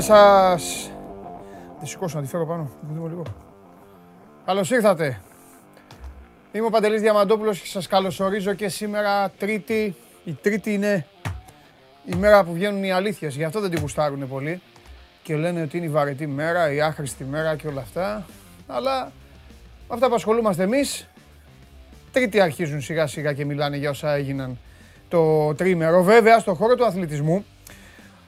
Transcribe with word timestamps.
Γεια 0.00 0.08
σας. 0.08 0.90
Τη 1.80 1.88
σηκώσω 1.88 2.16
να 2.16 2.22
τη 2.22 2.28
φέρω 2.28 2.46
πάνω. 2.46 2.70
Δούμε 2.94 3.08
λίγο. 3.08 3.22
Καλώς 4.46 4.70
ήρθατε. 4.70 5.20
Είμαι 6.52 6.66
ο 6.66 6.70
Παντελής 6.70 7.00
Διαμαντόπουλος 7.00 7.60
και 7.60 7.66
σας 7.66 7.86
καλωσορίζω 7.86 8.54
και 8.54 8.68
σήμερα 8.68 9.30
Τρίτη. 9.38 9.96
Η 10.24 10.32
Τρίτη 10.32 10.72
είναι 10.72 11.06
η 12.04 12.14
μέρα 12.14 12.44
που 12.44 12.52
βγαίνουν 12.52 12.84
οι 12.84 12.92
αλήθειες. 12.92 13.36
Γι' 13.36 13.44
αυτό 13.44 13.60
δεν 13.60 13.70
τη 13.70 13.80
γουστάρουν 13.80 14.28
πολύ. 14.28 14.62
Και 15.22 15.36
λένε 15.36 15.62
ότι 15.62 15.76
είναι 15.76 15.86
η 15.86 15.88
βαρετή 15.88 16.26
μέρα, 16.26 16.72
η 16.72 16.80
άχρηστη 16.80 17.24
μέρα 17.24 17.56
και 17.56 17.66
όλα 17.66 17.80
αυτά. 17.80 18.26
Αλλά 18.66 19.12
με 19.88 19.94
αυτά 19.94 20.08
που 20.08 20.14
ασχολούμαστε 20.14 20.62
εμείς, 20.62 21.08
Τρίτη 22.12 22.40
αρχίζουν 22.40 22.80
σιγά 22.80 23.06
σιγά 23.06 23.32
και 23.32 23.44
μιλάνε 23.44 23.76
για 23.76 23.90
όσα 23.90 24.12
έγιναν 24.12 24.58
το 25.08 25.54
τρίμερο. 25.54 26.02
Βέβαια, 26.02 26.38
στον 26.38 26.54
χώρο 26.54 26.74
του 26.74 26.86
αθλητισμού, 26.86 27.44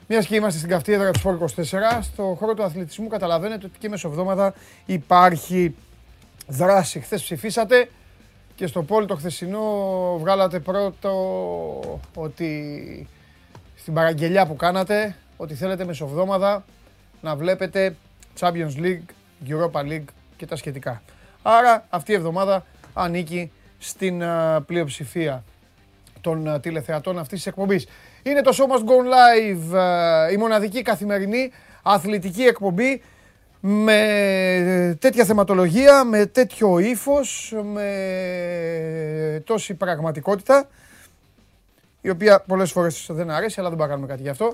μια 0.07 0.19
και 0.21 0.35
είμαστε 0.35 0.57
στην 0.57 0.69
καυτή 0.69 0.93
έδρα 0.93 1.11
του 1.11 1.19
Σπορ 1.19 1.37
24, 1.55 1.65
στον 2.01 2.35
χώρο 2.35 2.53
του 2.53 2.63
αθλητισμού 2.63 3.07
καταλαβαίνετε 3.07 3.65
ότι 3.65 3.79
και 3.79 3.89
μεσοβδόμαδα 3.89 4.53
υπάρχει 4.85 5.75
δράση. 6.47 6.99
Χθες 6.99 7.21
ψηφίσατε 7.21 7.89
και 8.55 8.67
στο 8.67 8.83
πόλ 8.83 9.05
το 9.05 9.15
χθεσινό 9.15 9.61
βγάλατε 10.19 10.59
πρώτο 10.59 11.11
ότι 12.15 13.07
στην 13.75 13.93
παραγγελιά 13.93 14.45
που 14.45 14.55
κάνατε 14.55 15.15
ότι 15.37 15.53
θέλετε 15.53 15.85
μεσοβδόμαδα 15.85 16.63
να 17.21 17.35
βλέπετε 17.35 17.95
Champions 18.39 18.75
League, 18.77 19.05
Europa 19.47 19.81
League 19.81 20.05
και 20.37 20.45
τα 20.45 20.55
σχετικά. 20.55 21.01
Άρα 21.41 21.85
αυτή 21.89 22.11
η 22.11 22.15
εβδομάδα 22.15 22.65
ανήκει 22.93 23.51
στην 23.79 24.21
uh, 24.23 24.59
πλειοψηφία 24.65 25.43
των 26.21 26.55
uh, 26.55 26.61
τηλεθεατών 26.61 27.19
αυτής 27.19 27.37
της 27.37 27.47
εκπομπής. 27.47 27.87
Είναι 28.23 28.41
το 28.41 28.55
Show 28.57 28.75
Must 28.75 28.83
Go 28.83 28.97
Live, 29.13 29.75
uh, 29.75 30.33
η 30.33 30.37
μοναδική 30.37 30.81
καθημερινή 30.81 31.51
αθλητική 31.83 32.43
εκπομπή 32.43 33.01
με 33.59 34.97
τέτοια 34.99 35.25
θεματολογία, 35.25 36.03
με 36.03 36.25
τέτοιο 36.25 36.79
ύφος, 36.79 37.53
με 37.63 39.41
τόση 39.45 39.73
πραγματικότητα, 39.73 40.67
η 42.01 42.09
οποία 42.09 42.39
πολλές 42.39 42.71
φορές 42.71 43.07
δεν 43.09 43.29
αρέσει, 43.29 43.59
αλλά 43.59 43.69
δεν 43.69 43.77
θα 43.77 43.87
κάνουμε 43.87 44.07
κάτι 44.07 44.21
γι' 44.21 44.29
αυτό. 44.29 44.53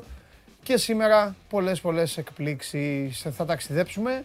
Και 0.64 0.78
σήμερα 0.78 1.36
πολλές 1.50 1.82
πολλές 1.82 2.18
εκπλήξεις. 2.18 3.26
Θα 3.32 3.46
ταξιδέψουμε, 3.46 4.24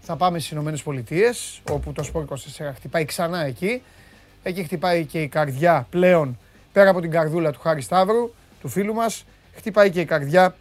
θα 0.00 0.16
πάμε 0.16 0.38
στις 0.38 0.50
Ηνωμένες 0.50 0.82
Πολιτείες, 0.82 1.60
όπου 1.70 1.92
το 1.92 2.10
Sport 2.12 2.24
24 2.24 2.72
χτυπάει 2.74 3.04
ξανά 3.04 3.44
εκεί. 3.44 3.82
Εκεί 4.42 4.62
χτυπάει 4.62 5.04
και 5.04 5.22
η 5.22 5.28
καρδιά 5.28 5.86
πλέον, 5.90 6.38
πέρα 6.72 6.90
από 6.90 7.00
την 7.00 7.10
καρδούλα 7.10 7.52
του 7.52 7.60
Χάρη 7.60 7.80
Σταύρου, 7.80 8.30
του 8.66 8.72
φίλου 8.72 8.94
μας, 8.94 9.24
χτυπάει 9.54 9.90
και 9.90 10.00
η 10.00 10.04
καρδιά 10.04 10.54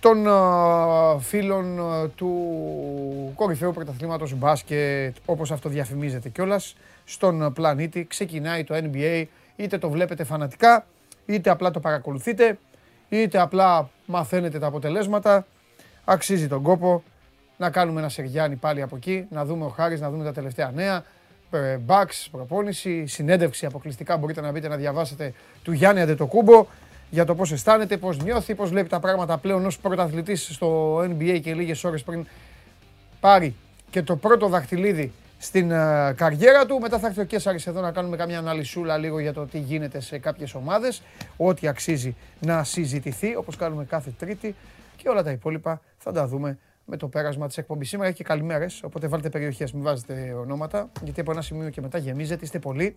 των 0.00 0.24
uh, 0.28 1.16
φίλων 1.18 1.78
uh, 1.80 2.10
του 2.14 3.32
κορυφαίου 3.34 3.72
πρωταθλήματος 3.72 4.34
μπάσκετ, 4.34 5.16
όπως 5.24 5.50
αυτό 5.50 5.68
διαφημίζεται 5.68 6.28
κιόλας, 6.28 6.76
στον 7.04 7.46
uh, 7.46 7.54
πλανήτη. 7.54 8.04
Ξεκινάει 8.04 8.64
το 8.64 8.74
NBA, 8.74 9.24
είτε 9.56 9.78
το 9.78 9.90
βλέπετε 9.90 10.24
φανατικά, 10.24 10.86
είτε 11.26 11.50
απλά 11.50 11.70
το 11.70 11.80
παρακολουθείτε, 11.80 12.58
είτε 13.08 13.40
απλά 13.40 13.90
μαθαίνετε 14.06 14.58
τα 14.58 14.66
αποτελέσματα. 14.66 15.46
Αξίζει 16.04 16.48
τον 16.48 16.62
κόπο 16.62 17.02
να 17.56 17.70
κάνουμε 17.70 18.00
ένα 18.00 18.08
Σεργιάννη 18.08 18.56
πάλι 18.56 18.82
από 18.82 18.96
εκεί, 18.96 19.26
να 19.30 19.44
δούμε 19.44 19.64
ο 19.64 19.68
Χάρης, 19.68 20.00
να 20.00 20.10
δούμε 20.10 20.24
τα 20.24 20.32
τελευταία 20.32 20.70
νέα, 20.70 21.04
Μπαξ, 21.80 22.28
προπόνηση, 22.30 23.06
συνέντευξη 23.06 23.66
αποκλειστικά 23.66 24.16
μπορείτε 24.16 24.40
να 24.40 24.50
μπείτε 24.50 24.68
να 24.68 24.76
διαβάσετε 24.76 25.32
του 25.62 25.72
Γιάννη 25.72 26.00
Αντετοκούμπο 26.00 26.66
για 27.10 27.24
το 27.24 27.34
πώς 27.34 27.52
αισθάνεται, 27.52 27.96
πώς 27.96 28.18
νιώθει, 28.18 28.54
πώς 28.54 28.70
βλέπει 28.70 28.88
τα 28.88 29.00
πράγματα 29.00 29.38
πλέον 29.38 29.66
ως 29.66 29.78
πρωταθλητής 29.78 30.48
στο 30.52 30.98
NBA 30.98 31.40
και 31.42 31.54
λίγες 31.54 31.84
ώρες 31.84 32.02
πριν 32.02 32.26
πάρει 33.20 33.54
και 33.90 34.02
το 34.02 34.16
πρώτο 34.16 34.48
δαχτυλίδι 34.48 35.12
στην 35.38 35.70
uh, 35.72 36.12
καριέρα 36.14 36.66
του. 36.66 36.78
Μετά 36.78 36.98
θα 36.98 37.06
έρθει 37.06 37.20
ο 37.20 37.24
Κέσσαρης 37.24 37.66
εδώ 37.66 37.80
να 37.80 37.92
κάνουμε 37.92 38.16
καμιά 38.16 38.38
αναλυσούλα 38.38 38.96
λίγο 38.96 39.18
για 39.18 39.32
το 39.32 39.46
τι 39.46 39.58
γίνεται 39.58 40.00
σε 40.00 40.18
κάποιες 40.18 40.54
ομάδες, 40.54 41.02
ό,τι 41.36 41.68
αξίζει 41.68 42.16
να 42.40 42.64
συζητηθεί, 42.64 43.36
όπως 43.36 43.56
κάνουμε 43.56 43.84
κάθε 43.84 44.10
Τρίτη 44.18 44.54
και 44.96 45.08
όλα 45.08 45.22
τα 45.22 45.30
υπόλοιπα 45.30 45.80
θα 45.96 46.12
τα 46.12 46.26
δούμε 46.26 46.58
με 46.84 46.96
το 46.96 47.08
πέρασμα 47.08 47.46
της 47.46 47.58
εκπομπής. 47.58 47.88
Σήμερα 47.88 48.08
έχει 48.08 48.16
και 48.16 48.24
καλημέρες, 48.24 48.82
οπότε 48.82 49.06
βάλτε 49.06 49.28
περιοχές, 49.28 49.72
μην 49.72 49.82
βάζετε 49.82 50.36
ονόματα, 50.40 50.90
γιατί 51.02 51.20
από 51.20 51.30
ένα 51.30 51.42
σημείο 51.42 51.70
και 51.70 51.80
μετά 51.80 51.98
γεμίζετε, 51.98 52.44
είστε 52.44 52.58
πολλοί 52.58 52.96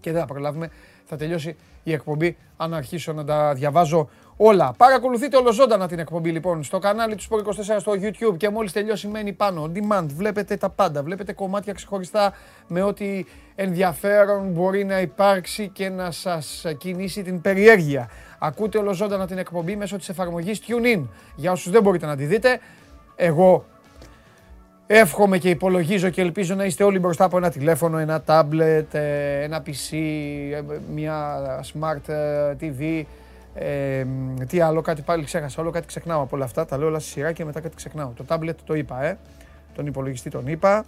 και 0.00 0.12
δεν 0.12 0.20
θα 0.20 0.26
προλάβουμε. 0.26 0.70
Θα 1.04 1.16
τελειώσει 1.16 1.56
η 1.82 1.92
εκπομπή 1.92 2.36
αν 2.56 2.74
αρχίσω 2.74 3.12
να 3.12 3.24
τα 3.24 3.54
διαβάζω 3.54 4.08
όλα. 4.36 4.74
Παρακολουθείτε 4.76 5.36
ολοζώντανα 5.36 5.88
την 5.88 5.98
εκπομπή 5.98 6.30
λοιπόν 6.30 6.62
στο 6.62 6.78
κανάλι 6.78 7.14
του 7.14 7.22
Sport 7.22 7.74
24 7.74 7.76
στο 7.78 7.92
YouTube 7.92 8.36
και 8.36 8.48
μόλις 8.48 8.72
τελειώσει 8.72 9.08
μένει 9.08 9.32
πάνω. 9.32 9.70
On 9.70 9.78
demand, 9.78 10.06
βλέπετε 10.06 10.56
τα 10.56 10.68
πάντα. 10.68 11.02
Βλέπετε 11.02 11.32
κομμάτια 11.32 11.72
ξεχωριστά 11.72 12.32
με 12.66 12.82
ό,τι 12.82 13.24
ενδιαφέρον 13.54 14.50
μπορεί 14.50 14.84
να 14.84 15.00
υπάρξει 15.00 15.68
και 15.68 15.88
να 15.88 16.10
σας 16.10 16.64
κινήσει 16.78 17.22
την 17.22 17.40
περιέργεια. 17.40 18.10
Ακούτε 18.38 18.78
ολοζώντανα 18.78 19.26
την 19.26 19.38
εκπομπή 19.38 19.76
μέσω 19.76 19.96
της 19.96 20.08
εφαρμογής 20.08 20.60
TuneIn. 20.66 21.02
Για 21.34 21.52
όσους 21.52 21.72
δεν 21.72 21.82
μπορείτε 21.82 22.06
να 22.06 22.16
τη 22.16 22.24
δείτε, 22.24 22.60
εγώ 23.16 23.64
εύχομαι 24.90 25.38
και 25.38 25.50
υπολογίζω 25.50 26.08
και 26.08 26.20
ελπίζω 26.20 26.54
να 26.54 26.64
είστε 26.64 26.84
όλοι 26.84 26.98
μπροστά 26.98 27.24
από 27.24 27.36
ένα 27.36 27.50
τηλέφωνο, 27.50 27.98
ένα 27.98 28.22
tablet, 28.26 28.84
ε, 28.94 29.42
ένα 29.42 29.62
PC, 29.66 29.96
ε, 30.52 30.62
μια 30.94 31.38
smart 31.72 32.08
ε, 32.08 32.54
TV, 32.60 33.02
ε, 33.54 34.04
τι 34.48 34.60
άλλο, 34.60 34.80
κάτι 34.80 35.02
πάλι 35.02 35.24
ξέχασα, 35.24 35.62
όλο 35.62 35.70
κάτι 35.70 35.86
ξεχνάω 35.86 36.22
από 36.22 36.36
όλα 36.36 36.44
αυτά, 36.44 36.66
τα 36.66 36.78
λέω 36.78 36.86
όλα 36.86 36.98
στη 36.98 37.10
σειρά 37.10 37.32
και 37.32 37.44
μετά 37.44 37.60
κάτι 37.60 37.76
ξεχνάω. 37.76 38.12
Το 38.16 38.24
tablet 38.28 38.54
το 38.64 38.74
είπα, 38.74 39.04
ε, 39.04 39.18
τον 39.74 39.86
υπολογιστή 39.86 40.30
τον 40.30 40.46
είπα, 40.46 40.84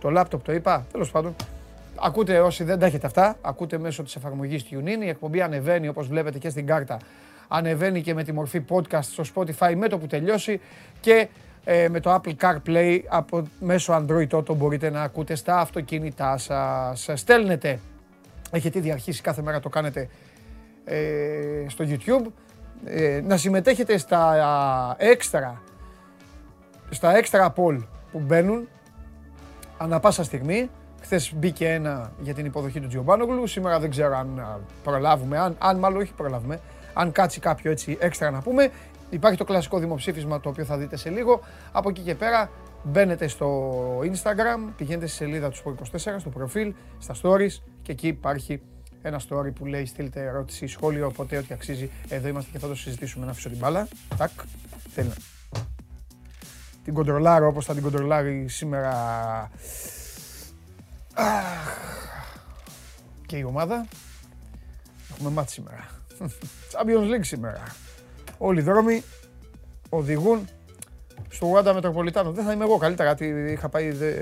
το 0.00 0.12
laptop 0.16 0.40
το 0.42 0.52
είπα, 0.52 0.86
τέλος 0.92 1.10
πάντων. 1.10 1.34
Ακούτε 2.00 2.40
όσοι 2.40 2.64
δεν 2.64 2.78
τα 2.78 2.86
έχετε 2.86 3.06
αυτά, 3.06 3.36
ακούτε 3.40 3.78
μέσω 3.78 4.02
της 4.02 4.16
εφαρμογής 4.16 4.64
TuneIn, 4.70 5.04
η 5.04 5.08
εκπομπή 5.08 5.40
ανεβαίνει 5.40 5.88
όπως 5.88 6.06
βλέπετε 6.06 6.38
και 6.38 6.48
στην 6.48 6.66
κάρτα 6.66 6.98
ανεβαίνει 7.48 8.02
και 8.02 8.14
με 8.14 8.24
τη 8.24 8.32
μορφή 8.32 8.64
podcast 8.68 9.02
στο 9.02 9.24
Spotify 9.34 9.74
με 9.76 9.88
το 9.88 9.98
που 9.98 10.06
τελειώσει. 10.06 10.60
Και 11.00 11.28
ε, 11.68 11.88
με 11.88 12.00
το 12.00 12.14
Apple 12.14 12.34
CarPlay 12.40 13.00
από 13.08 13.42
μέσω 13.60 14.04
Android 14.06 14.28
Auto 14.28 14.56
μπορείτε 14.56 14.90
να 14.90 15.02
ακούτε 15.02 15.34
στα 15.34 15.58
αυτοκίνητά 15.58 16.36
σας. 16.38 17.10
Στέλνετε, 17.14 17.78
έχετε 18.50 18.78
ήδη 18.78 18.90
αρχίσει 18.92 19.22
κάθε 19.22 19.42
μέρα 19.42 19.60
το 19.60 19.68
κάνετε 19.68 20.08
ε, 20.84 20.98
στο 21.66 21.84
YouTube, 21.88 22.26
ε, 22.84 23.20
να 23.24 23.36
συμμετέχετε 23.36 23.98
στα 23.98 24.96
έξτρα 24.98 25.62
στα 26.90 27.16
έξτρα 27.16 27.52
poll 27.56 27.78
που 28.12 28.18
μπαίνουν 28.18 28.68
ανά 29.78 30.00
πάσα 30.00 30.24
στιγμή. 30.24 30.70
Χθες 31.02 31.32
μπήκε 31.34 31.68
ένα 31.68 32.12
για 32.20 32.34
την 32.34 32.46
υποδοχή 32.46 32.80
του 32.80 32.88
Τζιομπάνογλου. 32.88 33.46
Σήμερα 33.46 33.78
δεν 33.80 33.90
ξέρω 33.90 34.16
αν 34.16 34.60
προλάβουμε, 34.82 35.38
αν, 35.38 35.56
αν 35.58 35.78
μάλλον 35.78 36.00
όχι 36.00 36.12
προλάβουμε, 36.12 36.60
αν 36.94 37.12
κάτσει 37.12 37.40
κάποιο 37.40 37.70
έτσι 37.70 37.96
έξτρα 38.00 38.30
να 38.30 38.40
πούμε. 38.40 38.70
Υπάρχει 39.10 39.38
το 39.38 39.44
κλασικό 39.44 39.78
δημοψήφισμα 39.78 40.40
το 40.40 40.48
οποίο 40.48 40.64
θα 40.64 40.76
δείτε 40.76 40.96
σε 40.96 41.10
λίγο. 41.10 41.40
Από 41.72 41.88
εκεί 41.88 42.00
και 42.00 42.14
πέρα 42.14 42.50
μπαίνετε 42.82 43.28
στο 43.28 43.98
Instagram, 43.98 44.72
πηγαίνετε 44.76 45.06
στη 45.06 45.16
σελίδα 45.16 45.50
του 45.50 45.56
Sport24, 45.64 46.14
στο 46.18 46.30
προφίλ, 46.30 46.74
στα 46.98 47.14
stories 47.22 47.62
και 47.82 47.92
εκεί 47.92 48.06
υπάρχει 48.06 48.62
ένα 49.02 49.20
story 49.28 49.54
που 49.54 49.66
λέει 49.66 49.86
στείλτε 49.86 50.20
ερώτηση, 50.20 50.66
σχόλιο, 50.66 51.06
οπότε 51.06 51.36
ό,τι 51.36 51.54
αξίζει. 51.54 51.90
Εδώ 52.08 52.28
είμαστε 52.28 52.50
και 52.52 52.58
θα 52.58 52.68
το 52.68 52.74
συζητήσουμε 52.74 53.24
να 53.24 53.30
αφήσω 53.30 53.48
την 53.48 53.58
μπάλα. 53.58 53.88
Τάκ, 54.16 54.30
θέλει 54.88 55.12
την 56.86 56.94
κοντρολάρω 56.94 57.46
όπως 57.46 57.64
θα 57.64 57.74
την 57.74 57.82
κοντρολάρει 57.82 58.48
σήμερα 58.48 59.50
και 63.26 63.36
η 63.36 63.42
ομάδα. 63.42 63.86
Έχουμε 65.10 65.30
μάθει 65.30 65.50
σήμερα. 65.50 65.86
Champions 66.72 67.14
League 67.14 67.24
σήμερα. 67.24 67.62
Όλοι 68.38 68.60
οι 68.60 68.62
δρόμοι 68.62 69.02
οδηγούν 69.88 70.48
στο 71.28 71.46
Ουάντα 71.46 71.74
Μετροπολιτάνο. 71.74 72.32
Δεν 72.32 72.44
θα 72.44 72.52
είμαι 72.52 72.64
εγώ 72.64 72.76
καλύτερα, 72.76 73.12
γιατί 73.12 73.52
είχα 73.52 73.68
πάει 73.68 73.90
δε, 73.90 74.12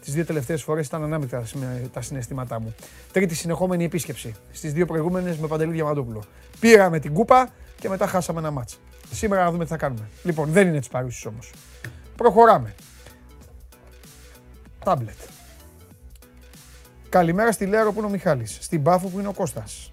τις 0.00 0.14
δύο 0.14 0.24
τελευταίες 0.24 0.62
φορές 0.62 0.86
ήταν 0.86 1.02
ανάμεικτα 1.02 1.44
τα 1.92 2.00
συναισθήματά 2.00 2.60
μου. 2.60 2.74
Τρίτη 3.12 3.34
συνεχόμενη 3.34 3.84
επίσκεψη. 3.84 4.34
Στις 4.52 4.72
δύο 4.72 4.86
προηγούμενες 4.86 5.36
με 5.36 5.46
Παντελή 5.46 5.72
Διαμαντόπουλο. 5.72 6.22
Πήραμε 6.60 6.98
την 6.98 7.12
κούπα 7.12 7.50
και 7.80 7.88
μετά 7.88 8.06
χάσαμε 8.06 8.38
ένα 8.38 8.50
μάτς. 8.50 8.80
Σήμερα 9.12 9.44
να 9.44 9.50
δούμε 9.50 9.64
τι 9.64 9.70
θα 9.70 9.76
κάνουμε. 9.76 10.08
Λοιπόν, 10.22 10.50
δεν 10.50 10.68
είναι 10.68 10.78
τις 10.78 10.88
παρούσεις 10.88 11.26
όμως. 11.26 11.52
Προχωράμε. 12.16 12.74
Τάμπλετ. 14.84 15.16
Καλημέρα 17.08 17.52
στη 17.52 17.66
Λέρο 17.66 17.92
που 17.92 17.98
είναι 17.98 18.06
ο 18.06 18.10
Μιχάλης. 18.10 18.58
Στην 18.60 18.82
Πάφο 18.82 19.08
που 19.08 19.18
είναι 19.18 19.28
ο 19.28 19.32
Κώστας. 19.32 19.92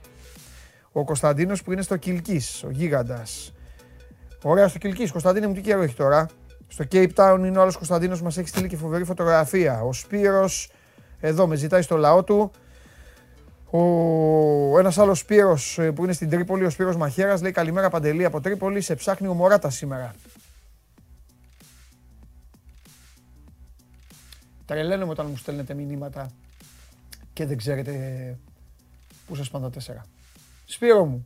Ο 0.97 1.03
Κωνσταντίνος 1.03 1.63
που 1.63 1.71
είναι 1.71 1.81
στο 1.81 1.97
Κιλκή, 1.97 2.41
ο 2.65 2.69
γίγαντας. 2.69 3.53
Ωραία, 4.43 4.67
στο 4.67 4.77
Κιλκή. 4.77 5.09
Κωνσταντίνο 5.09 5.47
μου 5.47 5.53
τι 5.53 5.61
καιρό 5.61 5.81
έχει 5.81 5.95
τώρα. 5.95 6.29
Στο 6.67 6.85
Cape 6.91 7.13
Town 7.15 7.37
είναι 7.39 7.57
ο 7.57 7.61
άλλος 7.61 7.75
Κωνσταντίνος 7.75 8.21
μας 8.21 8.37
έχει 8.37 8.47
στείλει 8.47 8.67
και 8.67 8.77
φοβερή 8.77 9.03
φωτογραφία. 9.03 9.81
Ο 9.81 9.93
σπύρος. 9.93 10.71
εδώ 11.19 11.47
με 11.47 11.55
ζητάει 11.55 11.81
στο 11.81 11.97
λαό 11.97 12.23
του. 12.23 12.51
Ο... 13.69 14.79
Ένας 14.79 14.97
άλλος 14.97 15.19
Σπύρος 15.19 15.79
ε, 15.79 15.91
που 15.91 16.03
είναι 16.03 16.13
στην 16.13 16.29
Τρίπολη, 16.29 16.65
ο 16.65 16.69
Σπύρος 16.69 16.95
Μαχέρα, 16.95 17.41
λέει 17.41 17.51
Καλημέρα 17.51 17.89
Παντελή 17.89 18.25
από 18.25 18.41
Τρίπολη. 18.41 18.81
Σε 18.81 18.95
ψάχνει 18.95 19.27
ο 19.27 19.33
Μωράτα 19.33 19.69
σήμερα. 19.69 20.13
Τρελαίνομαι 24.65 25.11
όταν 25.11 25.25
μου 25.29 25.37
στέλνετε 25.37 25.73
μηνύματα 25.73 26.31
και 27.33 27.45
δεν 27.45 27.57
ξέρετε 27.57 27.91
ε, 27.91 28.37
πού 29.27 29.35
σας 29.35 29.49
πάνε 29.49 29.65
τα 29.65 29.71
τέσσερα. 29.71 30.05
Σπύρο 30.65 31.05
μου, 31.05 31.25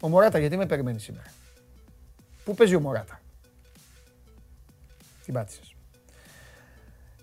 ο 0.00 0.08
Μωράτα 0.08 0.38
γιατί 0.38 0.56
με 0.56 0.66
περιμένεις 0.66 1.02
σήμερα; 1.02 1.32
Πού 2.44 2.54
παίζει 2.54 2.74
ο 2.74 2.80
Μωράτα; 2.80 3.20
Την 5.24 5.34
πάτησες. 5.34 5.74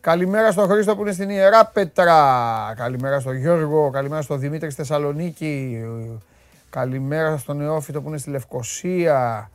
Καλημέρα 0.07 0.51
στον 0.51 0.67
Χρήστο 0.69 0.95
που 0.95 1.01
είναι 1.01 1.11
στην 1.11 1.29
Ιερά 1.29 1.65
Πέτρα. 1.65 2.73
Καλημέρα 2.75 3.19
στον 3.19 3.35
Γιώργο. 3.35 3.89
Καλημέρα 3.89 4.21
στον 4.21 4.39
Δημήτρη 4.39 4.69
στη 4.69 4.81
Θεσσαλονίκη. 4.81 5.83
Καλημέρα 6.69 7.37
στον 7.37 7.57
Νεόφυτο 7.57 8.01
που 8.01 8.07
είναι 8.07 8.17
στη 8.17 8.29
Λευκοσία. 8.29 9.49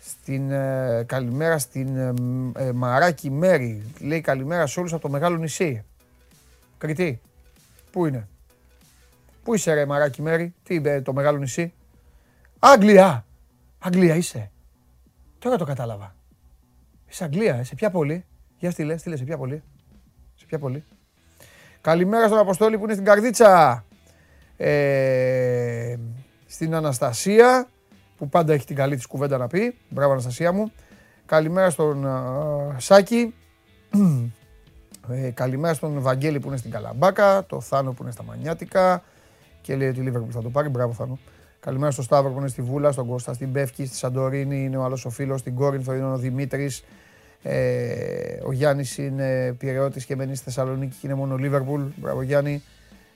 Στην, 0.00 0.50
ε, 0.50 1.04
καλημέρα 1.06 1.58
στην 1.58 1.96
ε, 1.96 2.14
ε, 2.56 2.72
Μαράκη 2.72 3.30
Μέρη. 3.30 3.92
Λέει 4.00 4.20
καλημέρα 4.20 4.66
σε 4.66 4.80
όλους 4.80 4.92
από 4.92 5.02
το 5.02 5.08
μεγάλο 5.08 5.36
νησί. 5.36 5.84
Κριτή. 6.78 7.20
Πού 7.90 8.06
είναι; 8.06 8.28
Πού 9.46 9.54
είσαι 9.54 9.74
ρε 9.74 9.86
Μαράκη 9.86 10.22
Μέρη; 10.22 10.54
Τι 10.62 10.74
είπε 10.74 11.00
το 11.00 11.12
μεγάλο 11.12 11.38
νησί; 11.38 11.72
Αγγλία. 12.58 13.26
Αγγλία 13.78 14.14
είσαι. 14.14 14.50
Τώρα 15.38 15.56
το 15.56 15.64
κατάλαβα. 15.64 16.14
Είσαι 17.08 17.24
Αγγλία. 17.24 17.64
Σε 17.64 17.74
ποια 17.74 17.90
πόλη. 17.90 18.24
Για 18.58 18.70
στείλε, 18.70 18.96
στείλε 18.96 19.16
σε 19.16 19.24
ποια 19.24 19.36
πόλη. 19.36 19.62
Σε 20.34 20.46
ποια 20.46 20.58
πόλη. 20.58 20.84
Καλημέρα 21.80 22.26
στον 22.26 22.38
Αποστόλη 22.38 22.78
που 22.78 22.84
είναι 22.84 22.92
στην 22.92 23.04
Καρδίτσα. 23.04 23.84
Ε, 24.56 25.96
στην 26.46 26.74
Αναστασία 26.74 27.68
που 28.16 28.28
πάντα 28.28 28.52
έχει 28.52 28.66
την 28.66 28.76
καλή 28.76 28.96
της 28.96 29.06
κουβέντα 29.06 29.38
να 29.38 29.46
πει. 29.46 29.76
Μπράβο 29.88 30.12
Αναστασία 30.12 30.52
μου. 30.52 30.72
Καλημέρα 31.26 31.70
στον 31.70 32.04
uh, 32.06 32.74
Σάκη. 32.76 33.34
Ε, 35.08 35.30
καλημέρα 35.30 35.74
στον 35.74 36.00
Βαγγέλη 36.00 36.40
που 36.40 36.48
είναι 36.48 36.56
στην 36.56 36.70
Καλαμπάκα. 36.70 37.46
Το 37.46 37.60
Θάνο 37.60 37.92
που 37.92 38.02
είναι 38.02 38.12
στα 38.12 38.22
Μανιάτικα. 38.22 39.02
Και 39.66 39.76
λέει 39.76 39.88
ότι 39.88 40.00
η 40.00 40.02
Λίβερπουλ 40.02 40.30
θα 40.32 40.42
το 40.42 40.50
πάρει. 40.50 40.68
Μπράβο 40.68 40.92
Θάνο. 40.92 41.18
Καλημέρα 41.60 41.90
στον 41.90 42.04
Σταύρο 42.04 42.30
που 42.30 42.38
είναι 42.38 42.48
στη 42.48 42.62
Βούλα, 42.62 42.92
στον 42.92 43.06
Κώστα, 43.06 43.32
στην 43.32 43.52
Πεύκη, 43.52 43.86
στη 43.86 43.96
Σαντορίνη. 43.96 44.64
Είναι 44.64 44.76
ο 44.76 44.84
άλλος 44.84 45.04
ο 45.04 45.10
φίλος, 45.10 45.40
στην 45.40 45.54
Κόρινθο 45.54 45.94
είναι 45.94 46.04
ο 46.04 46.18
Δημήτρης. 46.18 46.84
Ε, 47.42 48.38
ο 48.46 48.52
Γιάννης 48.52 48.98
είναι 48.98 49.52
πυρεώτη 49.58 50.04
και 50.04 50.16
μένει 50.16 50.34
στη 50.34 50.44
Θεσσαλονίκη 50.44 50.96
και 51.00 51.06
είναι 51.06 51.14
μόνο 51.14 51.36
Λίβερπουλ. 51.36 51.82
Μπράβο 51.96 52.22
Γιάννη. 52.22 52.62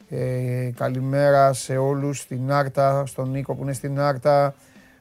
Ε, 0.08 0.70
καλημέρα 0.76 1.52
σε 1.52 1.76
όλους, 1.76 2.18
στην 2.18 2.52
Άρτα, 2.52 3.06
στον 3.06 3.30
Νίκο 3.30 3.54
που 3.54 3.62
είναι 3.62 3.72
στην 3.72 4.00
Άρτα, 4.00 4.54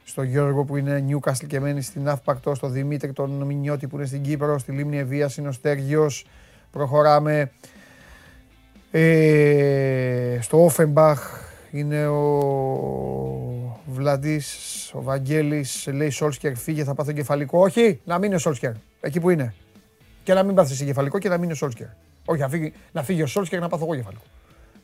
στον 0.04 0.24
Γιώργο 0.24 0.64
που 0.64 0.76
είναι 0.76 1.00
Νιούκαστλ 1.00 1.46
και 1.46 1.60
μένει 1.60 1.82
στην 1.82 2.08
Αύπακτο, 2.08 2.54
στον 2.54 2.72
Δημήτρη 2.72 3.12
τον 3.12 3.30
Μινιώτη 3.30 3.86
που 3.86 3.96
είναι 3.96 4.06
στην 4.06 4.22
Κύπρο, 4.22 4.58
στη 4.58 4.72
Λίμνη 4.72 4.98
Ευβίας 4.98 5.36
είναι 5.36 5.48
ο 5.48 5.52
Στέργιος, 5.52 6.26
προχωράμε. 6.70 7.50
Ε, 8.92 10.38
στο 10.40 10.64
Όφεμπαχ 10.64 11.20
είναι 11.70 12.06
ο 12.06 13.80
Βλαντής, 13.86 14.90
ο 14.94 15.02
Βαγγέλης, 15.02 15.88
λέει 15.92 16.10
Σόλσκερ 16.10 16.56
φύγε 16.56 16.84
θα 16.84 16.94
πάθω 16.94 17.12
κεφαλικό. 17.12 17.60
Όχι, 17.60 18.00
να 18.04 18.18
μείνει 18.18 18.34
ο 18.34 18.38
Σόλσκερ, 18.38 18.72
εκεί 19.00 19.20
που 19.20 19.30
είναι. 19.30 19.54
Και 20.22 20.34
να 20.34 20.42
μην 20.42 20.54
πάθεις 20.54 20.82
κεφαλικό 20.82 21.18
και 21.18 21.28
να 21.28 21.38
μείνει 21.38 21.52
ο 21.52 21.54
Σόλσκερ. 21.54 21.86
Όχι, 22.24 22.40
να 22.40 22.48
φύγει, 22.48 22.72
να 22.92 23.02
φύγει 23.02 23.22
ο 23.22 23.26
Σόλσκερ 23.26 23.60
να 23.60 23.68
πάθω 23.68 23.84
εγώ 23.84 23.94
κεφαλικό. 23.94 24.22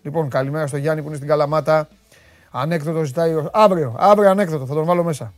Λοιπόν, 0.03 0.29
καλημέρα 0.29 0.67
στο 0.67 0.77
Γιάννη 0.77 1.01
που 1.01 1.07
είναι 1.07 1.17
στην 1.17 1.29
Καλαμάτα. 1.29 1.89
Ανέκδοτο 2.51 3.05
ζητάει. 3.05 3.35
Ο... 3.35 3.51
Αύριο, 3.53 3.95
αύριο 3.99 4.31
ανέκδοτο, 4.31 4.67
θα 4.67 4.75
τον 4.75 4.85
βάλω 4.85 5.05
μέσα. 5.05 5.33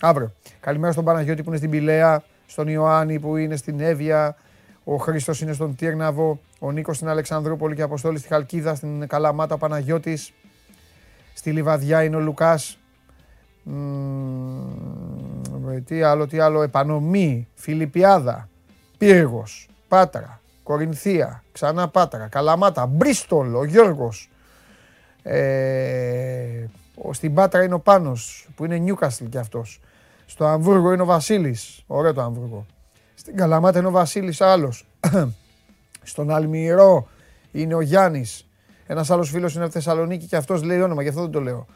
Αύριο. 0.00 0.32
Καλημέρα 0.60 0.92
στον 0.92 1.04
Παναγιώτη 1.04 1.42
που 1.42 1.48
είναι 1.48 1.58
στην 1.58 1.70
Πηλαία, 1.70 2.22
στον 2.46 2.68
Ιωάννη 2.68 3.18
που 3.18 3.36
είναι 3.36 3.56
στην 3.56 3.80
Εύβοια, 3.80 4.36
ο 4.84 4.96
Χρήστος 4.96 5.40
είναι 5.40 5.52
στον 5.52 5.76
Τύρναβο, 5.76 6.40
ο 6.64 6.72
Νίκος 6.72 6.96
στην 6.96 7.08
Αλεξανδρούπολη 7.08 7.74
και 7.74 7.82
Αποστόλη 7.82 8.18
στη 8.18 8.28
Χαλκίδα, 8.28 8.74
στην 8.74 9.06
Καλαμάτα 9.06 9.54
ο 9.54 9.58
Παναγιώτης. 9.58 10.32
Στη 11.34 11.50
Λιβαδιά 11.50 12.02
είναι 12.02 12.16
ο 12.16 12.20
Λουκάς. 12.20 12.78
τι 15.84 16.02
άλλο, 16.02 16.26
τι 16.26 16.38
άλλο, 16.38 16.62
επανομή, 16.62 17.48
Φιλιππιάδα, 17.54 18.48
Πύργος, 18.98 19.68
Πάτρα, 19.88 20.40
Κορινθία, 20.62 21.42
ξανά 21.52 21.88
Πάτρα, 21.88 22.28
Καλαμάτα, 22.28 22.86
Μπρίστολ, 22.86 23.54
ο 23.54 23.64
Γιώργος. 23.64 24.30
Ε, 25.22 26.66
στην 27.10 27.34
Πάτρα 27.34 27.62
είναι 27.62 27.74
ο 27.74 27.80
Πάνος 27.80 28.48
που 28.54 28.64
είναι 28.64 28.76
Νιούκαστλ 28.76 29.24
κι 29.24 29.38
αυτός. 29.38 29.80
Στο 30.26 30.44
Αμβούργο 30.44 30.92
είναι 30.92 31.02
ο 31.02 31.06
Βασίλης, 31.06 31.84
ωραίο 31.86 32.12
το 32.12 32.20
Αμβούργο. 32.20 32.66
Στην 33.14 33.36
Καλαμάτα 33.36 33.78
είναι 33.78 33.88
ο 33.88 33.90
Βασίλης 33.90 34.40
άλλος. 34.40 34.86
Στον 36.04 36.30
Αλμυρό 36.30 37.08
είναι 37.52 37.74
ο 37.74 37.80
Γιάννης. 37.80 38.46
Ένας 38.86 39.10
άλλος 39.10 39.30
φίλος 39.30 39.54
είναι 39.54 39.64
από 39.64 39.72
Θεσσαλονίκη 39.72 40.26
και 40.26 40.36
αυτός 40.36 40.62
λέει 40.62 40.80
όνομα, 40.80 41.02
γι' 41.02 41.08
αυτό 41.08 41.20
δεν 41.20 41.30
το 41.30 41.40
λέω. 41.40 41.66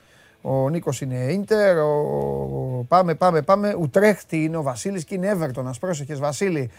Ο 0.42 0.68
Νίκος 0.70 1.00
είναι 1.00 1.32
Ίντερ, 1.32 1.78
ο... 1.78 2.84
πάμε, 2.88 3.14
πάμε, 3.14 3.42
πάμε. 3.42 3.74
Ουτρέχτη 3.80 4.44
είναι 4.44 4.56
ο 4.56 4.62
Βασίλης 4.62 5.04
και 5.04 5.14
είναι 5.14 5.28
Εύερτον. 5.28 5.68
Ας 5.68 5.78
πρόσεχες 5.78 6.18
Βασίλη. 6.18 6.70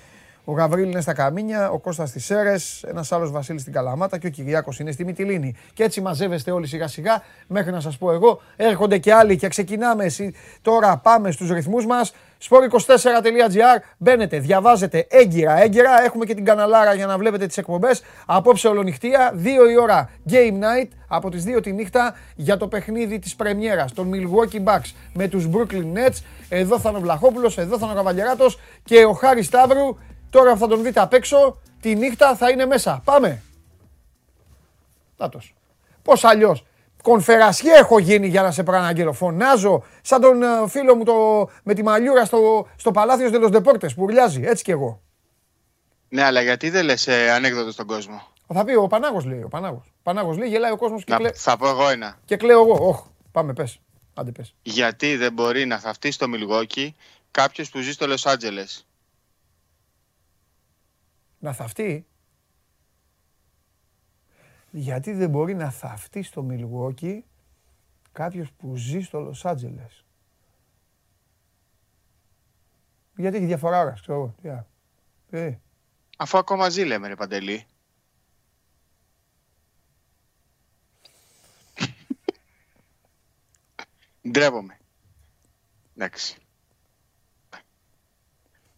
Ο 0.50 0.52
Γαβρίλ 0.52 0.90
είναι 0.90 1.02
στα 1.02 1.14
Καμίνια, 1.14 1.70
ο 1.70 1.78
Κώστας 1.78 2.10
στις 2.10 2.26
Σέρες, 2.26 2.84
ένας 2.84 3.12
άλλος 3.12 3.32
Βασίλης 3.32 3.62
στην 3.62 3.74
Καλαμάτα 3.74 4.18
και 4.18 4.28
ο 4.28 4.30
Κυριάκος 4.30 4.80
είναι 4.80 4.92
στη 4.92 5.06
Μυτιλίνη. 5.06 5.56
Και 5.74 5.84
έτσι 5.84 6.02
μαζεύεστε 6.02 6.52
όλοι 6.52 6.68
σιγά 6.68 6.88
σιγά 6.88 7.22
μέχρι 7.48 7.72
να 7.72 7.80
σας 7.80 7.98
πω 7.98 8.12
εγώ. 8.12 8.42
Έρχονται 8.56 8.98
και 8.98 9.14
άλλοι 9.14 9.38
και 9.38 9.48
ξεκινάμε. 9.48 10.06
Τώρα 10.62 10.98
πάμε 10.98 11.32
στους 11.32 11.50
ρυθμούς 11.50 11.86
μας. 11.86 12.14
Sport24.gr 12.50 13.82
μπαίνετε, 13.98 14.40
διαβάζετε 14.40 15.08
έγκυρα, 15.10 15.62
έγκυρα. 15.62 16.04
Έχουμε 16.04 16.26
και 16.26 16.34
την 16.34 16.46
καναλάρα 16.46 16.94
για 16.94 17.06
να 17.06 17.18
βλέπετε 17.18 17.46
τις 17.48 17.58
εκπομπές. 17.58 18.02
Απόψε 18.26 18.68
ολονυχτία, 18.68 19.32
2 19.36 19.70
η 19.72 19.78
ώρα 19.78 20.10
Game 20.30 20.54
Night 20.54 20.88
από 21.08 21.30
τις 21.30 21.44
2 21.44 21.62
τη 21.62 21.72
νύχτα 21.72 22.16
για 22.36 22.58
το 22.58 22.68
παιχνίδι 22.68 23.20
της 23.20 23.36
Πρεμιέρας 23.36 23.94
των 23.94 24.12
Milwaukee 24.14 24.64
Bucks 24.64 24.94
με 25.14 25.28
τους 25.28 25.50
Brooklyn 25.54 25.98
Nets. 25.98 26.24
Εδώ 26.50 26.80
θα 26.80 26.90
είναι 26.90 26.98
ο 26.98 27.02
Βλαχόπουλος, 27.02 27.58
εδώ 27.58 27.78
θα 27.78 27.86
είναι 27.86 27.94
ο 27.94 27.98
Καβαλιαράτος 27.98 28.60
και 28.84 29.06
ο 29.06 29.12
Χάρης 29.12 29.46
Σταύρου 29.46 29.98
Τώρα 30.30 30.56
θα 30.56 30.68
τον 30.68 30.84
δείτε 30.84 31.00
απ' 31.00 31.14
έξω, 31.14 31.58
τη 31.82 31.96
νύχτα 31.96 32.36
θα 32.36 32.50
είναι 32.50 32.66
μέσα. 32.66 33.02
Πάμε. 33.04 33.42
Τάτος. 35.18 35.56
Πώς 36.02 36.24
αλλιώς; 36.24 36.66
Κονφερασιέ 37.04 37.74
έχω 37.74 38.00
γίνει 38.00 38.28
για 38.28 38.42
να 38.42 38.52
σε 38.52 38.64
προαναγγέλω. 38.64 39.14
Φωνάζω 39.14 39.84
σαν 40.02 40.22
τον 40.22 40.44
ε, 40.44 40.48
φίλο 40.68 40.96
μου 40.96 41.04
το, 41.04 41.50
με 41.64 41.74
τη 41.74 41.84
μαλλιούρα 41.84 42.26
στο, 42.26 42.68
στο 42.76 42.92
Παλάθιο 42.92 43.30
Δελος 43.30 43.50
Δεπόρτες 43.50 43.94
που 43.94 44.04
ουρλιάζει. 44.04 44.42
Έτσι 44.46 44.64
κι 44.64 44.72
εγώ. 44.72 45.02
Ναι, 46.10 46.24
αλλά 46.24 46.42
γιατί 46.42 46.70
δεν 46.70 46.86
λες 46.86 47.08
ε, 47.08 47.32
ανέκδοτο 47.32 47.72
στον 47.72 47.86
κόσμο; 47.86 48.22
Θα 48.48 48.64
πει 48.64 48.76
ο 48.76 48.88
Πανάγος 48.88 49.26
λέει. 49.26 49.42
Ο 49.42 49.48
Πανάγος. 49.48 49.86
Ο 49.88 50.00
Πανάγος 50.04 50.38
λέει, 50.38 50.50
γελάει 50.50 50.72
ο 50.72 50.78
κόσμος 50.78 51.04
και 51.04 51.14
κλαίει. 51.14 51.32
Θα 51.36 51.58
πω 51.58 51.70
εγώ 51.70 51.90
ένα. 51.90 52.20
Και 52.26 52.38
κλαίω 52.38 52.62
εγώ. 52.62 52.88
Όχ, 52.88 53.06
πάμε 53.32 53.54
πες. 53.54 53.80
Άντε 54.14 54.32
πες. 54.32 54.56
Γιατί 54.62 55.16
δεν 55.16 55.34
μπορεί 55.34 55.66
να 55.66 55.80
θαυτεί 55.80 56.12
στο 56.12 56.28
Μιλγόκι 56.28 56.96
κάποιος 57.32 57.70
που 57.70 57.80
ζει 57.80 57.92
στο 57.92 58.08
Λος 58.08 58.26
Άντζελες 58.26 58.88
να 61.40 61.54
θαυτεί. 61.54 62.08
Γιατί 64.72 65.14
δεν 65.14 65.30
μπορεί 65.30 65.56
να 65.56 65.72
θαυτεί 65.72 66.24
στο 66.24 66.42
Μιλγόκι 66.42 67.26
κάποιος 68.12 68.52
που 68.52 68.76
ζει 68.76 69.02
στο 69.02 69.20
Λος 69.20 69.46
Άντζελες. 69.46 70.06
Γιατί 73.16 73.38
έχει 73.38 73.46
διαφορά 73.46 73.82
ώρας, 73.82 74.02
ξέρω 74.02 74.36
εγώ. 74.42 74.66
Ε. 75.30 75.58
Αφού 76.18 76.38
ακόμα 76.38 76.70
ζει 76.70 76.84
λέμε 76.84 77.08
ρε 77.08 77.16
Παντελή. 77.16 77.66
Ντρέπομαι. 84.32 84.78
Εντάξει. 85.96 86.38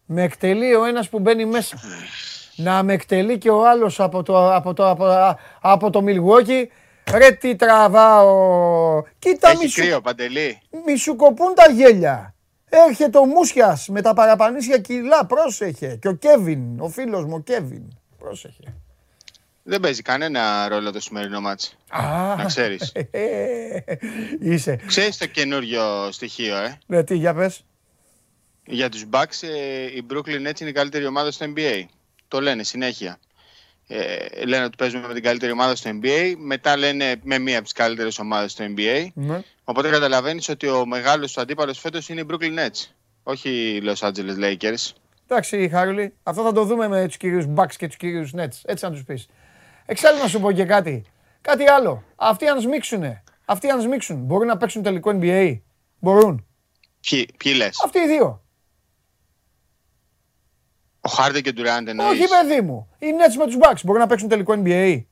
Με 0.06 0.22
εκτελεί 0.22 0.74
ο 0.74 0.84
ένας 0.84 1.08
που 1.08 1.18
μπαίνει 1.20 1.44
μέσα 1.44 1.80
να 2.56 2.82
με 2.82 2.92
εκτελεί 2.92 3.38
και 3.38 3.50
ο 3.50 3.68
άλλος 3.68 4.00
από 4.00 4.22
το, 4.22 4.54
από 4.54 4.74
το, 4.74 4.90
από, 4.90 5.38
από 5.60 5.90
το 5.90 6.02
Μιλγόκι. 6.02 6.70
Ρε 7.14 7.30
τι 7.30 7.56
τραβάω. 7.56 9.02
Κοίτα 9.18 9.48
Έχει 9.48 9.58
μη 9.62 9.68
σου, 9.68 9.80
κρύο, 9.80 10.00
Παντελή. 10.00 10.60
Μη 10.86 10.96
σου 10.96 11.16
κοπούν 11.16 11.54
τα 11.54 11.70
γέλια. 11.70 12.34
Έρχεται 12.68 13.18
ο 13.18 13.24
Μούσιας 13.24 13.88
με 13.88 14.02
τα 14.02 14.14
παραπανήσια 14.14 14.78
κιλά. 14.78 15.26
Πρόσεχε. 15.26 15.98
Και 16.00 16.08
ο 16.08 16.12
Κέβιν, 16.12 16.80
ο 16.80 16.88
φίλος 16.88 17.24
μου 17.24 17.34
ο 17.34 17.40
Κέβιν. 17.40 17.82
Πρόσεχε. 18.18 18.74
Δεν 19.62 19.80
παίζει 19.80 20.02
κανένα 20.02 20.68
ρόλο 20.68 20.92
το 20.92 21.00
σημερινό 21.00 21.40
μάτς. 21.40 21.76
Α, 21.88 22.34
να 22.36 22.44
ξέρεις. 22.44 22.92
Είσαι. 24.40 24.80
Ξέρεις 24.86 25.16
το 25.16 25.26
καινούριο 25.26 26.12
στοιχείο, 26.12 26.56
ε; 26.56 26.78
Ναι, 26.86 27.02
τι, 27.02 27.16
για 27.16 27.34
πες. 27.34 27.64
Για 28.66 28.88
τους 28.88 29.04
Bucks, 29.10 29.48
ε, 29.48 29.84
η 29.84 30.06
Brooklyn 30.10 30.48
Nets 30.48 30.60
είναι 30.60 30.70
η 30.70 30.72
καλύτερη 30.72 31.06
ομάδα 31.06 31.30
στο 31.30 31.46
NBA. 31.54 31.84
Το 32.32 32.40
λένε 32.40 32.62
συνέχεια. 32.62 33.18
Ε, 33.86 34.44
λένε 34.44 34.64
ότι 34.64 34.76
παίζουμε 34.76 35.06
με 35.08 35.14
την 35.14 35.22
καλύτερη 35.22 35.52
ομάδα 35.52 35.76
στο 35.76 35.90
NBA. 35.90 36.34
Μετά 36.38 36.76
λένε 36.76 37.14
με 37.22 37.38
μία 37.38 37.54
από 37.54 37.64
τις 37.64 37.72
καλύτερες 37.72 38.18
ομάδες 38.18 38.52
στο 38.52 38.64
NBA. 38.76 39.06
Ναι. 39.14 39.40
Οπότε 39.64 39.90
καταλαβαίνεις 39.90 40.48
ότι 40.48 40.68
ο 40.68 40.86
μεγάλος 40.86 41.32
του 41.32 41.40
αντίπαλος 41.40 41.78
φέτος 41.78 42.08
είναι 42.08 42.20
οι 42.20 42.26
Brooklyn 42.30 42.58
Nets. 42.58 42.90
Όχι 43.22 43.48
οι 43.48 43.82
Los 43.84 44.08
Angeles 44.08 44.38
Lakers. 44.44 44.90
Εντάξει, 45.26 45.68
Χάρουλη, 45.68 46.14
αυτό 46.22 46.42
θα 46.42 46.52
το 46.52 46.64
δούμε 46.64 46.88
με 46.88 47.06
τους 47.06 47.16
κυρίους 47.16 47.44
Bucks 47.56 47.74
και 47.76 47.86
τους 47.86 47.96
κυρίους 47.96 48.32
Nets. 48.36 48.60
Έτσι 48.64 48.84
να 48.84 48.90
τους 48.90 49.04
πεις. 49.04 49.26
Εξάλλου 49.86 50.18
να 50.18 50.28
σου 50.28 50.40
πω 50.40 50.52
και 50.52 50.64
κάτι. 50.64 51.04
Κάτι 51.40 51.68
άλλο. 51.68 52.04
Αυτοί 52.16 52.46
αν 52.46 52.60
σμίξουνε. 52.60 53.22
Αυτοί 53.44 53.68
αν 53.68 53.80
σμίξουν. 53.80 54.16
Μπορούν 54.16 54.46
να 54.46 54.56
παίξουν 54.56 54.82
τελικό 54.82 55.18
NBA. 55.20 55.60
Μπορούν. 55.98 56.46
Ποιοι, 57.00 57.28
ποιοι 57.36 57.52
λες; 57.56 57.82
Αυτοί 57.84 57.98
οι 57.98 58.06
δύο. 58.06 58.41
Ο 61.04 61.08
Χάρντε 61.10 61.40
και 61.40 61.48
ο 61.48 61.52
Ντουράντ 61.52 61.88
εννοείς. 61.88 62.10
Όχι, 62.20 62.28
παιδί 62.28 62.60
μου. 62.60 62.88
Οι 62.98 63.06
Nets 63.06 63.34
με 63.38 63.44
τους 63.46 63.56
Bucks 63.60 63.80
μπορούν 63.84 64.00
να 64.00 64.06
παίξουν 64.06 64.28
τελικό 64.28 64.54
NBA. 64.64 65.02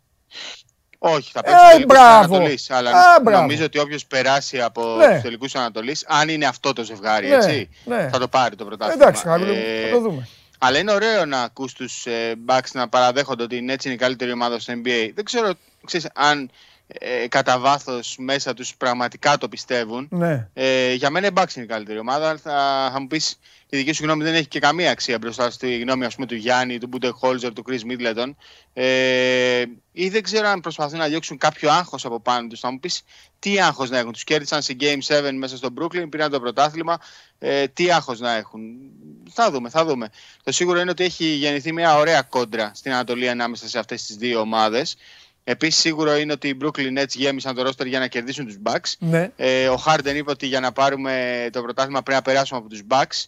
Όχι, 0.98 1.30
θα 1.32 1.42
παίξουν 1.42 1.66
Ε, 1.66 1.70
τελικούς 1.72 1.94
μπράβο. 1.96 2.34
Ανατολής. 2.34 2.70
Αλλά 2.70 2.90
Α, 2.90 3.20
μπράβο. 3.22 3.40
νομίζω 3.40 3.64
ότι 3.64 3.78
όποιος 3.78 4.06
περάσει 4.06 4.60
από 4.60 4.96
Ναι. 4.96 5.12
τους 5.12 5.22
τελικούς 5.22 5.54
Ανατολής, 5.54 6.04
αν 6.08 6.28
είναι 6.28 6.46
αυτό 6.46 6.72
το 6.72 6.84
ζευγάρι, 6.84 7.28
Ναι, 7.28 7.34
έτσι, 7.34 7.68
ναι. 7.84 8.08
θα 8.12 8.18
το 8.18 8.28
πάρει 8.28 8.56
το 8.56 8.64
πρωτάθλημα. 8.64 9.02
Εντάξει, 9.04 9.22
Χάρουλη, 9.22 9.52
Ε, 9.56 9.88
θα 9.88 9.94
το 9.94 10.00
δούμε. 10.00 10.28
Αλλά 10.58 10.78
είναι 10.78 10.92
ωραίο 10.92 11.24
να 11.24 11.42
ακούς 11.42 11.72
τους 11.72 12.06
ε, 12.06 12.34
Bucks 12.46 12.70
να 12.72 12.88
παραδέχονται 12.88 13.42
ότι 13.42 13.56
είναι 13.56 13.72
έτσι 13.72 13.88
είναι 13.88 13.96
η 13.96 14.00
καλύτερη 14.00 14.32
ομάδα 14.32 14.58
στο 14.58 14.72
NBA. 14.76 15.10
Δεν 15.14 15.24
ξέρω 15.24 15.52
ξέρεις, 15.86 16.06
αν 16.14 16.50
ε, 16.86 17.28
κατά 17.28 17.58
βάθος 17.58 18.16
μέσα 18.18 18.54
τους 18.54 18.76
πραγματικά 18.76 19.38
το 19.38 19.48
πιστεύουν. 19.48 20.08
Ναι. 20.10 20.48
Ε, 20.54 20.92
για 20.92 21.10
μένα 21.10 21.26
η 21.26 21.30
Bucks 21.34 21.54
είναι 21.56 21.64
η 21.64 21.68
καλύτερη 21.68 21.98
ομάδα. 21.98 22.28
αλλά 22.28 22.38
Θα, 22.38 22.90
θα 22.92 23.00
μου 23.00 23.06
πεις 23.06 23.38
η 23.70 23.76
δική 23.76 23.92
σου 23.92 24.04
γνώμη 24.04 24.24
δεν 24.24 24.34
έχει 24.34 24.48
και 24.48 24.58
καμία 24.58 24.90
αξία 24.90 25.18
μπροστά 25.18 25.50
στη 25.50 25.78
γνώμη 25.78 26.04
ας 26.04 26.14
πούμε, 26.14 26.26
του 26.26 26.34
Γιάννη, 26.34 26.78
του 26.78 26.86
Μπούντε 26.86 27.08
Χόλζερ, 27.08 27.52
του 27.52 27.64
Chris 27.68 27.80
Middleton. 27.90 28.34
Ε, 28.72 29.64
ή 29.92 30.08
δεν 30.08 30.22
ξέρω 30.22 30.48
αν 30.48 30.60
προσπαθούν 30.60 30.98
να 30.98 31.06
διώξουν 31.06 31.38
κάποιο 31.38 31.70
άγχος 31.70 32.04
από 32.04 32.20
πάνω 32.20 32.48
τους. 32.48 32.60
Θα 32.60 32.70
μου 32.70 32.80
πεις 32.80 33.02
τι 33.38 33.60
άγχος 33.60 33.90
να 33.90 33.98
έχουν. 33.98 34.12
Τους 34.12 34.24
κέρδισαν 34.24 34.62
σε 34.62 34.76
Game 34.80 34.98
7 35.06 35.30
μέσα 35.32 35.56
στο 35.56 35.68
Brooklyn, 35.78 36.06
πήραν 36.10 36.30
το 36.30 36.40
πρωτάθλημα. 36.40 36.98
Ε, 37.38 37.66
τι 37.68 37.90
άγχος 37.90 38.20
να 38.20 38.34
έχουν. 38.34 38.60
Θα 39.30 39.50
δούμε, 39.50 39.70
θα 39.70 39.84
δούμε. 39.84 40.08
Το 40.42 40.52
σίγουρο 40.52 40.80
είναι 40.80 40.90
ότι 40.90 41.04
έχει 41.04 41.24
γεννηθεί 41.24 41.72
μια 41.72 41.96
ωραία 41.96 42.22
κόντρα 42.22 42.70
στην 42.74 42.92
Ανατολή 42.92 43.28
ανάμεσα 43.28 43.68
σε 43.68 43.78
αυτές 43.78 44.06
τις 44.06 44.16
δύο 44.16 44.40
ομάδες. 44.40 44.96
Επίσης 45.44 45.80
σίγουρο 45.80 46.16
είναι 46.16 46.32
ότι 46.32 46.48
οι 46.48 46.56
Brooklyn 46.62 46.98
Nets 46.98 47.14
γέμισαν 47.14 47.54
το 47.54 47.68
roster 47.68 47.86
για 47.86 47.98
να 47.98 48.06
κερδίσουν 48.06 48.46
τους 48.46 48.56
Bucks. 48.62 48.92
Ναι. 48.98 49.30
Ε, 49.36 49.68
ο 49.68 49.82
Harden 49.86 50.14
είπε 50.14 50.30
ότι 50.30 50.46
για 50.46 50.60
να 50.60 50.72
πάρουμε 50.72 51.48
το 51.52 51.62
πρωτάθλημα 51.62 52.02
πρέπει 52.02 52.18
να 52.24 52.32
περάσουμε 52.32 52.60
από 52.60 52.68
τους 52.68 52.82
Bucks. 52.88 53.24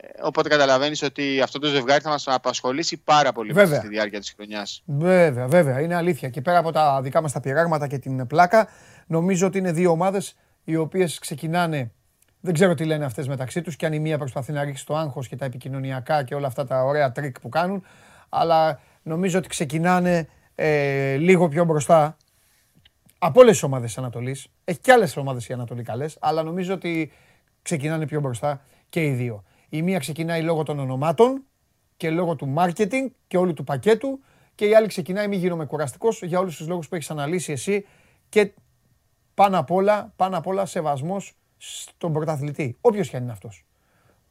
Ε, 0.00 0.22
οπότε 0.22 0.48
καταλαβαίνεις 0.48 1.02
ότι 1.02 1.40
αυτό 1.40 1.58
το 1.58 1.66
ζευγάρι 1.66 2.02
θα 2.02 2.10
μας 2.10 2.28
απασχολήσει 2.28 2.96
πάρα 2.96 3.32
πολύ 3.32 3.52
μέσα 3.52 3.66
Βέβαια. 3.66 3.80
στη 3.80 3.88
διάρκεια 3.88 4.20
της 4.20 4.32
χρονιάς. 4.36 4.82
Βέβαια, 4.86 5.46
βέβαια, 5.46 5.80
είναι 5.80 5.94
αλήθεια. 5.94 6.28
Και 6.28 6.40
πέρα 6.40 6.58
από 6.58 6.72
τα 6.72 7.00
δικά 7.02 7.20
μας 7.20 7.32
τα 7.32 7.40
πειράγματα 7.40 7.86
και 7.86 7.98
την 7.98 8.26
πλάκα, 8.26 8.68
νομίζω 9.06 9.46
ότι 9.46 9.58
είναι 9.58 9.72
δύο 9.72 9.90
ομάδες 9.90 10.36
οι 10.64 10.76
οποίες 10.76 11.18
ξεκινάνε, 11.18 11.90
δεν 12.40 12.54
ξέρω 12.54 12.74
τι 12.74 12.84
λένε 12.84 13.04
αυτές 13.04 13.28
μεταξύ 13.28 13.62
τους 13.62 13.76
και 13.76 13.86
αν 13.86 13.92
η 13.92 13.98
μία 13.98 14.18
προσπαθεί 14.18 14.52
να 14.52 14.64
ρίξει 14.64 14.86
το 14.86 14.96
άγχος 14.96 15.28
και 15.28 15.36
τα 15.36 15.44
επικοινωνιακά 15.44 16.22
και 16.22 16.34
όλα 16.34 16.46
αυτά 16.46 16.66
τα 16.66 16.84
ωραία 16.84 17.12
τρικ 17.12 17.40
που 17.40 17.48
κάνουν, 17.48 17.84
αλλά 18.28 18.80
νομίζω 19.02 19.38
ότι 19.38 19.48
ξεκινάνε 19.48 20.28
ε, 20.54 21.16
λίγο 21.16 21.48
πιο 21.48 21.64
μπροστά 21.64 22.16
από 23.18 23.40
όλες 23.40 23.52
τις 23.52 23.62
ομάδες 23.62 23.86
της 23.86 23.98
Ανατολής. 23.98 24.46
Έχει 24.64 24.78
και 24.78 24.92
άλλες 24.92 25.16
ομάδες 25.16 25.48
η 25.48 25.52
Ανατολή 25.52 25.82
καλές, 25.82 26.16
αλλά 26.20 26.42
νομίζω 26.42 26.74
ότι 26.74 27.12
ξεκινάνε 27.62 28.06
πιο 28.06 28.20
μπροστά 28.20 28.60
και 28.88 29.04
οι 29.04 29.10
δύο. 29.10 29.44
Η 29.68 29.82
μία 29.82 29.98
ξεκινάει 29.98 30.42
λόγω 30.42 30.62
των 30.62 30.78
ονομάτων 30.78 31.42
και 31.96 32.10
λόγω 32.10 32.36
του 32.36 32.54
marketing 32.56 33.06
και 33.26 33.36
όλου 33.36 33.52
του 33.52 33.64
πακέτου 33.64 34.20
και 34.54 34.66
η 34.66 34.74
άλλη 34.74 34.86
ξεκινάει 34.86 35.28
μη 35.28 35.36
γίνομαι 35.36 35.64
κουραστικός 35.66 36.22
για 36.22 36.38
όλους 36.38 36.56
τους 36.56 36.68
λόγους 36.68 36.88
που 36.88 36.94
έχεις 36.94 37.10
αναλύσει 37.10 37.52
εσύ 37.52 37.86
και 38.28 38.52
πάνω 39.34 39.58
απ' 39.58 39.70
όλα, 39.70 40.12
πάνω 40.16 40.36
απ' 40.38 40.46
όλα 40.46 40.66
σεβασμός 40.66 41.32
στον 41.56 42.12
πρωταθλητή, 42.12 42.76
όποιος 42.80 43.08
και 43.08 43.16
αν 43.16 43.22
είναι 43.22 43.32
αυτός. 43.32 43.64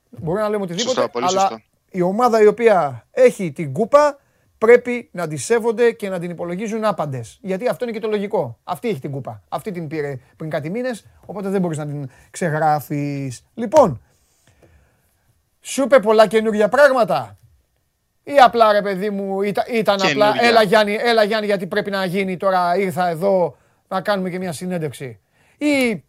Μπορεί 0.10 0.40
να 0.42 0.50
λέμε 0.50 0.64
οτιδήποτε, 0.64 0.96
Σωστό, 0.96 1.10
πολύ 1.10 1.26
αλλά 1.26 1.40
σωστό. 1.40 1.62
η 1.92 2.02
ομάδα 2.02 2.42
η 2.42 2.48
οποία 2.48 3.08
έχει 3.12 3.52
την 3.52 3.74
κούπα 3.74 4.18
πρέπει 4.58 5.10
να 5.12 5.28
τη 5.28 5.38
σέβονται 5.38 5.92
και 5.92 6.10
να 6.10 6.20
την 6.20 6.30
υπολογίζουν 6.30 6.84
άπαντες. 6.84 7.40
Γιατί 7.42 7.68
αυτό 7.68 7.84
είναι 7.84 7.94
και 7.94 8.00
το 8.00 8.08
λογικό. 8.08 8.60
Αυτή 8.64 8.90
έχει 8.90 9.00
την 9.00 9.12
κούπα. 9.12 9.44
Αυτή 9.50 9.72
την 9.72 9.88
πήρε 9.88 10.20
πριν 10.38 10.50
κάτι 10.50 10.70
μήνες, 10.70 11.06
οπότε 11.26 11.50
δεν 11.50 11.62
μπορείς 11.62 11.78
να 11.78 11.86
την 11.88 12.10
ξεγράφεις. 12.32 13.44
Λοιπόν, 13.54 14.02
σου 15.66 15.84
είπε 15.84 16.00
πολλά 16.00 16.28
καινούργια 16.28 16.70
πράγματα. 16.70 17.38
Ή 18.24 18.38
απλά 18.38 18.72
ρε 18.72 18.82
παιδί 18.82 19.10
μου 19.10 19.42
ήταν, 19.42 19.64
ήταν 19.74 19.96
απλά 19.96 20.08
Καινούργια. 20.12 20.48
έλα 20.50 20.64
Γιάννη, 20.64 20.98
έλα 21.02 21.24
Γιάννη 21.24 21.46
γιατί 21.46 21.68
πρέπει 21.68 21.92
να 21.92 22.06
γίνει 22.06 22.38
τώρα 22.38 22.76
ήρθα 22.78 23.08
εδώ 23.08 23.58
να 23.88 24.02
κάνουμε 24.02 24.30
και 24.30 24.38
μια 24.40 24.52
συνέντευξη. 24.52 25.20
Ή 25.58 26.04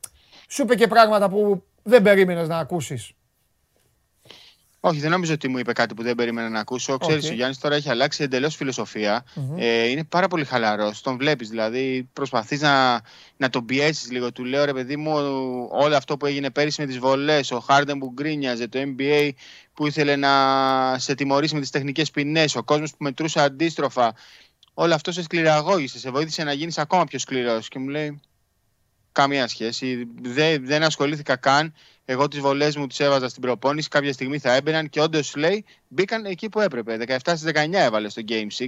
σου 0.49 0.63
είπε 0.63 0.75
και 0.75 0.87
πράγματα 0.87 1.29
που 1.29 1.65
δεν 1.83 2.03
περίμενες 2.03 2.49
να 2.49 2.59
ακούσεις. 2.59 3.13
Όχι, 4.87 5.01
δεν 5.01 5.11
νομίζω 5.11 5.33
ότι 5.33 5.49
μου 5.49 5.59
είπε 5.59 5.73
κάτι 5.73 5.95
που 5.95 6.03
δεν 6.03 6.15
περίμενα 6.15 6.49
να 6.49 6.61
ακούσω. 6.61 6.99
Ξέρεις, 6.99 7.25
Οκ. 7.25 7.31
ο 7.31 7.35
Γιάννης 7.35 7.59
τώρα 7.59 7.75
έχει 7.75 7.91
αλλάξει 7.91 8.23
εντελώς 8.23 8.57
φιλοσοφία. 8.57 9.25
Ε, 9.57 9.89
είναι 9.89 10.05
πάρα 10.05 10.29
πολύ 10.29 10.45
χαλαρός. 10.45 11.01
Τον 11.01 11.17
βλέπεις, 11.17 11.49
δηλαδή 11.49 12.09
προσπαθείς 12.13 12.61
να, 12.61 13.01
να 13.37 13.51
τον 13.51 13.65
πιέσεις 13.65 14.11
λίγο. 14.11 14.33
Του 14.33 14.45
λέω, 14.45 14.65
ρε 14.65 14.73
παιδί 14.73 14.97
μου, 14.97 15.13
όλο 15.71 15.97
αυτό 15.97 16.17
που 16.17 16.27
έγινε 16.27 16.51
πέρυσι 16.51 16.81
με 16.81 16.87
τις 16.87 16.99
βολές, 16.99 17.51
ο 17.51 17.61
Χάρντεν 17.61 17.99
που 17.99 18.13
γκρίνιαζε, 18.13 18.69
το 18.69 18.79
NBA 18.83 19.31
που 19.75 19.87
ήθελε 19.87 20.17
να 20.17 20.31
σε 20.99 21.15
τιμωρήσει 21.15 21.55
με 21.55 21.61
τις 21.61 21.71
τεχνικές 21.71 22.11
ποινές, 22.11 22.57
ο 22.57 22.63
κόσμος 22.63 22.91
που 22.91 22.97
μετρούσε 22.99 23.41
αντίστροφα. 23.41 24.15
Όλο 24.75 24.95
αυτό 24.95 25.13
σε 25.13 25.23
σκληραγώγησε, 25.23 25.99
σε 25.99 26.11
βοήθησε 26.11 26.45
να 26.45 26.53
γίνεις 26.53 26.79
ακόμα 26.79 27.05
πιο 27.05 27.19
σκληρός. 27.19 27.69
Και 27.69 27.79
μου 27.79 27.89
λέει, 27.89 28.21
καμία 29.15 29.49
σχέση. 29.49 30.09
Δεν, 30.23 30.67
δεν 30.67 30.83
ασχολήθηκα 30.83 31.37
καν. 31.37 31.75
Εγώ 32.05 32.29
τις 32.29 32.41
βολές 32.41 32.77
μου 32.77 32.87
τις 32.87 33.01
έβαζα 33.01 33.29
στην 33.29 33.43
προπόνηση. 33.43 33.89
Κάποια 33.89 34.13
στιγμή 34.13 34.39
θα 34.39 34.53
έμπαιναν 34.55 34.89
και 34.89 35.01
όντως 35.01 35.37
λέει 35.37 35.65
μπήκαν 35.89 36.25
εκεί 36.25 36.49
που 36.49 36.61
έπρεπε. 36.61 36.99
17 37.09 37.17
στις 37.37 37.53
19 37.55 37.73
έβαλε 37.73 38.09
στο 38.09 38.23
Game 38.29 38.47
6, 38.59 38.67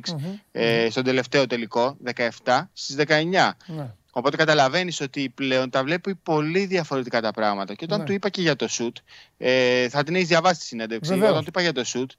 ε, 0.52 0.90
στον 0.90 1.04
τελευταίο 1.04 1.46
τελικό. 1.46 1.96
17 2.44 2.70
στις 2.72 2.96
19. 2.96 3.56
Ναι. 3.66 3.90
Οπότε 4.10 4.36
καταλαβαίνεις 4.36 5.00
ότι 5.00 5.28
πλέον 5.28 5.70
τα 5.70 5.84
βλέπει 5.84 6.14
πολύ 6.14 6.66
διαφορετικά 6.66 7.20
τα 7.20 7.30
πράγματα. 7.30 7.74
Και 7.74 7.84
όταν 7.84 7.98
Ναι. 7.98 8.04
του 8.04 8.12
είπα 8.12 8.28
και 8.28 8.40
για 8.40 8.56
το 8.56 8.66
shoot, 8.70 8.92
ε, 9.36 9.88
θα 9.88 10.02
την 10.02 10.14
έχεις 10.14 10.28
διαβάσει 10.28 10.60
τη 10.60 10.66
συνέντευξη. 10.66 11.12
Βεβαίως. 11.12 11.30
Όταν 11.30 11.42
του 11.42 11.48
είπα 11.48 11.60
για 11.60 11.72
το 11.72 11.82
shoot, 11.86 12.10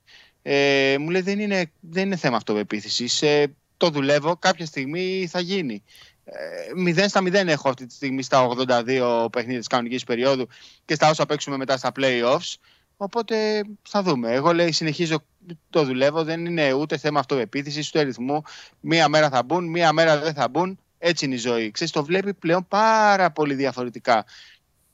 ε, 0.41 0.95
μου 0.99 1.09
λέει 1.09 1.21
δεν 1.21 1.39
είναι, 1.39 1.71
δεν 1.79 2.05
είναι 2.05 2.15
θέμα 2.15 2.37
αυτοπεποίθησης. 2.37 3.21
Ε, 3.21 3.47
το 3.77 3.89
δουλεύω, 3.89 4.35
κάποια 4.37 4.65
στιγμή 4.65 5.27
θα 5.29 5.39
γίνει. 5.39 5.83
Ε, 6.29 6.71
0 6.75 7.05
στα 7.07 7.21
0 7.21 7.33
έχω 7.33 7.69
αυτή 7.69 7.85
τη 7.85 7.93
στιγμή 7.93 8.23
στα 8.23 8.47
82 8.47 9.27
παιχνίδια 9.31 9.59
της 9.59 9.67
κανονικής 9.67 10.03
περίοδου 10.03 10.47
και 10.85 10.95
στα 10.95 11.09
όσα 11.09 11.25
παίξουμε 11.25 11.57
μετά 11.57 11.77
στα 11.77 11.91
playoffs. 11.99 12.55
Οπότε 12.97 13.61
θα 13.81 14.03
δούμε. 14.03 14.31
Εγώ 14.31 14.53
λέει 14.53 14.71
συνεχίζω 14.71 15.23
το 15.69 15.83
δουλεύω. 15.83 16.23
Δεν 16.23 16.45
είναι 16.45 16.73
ούτε 16.73 16.97
θέμα 16.97 17.19
αυτοπεποίθηση 17.19 17.79
ούτε 17.79 18.01
ρυθμού. 18.01 18.41
Μία 18.79 19.07
μέρα 19.07 19.29
θα 19.29 19.43
μπουν, 19.43 19.69
μία 19.69 19.93
μέρα 19.93 20.19
δεν 20.19 20.33
θα 20.33 20.47
μπουν. 20.47 20.79
Έτσι 20.97 21.25
είναι 21.25 21.35
η 21.35 21.37
ζωή. 21.37 21.71
Ξέρεις, 21.71 21.93
το 21.93 22.03
βλέπει 22.03 22.33
πλέον 22.33 22.67
πάρα 22.67 23.31
πολύ 23.31 23.53
διαφορετικά. 23.53 24.25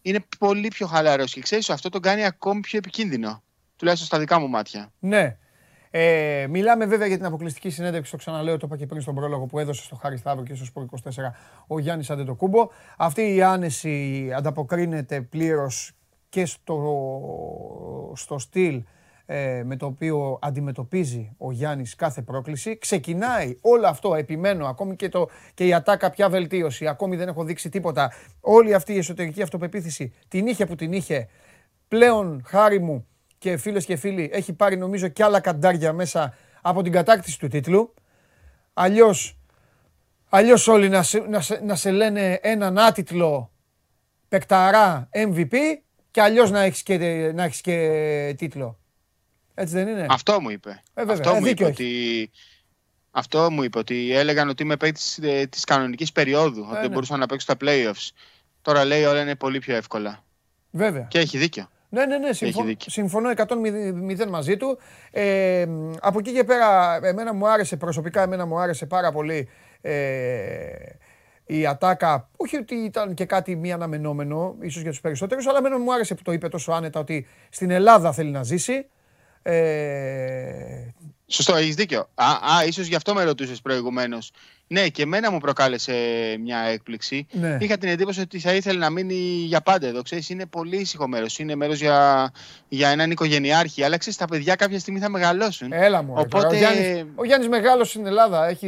Είναι 0.02 0.26
πολύ 0.40 0.68
πιο 0.68 0.88
χαλαρός 0.88 1.34
και 1.34 1.42
ξέρεις, 1.42 1.70
αυτό 1.70 1.90
τον 1.90 2.02
κάνει 2.02 2.26
ακόμη 2.26 2.60
πιο 2.60 2.78
επικίνδυνο. 2.78 3.44
Τουλάχιστον 3.76 4.08
στα 4.08 4.20
δικά 4.20 4.40
μου 4.40 4.50
μάτια. 4.50 4.92
Ναι. 5.00 5.38
Ε, 5.96 6.46
μιλάμε 6.50 6.86
βέβαια 6.86 7.08
για 7.08 7.18
την 7.18 7.26
αποκλειστική 7.26 7.70
συνέντευξη, 7.70 8.12
το 8.12 8.18
ξαναλέω, 8.18 8.58
το 8.58 8.66
είπα 8.66 8.78
και 8.78 8.86
πριν 8.86 9.02
στον 9.02 9.16
πρόλογο 9.16 9.46
που 9.46 9.60
έδωσε 9.60 9.84
στο 9.84 9.96
Χάρη 9.96 10.18
Σταύρο 10.18 10.44
και 10.44 10.56
στο 10.56 10.66
Σπορ 10.66 10.86
24 11.04 11.10
ο 11.68 11.80
Γιάννης 11.80 12.10
Αντετοκούμπο. 12.10 12.70
Αυτή 12.98 13.36
η 13.36 13.42
άνεση 13.42 14.32
ανταποκρίνεται 14.36 15.22
πλήρως 15.22 15.92
και 16.30 16.46
στο, 16.46 18.12
στο 18.16 18.38
στυλ 18.38 18.84
ε, 19.26 19.64
με 19.66 19.76
το 19.76 19.86
οποίο 19.86 20.40
αντιμετωπίζει 20.42 21.36
ο 21.38 21.52
Γιάννης 21.52 21.96
κάθε 21.96 22.22
πρόκληση. 22.22 22.78
Ξεκινάει 22.78 23.58
όλο 23.62 23.88
αυτό, 23.88 24.16
επιμένω, 24.16 24.66
ακόμη 24.66 24.96
και, 24.96 25.10
το, 25.10 25.30
και 25.54 25.66
η 25.68 25.74
ατάκα 25.74 26.10
πια 26.10 26.30
βελτίωση, 26.30 26.88
ακόμη 26.88 27.16
δεν 27.16 27.28
έχω 27.28 27.44
δείξει 27.44 27.70
τίποτα. 27.70 28.12
Όλη 28.40 28.74
αυτή 28.74 28.94
η 28.94 28.98
εσωτερική 28.98 29.42
αυτοπεποίθηση 29.42 30.14
την 30.28 30.48
είχε 30.48 30.66
που 30.66 30.76
την 30.76 30.94
είχε. 30.94 31.28
Πλέον, 31.88 32.42
χάρη 32.46 32.80
μου, 32.80 33.08
και 33.44 33.58
φίλες 33.58 33.86
και 33.86 33.96
φίλοι, 33.96 34.30
έχει 34.34 34.54
πάρει 34.54 34.78
νομίζω 34.78 35.08
και 35.08 35.24
άλλα 35.24 35.40
καντάρια 35.40 35.94
μέσα 35.94 36.34
από 36.62 36.82
την 36.82 36.92
κατάκτηση 36.92 37.40
του 37.40 37.48
τίτλου. 37.48 37.94
Αλλιώς 38.74 39.38
αλλιώς 40.30 40.68
όλοι 40.68 40.90
να 40.90 41.04
σε, 41.04 41.20
να, 41.20 41.42
σε, 41.42 41.60
να 41.64 41.76
σε 41.76 41.92
λένε 41.92 42.40
έναν 42.42 42.78
άτιτλο 42.78 43.52
παικταρά 44.28 45.10
MVP 45.12 45.56
και 46.12 46.22
αλλιώς 46.22 46.52
να 46.52 46.62
έχεις 46.62 46.84
και, 46.84 46.98
να 47.36 47.44
έχεις 47.44 47.62
και 47.62 48.36
τίτλο. 48.38 48.80
Έτσι 49.54 49.74
δεν 49.74 49.88
είναι; 49.88 50.06
Αυτό 50.10 50.42
μου 50.42 50.50
είπε. 50.50 50.70
Ε, 50.70 51.04
βέβαια, 51.06 51.14
αυτό, 51.14 51.30
ε, 51.30 51.40
μου 51.40 51.46
δίκιο 51.46 51.68
είπε 51.68 51.84
ότι... 51.84 52.32
αυτό 53.12 53.52
μου 53.52 53.64
είπε 53.64 53.78
ότι 53.78 54.14
έλεγαν 54.14 54.50
ότι 54.50 54.64
είμαι 54.64 54.78
παίκτης 54.78 55.20
της 55.50 55.64
κανονικής 55.64 56.12
περίοδου. 56.12 56.62
ότι 56.62 56.74
δεν 56.74 56.82
ναι. 56.82 56.90
μπορούσα 56.90 57.18
να 57.18 57.26
παίξω 57.26 57.46
στα 57.52 57.58
playoffs. 57.66 58.10
Τώρα 58.62 58.86
λέει 58.86 59.04
όλα 59.04 59.22
είναι 59.22 59.36
πολύ 59.36 59.60
πιο 59.60 59.76
εύκολα. 59.76 60.24
Βέβαια. 60.72 61.04
Και 61.10 61.20
έχει 61.20 61.38
δίκιο. 61.38 61.70
Ναι, 61.94 62.06
ναι, 62.06 62.18
ναι, 62.18 62.34
συμφωνώ, 62.34 62.68
δίκιο. 62.68 62.92
συμφωνώ 62.92 63.30
100% 63.36 64.28
μαζί 64.30 64.58
του. 64.58 64.78
Ε, 65.12 65.66
από 66.02 66.20
εκεί 66.20 66.34
και 66.34 66.44
πέρα, 66.44 67.00
εμένα 67.04 67.34
μου 67.34 67.48
άρεσε, 67.48 67.78
προσωπικά 67.78 68.22
εμένα 68.22 68.46
μου 68.46 68.60
άρεσε 68.60 68.86
πάρα 68.86 69.12
πολύ 69.12 69.50
ε, 69.82 69.94
η 71.46 71.66
ατάκα. 71.66 72.30
Όχι 72.38 72.58
ότι 72.58 72.76
ήταν 72.76 73.14
και 73.14 73.26
κάτι 73.26 73.56
μη 73.56 73.72
αναμενόμενο, 73.72 74.56
ίσως 74.62 74.82
για 74.82 74.92
τους 74.92 75.02
περισσότερους, 75.02 75.48
αλλά 75.48 75.58
εμένα 75.58 75.80
μου 75.80 75.94
άρεσε 75.94 76.16
που 76.16 76.22
το 76.22 76.32
είπε 76.32 76.48
τόσο 76.48 76.72
άνετα 76.72 77.00
ότι 77.00 77.28
στην 77.50 77.72
Ελλάδα 77.72 78.12
θέλει 78.12 78.32
να 78.32 78.44
ζήσει. 78.44 78.88
Ε, 79.42 79.54
Σωστό, 81.28 81.56
έχεις 81.56 81.76
δίκιο. 81.76 82.10
Α, 82.16 82.26
α 82.56 82.66
ίσως 82.68 82.88
γι' 82.88 82.96
αυτό 82.96 83.14
με 83.14 83.24
ρωτούσες 83.24 83.62
προηγουμένως. 83.62 84.32
Ναι, 84.68 84.88
και 84.88 85.02
εμένα 85.02 85.32
μου 85.32 85.38
προκάλεσε 85.40 85.94
μια 86.40 86.58
έκπληξη. 86.60 87.28
ναι. 87.32 87.58
Είχα 87.60 87.78
την 87.78 87.90
εντύπωση 87.90 88.20
ότι 88.22 88.40
θα 88.40 88.54
ήθελε 88.54 88.80
να 88.80 88.90
μείνει 88.90 89.14
για 89.46 89.62
πάντα 89.62 89.88
εδώ. 89.88 90.02
Ξέρεις, 90.02 90.30
είναι 90.30 90.46
πολύ 90.46 90.78
ήσυχο 90.78 91.08
μέρος. 91.08 91.40
Είναι 91.40 91.56
μέρος 91.56 91.80
για, 91.80 92.32
για 92.68 92.90
έναν 92.90 93.12
οικογενειάρχη. 93.12 93.84
Αλλά 93.84 93.98
ξέρεις, 93.98 94.18
τα 94.18 94.26
παιδιά 94.28 94.56
κάποια 94.56 94.80
στιγμή 94.80 95.00
θα 95.00 95.10
μεγαλώσουν. 95.10 95.72
Έλα 95.74 96.02
μου. 96.04 96.14
Οπότε- 96.18 96.48
Ο 96.48 96.54
Γιάννης, 96.58 97.06
ο 97.16 97.26
Γιάννης 97.26 97.50
μεγάλος 97.50 97.90
στην 97.90 98.06
Ελλάδα. 98.06 98.48
Έχει, 98.48 98.68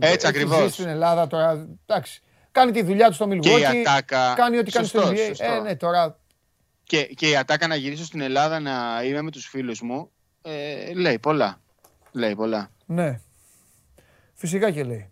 Έτσι 0.00 0.16
έχει 0.16 0.26
ακριβώς. 0.26 0.58
ζήσει 0.62 0.72
στην 0.72 0.88
Ελλάδα 0.88 1.26
τώρα. 1.26 1.68
Εντάξει. 1.86 2.20
Κάνει 2.52 2.72
τη 2.72 2.82
δουλειά 2.82 3.08
του 3.08 3.14
στο 3.14 3.28
Και 3.28 3.50
η 3.50 3.54
Milwaukee. 3.54 3.62
Ατάκα. 3.86 4.34
Κάνει 4.36 4.58
ό,τι 4.58 4.70
κάνει 4.70 4.86
στο 4.86 4.98
Σωστός, 5.00 5.18
NBA. 5.18 5.26
σωστό. 5.26 5.44
Ε, 5.44 5.60
ναι, 5.60 5.76
τώρα. 5.76 6.18
και, 6.84 7.02
και 7.02 7.28
η 7.28 7.36
Ατάκα 7.36 7.66
να 7.66 7.74
γυρίσω 7.74 8.04
στην 8.04 8.20
Ελλάδα 8.20 8.60
να 8.60 9.02
είμαι 9.04 9.22
με 9.22 9.30
τους 9.30 9.46
φίλους 9.46 9.80
μου. 9.80 10.10
Ε, 10.42 10.92
λέει 10.94 11.18
πολλά. 11.18 11.60
Λέει 12.12 12.34
πολλά. 12.34 12.70
Ναι. 12.86 13.20
Φυσικά 14.34 14.70
και 14.70 14.84
λέει. 14.84 15.10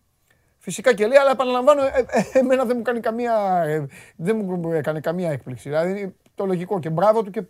Φυσικά 0.59 0.95
και 0.95 1.07
λέει, 1.07 1.19
αλλά 1.19 1.31
επαναλαμβάνω, 1.31 1.83
ε, 1.83 2.07
ε, 2.07 2.39
εμένα 2.39 2.65
δεν 2.65 2.77
μου 2.77 2.83
κάνει 2.83 3.01
καμία, 3.01 3.63
ε, 3.67 3.87
δεν 4.17 4.37
μου 4.37 4.73
έκανε 4.73 5.01
καμία 5.01 5.31
έκπληξη. 5.31 5.69
Δηλαδή, 5.69 6.15
το 6.35 6.47
λογικό 6.47 6.81
και 6.81 6.91
μπράβο 6.91 7.23
του 7.23 7.31
και 7.31 7.43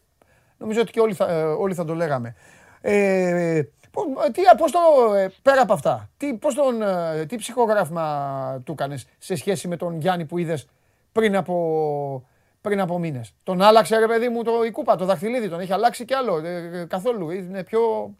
νομίζω 0.59 0.81
ότι 0.81 0.93
και 0.93 1.01
όλοι 1.01 1.15
θα, 1.15 1.31
ε, 1.31 1.43
όλοι 1.43 1.75
θα 1.75 1.85
το 1.85 1.95
λέγαμε. 1.95 2.35
Ε, 2.81 3.63
πώς, 3.91 4.05
ε, 4.27 4.31
τι, 4.31 4.43
πώς 4.57 4.73
το, 4.73 4.79
ε, 5.15 5.33
πέρα 5.43 5.63
από 5.63 5.73
αυτά, 5.73 6.11
τι, 6.17 6.35
πώς 6.35 6.55
τον, 6.55 6.83
ε, 6.83 7.27
τι 7.27 7.37
ψυχογράφημα 7.37 8.63
του 8.65 8.75
κάνες 8.75 9.07
σε 9.19 9.35
σχέση 9.35 9.69
με 9.69 9.77
τον 9.77 9.99
Γιάννη 9.99 10.25
που 10.25 10.39
είδες 10.39 10.67
πριν 11.13 11.37
από, 11.37 12.29
πριν 12.61 12.81
από 12.81 12.99
μήνες. 12.99 13.35
Τον 13.43 13.63
άλλαξε 13.63 13.99
ρε 13.99 14.07
παιδί 14.07 14.29
μου 14.29 14.43
το, 14.43 14.65
η 14.65 14.71
κούπα, 14.71 14.97
το 14.97 15.05
δαχτυλίδι, 15.05 15.49
τον 15.49 15.61
έχει 15.61 15.73
αλλάξει 15.73 16.05
κι 16.05 16.15
άλλο, 16.15 16.39
ε, 16.39 16.81
ε, 16.81 16.85
καθόλου. 16.85 17.31
Είναι 17.31 17.65
πιο, 17.65 18.15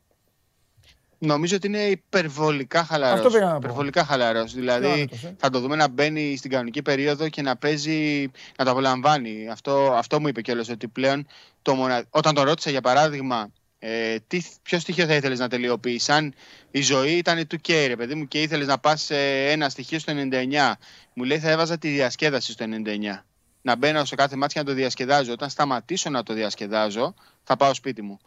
Νομίζω 1.23 1.57
ότι 1.57 1.67
είναι 1.67 1.83
υπερβολικά 1.83 2.85
χαλαρός. 2.85 3.19
Αυτό 3.19 3.31
πήγα 3.31 3.45
να 3.45 3.53
πω. 3.53 3.59
Υπερβολικά 3.63 4.05
χαλαρός. 4.05 4.53
Πιο 4.53 4.61
Δηλαδή 4.61 4.87
άνετος, 4.87 5.25
ε; 5.25 5.35
θα 5.39 5.51
το 5.51 5.61
δούμε 5.61 5.77
να 5.77 5.89
μπαίνει 5.89 6.37
στην 6.37 6.51
κανονική 6.51 6.83
περίοδο 6.83 7.29
και 7.29 7.43
να 7.43 7.57
παίζει, 7.57 8.31
να 8.59 8.65
το 8.65 8.71
απολαμβάνει. 8.71 9.49
Αυτό, 9.51 9.93
αυτό 9.95 10.21
μου 10.21 10.29
είπε 10.29 10.41
κιόλας 10.41 10.69
ότι 10.69 10.89
πλέον 10.89 11.27
το 11.63 11.75
μονα... 11.75 12.05
όταν 12.11 12.35
τον 12.35 12.45
ρώτησα 12.45 12.71
για 12.71 12.81
παράδειγμα 12.81 13.51
ε, 13.83 14.17
τι, 14.27 14.43
ποιο 14.63 14.79
στοιχείο 14.79 15.07
θα 15.07 15.15
ήθελες 15.15 15.39
να 15.39 15.49
τελειοποιήσει, 15.49 16.13
αν 16.13 16.35
η 16.71 16.83
ζωή 16.83 17.13
ήταν 17.13 17.47
2K, 17.51 17.85
ρε 17.87 17.97
παιδί 17.97 18.15
μου, 18.15 18.29
και 18.29 18.43
ήθελες 18.43 18.67
να 18.67 18.79
πας 18.79 19.03
σε 19.03 19.51
ένα 19.51 19.69
στοιχείο 19.69 19.99
στο 19.99 20.13
99, 20.17 20.73
μου 21.15 21.25
λέει 21.25 21.39
θα 21.39 21.51
έβαζα 21.51 21.79
τη 21.79 21.89
διασκέδαση 21.89 22.53
στο 22.53 22.65
99. 22.65 23.25
Να 23.63 23.77
μπαίνω 23.77 24.05
σε 24.05 24.15
κάθε 24.15 24.37
μάτια 24.37 24.63
να 24.63 24.69
το 24.69 24.75
διασκεδάζω. 24.75 25.33
Όταν 25.33 25.51
σταματήσω 25.51 26.11
να 26.11 26.23
το 26.23 26.35
διασκεδάζω, 26.35 27.15
θα 27.43 27.57
πάω 27.57 27.75
σπίτι 27.75 28.03
μου. 28.03 28.19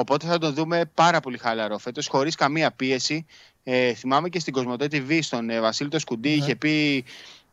Οπότε 0.00 0.26
θα 0.26 0.38
τον 0.38 0.54
δούμε 0.54 0.90
πάρα 0.94 1.20
πολύ 1.20 1.38
χαλαρό 1.38 1.78
φέτος, 1.78 2.06
χωρίς 2.06 2.34
καμία 2.34 2.70
πίεση. 2.70 3.26
Ε, 3.62 3.94
θυμάμαι 3.94 4.28
και 4.28 4.40
στην 4.40 4.52
Κοσμοτέ 4.52 4.86
TV, 4.90 5.18
στον 5.22 5.50
ε, 5.50 5.60
Βασίλη 5.60 5.88
το 5.88 5.98
Σκουντή, 5.98 6.28
Ναι. 6.28 6.34
είχε 6.34 6.56
πει 6.56 7.04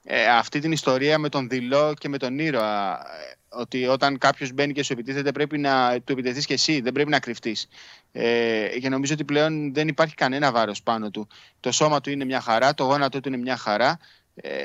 ε, 0.03 0.27
αυτή 0.27 0.60
την 0.60 0.71
ιστορία 0.71 1.17
με 1.17 1.29
τον 1.29 1.49
Δηλό 1.49 1.93
και 1.99 2.10
με 2.10 2.17
τον 2.17 2.39
Ήρωα. 2.39 2.93
ε, 2.93 3.36
Ότι 3.49 3.86
όταν 3.88 4.17
κάποιος 4.17 4.51
μπαίνει 4.51 4.73
και 4.73 4.83
σου 4.83 4.93
επιτίθεται, 4.93 5.31
πρέπει 5.31 5.57
να 5.57 5.99
του 6.03 6.12
επιτεθείς 6.12 6.45
και 6.45 6.53
εσύ, 6.53 6.81
δεν 6.81 6.91
πρέπει 6.93 7.10
να 7.10 7.19
κρυφτείς. 7.19 7.67
Ε, 8.12 8.67
και 8.81 8.89
νομίζω 8.89 9.13
ότι 9.13 9.23
πλέον 9.23 9.73
δεν 9.73 9.88
υπάρχει 9.88 10.15
κανένα 10.15 10.51
βάρος 10.51 10.83
πάνω 10.83 11.10
του. 11.12 11.27
Το 11.60 11.71
σώμα 11.71 12.01
του 12.01 12.10
είναι 12.10 12.25
μια 12.25 12.41
χαρά, 12.41 12.73
το 12.73 12.83
γόνατό 12.83 13.19
του 13.19 13.27
είναι 13.27 13.38
μια 13.38 13.57
χαρά. 13.57 13.99
Ε, 14.36 14.63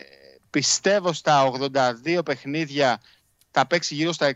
πιστεύω 0.51 1.13
στα 1.13 1.53
82 2.15 2.25
παιχνίδια 2.25 3.01
θα 3.55 3.67
παίξει 3.67 3.95
γύρω 3.95 4.13
στα 4.13 4.33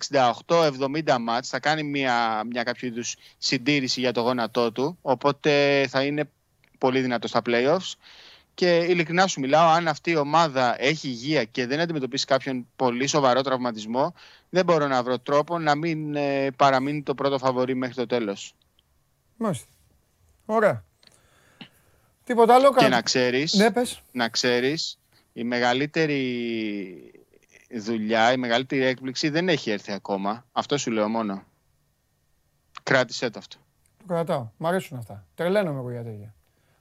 68-70 0.47 1.17
μάτς, 1.21 1.49
θα 1.49 1.61
κάνει 1.61 1.83
μια, 1.83 2.43
μια 2.51 2.63
κάποιο 2.63 2.89
είδους 2.89 3.17
συντήρηση 3.39 4.01
για 4.01 4.13
το 4.13 4.21
γόνατό 4.21 4.73
του, 4.73 4.99
οπότε 5.03 5.85
θα 5.89 6.03
είναι 6.03 6.31
πολύ 6.79 7.01
δυνατό 7.01 7.29
στα 7.29 7.43
playoffs. 7.47 7.93
Και 8.55 8.77
ειλικρινά 8.77 9.27
σου 9.27 9.41
μιλάω, 9.41 9.69
αν 9.69 9.89
αυτή 9.89 10.11
η 10.11 10.17
ομάδα 10.17 10.83
έχει 10.83 11.09
υγεία 11.09 11.45
και 11.45 11.67
δεν 11.67 11.81
αντιμετωπίσει 11.81 12.25
κάποιον 12.27 12.67
πολύ 12.77 13.07
σοβαρό 13.07 13.41
τραυματισμό, 13.43 14.15
δεν 14.51 14.65
μπορώ 14.65 14.87
να 14.87 15.03
βρω 15.03 15.19
τρόπο 15.19 15.59
να 15.59 15.75
μην 15.75 16.15
ε, 16.17 16.51
παραμείνει 16.57 17.03
το 17.03 17.15
πρώτο 17.15 17.39
φαβορή 17.39 17.75
μέχρι 17.75 17.95
το 17.95 18.07
τέλος. 18.07 18.55
Μάλιστα. 19.37 19.67
Ωραία. 20.47 20.85
Τίποτα 22.25 22.55
άλλο. 22.55 22.69
Και 22.75 22.81
κα- 22.81 22.89
να 22.89 23.03
ξέρεις, 23.03 23.53
Ναι, 23.53 23.71
πες. 23.71 24.01
να 24.13 24.29
ξέρεις, 24.29 24.99
η 25.33 25.45
μεγαλύτερη 25.45 26.21
δουλειά, 27.71 28.33
η 28.33 28.37
μεγαλύτερη 28.37 28.85
έκπληξη 28.85 29.29
δεν 29.29 29.49
έχει 29.49 29.71
έρθει 29.71 29.93
ακόμα. 29.93 30.45
Αυτό 30.53 30.79
σου 30.79 30.91
λέω 30.91 31.09
μόνο. 31.09 31.43
Κράτησέ 32.83 33.31
το 33.31 33.39
αυτό. 33.39 33.57
Το 33.99 34.05
κρατάω. 34.07 34.49
Μ' 34.57 34.67
αρέσουν 34.67 34.99
αυτά. 34.99 35.25
Τρελαίνομαι 35.35 35.79
εγώ 35.79 35.91
για 35.91 36.03
τέτοια. 36.03 36.35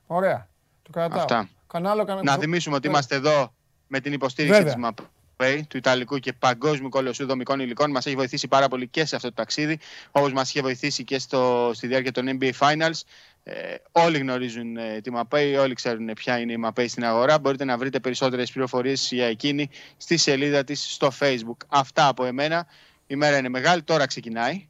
Ωραία. 0.07 0.47
Το 0.83 0.91
κρατάω. 0.91 1.19
Αυτά. 1.19 1.49
Κανάλο, 1.67 2.05
κανα... 2.05 2.23
Να 2.23 2.37
θυμίσουμε 2.37 2.75
ότι 2.75 2.87
Βέβαια. 2.87 3.01
είμαστε 3.01 3.29
εδώ 3.29 3.53
με 3.87 3.99
την 3.99 4.13
υποστήριξη 4.13 4.63
Βέβαια. 4.63 4.93
της 4.93 5.05
MAPEI, 5.37 5.61
του 5.67 5.77
Ιταλικού 5.77 6.17
και 6.17 6.33
Παγκόσμιου 6.33 6.89
Κολοσσού 6.89 7.25
Δομικών 7.25 7.59
Υλικών. 7.59 7.91
Μας 7.91 8.05
έχει 8.05 8.15
βοηθήσει 8.15 8.47
πάρα 8.47 8.67
πολύ 8.67 8.87
και 8.87 9.05
σε 9.05 9.15
αυτό 9.15 9.27
το 9.27 9.33
ταξίδι, 9.33 9.79
όπως 10.11 10.33
μας 10.33 10.49
είχε 10.49 10.61
βοηθήσει 10.61 11.03
και 11.03 11.19
στο, 11.19 11.71
στη 11.73 11.87
διάρκεια 11.87 12.11
των 12.11 12.37
NBA 12.39 12.51
Finals. 12.59 12.99
Ε, 13.47 13.75
όλοι 13.91 14.17
γνωρίζουν 14.17 14.77
ε, 14.77 15.01
τη 15.01 15.11
MAPEI, 15.15 15.57
όλοι 15.59 15.73
ξέρουν 15.73 16.13
ποια 16.15 16.39
είναι 16.39 16.51
η 16.51 16.59
MAPEI 16.65 16.85
στην 16.87 17.05
αγορά. 17.05 17.39
Μπορείτε 17.39 17.65
να 17.65 17.77
βρείτε 17.77 17.99
περισσότερες 17.99 18.51
πληροφορίες 18.51 19.09
για 19.11 19.25
εκείνη 19.25 19.69
στη 19.97 20.17
σελίδα 20.17 20.63
της 20.63 20.93
στο 20.93 21.11
Facebook. 21.19 21.57
Αυτά 21.67 22.07
από 22.07 22.25
εμένα. 22.25 22.67
Η 23.07 23.15
μέρα 23.15 23.37
είναι 23.37 23.49
μεγάλη, 23.49 23.83
τώρα 23.83 24.05
ξεκινάει. 24.05 24.67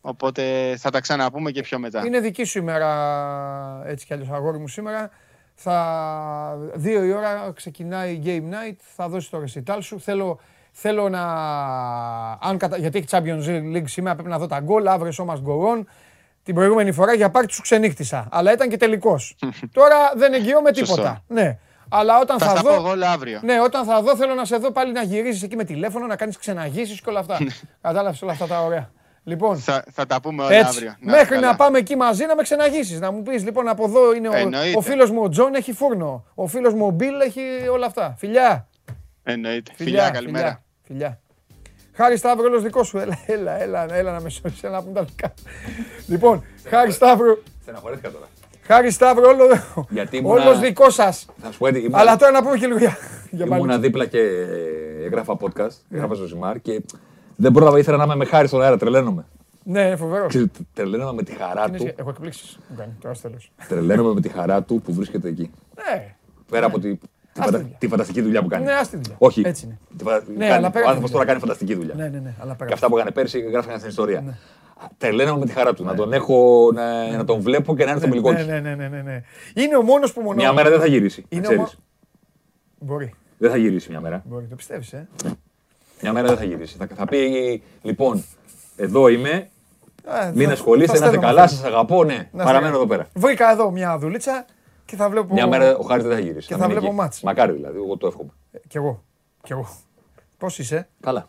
Οπότε 0.00 0.74
θα 0.78 0.90
τα 0.90 1.00
ξαναπούμε 1.00 1.50
και 1.50 1.62
πιο 1.62 1.78
μετά. 1.78 2.06
Είναι 2.06 2.20
δική 2.20 2.44
σου 2.44 2.58
ημέρα, 2.58 3.82
έτσι 3.86 4.06
κι 4.06 4.12
αλλιώς 4.12 4.28
αγόρι 4.30 4.58
μου 4.58 4.68
σήμερα. 4.68 5.10
Θα... 5.54 6.58
Δύο 6.74 7.04
η 7.04 7.12
ώρα 7.12 7.52
ξεκινάει 7.54 8.12
η 8.12 8.22
Game 8.24 8.54
Night, 8.54 8.76
θα 8.78 9.08
δώσεις 9.08 9.30
το 9.30 9.42
recital 9.42 9.78
σου. 9.80 10.00
Θέλω, 10.00 10.40
θέλω 10.72 11.08
να... 11.08 11.22
Αν 12.32 12.58
κατα... 12.58 12.76
Γιατί 12.76 12.98
έχει 12.98 13.06
Champions 13.10 13.76
League 13.76 13.88
σήμερα, 13.88 14.14
πρέπει 14.14 14.30
να 14.30 14.38
δω 14.38 14.46
τα 14.46 14.60
γκολ, 14.60 14.86
αύριο 14.86 15.12
show 15.18 15.30
must 15.30 15.42
go 15.42 15.78
on. 15.78 15.84
Την 16.42 16.54
προηγούμενη 16.54 16.92
φορά 16.92 17.12
για 17.14 17.30
πάρτι 17.30 17.52
σου 17.52 17.62
ξενύχτησα, 17.62 18.28
αλλά 18.30 18.52
ήταν 18.52 18.68
και 18.68 18.76
τελικός. 18.76 19.36
Τώρα 19.72 19.96
δεν 20.16 20.32
εγγυώμαι 20.32 20.70
τίποτα. 20.72 20.92
Σωστό. 20.94 21.22
Ναι. 21.26 21.58
Αλλά 21.88 22.18
όταν 22.20 22.38
Θα 22.38 22.46
θα, 22.46 22.50
στα 22.56 22.60
δω... 22.62 22.68
πω 22.68 22.74
εγώ 22.74 22.88
όλα 22.90 23.10
αύριο. 23.10 23.40
Ναι, 23.42 23.60
όταν 23.60 23.84
θα 23.84 24.02
δω 24.02 24.16
θέλω 24.16 24.34
να 24.34 24.44
σε 24.44 24.56
δω 24.56 24.70
πάλι 24.72 24.92
να 24.92 25.02
γυρίζεις 25.02 25.42
εκεί 25.42 25.56
με 25.56 25.64
τηλέφωνο, 25.64 26.06
να 26.06 26.16
κάνεις 26.16 26.38
ξεναγήσεις 26.38 27.00
και 27.00 27.08
όλα 27.10 27.18
αυτά. 27.20 27.38
Κατάλαβες 27.80 28.22
όλα 28.22 28.32
αυτά 28.32 28.46
τα 28.46 28.60
ωραία. 28.62 28.90
Λοιπόν, 29.24 29.56
Θα, 29.58 29.84
θα 29.92 30.06
τα 30.06 30.20
πούμε 30.20 30.42
όλα 30.44 30.54
έτσι. 30.54 30.66
αύριο. 30.68 30.94
Να 31.00 31.10
Μέχρι 31.10 31.22
είστε 31.22 31.34
να 31.34 31.40
καλά. 31.40 31.56
πάμε 31.56 31.78
εκεί 31.78 31.96
μαζί 31.96 32.26
να 32.26 32.34
με 32.34 32.42
ξεναγήσεις. 32.42 33.00
Να 33.00 33.10
μου 33.12 33.22
πεις 33.22 33.44
λοιπόν 33.44 33.68
από 33.68 33.84
εδώ 33.84 34.14
είναι 34.14 34.28
ο, 34.28 34.32
Εννοείται. 34.34 34.76
ο 34.78 34.80
φίλος 34.80 35.10
μου 35.10 35.22
ο 35.22 35.28
Τζον 35.28 35.54
έχει 35.54 35.72
φούρνο. 35.72 36.24
Ο 36.34 36.46
φίλος 36.46 36.74
μου 36.74 36.86
ο 36.86 36.90
Μπίλ 36.90 37.20
έχει 37.20 37.40
όλα 37.72 37.86
αυτά. 37.86 38.14
Φιλιά. 38.18 38.68
Εννοείται. 39.22 39.72
Φιλιά, 39.74 40.02
Φιλιά, 40.02 40.10
καλημέρα. 40.10 40.44
Φιλιά. 40.46 40.60
φιλιά. 40.86 41.20
Χάρη 41.92 42.16
Σταύρο, 42.16 42.46
όλος 42.46 42.62
δικός 42.62 42.86
σου. 42.86 42.98
Έλα, 42.98 43.18
έλα, 43.26 43.62
έλα, 43.62 43.94
έλα 43.94 44.12
να 44.12 44.20
με 44.20 44.28
σώσεις, 44.28 44.62
έλα 44.62 44.74
να 44.76 44.82
πούμε 44.82 44.94
τα 44.94 45.02
δικά. 45.04 45.34
λοιπόν, 46.06 46.42
Χάρη 46.68 46.92
Σταύρο, 46.92 47.38
Στεναχωρέθηκα 47.62 48.10
τώρα. 48.10 48.26
Χάρη 48.62 48.90
Σταύρο, 48.90 49.28
όλο, 49.28 49.44
Γιατί 49.88 50.16
ήμουνα- 50.16 50.42
όλος 50.44 50.60
δικός 50.60 50.94
σας. 50.94 51.26
Θα 51.42 51.52
σου 51.52 51.58
πω 51.58 51.66
έτσι, 51.66 51.80
ήμουνα, 51.80 51.98
Αλλά 51.98 52.16
τώρα 52.16 52.32
να 52.32 52.42
πούμε 52.42 52.56
και 52.56 52.66
λίγο 52.66 52.78
για, 52.78 52.96
για 53.30 53.44
ήμουνα 53.46 53.66
πάλι. 53.66 53.80
δίπλα 53.80 54.06
και 54.06 54.18
ε, 54.18 55.04
έγραφα 55.04 55.36
podcast, 55.40 55.70
έγραφα 55.90 56.14
στο 56.14 56.24
Ζημάρ 56.26 56.60
και 56.60 56.82
δεν 57.36 57.52
πρόλαβα, 57.52 57.78
ήθελα 57.78 57.96
να 57.96 58.04
είμαι 58.04 58.14
με 58.16 58.24
χάρη 58.24 58.46
στον 58.46 58.62
αέρα, 58.62 58.76
τρελαίνομαι. 58.76 59.24
Ναι, 59.64 59.96
φοβερός. 59.96 60.28
Ξέρετε, 60.28 60.58
Τρελαίνομαι 60.74 61.12
με 61.12 61.22
τη 61.22 61.32
χαρά 61.32 61.64
Είναι 61.68 61.76
του, 61.76 61.82
σχε- 61.82 61.98
Έχω 62.00 62.10
εκπλήξεις 62.10 62.58
μου 62.68 62.76
κάνει, 62.76 62.92
τώρα 63.00 63.14
στο 63.14 63.28
τέλος. 63.28 63.52
τρελαίνομαι 63.68 64.14
με 64.14 64.20
τη 64.20 64.28
χαρά 64.28 64.62
του 64.62 64.80
που 64.84 64.92
βρίσκεται 64.92 65.28
εκεί. 65.28 65.50
Ναι, 65.76 66.14
Πέρα 66.50 66.66
από 66.66 66.78
τη, 66.78 66.98
τη, 67.40 67.46
Ας 67.46 67.50
φαντα- 67.50 67.58
τη 67.58 67.62
δουλειά. 67.64 67.76
τη 67.78 67.88
φανταστική 67.88 68.20
δουλειά 68.20 68.42
που 68.42 68.48
κάνει. 68.48 68.64
ναι, 68.64 68.72
ας 68.72 68.88
τη 68.88 68.96
δουλειά. 68.96 69.14
Όχι. 69.18 69.42
Έτσι 69.44 69.64
είναι. 69.66 69.78
Τη 69.98 70.04
φα- 70.04 70.22
Ναι, 70.36 70.46
κάνει- 70.46 70.52
αλλά 70.52 70.70
πέρα 70.70 70.84
ο 70.84 70.88
από 70.88 70.88
άνθρωπος 70.88 71.06
τη 71.10 71.12
τώρα 71.12 71.24
κάνει 71.24 71.40
φανταστική 71.40 71.74
δουλειά. 71.74 71.94
Ναι, 71.94 72.08
ναι, 72.08 72.18
ναι, 72.18 72.34
αλλά 72.40 72.54
πέρα. 72.54 72.68
Και 72.68 72.74
αυτά 72.74 72.86
που 72.88 72.96
έκανε 72.96 73.10
πέρσι 73.10 73.38
γράφανε 73.40 73.76
στην 73.78 73.88
ιστορία. 73.88 74.38
Τρελαίνομαι 74.98 75.38
με 75.38 75.44
τη 75.46 75.52
χαρά 75.52 75.74
του. 75.74 75.84
Να 75.84 75.94
τον 75.94 76.12
έχω, 76.12 76.70
να, 76.74 77.16
να 77.16 77.24
τον 77.24 77.40
βλέπω 77.40 77.76
και 77.76 77.84
να 77.84 77.90
είναι 77.90 77.98
στο 78.00 78.08
Ναι, 78.08 78.14
μιλικό 78.14 78.32
ναι, 78.32 78.42
ναι, 78.60 78.74
ναι, 78.74 78.88
ναι, 78.88 79.02
ναι. 79.02 79.22
Είναι 79.54 79.76
ο 79.76 79.82
μόνος 79.82 80.12
που 80.12 80.20
μονό... 80.20 80.34
Μια 80.36 80.52
μέρα 80.52 80.70
δεν 80.70 80.80
θα 80.80 80.86
γυρίσει. 80.86 81.24
Είναι 81.28 81.42
ξέρεις. 81.42 81.58
ο 81.60 81.62
μό- 81.62 81.72
Μπορεί, 82.78 83.14
Δεν 83.38 83.50
θα 83.50 83.56
γυρίσει 83.56 83.90
μια 83.90 84.00
μέρα. 84.00 84.22
μπορεί, 84.26 84.44
το 84.46 84.54
πιστεύεις, 84.56 84.92
ε; 84.92 85.08
Μια 86.00 86.12
μέρα 86.12 86.26
δεν 86.28 86.36
θα 86.36 86.44
γυρίσει. 86.44 86.76
Θα, 86.76 86.86
θα 86.94 87.04
πει 87.06 87.62
λοιπόν, 87.82 88.24
εδώ 88.76 89.08
είμαι, 89.08 89.48
Α, 90.04 90.30
μην 90.34 90.46
θα- 90.46 90.52
ασχολείστε, 90.52 90.86
θα 90.86 90.98
να 91.00 91.06
είστε 91.06 91.06
στέλνω 91.08 91.26
καλά, 91.26 91.42
αυτό. 91.42 91.56
σας 91.56 91.64
αγαπώ, 91.64 92.04
ναι. 92.04 92.28
Να 92.32 92.44
Παραμένω 92.44 92.66
είστε 92.72 92.76
εδώ 92.82 92.86
καλά. 92.86 93.02
πέρα. 93.12 93.26
Βρήκα 93.26 93.50
εδώ 93.50 93.70
μια 93.70 93.98
δουλίτσα 93.98 94.44
και 94.90 94.96
θα 94.96 95.08
βλέπω... 95.10 95.34
Μια 95.34 95.46
μέρα 95.46 95.76
ο 95.76 95.82
Χάρης 95.82 96.04
δεν 96.04 96.12
θα 96.14 96.20
γυρίσει. 96.20 96.46
Και 96.46 96.52
θα 96.54 96.58
θα 96.60 96.66
μείνει 96.66 96.78
βλέπω 96.78 96.92
εκεί. 96.94 97.02
μάτς. 97.02 97.20
Μακάρι 97.22 97.52
δηλαδή, 97.52 97.76
εγώ 97.78 97.96
το 97.96 98.06
εύχομαι. 98.06 98.30
Ε, 98.52 98.58
Κι 98.68 98.76
εγώ, 98.76 99.02
κι 99.42 99.52
εγώ. 99.52 99.68
Πώς 100.38 100.58
είσαι, 100.58 100.88
Καλά. 101.00 101.28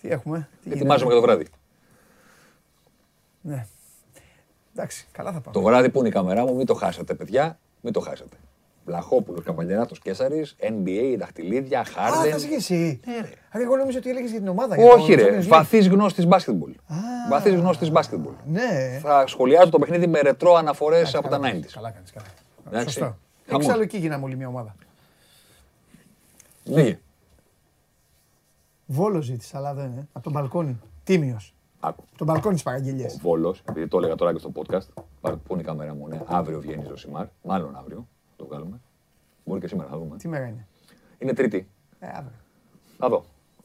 τι 0.00 0.08
έχουμε, 0.08 0.48
τι 0.64 0.70
Ετοιμάζομαι 0.72 1.10
για 1.12 1.20
το 1.20 1.26
βράδυ. 1.26 1.46
Ναι. 3.40 3.66
Εντάξει, 4.76 5.06
καλά 5.12 5.32
θα 5.32 5.40
Το 5.40 5.50
πάμε. 5.50 5.66
βράδυ 5.66 5.90
που 5.90 5.98
είναι 5.98 6.08
η 6.08 6.10
κάμερά 6.10 6.44
μου, 6.44 6.54
μην 6.54 6.66
το 6.66 6.74
χάσατε, 6.74 7.14
παιδιά. 7.14 7.58
Μην 7.80 7.92
το 7.92 8.00
χάσατε. 8.00 8.36
Βλαχόπουλος, 8.86 9.44
Καπαγγεράτο 9.44 9.94
Κέσσαρη, 10.02 10.46
NBA, 10.60 11.16
δαχτυλίδια, 11.18 11.80
Α, 11.80 11.84
Χάρντεν. 11.84 12.30
θα 12.30 12.36
είσαι 12.36 12.54
εσύ. 12.54 13.00
Ναι, 13.06 13.14
ρε. 13.20 13.28
Άρα 13.50 13.64
εγώ 13.64 13.76
νόμιζα 13.76 13.98
ότι 13.98 14.10
έλεγες 14.10 14.30
για 14.30 14.38
την 14.40 14.48
ομάδα. 14.48 14.76
για 14.76 14.92
Όχι, 14.92 15.16
το 15.16 15.22
ρε. 15.24 15.30
Champions 15.38 15.42
League. 15.44 15.48
Βαθύς 15.48 15.86
γνώστης 15.88 16.26
μπάσκετμπολ. 16.26 16.74
Βαθύς 17.30 17.54
γνώστης 17.54 17.90
μπάσκετμπολ. 17.90 18.32
Ναι. 18.46 18.98
Θα 19.02 19.24
σχολιάζω 19.26 19.70
το 19.70 19.78
παιχνίδι 19.78 20.06
με 20.06 20.20
ρετρό 20.20 20.54
αναφορές 20.54 21.14
από 21.14 21.28
τα 21.28 21.36
Καλά 21.36 21.48
90s. 21.48 21.50
κάνεις, 21.52 21.72
Καλά 21.74 21.90
κάνεις. 21.90 22.10
Καλά. 22.12 22.26
Εντάξει. 22.66 22.88
Σωστό. 22.88 23.16
Χαμός. 23.46 23.64
Εξάλλου 23.64 23.82
εκεί 23.82 23.98
γίναμε 23.98 24.24
όλη 24.24 24.36
μια 24.36 24.48
ομάδα. 24.48 24.74
Λίγε. 26.64 26.98
Βόλος 28.86 29.24
ζήτησε, 29.24 29.56
αλλά 29.56 29.74
δεν 29.74 29.90
είναι. 29.90 30.08
Από 30.12 30.24
τον 30.24 30.32
μπαλκόνι. 30.32 30.80
Τίμιος. 31.04 31.54
Άκου. 31.80 32.02
Από 32.08 32.18
τον 32.18 32.26
μπαλκόνι 32.26 32.54
της 32.54 32.62
Ο 32.62 32.68
παραγγελία. 32.68 33.10
Βόλος, 33.20 33.62
επειδή 33.68 33.88
το 33.88 33.96
έλεγα 33.98 34.14
τώρα 34.14 34.32
και 34.32 34.38
στο 34.38 34.52
podcast, 34.54 35.02
πάρε 35.20 35.36
πού 35.36 35.52
είναι 35.52 35.62
η 35.62 35.64
κάμερα 35.64 35.94
μου, 35.94 36.08
ναι. 36.08 36.20
Αύριο 36.26 36.60
βγαίνει 36.60 36.84
στο 36.84 36.96
Σιμάρ. 36.96 37.26
Μάλλον 37.42 37.76
αύριο 37.76 38.06
το 38.36 38.44
βγάλουμε. 38.46 38.80
Μπορεί 39.44 39.60
και 39.60 39.66
σήμερα 39.68 39.88
να 39.90 39.96
δούμε. 39.96 40.16
Τι 40.16 40.28
μέρα 40.28 40.46
είναι; 40.46 40.66
Είναι 41.18 41.32
Τρίτη. 41.32 41.68
Ε, 41.98 42.06
αύριο. 42.06 42.38
Θα 42.98 43.08
δω. 43.08 43.24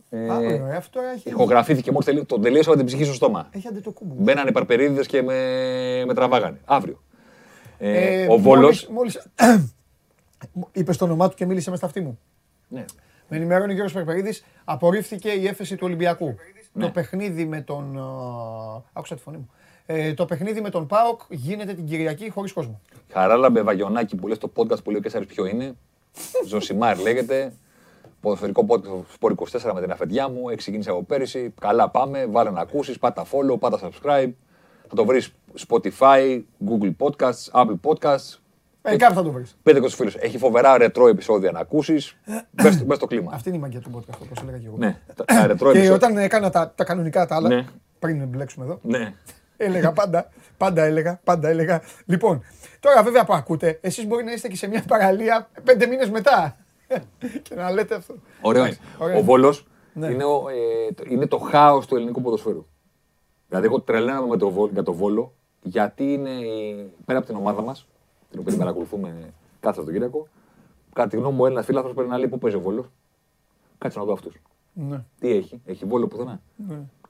Ε, 0.09 0.29
Αύριο, 0.29 0.65
ε, 0.65 0.75
αυτό 0.75 0.99
τώρα 0.99 1.11
έχει. 1.11 1.29
ηχογραφήθηκε 1.29 1.91
μόλις 1.91 2.05
τελείωσε. 2.05 2.25
Τον 2.25 2.41
τελείωσα 2.41 2.69
με 2.69 2.75
την 2.75 2.85
ψυχή 2.85 3.03
στο 3.03 3.13
στόμα. 3.13 3.47
Έχει 3.51 3.67
αντιτοκούμπου. 3.67 4.15
Μπαίνανε 4.17 4.51
παρπερίδες 4.51 5.07
και 5.07 5.21
με, 5.21 5.33
με 6.05 6.13
τραβάγανε. 6.13 6.59
Αύριο. 6.65 7.01
Ε, 7.81 8.21
Ε, 8.23 8.27
ο 8.31 8.37
Βόλο. 8.37 8.61
μόλις- 8.61 8.87
Μόλις 8.87 9.27
είπες 10.71 10.97
το 10.97 11.05
όνομά 11.05 11.29
του 11.29 11.35
και 11.35 11.45
μίλησε 11.45 11.69
μες 11.69 11.77
στα 11.79 11.87
αυτή 11.87 12.01
μου. 12.01 12.19
Ναι. 12.67 12.85
Με 13.27 13.37
ενημερώνει 13.37 13.71
ο 13.71 13.73
Γιώργος 13.73 13.93
Περπερίδης, 13.93 14.43
απορρίφθηκε 14.65 15.29
η 15.29 15.47
έφεση 15.47 15.75
του 15.75 15.83
Ολυμπιακού. 15.85 16.35
Ναι. 16.73 16.83
Το 16.85 16.89
παιχνίδι 16.91 17.45
με 17.45 17.61
τον... 17.61 17.97
ε, 17.97 18.01
Άκουσα 18.93 19.15
τη 19.15 19.21
φωνή 19.21 19.37
μου. 19.37 19.49
Ε, 19.85 20.13
το 20.13 20.25
παιχνίδι 20.25 20.61
με 20.61 20.69
τον 20.69 20.87
ΠΑΟΚ 20.87 21.21
γίνεται 21.29 21.73
την 21.73 21.85
Κυριακή 21.85 22.29
χωρίς 22.29 22.53
κόσμο. 22.53 22.81
Χαράλαμπε 23.13 23.61
Βαγιονάκη 23.61 24.15
που 24.15 24.27
λες 24.27 24.37
το 24.37 24.51
podcast 24.55 24.83
που 24.83 24.89
λέει 24.89 24.99
ο 24.99 25.01
Κέσσαρης 25.01 25.27
ποιο 25.27 25.45
είναι. 25.45 25.73
Ζωσιμάρ 26.47 26.97
λέγεται. 26.99 27.53
Ποδοσφαιρικό 28.21 28.65
podcast 28.69 29.27
Sport 29.27 29.33
24 29.61 29.71
με 29.73 29.81
την 29.81 29.91
αφεντιά 29.91 30.29
μου. 30.29 30.47
Έχει 30.49 30.57
ξεκινήσει 30.57 30.89
από 30.89 31.03
πέρυσι. 31.03 31.53
Καλά 31.61 31.89
πάμε. 31.89 32.25
Βάλε 32.25 32.49
να 32.49 32.61
ακούσεις. 32.61 32.99
Πάτα 32.99 33.25
follow, 33.31 33.59
πάτα 33.59 33.79
subscribe. 33.83 34.31
Θα 34.89 34.95
το 34.95 35.05
βρεις 35.05 35.31
Spotify, 35.67 36.41
Google 36.69 36.91
Podcasts, 36.99 37.51
Apple 37.51 37.75
Podcasts. 37.83 38.37
Ε, 38.81 38.95
κάπου 38.95 39.13
θα 39.13 39.23
το 39.23 39.31
βρεις. 39.31 39.57
Πέντε 39.63 39.79
και 39.79 39.85
στους 39.85 39.97
φίλους. 39.97 40.15
Έχει 40.15 40.37
φοβερά 40.37 40.77
ρετρό 40.77 41.07
επεισόδια 41.07 41.51
να 41.51 41.59
ακούσεις. 41.59 42.15
Μπες, 42.51 42.73
στο- 42.73 42.85
μπες 42.85 42.97
στο 42.97 43.07
κλίμα. 43.07 43.31
Αυτή 43.33 43.49
είναι 43.49 43.57
η 43.57 43.61
μαγεία 43.61 43.79
του 43.79 43.89
podcast, 43.95 44.17
όπως 44.23 44.41
έλεγα 44.43 44.57
και 44.57 44.65
εγώ. 44.65 44.75
Ναι, 44.77 44.97
τα, 45.15 45.25
τα 45.25 45.47
ρετρό 45.47 45.71
Και 45.71 45.77
επεισόδια. 45.77 46.07
όταν 46.07 46.17
έκανα 46.17 46.49
τα, 46.49 46.71
τα 46.75 46.83
κανονικά 46.83 47.25
τα 47.25 47.35
άλλα, 47.35 47.47
Ναι. 47.49 47.65
πριν 47.99 48.27
μπλέξουμε 48.27 48.65
εδώ, 48.65 48.79
Ναι. 48.81 49.13
έλεγα 49.57 49.91
πάντα, 49.91 50.29
πάντα 50.57 50.83
έλεγα, 50.83 51.19
πάντα 51.23 51.47
έλεγα. 51.49 51.81
Λοιπόν, 52.05 52.43
τώρα 52.79 53.03
βέβαια 53.03 53.25
που 53.25 53.33
ακούτε, 53.33 53.77
εσείς 53.81 54.05
μπορεί 54.07 54.23
να 54.23 54.31
είστε 54.31 54.47
και 54.47 54.55
σε 54.55 54.67
μια 54.67 54.83
παραλία 54.87 55.49
πέντε 55.63 55.85
μήνες 55.87 56.09
μετά. 56.09 56.55
και 57.43 57.55
να 57.55 57.71
λέτε 57.71 57.95
αυτό. 57.95 58.13
Ωραίο 58.41 58.61
είναι. 58.65 58.69
Εντάξει, 58.71 58.95
ωραία. 59.03 59.17
Ο 59.17 59.21
Βόλος 59.23 59.65
Ναι. 59.93 60.07
είναι, 60.07 60.23
ο, 60.23 60.43
ε, 60.49 60.93
το- 60.93 61.03
είναι 61.09 61.25
το 61.25 61.37
χάος 61.37 61.85
του 61.87 61.95
ελληνικού 61.95 62.21
ποδοσφαίρου. 62.21 62.65
Δηλαδή, 63.49 63.65
εγώ 63.67 63.81
τρελαίνομαι 63.81 64.27
με 64.27 64.37
το, 64.37 64.49
Βόλ- 64.49 64.71
για 64.73 64.83
το 64.83 64.93
Βόλο, 64.93 65.33
γιατί 65.61 66.13
είναι 66.13 66.29
η- 66.29 66.93
πέρα 67.05 67.17
από 67.19 67.27
την 67.27 67.35
ομάδα 67.37 67.61
μας, 67.61 67.87
την 68.29 68.39
οποία 68.39 68.51
την 68.51 68.61
παρακολουθούμε 68.61 69.33
κάθε 69.59 69.75
Σαββατοκύριακο, 69.75 70.27
κατά 70.93 71.07
τη 71.09 71.17
γνώμη 71.17 71.35
μου, 71.35 71.41
ο 71.41 71.45
Έλληνας 71.45 71.65
φίλαθρος 71.65 71.93
πρέπει 71.93 72.09
να 72.09 72.17
λέει 72.17 72.27
πού 72.27 72.37
παίζει 72.37 72.57
ο 72.57 72.59
Βόλος; 72.59 72.85
Κάτσε 73.77 73.99
να 73.99 74.05
δω 74.05 74.13
αυτούς. 74.13 74.35
Ναι, 74.73 75.03
Τι 75.19 75.31
έχει, 75.31 75.61
έχει 75.65 75.85
Βόλο 75.85 76.07
πουθενά; 76.07 76.41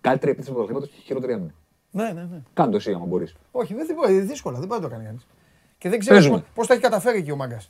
Καλύτερη 0.02 0.32
επίθεση 0.32 0.48
του 0.54 0.54
πρωταθλήματο 0.58 0.86
και 0.96 1.02
χειρότερη 1.04 1.34
άμυνα. 1.34 1.54
ναι, 1.92 2.12
ναι. 2.12 2.22
ναι. 2.32 2.42
Κάντο 2.54 2.76
εσύ, 2.76 2.92
άμα 2.92 3.06
μπορείς. 3.06 3.36
Όχι, 3.52 3.74
δεν 3.74 3.96
μπορεί, 3.96 4.20
δύσκολα, 4.20 4.60
δεν 4.60 4.68
πάει 4.68 4.80
να 4.80 4.86
το 4.86 4.92
κάνει 4.92 5.06
κανείς. 5.06 5.28
Και 5.78 5.90
δεν 5.90 6.00
ξέρω 6.00 6.16
Παίζουμε. 6.16 6.44
πώς 6.56 6.68
το 6.68 6.74
έχει 6.74 6.82
καταφέρει 6.82 7.18
εκεί 7.18 7.32
ο 7.32 7.36
Μάγκας. 7.36 7.70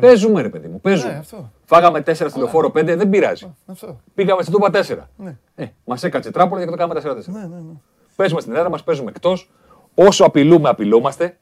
Παίζουμε, 0.00 0.42
ρε 0.42 0.48
παιδί 0.48 0.68
μου, 0.68 0.80
παίζουμε. 0.80 1.12
Ναι, 1.12 1.18
αυτό. 1.18 1.52
Φάγαμε 1.64 1.98
4 2.06 2.14
στη 2.14 2.38
λεωφόρο 2.38 2.68
5, 2.68 2.84
δεν 2.84 3.08
πειράζει. 3.08 3.54
Αυτό. 3.66 4.00
Πήγαμε 4.14 4.42
στην 4.42 4.54
Τούπα 4.54 4.70
4. 4.72 4.98
Ναι. 5.16 5.38
Ε, 5.54 5.66
μας 5.84 6.02
έκατσε 6.02 6.30
τράπολα 6.30 6.64
και 6.64 6.70
το 6.70 6.76
κάναμε 6.76 7.00
4-4. 7.00 7.24
Ναι, 7.24 7.40
ναι, 7.40 7.46
ναι. 7.46 7.72
Παίζουμε 8.16 8.40
στην 8.40 8.52
έδρα 8.54 8.70
μας, 8.70 8.84
παίζουμε 8.84 9.10
εκτός. 9.10 9.50
Όσο 9.94 10.24
απειλούμε, 10.24 10.68
απειλούμαστε. 10.68 11.38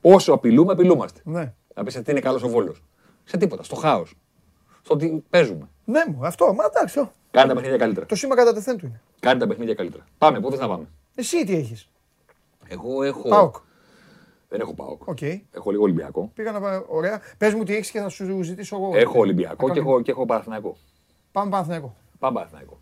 Όσο 0.00 0.32
απειλούμε, 0.32 0.72
απειλούμαστε. 0.72 1.20
Ναι. 1.24 1.52
Να 1.74 1.82
πεις 1.82 1.94
τι 2.02 2.10
είναι 2.10 2.20
καλός 2.20 2.42
ο 2.42 2.48
Βόλος. 2.48 2.82
Σε 3.24 3.36
τίποτα, 3.36 3.62
στο 3.62 3.74
χάος. 3.74 4.18
Στο 4.82 4.94
ότι 4.94 5.24
παίζουμε. 5.30 5.68
Ναι, 5.84 6.04
μου, 6.06 6.26
αυτό. 6.26 6.54
Μα 6.54 6.64
εντάξει. 6.64 6.98
ω. 6.98 7.10
Κάνε 7.30 7.48
τα 7.48 7.54
παιχνίδια 7.54 7.78
καλύτερα. 7.78 8.06
Το 8.06 8.14
σήμα 8.14 8.34
κατά 8.34 8.52
τεθέν 8.52 8.76
του 8.76 8.86
είναι. 8.86 9.00
Κάνε 9.20 9.40
τα 9.40 9.46
παιχνίδια 9.46 9.74
καλύτερα. 9.74 10.04
Πάμε, 10.18 10.40
πού 10.40 10.50
θε 10.50 10.56
να 10.56 10.68
πάμε. 10.68 10.84
Εσύ 11.14 11.44
τι 11.44 11.54
έχεις; 11.54 11.88
Εγώ 12.68 13.02
έχω. 13.02 13.28
ΠΑΟΚ. 13.28 13.56
Δεν 14.56 14.60
έχω 14.62 14.74
Πάοκ. 14.74 15.02
Οκ. 15.08 15.22
Έχω 15.50 15.70
λίγο 15.70 15.82
Ολυμπιακό. 15.82 16.30
Πήγα 16.34 16.52
να 16.52 16.60
πάω. 16.60 16.84
Ωραία. 16.88 17.20
Πες 17.38 17.54
μου 17.54 17.64
τι 17.64 17.74
έχεις 17.74 17.90
και 17.90 18.00
θα 18.00 18.08
σου 18.08 18.42
ζητήσω 18.42 18.76
εγώ. 18.76 18.90
Έχω 18.94 19.18
Ολυμπιακό 19.18 19.66
Θα 19.66 19.72
και 19.72 19.78
κάνω- 19.80 19.90
έχω, 19.92 20.02
και 20.02 20.10
έχω 20.10 20.26
Παναθηναϊκό. 20.26 20.76
Πάμε 21.32 21.50
Παναθηναϊκό. 21.50 21.94
Πάμε 22.18 22.34
Παναθηναϊκό. 22.38 22.78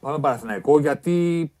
Πάμε 0.00 0.18
Παναθηναϊκό 0.18 0.78
γιατί 0.80 1.52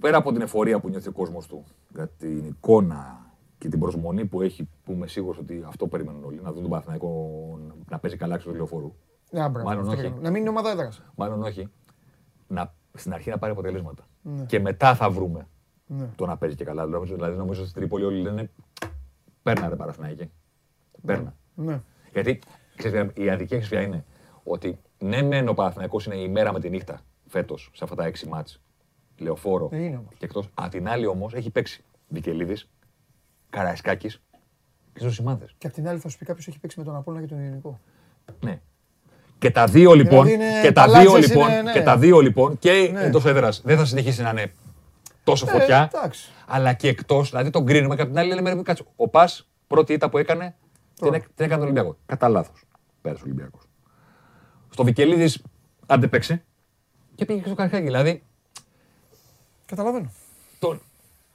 πέρα 0.00 0.16
από 0.16 0.32
την 0.32 0.40
ευφορία 0.40 0.80
που 0.80 0.88
νιώθει 0.88 1.08
ο 1.08 1.12
κόσμος 1.12 1.46
του 1.46 1.64
για 1.94 2.08
την 2.08 2.44
εικόνα 2.46 3.26
και 3.58 3.68
την 3.68 3.78
προσμονή 3.78 4.24
που 4.26 4.42
έχει, 4.42 4.68
που 4.84 4.92
είμαι 4.92 5.06
σίγουρος 5.06 5.38
ότι 5.38 5.64
αυτό 5.66 5.86
περιμένουν 5.86 6.24
όλοι, 6.24 6.40
να 6.42 6.52
δουν 6.52 6.60
τον 6.60 6.70
Παναθηναϊκό 6.70 7.30
να 7.90 7.98
παίζει 7.98 8.16
καλά 8.16 8.34
έξω 8.34 8.48
του 8.50 8.54
λεωφόρου. 8.56 8.92
Να, 9.30 9.48
μπράβο, 9.48 9.68
Μάλλον 9.68 9.82
αυτό 9.82 9.92
όχι. 9.92 10.00
πρέπει. 10.08 10.22
Να 10.22 10.30
μην 10.30 10.40
είναι 10.40 10.50
ομάδα 10.50 10.70
έδρας. 10.70 11.02
Μάλλον 11.14 11.42
όχι. 11.42 11.68
Να, 12.46 12.74
στην 12.94 13.12
αρχή 13.12 13.30
να 13.30 13.38
πάρει 13.38 13.52
αποτελέσματα. 13.52 14.06
Ναι. 14.22 14.44
Και 14.44 14.60
μετά 14.60 14.94
θα 14.94 15.10
βρούμε 15.10 15.38
Ναι. 15.38 15.46
Το 16.16 16.26
να 16.26 16.36
παίζει 16.36 16.56
και 16.56 16.64
καλά. 16.64 16.86
Δηλαδή, 16.86 17.14
δηλαδή 17.14 17.36
νομίζω 17.36 17.62
στην 17.66 17.74
Τρίπολη 17.80 18.04
όλοι 18.04 18.20
λένε 18.22 18.50
Παίρνα 19.42 19.68
ρε 19.68 19.76
Παναθηναϊκή. 19.76 20.30
Παίρνα. 21.06 21.34
Ναι. 21.54 21.80
Γιατί 22.12 22.38
ξέρεις, 22.76 23.10
η 23.14 23.30
αδικία 23.30 23.58
ξέρεις 23.58 23.68
ποια 23.68 23.80
είναι; 23.80 24.04
Ότι 24.42 24.78
ναι, 24.98 25.22
μεν 25.22 25.48
ο 25.48 25.54
Παναθηναϊκός 25.54 26.06
είναι 26.06 26.14
η 26.16 26.28
μέρα 26.28 26.52
με 26.52 26.60
τη 26.60 26.70
νύχτα 26.70 27.00
φέτος 27.26 27.70
σε 27.74 27.84
αυτά 27.84 27.96
τα 27.96 28.04
έξι 28.04 28.28
μάτς. 28.28 28.60
Λεωφόρο 29.18 29.68
Ε, 29.72 29.76
είναι 29.84 29.96
όμως. 29.96 30.14
και 30.18 30.24
εκτός. 30.24 30.48
Απ' 30.54 30.70
την 30.70 30.88
άλλη 30.88 31.06
όμως 31.06 31.34
έχει 31.34 31.50
παίξει 31.50 31.84
Βικελίδης, 32.08 32.68
Καραϊσκάκης 33.50 34.22
και 34.92 35.00
Ζωσιμάδες. 35.00 35.54
Και 35.58 35.66
απ' 35.66 35.72
την 35.72 35.88
άλλη 35.88 35.98
θα 35.98 36.08
σου 36.08 36.18
πει 36.18 36.24
κάποιος 36.24 36.48
έχει 36.48 36.58
παίξει 36.58 36.78
με 36.78 36.84
τον 36.84 36.96
Απόλλωνα 36.96 37.26
και 37.26 37.30
τον 37.34 37.42
Ελληνικό. 37.42 37.80
Ναι. 38.40 38.60
Και 39.38 39.50
τα 39.50 39.66
δύο 39.66 39.92
λοιπόν, 39.94 40.24
Δηλαδή 40.26 40.44
είναι 40.44 40.60
και 40.62 40.72
τα 40.72 40.84
παλάτζες 40.84 41.10
δύο 41.12 41.20
λοιπόν, 41.20 41.50
είναι, 41.50 41.62
ναι. 41.62 41.72
και 41.72 41.82
τα 41.82 41.98
δύο 41.98 42.20
λοιπόν 42.20 42.58
και 42.58 42.90
Ναι. 42.92 43.02
εντός 43.04 43.24
έδρας 43.24 43.60
δεν 43.64 43.76
θα 43.76 43.84
συνεχίσει 43.84 44.22
να 44.22 44.30
είναι 44.30 44.52
τόσο 45.30 45.46
Ε, 45.48 45.58
φωτιά, 45.58 45.90
εντάξει. 45.94 46.30
αλλά 46.46 46.72
και 46.72 46.88
εκτός. 46.88 47.30
Δηλαδή 47.30 47.50
τον 47.50 47.66
κρίνουμε 47.66 47.96
και 47.96 48.02
απ' 48.02 48.08
την 48.08 48.18
άλλη 48.18 48.34
λέμε 48.34 48.52
ρε, 48.52 48.62
κάτσε. 48.62 48.84
Ο 48.96 49.08
Πας, 49.08 49.48
πρώτη 49.66 49.92
ήττα 49.92 50.08
που 50.08 50.18
έκανε, 50.18 50.54
την, 50.94 51.14
έκ- 51.14 51.22
την 51.22 51.32
έκανε 51.44 51.54
τον 51.54 51.62
Ολυμπιακό. 51.62 51.96
Κατά 52.06 52.28
λάθος. 52.28 52.64
Πέρασε 53.00 53.22
ο 53.22 53.26
Ολυμπιακός. 53.26 53.62
Στο 54.70 54.84
Βικελίδης 54.84 55.42
αντεπέξε 55.86 56.44
και 57.14 57.24
πήγε 57.24 57.38
και 57.40 57.46
στο 57.46 57.54
Καρχάκι. 57.54 57.84
Δηλαδή 57.84 58.22
Καταλαβαίνω. 59.66 60.10
τον... 60.58 60.80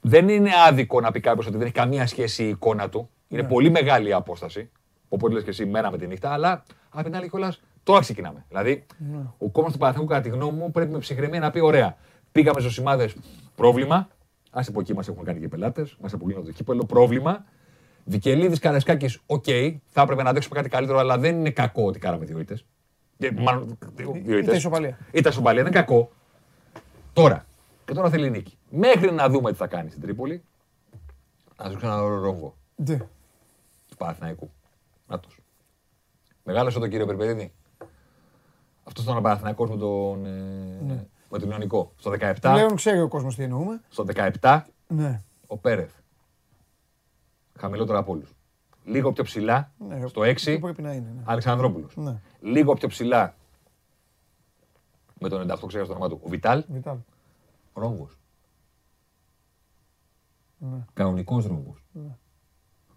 δεν 0.00 0.28
είναι 0.28 0.50
άδικο 0.68 1.00
να 1.00 1.10
πει 1.10 1.20
κάποιος 1.20 1.46
ότι 1.46 1.56
δεν 1.56 1.64
έχει 1.66 1.74
καμία 1.74 2.06
σχέση 2.06 2.44
η 2.44 2.48
εικόνα 2.48 2.88
του. 2.88 3.08
Είναι 3.28 3.42
Ναι. 3.42 3.48
πολύ 3.48 3.70
μεγάλη 3.70 4.08
η 4.08 4.12
απόσταση. 4.12 4.70
Οπότε 5.08 5.34
λες 5.34 5.42
και 5.42 5.50
εσύ 5.50 5.66
μέρα 5.66 5.90
με 5.90 5.98
τη 5.98 6.06
νύχτα, 6.06 6.30
αλλά 6.32 6.62
απ' 6.90 7.04
την 7.04 7.16
άλλη 7.16 7.28
κιόλας 7.30 7.60
τώρα 7.82 8.00
ξεκινάμε. 8.00 8.44
Δηλαδή, 8.48 8.86
Ναι. 8.98 9.18
ο 9.38 9.48
κόσμος 9.48 9.70
του 9.70 9.78
Παναθηναϊκού, 9.78 10.12
κατά 10.12 10.22
τη 10.22 10.28
γνώμη 10.28 10.58
μου, 10.58 10.70
πρέπει 10.70 10.92
με 10.92 10.98
ψυχραιμία 10.98 11.40
να 11.40 11.50
πει: 11.50 11.60
Ωραία, 11.60 11.96
πήγαμε 12.32 12.60
στους 12.60 12.74
Ζωσιμάδες, 12.74 13.16
πρόβλημα. 13.56 13.96
Α 14.50 14.60
από 14.68 14.80
εκεί 14.80 14.94
μας 14.94 15.08
έχουν 15.08 15.24
κάνει 15.24 15.40
και 15.40 15.48
πελάτες, 15.48 15.96
μας 16.00 16.12
αποκλείουν 16.12 16.44
στο 16.44 16.52
κύπελλο. 16.52 16.84
Πρόβλημα. 16.84 17.44
Βικελίδης 18.04 18.58
Καρασκάκης, 18.58 19.20
οκ, 19.26 19.44
θα 19.86 20.02
έπρεπε 20.02 20.22
να 20.22 20.30
αντέξουμε 20.30 20.54
κάτι 20.56 20.68
καλύτερο, 20.68 20.98
αλλά 20.98 21.18
δεν 21.18 21.38
είναι 21.38 21.50
κακό 21.50 21.86
ότι 21.86 21.98
κάναμε 21.98 22.24
δύο 22.24 22.38
ήττες. 22.38 22.64
Μάλλον 23.36 23.78
δύο 23.96 24.12
Ήταν 24.14 24.38
ήττες. 24.38 24.56
ισοπαλία. 24.56 24.98
Ήταν 25.12 25.32
ισοπαλία, 25.32 25.62
δεν 25.62 25.72
είναι 25.72 25.80
κακό. 25.80 26.10
Τώρα. 27.12 27.46
Και 27.84 27.92
τώρα 27.92 28.10
θέλει 28.10 28.30
νίκη. 28.30 28.58
Μέχρι 28.70 29.12
να 29.12 29.28
δούμε 29.28 29.50
τι 29.50 29.56
θα 29.56 29.66
κάνει 29.66 29.90
στην 29.90 30.02
Τρίπολη, 30.02 30.42
α 31.56 31.68
ρίξω 31.68 31.86
ένα 31.86 31.98
ρόμβο 32.00 32.56
Ναι. 32.76 32.96
του 33.88 33.96
Παναθηναϊκού. 33.96 34.50
Νάτος. 35.06 35.38
Μεγάλωσε 36.44 36.78
τον 36.78 36.90
κύριο 36.90 37.06
Περπερίδη. 37.06 37.52
Αυτός 38.84 39.04
ήταν 39.04 39.16
ο 39.16 39.20
Παναθηναϊκός 39.20 39.70
με 39.70 39.76
τον, 39.76 40.26
ε, 40.26 41.08
με 41.30 41.38
τον 41.38 41.50
Ιωνικό. 41.50 41.92
Στο 41.96 42.10
17, 42.10 42.34
Πλέον 42.40 42.76
ξέρει 42.76 43.00
ο 43.00 43.08
κόσμος 43.08 43.34
τι 43.36 43.42
εννοούμε. 43.42 43.80
στο 43.88 44.04
17 44.40 44.62
Ναι. 44.88 45.20
ο 45.46 45.56
Πέρεθ. 45.56 45.94
Χαμηλότερο 47.58 47.98
από 47.98 48.12
όλους. 48.12 48.34
Λίγο 48.84 49.12
πιο 49.12 49.24
ψηλά, 49.24 49.72
Ναι, 49.88 50.06
στο 50.06 50.20
6, 50.24 50.30
αυτό 50.54 50.58
πρέπει 50.58 50.82
να 50.82 50.92
είναι, 50.92 51.10
ναι. 51.16 51.22
Αλεξανδρόπουλος. 51.24 51.96
Ναι. 51.96 52.20
Λίγο 52.40 52.74
πιο 52.74 52.88
ψηλά, 52.88 53.34
με 55.20 55.28
τον 55.28 55.40
98 55.50 55.66
ξέχασα 55.66 55.86
το 55.86 55.92
όνομα 55.92 56.08
του, 56.08 56.20
ο 56.24 56.28
Βιτάλ, 56.28 56.64
Βιτάλ. 56.68 56.96
ρόμβος. 57.74 58.18
Ναι. 60.58 60.78
Κανονικός 60.92 61.46
ρόμβος. 61.46 61.82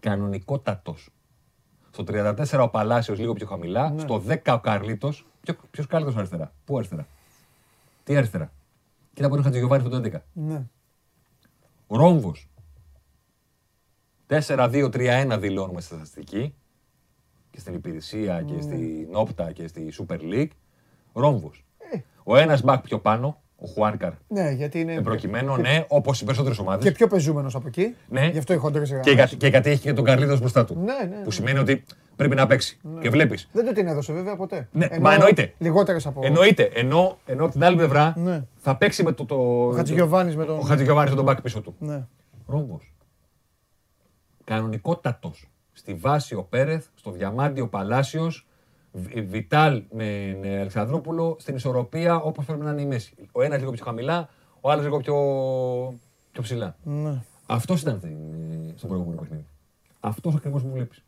Κανονικότατος. 0.00 1.08
Στο 1.90 2.04
34 2.04 2.62
ο 2.62 2.68
Παλάσιος 2.68 3.18
λίγο 3.18 3.32
πιο 3.32 3.46
χαμηλά. 3.46 3.90
Ναι. 3.90 4.00
Στο 4.00 4.18
10 4.26 4.54
ο 4.54 4.60
Καρλίτος. 4.60 5.26
Ποιο, 5.40 5.54
ποιος 5.70 5.86
Καρλίτος 5.86 6.16
αριστερά; 6.16 6.52
Πού 6.64 6.76
αριστερά; 6.76 7.06
Τι 8.10 8.16
αριστερά. 8.16 8.52
Κοίτα 9.14 9.26
που 9.28 9.32
είναι 9.32 9.40
ο 9.42 9.44
Χατζηγιοβάρης 9.44 9.86
στο 9.86 9.96
11. 9.96 10.22
Ναι. 10.32 10.62
Ο 11.86 11.96
Ρόμβος. 11.96 12.50
4-2-3-1 14.28 15.36
δηλώνουμε 15.38 15.80
στη 15.80 15.94
στατιστική. 15.94 16.54
και 17.50 17.60
στην 17.60 17.74
υπηρεσία 17.74 18.42
και 18.42 18.60
στην 18.60 19.08
όπτα 19.12 19.52
και 19.52 19.66
στη 19.66 19.92
Super 19.98 20.18
League, 20.20 20.48
ρόμβος. 21.12 21.64
Ο 22.24 22.36
ένας 22.36 22.62
μπακ 22.62 22.82
πιο 22.82 22.98
πάνω, 22.98 23.42
ο 23.56 23.66
Χουάνκαρ, 23.66 24.12
Ναι, 24.28 24.50
γιατί 24.50 24.80
είναι. 24.80 25.02
προκειμένου, 25.02 25.56
ναι, 25.56 25.84
όπως 25.88 26.20
οι 26.20 26.24
περισσότερες 26.24 26.56
Και 26.58 26.62
ομάδε. 26.62 26.90
πιο 26.90 27.06
πεζούμενος 27.06 27.54
από 27.54 27.66
εκεί. 27.68 27.94
Ναι. 28.08 28.26
Γι' 28.26 28.38
αυτό 28.38 28.52
οι 28.52 28.56
χοντρές 28.56 28.90
Και, 29.02 29.10
γιατί- 29.10 29.36
και 29.36 29.46
γιατί 29.46 29.70
έχει 29.70 29.80
και 29.82 29.92
τον 29.92 30.04
Καρλίδο 30.04 30.38
μπροστά 30.38 30.64
του. 30.64 30.74
Ναι, 30.78 30.92
ναι, 31.08 31.16
ναι. 31.16 31.24
Που 31.24 31.30
σημαίνει 31.30 31.58
ότι 31.58 31.84
πρέπει 32.20 32.34
να 32.40 32.46
παίξει. 32.46 32.78
Και 33.00 33.10
βλέπεις. 33.10 33.48
Δεν 33.52 33.66
του 33.66 33.72
την 33.72 33.86
έδωσε 33.86 34.12
βέβαια 34.12 34.36
ποτέ. 34.36 34.68
Ναι, 34.72 34.88
μα 35.00 35.12
εννοείται. 35.12 35.54
Λιγότερες 35.58 36.06
από. 36.06 36.20
Εννοείται. 36.24 36.62
Ενώ, 36.74 37.18
ενώ 37.26 37.42
από 37.44 37.52
την 37.52 37.64
άλλη 37.64 37.76
πλευρά 37.76 38.14
Ναι. 38.16 38.44
θα 38.56 38.76
παίξει 38.76 39.02
με 39.02 39.12
το. 39.12 39.24
το 39.24 39.34
Ο 39.66 39.72
Χατζηγιοβάνης 39.72 40.36
με 40.36 40.44
τον. 40.44 40.58
Ο 40.58 40.60
Χατζηγιοβάνης 40.62 41.10
με 41.10 41.16
τον 41.16 41.24
μπακ 41.24 41.40
πίσω 41.40 41.60
του. 41.60 41.74
Ναι. 41.78 42.06
Ρόμβος. 42.46 42.92
Κανονικότατος. 44.44 45.48
Στη 45.72 45.94
βάση 45.94 46.34
ο 46.34 46.42
Πέρεθ, 46.42 46.86
στο 46.94 47.10
διαμάντιο 47.10 47.68
Παλάσιος, 47.68 48.46
Β- 48.92 49.18
Βιτάλ 49.28 49.82
με 49.90 50.38
με 50.42 50.58
Αλεξανδρόπουλο, 50.58 51.36
στην 51.38 51.54
ισορροπία 51.54 52.16
όπως 52.16 52.44
πρέπει 52.44 52.60
να 52.64 52.70
είναι 52.70 52.80
η 52.80 52.86
μέση. 52.86 53.14
Ο 53.32 53.42
ένας 53.42 53.58
λίγο 53.58 53.70
πιο 53.70 53.84
χαμηλά, 53.84 54.28
ο 54.60 54.70
άλλος 54.70 54.84
λίγο 54.84 54.98
πιο, 54.98 55.14
πιο 56.32 56.42
ψηλά. 56.42 56.76
ναι. 56.82 57.22
Αυτός 57.46 57.80
ήταν 57.80 57.98
στη- 57.98 58.16
στο 58.76 58.86
προηγούμενο 58.86 59.20
παιχνίδι. 59.20 59.44
Αυτός 60.00 60.34
ακριβώς 60.34 60.62
που 60.62 60.70
βλέπεις. 60.72 61.02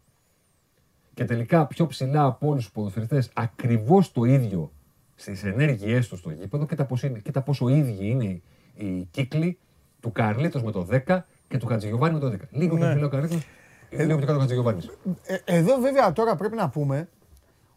Και 1.14 1.24
τελικά 1.24 1.66
πιο 1.66 1.86
ψηλά 1.86 2.24
από 2.24 2.48
όλους 2.48 2.62
τους 2.64 2.72
ποδοσφαιριστές, 2.72 3.30
ακριβώς 3.34 4.12
το 4.12 4.24
ίδιο 4.24 4.72
στις 5.14 5.44
ενέργειές 5.44 6.08
τους 6.08 6.18
στο 6.18 6.30
γήπεδο 6.30 6.66
και 6.66 6.74
τα, 6.74 6.84
πώς 6.84 7.02
είναι, 7.02 7.18
και 7.18 7.30
τα 7.30 7.42
πόσο 7.42 7.68
ίδιοι 7.68 7.96
είναι 8.08 8.40
οι 8.74 9.08
κύκλοι 9.10 9.58
του 10.00 10.12
Καρλίτος 10.12 10.62
με 10.62 10.70
το 10.70 10.86
10 11.06 11.18
και 11.48 11.58
του 11.58 11.66
Χατζηγιοβάνη 11.66 12.14
με 12.14 12.20
το 12.20 12.26
10. 12.26 12.36
Λίγο 12.50 12.76
πιο 12.76 12.84
Ναι. 12.86 12.90
ψηλά 12.92 13.06
ο 13.06 13.08
Καρλίτος, 13.08 13.42
λίγο 13.90 14.16
πιο 14.16 14.26
κάτω 14.26 14.34
ο 14.36 14.40
Χατζηγιοβάνης. 14.40 14.90
Ε, 15.22 15.36
εδώ 15.44 15.76
βέβαια 15.80 16.12
τώρα 16.12 16.36
πρέπει 16.36 16.56
να 16.56 16.68
πούμε 16.68 17.08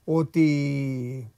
ότι 0.04 1.34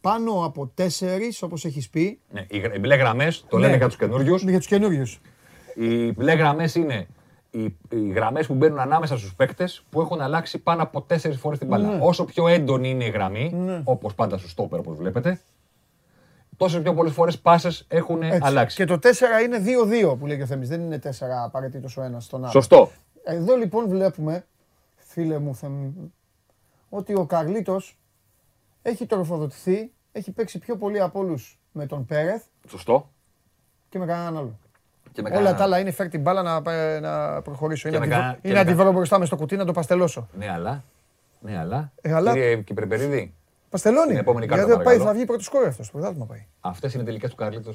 πάνω 0.00 0.44
από 0.44 0.66
τέσσερις, 0.74 1.42
όπως 1.42 1.64
έχεις 1.64 1.88
πει. 1.90 2.20
Ναι, 2.32 2.46
οι, 2.48 2.58
γρα- 2.58 2.74
οι 2.74 2.78
μπλε 2.78 2.94
γραμμές, 2.94 3.44
το 3.48 3.56
Ναι. 3.58 3.64
λένε 3.66 3.76
για 3.76 3.86
τους 3.86 3.96
καινούριους, 3.96 4.42
Για 4.42 4.58
τους 4.58 4.66
καινούριους. 4.66 5.20
οι 5.74 6.12
μπλε 6.12 6.32
γραμμές 6.32 6.74
είναι 6.74 7.06
οι, 7.62 7.76
οι 7.90 8.08
γραμμές 8.08 8.46
που 8.46 8.54
μπαίνουν 8.54 8.78
ανάμεσα 8.78 9.16
στους 9.18 9.34
παίκτες 9.34 9.82
που 9.90 10.00
έχουν 10.00 10.20
αλλάξει 10.20 10.58
πάνω 10.58 10.82
από 10.82 11.02
τέσσερις 11.02 11.38
φορές 11.38 11.58
την 11.58 11.68
μπάλα. 11.68 11.88
Ναι. 11.88 11.98
Όσο 12.02 12.24
πιο 12.24 12.48
έντονη 12.48 12.90
είναι 12.90 13.04
η 13.04 13.08
γραμμή, 13.10 13.52
Ναι. 13.54 13.80
όπως 13.84 14.14
πάντα 14.14 14.38
στο 14.38 14.48
στόπερ 14.48 14.78
όπως 14.78 14.96
βλέπετε, 14.96 15.40
τόσο 16.56 16.80
πιο 16.82 16.94
πολλές 16.94 17.12
φορές 17.12 17.38
πάσες 17.38 17.84
έχουν 17.88 18.22
αλλάξει. 18.40 18.76
Και 18.76 18.84
το 18.84 18.98
4 18.98 19.08
είναι 19.44 19.58
2-2 19.58 20.16
που 20.18 20.26
λέει 20.26 20.36
και 20.36 20.42
ο 20.42 20.46
Θέμης. 20.46 20.68
Δεν 20.68 20.80
είναι 20.80 20.98
4 20.98 21.10
απαραίτητος 21.44 21.96
ο 21.96 22.02
ένας 22.02 22.24
στον 22.24 22.42
άλλο. 22.42 22.50
Σωστό. 22.52 22.90
Εδώ 23.24 23.56
λοιπόν 23.56 23.88
βλέπουμε, 23.88 24.46
φίλε 24.96 25.38
μου, 25.38 25.54
Θέμη, 25.54 26.12
ότι 26.88 27.14
ο 27.14 27.26
Καρλίτος 27.26 27.98
έχει 28.82 29.06
τροφοδοτηθεί, 29.06 29.92
έχει 30.12 30.30
παίξει 30.32 30.58
πιο 30.58 30.76
πολύ 30.76 31.00
από 31.00 31.18
όλους 31.18 31.58
με 31.72 31.86
τον 31.86 32.04
Πέρεθ 32.06 32.44
Σωστό. 32.68 33.10
και 33.88 33.98
με 33.98 34.06
κανέναν 34.06 34.36
άλλο. 34.36 34.58
Και 35.16 35.22
με 35.22 35.28
Όλα 35.28 35.38
κανένα- 35.38 35.56
τα 35.56 35.62
άλλα 35.64 35.78
είναι 35.78 35.90
φέρ 35.90 36.08
την 36.08 36.20
μπάλα 36.20 36.42
να, 36.42 36.62
πα- 36.62 37.00
να 37.00 37.42
προχωρήσω. 37.42 37.88
Είναι 37.88 37.98
με 37.98 38.06
να 38.06 38.10
τη 38.10 38.16
βρω- 38.16 38.22
κανένα- 38.22 38.38
και 38.42 38.48
είναι 38.48 38.56
με 38.56 38.62
να 38.62 38.66
τη 38.66 38.70
κανένα- 38.70 38.88
βρω 38.90 38.98
μπροστά 38.98 39.18
μες 39.18 39.26
στο 39.26 39.36
κουτί 39.36 39.56
να 39.56 39.64
το 39.64 39.72
παστελώσω. 39.72 40.28
Ναι, 40.38 40.50
αλλά. 40.50 40.82
Ναι, 41.40 41.58
αλλά. 41.58 41.92
Ε, 42.00 42.12
αλλά- 42.12 42.32
Κύριε 42.32 42.56
Κυπρεπερίδη, 42.56 43.34
Παστελώνει. 43.70 44.08
Την 44.08 44.16
επόμενη 44.16 44.46
κάρτα, 44.46 44.64
Γιατί 44.64 44.76
πάει, 44.76 44.84
παρακαλώ. 44.84 45.08
θα 45.10 45.14
βγει 45.16 45.24
πρώτος 45.24 45.44
σκόρ 45.44 45.66
αυτός. 45.66 45.86
Στο 45.86 45.96
πρωτάθλημα 45.96 46.26
πάει. 46.26 46.46
αυτές 46.60 46.94
είναι 46.94 47.02
τελικές 47.04 47.30
του 47.30 47.36
Καρλίτο 47.36 47.70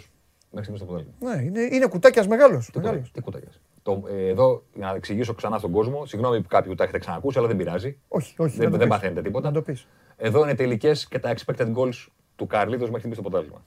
μέχρι 0.52 0.74
στιγμής 0.74 0.80
στο 0.82 0.86
πρωτάθλημα. 0.86 1.36
Ναι, 1.36 1.44
είναι, 1.44 1.76
είναι 1.76 1.86
κουτάκιας 1.88 2.28
μεγάλος. 2.28 2.66
Τι 2.66 2.72
κουτάκια. 2.72 3.06
Τι 3.14 3.22
κουτάκιας. 3.22 3.60
Το, 3.84 4.04
ε, 4.12 4.28
εδώ, 4.28 4.64
για 4.74 4.86
να 4.86 4.96
εξηγήσω 4.96 5.34
ξανά 5.34 5.58
στον 5.58 5.72
κόσμο, 5.72 6.06
συγγνώμη 6.06 6.42
που 6.42 6.48
κάποιοι 6.48 6.76
τα 6.76 6.84
έχετε 6.84 6.98
ξανακούσει, 7.00 7.38
αλλά 7.38 7.48
δεν 7.48 7.56
πειράζει. 7.58 7.98
Όχι, 8.08 8.34
όχι. 8.38 8.56
Δεν, 8.58 8.66
να 8.66 8.72
το 8.72 8.78
δεν 8.78 8.88
πεις. 8.88 8.96
παθαίνετε 8.98 9.22
τίποτα. 9.22 9.48
Να 9.48 9.54
το 9.54 9.62
πεις. 9.62 9.88
Εδώ 10.18 10.44
είναι 10.44 10.56
τελικές 10.56 11.08
και 11.08 11.20
τα 11.20 11.34
expected 11.36 11.74
goals 11.76 12.08
του 12.36 12.48
Καρλίτο 12.48 12.82
μέχρι 12.84 12.98
στιγμής 12.98 13.18
στο 13.18 13.30
πρωτάθλημα. 13.30 13.62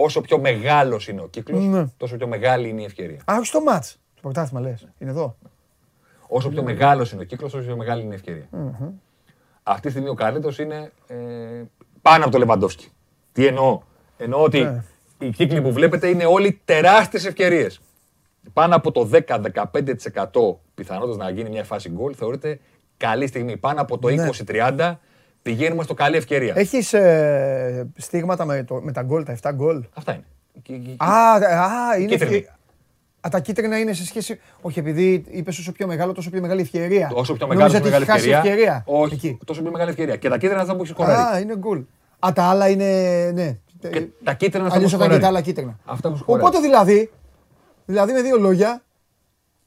Όσο 0.00 0.20
πιο 0.20 0.38
μεγάλος 0.38 1.08
είναι 1.08 1.20
ο 1.20 1.26
κύκλος, 1.28 1.64
Ναι. 1.64 1.86
τόσο 1.96 2.16
πιο 2.16 2.26
μεγάλη 2.26 2.68
είναι 2.68 2.80
η 2.80 2.84
ευκαιρία. 2.84 3.20
Α, 3.24 3.34
όχι 3.36 3.46
στο 3.46 3.60
ματ. 3.60 3.84
Το 4.14 4.20
πρωτάθλημα 4.20 4.60
λες. 4.60 4.88
Είναι 4.98 5.10
εδώ. 5.10 5.36
Όσο 6.28 6.48
πιο 6.48 6.62
μεγάλος 6.62 7.12
είναι 7.12 7.22
ο 7.22 7.24
κύκλος, 7.24 7.52
τόσο 7.52 7.64
πιο 7.64 7.76
μεγάλη 7.76 8.02
είναι 8.02 8.12
η 8.12 8.14
ευκαιρία. 8.14 8.48
Αυτή 9.62 9.82
τη 9.82 9.90
στιγμή 9.90 10.08
ο 10.08 10.14
Καρλίτο 10.14 10.50
είναι 10.62 10.92
ε, 11.06 11.16
πάνω 12.02 12.22
από 12.22 12.32
το 12.32 12.38
Λεβαντόφσκι. 12.38 12.88
Τι 13.32 13.46
εννοώ; 13.46 13.80
Εννοώ 14.16 14.42
ότι 14.42 14.60
Ναι. 14.60 14.84
οι 15.18 15.30
κύκλοι 15.30 15.62
που 15.62 15.72
βλέπετε 15.72 16.08
είναι 16.08 16.24
όλοι 16.24 16.60
τεράστιες 16.64 17.24
ευκαιρίες. 17.26 17.80
Πάνω 18.52 18.76
από 18.76 18.92
το 18.92 19.04
10-15% 19.04 20.60
πιθανότητας 20.74 21.16
να 21.16 21.30
γίνει 21.30 21.48
μια 21.50 21.64
φάση 21.64 21.88
γκολ 21.90 22.14
θεωρείται 22.16 22.60
καλή 22.96 23.26
στιγμή. 23.26 23.56
Πάνω 23.56 23.80
από 23.80 23.98
το 23.98 24.08
Ναι. 24.08 24.28
20-30 24.28 24.98
πηγαίνουμε 25.48 25.82
στο 25.82 25.94
καλή 25.94 26.16
ευκαιρία. 26.16 26.52
Έχεις 26.56 26.92
ε, 26.92 27.88
στίγματα 27.96 28.44
με, 28.44 28.62
το, 28.64 28.74
με 28.82 28.92
τα 28.92 29.02
γκολ, 29.02 29.24
τα 29.24 29.36
7 29.42 29.50
γκολ; 29.54 29.84
Αυτά 29.94 30.12
είναι. 30.12 30.24
Και- 30.62 30.76
και- 30.76 30.94
Α, 31.04 31.32
α, 31.34 31.96
είναι. 31.98 32.06
Κίτρινη. 32.10 32.34
ευκαι- 32.36 32.52
Α, 33.20 33.28
τα 33.30 33.40
κίτρινα 33.40 33.78
είναι 33.78 33.92
σε 33.92 34.04
σχέση. 34.04 34.40
Όχι, 34.60 34.78
επειδή 34.78 35.24
είπες 35.30 35.58
όσο 35.58 35.72
πιο 35.72 35.86
μεγάλο, 35.86 36.12
τόσο 36.12 36.30
πιο 36.30 36.40
μεγάλη 36.40 36.60
ευκαιρία. 36.60 37.10
Όσο 37.14 37.34
πιο 37.34 37.46
Νόμιζα 37.46 37.62
μεγάλη, 37.64 37.74
ότι 37.76 37.84
μεγάλη 37.84 38.02
έχει 38.02 38.12
χάσεις 38.12 38.26
ευκαιρία. 38.32 38.52
ευκαιρία. 38.52 38.82
Όχι, 38.86 39.14
Εκεί. 39.14 39.38
τόσο 39.44 39.62
πιο 39.62 39.70
μεγάλη 39.70 39.90
ευκαιρία. 39.90 40.16
Και 40.16 40.28
τα 40.28 40.38
κίτρινα 40.38 40.64
θα 40.64 40.72
που 40.76 40.82
έχεις 40.82 40.90
σκοράρει. 40.94 41.36
Α, 41.36 41.38
είναι 41.40 41.56
γκολ. 41.56 41.82
Α, 42.18 42.32
τα 42.34 42.42
άλλα 42.42 42.68
είναι. 42.68 43.30
Ναι. 43.34 43.56
Και 43.80 44.06
τα 44.24 44.32
κίτρινα 44.34 44.68
θα 44.68 44.74
Αλλιώς 44.74 44.90
που 44.90 44.96
ήταν 44.96 45.10
και 45.10 45.18
τα 45.18 45.26
άλλα 45.26 45.38
σκοράρει. 45.38 45.42
κίτρινα. 45.44 45.78
Αυτά 45.84 46.10
που 46.10 46.16
σκοράρει. 46.16 46.46
Οπότε 46.46 46.60
δηλαδή, 46.66 47.10
δηλαδή 47.84 48.12
με 48.12 48.22
δύο 48.22 48.38
λόγια, 48.38 48.82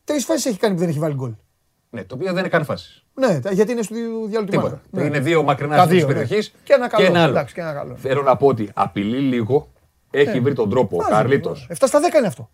τρεις 0.03 0.25
φορέ 0.25 0.37
έχει 0.37 0.57
κάνει 0.57 0.73
που 0.73 0.79
δεν 0.79 0.89
έχει 0.89 0.99
βάλει 0.99 1.13
γκολ. 1.15 1.31
Ναι, 1.89 2.03
το 2.03 2.15
οποίο 2.15 2.27
δεν 2.27 2.37
είναι 2.37 2.47
καν 2.47 2.65
φάση. 2.65 3.03
Ναι, 3.13 3.39
τα- 3.39 3.51
γιατί 3.51 3.71
είναι 3.71 3.81
στο 3.81 3.95
διάλογο 3.95 4.27
του 4.45 4.45
Τίποτα. 4.45 4.81
μάνα. 4.91 5.05
Είναι 5.07 5.19
δύο 5.19 5.43
μακρινά 5.43 5.75
Τα 5.75 5.87
τη 5.87 5.95
δύο, 5.95 6.07
ναι. 6.07 6.13
περιοχή 6.13 6.51
Και 6.63 6.73
ένα 6.73 6.87
καλό, 6.87 7.17
εντάξει, 7.19 7.53
και 7.53 7.61
ένα 7.61 7.73
καλό. 7.73 7.95
Θέλω 7.95 8.21
να 8.21 8.35
πω 8.37 8.47
ότι 8.47 8.69
απειλεί 8.73 9.19
λίγο. 9.19 9.71
Έχει 10.11 10.39
βρει 10.39 10.53
τον 10.53 10.69
τρόπο 10.69 10.95
ο 10.95 10.99
Βάζει, 10.99 11.11
Καρλίτο. 11.11 11.49
βάζει. 11.49 11.65
7 11.69 11.75
στα 11.87 11.99
10 11.99 12.17
είναι 12.17 12.27
αυτό. 12.27 12.49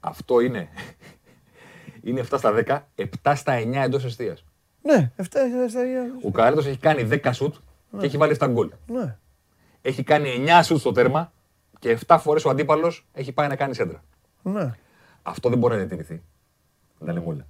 Αυτό 0.00 0.40
είναι. 0.40 0.68
είναι 2.02 2.20
7 2.30 2.34
στα 2.38 2.54
10, 2.66 2.78
7 3.22 3.32
στα 3.36 3.58
9 3.58 3.74
εντός 3.74 4.04
αιστεία. 4.04 4.36
Ναι, 4.82 5.12
7 5.16 5.22
στα 5.68 5.80
9. 6.22 6.26
Ο 6.26 6.30
Καρλίτο 6.30 6.68
έχει 6.68 6.78
κάνει 6.78 7.08
10 7.22 7.30
σουτ 7.32 7.54
και 7.98 8.06
έχει 8.06 8.16
βάλει 8.16 8.36
7 8.40 8.48
γκολ. 8.50 8.70
Ναι. 8.86 9.16
Έχει 9.82 10.02
κάνει 10.02 10.44
9 10.46 10.60
σουτ 10.62 10.78
στο 10.78 10.92
τέρμα 10.92 11.32
και 11.78 11.98
7 12.06 12.16
φορές 12.20 12.44
ο 12.44 12.50
αντίπαλος 12.50 13.06
έχει 13.12 13.32
πάει 13.32 13.48
να 13.48 13.56
κάνει 13.56 13.74
σέντρα. 13.74 14.02
ναι. 14.42 14.74
Αυτό 15.22 15.48
δεν 15.48 15.58
μπορεί 15.58 15.72
να 15.72 15.78
διατηρηθεί. 15.78 16.22
Δεν 16.98 17.06
τα 17.08 17.12
λέμε 17.12 17.26
όλα. 17.28 17.46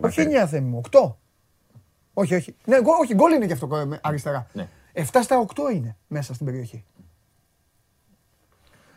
Όχι 0.00 0.22
9 0.42 0.46
θέμη 0.48 0.68
μου, 0.68 0.80
8. 0.90 1.14
Όχι, 2.14 2.34
όχι. 2.34 2.54
Ναι, 2.64 2.80
γκολ- 2.80 3.00
όχι, 3.00 3.14
γκολ 3.14 3.32
είναι 3.32 3.46
και 3.46 3.52
αυτό 3.52 3.76
ε, 3.76 3.84
με- 3.84 3.98
αριστερά. 4.02 4.46
Ναι. 4.52 4.68
7 4.92 5.02
στα 5.22 5.46
8 5.54 5.74
είναι 5.74 5.96
μέσα 6.06 6.34
στην 6.34 6.46
περιοχή. 6.46 6.84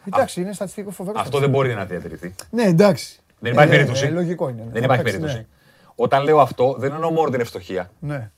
Εντάξει, 0.08 0.42
είναι 0.42 0.54
στατιστικό 0.54 0.92
φοβερό. 0.92 1.20
Αυτό 1.20 1.40
δεν 1.40 1.50
μπορεί 1.50 1.74
να 1.74 1.86
διατηρηθεί. 1.86 2.36
Ναι, 2.50 2.64
εντάξει. 2.64 3.20
Δεν 3.40 3.52
υπάρχει 3.52 3.70
Ε, 3.74 3.76
περίπτωση. 3.76 4.06
ε, 4.06 4.10
λογικό 4.10 4.50
είναι. 4.50 4.58
ναι. 4.64 4.70
Δεν 4.72 4.74
Θα 4.80 4.80
υπάρχει 4.86 5.04
παίξει, 5.04 5.20
περίπτωση. 5.20 5.48
Όταν 5.96 6.24
λέω 6.24 6.40
αυτό, 6.40 6.76
δεν 6.80 6.92
εννοώ 6.94 7.12
μόνο 7.12 7.30
την 7.30 7.40
ευστοχία. 7.40 7.92
Ναι. 8.00 8.18
ναι. 8.18 8.32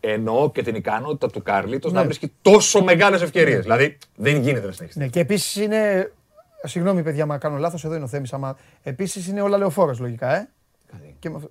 Εννοώ 0.00 0.50
και 0.50 0.62
την 0.62 0.74
ικανότητα 0.74 1.28
του 1.30 1.42
Καρλίτο 1.42 1.90
να 1.90 2.04
βρίσκει 2.04 2.32
τόσο 2.42 2.82
μεγάλες 2.82 3.22
ευκαιρίες. 3.22 3.62
Δηλαδή 3.62 3.98
δεν 4.16 4.36
γίνεται 4.40 4.66
να 4.66 4.72
συνεχίσει. 4.72 4.98
Ναι, 4.98 5.06
και 5.08 5.20
επίσης 5.20 5.56
είναι. 5.56 6.12
Συγγνώμη, 6.64 7.02
παιδιά, 7.02 7.26
μα 7.26 7.38
κάνω 7.38 7.56
λάθος, 7.56 7.84
εδώ 7.84 7.94
είναι 7.94 8.04
ο 8.04 8.08
Θέμης. 8.08 8.32
Άμα... 8.32 8.56
Επίσης 8.82 9.26
είναι 9.26 9.40
όλα 9.40 9.56
λεωφόρος 9.58 9.98
λογικά, 9.98 10.34
ε. 10.36 10.48
Και 11.18 11.30
με 11.30 11.36
αυτό- 11.36 11.50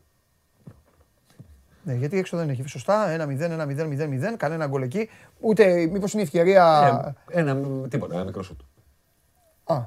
Ναι, 1.84 1.94
γιατί 1.94 2.18
έξω 2.18 2.38
δεν 2.38 2.50
έχει. 2.50 2.68
Σωστά, 2.68 3.06
1-0, 3.08 3.40
1-0, 3.40 4.32
0-0, 4.34 4.38
κανένα 4.38 4.68
γκολ 4.68 4.82
εκεί. 4.82 5.10
Ούτε 5.40 5.86
μήπως 5.88 6.14
είναι 6.14 6.22
η 6.22 6.26
ευκαιρία. 6.26 7.16
Ε, 7.30 7.40
ένα 7.40 7.56
μ, 7.56 7.88
τίποτα, 7.88 8.16
ένα 8.16 8.24
μικρό 8.24 8.44
σουτ. 8.44 8.60
Α, 9.64 9.84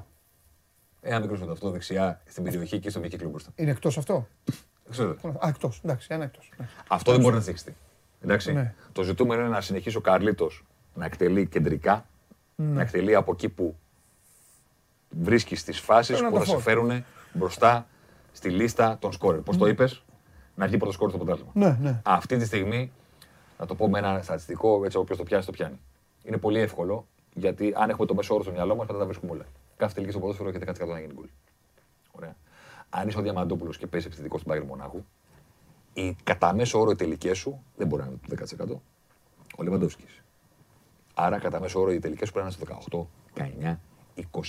Ένα 1.01 1.19
μικρό 1.19 1.35
σουτ 1.35 1.49
αυτό 1.49 1.69
δεξιά 1.69 2.21
στην 2.25 2.43
περιοχή 2.43 2.79
και 2.79 2.89
στο 2.89 2.99
μη 2.99 3.07
κύκλο 3.09 3.29
μπροστά. 3.29 3.51
είναι 3.55 3.71
εκτός 3.71 3.97
αυτό; 3.97 4.27
Ξέρετε, 4.89 5.27
Α, 5.27 5.47
εκτός. 5.47 5.81
Εντάξει, 5.83 6.07
ένα 6.11 6.23
εκτός. 6.23 6.51
Αυτό 6.87 7.11
δεν 7.11 7.21
μπορεί 7.21 7.35
να 7.35 7.41
συνεχιστεί. 7.41 7.75
Εντάξει. 8.23 8.53
Ναι. 8.53 8.73
Το 8.91 9.03
ζητούμενο 9.03 9.41
είναι 9.41 9.49
να 9.49 9.61
συνεχίσει 9.61 9.97
ο 9.97 10.01
Καρλίτος 10.01 10.65
να 10.93 11.05
εκτελεί 11.05 11.47
κεντρικά, 11.47 12.05
Ναι. 12.55 12.65
να 12.73 12.81
εκτελεί 12.81 13.15
από 13.15 13.31
εκεί 13.31 13.49
που 13.49 13.75
βρίσκεις 15.09 15.63
τις 15.63 15.79
φάσεις 15.79 16.15
Θέλω 16.15 16.27
να 16.29 16.33
που 16.33 16.37
το 16.39 16.43
θα 16.43 16.49
σε 16.49 16.55
φω. 16.55 16.61
φέρουν 16.61 17.05
μπροστά 17.33 17.87
στη 18.31 18.49
λίστα 18.49 18.97
των 18.99 19.11
σκόρερ. 19.11 19.39
Πώς 19.41 19.57
το 19.57 19.67
είπες, 19.67 20.03
να 20.55 20.65
βγει 20.67 20.77
πρώτο 20.77 20.93
σκόρερ 20.93 21.15
στο 21.15 21.25
πρωτάθλημα. 21.25 21.51
Ναι, 21.53 21.89
ναι. 21.89 22.01
Αυτή 22.05 22.37
τη 22.37 22.45
στιγμή, 22.45 22.91
να 23.59 23.65
το 23.65 23.75
πω 23.75 23.89
με 23.89 23.99
ένα 23.99 24.21
στατιστικό, 24.21 24.81
έτσι 24.85 24.97
όποιος 24.97 25.17
το 25.17 25.23
πιάσει, 25.23 25.45
το 25.45 25.51
πιάνει. 25.51 25.79
Είναι 26.23 26.37
πολύ 26.37 26.59
εύκολο, 26.59 27.07
γιατί 27.33 27.73
αν 27.75 27.89
έχουμε 27.89 28.05
το 28.05 28.15
μέσο 28.15 28.33
όρο 28.33 28.43
στο 28.43 28.51
μυαλό 28.51 28.75
μας, 28.75 28.87
μετά 28.87 28.99
τα 28.99 29.05
βρίσκουμε 29.05 29.31
όλα. 29.31 29.45
Κάθε 29.77 29.93
τελική 29.93 30.11
στο 30.11 30.19
ποδόσφαιρο 30.19 30.49
έχει 30.49 30.57
10% 30.57 30.87
να 30.87 30.99
γίνει 30.99 31.13
γκολ. 31.13 31.27
Ωραία. 32.11 32.35
Αν 32.89 33.07
είσαι 33.07 33.17
ο 33.17 33.21
Διαμαντόπουλος 33.21 33.77
και 33.77 33.87
παίζεις 33.87 34.07
επιθετικό 34.07 34.37
στην 34.37 34.49
Πάγκερ 34.49 34.67
Μονάχου, 34.67 35.03
η 35.93 36.15
κατά 36.23 36.53
μέσο 36.53 36.79
όρο 36.79 36.91
οι 36.91 36.95
τελικές 36.95 37.37
σου 37.37 37.63
δεν 37.75 37.87
μπορεί 37.87 38.01
να 38.01 38.07
είναι 38.07 38.45
το 38.57 38.65
10%. 38.65 38.81
Ο 39.57 39.63
Λεβαντόφσκι. 39.63 40.05
Άρα 41.13 41.39
κατά 41.39 41.59
μέσο 41.59 41.79
όρο 41.79 41.91
οι 41.91 41.99
τελικές 41.99 42.27
σου 42.27 42.33
πρέπει 42.33 42.49
να 42.49 42.55
είναι 42.57 42.77
στο 42.89 43.07
18, 43.63 43.73
19, 43.73 43.77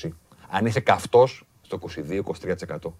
20. 0.04 0.08
Αν 0.50 0.66
είσαι 0.66 0.80
καυτός 0.80 1.46
στο 1.62 1.78
22-23%. 1.80 2.92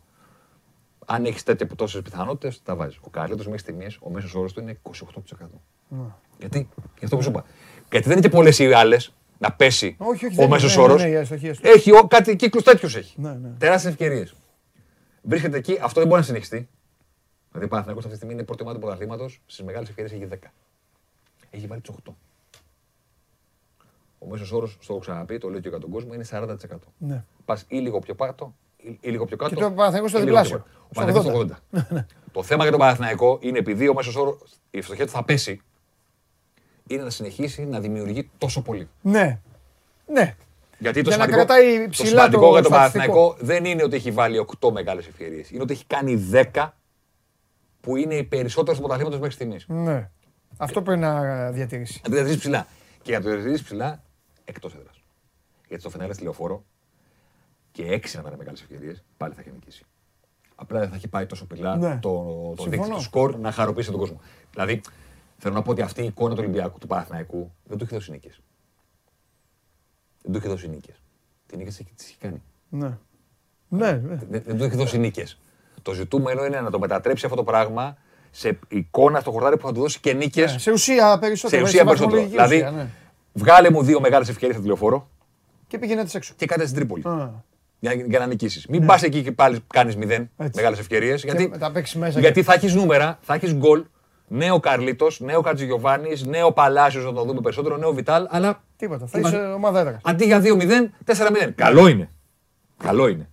Αν 1.08 1.24
έχεις 1.24 1.42
τέτοιε 1.42 1.66
τόσες 1.66 2.02
πιθανότητες, 2.02 2.62
τα 2.62 2.76
βάζεις. 2.76 2.98
Ο 3.02 3.10
Καρλίτο 3.10 3.42
μέχρι 3.44 3.58
στιγμής 3.58 3.98
ο 4.00 4.10
μέσος 4.10 4.34
όρος 4.34 4.52
του 4.52 4.60
είναι 4.60 4.78
28%. 4.82 5.60
Ναι. 5.88 5.98
Γιατί, 6.38 6.68
για 6.82 6.84
αυτό 7.02 7.16
που 7.16 7.22
σου 7.22 7.28
είπα. 7.30 7.44
Γιατί 7.90 8.08
δεν 8.08 8.16
είναι 8.18 8.26
και 8.28 8.34
πολλές 8.34 8.58
οι 8.58 8.72
άλλες 8.72 9.12
να 9.38 9.52
πέσει 9.52 9.96
Όχι, 9.98 10.26
όχι, 10.26 10.34
ο 10.34 10.38
δεν 10.40 10.48
μέσος 10.48 10.74
είναι, 10.74 10.82
όρος. 10.82 11.02
ναι, 11.02 11.08
ναι, 11.08 11.14
οι 11.14 11.16
αστοχίες 11.16 11.58
του. 11.58 11.68
Έχει 11.68 11.92
ο- 11.96 12.06
κάτι 12.06 12.36
κύκλους 12.36 12.62
τέτοιους 12.64 12.96
έχει. 12.96 13.20
Ναι, 13.20 13.32
ναι. 13.32 13.48
Τεράστιες 13.58 13.92
ευκαιρίες. 13.92 14.34
Βρίσκεται 15.22 15.56
εκεί, 15.56 15.78
αυτό 15.82 15.98
δεν 16.00 16.08
μπορεί 16.08 16.20
να 16.20 16.26
συνεχιστεί. 16.26 16.68
Δηλαδή, 17.48 17.64
ο 17.66 17.68
Παναθηναϊκός 17.68 18.04
αυτή 18.04 18.08
τη 18.10 18.16
στιγμή 18.16 18.34
είναι 18.34 18.42
πρώτη 18.42 18.62
ομάδα 18.62 18.78
του 18.78 18.84
πρωταθλήματος, 18.84 19.40
στις 19.46 19.64
μεγάλες 19.64 19.88
ευκαιρίες 19.88 20.12
έχει 20.14 20.24
10. 20.26 20.52
Έχει 21.50 21.66
βάλει 21.66 21.80
τις 21.80 21.90
8. 21.90 22.14
Ο 24.18 24.26
μέσος 24.26 24.52
όρος, 24.52 24.76
στο 24.80 24.92
έχω 24.92 25.00
ξαναπεί, 25.02 25.38
το 25.38 25.48
λέω 25.48 25.60
και 25.60 25.68
για 25.68 25.78
τον 25.78 25.90
κόσμο, 25.90 26.14
είναι 26.14 26.24
40%. 26.24 26.92
Ναι. 26.98 27.24
Πας 27.44 27.64
ή 27.68 27.76
λίγο 27.78 27.98
πιο 27.98 28.14
κάτω 28.14 28.44
ή, 28.44 28.54
ή 28.54 28.65
λίγο 29.00 29.24
πιο 29.24 29.36
κάτω. 29.36 29.54
Και 29.54 29.60
το 29.60 29.70
Παναθηναϊκός 29.70 30.10
στο 30.10 30.18
ή 30.20 30.22
λίγο 30.24 30.34
πιο 30.34 30.42
διπλάσιο, 30.42 30.56
κάτω. 30.58 30.70
Ο 30.82 30.88
στο 30.90 31.00
Παναθηναϊκός 31.00 31.58
στο 31.72 31.96
80. 31.96 32.04
το 32.32 32.42
θέμα 32.42 32.62
για 32.62 32.70
τον 32.70 32.80
Παναθηναϊκό 32.80 33.38
είναι 33.42 33.58
επειδή 33.58 33.88
ο 33.88 33.94
μέσος 33.94 34.16
όρο, 34.16 34.38
η 34.70 34.78
ευστοχία 34.78 35.04
του 35.04 35.10
θα 35.12 35.24
πέσει, 35.24 35.60
είναι 36.86 37.02
να 37.02 37.10
συνεχίσει 37.10 37.64
να 37.64 37.80
δημιουργεί 37.80 38.30
τόσο 38.38 38.62
πολύ. 38.62 38.88
Ναι. 39.02 39.40
Ναι. 40.06 40.34
Γιατί 40.78 41.02
το 41.02 41.08
Για 41.08 41.18
να 41.18 41.24
σημαντικό, 41.24 41.46
κρατάει 41.46 41.82
το 41.82 41.88
ψηλά 41.90 42.08
σημαντικό 42.08 42.46
το 42.46 42.52
για 42.52 42.62
τον 42.62 42.72
στατιστικό. 42.72 43.12
Παναθηναϊκό 43.12 43.36
δεν 43.40 43.64
είναι 43.64 43.82
ότι 43.82 43.96
έχει 43.96 44.10
βάλει 44.10 44.46
8 44.60 44.70
μεγάλες 44.72 45.06
ευκαιρίες. 45.06 45.50
Είναι 45.50 45.62
ότι 45.62 45.72
έχει 45.72 45.84
κάνει 45.86 46.28
10 46.52 46.68
που 47.80 47.96
είναι 47.96 48.14
οι 48.14 48.24
περισσότερες 48.24 48.78
τους 48.78 48.86
πρωταθλήματο 48.86 49.18
μέχρι 49.18 49.34
στιγμής. 49.34 49.64
ναι. 49.68 50.10
Αυτό 50.56 50.82
πρέπει 50.82 51.00
να 51.00 51.50
διατηρήσει. 51.50 52.00
Να 52.02 52.08
το 52.08 52.14
διατηρήσει 52.14 52.38
ψηλά. 52.38 52.66
Και 53.02 53.10
για 53.10 53.18
να 53.18 53.24
το 53.24 53.30
διατηρήσει 53.30 53.64
ψηλά, 53.64 54.02
εκτός 54.44 54.74
έδρας. 54.74 55.00
Γιατί 55.66 55.82
στο 55.82 55.90
φινάλε 55.90 56.12
στη 56.12 56.22
λεωφόρο 56.22 56.64
και 57.76 57.82
6 57.82 58.14
να 58.14 58.20
ήταν 58.20 58.34
μεγάλες 58.38 58.60
ευκαιρίες, 58.60 59.02
πάλι 59.16 59.34
θα 59.34 59.40
είχε 59.40 59.50
νικήσει. 59.50 59.84
Απλά 60.54 60.78
δεν 60.80 60.88
θα 60.88 60.94
έχει 60.94 61.08
πάει 61.08 61.26
τόσο 61.26 61.46
ψηλά 61.46 61.76
Ναι. 61.76 61.98
το, 62.02 62.10
το 62.56 62.62
Συμφωνώ. 62.62 62.70
δίκτυο 62.70 62.94
του 62.94 63.02
σκορ 63.02 63.38
να 63.38 63.50
χαροποιήσει 63.52 63.90
τον 63.90 63.98
κόσμο. 64.00 64.20
Δηλαδή, 64.50 64.80
θέλω 65.38 65.54
να 65.54 65.62
πω 65.62 65.70
ότι 65.70 65.80
αυτή 65.82 66.02
η 66.02 66.06
εικόνα 66.06 66.34
του 66.34 66.40
Ολυμπιακού, 66.42 66.78
του 66.78 66.86
Παναθηναϊκού, 66.86 67.52
δεν 67.64 67.78
του 67.78 67.84
έχει 67.84 67.94
δώσει 67.94 68.10
νίκες. 68.10 68.40
Δεν 70.22 70.32
του 70.32 70.38
έχει 70.38 70.48
δώσει 70.48 70.68
νίκες. 70.68 71.02
Τι 71.46 71.56
νίκε 71.56 71.70
τι 71.70 71.84
έχει 72.04 72.16
κάνει. 72.18 72.42
Ναι. 72.68 72.98
Ναι. 73.68 73.92
ναι. 73.92 74.16
Δεν, 74.28 74.42
δεν 74.46 74.56
του 74.58 74.64
έχει 74.64 74.76
δώσει 74.76 74.98
νίκες. 74.98 75.38
Το 75.82 75.92
ζητούμενο 75.92 76.44
είναι 76.44 76.60
να 76.60 76.70
το 76.70 76.78
μετατρέψει 76.78 77.24
αυτό 77.24 77.36
το 77.36 77.44
πράγμα 77.44 77.96
σε 78.30 78.58
εικόνα 78.68 79.20
στο 79.20 79.30
χορτάρι 79.30 79.56
που 79.56 79.66
θα 79.66 79.72
του 79.72 79.80
δώσει 79.80 80.00
και 80.00 80.12
νίκες. 80.12 80.52
Ναι, 80.52 80.58
Σε 80.58 80.70
ουσία 80.70 81.12
σε 81.12 81.18
περισσότερο. 81.18 81.62
ουσία 81.62 81.84
περισσότερο. 81.84 82.10
βαθμολογική 82.10 82.30
Δηλαδή, 82.30 82.54
ουσία, 82.56 82.70
ναι. 82.70 82.88
βγάλε 83.32 83.70
μου 83.70 83.82
δύο 83.82 84.00
μεγάλες 84.00 84.28
ευκαιρίες 84.28 84.54
στο 84.56 84.64
τηλεφόρο 84.64 85.08
Και 85.66 85.78
πήγαινε 85.78 86.04
τις 86.04 86.14
έξω. 86.14 86.34
και 86.36 86.46
κάτε 86.46 86.62
στην 86.64 86.76
Τρίπολη. 86.76 87.02
Α. 87.76 87.92
Για, 87.92 87.92
για 87.92 88.18
να 88.18 88.26
νικήσεις. 88.26 88.66
Μην 88.66 88.86
πας 88.86 89.02
εκεί 89.02 89.22
και 89.22 89.32
πάλι 89.32 89.60
κάνεις 89.66 89.96
μηδέν 89.96 90.30
Έτσι. 90.36 90.52
μεγάλες 90.54 90.78
ευκαιρίες. 90.78 91.22
Γιατί, 91.24 91.48
μετά 91.48 91.72
παίξεις 91.72 91.96
μέσα 91.96 92.20
γιατί 92.20 92.34
και- 92.40 92.46
θα 92.46 92.54
έχεις 92.54 92.74
νούμερα, 92.74 93.18
θα 93.22 93.34
έχεις 93.34 93.54
γκολ. 93.54 93.84
Νέο 94.28 94.60
Καρλίτος, 94.60 95.20
νέο 95.20 95.42
Χατζηγιοβάνης, 95.42 96.24
νέο 96.24 96.52
Παλάσιος 96.52 97.04
να 97.04 97.12
το 97.12 97.24
δούμε 97.24 97.40
περισσότερο, 97.40 97.76
νέο 97.76 97.92
Βιτάλ. 97.92 98.26
Αλλά 98.30 98.62
Τίποτα. 98.76 99.06
Θα 99.06 99.18
Είμαστε- 99.18 99.38
είσαι 99.38 99.46
ομάδα 99.52 99.80
έδρας. 99.80 100.00
αντί 100.04 100.24
για 100.24 100.40
2-0, 100.40 100.90
4-0. 101.04 101.52
Καλό 101.54 101.88
είναι. 101.88 102.10
Καλό 102.76 103.06
είναι. 103.08 103.28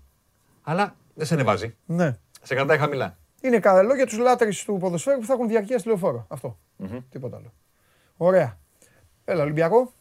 Αλλά 0.61 0.95
δεν 1.13 1.25
σε 1.25 1.33
ανεβάζει. 1.33 1.75
Ναι. 1.85 2.17
Σε 2.41 2.55
κρατάει 2.55 2.77
χαμηλά. 2.77 3.17
Είναι 3.41 3.59
καλό 3.59 3.95
για 3.95 4.05
τους 4.05 4.17
λάτρεις 4.17 4.63
του 4.63 4.77
ποδοσφαίρου 4.79 5.19
που 5.19 5.25
θα 5.25 5.33
έχουν 5.33 5.47
διαρκεία 5.47 5.77
στη 5.79 5.87
λεωφόρο. 5.87 6.25
Αυτό. 6.29 6.57
Τίποτα 7.09 7.37
άλλο. 7.37 7.53
Ωραία. 8.17 8.57
Έλα, 9.25 9.43
Ολυμπιακό. 9.43 9.93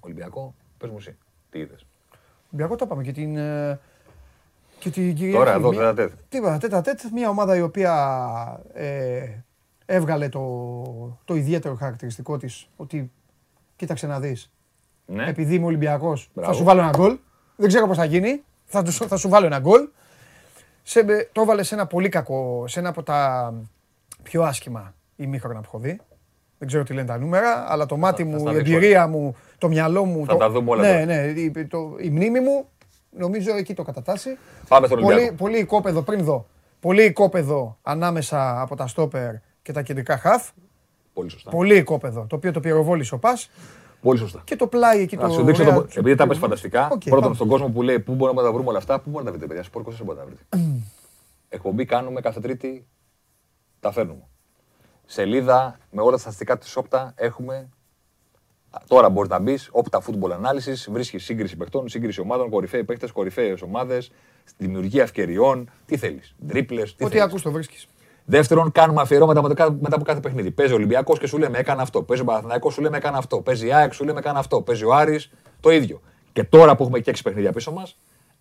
Ολυμπιακό, 0.00 0.54
πες 0.78 0.90
μου 0.90 0.96
εσύ. 0.98 1.16
Τι 1.50 1.58
είδες. 1.58 1.86
Ολυμπιακό 2.52 2.76
το 2.76 2.84
είπαμε 2.84 3.02
και 3.02 3.12
την. 3.12 3.36
ε, 3.36 3.80
Και 4.78 4.90
την 4.90 5.14
Κυριακή. 5.14 5.36
Τώρα, 5.36 5.52
εδώ, 5.52 5.68
Μία- 5.70 5.78
τέτα 5.78 5.94
τέτ. 5.94 6.12
Τίποτα, 6.28 6.58
τέτα 6.58 6.80
τέτ. 6.80 7.00
Μια 7.12 7.28
ομάδα 7.28 7.56
η 7.56 7.60
οποία 7.62 8.60
ε, 8.72 9.28
έβγαλε 9.86 10.28
το, 10.28 11.18
το 11.24 11.34
ιδιαίτερο 11.34 11.74
χαρακτηριστικό 11.74 12.36
της 12.36 12.68
ότι 12.76 13.10
κοίταξε 13.76 14.06
να 14.06 14.20
δεις. 14.20 14.50
Ναι. 15.06 15.28
Επειδή 15.28 15.54
είμαι 15.54 15.66
Ολυμπιακός 15.66 16.22
θα 16.24 16.30
Μπράβο. 16.34 16.52
σου 16.52 16.64
βάλω 16.64 16.80
ένα 16.80 16.90
γκολ. 16.90 17.18
Δεν 17.56 17.68
ξέρω 17.68 17.86
πώς 17.86 17.96
θα 17.96 18.04
γίνει. 18.04 18.42
Θα, 18.64 18.82
του- 18.82 18.92
θα 18.92 19.16
σου 19.16 19.28
βάλω 19.28 19.46
ένα 19.46 19.58
γκολ. 19.58 19.88
Σε, 20.82 21.04
το 21.32 21.40
έβαλε 21.40 21.62
σε 21.62 21.74
ένα 21.74 21.86
πολύ 21.86 22.08
κακό, 22.08 22.64
σε 22.68 22.78
ένα 22.78 22.88
από 22.88 23.02
τα 23.02 23.52
πιο 24.22 24.42
άσχημα 24.42 24.94
ημίχρονα 25.16 25.58
που 25.60 25.64
έχω 25.66 25.78
δει. 25.78 26.00
Δεν 26.62 26.70
ξέρω 26.70 26.86
τι 26.86 26.92
λένε 26.94 27.06
τα 27.06 27.18
νούμερα, 27.18 27.64
αλλά 27.68 27.86
το 27.86 27.96
μάτι 27.96 28.22
θα 28.22 28.28
μου, 28.28 28.38
στα 28.38 28.50
η 28.52 28.54
δείξω 28.54 28.72
εμπειρία 28.76 29.06
μου, 29.06 29.36
το 29.58 29.68
μυαλό 29.68 30.04
μου. 30.04 30.26
Θα 30.26 30.32
το... 30.32 30.38
τα 30.38 30.50
δούμε 30.50 30.70
όλα 30.70 30.82
Ναι, 30.82 30.92
τώρα. 30.92 31.04
ναι, 31.04 31.40
η, 31.40 31.66
το, 31.66 31.96
η 32.00 32.10
μνήμη 32.10 32.40
μου 32.40 32.68
νομίζω 33.10 33.56
εκεί 33.56 33.74
το 33.74 33.82
κατατάσσει. 33.82 34.36
Πάμε 34.68 34.86
στον 34.86 34.98
Πολύ, 35.00 35.12
Ολυμπιακό. 35.12 35.36
πολύ 35.36 35.58
οικόπεδο 35.58 36.02
πριν 36.02 36.24
δω. 36.24 36.46
Πολύ 36.80 37.04
οικόπεδο 37.04 37.78
ανάμεσα 37.82 38.60
από 38.60 38.76
τα 38.76 38.86
στόπερ 38.86 39.34
και 39.62 39.72
τα 39.72 39.82
κεντρικά 39.82 40.18
χαφ. 40.18 40.50
Πολύ 41.12 41.28
σωστά. 41.30 41.50
Πολύ 41.50 41.76
οικόπεδο, 41.76 42.26
το 42.28 42.36
οποίο 42.36 42.52
το 42.52 42.60
πυροβόλησε 42.60 43.14
ο 43.14 43.18
Πας. 43.18 43.50
Πολύ 44.02 44.18
σωστά. 44.18 44.40
Και 44.44 44.56
το 44.56 44.66
πλάι 44.66 45.00
εκεί 45.00 45.16
το. 45.16 45.22
Να 45.26 45.32
σου 45.32 45.44
δείξω, 45.44 45.62
ωραία 45.62 45.74
το, 45.74 45.82
του- 45.82 45.98
επειδή 45.98 46.14
τα 46.14 46.26
πες 46.26 46.38
φανταστικά, 46.38 46.88
Οκ, 46.92 47.00
πρώτον 47.02 47.20
πάμε. 47.22 47.34
στον 47.34 47.48
κόσμο 47.48 47.68
που 47.68 47.82
λέει 47.82 47.98
πού 48.00 48.14
μπορούμε 48.14 48.40
να 48.40 48.46
τα 48.46 48.52
βρούμε 48.52 48.68
όλα 48.68 48.78
αυτά, 48.78 49.00
πού 49.00 49.10
μπορείτε 49.10 49.30
να 49.30 49.38
τα 49.38 49.46
βρείτε, 49.46 49.46
παιδιά. 49.54 49.62
Sport 49.62 49.82
24 49.82 50.04
μπορείτε 50.04 50.24
να 50.24 50.30
τα 50.30 50.36
βρείτε. 50.50 50.72
Εκπομπή 51.48 51.84
κάνουμε 51.84 52.20
κάθε 52.20 52.40
Τρίτη, 52.40 52.86
τα 53.80 53.92
φέρνουμε. 53.92 54.22
Σελίδα 55.06 55.78
με 55.90 56.00
όλα 56.02 56.10
τα 56.10 56.18
στατιστικά 56.18 56.58
της 56.58 56.76
Opta 56.76 57.12
έχουμε. 57.16 57.68
Τώρα 58.86 59.10
μπορείς 59.10 59.30
να 59.30 59.38
μπεις, 59.38 59.68
Opta 59.72 60.02
Football 60.02 60.30
Analysis, 60.30 60.90
βρίσκεις 60.90 61.24
σύγκριση 61.24 61.56
παιχτών, 61.56 61.88
σύγκριση 61.88 62.20
ομάδων, 62.20 62.50
κορυφαίοι 62.50 62.84
παίχτες, 62.84 63.10
κορυφαίες 63.12 63.62
ομάδες, 63.62 64.10
δημιουργία 64.56 65.02
ευκαιριών. 65.02 65.70
Τι 65.86 65.96
θέλεις, 65.96 66.34
τρίπλες, 66.48 66.82
τι 66.82 66.90
Ό,τι 66.92 67.04
θέλεις. 67.04 67.22
ακούς 67.22 67.42
το 67.42 67.50
βρίσκεις. 67.50 67.86
Δεύτερον, 68.24 68.72
κάνουμε 68.72 69.00
αφιερώματα 69.00 69.42
μετά, 69.42 69.72
μετά 69.80 69.94
από 69.96 70.04
κάθε 70.04 70.20
παιχνίδι. 70.20 70.50
Παίζει 70.50 70.72
ο 70.72 70.76
Ολυμπιακός 70.76 71.18
και 71.18 71.26
σου 71.26 71.38
λέμε 71.38 71.58
έκανε 71.58 71.82
αυτό. 71.82 72.02
Παίζει 72.02 72.22
ο 72.22 72.26
Παναθηναϊκός, 72.26 72.74
σου 72.74 72.80
λέμε 72.82 72.96
έκανε 72.96 73.16
αυτό. 73.16 73.40
Παίζει 73.40 73.66
η 73.66 73.72
ΑΕΚ, 73.72 73.92
σου 73.92 74.04
λέμε 74.04 74.18
έκανε 74.18 74.38
αυτό. 74.38 74.62
Παίζει 74.62 74.84
ο 74.84 74.94
Άρης, 74.94 75.30
το 75.60 75.70
ίδιο. 75.70 76.00
Και 76.32 76.44
τώρα 76.44 76.76
που 76.76 76.82
έχουμε 76.82 77.00
και 77.00 77.10
έξι 77.10 77.22
παιχνίδια 77.22 77.52
πίσω 77.52 77.72
μας, 77.72 77.98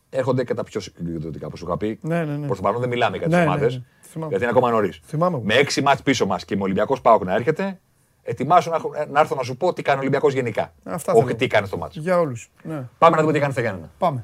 έρχονται 0.10 0.43
και 0.43 0.54
τα 0.54 0.63
πιο 0.63 0.80
συγκεκριτικά 0.80 1.50
που 1.50 1.58
σου 1.58 1.65
είχα 1.67 1.78
πει. 1.78 2.00
Ναι, 2.02 2.24
ναι, 2.24 2.36
ναι. 2.38 2.45
Προ 2.45 2.56
το 2.56 2.62
παρόν 2.62 2.80
δεν 2.80 2.89
μιλάμε 2.89 3.17
για 3.17 3.28
τις 3.28 3.36
Ναι, 3.36 3.41
ναι, 3.43 3.47
ομάδες. 3.50 3.82
Ναι. 4.19 4.28
Θυμάμαι. 4.28 4.30
Γιατί 4.30 4.43
είναι 4.43 4.54
ακόμα 4.58 4.69
νωρίς. 4.71 5.00
Θυμάμαι 5.04 5.36
εγώ. 5.36 5.45
Με 5.45 5.54
έξι 5.54 5.82
μάτς 5.82 6.02
πίσω 6.02 6.26
μας 6.26 6.45
και 6.45 6.56
με 6.56 6.62
Ολυμπιακός 6.63 7.02
Πάοκ 7.02 7.24
να 7.24 7.34
έρχεται, 7.34 7.80
ετοιμάσου 8.24 8.69
να, 8.69 8.76
έχω- 8.76 8.91
να 9.12 9.19
έρθω 9.19 9.36
να 9.36 9.43
σου 9.43 9.58
πω 9.58 9.74
τι 9.74 9.82
κάνει 9.82 9.97
ο 9.97 10.02
Ολυμπιακός 10.02 10.34
γενικά. 10.34 10.74
Αυτά 10.84 11.13
Όχι 11.13 11.24
θέλω. 11.26 11.36
τι 11.36 11.47
κάνει 11.47 11.67
στο 11.67 11.78
μάτσο. 11.78 12.00
Για 12.00 12.19
όλους. 12.19 12.52
Ναι. 12.63 12.84
Πάμε 12.97 13.15
να 13.15 13.21
δούμε 13.21 13.34
τι 13.34 13.39
κάνει 13.39 13.52
στα 13.52 13.62
Γιάννενα. 13.62 13.89
Πάμε. 13.97 14.24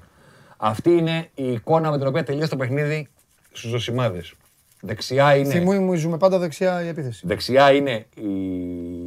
Αυτή 0.58 0.90
είναι 0.92 1.30
η 1.36 1.52
εικόνα 1.52 1.92
με 1.92 1.98
την 1.98 2.08
οποία 2.08 2.24
τελείωσε 2.24 2.50
το 2.50 2.56
παιχνίδι 2.58 3.08
στους 3.52 3.70
Ζωσιμάδες. 3.70 4.34
Δεξιά 4.82 5.36
είναι. 5.36 5.50
Θυμίζουμε 5.50 6.18
πάντα 6.18 6.38
δεξιά 6.38 6.84
η 6.84 6.88
επίθεση. 6.88 7.28
Δεξιά 7.28 7.72
είναι 7.74 8.06
η, 8.16 8.30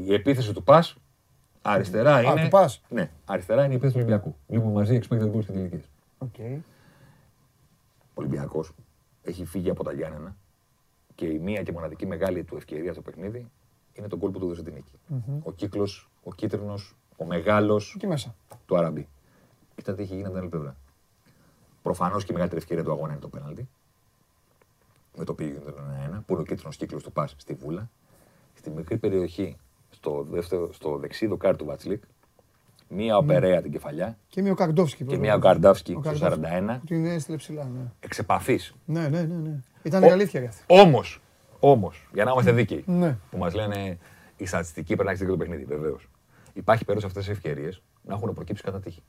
η 0.06 0.14
επίθεση 0.14 0.52
του 0.52 0.62
ΠΑΣ. 0.62 0.94
Αριστερά 1.62 2.22
είναι. 2.22 2.42
του 2.42 2.48
ΠΑΣ. 2.48 2.82
Ναι, 2.88 3.10
αριστερά 3.24 3.64
είναι 3.64 3.72
η 3.72 3.76
επίθεση 3.76 3.92
του 3.94 4.00
Ολυμπιακού. 4.06 4.36
Βλέπουμε 4.46 4.72
μαζί 4.72 5.00
expected 5.02 5.22
goals 5.36 5.42
στην 5.42 5.54
τελική. 5.54 5.82
Οκ. 6.18 6.34
Ο 6.38 8.12
Ολυμπιακός 8.14 8.70
έχει 9.22 9.44
φύγει 9.44 9.70
από 9.70 9.84
τα 9.84 9.92
Γιάννενα 9.92 10.36
και 11.20 11.26
η 11.26 11.38
μία 11.38 11.62
και 11.62 11.72
μοναδική 11.72 12.06
μεγάλη 12.06 12.44
του 12.44 12.56
ευκαιρία 12.56 12.92
στο 12.92 13.02
παιχνίδι 13.02 13.50
είναι 13.92 14.08
το 14.08 14.16
γκολ 14.16 14.30
που 14.30 14.38
του 14.38 14.44
έδωσε 14.44 14.62
την 14.62 14.74
νίκη 14.74 14.92
Ο 15.42 15.52
κύκλος, 15.52 16.10
ο 16.22 16.34
κίτρινος, 16.34 16.96
ο 17.16 17.24
μεγάλος 17.24 17.92
Εκεί 17.96 18.06
μέσα. 18.06 18.34
του 18.66 18.76
Αραμπί. 18.76 19.08
Κοίτα 19.74 19.94
τι 19.94 20.02
έχει 20.02 20.10
γίνει 20.14 20.22
από 20.24 20.30
την 20.32 20.40
άλλη 20.40 20.48
πλευρά. 20.50 20.76
Προφανώς 21.82 22.22
και 22.24 22.28
η 22.30 22.34
μεγαλύτερη 22.34 22.60
ευκαιρία 22.62 22.84
του 22.84 22.90
αγώνα 22.92 23.12
είναι 23.12 23.20
το 23.20 23.28
πέναλτι. 23.28 23.68
Με 25.18 25.24
το 25.24 25.32
οποίο 25.32 25.46
γίνεται 25.46 25.70
το 25.70 25.78
1-1, 26.16 26.22
που 26.26 26.32
είναι 26.32 26.40
ο 26.40 26.44
κίτρινος 26.44 26.76
κύκλος 26.76 27.02
του 27.02 27.12
Πας 27.12 27.34
στη 27.36 27.54
Βούλα. 27.54 27.90
Στη 28.54 28.70
μικρή 28.70 28.96
περιοχή, 28.96 29.56
στο, 29.90 30.26
δεύτερο, 30.30 30.72
στο 30.72 30.96
δεξί 30.98 31.26
δοκάρι 31.26 31.56
του 31.56 31.64
Βατσλίκ, 31.64 32.02
μία 32.88 33.16
ο 33.16 33.24
Περέα 33.24 33.62
την 33.62 33.72
κεφαλιά 33.72 34.18
Και 34.28 34.42
μία 34.42 34.52
ο 34.52 34.54
Καρντόφσκι. 34.54 35.04
και 35.04 35.16
μία 35.18 35.34
ο 35.34 35.38
Καρντάφσκι 35.38 35.94
Ο 35.94 36.02
στο 36.02 36.10
Καρντόφσκι. 36.10 36.42
41, 36.74 36.78
Που 36.80 36.86
την 36.86 37.04
έστειλε 37.06 37.36
ψηλά. 37.36 37.64
Ναι, 37.64 37.92
εξ 38.00 38.18
επαφής. 38.18 38.74
ναι, 38.84 39.08
ναι. 39.08 39.22
ναι, 39.22 39.34
ναι. 39.34 39.60
Ήταν 39.82 40.02
η 40.02 40.10
αλήθεια 40.10 40.40
για 40.40 40.48
αυτή. 40.48 40.62
Όμως, 40.66 41.20
όμως, 41.60 42.08
για 42.12 42.24
να 42.24 42.30
είμαστε 42.30 42.52
δίκαιοι, 42.52 42.84
Ναι. 42.86 43.16
που 43.30 43.38
μας 43.38 43.54
λένε 43.54 43.98
η 44.36 44.46
στατιστική 44.46 44.86
πρέπει 44.94 45.04
να 45.04 45.10
έχει 45.10 45.18
δίκιο 45.20 45.32
το 45.36 45.38
παιχνίδι, 45.44 45.64
βεβαίως. 45.64 46.08
Υπάρχει 46.52 46.84
περίπτωση 46.84 47.12
αυτές 47.16 47.24
τι 47.26 47.38
ευκαιρίες 47.38 47.82
να 48.02 48.14
έχουν 48.14 48.32
προκύψει 48.34 48.62
κατά 48.62 48.80
τύχη. 48.80 49.02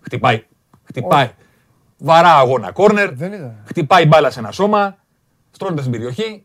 Χτυπάει. 0.00 0.44
Χτυπάει. 0.84 1.30
Βαρά 1.98 2.34
αγώνα 2.36 2.72
κόρνερ. 2.72 3.14
Δεν 3.14 3.32
ήταν. 3.32 3.62
Χτυπάει 3.66 4.06
μπάλα 4.06 4.30
σε 4.30 4.38
ένα 4.38 4.50
σώμα. 4.52 4.98
Στρώνεται 5.50 5.80
στην 5.80 5.92
περιοχή. 5.92 6.44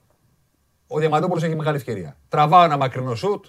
Ο 0.88 1.00
Διαμαντόπουλος 1.00 1.44
έχει 1.44 1.56
μεγάλη 1.56 1.78
ευκαιρία. 1.78 2.18
Τραβάω 2.30 2.64
ένα 2.64 2.78
μακρινό 2.78 3.16
σουτ. 3.16 3.46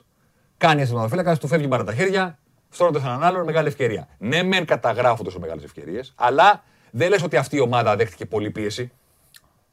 Κάνει 0.57 0.81
ένα 0.81 0.89
τερματοφύλακα, 0.91 1.37
του 1.37 1.47
φεύγει 1.47 1.67
μπάλα 1.69 1.85
τα 1.85 1.95
χέρια. 1.95 2.39
Στρώνεται 2.71 3.01
σε 3.01 3.07
έναν 3.07 3.23
άλλον, 3.23 3.45
μεγάλη 3.45 3.69
ευκαιρία. 3.69 4.09
Ναι, 4.19 4.43
μεν 4.43 4.65
καταγράφονται 4.65 5.31
σε 5.31 5.39
μεγάλες 5.39 5.65
ευκαιρίες, 5.65 6.13
αλλά 6.17 6.65
δεν 6.91 7.09
λες 7.09 7.23
ότι 7.23 7.37
αυτή 7.37 7.57
η 7.57 7.61
ομάδα 7.61 7.97
δέχτηκε 7.97 8.27
πολλή 8.27 8.51
πίεση. 8.51 8.93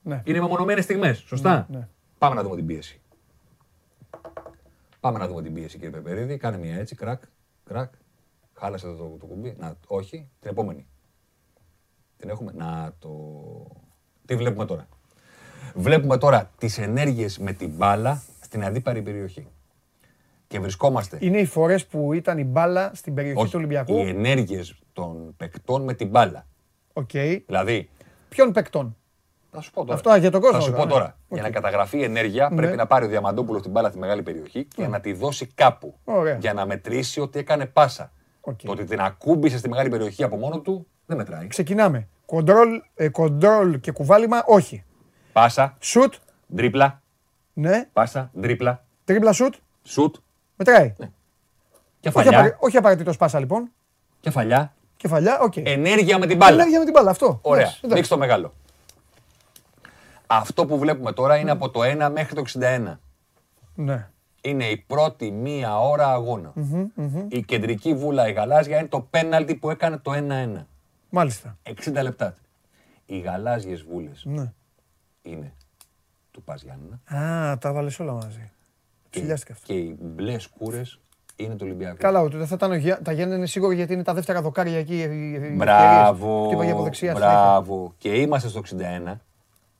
Ναι. 0.04 0.22
Είναι 0.26 0.39
μεμονωμένες 0.39 0.84
στιγμές. 0.84 1.18
Σωστά; 1.20 1.68
Ναι, 1.70 1.78
ναι. 1.78 1.88
Πάμε 2.18 2.36
να 2.36 2.43
δούμε 2.43 2.56
την 2.56 2.66
πίεση. 2.66 3.01
Πάμε 4.99 5.18
να 5.20 5.28
δούμε 5.28 5.41
την 5.41 5.54
πίεση, 5.54 5.76
κύριε 5.78 5.89
Πεπερίδη. 5.89 6.38
Κάνε 6.38 6.58
μια 6.58 6.76
έτσι, 6.76 6.95
κρακ, 6.95 7.22
κρακ. 7.64 7.93
Χάλασε 8.54 8.86
το, 8.88 9.18
το 9.20 9.26
κουμπί. 9.26 9.56
Να, 9.60 9.76
όχι, 9.88 10.30
την 10.39 10.49
επόμενη. 10.51 10.86
Την 12.18 12.30
έχουμε; 12.30 12.51
Να 12.56 12.93
το. 12.99 13.10
Τι 14.26 14.36
βλέπουμε 14.36 14.66
τώρα; 14.66 14.88
Βλέπουμε 15.76 16.18
τώρα 16.18 16.51
τις 16.58 16.78
ενέργειες 16.78 17.39
με 17.39 17.54
την 17.54 17.70
μπάλα 17.70 18.24
στην 18.41 18.64
αντίπαλη 18.66 19.01
περιοχή. 19.01 19.47
Και 20.47 20.60
βρισκόμαστε. 20.60 21.18
Είναι 21.22 21.39
οι 21.39 21.45
φορές 21.45 21.86
που 21.88 22.14
ήταν 22.14 22.38
η 22.38 22.43
μπάλα 22.43 22.91
στην 22.93 23.14
περιοχή 23.14 23.39
Όχι, 23.39 23.51
του 23.51 23.58
Ολυμπιακού. 23.58 23.97
οι 23.97 24.10
ενέργειες 24.10 24.80
των 24.93 25.34
παικτών 25.38 25.84
με 25.84 25.93
την 25.93 26.08
μπάλα. 26.10 26.47
Οκ. 26.93 27.10
Δηλαδή, 27.45 27.89
Ποιον 28.30 28.51
παικτών; 28.51 28.97
Θα 29.54 29.62
σου 29.62 29.72
πω 29.72 29.82
τώρα. 29.84 29.93
Αυτό, 29.93 30.10
α, 30.10 30.18
για 30.18 30.32
τον 30.32 30.41
κόσμο 30.41 30.58
Θα 30.58 30.64
σου 30.64 30.72
τώρα, 30.72 30.82
πω 30.82 30.88
ναι. 30.88 30.93
τώρα. 30.93 31.18
Οκ. 31.28 31.34
Για 31.38 31.41
να 31.41 31.49
καταγραφεί 31.49 31.97
η 31.97 32.04
ενέργεια 32.04 32.49
Ναι. 32.51 32.56
πρέπει 32.56 32.76
να 32.78 32.86
πάρει 32.88 33.06
ο 33.06 33.08
Διαμαντόπουλος 33.08 33.62
την 33.62 33.72
μπάλα 33.72 33.89
στη 33.89 33.97
μεγάλη 33.99 34.24
περιοχή 34.24 34.66
και 34.76 34.88
να 34.88 34.99
τη 34.99 35.14
δώσει 35.14 35.45
κάπου. 35.56 35.95
Ωραία. 36.04 36.38
Για 36.39 36.54
να 36.54 36.66
μετρήσει 36.66 37.20
ότι 37.20 37.39
έκανε 37.39 37.66
πάσα. 37.66 38.12
Οκ. 38.41 38.60
Το 38.64 38.72
ότι 38.72 38.84
την 38.84 38.99
ακούμπησε 39.01 39.58
στη 39.58 39.70
μεγάλη 39.70 39.89
περιοχή 39.89 40.24
από 40.24 40.36
μόνο 40.36 40.60
του 40.60 40.88
δεν 41.06 41.18
μετράει. 41.18 41.47
Ξεκινάμε. 41.47 42.08
Κοντρόλ, 42.26 42.82
ε, 42.95 43.10
κοντρόλ 43.10 43.80
και 43.80 43.91
κουβάλημα, 43.91 44.43
όχι. 44.45 44.84
Πάσα, 45.34 45.76
Σουτ, 45.80 46.14
τρίπλα, 46.56 47.01
ναι. 47.54 47.88
πάσα, 47.93 48.32
τρίπλα, 48.41 48.84
Τρίπλα 49.06 49.32
σουτ, 49.34 49.54
σουτ, 49.84 50.16
μετράει. 50.56 50.93
Όχι, 50.99 51.12
κεφαλιά, 51.99 52.30
απαρι... 52.39 52.56
όχι 52.60 52.78
απαραιτήτως 52.78 53.18
πάσα 53.18 53.39
λοιπόν. 53.39 53.72
κεφαλιά, 54.20 54.74
Κεφαλιά, 54.97 55.39
οκ. 55.39 55.58
ενέργεια 55.58 56.18
με 56.20 56.26
την 56.28 56.38
μπάλα. 56.38 56.54
Ενέργεια 56.54 56.80
με 56.80 56.84
την 56.86 56.93
μπάλα, 56.93 57.10
αυτό. 57.10 57.39
Ωραία, 57.41 57.62
Εντάξει, 57.62 57.80
εντάξει. 57.84 57.95
δείξτε 57.95 58.14
το 58.14 58.20
μεγάλο. 58.20 58.54
Αυτό 60.38 60.65
που 60.65 60.77
βλέπουμε 60.77 61.11
τώρα 61.11 61.38
είναι 61.38 61.51
από 61.51 61.69
το 61.69 61.79
1 61.84 62.09
μέχρι 62.13 62.36
το 62.36 62.43
61. 62.59 62.97
Ναι. 63.75 64.07
Είναι 64.41 64.65
η 64.65 64.77
πρώτη 64.77 65.31
μία 65.31 65.79
ώρα 65.79 66.07
αγώνα. 66.07 66.53
Η 67.27 67.41
κεντρική 67.43 67.93
βούλα 67.93 68.27
η 68.27 68.31
γαλάζια 68.31 68.77
είναι 68.79 68.88
το 68.88 68.99
πέναλτι 69.09 69.55
που 69.55 69.69
έκανε 69.69 69.97
το 69.97 70.11
1-1. 70.13 70.65
Μάλιστα. 71.09 71.57
60 71.86 72.01
λεπτά. 72.01 72.36
Οι 73.05 73.19
γαλάζιες 73.19 73.84
βούλες 73.84 74.23
Ναι. 74.25 74.51
είναι 75.21 75.53
του 76.31 76.43
Πας 76.43 76.61
Γιάννενα 76.63 76.99
Α, 77.51 77.57
τα 77.57 77.73
βάλες 77.73 77.99
όλα 77.99 78.13
μαζί. 78.13 78.51
Ψηλιάστηκα 79.09 79.53
αυτό. 79.53 79.65
και 79.73 79.79
οι 79.79 79.97
μπλε 80.01 80.39
σκούρες 80.39 80.99
είναι 81.36 81.53
του 81.55 81.61
Ολυμπιακού. 81.65 81.97
Καλά, 81.97 82.21
ότι 82.21 82.38
δεν 82.38 82.47
θα 82.47 82.55
ήταν 82.55 82.71
ο 82.71 82.75
Γιά- 82.75 83.01
τα 83.01 83.11
Γιάννενα 83.11 83.38
είναι 83.38 83.47
σίγουρο 83.47 83.71
γιατί 83.71 83.93
είναι 83.93 84.03
τα 84.03 84.13
δεύτερα 84.13 84.41
δοκάρια 84.41 84.77
εκεί. 84.77 84.93
οι- 84.95 84.97
οι 84.97 85.34
ευκαιρίες. 85.36 85.57
Μπράβο, 85.57 86.45
Χτύπαγε 86.47 86.71
από 86.71 86.84
δεξιά. 86.84 87.13
συνέχεια. 87.15 87.34
μπράβο. 87.39 87.93
Και 87.97 88.09
είμαστε 88.21 88.47
στο 88.49 88.59
61, 88.59 89.21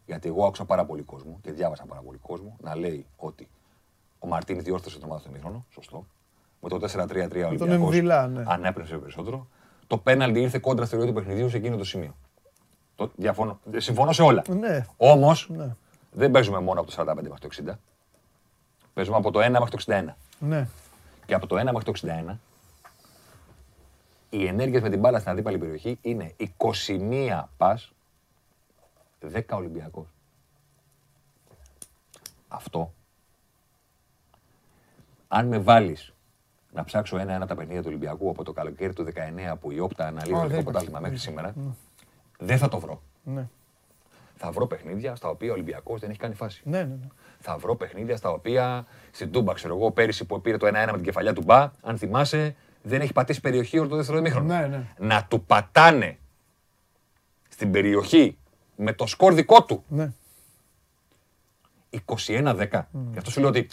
γιατί 0.06 0.28
εγώ 0.28 0.46
άκουσα 0.46 0.66
πάρα 0.66 0.86
πολύ 0.86 1.02
κόσμο 1.02 1.40
και 1.42 1.52
διάβασα 1.52 1.86
πάρα 1.86 2.02
πολύ 2.02 2.18
κόσμο 2.18 2.58
να 2.62 2.76
λέει 2.76 3.06
ότι 3.18 3.48
ο 4.20 4.28
Μαρτίνη 4.28 4.62
διόρθωσε 4.62 5.00
το 5.00 5.08
μάθο 5.08 5.20
στο 5.20 5.30
ημίχρονο. 5.30 5.66
Σωστό. 5.70 6.06
Με 6.62 6.70
το 6.70 6.76
4-3-3 6.76 6.80
ο 6.80 6.88
τον 6.88 7.44
Ολυμπιακός 7.44 7.74
Εμβιλά, 7.74 8.28
ναι. 8.28 8.44
ανέπνευσε 8.48 8.98
περισσότερο. 8.98 9.48
Το 9.88 9.98
πέναλτι 9.98 10.40
ήρθε 10.42 10.60
κόντρα 10.60 10.86
στη 10.86 10.96
ροή 10.96 11.06
του 11.06 11.14
παιχνιδιού 11.14 11.50
σε 11.50 11.58
εκείνο 11.58 11.78
το 11.78 11.84
σημείο. 11.84 12.16
Το, 12.96 13.12
διαφωνώ, 13.16 13.60
συμφωνώ 13.78 14.12
σε 14.12 14.22
όλα. 14.22 14.44
Ναι. 14.48 14.86
Όμως 14.98 15.50
Ναι. 15.50 15.76
δεν 16.12 16.32
παίζουμε 16.32 16.60
μόνο 16.60 16.80
από 16.80 16.92
το 16.92 16.96
45 17.02 17.06
μέχρι 17.16 17.40
το 17.40 17.48
60. 17.48 17.74
Παίζουμε 18.94 19.18
από 19.18 19.32
το 19.32 19.40
1 19.40 19.50
μέχρι 19.50 19.70
το 19.70 19.78
61. 19.88 20.04
Ναι. 20.40 20.68
Και 21.26 21.34
από 21.34 21.48
το 21.48 21.56
1 21.60 21.64
μέχρι 21.64 21.84
το 21.84 21.92
61, 21.92 22.40
οι 24.30 24.48
ενέργειες 24.48 24.82
με 24.82 24.90
την 24.90 25.00
μπάλα 25.00 25.20
στην 25.20 25.32
αντίπαλη 25.32 25.58
περιοχή 25.58 25.98
είναι 26.02 26.36
21 26.88 27.44
πας, 27.58 27.94
10 29.34 29.42
Ολυμπιακός. 29.52 30.08
Αυτό, 32.48 32.94
αν 35.28 35.48
με 35.48 35.60
βάλεις 35.60 36.14
να 36.74 36.84
ψάξω 36.84 37.18
ένα-ένα 37.18 37.44
από 37.44 37.48
τα 37.48 37.56
παιχνίδια 37.56 37.82
του 37.82 37.88
Ολυμπιακού 37.90 38.30
από 38.30 38.44
το 38.44 38.54
καλοκαίρι 38.54 38.94
του 38.94 39.04
19 39.04 39.56
που 39.60 39.72
η 39.72 39.80
Όπτα 39.80 40.08
αναλύει 40.08 40.34
Α, 40.34 40.36
το 40.36 40.48
δεν 40.48 40.52
ελληνικό 40.52 40.60
υπάρχει. 40.60 40.64
πρωτάθλημα 40.64 41.00
μέχρι 41.00 41.18
σήμερα, 41.18 41.54
δεν 42.40 42.58
θα 42.58 42.68
το 42.68 42.80
βρω. 42.80 43.02
Ναι. 43.24 43.48
Θα 44.36 44.52
βρω 44.52 44.68
παιχνίδια 44.68 45.16
στα 45.16 45.30
οποία 45.30 45.50
ο 45.50 45.54
Ολυμπιακός 45.54 46.00
δεν 46.00 46.10
έχει 46.10 46.20
κάνει 46.20 46.34
φάση. 46.34 46.62
Ναι, 46.66 46.78
ναι, 46.78 46.84
ναι. 46.84 47.08
Θα 47.40 47.58
βρω 47.58 47.76
παιχνίδια 47.76 48.18
στα 48.18 48.30
οποία 48.30 48.86
στην 49.12 49.32
Τούμπα, 49.32 49.54
ξέρω 49.54 49.76
εγώ, 49.76 49.92
πέρυσι 49.92 50.26
που 50.26 50.42
πήρε 50.42 50.58
το 50.58 50.68
1-1 50.68 50.72
με 50.72 50.92
την 50.92 51.04
κεφαλιά 51.04 51.34
του 51.34 51.44
Μπα, 51.44 51.72
αν 51.82 51.98
θυμάσαι, 51.98 52.56
δεν 52.82 53.02
έχει 53.02 53.14
πατήσει 53.14 53.42
περιοχή 53.42 53.80
όλο 53.80 53.88
το 53.90 53.96
δεύτερο 53.96 54.18
ημίχρονο. 54.18 54.46
Ναι, 54.60 54.68
ναι. 54.68 54.88
Να 55.00 55.26
του 55.26 55.44
πατάνε 55.44 56.18
στην 57.50 57.72
περιοχή 57.72 58.38
με 58.76 58.94
το 58.94 59.06
σκορ 59.06 59.34
δικό 59.34 59.64
του 59.64 59.84
ναι. 59.88 60.12
21-10. 62.06 62.86
Γι' 63.12 63.18
αυτό 63.18 63.30
σου 63.32 63.40
λέω 63.40 63.50
ότι 63.50 63.70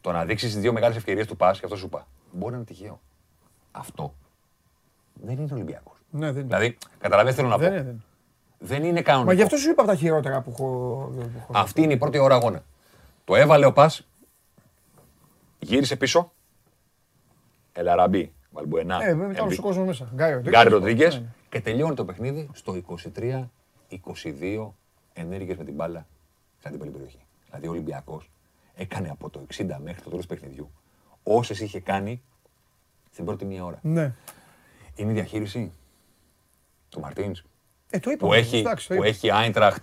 το 0.00 0.12
να 0.12 0.24
δείξεις 0.24 0.54
τι 0.54 0.60
δύο 0.60 0.72
μεγάλες 0.72 0.96
ευκαιρίες 0.96 1.26
του 1.26 1.36
Πα, 1.36 1.52
και 1.52 1.60
αυτό 1.64 1.76
σου 1.76 1.86
είπα, 1.86 2.06
μπορεί 2.32 2.50
να 2.50 2.56
είναι 2.56 2.66
τυχαίο. 2.66 3.00
Αυτό 3.72 4.14
δεν 5.14 5.38
είναι 5.38 5.52
Ολυμπιακός. 5.52 5.96
Ναι, 6.10 6.26
δεν 6.26 6.34
είναι. 6.34 6.42
Δηλαδή, 6.42 6.78
καταλαβαίνετε 6.98 7.36
θέλω 7.42 7.48
να 7.48 7.54
πω. 7.58 7.60
Δεν 7.60 7.72
είναι, 7.72 7.82
δεν 7.82 7.90
είναι. 7.90 8.00
Δεν 8.58 8.84
είναι 8.84 9.02
κανονικό. 9.02 9.28
Μα 9.30 9.36
γι' 9.36 9.42
αυτό 9.42 9.56
σου 9.56 9.70
είπα 9.70 9.82
από 9.82 9.90
τα 9.90 9.96
χειρότερα 9.96 10.40
που 10.40 10.50
έχω. 10.50 10.64
που 11.14 11.30
έχω- 11.36 11.52
Αυτή 11.54 11.82
είναι 11.82 11.92
η 11.92 11.96
πρώτη 11.96 12.18
ώρα 12.18 12.34
αγώνα. 12.34 12.64
Το 13.24 13.34
έβαλε 13.34 13.66
ο 13.66 13.72
Πας, 13.72 14.06
γύρισε 15.58 15.96
πίσω. 15.96 16.32
Ελαραμπή, 17.72 18.32
Βαλμπουενά, 18.50 19.04
Ε, 19.04 19.14
μετά 19.14 19.42
όλο 19.42 19.56
ο 19.58 19.62
κόσμο 19.62 19.84
μέσα. 19.84 20.08
Γκάρι 20.14 20.32
Ροντρίγκες. 20.32 20.52
Γκάρι 20.60 20.70
Ροντρίγκες 20.70 21.14
Ναι, 21.14 21.20
ναι. 21.20 21.26
και 21.48 21.60
τελειώνει 21.60 21.94
το 21.94 22.04
παιχνίδι 22.04 22.50
στο 22.52 22.72
23-22 24.04 24.68
ενέργειες 25.12 25.56
με 25.56 25.64
την 25.64 25.74
μπάλα 25.74 26.06
στην 26.58 26.68
αντίπαλη 26.70 26.90
περιοχή. 26.90 27.26
Δηλαδή 27.46 27.66
ο 27.66 27.70
Ολυμπιακός 27.70 28.30
έκανε 28.74 29.10
από 29.10 29.30
το 29.30 29.46
60 29.56 29.66
μέχρι 29.82 30.02
το 30.02 30.08
τέλος 30.10 30.26
του 30.26 30.34
παιχνιδιού 30.34 30.70
όσες 31.22 31.60
είχε 31.60 31.80
κάνει 31.80 32.22
στην 33.12 33.24
πρώτη 33.24 33.44
μία 33.44 33.64
ώρα. 33.64 33.78
Ναι. 33.82 34.14
Είναι 34.94 35.10
η 35.10 35.14
διαχείριση 35.14 35.72
του 36.88 37.00
Μαρτίν 37.00 37.34
Ε, 37.90 37.98
το 37.98 38.10
είπα. 38.10 38.26
που 38.26 38.32
έχει, 38.32 38.56
εντάξει, 38.58 38.88
το 38.88 38.94
που 38.94 39.00
είπα. 39.00 39.08
έχει 39.10 39.30
Άιντραχτ 39.30 39.82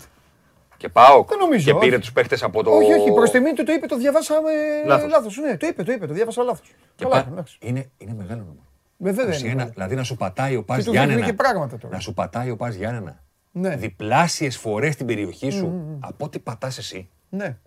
και 0.78 0.90
Πάοκ 0.90 1.30
Δεν 1.30 1.38
νομίζω, 1.38 1.72
και 1.74 1.80
πήρε 1.80 1.92
όχι. 1.96 2.00
τους 2.04 2.12
παίχτε 2.12 2.38
από 2.42 2.64
το. 2.64 2.72
Όχι, 2.72 2.94
όχι, 2.94 3.12
προς 3.14 3.32
τιμή 3.32 3.54
του 3.54 3.64
το 3.64 3.72
είπε, 3.72 3.86
το 3.88 3.98
διαβάσαμε 3.98 4.52
Λάθος. 4.86 5.10
λάθος. 5.12 5.38
Ναι, 5.38 5.58
το 5.58 5.68
είπε, 5.68 5.84
το 5.84 5.92
είπε, 5.92 6.08
το 6.08 6.14
διάβασα 6.14 6.44
λάθος. 6.44 6.68
Και 6.96 7.04
Καλά, 7.04 7.16
πά- 7.24 7.32
εντάξει. 7.32 7.58
είναι, 7.62 7.90
είναι 7.98 8.14
μεγάλο 8.14 8.40
νούμερο. 8.42 8.66
Ε, 9.00 9.04
Βέβαια 9.04 9.26
21, 9.36 9.40
είναι. 9.40 9.54
μεγάλο. 9.54 9.72
δηλαδή 9.74 9.96
να 9.96 10.04
σου 10.04 10.16
πατάει 10.16 10.56
ο 10.56 10.64
Πας 10.64 10.78
Και 10.78 10.84
του 10.84 10.92
δείχνει 10.92 11.06
Γιάννενα. 11.06 11.30
και 11.32 11.36
πράγματα 11.38 11.78
τώρα. 11.78 11.94
Να 11.94 12.00
σου 12.00 12.14
πατάει 12.14 12.50
ο 12.50 12.56
Πας 12.56 12.76
Γιάννενα. 12.76 13.24
Ναι. 13.60 13.76
Διπλάσιες 13.76 14.58
φορές 14.58 14.94
στην 14.94 15.06
περιοχή 15.06 15.50
σου 15.52 15.98
από 16.00 16.26
ό,τι 16.26 16.40
πατάς 16.40 16.78
εσύ. 16.78 17.10
Ναι. 17.30 17.58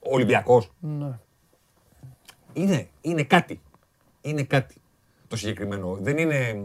Ο 0.00 0.14
Ολυμπιακός. 0.14 0.72
Ναι. 0.80 1.18
Είναι, 2.52 2.88
είναι 3.00 3.22
κάτι. 3.22 3.60
Είναι 4.20 4.42
κάτι 4.42 4.74
το 5.28 5.36
συγκεκριμένο. 5.36 5.96
Δεν 6.00 6.18
είναι, 6.18 6.64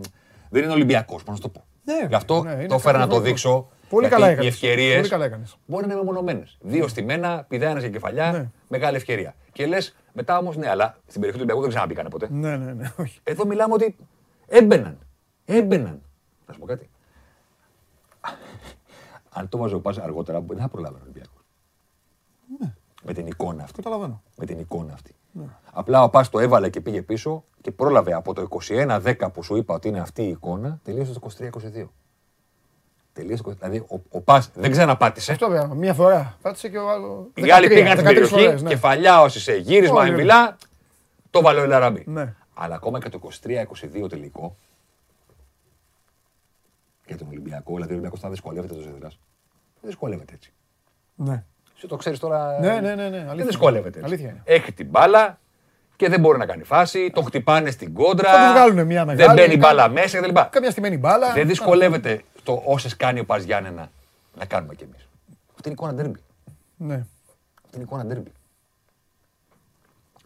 δεν 0.49 0.63
είναι 0.63 0.71
Ολυμπιακός, 0.71 1.23
πώς 1.23 1.27
να 1.29 1.35
σου 1.35 1.41
το 1.41 1.49
πω. 1.49 1.63
Ναι, 1.83 2.05
Γι' 2.07 2.15
αυτό 2.15 2.43
ναι, 2.43 2.51
είναι 2.51 2.65
το 2.67 2.75
έφερα 2.75 2.97
να 2.97 3.03
το 3.03 3.09
καθόλου. 3.09 3.27
δείξω. 3.27 3.69
Πολύ 3.89 4.07
γιατί 4.07 4.21
καλά 4.21 4.29
Οι 4.29 4.33
έκανες. 4.33 4.53
ευκαιρίες 4.53 4.95
Πολύ 4.95 5.09
καλά 5.09 5.25
έκανες. 5.25 5.57
μπορεί 5.65 5.85
να 5.87 5.93
είναι 5.93 6.01
μεμονωμένες. 6.01 6.57
Δύο 6.61 6.87
στη 6.87 7.03
μένα, 7.03 7.45
πηδά 7.49 7.69
ένας 7.69 7.81
για 7.81 7.91
κεφαλιά, 7.91 8.31
Ναι. 8.31 8.49
μεγάλη 8.67 8.95
ευκαιρία. 8.95 9.35
Και 9.51 9.65
λες 9.65 9.95
μετά 10.13 10.37
όμως 10.37 10.57
ναι, 10.57 10.69
αλλά 10.69 10.97
στην 11.07 11.21
περιοχή 11.21 11.31
του 11.31 11.37
Ολυμπιακού 11.37 11.61
δεν 11.61 11.69
ξαναμπήκανε 11.69 12.09
ποτέ. 12.09 12.27
Ναι, 12.31 12.57
ναι, 12.57 12.73
ναι, 12.73 12.91
όχι. 12.97 13.19
Εδώ 13.23 13.45
μιλάμε 13.45 13.73
ότι 13.73 13.95
έμπαιναν. 14.47 14.97
Έμπαιναν. 15.45 16.01
Θα 16.45 16.53
σου 16.53 16.59
πω 16.59 16.65
κάτι. 16.65 16.89
Αν 19.41 19.49
το 19.49 19.57
βάζω 19.57 19.79
πας 19.79 19.97
αργότερα, 19.97 20.41
δεν 20.41 20.57
θα 20.57 20.67
προλάβαινε 20.67 20.99
ο 20.99 21.03
Ολυμπιακός. 21.03 21.43
Με 23.03 23.13
την 23.13 23.27
εικόνα 23.27 23.63
αυτή. 23.63 23.81
Καταλαβαίνω. 23.81 24.21
Με 24.37 24.45
την 24.45 24.59
εικόνα 24.59 24.93
αυτή. 24.93 25.15
Απλά 25.71 26.03
ο 26.03 26.09
Πας 26.09 26.29
το 26.29 26.39
έβαλε 26.39 26.69
και 26.69 26.81
πήγε 26.81 27.01
πίσω 27.01 27.43
και 27.61 27.71
πρόλαβε 27.71 28.13
από 28.13 28.33
το 28.33 28.47
21-10 28.67 29.13
που 29.33 29.43
σου 29.43 29.55
είπα 29.55 29.73
ότι 29.73 29.87
είναι 29.87 29.99
αυτή 29.99 30.23
η 30.23 30.27
εικόνα, 30.27 30.79
τελείωσε 30.83 31.19
το 31.19 31.29
23-22. 31.39 31.87
Τελείωσε 33.13 33.43
το 33.43 33.49
20. 33.51 33.53
Δηλαδή 33.53 33.77
ο, 33.77 34.01
ο 34.09 34.21
Πας 34.21 34.51
δεν 34.53 34.71
ξαναπάτησε. 34.71 35.31
Αυτό 35.31 35.47
βέβαια, 35.47 35.67
μία 35.67 35.93
φορά. 35.93 36.37
Πάτησε 36.41 36.69
και 36.69 36.77
ο 36.77 36.89
άλλο. 36.89 37.31
Οι 37.33 37.51
άλλοι 37.51 37.67
13, 37.67 37.69
πήγαν 37.69 37.91
στην 37.91 38.03
13 38.03 38.07
περιοχή, 38.07 38.33
φορές, 38.33 38.61
ναι. 38.61 38.69
κεφαλιά 38.69 39.21
όσοι 39.21 39.39
σε 39.39 39.55
γύρισμα, 39.55 39.95
Όλοι, 39.95 40.01
όλοι. 40.01 40.09
εμβυλά, 40.09 40.57
το 41.29 41.41
βάλε 41.41 41.59
ο 41.59 41.63
Ελαραμπή. 41.63 42.03
Ναι. 42.07 42.35
Αλλά 42.53 42.75
ακόμα 42.75 42.99
και 42.99 43.09
το 43.09 43.19
23-22 44.03 44.09
τελικό, 44.09 44.55
για 47.11 47.19
τον 47.19 47.27
Ολυμπιακό, 47.27 47.73
δηλαδή 47.73 47.89
ο 47.91 47.93
Ολυμπιακός 47.93 48.19
θα 48.19 48.29
δυσκολεύεται 48.29 48.73
το 48.73 48.81
Ζεδράς. 48.81 49.19
Δεν 49.81 49.89
δυσκολεύεται 49.89 50.33
έτσι. 50.33 50.53
Ναι. 51.15 51.43
Εσύ 51.75 51.87
το 51.87 51.95
ξέρεις 51.95 52.19
τώρα. 52.19 52.59
Ναι, 52.59 52.79
ναι, 52.79 52.95
ναι, 52.95 53.09
ναι, 53.09 53.17
αλήθεια 53.17 53.35
Δεν 53.35 53.45
δυσκολεύεται 53.45 53.99
είναι. 53.99 54.07
έτσι. 54.07 54.23
Αλήθεια 54.23 54.29
είναι. 54.29 54.41
Έχει 54.43 54.71
την 54.73 54.87
μπάλα 54.89 55.39
και 55.95 56.09
δεν 56.09 56.19
μπορεί 56.19 56.37
να 56.37 56.45
κάνει 56.45 56.63
φάση, 56.63 57.11
το 57.13 57.21
χτυπάνε 57.21 57.71
στην 57.71 57.93
κόντρα. 57.93 58.31
Θα 58.31 58.45
του 58.47 58.51
βγάλουνε 58.53 58.83
μια 58.83 59.05
Δεν 59.05 59.15
μεγάλη, 59.15 59.39
μπαίνει 59.41 59.57
κα- 59.57 59.67
μπάλα 59.67 59.89
μέσα 59.89 60.19
κτλ. 60.21 60.33
Κάποια 60.49 60.71
στιγμή 60.71 60.97
μπάλα. 60.97 61.33
Δεν 61.33 61.47
δυσκολεύεται 61.47 62.21
το 62.43 62.61
όσες 62.65 62.95
κάνει 62.95 63.19
ο 63.19 63.25
Πας 63.25 63.43
Γιάννενα 63.43 63.91
να 64.37 64.45
κάνουμε 64.45 64.75
κι 64.75 64.83
εμείς. 64.83 65.07
Αυτή 65.53 65.69
είναι 65.69 65.73
εικόνα 65.73 65.93
ντέρμπι. 65.93 66.19
Ναι. 66.77 66.93
Αυτή 67.63 67.75
είναι 67.75 67.83
εικόνα 67.83 68.05
ντέρμπι. 68.05 68.31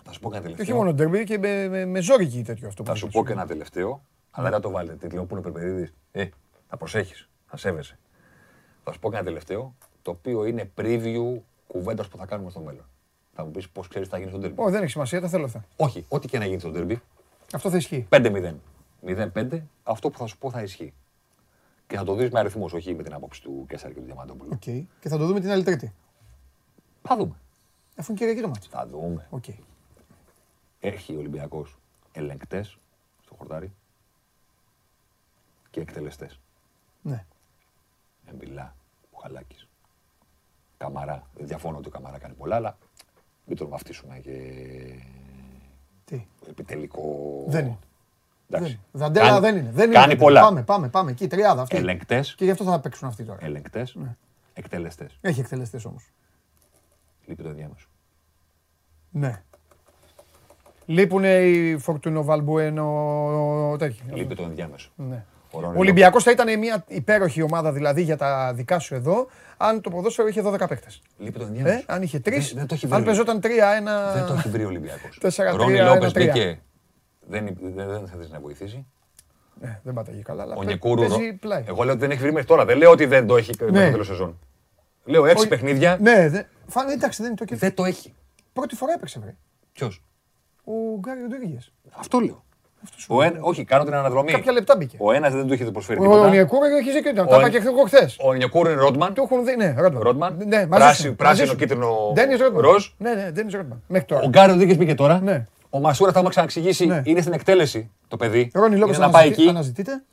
Θα 0.04 0.12
σου 0.12 0.20
πω 0.20 0.30
και 0.32 0.36
ένα 0.38 0.46
Και 0.46 0.52
όχι 0.52 0.56
τελευταίο. 0.58 0.76
μόνο 0.78 0.94
ντερμπι 0.94 1.24
και 1.24 1.38
με, 1.38 1.68
με, 1.68 1.86
με 1.86 2.00
ζόρικη 2.02 2.42
τέτοιο 2.44 2.68
αυτό. 2.68 2.84
που 2.84 2.90
Θα 2.90 2.96
σου 2.96 3.06
είπες. 3.06 3.20
πω 3.20 3.26
και 3.26 3.32
ένα 3.32 3.46
τελευταίο, 3.48 4.02
αλλά 4.32 4.44
δεν 4.50 4.54
θα 4.54 4.60
το 4.60 4.70
βάλετε 4.72 4.96
τίτλο 4.96 5.24
που 5.26 5.34
είναι 5.34 5.44
Περπερίδης. 5.44 5.94
Ε, 6.12 6.26
θα 6.76 6.84
προσέχεις, 6.84 7.30
θα 7.48 7.58
σέβεσαι. 7.58 7.98
Θα 8.84 8.92
σου 8.92 9.00
πω 9.00 9.10
και 9.10 9.16
ένα 9.16 9.26
τελευταίο, 9.26 9.76
το 10.02 10.12
οποίο 10.12 10.46
είναι 10.46 10.72
preview 10.78 11.40
κουβέντας 11.68 12.08
που 12.08 12.18
θα 12.18 12.26
κάνουμε 12.26 12.50
στο 12.50 12.60
μέλλον. 12.60 12.86
Θα 13.34 13.46
μου 13.46 13.52
πεις 13.52 13.70
πώς 13.70 13.88
ξέρεις 13.88 14.08
τι 14.08 14.14
θα 14.14 14.20
γίνει 14.20 14.32
στο 14.32 14.40
derby. 14.44 14.66
Ω, 14.66 14.70
δεν 14.70 14.82
έχει 14.82 14.92
σημασία, 14.92 15.22
τα 15.22 15.28
θέλω 15.28 15.46
αυτά. 15.46 15.66
Όχι, 15.76 16.06
ό,τι 16.08 16.28
και 16.28 16.38
να 16.38 16.46
γίνει 16.46 16.60
στο 16.60 16.72
derby, 16.76 16.96
Αυτό 17.54 17.70
θα 17.70 17.78
ισχύει. 17.78 18.08
5-0. 18.10 18.56
0-5, 19.06 19.62
αυτό 19.84 20.10
που 20.10 20.18
θα 20.18 20.26
σου 20.26 20.38
πω 20.38 20.52
θα 20.52 20.62
ισχύει. 20.62 20.94
Και 21.88 21.96
θα 21.96 22.04
το 22.04 22.16
δεις 22.16 22.30
με 22.30 22.40
αριθμούς, 22.40 22.74
όχι 22.74 22.96
με 22.96 23.04
την 23.04 23.14
άποψη 23.14 23.42
του 23.42 23.66
Κέσσαρη 23.70 23.94
και 23.94 24.00
του 24.00 24.06
Διαμαντόπουλου. 24.06 24.52
Οκ. 24.54 24.64
Και 25.00 25.10
θα 25.10 25.18
το 25.18 25.26
δούμε 25.26 25.40
την 25.40 25.50
άλλη 25.50 25.64
Τρίτη. 25.64 25.94
Θα 27.02 27.16
δούμε. 27.18 27.36
Αφού 27.96 28.12
είναι 28.12 28.20
Κυριακή 28.20 28.42
το 28.42 28.48
μάτι. 28.48 28.68
Θα 28.70 28.88
δούμε. 28.88 29.28
Οκ. 29.30 29.44
Έχει 30.80 31.16
ο 31.16 31.18
Ολυμπιακός 31.18 31.78
ελεγκτές 32.12 32.78
στο 33.24 33.36
χορτάρι 33.36 33.72
και 35.70 35.82
εκτελεστές. 35.82 36.40
Ναι. 37.06 37.26
Εμπιλά, 38.26 38.76
Μπουχαλάκης. 39.12 39.68
Καμαρά. 40.78 41.24
Δεν 41.34 41.48
διαφωνώ 41.48 41.78
ότι 41.78 41.88
ο 41.88 41.92
Καμαρά 41.92 42.18
κάνει 42.18 42.34
πολλά, 42.34 42.56
αλλά 42.56 42.78
μην 43.46 43.58
τον 43.58 43.70
βαφτίσουμε 43.70 44.20
και 44.20 44.32
Τι; 46.06 46.28
επιτελικό. 46.50 47.04
Δεν 47.48 47.66
είναι. 47.66 47.78
Δεν 48.48 48.60
Εντάξει. 48.60 48.72
είναι. 48.74 48.82
Δαντέλα 49.04 49.26
Κάνει- 49.28 49.40
δεν 49.42 49.58
είναι. 49.58 49.72
Δεν 49.72 49.92
Κάνει 49.92 50.12
είναι. 50.12 50.22
πολλά. 50.22 50.42
Πάμε, 50.42 50.64
πάμε, 50.64 50.90
πάμε. 50.90 51.12
Εκεί, 51.12 51.28
τριάδα 51.28 51.62
αυτή. 51.62 51.76
Ελεγκτές, 51.76 52.36
Και 52.36 52.44
γι' 52.46 52.52
αυτό 52.52 52.64
θα 52.64 52.80
παίξουν 52.80 53.08
αυτοί 53.08 53.24
τώρα. 53.24 53.46
ελεγκτές, 53.46 53.96
Ναι. 53.96 54.16
εκτελεστές. 54.54 55.18
Έχει 55.22 55.40
εκτελεστές 55.40 55.86
όμως. 55.86 56.10
Λείπει 57.26 57.44
το 57.44 57.50
ενδιάμεσο. 57.50 57.88
Ναι. 59.12 59.44
Λείπουν 60.86 61.24
οι 61.24 61.78
Φορτούνο 61.80 62.24
Βαλμπουένο 62.24 63.76
τέτοιο. 63.80 64.06
Λείπει 64.16 64.36
το 64.36 64.44
ενδιάμεσο. 64.44 64.92
Ναι. 64.96 65.26
Ο 65.56 65.58
Ο 65.58 65.62
Ρόνι 65.62 65.78
Ολυμπιακός 65.78 66.24
θα 66.24 66.32
ήταν 66.32 66.60
μια 66.60 66.84
υπέροχη 66.88 67.42
ομάδα 67.42 67.72
δηλαδή 67.72 68.02
για 68.02 68.18
τα 68.18 68.54
δικά 68.56 68.80
σου 68.80 68.96
εδώ, 68.96 69.28
αν 69.58 69.82
το 69.82 69.90
ποδόσφαιρο 69.90 70.28
είχε 70.28 70.42
12 70.46 70.58
παίκτες. 70.70 71.02
Λείπει 71.18 71.40
το 71.40 71.44
Ε, 71.46 71.48
ενδιάμεσο. 71.48 71.84
αν 71.86 72.02
είχε 72.02 72.20
τρεις, 72.20 72.48
Δεν- 72.48 72.58
δεν 72.58 72.68
το 72.68 72.74
έχει 72.74 72.88
βρει. 72.88 72.96
αν 72.98 73.04
παίζόταν 73.04 73.40
3-1. 73.40 74.14
Δεν 74.14 74.26
το 74.26 74.34
έχει 74.34 74.50
βρει 74.50 74.64
ο 74.64 74.68
Ολυμπιακός. 74.68 75.18
4-3, 75.22 75.56
Ρόνι 75.58 75.74
1-3. 75.80 75.94
Λόπες 75.94 76.12
μπήκε. 76.14 76.60
Δεν, 77.28 77.58
δεν, 77.62 77.88
δεν 77.88 78.08
θα 78.08 78.18
δεις 78.18 78.30
να 78.30 78.40
βοηθήσει. 78.40 78.86
Ναι, 79.62 79.80
δεν 79.84 79.94
πάταγε 79.94 80.22
καλά, 80.22 80.44
αλλά 80.44 80.56
Ο 80.56 80.60
παί- 80.60 80.68
Νικούρου. 80.70 81.08
παίζει 81.08 81.34
πλάι. 81.34 81.64
Εγώ 81.68 81.84
λέω 81.84 81.92
ότι 81.92 82.02
δεν 82.02 82.12
έχει 82.12 82.20
βρει 82.22 82.32
μέχρι 82.32 82.48
τώρα. 82.48 82.66
Δεν 82.66 82.78
λέω 82.78 82.92
ότι 82.92 83.06
δεν 83.06 83.28
το 83.28 83.38
έχει 83.38 83.52
μέχρι 83.60 83.84
το 83.86 83.92
τέλος 83.92 84.08
σεζόν. 84.08 84.40
Λέω 85.06 85.26
έξι 85.26 85.38
Όχι. 85.40 85.48
παιχνίδια. 85.48 85.98
Ναι, 86.02 86.30
δε... 86.30 86.44
Φάνε, 86.68 86.94
εντάξει, 86.94 87.18
δεν 87.22 87.28
είναι 87.32 87.40
το 87.40 87.46
κέντρο. 87.46 87.68
Δεν 87.68 87.76
το 87.76 87.86
έχει. 87.86 88.14
Πρώτη 88.54 88.76
φορά 88.76 88.94
έπαιξε, 88.94 89.20
βρε. 89.20 89.36
Ποιος; 89.74 90.04
Ο 90.64 90.72
Γκάρι 91.00 91.22
Ροντρίγκε. 91.22 91.58
Αυτό 91.98 92.20
λέω. 92.20 92.45
Ο 93.08 93.22
ένα, 93.22 93.38
όχι, 93.42 93.64
κάνω 93.64 93.84
την 93.84 93.94
αναδρομή. 93.94 94.32
Κάποια 94.32 94.52
λεπτά 94.52 94.76
μπήκε. 94.78 94.98
Ο 95.00 95.12
ένας 95.12 95.34
δεν 95.34 95.48
του 95.48 95.54
είχε 95.54 95.66
προσφέρει 95.66 96.00
Ο 96.00 96.02
τίποτα. 96.04 96.30
Νιακούρου 96.30 96.64
έχει 96.80 96.92
δίκιο. 96.92 97.12
ήταν. 97.12 97.26
Ο 97.26 97.30
Τα 97.30 97.36
είπα 97.38 97.46
Εν- 97.46 97.52
και 97.52 97.58
εγώ 97.68 97.84
χθες. 97.84 98.18
Ο 98.22 98.34
Νιακούρου 98.34 98.70
είναι 98.72 98.80
Ρότμαν. 98.82 99.14
Το 99.14 99.22
έχουν 99.22 99.46
δει, 99.46 99.56
ναι, 99.56 99.74
Ρότμαν. 99.78 100.02
Ρότμαν. 100.02 100.38
Ναι, 100.48 100.58
μαζί 100.58 100.68
Πράσι- 100.68 101.02
σου, 101.06 101.16
πράσινο, 101.16 101.40
μαζί 101.48 101.52
σου. 101.52 101.56
κίτρινο, 101.58 102.12
Ντένις 102.14 102.40
Ρότμαν. 102.40 102.62
ροζ. 102.62 102.88
Ναι, 102.98 103.14
ναι, 103.14 103.32
Ντένις 103.32 103.54
Ρότμαν. 103.54 103.82
Μέχρι 103.88 104.08
τώρα. 104.08 104.24
Ο 104.24 104.28
Γκάρι 104.28 104.52
Ροντρίγκε 104.52 104.76
μπήκε 104.76 104.96
τώρα. 104.96 105.20
Ναι. 105.22 105.46
Ο 105.70 105.80
Μασούρα, 105.80 106.10
θα 106.10 106.16
έχουμε 106.18 106.30
ξαναξηγήσει, 106.32 106.86
Ναι. 106.86 107.02
είναι 107.06 107.22
στην 107.22 107.34
εκτέλεση 107.34 107.92
το 108.08 108.18
παιδί. 108.18 108.52
Ρόνι 108.54 108.76
Λόπες 108.78 108.96
είναι 108.96 109.06
να 109.06 109.12
πάει 109.12 109.22
αναζητεί- 109.22 109.42
εκεί. 109.46 109.50
αναζητείτε. 109.56 110.04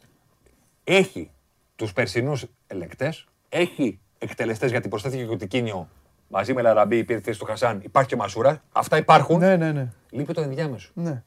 Έχει 0.85 1.31
τους 1.77 1.93
περσινούς 1.93 2.45
ελεκτέ, 2.67 3.13
έχει 3.49 4.01
εκτελεστές 4.19 4.71
γιατί 4.71 4.89
προσθέθηκε 4.89 5.25
και 5.25 5.33
ο 5.33 5.37
Τικίνιο 5.37 5.89
μαζί 6.29 6.53
με 6.55 6.63
Λαραμπή, 6.63 7.05
πήρε 7.05 7.21
θέση 7.21 7.39
του 7.39 7.45
Χασάν. 7.45 7.81
Υπάρχει 7.85 8.09
και 8.09 8.15
ο 8.15 8.19
Μασούρα. 8.19 8.63
Αυτά 8.73 8.97
υπάρχουν. 8.97 9.39
Ναι, 9.39 9.57
ναι, 9.57 9.73
ναι. 9.73 9.89
Λείπει 10.11 10.33
το 10.33 10.41
ενδιάμεσο. 10.41 10.91
ναι. 10.95 11.23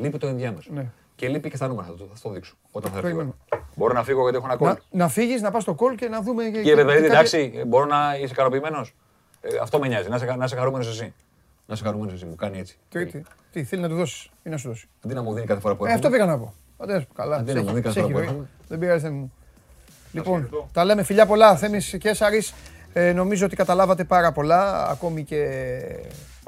Λείπει 0.00 0.18
το 0.18 0.26
ενδιάμεσο. 0.26 0.70
Ναι. 0.74 0.86
Και 1.16 1.28
λείπει 1.28 1.50
και 1.50 1.56
στα 1.56 1.68
νούμερα. 1.68 1.86
Θα 1.88 1.94
το, 1.94 2.08
θα 2.14 2.20
το 2.22 2.30
δείξω. 2.30 2.54
Όταν 2.70 2.90
θα 2.90 2.96
έρθει. 2.98 3.10
η 3.10 3.12
Περιμένω. 3.14 3.36
ώρα. 3.52 3.62
Μπορώ 3.74 3.92
να 3.92 4.02
φύγω 4.04 4.20
γιατί 4.22 4.36
έχω 4.36 4.46
ένα 4.46 4.56
κόλ. 4.56 4.68
Να, 4.68 4.78
να 4.90 5.08
φύγεις, 5.08 5.40
να 5.42 5.50
πας 5.50 5.62
στο 5.62 5.74
κόλ 5.74 5.94
και 5.94 6.08
να 6.08 6.22
δούμε. 6.22 6.44
και- 6.44 6.50
Κύριε 6.50 6.62
και- 6.62 6.74
Πεδαρίδη, 6.74 7.06
και 7.08 7.12
κάποια- 7.14 7.38
εντάξει, 7.38 7.64
μπορώ 7.66 7.84
να 7.84 8.14
είσαι 8.16 8.32
ικανοποιημένος; 8.32 8.94
Ε, 9.40 9.48
αυτό 9.62 9.78
με 9.78 9.88
νοιάζει. 9.88 10.08
Να 10.08 10.16
είσαι, 10.16 10.24
να 10.38 10.44
είσαι 10.44 10.56
χαρούμενος 10.56 10.88
εσύ. 10.88 11.12
Να 11.66 11.74
είσαι 11.74 11.84
χαρούμενος 11.84 12.14
εσύ. 12.14 12.24
Μου 12.24 12.34
κάνει 12.34 12.58
έτσι. 12.58 12.78
Τι, 12.88 13.06
τι, 13.52 13.64
θέλει 13.64 13.82
να 13.82 13.88
του 13.88 13.94
δώσεις 13.94 14.30
ή 14.42 14.48
να 14.48 14.56
σου 14.56 14.68
δώσει; 14.68 14.88
Αντί 15.04 15.14
να 15.14 15.22
μου 15.22 15.32
δίνει 15.34 15.46
κάθε 15.46 15.60
φορά 15.60 15.74
που 15.76 15.84
Ε, 15.86 15.88
έρχομαι. 15.90 16.06
αυτό 16.06 16.18
πήγα 16.24 16.30
να 16.32 16.38
πω. 16.38 16.54
Αντέ, 16.78 17.06
καλά. 17.14 17.36
Αντί 17.36 17.50
σε 17.50 17.56
να 17.56 17.62
μου 17.62 17.68
έχει- 17.68 17.74
δίνει 17.80 17.80
κάθε 17.82 18.00
σε 18.00 18.04
έχει 18.04 18.12
φορά 18.12 18.12
που 18.12 18.18
ροή. 18.18 18.26
έρχομαι. 18.28 18.48
Δεν 18.68 18.78
πειράζει, 18.78 19.02
δεν 19.02 19.12
μου. 19.12 19.32
Λοιπόν, 20.12 20.68
τα 20.72 20.84
λέμε 20.84 21.02
φιλιά 21.02 21.26
πολλά. 21.26 21.56
Θέμης 21.56 21.96
και 22.00 22.12
Σάρης. 22.14 22.54
Ε, 22.92 23.12
νομίζω 23.12 23.46
ότι 23.46 23.56
καταλάβατε 23.56 24.04
πάρα 24.04 24.32
πολλά. 24.32 24.88
Ακόμη 24.88 25.24
και 25.24 25.48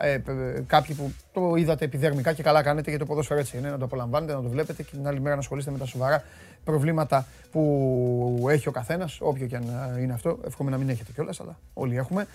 ε, 0.00 0.12
ε, 0.12 0.20
κάποιοι 0.66 0.94
που 0.94 1.12
το 1.32 1.54
είδατε 1.54 1.84
επιδερμικά 1.84 2.32
και 2.32 2.42
καλά 2.42 2.62
κάνετε 2.62 2.88
γιατί 2.90 3.04
το 3.04 3.10
ποδόσφαιρο 3.10 3.40
έτσι 3.40 3.58
είναι. 3.58 3.70
Να 3.70 3.78
το 3.78 3.84
απολαμβάνετε, 3.84 4.32
να 4.34 4.42
το 4.42 4.48
βλέπετε 4.48 4.82
και 4.82 4.90
την 4.90 5.06
άλλη 5.06 5.20
μέρα 5.20 5.34
να 5.34 5.40
ασχολείστε 5.40 5.70
με 5.70 5.78
τα 5.78 5.84
σοβαρά 5.86 6.22
προβλήματα 6.64 7.26
που 7.52 8.46
έχει 8.50 8.68
ο 8.68 8.72
καθένας, 8.72 9.18
όποιο 9.20 9.46
και 9.46 9.56
αν 9.56 9.62
ε, 9.96 10.00
είναι 10.00 10.12
αυτό. 10.12 10.38
Εύχομαι 10.46 10.70
να 10.70 10.76
μην 10.76 10.88
έχετε 10.88 11.12
κιόλας, 11.12 11.40
αλλά 11.40 11.58
όλοι 11.74 11.96
έχουμε. 11.96 12.26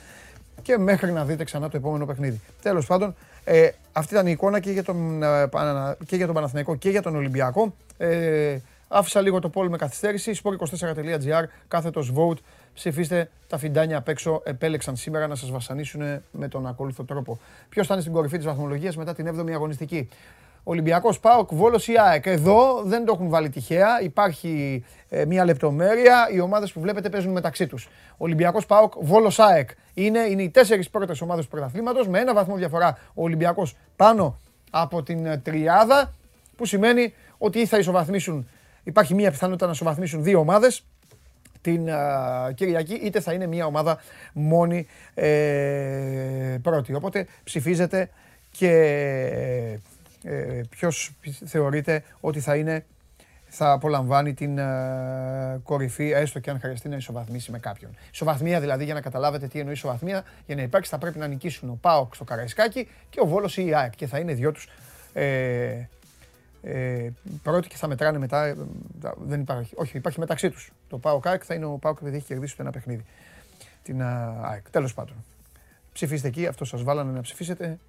Και 0.61 0.77
μέχρι 0.77 1.11
να 1.11 1.25
δείτε 1.25 1.43
ξανά 1.43 1.69
το 1.69 1.77
επόμενο 1.77 2.05
παιχνίδι. 2.05 2.41
Τέλος 2.61 2.85
πάντων, 2.85 3.15
ε, 3.43 3.69
αυτή 3.91 4.13
ήταν 4.13 4.27
η 4.27 4.31
εικόνα 4.31 4.59
και 4.59 4.71
για 4.71 4.83
τον, 4.83 5.23
ε, 5.23 5.47
Πανα- 5.47 5.97
και 6.05 6.15
για 6.15 6.25
τον 6.25 6.35
Παναθηναϊκό 6.35 6.75
και 6.75 6.89
για 6.89 7.01
τον 7.01 7.15
Ολυμπιακό. 7.15 7.75
Ε, 7.97 8.57
άφησα 8.87 9.21
λίγο 9.21 9.39
το 9.39 9.49
πόλ 9.49 9.69
με 9.69 9.77
καθυστέρηση. 9.77 10.39
sport24.gr, 10.43 11.43
κάθετος 11.67 12.13
vote. 12.15 12.37
Ψηφίστε 12.75 13.29
τα 13.47 13.57
φιντάνια 13.57 13.97
απ' 13.97 14.07
έξω. 14.07 14.41
Επέλεξαν 14.43 14.95
σήμερα 14.95 15.27
να 15.27 15.35
σας 15.35 15.51
βασανίσουν 15.51 16.01
με 16.31 16.47
τον 16.47 16.67
ακόλουθο 16.67 17.03
τρόπο. 17.03 17.39
Ποιος 17.69 17.87
θα 17.87 17.93
είναι 17.93 18.01
στην 18.01 18.13
κορυφή 18.13 18.37
της 18.37 18.45
βαθμολογίας 18.45 18.95
μετά 18.97 19.13
την 19.13 19.27
7η 19.27 19.51
αγωνιστική; 19.51 20.09
Ολυμπιακός 20.63 21.19
Πάοκ, 21.19 21.53
Βόλος 21.53 21.87
ή 21.87 21.93
ΑΕΚ. 21.97 22.25
Εδώ 22.25 22.81
δεν 22.85 23.05
το 23.05 23.11
έχουν 23.15 23.29
βάλει 23.29 23.49
τυχαία. 23.49 24.01
Υπάρχει 24.01 24.83
ε, 25.09 25.25
μια 25.25 25.45
λεπτομέρεια. 25.45 26.29
Οι 26.33 26.39
ομάδες 26.39 26.71
που 26.71 26.79
βλέπετε 26.79 27.09
παίζουν 27.09 27.31
μεταξύ 27.31 27.67
τους. 27.67 27.89
Ολυμπιακός 28.17 28.65
Πάοκ, 28.65 28.93
Βόλος 28.99 29.39
ΑΕΚ. 29.39 29.69
Είναι, 29.93 30.19
είναι 30.19 30.43
οι 30.43 30.49
τέσσερις 30.49 30.89
πρώτες 30.89 31.21
ομάδες 31.21 31.43
του 31.43 31.51
πρωταθλήματος. 31.51 32.07
Με 32.07 32.19
ένα 32.19 32.33
βαθμό 32.33 32.55
διαφορά 32.55 32.97
ο 33.13 33.23
Ολυμπιακός 33.23 33.75
πάνω 33.95 34.39
από 34.71 35.03
την 35.03 35.25
ε, 35.25 35.37
τριάδα. 35.37 36.13
Που 36.55 36.65
σημαίνει 36.65 37.13
ότι 37.37 37.59
ή 37.59 37.65
θα 37.65 37.77
ισοβαθμίσουν, 37.77 38.49
υπάρχει 38.83 39.13
μια 39.13 39.31
πιθανότητα 39.31 39.65
να 39.65 39.71
ισοβαθμίσουν 39.71 40.23
δύο 40.23 40.39
ομάδες 40.39 40.85
την 41.65 41.89
α, 41.91 42.51
Κυριακή, 42.55 42.93
είτε 42.93 43.19
θα 43.19 43.33
είναι 43.33 43.47
μια 43.47 43.65
ομάδα 43.65 43.97
μόνη 44.33 44.87
ε, 45.13 46.57
πρώτη. 46.61 46.93
Οπότε 46.93 47.27
ψηφίζετε 47.43 48.09
και 48.51 48.69
ε, 50.23 50.61
ποιος 50.69 51.11
θεωρείτε 51.45 52.03
ότι 52.19 52.39
θα 52.39 52.55
είναι 52.55 52.85
θα 53.47 53.71
απολαμβάνει 53.71 54.33
την 54.33 54.59
α, 54.59 55.59
κορυφή, 55.63 56.11
έστω 56.11 56.39
και 56.39 56.49
αν 56.49 56.59
χρειαστεί 56.59 56.89
να 56.89 56.95
ισοβαθμίσει 56.95 57.51
με 57.51 57.59
κάποιον. 57.59 57.91
Ισοβαθμία 58.13 58.59
δηλαδή, 58.59 58.83
για 58.83 58.93
να 58.93 59.01
καταλάβετε 59.01 59.47
τι 59.47 59.59
εννοεί 59.59 59.73
ισοβαθμία, 59.73 60.23
για 60.45 60.55
να 60.55 60.61
υπάρξει 60.61 60.89
θα 60.91 60.97
πρέπει 60.97 61.17
να 61.19 61.27
νικήσουν 61.27 61.69
ο 61.69 61.77
ΠΑΟΚ 61.81 62.15
στο 62.15 62.23
Καραϊσκάκι 62.23 62.87
και 63.09 63.19
ο 63.21 63.25
Βόλος 63.25 63.57
ή 63.57 63.65
η 63.65 63.73
ΑΕΚ 63.75 63.95
και 63.95 64.07
θα 64.07 64.19
είναι 64.19 64.33
δυο 64.33 64.51
τους 64.51 64.67
ε, 65.13 65.87
ε, 66.67 67.09
πρώτοι 67.43 67.67
και 67.67 67.75
θα 67.75 67.87
μετράνε 67.87 68.17
μετά. 68.17 68.45
ε, 68.45 68.55
τα- 69.01 69.15
δεν 69.19 69.39
υπάρχει. 69.41 69.73
Όχι, 69.75 69.97
υπάρχει 69.97 70.19
μεταξύ 70.19 70.49
τους. 70.49 70.71
Το 70.87 70.97
ΠΑΟΚ 70.97 71.27
ΑΕΚ 71.27 71.41
θα 71.45 71.53
είναι 71.53 71.65
ο 71.65 71.77
ΠΑΟΚ 71.77 71.97
επειδή 72.01 72.15
έχει 72.15 72.25
κερδίσει 72.25 72.55
το 72.55 72.61
ένα 72.61 72.71
παιχνίδι. 72.71 73.05
Την 73.83 74.01
α, 74.01 74.39
ΑΕΚ. 74.41 74.69
Τέλος 74.69 74.93
πάντων. 74.93 75.15
Ψηφίστε 75.93 76.27
εκεί, 76.27 76.47
αυτό 76.47 76.65
σας 76.65 76.83
βάλανε 76.83 77.11
να 77.11 77.21
ψηφίσετε. 77.21 77.79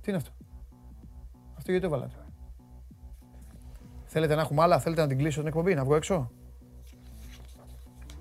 Τι 0.00 0.10
είναι 0.14 0.16
αυτό; 0.16 0.30
Αυτό 1.56 1.70
γιατί 1.70 1.86
το 1.86 1.92
βάλατε; 1.92 2.14
Θέλετε 4.06 4.34
να 4.34 4.40
έχουμε 4.40 4.62
άλλα, 4.62 4.78
θέλετε 4.78 5.00
να 5.00 5.08
την 5.08 5.18
κλείσω 5.18 5.38
την 5.38 5.48
εκπομπή, 5.48 5.74
να 5.74 5.84
βγω 5.84 5.94
έξω; 5.94 6.30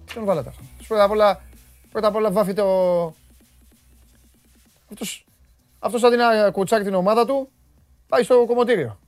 Τι 0.05 0.13
τον 0.13 0.25
βάλατε 0.25 0.49
αυτό; 0.49 0.63
Πρώτα 0.87 1.03
απ' 1.03 1.11
όλα, 1.11 1.41
πρώτα 1.91 2.07
απ' 2.07 2.15
όλα 2.15 2.31
βάφει 2.31 2.53
το, 2.53 2.65
αυτός, 4.91 5.25
αυτός 5.79 6.03
αντί 6.03 6.15
να 6.15 6.51
κουτσάρει 6.51 6.83
την 6.83 6.93
ομάδα 6.93 7.25
του, 7.25 7.49
πάει 8.07 8.23
στο 8.23 8.45
κομμωτήριο. 8.47 8.99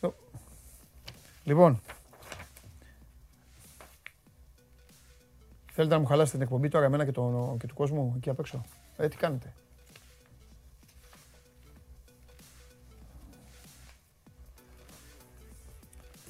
Το- 0.00 0.14
Λοιπόν, 1.44 1.80
θέλετε 5.72 5.94
να 5.94 6.00
μου 6.00 6.06
χαλάσετε 6.06 6.36
την 6.36 6.46
εκπομπή 6.46 6.68
τώρα 6.68 6.84
εμένα 6.84 7.04
και, 7.04 7.12
το, 7.12 7.56
και 7.60 7.66
του 7.66 7.74
κόσμου 7.74 8.14
εκεί 8.16 8.30
απ' 8.30 8.38
έξω; 8.38 8.64
Ε, 8.96 9.08
τι 9.08 9.16
κάνετε; 9.16 9.52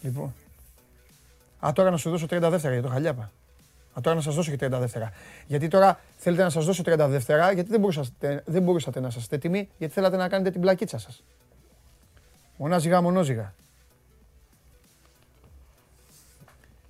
Λοιπόν. 0.03 0.35
Α, 1.67 1.71
τώρα 1.75 1.91
να 1.91 1.97
σου 1.97 2.11
δώσω 2.11 2.27
30 2.31 2.49
δεύτερα 2.51 2.73
για 2.73 2.83
το 2.83 2.89
χαλιάπα. 2.89 3.31
Α, 3.97 4.01
τώρα 4.03 4.17
να 4.17 4.23
σας 4.23 4.35
δώσω 4.35 4.51
και 4.57 4.67
30 4.67 4.79
δεύτερα. 4.79 5.13
Γιατί 5.47 5.69
τώρα 5.69 6.01
θέλετε 6.17 6.43
να 6.43 6.51
σας 6.51 6.65
δώσω 6.65 6.83
30 6.87 7.07
δεύτερα, 7.09 7.53
γιατί 7.53 7.71
δεν 7.71 7.81
μπορούσατε, 7.81 8.43
δεν 8.47 8.63
μπορούσατε 8.63 9.01
να 9.01 9.09
είστε 9.17 9.37
έτοιμοι, 9.37 9.69
γιατί 9.79 9.95
θέλατε 9.95 10.17
να 10.17 10.29
κάνετε 10.29 10.51
την 10.51 10.61
πλακίτσα 10.61 10.99
σας. 10.99 11.25
Μονά 12.57 12.76
ζυγά, 12.76 13.01
μονά 13.01 13.25
ζυγά. 13.25 13.55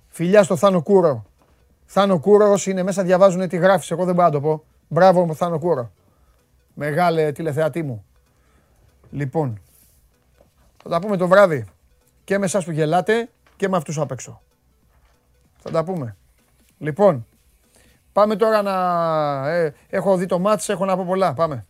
Φιλιά 0.07 0.43
στο 0.43 0.55
Θάνο 0.55 0.81
Κούρο. 0.81 1.25
Θάνο 1.85 2.19
Κούρο, 2.19 2.51
όσοι 2.51 2.71
είναι 2.71 2.83
μέσα 2.83 3.03
διαβάζουν 3.03 3.47
τι 3.47 3.57
γράφεις, 3.57 3.91
εγώ 3.91 4.05
δεν 4.05 4.15
πάω 4.15 4.25
να 4.25 4.31
το 4.31 4.41
πω. 4.41 4.63
Μπράβο 4.87 5.25
μου 5.25 5.35
Θάνο 5.35 5.59
Κούρο. 5.59 5.91
Μεγάλε 6.73 7.31
τηλεθεατή 7.31 7.83
μου. 7.83 8.05
Λοιπόν, 9.11 9.61
θα 10.83 10.89
τα 10.89 10.99
πούμε 10.99 11.17
το 11.17 11.27
βράδυ. 11.27 11.65
Και 12.23 12.37
με 12.37 12.45
εσάς 12.45 12.65
που 12.65 12.71
γελάτε 12.71 13.29
και 13.55 13.69
με 13.69 13.77
αυτούς 13.77 13.97
απ' 13.97 14.11
έξω. 14.11 14.41
Θα 15.57 15.71
τα 15.71 15.83
πούμε. 15.83 16.15
Λοιπόν, 16.77 17.27
πάμε 18.11 18.35
τώρα 18.35 18.61
να... 18.61 19.49
Ε, 19.49 19.73
έχω 19.89 20.17
δει 20.17 20.25
το 20.25 20.39
μάτς, 20.39 20.69
έχω 20.69 20.85
να 20.85 20.95
πω 20.95 21.03
πολλά. 21.07 21.33
Πάμε. 21.33 21.65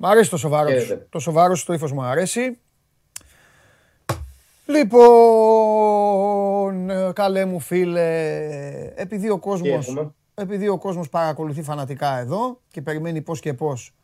Μ' 0.00 0.06
αρέσει 0.06 0.30
το 0.30 0.36
σοβαρό. 0.36 0.70
Το 1.08 1.18
σοβαρό 1.18 1.54
του 1.54 1.64
το 1.64 1.72
ύφος 1.72 1.92
μου 1.92 2.02
αρέσει. 2.02 2.58
Λοιπόν, 4.66 5.00
ε, 6.90 7.12
καλέ 7.12 7.44
μου 7.44 7.60
φίλε, 7.60 8.38
επειδή 8.94 9.28
ο 9.28 9.38
κόσμος 9.38 10.12
επειδή 10.38 10.68
ο 10.68 10.78
κόσμος 10.78 11.08
παρακολουθεί 11.08 11.62
φανατικά 11.62 12.18
εδώ 12.18 12.60
και 12.70 12.82
περιμένει 12.82 13.20
πώς 13.22 13.40
και 13.40 13.54
πώς 13.54 13.94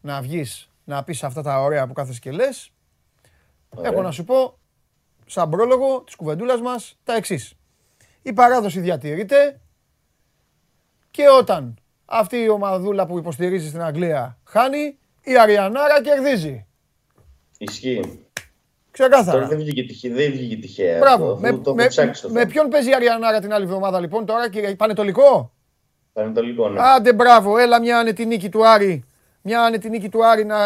να 0.00 0.20
βγεις 0.22 0.68
να 0.84 1.04
πεις 1.04 1.22
αυτά 1.24 1.42
τα 1.42 1.62
ωραία 1.62 1.86
που 1.86 1.92
κάθεσαι 1.92 2.18
και 2.20 2.30
λες, 2.30 2.72
Ωραία. 3.68 3.90
έχω 3.90 4.02
να 4.02 4.10
σου 4.10 4.24
πω, 4.24 4.58
σαν 5.26 5.48
πρόλογο 5.50 6.02
της 6.02 6.14
κουβεντούλας 6.14 6.60
μας, 6.60 6.98
τα 7.04 7.14
εξής. 7.14 7.54
Η 8.22 8.32
παράδοση 8.32 8.80
διατηρείται 8.80 9.60
και 11.10 11.22
όταν 11.38 11.74
αυτή 12.04 12.36
η 12.36 12.48
ομαδούλα 12.48 13.06
που 13.06 13.18
υποστηρίζει 13.18 13.68
στην 13.68 13.82
Αγγλία 13.82 14.38
χάνει, 14.44 14.98
η 15.22 15.38
Αριανάρα 15.38 16.02
κερδίζει. 16.02 16.66
Ισχύει. 17.58 18.18
Ξεκάθαρα. 18.90 19.32
Τώρα 19.32 19.48
δεν 19.48 19.58
βγήκε 19.58 19.82
τυχαία. 19.82 20.14
Δεν 20.14 20.30
βγήκε 20.32 20.56
τυχαία. 20.56 20.98
Μπράβο. 20.98 21.24
αυτό, 21.24 21.40
Με, 21.40 21.48
αφού 21.48 21.60
το 21.60 21.74
με, 21.74 21.82
έχω 21.82 21.90
ψάξει 21.90 22.22
το 22.22 22.28
με 22.28 22.38
θέμα. 22.38 22.50
ποιον 22.50 22.68
παίζει 22.68 22.90
η 22.90 22.94
Αριανάρα 22.94 23.40
την 23.40 23.52
άλλη 23.52 23.64
εβδομάδα 23.64 24.00
λοιπόν 24.00 24.26
τώρα, 24.26 24.50
κύριε 24.50 24.74
Πανετολικό. 24.74 25.52
Πανετολικό, 26.18 26.68
ναι. 26.68 26.80
Άντε 26.82 27.12
μπράβο, 27.12 27.58
έλα 27.58 27.80
μια 27.80 27.98
άνετη 27.98 28.26
νίκη 28.26 28.48
του 28.48 28.66
Άρη. 28.68 29.04
Μια 29.42 29.62
άνετη 29.62 29.88
νίκη 29.90 30.08
του 30.08 30.26
Άρη 30.26 30.44
να, 30.44 30.58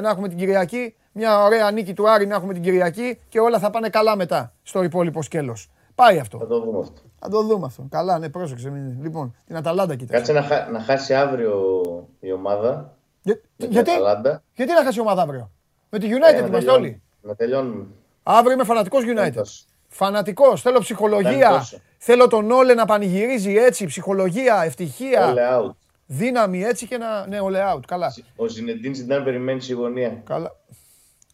να 0.00 0.08
έχουμε 0.10 0.28
την 0.28 0.38
Κυριακή. 0.38 0.94
Μια 1.12 1.42
ωραία 1.44 1.70
νίκη 1.70 1.92
του 1.94 2.10
Άρη 2.10 2.26
να 2.26 2.34
έχουμε 2.34 2.52
την 2.52 2.62
Κυριακή 2.62 3.18
και 3.28 3.40
όλα 3.40 3.58
θα 3.58 3.70
πάνε 3.70 3.88
καλά 3.88 4.16
μετά 4.16 4.52
στο 4.62 4.82
υπόλοιπο 4.82 5.22
σκέλος. 5.22 5.70
Πάει 5.94 6.14
Θα 6.14 6.20
αυτό. 6.20 6.38
το 6.38 6.60
δούμε 6.60 6.78
αυτό. 6.78 7.00
Θα 7.20 7.28
το 7.28 7.42
δούμε 7.42 7.66
αυτό. 7.66 7.86
Καλά, 7.90 8.18
ναι, 8.18 8.28
πρόσεξε. 8.28 8.70
μην- 8.70 9.02
Λοιπόν, 9.02 9.34
την 9.46 9.56
Αταλάντα 9.56 9.94
κοίτα. 9.94 10.16
Κάτσε 10.16 10.32
να, 10.32 10.42
χα- 10.42 10.70
να 10.70 10.80
χάσει 10.80 11.14
αύριο 11.14 11.72
η 12.20 12.32
ομάδα. 12.32 12.96
Για, 13.22 13.34
με 13.34 13.64
την 13.64 13.70
γιατί, 13.70 13.90
Αταλάντα. 13.90 14.42
γιατί 14.54 14.72
να 14.72 14.84
χάσει 14.84 14.98
η 14.98 15.00
ομάδα 15.00 15.22
αύριο; 15.22 15.50
Με 15.90 15.98
τη 15.98 16.06
Ε, 16.06 16.10
United 16.10 16.20
να 16.20 16.28
είμαστε 16.28 16.50
τελειώνουμε. 16.50 16.72
όλοι. 16.86 17.02
Να 17.20 17.34
τελειώνουμε. 17.34 17.86
Αύριο 18.22 18.52
είμαι 18.52 18.64
φανατικός 18.64 19.02
United. 19.04 19.14
Πέμπτος. 19.22 19.66
Φανατικός. 19.94 20.60
Θέλω 20.60 20.74
Κάνει 20.74 20.84
ψυχολογία. 20.84 21.48
τόσο. 21.48 21.78
Θέλω 21.98 22.26
τον 22.26 22.50
Όλε 22.50 22.74
να 22.74 22.84
πανηγυρίζει 22.84 23.54
έτσι. 23.56 23.86
Ψυχολογία, 23.86 24.62
ευτυχία, 24.62 25.34
All 25.34 25.66
out. 25.68 25.74
δύναμη 26.06 26.62
έτσι 26.62 26.86
και 26.86 26.98
να. 26.98 27.26
Ναι, 27.26 27.38
all 27.42 27.74
out. 27.74 27.80
Καλά. 27.86 28.14
Ο 28.36 28.46
Ζινεντίν 28.46 28.94
Ζιντάν 28.94 29.24
περιμένει 29.24 29.60
στη 29.60 29.72
γωνία. 29.72 30.10
Καλά. 30.24 30.56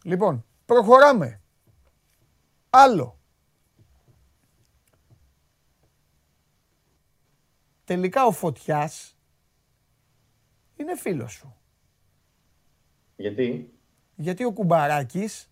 Λοιπόν, 0.03 0.45
προχωράμε. 0.65 1.41
Άλλο. 2.69 3.17
Τελικά 7.83 8.25
ο 8.25 8.31
Φωτιάς 8.31 9.17
είναι 10.75 10.95
φίλος 10.95 11.31
σου. 11.31 11.55
Γιατί; 13.15 13.73
Γιατί 14.15 14.43
ο 14.43 14.51
Κουμπαράκης 14.51 15.49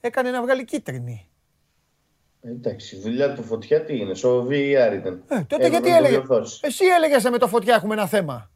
έκανε 0.00 0.30
να 0.30 0.42
βγάλει 0.42 0.64
κίτρινη. 0.64 1.28
Ε, 2.46 2.50
Εντάξει, 2.50 2.96
η 2.96 2.98
δουλειά 2.98 3.34
του 3.34 3.42
φωτιά 3.42 3.84
τι 3.84 3.96
είναι. 3.98 4.14
Στο 4.14 4.46
VAR 4.46 4.92
ήταν. 4.94 5.22
Ε, 5.28 5.42
τότε 5.46 5.66
Έπρεπε 5.66 5.68
γιατί 5.68 5.88
να 5.88 5.90
το 5.90 5.96
έλεγε. 5.96 6.08
διορθώσεις. 6.08 6.62
Εσύ 6.62 6.84
έλεγες 6.84 7.24
«Ε, 7.24 7.30
με 7.30 7.38
το 7.38 7.46
Φωτιά 7.48 7.74
έχουμε 7.74 7.94
ένα 7.94 8.06
θέμα. 8.06 8.50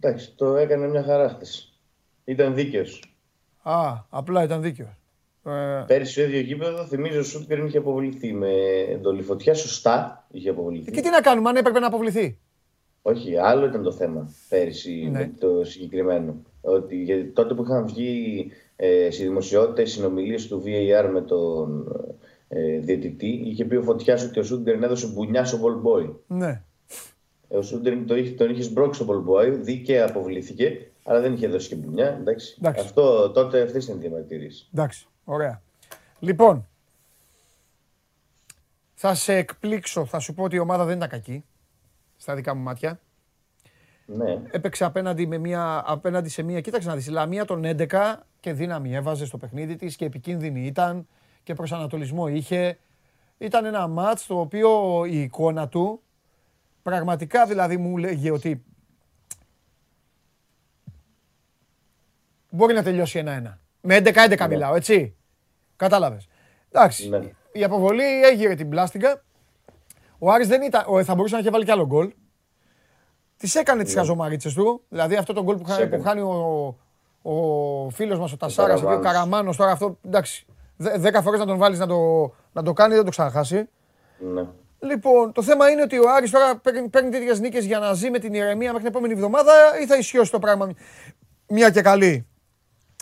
Εντάξει, 0.00 0.32
το 0.36 0.56
έκανε 0.56 0.86
μια 0.88 1.02
χαρά 1.02 1.28
χθες. 1.28 1.80
Ήταν 2.24 2.54
δίκαιος. 2.54 3.16
Α, 3.62 3.92
απλά 4.10 4.42
ήταν 4.42 4.62
δίκαιος. 4.62 4.88
Ε, 5.46 5.84
Πέρυσι 5.86 6.12
στο 6.12 6.22
ίδιο 6.22 6.40
γήπεδο, 6.40 6.86
θυμίζω, 6.86 7.18
ο 7.20 7.22
Σούτκερν 7.22 7.66
είχε 7.66 7.78
αποβληθεί 7.78 8.32
με 8.32 8.52
εντολή 8.88 9.22
φωτιά. 9.22 9.54
Σωστά 9.54 10.26
είχε 10.30 10.48
αποβληθεί. 10.50 10.90
και 10.90 11.00
τι 11.00 11.10
να 11.10 11.20
κάνουμε, 11.20 11.48
αν 11.48 11.56
έπρεπε 11.56 11.78
να 11.78 11.86
αποβληθεί; 11.86 12.38
Όχι, 13.02 13.36
άλλο 13.36 13.66
ήταν 13.66 13.82
το 13.82 13.92
θέμα 13.92 14.30
πέρυσι 14.48 15.08
Ναι. 15.10 15.18
με 15.18 15.32
το 15.40 15.64
συγκεκριμένο. 15.64 16.42
Ότι 16.60 16.96
γιατί 17.02 17.24
τότε 17.24 17.54
που 17.54 17.62
είχαν 17.62 17.86
βγει 17.86 18.50
ε, 18.76 19.10
στη 19.10 19.22
δημοσιότητα 19.22 19.82
οι 19.82 19.86
συνομιλίες 19.86 20.46
του 20.46 20.62
VAR 20.64 21.10
με 21.12 21.20
τον 21.20 21.86
ε, 22.48 22.78
διαιτητή, 22.78 23.42
είχε 23.44 23.64
πει 23.64 23.76
ο 23.76 23.82
Φωτιάς 23.82 24.24
ότι 24.24 24.38
ο 24.38 24.42
Σούντερν 24.42 24.82
έδωσε 24.82 25.06
μπουνιά 25.06 25.44
στο 25.44 25.58
ball 25.62 25.88
boy. 25.88 26.14
Ναι. 26.26 26.62
Ε, 27.48 27.56
Ο 27.56 27.62
Σούντερν 27.62 28.06
το 28.06 28.16
είχε, 28.16 28.34
τον 28.34 28.50
είχες 28.50 28.64
σμπρώξει 28.64 29.02
στο 29.02 29.12
ball 29.12 29.30
boy, 29.30 29.52
δίκαια 29.60 30.08
αποβλήθηκε, 30.08 30.90
αλλά 31.04 31.20
δεν 31.20 31.32
είχε 31.32 31.48
δώσει 31.48 31.68
και 31.68 31.74
μπουνιά. 31.74 32.16
Εντάξει. 32.20 32.56
Εντάξει. 32.58 32.84
Αυτό 32.84 33.30
τότε 33.30 33.60
αυτές 33.62 33.84
ήταν 33.84 33.96
οι 33.96 34.00
διαμαρτυρίες. 34.00 34.68
Εντάξει, 34.74 35.06
ωραία. 35.24 35.62
Λοιπόν, 36.18 36.68
θα 38.94 39.14
σε 39.14 39.34
εκπλήξω, 39.34 40.04
θα 40.04 40.18
σου 40.18 40.34
πω 40.34 40.42
ότι 40.42 40.56
η 40.56 40.58
ομάδα 40.58 40.84
δεν 40.84 40.96
ήταν 40.96 41.08
κακή, 41.08 41.44
στα 42.16 42.34
δικά 42.34 42.54
μου 42.54 42.62
μάτια. 42.62 43.00
Ναι. 44.06 44.40
Έπαιξε 44.50 44.84
απέναντι, 44.84 45.26
με 45.26 45.38
μια, 45.38 45.82
απέναντι 45.86 46.28
σε 46.28 46.42
μια, 46.42 46.60
κοίταξε 46.60 46.88
να 46.88 46.94
δεις, 46.94 47.06
η 47.06 47.10
Λαμία 47.10 47.44
των 47.44 47.62
11 47.64 48.14
και 48.40 48.52
δύναμη 48.52 48.94
έβαζε 48.94 49.26
στο 49.26 49.38
παιχνίδι 49.38 49.76
της 49.76 49.96
και 49.96 50.04
επικίνδυνη 50.04 50.66
ήταν 50.66 51.06
και 51.42 51.54
προσανατολισμό 51.54 52.28
είχε. 52.28 52.78
Ήταν 53.38 53.64
ένα 53.64 53.86
μάτς 53.86 54.26
το 54.26 54.40
οποίο 54.40 55.04
η 55.04 55.20
εικόνα 55.22 55.68
του 55.68 56.02
πραγματικά 56.82 57.46
δηλαδή 57.46 57.76
μου 57.76 57.96
λέγε 57.96 58.30
ότι 58.30 58.64
μπορεί 62.50 62.74
να 62.74 62.82
τελειώσει 62.82 63.18
ένα-ένα. 63.18 63.58
Με 63.80 63.96
11-11 64.04 64.46
μιλάω, 64.48 64.74
έτσι. 64.74 65.16
Κατάλαβες. 65.76 66.28
Εντάξει, 66.72 67.08
Ναι. 67.08 67.20
η 67.52 67.64
αποβολή 67.64 68.22
έγειρε 68.24 68.54
την 68.54 68.68
πλάστιγκα. 68.68 69.22
Ο 70.18 70.30
Άρης 70.32 70.48
δεν 70.48 70.62
ήταν, 70.62 70.84
ο- 70.86 71.04
θα 71.04 71.14
μπορούσε 71.14 71.34
να 71.34 71.40
είχε 71.40 71.50
βάλει 71.50 71.64
κι 71.64 71.70
άλλο 71.70 71.86
γκολ. 71.86 72.12
Τις 73.36 73.54
έκανε 73.54 73.84
τις 73.84 73.94
χαζομαρίτσες 73.94 74.54
του. 74.54 74.82
Δηλαδή 74.88 75.14
αυτό 75.16 75.32
το 75.32 75.42
γκολ 75.42 75.56
που, 75.56 75.64
χάνει- 75.64 75.82
έκανε. 75.82 75.96
που 76.02 76.08
χάνει 76.08 76.20
ο, 76.20 76.76
ο 77.22 77.90
φίλος 77.90 78.18
μας 78.18 78.32
ο 78.32 78.36
Τασάρας, 78.36 78.80
ο 78.80 78.84
Καραμάνος. 78.84 79.06
Καραμάνος 79.12 79.56
τώρα 79.56 79.70
αυτό. 79.70 79.98
Εντάξει. 80.06 80.46
δε- 80.76 80.98
Δέκα 80.98 81.22
φορές 81.22 81.40
να 81.40 81.46
τον 81.46 81.56
βάλεις 81.58 81.78
να 81.78 81.86
το, 81.86 81.96
να 82.52 82.62
το 82.62 82.72
κάνει, 82.72 82.94
δεν 82.94 83.04
το 83.04 83.10
ξαναχάσει. 83.10 83.68
ναι. 84.32 84.44
Λοιπόν, 84.78 85.32
το 85.32 85.42
θέμα 85.42 85.68
είναι 85.70 85.82
ότι 85.82 85.98
ο 85.98 86.10
Άρης 86.16 86.30
τώρα 86.30 86.56
παίρνει, 86.56 86.88
παίρνει 86.88 87.10
τέτοιες 87.10 87.40
νίκες 87.40 87.64
για 87.64 87.78
να 87.78 87.92
ζει 87.92 88.10
με 88.10 88.18
την 88.18 88.34
ηρεμία 88.34 88.66
μέχρι 88.72 88.78
την 88.78 88.86
επόμενη 88.86 89.12
εβδομάδα 89.12 89.52
ή 89.82 89.86
θα 89.86 89.96
ισιώσει 89.96 90.30
το 90.30 90.38
πράγμα 90.38 90.70
μια 91.48 91.70
και 91.70 91.80
καλή; 91.82 92.26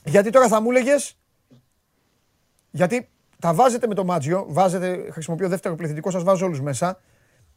Γιατί 0.05 0.31
τώρα 0.31 0.49
θα 0.49 0.61
μου 0.61 0.71
έλεγες. 0.71 1.17
Γιατί 2.71 3.09
τα 3.41 3.55
βάζετε 3.55 3.87
με 3.87 3.95
το 3.95 4.05
Μάντζιο, 4.05 4.45
βάζετε, 4.49 5.09
χρησιμοποιώ 5.11 5.49
δεύτερο 5.49 5.75
πληθυντικό, 5.75 6.11
σας 6.11 6.23
βάζω 6.23 6.47
όλους 6.47 6.61
μέσα. 6.61 7.01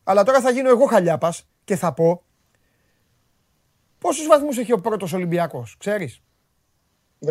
Αλλά 0.04 0.24
τώρα 0.24 0.42
θα 0.42 0.50
γίνω 0.50 0.70
εγώ 0.70 0.86
χαλιάπας 0.86 1.48
και 1.64 1.76
θα 1.76 1.94
πω. 1.94 2.22
Πόσους 4.08 4.28
βαθμούς 4.28 4.58
έχει 4.58 4.72
ο 4.74 4.80
πρώτος 4.80 5.14
Ολυμπιακός, 5.14 5.76
ξέρεις; 5.80 6.22
14. 7.26 7.30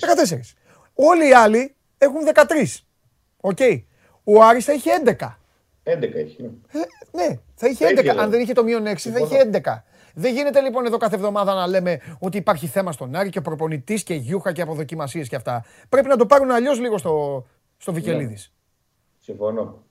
14. 0.00 0.56
Όλοι 0.94 1.28
οι 1.28 1.32
άλλοι 1.32 1.74
έχουν 1.98 2.20
13. 2.34 2.84
Οκ. 3.40 3.58
Ο 4.24 4.42
Άρης 4.42 4.64
θα 4.64 4.72
είχε 4.72 4.90
11. 5.04 5.38
11 5.82 6.14
έχει. 6.14 6.42
ναι. 6.42 6.48
Ε, 6.80 7.28
ναι, 7.28 7.38
θα 7.54 7.68
είχε 7.68 7.84
Θα 7.84 7.90
11. 7.90 7.98
είχε, 8.00 8.10
Αν 8.10 8.16
ναι. 8.16 8.26
δεν 8.26 8.40
είχε 8.40 8.52
το 8.52 8.62
μείον 8.64 8.82
6, 8.82 8.86
θα 8.86 8.98
Συμφωνώ. 8.98 9.24
είχε 9.26 9.50
11. 9.64 9.82
Δεν 10.14 10.34
γίνεται 10.34 10.60
λοιπόν 10.60 10.86
εδώ 10.86 10.96
κάθε 10.96 11.14
εβδομάδα 11.14 11.54
να 11.54 11.66
λέμε 11.66 12.00
ότι 12.18 12.36
υπάρχει 12.36 12.66
θέμα 12.66 12.92
στον 12.92 13.14
Άρη 13.14 13.30
και 13.30 13.40
προπονητής 13.40 14.02
και 14.02 14.14
γιούχα 14.14 14.52
και 14.52 14.62
αποδοκιμασίες 14.62 15.28
και 15.28 15.36
αυτά. 15.36 15.64
Πρέπει 15.88 16.08
να 16.08 16.16
το 16.16 16.26
πάρουν 16.26 16.50
αλλιώς 16.50 16.80
λίγο 16.80 16.98
στο, 16.98 17.46
στο 17.76 17.92
Βικελίδης. 17.92 18.52
Συμφωνώ. 19.18 19.84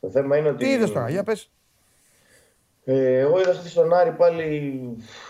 Το 0.00 0.10
θέμα 0.10 0.36
είναι 0.36 0.48
ότι. 0.48 0.64
Τι 0.64 0.70
είδες 0.70 0.92
τώρα, 0.92 1.10
για 1.10 1.22
πες. 1.22 1.50
Ε, 2.86 3.18
εγώ 3.18 3.40
είδα 3.40 3.52
χθε 3.52 3.80
τον 3.80 3.94
Άρη 3.94 4.10
πάλι 4.10 4.80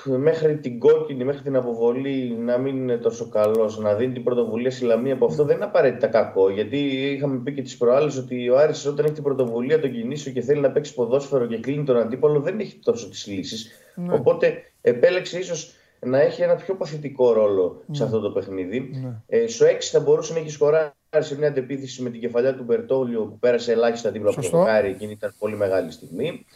μέχρι 0.04 0.56
την 0.56 0.78
κόκκινη, 0.78 1.24
μέχρι 1.24 1.42
την 1.42 1.56
αποβολή 1.56 2.36
να 2.38 2.58
μην 2.58 2.76
είναι 2.76 2.96
τόσο 2.96 3.28
καλός, 3.28 3.78
να 3.78 3.94
δίνει 3.94 4.12
την 4.12 4.22
πρωτοβουλία 4.22 4.70
στη 4.70 4.84
Λαμία. 4.84 5.14
Από 5.14 5.24
αυτό 5.24 5.44
δεν 5.44 5.56
είναι 5.56 5.64
απαραίτητα 5.64 6.06
κακό. 6.06 6.50
Γιατί 6.50 6.78
είχαμε 7.16 7.38
πει 7.38 7.52
και 7.52 7.62
τις 7.62 7.76
προάλλες 7.76 8.16
ότι 8.16 8.48
ο 8.48 8.58
Άρης 8.58 8.86
όταν 8.86 9.04
έχει 9.04 9.14
την 9.14 9.22
πρωτοβουλία 9.22 9.80
των 9.80 9.92
κινήσεων 9.92 10.34
και 10.34 10.40
θέλει 10.40 10.60
να 10.60 10.70
παίξει 10.70 10.94
ποδόσφαιρο 10.94 11.46
και 11.46 11.58
κλείνει 11.58 11.84
τον 11.84 11.96
αντίπαλο, 11.96 12.40
δεν 12.40 12.58
έχει 12.60 12.78
τόσο 12.78 13.08
τις 13.08 13.26
λύσεις. 13.26 13.70
Ναι. 13.94 14.14
Οπότε 14.14 14.62
επέλεξε 14.80 15.38
ίσως 15.38 15.74
να 16.00 16.20
έχει 16.20 16.42
ένα 16.42 16.54
πιο 16.54 16.74
παθητικό 16.74 17.32
ρόλο 17.32 17.82
σε 17.90 18.04
αυτό 18.04 18.20
το 18.20 18.30
παιχνίδι. 18.30 18.90
Ναι. 19.02 19.12
Ε, 19.26 19.46
στο 19.46 19.66
6 19.66 19.70
θα 19.80 20.00
μπορούσε 20.00 20.32
να 20.32 20.38
έχει 20.38 20.50
σκοράρει 20.50 20.92
σε 21.18 21.38
μια 21.38 21.48
αντεπίθεση 21.48 22.02
με 22.02 22.10
την 22.10 22.20
κεφαλιά 22.20 22.54
του 22.54 22.62
Μπερτόλιο 22.64 23.20
που 23.20 23.38
πέρασε 23.38 23.72
ελάχιστα 23.72 24.10
δίπλα 24.10 24.28
από 24.28 24.36
το 24.36 24.42
Σωστό. 24.42 24.58
δοκάρι. 24.58 24.88
Εκείνη 24.88 25.12
ήταν 25.12 25.34
πολύ 25.38 25.56
μεγάλη 25.56 25.90
στιγμή. 25.90 26.46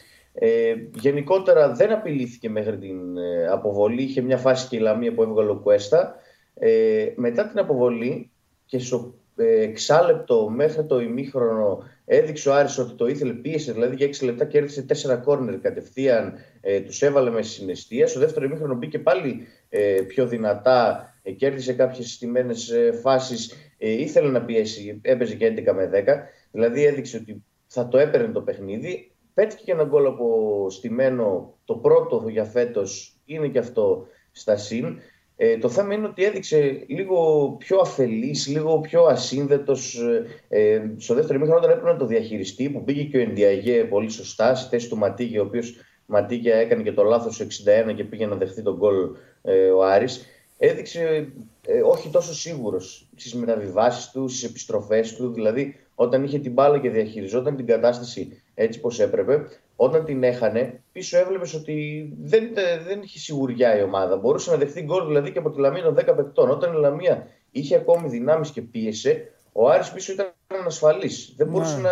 Ε, 0.41 0.75
γενικότερα 0.95 1.71
δεν 1.73 1.91
απειλήθηκε 1.91 2.49
μέχρι 2.49 2.77
την 2.77 3.17
ε, 3.17 3.47
αποβολή. 3.47 4.01
Είχε 4.01 4.21
μια 4.21 4.37
φάση 4.37 4.67
και 4.67 4.75
η 4.75 4.79
Λαμία 4.79 5.13
που 5.13 5.23
έβγαλε 5.23 5.49
ο 5.49 5.55
Κουέστα. 5.55 6.15
Ε, 6.53 7.07
μετά 7.15 7.47
την 7.47 7.59
αποβολή 7.59 8.31
και 8.65 8.79
στο 8.79 9.13
ε, 9.35 9.61
εξάλεπτο 9.61 10.49
μέχρι 10.49 10.85
το 10.85 10.99
ημίχρονο 10.99 11.83
έδειξε 12.05 12.49
ο 12.49 12.53
Άρης 12.53 12.77
ότι 12.77 12.93
το 12.93 13.07
ήθελε, 13.07 13.33
πίεσε 13.33 13.71
δηλαδή 13.71 13.95
για 13.95 14.07
6 14.07 14.25
λεπτά 14.25 14.45
κέρδισε 14.45 14.85
4 15.13 15.19
κόρνερ 15.23 15.59
κατευθείαν, 15.59 16.33
ε, 16.61 16.79
τους 16.79 17.01
έβαλε 17.01 17.29
με 17.29 17.41
συναισθία. 17.41 18.07
Στο 18.07 18.19
δεύτερο 18.19 18.45
ημίχρονο 18.45 18.75
μπήκε 18.75 18.99
πάλι 18.99 19.47
ε, 19.69 20.01
πιο 20.07 20.27
δυνατά, 20.27 21.13
ε, 21.21 21.31
κέρδισε 21.31 21.73
κάποιες 21.73 22.11
στιμένες 22.11 22.69
ε, 22.69 22.91
φάσεις, 22.91 23.53
ε, 23.77 23.89
ήθελε 23.91 24.29
να 24.29 24.41
πιέσει, 24.41 24.99
έπαιζε 25.01 25.35
και 25.35 25.53
11 25.67 25.73
με 25.73 25.89
10, 25.93 26.03
δηλαδή 26.51 26.85
έδειξε 26.85 27.17
ότι 27.17 27.43
θα 27.67 27.87
το 27.87 27.97
έπαιρνε 27.97 28.33
το 28.33 28.41
παιχνίδι. 28.41 29.11
Πέτυχε 29.33 29.63
και 29.63 29.71
ένα 29.71 29.83
γκολ 29.83 30.05
από 30.05 30.67
στημένο, 30.69 31.53
το 31.65 31.75
πρώτο 31.75 32.25
για 32.29 32.43
φέτος 32.43 33.17
είναι 33.25 33.47
και 33.47 33.59
αυτό 33.59 34.07
στα 34.31 34.57
συν. 34.57 34.99
Ε, 35.35 35.57
το 35.57 35.69
θέμα 35.69 35.93
είναι 35.93 36.07
ότι 36.07 36.23
έδειξε 36.23 36.83
λίγο 36.87 37.49
πιο 37.59 37.79
αφελής, 37.79 38.47
λίγο 38.47 38.79
πιο 38.79 39.03
ασύνδετος. 39.03 39.99
Ε, 40.47 40.91
στο 40.97 41.13
δεύτερο 41.13 41.37
ημίχρονο 41.37 41.59
όταν 41.59 41.71
έπρεπε 41.71 41.91
να 41.91 41.97
το 41.97 42.05
διαχειριστεί 42.05 42.69
που 42.69 42.83
πήγε 42.83 43.03
και 43.03 43.17
ο 43.17 43.21
Ενδιαγέ 43.21 43.83
πολύ 43.83 44.09
σωστά 44.09 44.55
στη 44.55 44.69
θέση 44.69 44.89
του 44.89 44.97
Ματίγια 44.97 45.41
ο 45.41 45.45
οποίος 45.45 45.75
Ματίγια 46.05 46.55
έκανε 46.55 46.83
και 46.83 46.91
το 46.91 47.03
λάθος 47.03 47.41
61 47.89 47.93
και 47.95 48.03
πήγε 48.03 48.25
να 48.25 48.35
δεχθεί 48.35 48.61
τον 48.61 48.75
γκολ 48.75 48.95
ε, 49.41 49.69
ο 49.69 49.83
Άρης. 49.83 50.25
Έδειξε 50.57 51.31
ε, 51.65 51.81
όχι 51.81 52.09
τόσο 52.09 52.33
σίγουρος 52.33 53.09
στις 53.15 53.35
μεταβιβάσεις 53.35 54.11
του, 54.11 54.27
στις 54.27 54.43
επιστροφές 54.43 55.15
του. 55.15 55.33
Δηλαδή 55.33 55.75
όταν 55.95 56.23
είχε 56.23 56.39
την 56.39 56.51
μπάλα 56.51 56.79
και 56.79 56.89
διαχειριζόταν 56.89 57.55
την 57.55 57.65
κατάσταση 57.65 58.41
έτσι 58.61 58.79
πως 58.79 58.99
έπρεπε 58.99 59.45
όταν 59.75 60.05
την 60.05 60.23
έχανε, 60.23 60.83
πίσω 60.91 61.17
έβλεπες 61.17 61.53
ότι 61.53 62.09
δεν, 62.21 62.49
δεν 62.87 63.01
είχε 63.01 63.19
σιγουριά 63.19 63.77
η 63.77 63.83
ομάδα. 63.83 64.17
Μπορούσε 64.17 64.51
να 64.51 64.57
δεχθεί 64.57 64.81
γκολ 64.81 65.05
δηλαδή 65.05 65.31
και 65.31 65.39
από 65.39 65.49
τη 65.49 65.59
Λαμία 65.59 65.83
των 65.83 65.97
10 65.99 66.15
παικτών. 66.15 66.49
Όταν 66.49 66.73
η 66.73 66.77
Λαμία 66.77 67.27
είχε 67.51 67.75
ακόμη 67.75 68.09
δυνάμεις 68.09 68.51
και 68.51 68.61
πίεσε, 68.61 69.31
ο 69.51 69.69
Άρης 69.69 69.91
πίσω 69.91 70.11
ήταν 70.11 70.33
ανασφαλής. 70.47 71.33
Δεν 71.37 71.47
ναι. 71.47 71.53
μπορούσε 71.53 71.79
να 71.79 71.91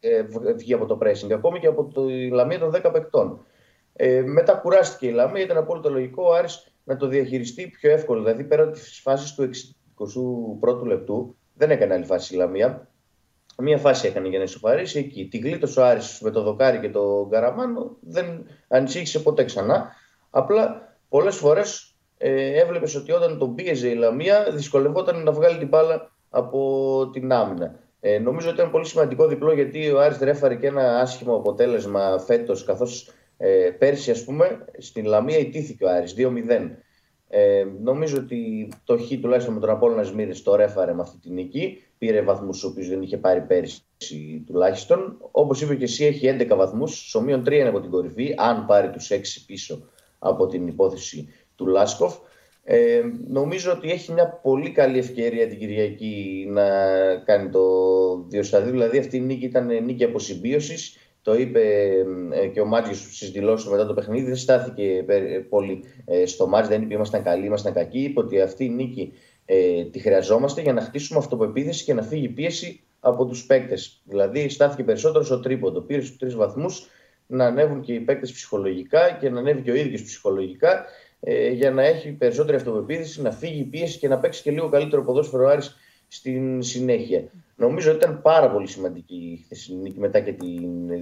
ε, 0.00 0.22
βγει 0.56 0.72
από 0.72 0.86
το 0.86 0.98
pressing, 1.02 1.32
ακόμη 1.32 1.58
και 1.58 1.66
από 1.66 1.84
τη 1.84 2.28
Λαμία 2.28 2.58
των 2.58 2.72
10 2.74 2.90
παικτών. 2.92 3.46
Ε, 3.92 4.22
μετά 4.22 4.52
κουράστηκε 4.52 5.06
η 5.06 5.12
Λαμία, 5.12 5.42
ήταν 5.42 5.56
απόλυτο 5.56 5.90
λογικό 5.90 6.22
ο 6.28 6.32
Άρης 6.32 6.74
να 6.84 6.96
το 6.96 7.06
διαχειριστεί 7.06 7.66
πιο 7.66 7.90
εύκολο. 7.90 8.22
Δηλαδή 8.22 8.44
πέρα 8.44 8.62
από 8.62 8.72
τις 8.72 9.00
φάσεις 9.02 9.34
του 9.34 9.50
61ου 10.60 10.86
λεπτού, 10.86 11.36
δεν 11.54 11.70
έκανε 11.70 11.94
άλλη 11.94 12.04
φάση 12.04 12.34
η 12.34 12.36
Λαμία. 12.36 12.91
Μία 13.62 13.78
φάση 13.78 14.06
έκανε 14.06 14.28
για 14.28 14.38
να 14.38 14.44
ισοφαρίσει 14.44 14.98
εκεί. 14.98 15.28
Τη 15.30 15.38
γλίτωσε 15.38 15.80
ο 15.80 15.84
Άρης 15.84 16.20
με 16.20 16.30
το 16.30 16.42
Δοκάρι 16.42 16.78
και 16.78 16.90
το 16.90 17.26
Γκαραμάνο. 17.28 17.96
Δεν 18.00 18.46
ανησύχησε 18.68 19.18
ποτέ 19.18 19.44
ξανά. 19.44 19.92
Απλά 20.30 20.96
πολλές 21.08 21.36
φορές 21.36 21.94
ε, 22.18 22.60
έβλεπες 22.60 22.94
ότι 22.94 23.12
όταν 23.12 23.38
τον 23.38 23.54
πίεζε 23.54 23.88
η 23.88 23.94
Λαμία 23.94 24.46
δυσκολευόταν 24.52 25.22
να 25.22 25.32
βγάλει 25.32 25.58
την 25.58 25.68
μπάλα 25.68 26.10
από 26.30 27.10
την 27.12 27.32
άμυνα. 27.32 27.74
Ε, 28.00 28.18
νομίζω 28.18 28.48
ότι 28.48 28.58
ήταν 28.58 28.70
πολύ 28.70 28.86
σημαντικό 28.86 29.26
διπλό 29.26 29.52
γιατί 29.52 29.90
ο 29.90 30.00
Άρης 30.00 30.18
ρέφαρε 30.18 30.54
και 30.54 30.66
ένα 30.66 31.00
άσχημο 31.00 31.34
αποτέλεσμα 31.34 32.18
φέτος, 32.18 32.64
καθώς 32.64 33.10
ε, 33.36 33.70
πέρσι, 33.78 34.10
ας 34.10 34.24
πούμε, 34.24 34.64
στην 34.78 35.04
Λαμία 35.04 35.38
ιτήθηκε 35.38 35.84
ο 35.84 35.90
Άρης 35.90 36.14
2-0. 36.18 36.30
Ε, 37.34 37.66
νομίζω 37.82 38.16
ότι 38.18 38.68
το 38.84 38.98
Χ 38.98 39.10
τουλάχιστον 39.20 39.54
με 39.54 39.60
τον 39.60 39.70
Απόλλωνα 39.70 40.02
Σμύρης 40.02 40.42
το 40.42 40.54
ρέφαρε 40.54 40.94
με 40.94 41.00
αυτή 41.00 41.18
τη 41.18 41.30
νίκη. 41.30 41.82
Πήρε 41.98 42.22
βαθμούς 42.22 42.60
του 42.60 42.68
οποίου 42.72 42.88
δεν 42.88 43.02
είχε 43.02 43.16
πάρει 43.16 43.40
πέρσι 43.40 43.82
τουλάχιστον. 44.46 45.16
Όπως 45.30 45.60
είπε 45.60 45.74
και 45.74 45.84
εσύ, 45.84 46.04
έχει 46.04 46.36
11 46.38 46.56
βαθμούς. 46.56 46.94
Σομείων 46.94 47.42
3 47.42 47.52
είναι 47.52 47.68
από 47.68 47.80
την 47.80 47.90
κορυφή, 47.90 48.34
αν 48.38 48.66
πάρει 48.66 48.90
τους 48.90 49.10
6 49.10 49.20
πίσω 49.46 49.88
από 50.18 50.46
την 50.46 50.66
υπόθεση 50.66 51.28
του 51.56 51.66
Λάσκοφ. 51.66 52.14
Ε, 52.64 53.02
νομίζω 53.28 53.72
ότι 53.72 53.90
έχει 53.90 54.12
μια 54.12 54.28
πολύ 54.28 54.70
καλή 54.70 54.98
ευκαιρία 54.98 55.48
την 55.48 55.58
Κυριακή 55.58 56.46
να 56.48 56.64
κάνει 57.24 57.48
το 57.48 57.60
2 58.32 58.62
Δηλαδή 58.64 58.98
αυτή 58.98 59.16
η 59.16 59.20
νίκη 59.20 59.44
ήταν 59.44 59.84
νίκη 59.84 60.04
αποσυμπίωσης 60.04 60.96
το 61.22 61.34
είπε 61.34 61.90
ε, 62.30 62.46
και 62.46 62.60
ο 62.60 62.64
Μάτζιος 62.64 62.98
στις 62.98 63.30
δηλώσεις 63.30 63.70
μετά 63.70 63.86
το 63.86 63.94
παιχνίδι. 63.94 64.24
Δεν 64.24 64.36
στάθηκε 64.36 65.04
πολύ 65.48 65.84
ε, 66.04 66.26
στο 66.26 66.46
μάτζ, 66.46 66.68
δεν 66.68 66.82
είπε 66.82 66.94
ήμασταν 66.94 67.22
καλοί, 67.22 67.46
ήμασταν 67.46 67.72
κακοί. 67.72 67.98
Είπε 67.98 68.20
ότι 68.20 68.40
αυτή 68.40 68.64
η 68.64 68.68
νίκη 68.68 69.12
ε, 69.44 69.84
τη 69.84 69.98
χρειαζόμαστε 69.98 70.60
για 70.60 70.72
να 70.72 70.80
χτίσουμε 70.80 71.18
αυτοπεποίθηση 71.18 71.84
και 71.84 71.94
να 71.94 72.02
φύγει 72.02 72.28
πίεση 72.28 72.80
από 73.00 73.26
τους 73.26 73.46
παίκτες. 73.46 74.02
Δηλαδή, 74.04 74.48
στάθηκε 74.48 74.84
περισσότερο 74.84 75.24
στο 75.24 75.40
τρίποντο. 75.40 75.80
Πήρε 75.80 76.00
στους 76.00 76.18
τρεις 76.18 76.34
βαθμούς 76.34 76.86
να 77.26 77.44
ανέβουν 77.44 77.80
και 77.80 77.92
οι 77.92 78.00
παίκτες 78.00 78.32
ψυχολογικά 78.32 79.10
και 79.20 79.30
να 79.30 79.38
ανέβει 79.38 79.62
και 79.62 79.70
ο 79.70 79.74
ίδιος 79.74 80.02
ψυχολογικά 80.02 80.84
ε, 81.20 81.48
για 81.48 81.70
να 81.70 81.82
έχει 81.82 82.10
περισσότερη 82.10 82.56
αυτοπεποίθηση, 82.56 83.22
να 83.22 83.30
φύγει 83.30 83.60
η 83.60 83.64
πίεση 83.64 83.98
και 83.98 84.08
να 84.08 84.18
παίξει 84.18 84.42
και 84.42 84.50
λίγο 84.50 84.68
καλύτερο 84.68 85.04
ποδόσφαιρο 85.04 85.46
Άρης 85.46 85.76
στην 86.08 86.62
συνέχεια. 86.62 87.24
Νομίζω 87.62 87.90
ότι 87.90 88.04
ήταν 88.04 88.20
πάρα 88.22 88.50
πολύ 88.50 88.66
σημαντική 88.66 89.14
η 89.14 89.42
χθεσινή 89.44 89.80
νίκη 89.80 89.98
μετά 89.98 90.20
και 90.20 90.32
τη 90.32 90.46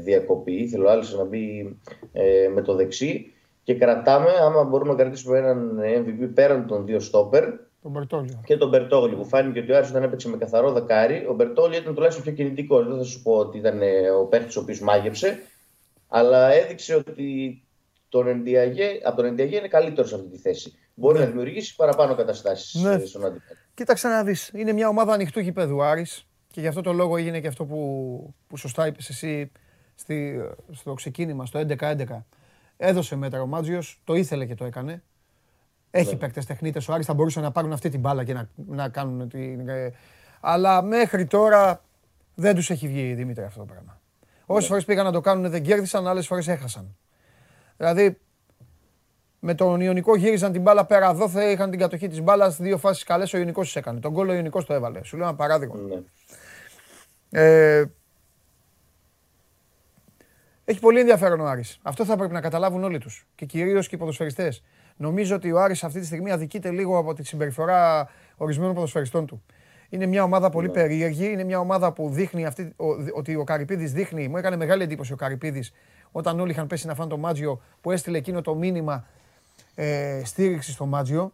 διακοπή. 0.04 0.68
Θέλω 0.68 0.88
άλλος 0.88 1.14
να 1.16 1.24
μπει 1.24 1.76
ε, 2.12 2.48
με 2.54 2.62
το 2.62 2.74
δεξί 2.74 3.32
και 3.62 3.74
κρατάμε, 3.74 4.30
άμα 4.40 4.64
μπορούμε 4.64 4.90
να 4.90 4.96
κρατήσουμε 4.96 5.38
έναν 5.38 5.80
MVP 5.80 6.30
πέραν 6.34 6.66
των 6.66 6.86
δύο 6.86 7.00
στόπερ. 7.00 7.44
Τον 7.82 7.90
Μπερτόγλιο. 7.90 8.40
Και 8.44 8.56
τον 8.56 8.68
Μπερτόγλιο 8.68 9.16
που 9.16 9.24
φάνηκε 9.24 9.58
ότι 9.60 9.72
ο 9.72 9.76
Άρης 9.76 9.90
όταν 9.90 10.02
έπαιξε 10.02 10.28
με 10.28 10.36
καθαρό 10.36 10.72
δεκάρι, 10.72 11.26
ο 11.28 11.34
Μπερτόγλιο 11.34 11.78
ήταν 11.78 11.94
τουλάχιστον 11.94 12.24
πιο 12.24 12.32
κινητικός. 12.32 12.86
Δεν 12.86 12.96
θα 12.96 13.04
σου 13.04 13.22
πω 13.22 13.32
ότι 13.32 13.58
ήταν 13.58 13.82
ε, 13.82 14.10
ο 14.10 14.24
παίχτης 14.24 14.56
ο 14.56 14.60
οποίος 14.60 14.80
μάγεψε, 14.80 15.38
αλλά 16.08 16.52
έδειξε 16.52 16.94
ότι 16.94 17.62
τον 18.08 18.28
Ενδιαγέ, 18.28 19.00
από 19.04 19.16
τον 19.16 19.24
Ενδιαγέ 19.24 19.56
είναι 19.56 19.68
καλύτερος 19.68 20.08
σε 20.08 20.14
αυτή 20.14 20.28
τη 20.28 20.38
θέση. 20.38 20.74
Μπορεί 20.94 21.18
ναι. 21.18 21.24
να 21.24 21.30
δημιουργήσει 21.30 21.76
παραπάνω 21.76 22.14
καταστάσεις 22.14 22.82
ναι. 22.82 22.92
Ε, 22.92 23.06
στον 23.06 23.24
αντίπαλο. 23.24 23.58
Κοίταξε 23.74 24.08
να 24.08 24.24
δεις. 24.24 24.50
Είναι 24.54 24.72
μια 24.72 24.88
ομάδα 24.88 25.12
ανοιχτού 25.12 25.40
γηπέδου 25.40 25.82
Άρης 25.82 26.24
και 26.50 26.60
γι' 26.60 26.66
αυτό 26.66 26.80
το 26.80 26.92
λόγο 26.92 27.16
έγινε 27.16 27.40
και 27.40 27.46
αυτό 27.46 27.64
που, 27.64 28.34
που 28.46 28.56
σωστά 28.56 28.86
είπες 28.86 29.08
εσύ 29.08 29.50
στη, 29.94 30.40
στο 30.70 30.94
ξεκίνημα, 30.94 31.46
στο 31.46 31.60
11-11. 31.78 32.04
Έδωσε 32.76 33.16
μέτρα 33.16 33.42
ο 33.42 33.46
Μάτζιος, 33.46 34.00
το 34.04 34.14
ήθελε 34.14 34.46
και 34.46 34.54
το 34.54 34.64
έκανε. 34.64 35.02
Έχει 35.90 36.12
ναι. 36.12 36.18
παίκτες 36.18 36.46
τεχνίτες. 36.46 36.88
Ο 36.88 36.92
Άρης 36.92 37.06
θα 37.06 37.14
μπορούσε 37.14 37.40
να 37.40 37.50
πάρουν 37.50 37.72
αυτή 37.72 37.88
την 37.88 38.00
μπάλα 38.00 38.24
και 38.24 38.32
να, 38.32 38.48
να 38.66 38.88
κάνουν 38.88 39.28
την. 39.28 39.68
Ε, 39.68 39.92
αλλά 40.40 40.82
μέχρι 40.82 41.26
τώρα 41.26 41.84
δεν 42.34 42.54
τους 42.54 42.70
έχει 42.70 42.88
βγει 42.88 43.14
Δημήτρη 43.14 43.44
αυτό 43.44 43.58
το 43.58 43.64
πράγμα. 43.64 44.00
Όσες 44.46 44.62
ναι. 44.62 44.68
φορές 44.68 44.84
πήγαν 44.84 45.04
να 45.04 45.12
το 45.12 45.20
κάνουν 45.20 45.50
δεν 45.50 45.62
κέρδισαν, 45.62 46.06
άλλες 46.06 46.26
φορές 46.26 46.48
έχασαν. 46.48 46.96
Δηλαδή 47.76 48.18
με 49.40 49.54
τον 49.54 49.80
Ιωνικό 49.80 50.16
γύριζαν 50.16 50.52
την 50.52 50.62
μπάλα 50.62 50.84
πέρα 50.84 51.10
εδώ, 51.10 51.28
θα 51.28 51.50
είχαν 51.50 51.70
την 51.70 51.78
κατοχή 51.78 52.08
της 52.08 52.20
μπάλας. 52.20 52.56
Δύο 52.56 52.78
φάσεις 52.78 53.04
καλές 53.04 53.32
ο 53.32 53.38
Ιωνικός 53.38 53.72
τη 53.72 53.78
έκανε. 53.78 54.00
Τον 54.00 54.12
κόλλο 54.12 54.32
ο 54.32 54.34
Ιωνικός 54.34 54.64
το 54.64 54.74
έβαλε. 54.74 55.02
Σου 55.02 55.16
λέω 55.16 55.26
ένα 55.26 55.36
παράδειγμα. 55.36 55.76
Ναι. 55.76 56.02
Ε, 57.30 57.84
έχει 60.64 60.80
πολύ 60.80 61.00
ενδιαφέρον 61.00 61.40
ο 61.40 61.46
Άρης. 61.46 61.78
Αυτό 61.82 62.04
θα 62.04 62.16
πρέπει 62.16 62.32
να 62.32 62.40
καταλάβουν 62.40 62.84
όλοι 62.84 62.98
τους. 62.98 63.26
Και 63.34 63.44
κυρίως 63.44 63.88
και 63.88 63.94
οι 63.94 63.98
ποδοσφαιριστές. 63.98 64.62
Νομίζω 64.96 65.34
ότι 65.34 65.52
ο 65.52 65.60
Άρης 65.60 65.84
αυτή 65.84 66.00
τη 66.00 66.06
στιγμή 66.06 66.30
αδικείται 66.30 66.70
λίγο 66.70 66.98
από 66.98 67.14
τη 67.14 67.24
συμπεριφορά 67.24 68.08
ορισμένων 68.36 68.74
ποδοσφαιριστών 68.74 69.26
του. 69.26 69.42
Είναι 69.88 70.06
μια 70.06 70.22
ομάδα 70.22 70.50
πολύ 70.50 70.66
ναι. 70.66 70.72
περίεργη. 70.72 71.32
Είναι 71.32 71.44
μια 71.44 71.58
ομάδα 71.58 71.92
που 71.92 72.08
δείχνει 72.08 72.46
αυτή, 72.46 72.72
ότι 73.14 73.36
ο 73.36 73.44
Καρυπίδης 73.44 73.92
δείχνει. 73.92 74.28
Μου 74.28 74.36
έκανε 74.36 74.56
μεγάλη 74.56 74.82
εντύπωση 74.82 75.12
ο 75.12 75.16
Καρυπίδης 75.16 75.72
όταν 76.12 76.40
όλοι 76.40 76.50
είχαν 76.50 76.66
πέσει 76.66 76.86
να 76.86 76.94
φάνε 76.94 77.10
το 77.10 77.16
Μάτζιο 77.18 77.60
που 77.80 77.90
έστειλε 77.90 78.18
εκείνο 78.18 78.40
το 78.40 78.54
μήνυμα 78.54 79.06
ε, 79.74 80.22
στήριξης 80.24 80.74
στο 80.74 80.86
Μάτζιο. 80.86 81.32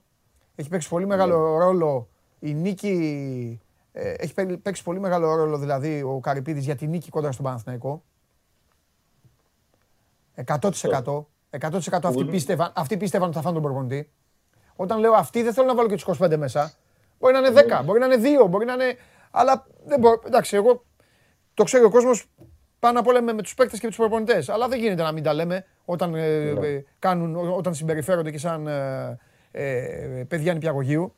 Έχει 0.55 0.69
παίξει 0.69 0.89
πολύ 0.89 1.07
μεγάλο 1.07 1.37
ναι. 1.37 1.65
ρόλο 1.65 2.09
η 2.39 2.55
νίκη. 2.55 3.61
Ε, 3.99 4.11
έχει 4.11 4.35
παίξει 4.57 4.83
πολύ 4.83 5.01
μεγάλο 5.01 5.35
ρόλο 5.35 5.59
δηλαδή 5.59 6.03
ο 6.03 6.21
Καρυπίδης 6.21 6.65
για 6.65 6.77
τη 6.77 6.87
νίκη 6.87 7.11
κόντρα 7.11 7.33
στον 7.33 7.45
Παναθηναϊκό. 7.45 8.03
100%. 10.47 11.25
100% 11.61 12.01
αυτοί 12.03 12.25
πίστευαν, 12.25 12.73
αυτοί 12.75 12.97
πίστευαν 12.97 13.27
ότι 13.27 13.37
θα 13.37 13.43
φάνε 13.43 13.55
τον 13.55 13.63
προπονητή. 13.63 14.11
Όταν 14.77 14.99
λέω 14.99 15.13
αυτοί 15.13 15.43
δεν 15.43 15.53
θέλω 15.53 15.67
να 15.67 15.75
βάλω 15.75 15.89
και 15.89 15.95
τους 15.95 16.21
25 16.21 16.37
μέσα. 16.37 16.73
Μπορεί 17.19 17.33
να 17.33 17.39
είναι 17.39 17.63
10, 17.81 17.85
μπορεί 17.85 18.01
να 18.01 18.07
είναι 18.07 18.43
2, 18.45 18.49
μπορεί 18.49 18.65
να 18.65 18.73
είναι. 18.73 18.97
Αλλά 19.31 19.67
δεν 19.85 20.01
μπορεί. 20.01 20.21
Εντάξει, 20.27 20.57
εγώ 20.57 20.85
το 21.55 21.65
ξέρει 21.65 21.85
ο 21.85 21.91
κόσμος 21.91 22.27
πάνω 22.79 23.01
απ' 23.01 23.07
όλα 23.07 23.23
με, 23.23 23.33
με 23.33 23.43
τους 23.43 23.55
παίκτες 23.55 23.81
και 23.81 23.87
τους 23.87 23.97
προπονητές. 23.97 24.49
Αλλά 24.49 24.69
δεν 24.69 24.79
γίνεται 24.79 25.03
να 25.03 25.13
μην 25.13 25.23
τα 25.23 25.35
λέμε 25.35 25.65
όταν, 25.85 26.15
ε, 26.15 26.53
ναι. 26.53 26.67
ε, 26.67 26.85
κάνουν, 26.99 27.37
όταν 27.37 27.75
συμπεριφέρονται 27.75 28.31
και 28.31 28.39
σαν 28.39 28.67
ε, 28.67 29.19
ε, 29.51 30.25
παιδιά 30.29 30.53
νηπιαγωγείου. 30.53 31.15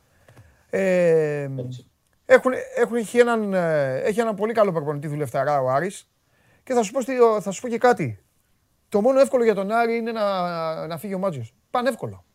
Ε, 0.69 1.49
έχουν, 2.31 2.51
έχουν, 2.75 2.95
έχει, 2.95 3.19
έναν, 3.19 3.53
έχει 4.03 4.19
έναν 4.19 4.35
πολύ 4.35 4.53
καλό 4.53 4.71
προπονητή 4.71 5.07
δουλευταρά 5.07 5.61
ο 5.61 5.69
Άρης 5.69 6.09
και 6.63 6.73
θα 6.73 6.83
σου, 6.83 6.91
πω, 6.91 7.01
θα 7.41 7.51
σου 7.51 7.61
πω 7.61 7.67
και 7.67 7.77
κάτι. 7.77 8.23
Το 8.89 9.01
μόνο 9.01 9.19
εύκολο 9.19 9.43
για 9.43 9.55
τον 9.55 9.71
Άρη 9.71 9.95
είναι 9.95 10.11
να, 10.11 10.87
να 10.87 10.97
φύγει 10.97 11.13
ο 11.13 11.17
Μάτζιος. 11.17 11.53
Πανεύκολο. 11.69 12.25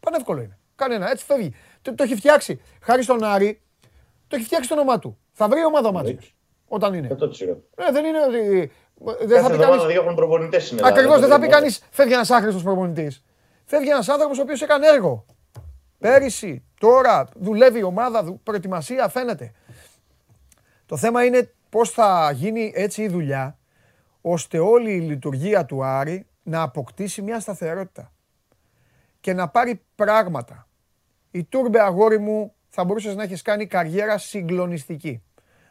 Πανεύκολο 0.00 0.40
είναι. 0.40 0.58
Κανένα, 0.74 1.10
έτσι 1.10 1.24
φεύγει. 1.24 1.54
Το, 1.82 1.94
το 1.94 2.02
έχει 2.02 2.14
φτιάξει. 2.14 2.60
Χάρη 2.82 3.02
στον 3.02 3.24
Άρη, 3.24 3.62
το 4.28 4.36
έχει 4.36 4.44
φτιάξει 4.44 4.68
το 4.68 4.74
όνομά 4.74 4.98
του. 4.98 5.18
Θα 5.32 5.48
βρει 5.48 5.64
ομάδα 5.64 5.88
ο 5.88 5.92
Μάτζιος. 5.92 6.36
Όταν 6.68 6.94
είναι. 6.94 7.06
Ε, 7.06 7.92
δεν 7.92 8.04
είναι 8.04 8.18
ότι 8.28 8.72
δεν 9.26 9.42
θα 9.42 9.50
πει 9.50 9.58
κανείς... 9.58 9.84
διώχνουν 9.84 10.14
προπονητές 10.14 10.70
είναι. 10.70 10.80
Ακριβώς, 10.84 11.20
δεν 11.20 11.28
θα 11.28 11.40
πει 11.40 11.48
κανείς 11.48 11.82
φεύγει 11.90 12.12
ένας 12.12 12.30
άχρηστος 12.30 12.62
προπονητής. 12.62 13.24
Φεύγει 13.64 13.88
ένας 13.88 14.08
άνθρωπος 14.08 14.38
ο 14.38 14.42
οποίος 14.42 14.62
έκανε 14.62 14.86
έργο. 14.86 15.26
Πέρυσι, 15.98 16.64
τώρα 16.80 17.28
δουλεύει 17.34 17.78
η 17.78 17.82
ομάδα, 17.82 18.32
προετοιμασία 18.42 19.08
φαίνεται. 19.08 19.52
Το 20.86 20.96
θέμα 20.96 21.24
είναι 21.24 21.52
πώς 21.68 21.90
θα 21.90 22.30
γίνει 22.34 22.72
έτσι 22.74 23.02
η 23.02 23.08
δουλειά 23.08 23.58
ώστε 24.20 24.58
όλη 24.58 24.92
η 24.92 25.00
λειτουργία 25.00 25.64
του 25.64 25.84
Άρη 25.84 26.26
να 26.42 26.62
αποκτήσει 26.62 27.22
μια 27.22 27.40
σταθερότητα 27.40 28.12
και 29.20 29.32
να 29.32 29.48
πάρει 29.48 29.82
πράγματα. 29.94 30.68
Η 31.30 31.44
Τούρμπε 31.44 31.80
αγόρι 31.80 32.18
μου 32.18 32.54
θα 32.68 32.84
μπορούσες 32.84 33.14
να 33.14 33.22
έχεις 33.22 33.42
κάνει 33.42 33.66
καριέρα 33.66 34.18
συγκλονιστική. 34.18 35.22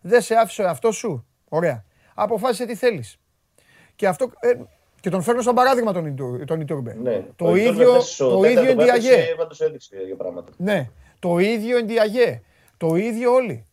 Δεν 0.02 0.22
σε 0.22 0.36
άφησε 0.36 0.62
ο 0.62 0.66
εαυτός 0.66 0.96
σου; 0.96 1.26
Ωραία. 1.50 1.86
Αποφάσισε 2.14 2.66
τι 2.66 2.76
θέλεις. 2.76 3.20
Και 3.96 4.08
αυτό, 4.08 4.32
ε, 4.40 4.54
Και 5.00 5.10
τον 5.10 5.22
φέρνω 5.22 5.42
σαν 5.42 5.54
παράδειγμα 5.56 5.94
τον, 5.94 6.06
Ιτούρ, 6.06 6.46
τον 6.46 6.62
Ιτούρμπε. 6.62 6.98
Ναι. 7.02 7.26
Το 7.36 7.46
Ο 7.46 7.56
Ιτούρμπε 7.56 7.82
ίδιο, 7.82 7.92
χθες 7.92 8.14
στο 8.14 8.30
το 8.30 8.40
τέταρτο 8.42 8.62
ίδιο 8.62 8.76
που 8.76 8.82
Εντιαγέ. 8.82 9.12
έπαιξε, 9.14 9.36
Πάντως 9.38 9.62
έδειξε 9.62 9.96
για 10.06 10.16
πράγματα. 10.16 10.52
Ναι, 10.58 10.90
το 11.20 11.38
ίδιο 11.40 11.78
Εντιαγέ. 11.78 12.42
Το 12.78 12.96
ίδιο 12.96 13.34
όλοι. 13.34 13.66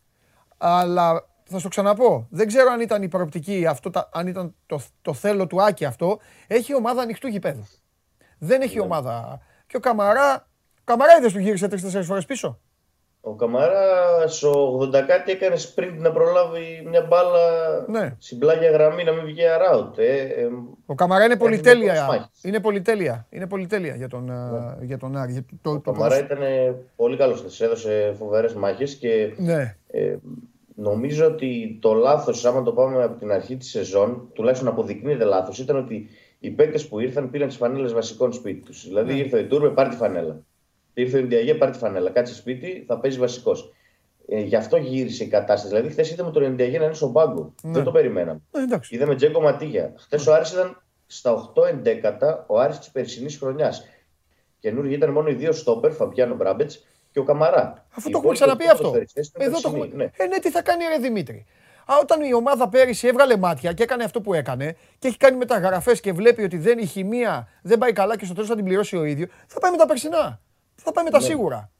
Αλλά 0.58 1.26
θα 1.44 1.58
σου 1.58 1.68
ξαναπώ, 1.68 2.26
δεν 2.30 2.46
ξέρω 2.46 2.70
αν 2.70 2.80
ήταν 2.80 3.02
η 3.02 3.08
προοπτική, 3.08 3.66
αυτό, 3.66 3.90
τα- 3.90 4.08
αν 4.12 4.26
ήταν 4.26 4.54
το, 4.66 4.80
το 5.02 5.12
θέλω 5.14 5.46
του 5.46 5.62
Άκη 5.62 5.84
αυτό. 5.84 6.18
Έχει 6.46 6.74
ομάδα 6.74 7.02
ανοιχτού 7.02 7.26
γηπέδου. 7.28 7.66
Δεν 8.38 8.60
έχει 8.60 8.80
ομάδα. 8.80 9.40
Και 9.66 9.76
ο 9.76 9.80
Καμαρά, 9.80 10.34
ο 10.78 10.82
Καμαρά 10.84 11.16
είδες 11.18 11.32
του 11.32 11.38
γύρισε 11.38 11.68
τρεις-τέσσερις 11.68 12.06
φορές 12.06 12.24
πίσω; 12.24 12.58
Ο 13.28 13.34
Καμαρά 13.34 13.82
στο 14.26 14.78
80 14.82 14.90
κάτι 15.06 15.32
έκανε 15.32 15.54
sprint 15.56 15.94
να 15.98 16.12
προλάβει 16.12 16.86
μια 16.88 17.02
μπάλα 17.08 17.40
Ναι. 17.88 18.14
στην 18.18 18.38
πλάγια 18.38 18.70
γραμμή 18.70 19.04
να 19.04 19.12
μην 19.12 19.24
βγει 19.24 19.40
around. 19.58 19.98
Ε, 19.98 20.16
ε, 20.18 20.48
Ο 20.86 20.94
Καμαρά 20.94 21.24
είναι 21.24 21.36
πολλές 21.36 21.60
πολυτέλεια. 21.60 22.04
μάχες. 22.06 22.28
Είναι 22.42 22.60
πολυτέλεια. 22.60 23.26
Είναι 23.30 23.46
πολυτέλεια 23.46 23.94
για 23.94 24.08
τον, 24.08 24.30
ε, 24.30 24.84
για 24.84 24.98
τον 24.98 25.16
Άρη. 25.16 25.32
Για 25.32 25.42
το- 25.42 25.56
το- 25.62 25.70
ο 25.70 25.80
το 25.80 25.90
Καμαρά 25.92 26.14
ποδόσφαιρο. 26.16 26.46
ήταν 26.50 26.76
πολύ 26.96 27.16
καλός 27.16 27.38
χθες, 27.38 27.60
έδωσε 27.60 28.14
φοβερές 28.18 28.54
μάχες 28.54 28.94
και 28.94 29.32
Ναι. 29.36 29.76
ε, 29.90 30.16
νομίζω 30.74 31.26
ότι 31.26 31.78
το 31.82 31.92
λάθος, 31.94 32.44
άμα 32.44 32.62
το 32.62 32.72
πάμε 32.72 33.02
από 33.02 33.18
την 33.18 33.32
αρχή 33.32 33.56
της 33.56 33.70
σεζόν, 33.70 34.28
τουλάχιστον 34.32 34.68
αποδεικνύεται 34.68 35.24
λάθος, 35.24 35.58
ήταν 35.58 35.76
ότι 35.76 36.08
οι 36.38 36.50
παίκτες 36.50 36.88
που 36.88 37.00
ήρθαν 37.00 37.30
πήραν 37.30 37.48
τις 37.48 37.56
φανέλες 37.56 37.92
βασικών 37.92 38.32
σπίτι 38.32 38.60
τους. 38.60 38.86
Δηλαδή 38.86 39.12
Ναι. 39.12 39.18
ήρθε 39.18 39.36
ο 39.36 39.40
Ιτούρμε, 39.40 39.68
πάρει 39.68 39.88
τη 39.88 39.96
φανέλα. 39.96 40.40
Ήρθε 40.98 41.16
ο 41.16 41.20
Ιντιαγέ, 41.20 41.54
πάρει 41.54 41.72
τη 41.72 41.78
φανέλα. 41.78 42.10
Κάτσε 42.10 42.34
σπίτι, 42.34 42.84
θα 42.86 42.98
παίζεις 42.98 43.20
βασικός. 43.20 43.72
Ε, 44.28 44.40
γι' 44.40 44.56
αυτό 44.56 44.76
γύρισε 44.76 45.24
η 45.24 45.26
κατάσταση. 45.28 45.74
Δηλαδή, 45.74 45.88
χθες 45.92 46.10
είδαμε 46.10 46.30
τον 46.30 46.42
Ιντιαγέ 46.42 46.78
να 46.78 46.84
είναι 46.84 46.94
στον 46.94 47.12
πάγκο. 47.12 47.54
Ναι. 47.62 47.72
Δεν 47.72 47.84
το 47.84 47.90
περιμέναμε. 47.90 48.40
Ε, 48.50 48.62
εντάξει. 48.62 48.94
Είδαμε 48.94 49.14
Τζέγκο 49.14 49.40
Ματίγια. 49.40 49.92
Χθες 49.98 50.26
ο 50.26 50.34
Άρης 50.34 50.52
ήταν 50.52 50.82
στα 51.06 51.32
8-11 51.32 52.44
ο 52.46 52.58
Άρης 52.60 52.78
της 52.78 52.90
περσινής 52.90 53.36
χρονιάς. 53.38 53.84
Καινούργοι 54.58 54.94
ήταν 54.94 55.10
μόνο 55.10 55.28
οι 55.28 55.34
δύο 55.34 55.52
στόπερ, 55.52 55.92
Φαμπιάνο 55.92 56.34
Μπράμπετς 56.34 56.86
και 57.10 57.18
ο 57.18 57.22
Καμαρά. 57.22 57.86
Αφού 57.96 58.08
Οι 58.08 58.12
το 58.12 58.18
έχουμε 58.18 58.34
υπόλοιποι 58.34 58.34
ξαναπεί 58.34 58.62
οκτώ 58.62 58.72
αυτό. 58.74 58.82
ποδοσφαιριστές 58.84 59.28
ήταν 59.28 59.42
Εδώ 59.46 59.60
το 59.60 59.68
περσινοί, 59.70 59.86
έχουμε. 59.88 60.04
ναι. 60.04 60.24
Ε, 60.24 60.26
ναι, 60.26 60.38
τι 60.38 60.50
θα 60.50 60.62
κάνει 60.62 60.84
ρε 60.84 60.98
Δημήτρη. 60.98 61.46
Α, 61.86 61.94
όταν 62.02 62.22
η 62.22 62.34
ομάδα 62.34 62.68
πέρυσι 62.68 63.06
έβγαλε 63.06 63.36
μάτια 63.36 63.72
και 63.72 63.82
έκανε 63.82 64.04
αυτό 64.04 64.20
που 64.20 64.34
έκανε 64.34 64.76
και 64.98 65.08
έχει 65.08 65.16
κάνει 65.16 65.36
μεταγραφές 65.36 66.00
και 66.00 66.12
βλέπει 66.12 66.42
ότι 66.42 66.58
δεν 66.58 66.78
η 66.78 66.86
χημεία 66.86 67.48
δεν 67.62 67.78
πάει 67.78 67.92
καλά 67.92 68.16
και 68.16 68.24
στο 68.24 68.34
τέλος 68.34 68.48
θα 68.48 68.54
την 68.54 68.64
πληρώσει 68.64 68.96
ο 68.96 69.04
ίδιο, 69.04 69.26
θα 69.46 69.60
πάει 69.60 69.70
με 69.70 69.76
τα 69.76 69.86
περσινά. 69.86 70.40
Θα 70.76 70.92
πάει 70.92 71.04
με 71.04 71.10
τα 71.10 71.18
Ναι. 71.18 71.24
σίγουρα. 71.24 71.70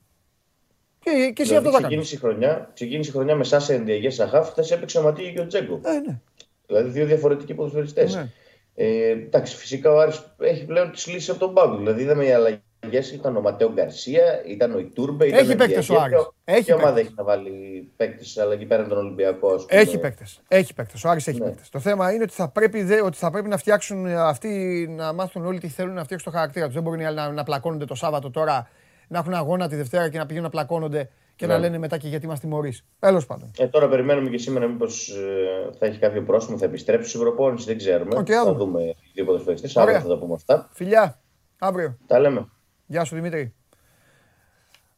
Και, 1.00 1.10
και 1.10 1.42
εσύ 1.42 1.48
Δηλαδή, 1.50 1.56
αυτό 1.66 1.70
θα 1.70 1.70
κάνεις. 1.70 1.86
ξεκίνησε, 1.86 2.14
η 2.14 2.18
χρονιά, 2.18 2.70
ξεκίνησε 2.74 3.10
η 3.10 3.12
χρονιά 3.12 3.34
με 3.34 3.44
Σάσε 3.44 3.74
Ενδιαγέ 3.74 4.10
Σαχάφ, 4.10 4.48
χθες 4.50 4.70
έπαιξε 4.70 4.98
ο 4.98 5.02
Ματίγια 5.02 5.32
και 5.32 5.40
ο 5.40 5.46
Τζέγκο. 5.46 5.80
Ε, 5.84 5.90
ναι. 6.08 6.18
Δηλαδή 6.66 6.88
δύο 6.90 7.06
διαφορετικοί 7.06 7.54
ποδοσφαιριστές. 7.54 8.14
Ναι. 8.14 8.28
Ε, 8.74 9.08
εντάξει, 9.08 9.56
φυσικά 9.56 9.92
ο 9.92 9.98
Άρης 10.00 10.34
έχει 10.38 10.64
πλέον 10.64 10.90
τις 10.90 11.06
λύσεις 11.06 11.28
από 11.30 11.38
τον 11.38 11.54
πάγκο. 11.54 11.76
Δηλαδή 11.76 12.02
είδαμε 12.02 12.24
οι 12.24 12.32
αλλαγές. 12.32 13.10
Ήταν 13.12 13.36
ο 13.36 13.40
Ματέο 13.40 13.72
Γκαρσία, 13.72 14.42
ήταν 14.46 14.74
ο 14.74 14.78
Ιτούρμπε. 14.78 15.26
Ήταν 15.26 15.38
Έχει 15.38 15.52
ο 15.52 15.56
παίκτες 15.56 15.88
ο 15.90 15.94
Διαγέ. 15.94 16.14
Άρης. 16.14 16.28
Έχει 16.44 16.64
Ποια 16.64 16.74
ομάδα 16.74 16.92
παίκτες. 16.94 17.06
έχει 17.06 17.14
να 17.18 17.24
βάλει 17.24 17.90
παίκτες 17.96 18.38
αλλαγή 18.38 18.66
πέραν 18.66 18.88
τον 18.88 18.98
Ολυμπιακό. 18.98 19.52
ας 19.54 19.64
πούμε. 19.66 19.80
Έχει 19.80 19.98
παίκτες. 19.98 20.40
Έχει 20.48 20.74
παίκτες. 20.74 21.04
Ο 21.04 21.08
Άρης 21.08 21.26
έχει 21.26 21.38
Ναι. 21.38 21.44
παίκτες. 21.44 21.68
Το 21.68 21.78
θέμα 21.80 22.12
είναι 22.12 22.22
ότι 22.22 22.32
θα, 22.32 22.48
πρέπει, 22.48 22.82
δε- 22.82 23.02
ότι 23.02 23.16
θα 23.16 23.30
πρέπει 23.30 23.48
να 23.48 23.56
φτιάξουν 23.56 24.06
ε, 24.06 24.14
αυτοί, 24.20 24.86
να 24.90 25.12
μάθουν 25.12 25.46
όλοι 25.46 25.58
τι 25.60 25.68
θέλουν 25.68 25.94
να 25.94 26.04
φτιάξουν 26.04 26.32
το 26.32 26.38
χαρακτήρα 26.38 26.64
τους. 26.66 26.74
Δεν 26.74 26.82
μπορεί 26.82 27.02
οι 27.02 27.04
άλλοι 27.04 27.16
να, 27.16 27.30
να 27.32 27.42
πλακώνονται 27.44 27.84
το 27.84 27.94
Σάββατο 27.94 28.30
τώρα, 28.30 28.68
να 29.08 29.18
έχουν 29.18 29.34
αγώνα 29.34 29.68
τη 29.68 29.76
Δευτέρα 29.76 30.08
και 30.08 30.18
να 30.18 30.26
πηγαίνουν 30.26 30.44
να 30.44 30.50
πλακώνονται 30.50 31.10
και 31.36 31.46
να 31.46 31.54
Ναι. 31.54 31.60
λένε 31.60 31.78
μετά 31.78 31.98
και 31.98 32.08
γιατί 32.08 32.26
μα 32.26 32.38
τιμωρεί. 32.38 32.76
Τέλος 32.98 33.26
πάντων. 33.26 33.50
Ε, 33.58 33.66
τώρα 33.68 33.88
περιμένουμε 33.88 34.30
και 34.30 34.38
σήμερα 34.38 34.66
μήπως 34.66 35.08
ε, 35.08 35.76
θα 35.78 35.86
έχει 35.86 35.98
κάποιο 35.98 36.22
πρόσωπο, 36.22 36.58
θα 36.58 36.64
επιστρέψει 36.64 37.08
στην 37.08 37.20
προπόνηση. 37.20 37.66
Δεν 37.66 37.78
ξέρουμε. 37.78 38.16
Οκ, 38.16 38.26
θα 38.30 38.40
άδω. 38.40 38.52
δούμε 38.54 38.82
οι 38.82 38.96
δύο 39.14 39.24
ποδοσφαιριστές. 39.24 39.76
Ωραία. 39.76 39.94
Αύριο 39.96 40.08
θα 40.10 40.14
τα 40.14 40.20
πούμε 40.20 40.34
αυτά. 40.34 40.68
Φιλιά, 40.72 41.20
αύριο. 41.58 41.96
Τα 42.06 42.18
λέμε. 42.18 42.48
Γεια 42.86 43.04
σου 43.04 43.14
Δημήτρη. 43.14 43.54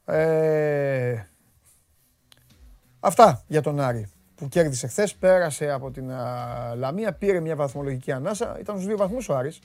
Ε, 0.04 1.22
αυτά 3.00 3.44
για 3.46 3.61
τον 3.62 3.80
Άρη 3.80 4.11
που 4.34 4.48
κέρδισε 4.48 4.86
χθες. 4.86 5.14
Πέρασε 5.14 5.70
από 5.70 5.90
την 5.90 6.11
α, 6.12 6.74
Λαμία, 6.76 7.12
πήρε 7.12 7.40
μια 7.40 7.56
βαθμολογική 7.56 8.12
ανάσα. 8.12 8.56
Ήταν 8.61 8.74
στους 8.74 8.86
δύο 8.86 8.96
βαθμούς 8.96 9.28
ο 9.28 9.36
Άρης. 9.36 9.61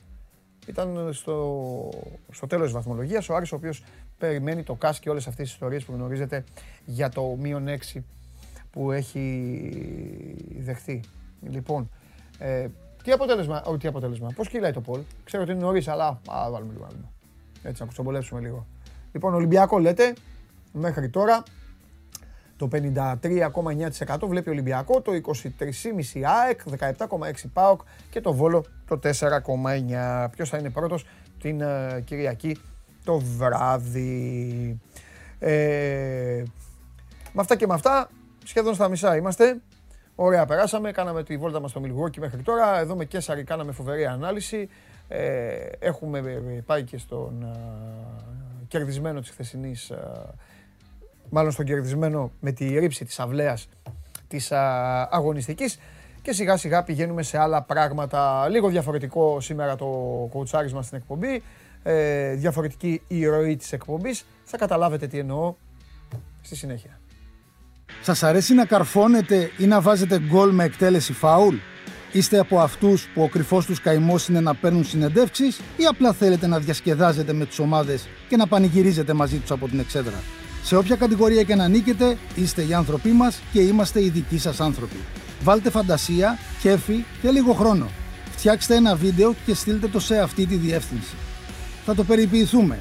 Ήταν 0.66 1.08
στο, 1.12 1.88
στο 2.32 2.46
τέλος 2.46 2.64
της 2.64 2.74
βαθμολογίας 2.74 3.28
ο 3.28 3.34
Άρης 3.34 3.52
ο 3.52 3.56
οποίος 3.56 3.82
περιμένει 4.18 4.62
το 4.62 4.74
ΚΑΣ 4.74 4.98
και 4.98 5.10
όλες 5.10 5.26
αυτές 5.26 5.44
τις 5.44 5.52
ιστορίες 5.52 5.84
που 5.84 5.92
γνωρίζετε 5.92 6.44
για 6.84 7.08
το 7.08 7.36
μείον 7.40 7.66
6 7.94 8.00
που 8.70 8.92
έχει 8.92 10.56
δεχθεί. 10.58 11.00
Λοιπόν, 11.40 11.90
ε, 12.38 12.66
τι 13.02 13.12
αποτέλεσμα, 13.12 13.62
όχι 13.64 13.78
τι 13.78 13.88
αποτέλεσμα, 13.88 14.30
πώς 14.34 14.48
κυλάει 14.48 14.72
το 14.72 14.80
Πολ. 14.80 15.00
Ξέρω 15.24 15.42
ότι 15.42 15.52
είναι 15.52 15.60
νωρίς, 15.60 15.88
αλλά 15.88 16.06
α, 16.06 16.50
βάλουμε 16.50 16.72
λίγο, 16.72 16.84
βάλουμε. 16.84 17.08
Έτσι 17.62 17.80
να 17.80 17.86
κουτσομπολέψουμε 17.86 18.40
λίγο. 18.40 18.66
Λοιπόν, 19.12 19.34
Ολυμπιακό 19.34 19.78
λέτε, 19.78 20.14
μέχρι 20.72 21.08
τώρα 21.08 21.42
το 22.56 22.68
53,9% 22.72 24.28
βλέπει 24.28 24.50
Ολυμπιακό, 24.50 25.00
το 25.00 25.12
23,5% 25.12 26.22
ΑΕΚ, 26.22 26.60
17,6% 26.78 27.32
ΠΑΟΚ 27.52 27.80
και 28.10 28.20
το 28.20 28.32
Βόλο 28.32 28.64
το 28.86 28.98
4,9%. 29.02 30.28
Ποιος 30.30 30.48
θα 30.48 30.58
είναι 30.58 30.70
πρώτος 30.70 31.06
την 31.40 31.60
ε, 31.60 32.02
Κυριακή 32.04 32.58
το 33.04 33.18
βράδυ. 33.18 34.80
Ε, 35.38 36.42
με 37.32 37.40
αυτά 37.40 37.56
και 37.56 37.66
με 37.66 37.74
αυτά, 37.74 38.08
σχεδόν 38.44 38.74
στα 38.74 38.88
μισά 38.88 39.16
είμαστε. 39.16 39.60
Ωραία, 40.14 40.46
περάσαμε. 40.46 40.92
Κάναμε 40.92 41.22
τη 41.22 41.36
βόλτα 41.36 41.60
μας 41.60 41.70
στο 41.70 41.80
Μιλγουόκι 41.80 42.20
μέχρι 42.20 42.42
τώρα. 42.42 42.78
Εδώ 42.78 42.96
με 42.96 43.04
Κέσσαρη 43.04 43.44
κάναμε 43.44 43.72
φοβερή 43.72 44.06
ανάλυση. 44.06 44.68
Ε, 45.08 45.68
έχουμε 45.78 46.18
ε, 46.18 46.60
πάει 46.66 46.82
και 46.82 46.98
στον 46.98 47.42
ε, 47.42 47.58
κερδισμένο 48.68 49.20
της 49.20 49.30
χθεσινής 49.30 49.90
ε, 49.90 49.96
μάλλον 51.30 51.50
στον 51.52 51.64
κερδισμένο 51.64 52.30
με 52.40 52.52
τη 52.52 52.78
ρήψη 52.78 53.04
της 53.04 53.20
αυλαίας 53.20 53.68
της 54.28 54.52
α, 54.52 55.08
αγωνιστικής 55.10 55.78
και 56.22 56.32
σιγά 56.32 56.56
σιγά 56.56 56.82
πηγαίνουμε 56.82 57.22
σε 57.22 57.38
άλλα 57.38 57.62
πράγματα. 57.62 58.48
Λίγο 58.48 58.68
διαφορετικό 58.68 59.40
σήμερα 59.40 59.76
το 59.76 59.86
κοουτσάρισμα 60.30 60.82
στην 60.82 60.98
εκπομπή, 60.98 61.42
ε, 61.86 62.34
διαφορετική 62.34 63.02
η 63.08 63.26
ροή 63.26 63.56
της 63.56 63.72
εκπομπής. 63.72 64.24
Θα 64.44 64.56
καταλάβετε 64.56 65.06
τι 65.06 65.18
εννοώ 65.18 65.54
στη 66.42 66.56
συνέχεια. 66.56 67.00
Σας 68.02 68.22
αρέσει 68.22 68.54
να 68.54 68.64
καρφώνετε 68.64 69.50
ή 69.58 69.66
να 69.66 69.80
βάζετε 69.80 70.20
γκολ 70.20 70.50
με 70.50 70.64
εκτέλεση 70.64 71.12
φάουλ; 71.12 71.56
Είστε 72.12 72.38
από 72.38 72.60
αυτούς 72.60 73.08
που 73.14 73.22
ο 73.22 73.28
κρυφός 73.28 73.66
τους 73.66 73.80
καημός 73.80 74.28
είναι 74.28 74.40
να 74.40 74.54
παίρνουν 74.54 74.84
συνεντεύξεις 74.84 75.58
ή 75.76 75.84
απλά 75.88 76.12
θέλετε 76.12 76.46
να 76.46 76.58
διασκεδάζετε 76.58 77.32
με 77.32 77.46
τις 77.46 77.58
ομάδες 77.58 78.08
και 78.28 78.36
να 78.36 78.46
πανηγυρίζετε 78.46 79.12
μαζί 79.12 79.38
τους 79.38 79.50
από 79.50 79.68
την 79.68 79.78
εξέδρα; 79.78 80.22
Σε 80.62 80.76
όποια 80.76 80.96
κατηγορία 80.96 81.42
και 81.42 81.54
να 81.54 81.68
νίκετε, 81.68 82.16
είστε 82.34 82.62
οι 82.66 82.74
άνθρωποι 82.74 83.08
μας 83.08 83.40
και 83.52 83.60
είμαστε 83.60 84.04
οι 84.04 84.08
δικοί 84.08 84.38
σας 84.38 84.60
άνθρωποι. 84.60 84.96
Βάλτε 85.42 85.70
φαντασία, 85.70 86.38
κέφι 86.60 87.04
και 87.22 87.30
λίγο 87.30 87.52
χρόνο. 87.52 87.88
Φτιάξτε 88.30 88.74
ένα 88.74 88.96
βίντεο 88.96 89.34
και 89.46 89.54
στείλτε 89.54 89.88
το 89.88 90.00
σε 90.00 90.18
αυτή 90.18 90.46
τη 90.46 90.56
διεύθυνση. 90.56 91.14
Θα 91.84 91.94
το 91.94 92.04
περιποιηθούμε. 92.04 92.80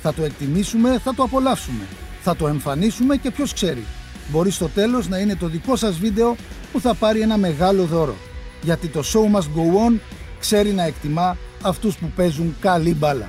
Θα 0.00 0.14
το 0.14 0.24
εκτιμήσουμε, 0.24 0.98
θα 0.98 1.14
το 1.14 1.22
απολαύσουμε. 1.22 1.84
Θα 2.20 2.36
το 2.36 2.46
εμφανίσουμε 2.48 3.16
και 3.16 3.30
ποιος 3.30 3.52
ξέρει. 3.52 3.84
Μπορεί 4.30 4.50
στο 4.50 4.68
τέλος 4.68 5.08
να 5.08 5.18
είναι 5.18 5.36
το 5.36 5.46
δικό 5.46 5.76
σας 5.76 5.98
βίντεο 5.98 6.36
που 6.72 6.80
θα 6.80 6.94
πάρει 6.94 7.20
ένα 7.20 7.36
μεγάλο 7.36 7.84
δώρο. 7.84 8.14
Γιατί 8.62 8.88
το 8.88 9.00
show 9.00 9.36
must 9.36 9.48
go 9.56 9.88
on 9.88 9.98
ξέρει 10.38 10.72
να 10.72 10.82
εκτιμά 10.82 11.36
αυτούς 11.62 11.98
που 11.98 12.06
παίζουν 12.16 12.56
καλή 12.60 12.94
μπάλα. 12.94 13.28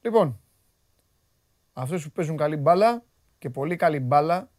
Λοιπόν, 0.00 0.40
αυτούς 1.72 2.04
που 2.04 2.10
παίζουν 2.10 2.36
καλή 2.36 2.56
μπάλα 2.56 3.02
και 3.38 3.50
πολύ 3.50 3.76
καλή 3.76 4.00
μπάλα 4.00 4.50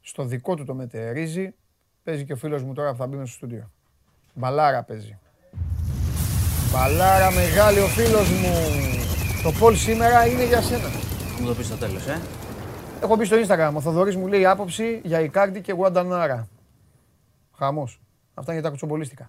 στο 0.00 0.24
δικό 0.24 0.54
του 0.54 0.64
το 0.64 0.74
μετερίζει 0.74 1.54
παίζει 2.02 2.24
και 2.24 2.32
ο 2.32 2.36
φίλος 2.36 2.62
μου 2.62 2.72
τώρα 2.72 2.90
που 2.90 2.96
θα 2.96 3.06
μπει 3.06 3.16
μέσα 3.16 3.26
στο 3.26 3.36
στούντιο. 3.36 3.70
Μπαλάρα 4.34 4.82
παίζει. 4.82 5.18
Μπαλάρα 6.72 7.30
μεγάλη 7.30 7.78
ο 7.78 7.86
φίλος 7.86 8.30
μου. 8.30 8.54
Το 9.42 9.52
Πολ 9.58 9.74
σήμερα 9.74 10.26
είναι 10.26 10.44
για 10.46 10.62
σένα. 10.62 10.88
Θα 10.88 11.40
μου 11.40 11.46
το 11.46 11.54
πεις 11.54 11.66
στο 11.66 11.76
τέλος, 11.76 12.06
ε. 12.06 12.20
Έχω 13.02 13.16
μπει 13.16 13.24
στο 13.24 13.36
Instagram. 13.36 13.72
Ο 13.74 13.80
Θοδωρής 13.80 14.16
μου 14.16 14.26
λέει 14.26 14.46
άποψη 14.46 15.00
για 15.04 15.20
Ικάρντι 15.20 15.60
και 15.60 15.72
Γουαντανάρα. 15.72 16.48
Χαμός. 17.56 18.00
Αυτά 18.34 18.52
είναι 18.52 18.60
για 18.60 18.62
τα 18.62 18.68
κουτσομπολίστικα. 18.68 19.28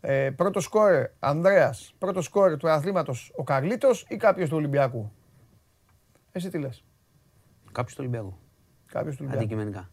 Ε, 0.00 0.30
πρώτο 0.30 0.60
σκόρ 0.60 1.08
Ανδρέας. 1.18 1.94
Πρώτο 1.98 2.22
σκόρ 2.22 2.56
του 2.56 2.70
αθλήματος 2.70 3.32
ο 3.36 3.42
Καρλίτος 3.42 4.06
ή 4.08 4.16
κάποιος 4.16 4.48
του 4.48 4.56
Ολυμπιακού; 4.56 5.12
Εσύ 6.32 6.50
τι 6.50 6.58
λες; 6.58 6.84
Κάποιος 7.72 7.94
του 7.94 8.00
Ολυμπιακού. 8.00 8.34
Κάποιος 8.86 9.16
του 9.16 9.24
Ολυμπιακού. 9.24 9.44
Αντικειμενικά. 9.44 9.90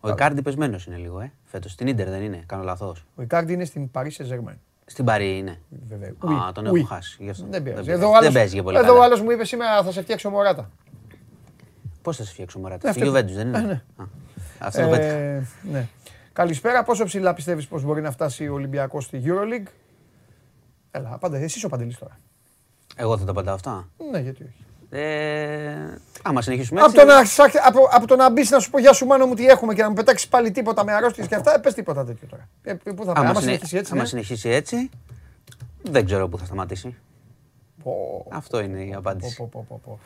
Ο 0.00 0.08
Ικάρντι 0.08 0.42
πεσμένος 0.42 0.86
είναι 0.86 0.96
λίγο, 0.96 1.20
ε. 1.20 1.32
Φέτος. 1.44 1.72
Στην 1.72 1.94
ντερ 1.94 2.08
δεν 2.08 2.22
είναι, 2.22 2.42
κάνω 2.46 2.62
λαθό. 2.62 2.96
Ο 3.14 3.22
Ικάρντι 3.22 3.52
είναι 3.52 3.64
στην 3.64 3.90
Paris 3.92 4.10
Saint-Germain. 4.10 4.56
Στην 4.84 5.04
Παρή 5.04 5.36
είναι. 5.38 5.60
Βέβαια. 5.88 6.08
Α, 6.08 6.52
τον 6.52 6.66
έχω 6.66 6.84
χάσει. 6.84 7.16
Γι' 7.20 7.30
αυτό. 7.30 7.46
Δεν 7.50 7.62
πειράζει. 7.62 7.82
πειράζει. 7.82 7.90
Εδώ 8.02 8.06
ο 8.10 8.16
άλλος- 8.16 8.22
Δεν 8.24 8.32
παίζει 8.32 8.54
και 8.54 8.62
πολύ 8.62 8.76
Εδώ 8.76 8.86
ο 8.86 8.92
καλά. 8.92 9.04
άλλος 9.04 9.20
μου 9.20 9.30
είπε 9.30 9.44
σήμερα 9.44 9.82
θα 9.82 9.92
σε 9.92 10.02
φτιάξει 10.02 10.26
ο 10.26 10.30
Μωράτα. 10.30 10.70
Πώς 12.02 12.16
θα 12.16 12.24
σε 12.24 12.32
φτιάξω 12.32 12.58
μωρά. 12.58 12.76
Ναι, 12.82 12.92
Στη 12.92 13.02
αυτό- 13.02 13.12
Juventus 13.12 13.32
δεν 13.34 13.54
Ε, 13.54 13.58
ναι. 13.58 13.58
είναι. 13.58 13.84
Α, 13.96 14.04
Αυτό 14.58 14.82
το 14.82 14.88
πέτυχα. 14.88 15.12
Ε, 15.12 15.46
ναι. 15.72 15.88
Καλησπέρα. 16.32 16.82
Πόσο 16.82 17.04
ψηλά 17.04 17.34
πιστεύεις 17.34 17.66
πως 17.66 17.82
μπορεί 17.82 18.00
να 18.00 18.10
φτάσει 18.10 18.48
ο 18.48 18.54
Ολυμπιακός 18.54 19.04
στη 19.04 19.22
Euroleague; 19.26 19.68
Έλα, 20.90 21.10
απάντα. 21.12 21.36
Εσύ 21.38 21.66
ο 21.66 21.68
Παντελής 21.68 21.98
τώρα. 21.98 22.18
Εγώ 22.96 23.18
θα 23.18 23.24
τα 23.24 23.30
απαντάω 23.30 23.54
αυτά. 23.54 23.88
Ναι, 24.10 24.18
γιατί 24.18 24.42
όχι. 24.42 24.63
Ε, 24.98 25.98
άμα 26.22 26.42
συνεχίσουμε 26.42 26.80
Από 26.80 26.90
έτσι. 26.90 27.06
το, 27.06 27.12
να, 27.14 27.24
σ- 27.24 27.66
από, 27.66 27.88
από 27.90 28.06
το 28.06 28.16
να 28.16 28.30
μπεις 28.30 28.50
να 28.50 28.58
σου 28.58 28.70
πω 28.70 28.78
Γεια 28.78 28.92
σου 28.92 29.06
Μάνο 29.06 29.26
μου 29.26 29.34
τι 29.34 29.46
έχουμε 29.46 29.74
και 29.74 29.82
να 29.82 29.88
μου 29.88 29.94
πετάξεις 29.94 30.28
πάλι 30.28 30.50
τίποτα 30.50 30.84
με 30.84 30.92
αρρώστιες 30.92 31.26
και 31.26 31.34
αυτά, 31.34 31.54
ε, 31.54 31.58
πες 31.58 31.74
τίποτα 31.74 32.04
τέτοιο 32.04 32.26
τώρα. 32.30 32.48
Ε, 32.62 32.72
πού 32.74 33.04
θα 33.04 33.12
πάει, 33.12 33.24
άμα 33.24 33.28
συνε- 33.28 33.40
συνεχίσει 33.42 33.76
έτσι. 33.76 33.92
άμα 33.92 34.02
ναι. 34.02 34.08
συνεχίσει 34.08 34.48
έτσι, 34.48 34.90
δεν 35.82 36.04
ξέρω 36.04 36.28
πού 36.28 36.38
θα 36.38 36.44
σταματήσει. 36.44 36.94
Πω, 37.82 38.26
Αυτό 38.32 38.60
είναι 38.60 38.80
η 38.84 38.94
απάντηση. 38.94 39.36
πω, 39.36 39.48
πω, 39.52 39.64
πω, 39.68 39.80
πω. 39.84 39.98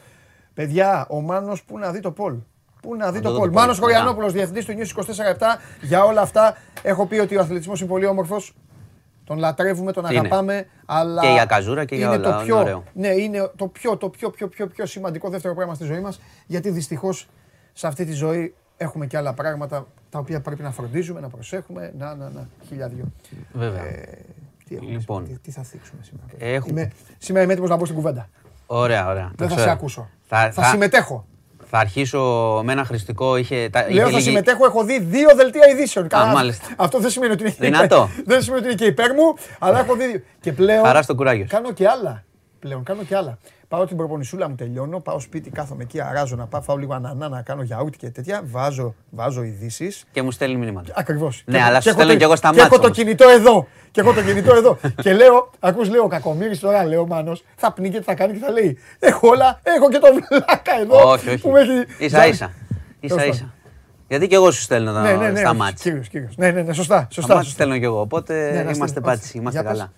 Παιδιά, 0.54 1.06
ο 1.08 1.20
Μάνος 1.20 1.62
πού 1.62 1.78
να 1.78 1.90
δει 1.92 2.00
το 2.00 2.10
Πολ. 2.10 2.34
Πού 2.82 2.96
να 2.96 3.12
δει 3.12 3.20
το 3.20 3.28
το 3.28 3.30
δω 3.34 3.38
Πολ. 3.38 3.46
το 3.48 3.52
Πολ. 3.54 3.62
Μάνος 3.62 3.78
Χωριανόπουλος, 3.78 4.32
διευθυντής 4.32 4.64
του 4.64 4.72
News 4.72 4.86
24-7. 4.86 5.58
Για 5.82 6.04
όλα 6.04 6.20
αυτά 6.20 6.56
έχω 6.82 7.06
πει 7.06 7.18
ότι 7.18 7.36
ο 7.36 7.40
αθλητισμός 7.40 7.80
είναι 7.80 7.88
πολύ 7.88 8.06
όμορφος. 8.06 8.54
Τον 9.28 9.38
λατρεύουμε, 9.38 9.92
τον 9.92 10.04
Είναι; 10.10 10.18
αγαπάμε, 10.18 10.66
αλλά 10.86 11.20
Και 11.22 11.28
για 11.28 11.44
καζούρα 11.44 11.84
και 11.84 11.96
για 11.96 12.06
είναι 12.06 12.14
όλα, 12.16 12.24
το 12.24 12.34
είναι 12.34 12.44
πιο, 12.44 12.58
ωραίο. 12.58 12.84
Ναι, 12.94 13.08
είναι 13.08 13.50
το 13.56 13.66
πιο, 13.66 13.96
το 13.96 14.08
πιο, 14.08 14.30
πιο, 14.30 14.48
πιο, 14.48 14.66
πιο 14.66 14.86
σημαντικό 14.86 15.28
δεύτερο 15.30 15.54
πράγμα 15.54 15.74
στη 15.74 15.84
ζωή 15.84 16.00
μας, 16.00 16.20
γιατί 16.46 16.70
δυστυχώς 16.70 17.28
σε 17.72 17.86
αυτή 17.86 18.04
τη 18.04 18.12
ζωή 18.12 18.54
έχουμε 18.76 19.06
και 19.06 19.16
άλλα 19.16 19.32
πράγματα 19.32 19.86
τα 20.10 20.18
οποία 20.18 20.40
πρέπει 20.40 20.62
να 20.62 20.70
φροντίζουμε, 20.70 21.20
να 21.20 21.28
προσέχουμε, 21.28 21.92
να, 21.98 22.14
να, 22.14 22.28
να, 22.28 22.48
χίλια 22.68 22.88
δυο. 22.88 23.04
Βέβαια. 23.52 23.84
Ε, 23.84 24.18
τι, 24.68 24.74
έχουμε 24.74 24.90
Λοιπόν. 24.90 25.16
σήμερα, 25.22 25.40
τι, 25.42 25.50
τι 25.50 25.50
θα 25.50 25.62
θίξουμε 25.62 26.02
σήμερα; 26.02 26.26
Έχουμε- 26.54 26.80
Είμαι, 26.82 26.92
σήμερα 27.18 27.42
είμαι 27.44 27.52
έτοιμος 27.52 27.70
να 27.70 27.76
μπω 27.76 27.84
στην 27.84 27.96
κουβέντα. 27.96 28.28
Ωραία, 28.66 29.08
ωραία. 29.08 29.26
Δεν 29.26 29.36
Το 29.36 29.44
θα 29.44 29.50
σε 29.50 29.56
ξέρω. 29.56 29.70
ακούσω. 29.72 30.08
Θα, 30.28 30.50
Θα 30.52 30.64
συμμετέχω. 30.64 31.26
Θα 31.70 31.78
αρχίσω 31.78 32.20
με 32.64 32.72
ένα 32.72 32.84
χρηστικό. 32.84 33.36
Είχε, 33.36 33.68
τα, 33.72 33.80
Λέω 33.80 33.90
είχε 33.90 34.00
θα 34.02 34.08
λίγη- 34.08 34.22
συμμετέχω, 34.22 34.64
έχω 34.64 34.84
δει 34.84 35.00
δύο 35.00 35.28
δελτία 35.36 35.68
ειδήσεων. 35.70 36.08
Καλά, 36.08 36.26
μάλιστα. 36.26 36.66
Αυτό 36.76 36.98
δεν 36.98 37.10
σημαίνει 37.10 37.32
ότι 37.32 37.42
είναι 37.42 37.54
Δυνατό. 37.58 38.08
υπέρ, 38.12 38.24
δεν 38.34 38.42
σημαίνει 38.42 38.62
ότι 38.62 38.72
είναι 38.72 38.82
και 38.82 38.88
υπέρ 38.90 39.12
μου, 39.14 39.34
αλλά 39.58 39.78
έχω 39.78 39.94
δει. 39.94 40.06
δύο. 40.06 40.22
Και 40.40 40.52
πλέον. 40.52 40.84
Χαράς 40.84 41.04
στο 41.04 41.14
κουράγιο 41.14 41.44
σου. 41.48 41.54
Κάνω 41.54 41.72
και 41.72 41.88
άλλα. 41.88 42.24
Πλέον 42.58 42.82
κάνω 42.82 43.02
και 43.02 43.16
άλλα. 43.16 43.38
Πάω 43.68 43.84
την 43.86 43.96
προπονησούλα 43.96 44.48
μου, 44.48 44.54
τελειώνω, 44.54 45.00
πάω 45.00 45.20
σπίτι, 45.20 45.50
κάθομαι 45.50 45.82
εκεί, 45.82 46.00
αράζω 46.00 46.36
να 46.36 46.46
πάω, 46.46 46.60
φάω 46.62 46.76
λίγο 46.76 46.94
ανανά, 46.94 47.28
να 47.28 47.42
κάνω 47.42 47.62
γιαούρτι 47.62 47.98
και 47.98 48.10
τέτοια. 48.10 48.40
Βάζω, 48.44 48.94
βάζω 49.10 49.42
ειδήσεις. 49.42 50.04
Και 50.12 50.22
μου 50.22 50.30
στέλνει 50.30 50.56
μηνύματα. 50.56 50.92
Ακριβώς. 50.96 51.42
Ναι, 51.46 51.62
αλλά 51.62 51.80
σου 51.80 51.90
στέλνω 51.90 52.14
κι 52.14 52.22
εγώ 52.22 52.36
στα 52.36 52.48
Και 52.48 52.54
μάτια 52.56 52.64
έχω 52.72 52.76
το 52.80 52.84
όμως. 52.84 52.96
κινητό 52.96 53.28
εδώ. 53.28 53.66
Και 53.90 54.00
έχω 54.00 54.12
το 54.12 54.22
κινητό 54.22 54.54
εδώ. 54.54 54.78
και 55.02 55.12
λέω, 55.12 55.50
ακούς, 55.60 55.88
λέω, 55.90 56.02
ο 56.02 56.08
Κακομοίρης 56.08 56.60
τώρα, 56.60 56.84
λέω, 56.84 57.06
Μάνος, 57.06 57.44
θα 57.56 57.72
πνίγει 57.72 57.96
και 57.96 58.02
θα 58.02 58.14
κάνει 58.14 58.32
και 58.32 58.38
θα 58.38 58.50
λέει. 58.50 58.78
Έχω 58.98 59.28
όλα, 59.28 59.60
έχω 59.62 59.88
και 59.90 59.98
το 59.98 60.06
βλάκα 60.28 60.80
εδώ. 60.80 61.10
όχι, 61.10 61.28
όχι. 61.28 61.38
που 61.38 61.50
με 61.50 61.60
έχει- 61.60 62.04
Ίσα 62.04 62.26
ίσα. 62.26 62.50
Ίσα 63.00 63.16
Τέλος 63.16 63.34
ίσα. 63.36 63.52
Γιατί 64.08 64.26
και 64.26 64.34
εγώ 64.34 64.50
σου 64.50 64.60
στέλνω 64.60 64.92
τα- 64.92 65.00
Ναι, 65.02 65.12
ναι, 65.12 65.28
ναι. 65.30 65.38
στα 65.38 65.48
όχι, 65.48 65.58
μάτια. 65.58 65.76
Κύριος, 65.82 66.08
κύριος. 66.08 66.36
Ναι, 66.36 66.50
ναι, 66.50 66.62
ναι, 66.62 66.72
σωστά. 66.72 66.96
Στα 66.98 67.06
σωστά, 67.10 67.34
μάτια 67.34 67.48
σωστά. 67.48 67.62
στέλνω 67.62 67.78
κι 67.78 67.84
εγώ. 67.84 68.00
Οπότε 68.00 68.34
Ναι, 68.50 68.50
να 68.56 68.60
είμαστε 68.60 68.86
στείλω. 68.86 69.00
πάτσι, 69.04 69.26
Όχι. 69.28 69.38
είμαστε 69.38 69.60
Για 69.60 69.70
πες. 69.70 69.78
καλά. 69.78 69.92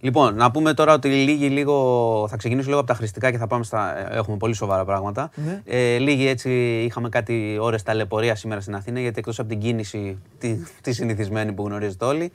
Λοιπόν, 0.00 0.34
να 0.34 0.50
πούμε 0.50 0.74
τώρα 0.74 0.92
ότι 0.92 1.08
λίγη 1.08 1.48
λίγο. 1.48 2.26
Θα 2.30 2.36
ξεκινήσω 2.36 2.68
λίγο 2.68 2.78
από 2.78 2.88
τα 2.88 2.94
χρηστικά 2.94 3.30
και 3.30 3.38
θα 3.38 3.46
πάμε 3.46 3.64
στα. 3.64 4.12
Έχουμε 4.14 4.36
πολύ 4.36 4.54
σοβαρά 4.54 4.84
πράγματα. 4.84 5.30
Ναι. 5.34 5.62
Ε, 5.64 5.98
λίγη 5.98 6.26
έτσι 6.26 6.50
είχαμε 6.84 7.08
κάτι 7.08 7.58
ώρες 7.60 7.82
ταλαιπωρία 7.82 8.34
σήμερα 8.34 8.60
στην 8.60 8.74
Αθήνα 8.74 9.00
γιατί 9.00 9.18
εκτός 9.18 9.38
από 9.38 9.48
την 9.48 9.58
κίνηση 9.58 10.18
τη, 10.38 10.56
τη 10.80 10.92
συνηθισμένη 10.92 11.52
που 11.52 11.66
γνωρίζετε 11.66 12.04
όλοι 12.04 12.32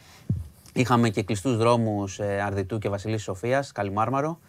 είχαμε 0.73 1.09
και 1.09 1.23
κλειστούς 1.23 1.57
δρόμους 1.57 2.19
ε, 2.19 2.41
Αρδιτού 2.45 2.77
και 2.77 2.89
Βασιλής 2.89 3.23
Σοφίας, 3.23 3.71
Καλιμάρμαρο 3.71 4.39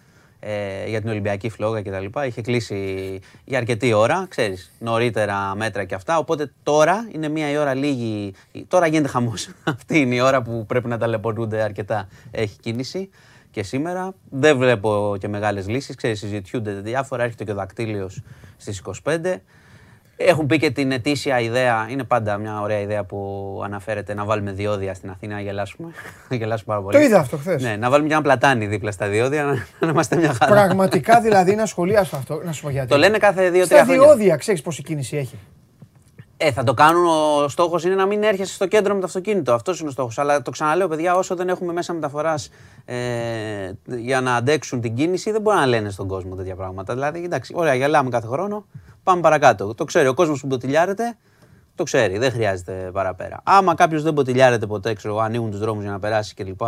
ε, 0.46 0.88
για 0.88 1.00
την 1.00 1.10
Ολυμπιακή 1.10 1.48
φλόγα 1.48 1.82
κτλ. 1.82 2.20
Είχε 2.26 2.40
κλείσει 2.40 3.20
για 3.44 3.58
αρκετή 3.58 3.92
ώρα, 3.92 4.26
ξέρεις, 4.28 4.72
νωρίτερα 4.78 5.54
μέτρα 5.56 5.84
και 5.84 5.94
αυτά. 5.94 6.18
Οπότε 6.18 6.52
τώρα 6.62 7.08
είναι 7.12 7.28
μία 7.28 7.50
η 7.50 7.56
ώρα 7.56 7.74
λίγη. 7.74 8.34
Τώρα 8.68 8.86
γίνεται 8.86 9.08
χαμός. 9.08 9.48
Αυτή 9.64 9.98
είναι 9.98 10.14
η 10.14 10.20
ώρα 10.20 10.42
που 10.42 10.66
πρέπει 10.66 10.88
να 10.88 10.98
ταλαιπωρούνται 10.98 11.62
αρκετά. 11.62 12.08
Έχει 12.30 12.58
κίνηση 12.60 13.10
και 13.50 13.62
σήμερα. 13.62 14.14
Δεν 14.30 14.58
βλέπω 14.58 15.16
και 15.20 15.28
μεγάλες 15.28 15.68
λύσεις. 15.68 15.96
Ξέρεις, 15.96 16.18
συζητιούνται 16.18 16.72
διάφορα. 16.72 17.22
Έρχεται 17.22 17.44
και 17.44 17.50
ο 17.50 17.54
δακτύλιος 17.54 18.22
στις 18.56 18.82
25. 19.04 19.40
Έχουν 20.16 20.46
πει 20.46 20.58
και 20.58 20.70
την 20.70 20.92
ετήσια 20.92 21.40
ιδέα, 21.40 21.86
είναι 21.90 22.04
πάντα 22.04 22.36
μια 22.36 22.60
ωραία 22.60 22.80
ιδέα 22.80 23.04
που 23.04 23.60
αναφέρεται 23.64 24.14
να 24.14 24.24
βάλουμε 24.24 24.52
διόδια 24.52 24.94
στην 24.94 25.10
Αθήνα 25.10 25.34
να 25.34 25.40
γελάσουμε. 25.40 25.88
Να 26.28 26.36
γελάσουμε 26.36 26.74
πάρα 26.74 26.80
πολύ. 26.86 26.96
Το 26.96 27.02
είδα 27.02 27.18
αυτό 27.18 27.36
χθες. 27.36 27.62
Ναι, 27.62 27.76
να 27.76 27.90
βάλουμε 27.90 28.08
και 28.08 28.14
ένα 28.14 28.22
πλατάνι 28.22 28.66
δίπλα 28.66 28.90
στα 28.90 29.08
διόδια, 29.08 29.44
να, 29.44 29.52
να 29.86 29.88
είμαστε 29.92 30.16
μια 30.16 30.34
χαρά. 30.34 30.52
Πραγματικά 30.52 31.20
δηλαδή 31.20 31.52
είναι 31.52 31.62
ασχολίαστο 31.62 32.16
αυτό. 32.16 32.40
Να 32.44 32.52
σου 32.52 32.62
πω 32.62 32.70
γιατί. 32.70 32.88
Το 32.88 32.96
λένε 32.98 33.18
κάθε 33.18 33.42
δύο-τρία 33.42 33.64
Στα 33.64 33.84
χρόνια. 33.84 34.02
διόδια 34.02 34.36
ξέρεις 34.36 34.62
πόση 34.62 34.82
κίνηση 34.82 35.16
έχει. 35.16 35.38
Ε, 36.36 36.52
θα 36.52 36.64
το 36.64 36.74
κάνουν. 36.74 37.06
Ο 37.06 37.48
στόχος 37.48 37.84
είναι 37.84 37.94
να 37.94 38.06
μην 38.06 38.22
έρχεσαι 38.22 38.54
στο 38.54 38.66
κέντρο 38.66 38.94
με 38.94 39.00
το 39.00 39.06
αυτοκίνητο. 39.06 39.52
Αυτός 39.54 39.80
είναι 39.80 39.88
ο 39.88 39.92
στόχος. 39.92 40.18
Αλλά 40.18 40.42
το 40.42 40.50
ξαναλέω, 40.50 40.88
παιδιά, 40.88 41.16
όσο 41.16 41.34
δεν 41.36 41.48
έχουμε 41.48 41.72
μέσα 41.72 41.92
μεταφοράς 41.92 42.50
ε, 42.84 42.96
για 43.86 44.20
να 44.20 44.34
αντέξουν 44.34 44.80
την 44.80 44.94
κίνηση, 44.94 45.30
δεν 45.30 45.40
μπορεί 45.40 45.56
να 45.56 45.66
λένε 45.66 45.90
στον 45.90 46.08
κόσμο 46.08 46.34
τέτοια 46.34 46.54
πράγματα. 46.56 46.94
Δηλαδή, 46.94 47.24
εντάξει, 47.24 47.52
ωραία, 47.56 47.74
γελάμε 47.74 48.10
κάθε 48.10 48.26
χρόνο. 48.26 48.66
Πάμε 49.02 49.20
παρακάτω. 49.20 49.74
Το 49.74 49.84
ξέρει 49.84 50.08
ο 50.08 50.14
κόσμος 50.14 50.40
που 50.40 50.46
μποτιλιάρεται, 50.46 51.16
το 51.74 51.82
ξέρει. 51.82 52.18
Δεν 52.18 52.30
χρειάζεται 52.32 52.90
παραπέρα. 52.92 53.40
Άμα 53.44 53.74
κάποιος 53.74 54.02
δεν 54.02 54.12
μποτιλιάρεται 54.12 54.66
ποτέ, 54.66 54.92
ξέρω, 54.94 55.18
ανοίγουν 55.18 55.50
τους 55.50 55.60
δρόμους 55.60 55.82
για 55.82 55.92
να 55.92 55.98
περάσει 55.98 56.34
κλπ. 56.34 56.60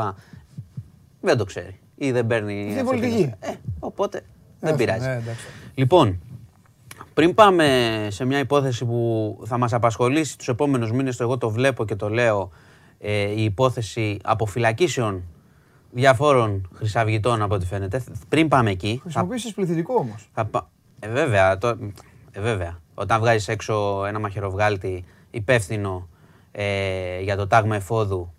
Δεν 1.20 1.36
το 1.36 1.44
ξέρει. 1.44 1.80
Ή 1.94 2.10
δεν 2.12 2.26
παίρνει. 2.26 2.64
Δεν 2.64 2.72
αυτή 2.72 2.84
πολιτική. 2.84 3.16
την- 3.22 3.34
Ε, 3.40 3.54
οπότε 3.78 4.20
δεν 4.60 4.72
Άστο, 4.72 4.84
πειράζει. 4.84 5.06
ναι, 5.06 5.14
εντάξει. 5.14 5.46
Λοιπόν, 5.74 6.20
πριν 7.16 7.34
πάμε 7.34 7.66
σε 8.10 8.24
μια 8.24 8.38
υπόθεση 8.38 8.84
που 8.84 9.38
θα 9.44 9.58
μας 9.58 9.72
απασχολήσει 9.72 10.38
τους 10.38 10.48
επόμενους 10.48 10.92
μήνες, 10.92 11.16
το 11.16 11.22
εγώ 11.24 11.38
το 11.38 11.50
βλέπω 11.50 11.84
και 11.84 11.94
το 11.96 12.08
λέω, 12.08 12.50
ε, 12.98 13.30
η 13.30 13.44
υπόθεση 13.44 14.18
αποφυλακίσεων 14.22 15.22
διαφόρων 15.90 16.68
χρυσαυγητών 16.74 17.42
από 17.42 17.54
ό,τι 17.54 17.66
φαίνεται. 17.66 18.04
Πριν 18.28 18.48
πάμε 18.48 18.70
εκεί, 18.70 18.94
θα, 18.96 19.00
Χρησιμοποιήσει 19.02 19.54
πληθυντικό 19.54 19.94
όμως. 19.98 20.28
θα 20.32 20.44
πα- 20.44 20.68
ε, 21.00 21.08
βέβαια, 21.08 21.58
το, 21.58 21.68
ε, 22.32 22.40
βέβαια, 22.40 22.78
όταν 22.94 23.20
βγάζεις 23.20 23.48
έξω 23.48 24.04
ένα 24.08 24.18
μαχαιροβγάλτη 24.18 25.04
υπεύθυνο 25.30 26.08
ε, 26.52 27.20
για 27.20 27.36
το 27.36 27.46
τάγμα 27.46 27.76
εφόδου 27.76 28.32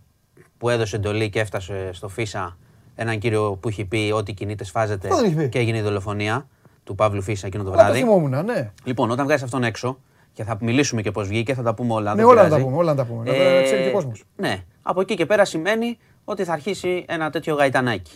που 0.58 0.70
έδωσε 0.70 0.96
εντολή 0.96 1.30
και 1.30 1.40
έφτασε 1.40 1.90
στο 1.94 2.08
Φίσα 2.08 2.58
έναν 2.96 3.20
κύριο 3.20 3.58
που 3.62 3.68
έχει 3.68 3.86
πει 3.86 4.12
ότι 4.16 4.34
κινείται 4.34 4.64
σφάζεται 4.64 5.08
Αυτό 5.08 5.20
δεν 5.22 5.26
έχει 5.32 5.36
πει. 5.36 5.50
και 5.50 5.60
έγινε 5.60 5.78
η 5.78 5.82
δολοφονία 5.82 6.48
του 6.88 6.96
Παύλου 6.96 7.22
Φίσα 7.22 7.48
εκείνο 7.48 7.64
το 7.64 7.70
Αλλά 7.72 7.78
το 7.80 7.86
βράδυ. 7.88 8.00
θυμόμουν, 8.04 8.46
ναι. 8.46 8.72
Λοιπόν, 8.84 9.12
όταν 9.12 9.26
βγάζει 9.26 9.44
αυτόν 9.44 9.64
έξω 9.64 9.98
και 10.34 10.44
θα 10.44 10.58
μιλήσουμε 10.62 11.02
και 11.02 11.12
πώς 11.12 11.28
βγήκε, 11.28 11.54
θα 11.54 11.64
τα 11.64 11.74
πούμε 11.74 11.94
όλα. 11.94 12.10
Ναι, 12.10 12.16
δεν 12.16 12.26
όλα 12.26 12.36
να 12.36 12.42
τα 12.42 12.48
πειράζει. 12.48 12.64
πούμε, 12.66 12.78
όλα 12.78 12.92
να 12.94 12.98
τα 12.98 13.06
πούμε. 13.06 13.24
Να 13.24 13.32
τα 13.38 13.62
ξέρει 13.64 13.84
και 13.84 13.90
ο 13.90 13.92
κόσμος. 13.92 14.24
Ναι. 14.36 14.64
Από 14.82 15.02
εκεί 15.02 15.16
και 15.16 15.26
πέρα 15.26 15.46
σημαίνει 15.46 15.98
ότι 16.24 16.44
θα 16.44 16.54
αρχίσει 16.54 17.06
ένα 17.08 17.30
τέτοιο 17.30 17.56
γαϊτανάκι. 17.56 18.12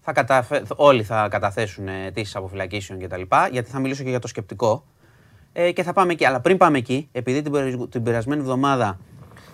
Θα 0.00 0.12
καταφε... 0.12 0.62
Όλοι 0.76 1.02
θα 1.02 1.28
καταθέσουν 1.30 1.88
αιτήσεις 1.88 2.36
αποφυλακίσεων 2.36 2.98
κτλ. 3.00 3.20
Γιατί 3.50 3.70
θα 3.70 3.78
μιλήσω 3.78 4.02
και 4.02 4.08
για 4.10 4.18
το 4.18 4.28
σκεπτικό. 4.28 4.84
Ε, 5.52 5.72
και 5.72 5.82
θα 5.82 5.92
πάμε 5.92 6.12
εκεί. 6.12 6.24
Αλλά 6.24 6.40
πριν 6.40 6.56
πάμε 6.56 6.78
εκεί, 6.78 7.08
επειδή 7.12 7.42
την, 7.42 7.52
περι- 7.52 7.88
την 7.88 8.02
περασμένη 8.02 8.40
εβδομάδα 8.40 8.98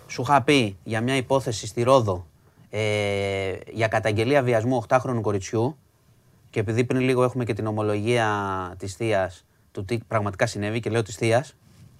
σου 0.07 0.23
είχα 0.23 0.43
πει 0.43 0.77
για 0.85 1.01
μια 1.01 1.17
υπόθεση 1.17 1.67
στη 1.67 1.83
Ρόδο 1.83 2.27
ε, 2.71 2.81
για 3.73 3.89
καταγγελία 3.89 4.43
βιασμού 4.43 4.83
8χρονου 4.89 5.21
κοριτσιού 5.21 5.77
και 6.51 6.61
επειδή 6.61 6.85
πριν 6.85 7.01
λίγο 7.01 7.23
έχουμε 7.23 7.45
και 7.45 7.53
την 7.53 7.67
ομολογία 7.67 8.29
της 8.79 8.95
θείας 8.95 9.45
του 9.73 9.85
τι 9.85 9.99
πραγματικά 9.99 10.47
συνέβη 10.47 10.81
και 10.81 10.91
λέω 10.91 11.03
της 11.03 11.17
θείας. 11.17 11.55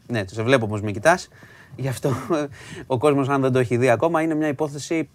Ναι, 0.07 0.23
σε 0.27 0.43
βλέπω 0.43 0.65
όμως 0.65 0.81
με 0.83 0.91
κοιτάς. 0.91 1.29
Γι' 1.77 1.89
αυτό 1.89 2.11
ο 2.87 2.99
κόσμος, 2.99 3.29
αν 3.29 3.41
δεν 3.41 3.53
το 3.53 3.59
έχει 3.59 3.77
δει 3.77 3.91
ακόμα, 3.91 4.23
είναι 4.23 4.35
μια 4.35 4.49
υπόθεση. 4.49 5.09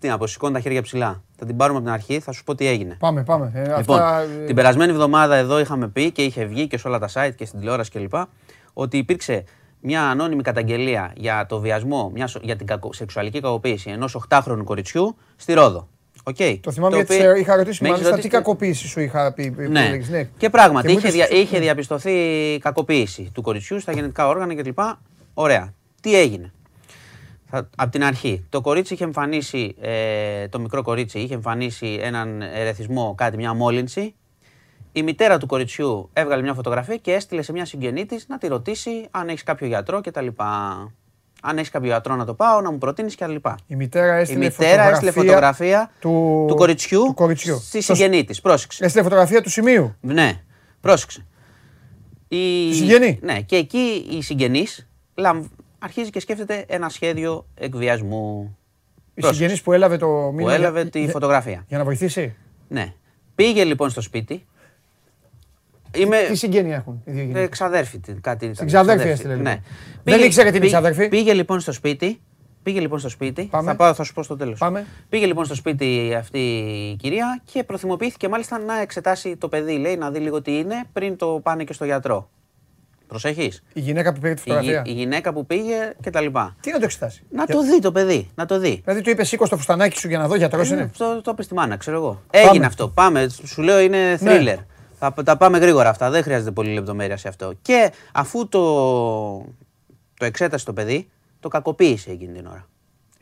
Τι 0.00 0.08
να 0.08 0.18
πω, 0.18 0.26
σηκώνει 0.26 0.52
τα 0.52 0.60
χέρια 0.60 0.82
ψηλά. 0.82 1.22
Θα 1.36 1.46
την 1.46 1.56
πάρουμε 1.56 1.78
από 1.78 1.86
την 1.86 1.94
αρχή, 1.94 2.20
θα 2.20 2.32
σου 2.32 2.44
πω 2.44 2.54
τι 2.54 2.66
έγινε. 2.66 2.96
Πάμε, 2.98 3.22
πάμε. 3.22 3.50
Ε, 3.54 3.60
Λοιπόν, 3.78 3.78
αυτά, 4.00 4.20
ε, 4.20 4.44
την 4.46 4.54
περασμένη 4.54 4.92
εβδομάδα 4.92 5.36
εδώ 5.36 5.58
είχαμε 5.58 5.88
πει 5.88 6.10
και 6.12 6.22
είχε 6.24 6.44
βγει 6.44 6.66
και 6.66 6.78
σε 6.78 6.88
όλα 6.88 6.98
τα 6.98 7.08
site 7.12 7.32
και 7.36 7.44
στην 7.44 7.58
τηλεόραση 7.58 7.90
κλπ. 7.90 8.14
ότι 8.72 8.96
υπήρξε 8.98 9.44
μια 9.80 10.02
ανώνυμη 10.02 10.42
καταγγελία 10.42 11.12
για 11.16 11.46
το 11.46 11.60
βιασμό, 11.60 12.10
μιας, 12.14 12.30
σο- 12.30 12.40
για 12.42 12.56
την 12.56 12.66
κακο- 12.66 12.92
σεξουαλική 12.92 13.40
κακοποίηση 13.40 13.90
ενός 13.90 14.14
8χρονου 14.30 14.64
κοριτσιού 14.64 15.16
στη 15.36 15.52
Ρόδο. 15.52 15.88
Okay. 16.36 16.58
Το 16.60 16.72
θυμάμαι 16.72 16.96
γιατί 16.96 17.14
σε 17.14 17.38
είχα 17.38 17.56
ρωτήσει 17.56 17.84
μάλιστα 17.84 18.18
τι 18.18 18.28
κακοποίηση 18.28 18.88
σου 18.88 19.00
είχα 19.00 19.32
πει. 19.32 19.50
που 19.50 19.60
Ναι. 19.70 19.84
έλεγες, 19.86 20.08
ναι. 20.08 20.28
Και 20.36 20.50
πράγματι 20.50 20.86
Και 20.86 20.92
μου 20.92 20.98
είχε, 20.98 21.08
είπες- 21.08 21.28
δια- 21.28 21.38
είχε 21.40 21.58
διαπιστωθεί 21.58 22.12
κακοποίηση 22.60 23.30
του 23.34 23.42
κοριτσιού 23.42 23.80
στα 23.80 23.92
γενετικά 23.92 24.28
όργανα 24.28 24.54
κτλ. 24.54 24.70
Ωραία. 25.34 25.74
Τι 26.00 26.16
έγινε; 26.18 26.52
Θα, 27.50 27.68
από 27.76 27.90
την 27.90 28.04
αρχή. 28.04 28.44
Το 28.48 28.60
κορίτσι 28.60 28.94
είχε 28.94 29.04
εμφανίσει, 29.04 29.74
ε, 29.80 30.48
το 30.48 30.58
μικρό 30.60 30.82
κορίτσι 30.82 31.18
είχε 31.18 31.34
εμφανίσει 31.34 31.98
έναν 32.02 32.42
ερεθισμό, 32.42 33.14
κάτι, 33.16 33.36
μια 33.36 33.54
μόλυνση. 33.54 34.14
Η 34.92 35.02
μητέρα 35.02 35.38
του 35.38 35.46
κοριτσιού 35.46 36.10
έβγαλε 36.12 36.42
μια 36.42 36.54
φωτογραφία 36.54 36.96
και 36.96 37.12
έστειλε 37.12 37.42
σε 37.42 37.52
μια 37.52 37.64
συγγενή 37.64 38.06
της 38.06 38.24
να 38.28 38.38
τη 38.38 38.46
ρωτήσει 38.46 39.06
αν 39.10 39.28
έχεις 39.28 39.42
κάποιο 39.42 39.66
γιατρό 39.66 40.00
κτλ. 40.00 40.26
Αν 41.42 41.56
έχεις 41.58 41.70
κάποιο 41.70 41.88
γιατρό 41.88 42.16
να 42.16 42.24
το 42.24 42.34
πάω, 42.34 42.60
να 42.60 42.70
μου 42.70 42.78
προτείνεις 42.78 43.14
κτλ. 43.16 43.34
Η 43.66 43.74
μητέρα 43.76 44.18
Η 44.18 44.20
έστειλε 44.20 44.44
μητέρα 44.44 44.88
έστειλε 44.88 45.10
φωτογραφία 45.10 45.90
του, 46.00 46.44
του 46.48 46.54
κοριτσιού, 46.54 47.02
του 47.06 47.14
κοριτσιού. 47.14 47.58
στη 47.58 47.80
Στο- 47.80 47.94
συγγενή 47.94 48.24
της. 48.24 48.40
Πρόσεξε. 48.40 48.84
Έστειλε 48.84 49.02
φωτογραφία 49.04 49.42
του 49.42 49.50
σημείου. 49.50 49.94
Ναι, 50.00 50.40
πρόσεξε. 50.80 51.26
Η... 52.28 52.68
Τη 52.70 52.74
συγγενή. 52.74 53.18
Ναι, 53.22 53.40
και 53.40 53.56
εκεί 53.56 54.06
οι 54.10 54.22
συγγενείς 54.22 54.88
λαμβ... 55.14 55.44
αρχίζει 55.78 56.10
και 56.10 56.20
σκέφτεται 56.20 56.64
ένα 56.68 56.88
σχέδιο 56.88 57.46
εκβιασμού. 57.54 58.56
Η 59.14 59.20
Πρόσεξε. 59.20 59.38
συγγενής 59.40 59.62
που 59.62 59.72
έλαβε 59.72 59.96
το 59.96 60.06
μήνυμα. 60.08 60.42
Που 60.42 60.48
έλαβε 60.48 60.80
για- 60.80 60.90
τη 60.90 61.00
για- 61.00 61.10
φωτογραφία. 61.10 61.64
Για 61.68 61.78
να 61.78 61.84
βοηθήσει. 61.84 62.34
Ναι. 62.68 62.92
Πήγε 63.34 63.64
λοιπόν 63.64 63.90
στο 63.90 64.00
σπίτι. 64.00 64.46
Είμαι 66.00 66.16
Τι 66.28 66.36
συγγένεια 66.36 66.76
έχουν 66.76 67.02
οι 67.04 67.10
δύο 67.10 67.22
γυναίκες; 67.22 67.46
εξαδέρφη. 67.46 67.98
τι- 67.98 68.12
Κάτι 68.12 68.44
ήταν. 68.44 68.54
Στην 68.54 68.66
ξαδέρφη 68.66 69.08
Εξαδέρφη, 69.08 69.08
έστειλε, 69.12 69.34
λοιπόν. 69.34 69.52
Ναι. 70.04 70.14
Δεν 70.16 70.26
ήξερε 70.26 70.50
την 70.50 70.60
πήγε- 70.60 70.72
ξαδέρφη. 70.72 71.08
Πήγε 71.08 71.32
λοιπόν 71.32 71.60
στο 71.60 71.72
σπίτι. 71.72 72.20
Πήγε 72.62 72.80
λοιπόν 72.80 72.98
στο 72.98 73.08
σπίτι. 73.08 73.44
Πάμε. 73.50 73.70
Θα, 73.70 73.76
πάω, 73.76 73.94
θα 73.94 74.04
σου 74.04 74.12
πω 74.12 74.22
στο 74.22 74.36
τέλος. 74.36 74.58
Πάμε. 74.58 74.86
Πήγε 75.08 75.26
λοιπόν 75.26 75.44
στο 75.44 75.54
σπίτι 75.54 76.14
αυτή 76.18 76.38
η 76.38 76.96
κυρία 76.96 77.40
και 77.52 77.64
προθυμοποιήθηκε 77.64 78.28
μάλιστα 78.28 78.58
να 78.58 78.80
εξετάσει 78.80 79.36
το 79.36 79.48
παιδί, 79.48 79.76
λέει, 79.78 79.96
να 79.96 80.10
δει 80.10 80.18
λίγο 80.18 80.42
τι 80.42 80.58
είναι 80.58 80.82
πριν 80.92 81.16
το 81.16 81.40
πάνε 81.42 81.64
και 81.64 81.72
στο 81.72 81.84
γιατρό. 81.84 82.30
Προσέχεις; 83.06 83.62
Η 83.72 83.80
γυναίκα 83.80 84.12
που 84.12 84.20
πήρε 84.20 84.34
τη 84.34 84.42
Η, 84.44 84.50
γυ- 84.50 84.54
φωτογραφία. 84.60 84.92
η 84.92 84.96
γυναίκα 84.96 85.32
που 85.32 85.46
πήγε 85.46 85.92
και 86.02 86.10
τα 86.10 86.20
λοιπά. 86.20 86.56
Τι 86.60 86.70
να 86.72 86.78
το 86.78 86.84
εξετάσει; 86.84 87.22
Να 87.30 87.44
Για- 87.44 87.54
το 87.54 87.62
δει 87.62 87.80
το 87.80 87.92
παιδί, 87.92 88.28
να 88.34 88.46
το 88.46 88.58
δει. 88.58 88.80
Δηλαδή 88.84 89.02
του 89.02 89.10
είπε 89.10 89.24
σήκω 89.24 89.46
στο 89.46 89.56
φουστανάκι 89.56 89.98
σου 89.98 90.08
για 90.08 90.18
να 90.18 90.28
δω 90.28 90.34
γιατρός 90.36 90.70
Ε, 90.70 90.74
είναι. 90.74 90.90
Το, 90.98 91.20
το 91.22 91.30
είπε 91.30 91.42
στη 91.42 91.54
μάνα, 91.54 91.76
ξέρω 91.76 91.96
εγώ. 91.96 92.22
Έγινε 92.30 92.66
αυτό. 92.66 92.88
Πάμε. 92.88 93.28
Σου 93.44 93.62
λέω 93.62 93.80
είναι 93.80 94.18
Ναι. 94.20 94.56
Thriller. 94.98 95.12
Θα 95.14 95.22
τα 95.22 95.36
πάμε 95.36 95.58
γρήγορα 95.58 95.88
αυτά. 95.88 96.10
Δεν 96.10 96.22
χρειάζεται 96.22 96.50
πολύ 96.50 96.72
λεπτομέρεια 96.72 97.16
σε 97.16 97.28
αυτό. 97.28 97.52
Και 97.62 97.92
αφού 98.12 98.48
το, 98.48 98.60
το 100.14 100.24
εξέτασε 100.24 100.64
το 100.64 100.72
παιδί, 100.72 101.10
το 101.40 101.48
κακοποίησε 101.48 102.10
εκείνη 102.10 102.32
την 102.32 102.46
ώρα. 102.46 102.66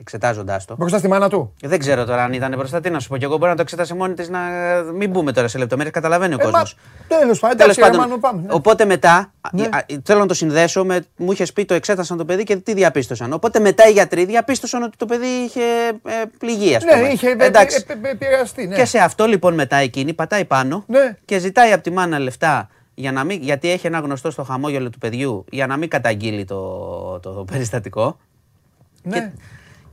Εξετάζοντάς 0.00 0.64
το. 0.64 0.74
Μπροστά 0.78 0.98
στη 0.98 1.08
μάνα 1.08 1.28
του. 1.28 1.52
Δεν 1.62 1.78
ξέρω 1.78 2.04
τώρα 2.04 2.24
αν 2.24 2.32
ήταν 2.32 2.54
μπροστά. 2.56 2.80
Τι 2.80 2.90
να 2.90 3.00
σου 3.00 3.08
πω 3.08 3.16
κι 3.16 3.24
εγώ. 3.24 3.36
Μπορεί 3.36 3.50
να 3.50 3.56
το 3.56 3.62
εξέτασε 3.62 3.94
μόνη 3.94 4.14
της 4.14 4.28
να. 4.28 4.38
Μην 4.94 5.10
μπούμε 5.10 5.32
τώρα 5.32 5.48
σε 5.48 5.58
λεπτομέρειες. 5.58 5.94
Καταλαβαίνει 5.94 6.34
ο 6.34 6.36
Ε, 6.40 6.42
κόσμος. 6.42 6.76
μα, 7.10 7.16
τέλος 7.18 7.38
πάντων, 7.38 7.56
Τέλος 7.56 7.76
εντάξει, 7.76 7.96
ρε 7.96 8.02
Μάνο, 8.02 8.18
πάμε, 8.18 8.40
ναι. 8.42 8.48
Οπότε 8.50 8.84
μετά, 8.84 9.14
α, 9.40 9.48
Ναι. 9.52 9.62
α, 9.62 9.84
θέλω 10.02 10.18
να 10.18 10.26
το 10.26 10.34
συνδέσω 10.34 10.84
με. 10.84 11.04
Μου 11.16 11.32
είχες 11.32 11.52
πει 11.52 11.64
το 11.64 11.74
εξέτασαν 11.74 12.16
το 12.16 12.24
παιδί 12.24 12.42
και 12.42 12.56
τι 12.56 12.74
διαπίστωσαν. 12.74 13.32
Οπότε 13.32 13.58
μετά 13.58 13.88
οι 13.88 13.92
γιατροί 13.92 14.24
διαπίστωσαν 14.24 14.82
ότι 14.82 14.96
το 14.96 15.06
παιδί 15.06 15.26
είχε 15.26 15.60
ε, 15.88 16.22
πληγεί, 16.38 16.74
ας 16.74 16.84
πούμε. 16.84 17.00
Ναι, 17.00 17.08
είχε 17.08 17.28
Εντάξει. 17.38 17.84
ε, 17.88 17.92
ε, 17.92 18.08
ε, 18.08 18.10
επηρεαστεί. 18.10 18.66
ναι. 18.66 18.76
Και 18.76 18.84
σε 18.84 18.98
αυτό 18.98 19.26
λοιπόν 19.26 19.54
μετά 19.54 19.76
εκείνη 19.76 20.12
πατάει 20.12 20.44
πάνω 20.44 20.84
Ναι. 20.86 21.16
και 21.24 21.38
ζητάει 21.38 21.72
από 21.72 21.82
τη 21.82 21.90
μάνα 21.90 22.18
λεφτά 22.18 22.68
για 22.94 23.12
να 23.12 23.24
μην, 23.24 23.42
γιατί 23.42 23.70
έχει 23.70 23.86
ένα 23.86 23.98
γνωστό 23.98 24.30
στο 24.30 24.42
χαμόγελο 24.42 24.90
του 24.90 24.98
παιδιού 24.98 25.44
για 25.50 25.66
να 25.66 25.76
μην 25.76 25.88
καταγγείλει 25.88 26.44
το, 26.44 26.60
το, 27.22 27.30
περιστατικό. 27.52 28.16
Ναι. 29.02 29.18
Και, 29.18 29.30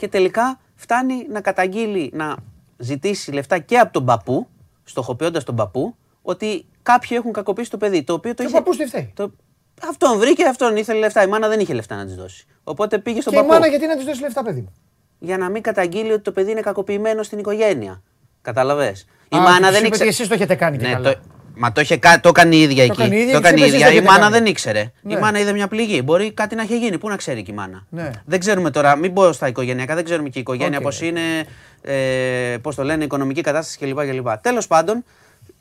και 0.04 0.10
τελικά 0.10 0.60
φτάνει 0.76 1.28
να 1.30 1.42
καταγγείλει, 1.42 2.12
να 2.14 2.36
ζητήσει 2.78 3.32
λεφτά 3.32 3.58
και 3.60 3.78
από 3.78 3.94
τον 3.94 4.06
παππού, 4.06 4.48
στοχοποιώντας 4.84 5.44
τον 5.44 5.56
παππού, 5.56 5.96
ότι 6.22 6.66
κάποιοι 6.84 7.10
έχουν 7.20 7.32
κακοποιήσει 7.32 7.70
το 7.70 7.78
παιδί. 7.78 8.04
Το 8.04 8.14
οποίο 8.14 8.34
το 8.34 8.36
Και 8.36 8.44
ο 8.44 8.46
είχε. 8.46 8.58
παππούς 8.58 8.78
τι 8.78 8.86
φταίει; 8.86 9.12
Το... 9.16 9.32
Αυτόν 9.90 10.20
βρήκε, 10.20 10.46
αυτόν 10.46 10.76
ήθελε 10.76 11.00
λεφτά. 11.00 11.24
Η 11.24 11.28
μάνα 11.28 11.48
δεν 11.48 11.60
είχε 11.60 11.74
λεφτά 11.74 11.96
να 11.96 12.06
της 12.06 12.16
δώσει. 12.16 12.46
Οπότε 12.64 13.00
πήγε 13.00 13.22
στον 13.22 13.34
Και 13.34 13.40
η 13.40 13.42
παππού 13.42 13.54
μάνα 13.54 13.68
γιατί 13.68 13.88
να 13.88 13.96
της 13.96 14.06
δώσει 14.06 14.22
λεφτά, 14.22 14.44
παιδί 14.44 14.60
μου; 14.62 14.74
για 15.20 15.38
να 15.38 15.50
μην 15.50 15.62
καταγγείλει 15.62 16.12
ότι 16.12 16.22
το 16.22 16.32
παιδί 16.32 16.52
είναι 16.52 16.62
κακοποιημένο 16.62 17.24
στην 17.24 17.40
οικογένεια. 17.40 18.02
Καταλαβέ. 18.42 18.96
Η 19.30 19.36
Α, 19.36 19.40
μάνα 19.40 19.58
τους 19.60 19.70
δεν 19.70 19.70
είπες 19.70 19.88
ήξερε. 19.88 19.94
ότι 19.94 20.08
εσείς 20.08 20.28
το 20.28 20.34
έχετε 20.34 20.56
κάνει 20.56 20.78
και 20.78 20.88
ναι, 20.88 20.94
καλά. 20.94 21.14
το... 21.14 21.20
Μα 21.56 21.72
το, 21.72 21.82
είχε, 21.82 21.98
κα- 21.98 22.20
το 22.20 22.30
έκανε 22.30 22.56
η 22.56 22.62
ίδια 22.62 22.84
εκεί. 22.84 23.02
έκανε 23.02 23.16
η 23.16 23.20
ίδια 23.20 23.34
το 23.34 23.42
και 23.42 23.48
έκανε 23.48 23.60
η 23.60 23.64
εσείς 23.64 23.74
ίδια. 23.74 23.86
το 23.88 23.92
Η 23.94 23.96
έχετε 23.96 24.12
μάνα 24.12 24.22
κάνει. 24.24 24.34
δεν 24.34 24.46
ήξερε. 24.46 24.92
Ναι. 25.02 25.14
Η 25.14 25.18
μάνα 25.18 25.40
είδε 25.40 25.52
μια 25.54 25.68
πληγή. 25.68 26.02
Μπορεί 26.04 26.32
κάτι 26.32 26.56
να 26.56 26.62
έχει 26.62 26.78
γίνει. 26.78 26.98
Πού 26.98 27.10
να 27.10 27.16
ξέρει 27.16 27.44
και 27.44 27.52
η 27.52 27.54
μάνα. 27.54 27.86
Ναι. 27.90 28.10
Δεν 28.26 28.40
ξέρουμε 28.40 28.72
τώρα, 28.72 28.96
μην 28.96 29.14
πω 29.14 29.32
στα 29.32 29.48
οικογενειακά, 29.48 29.96
δεν 29.96 30.04
ξέρουμε 30.04 30.30
και 30.30 30.38
η 30.38 30.42
οικογένεια 30.42 30.78
Οκ. 30.78 30.84
πώς 30.84 30.98
πώς 31.00 31.08
είναι, 31.08 31.22
ε, 31.82 32.58
πώς 32.62 32.76
το 32.76 32.84
λένε, 32.84 33.04
οικονομική 33.04 33.42
κατάσταση 33.42 33.78
κλπ. 33.78 34.00
κλπ. 34.00 34.28
Τέλος 34.42 34.68
πάντων, 34.68 35.04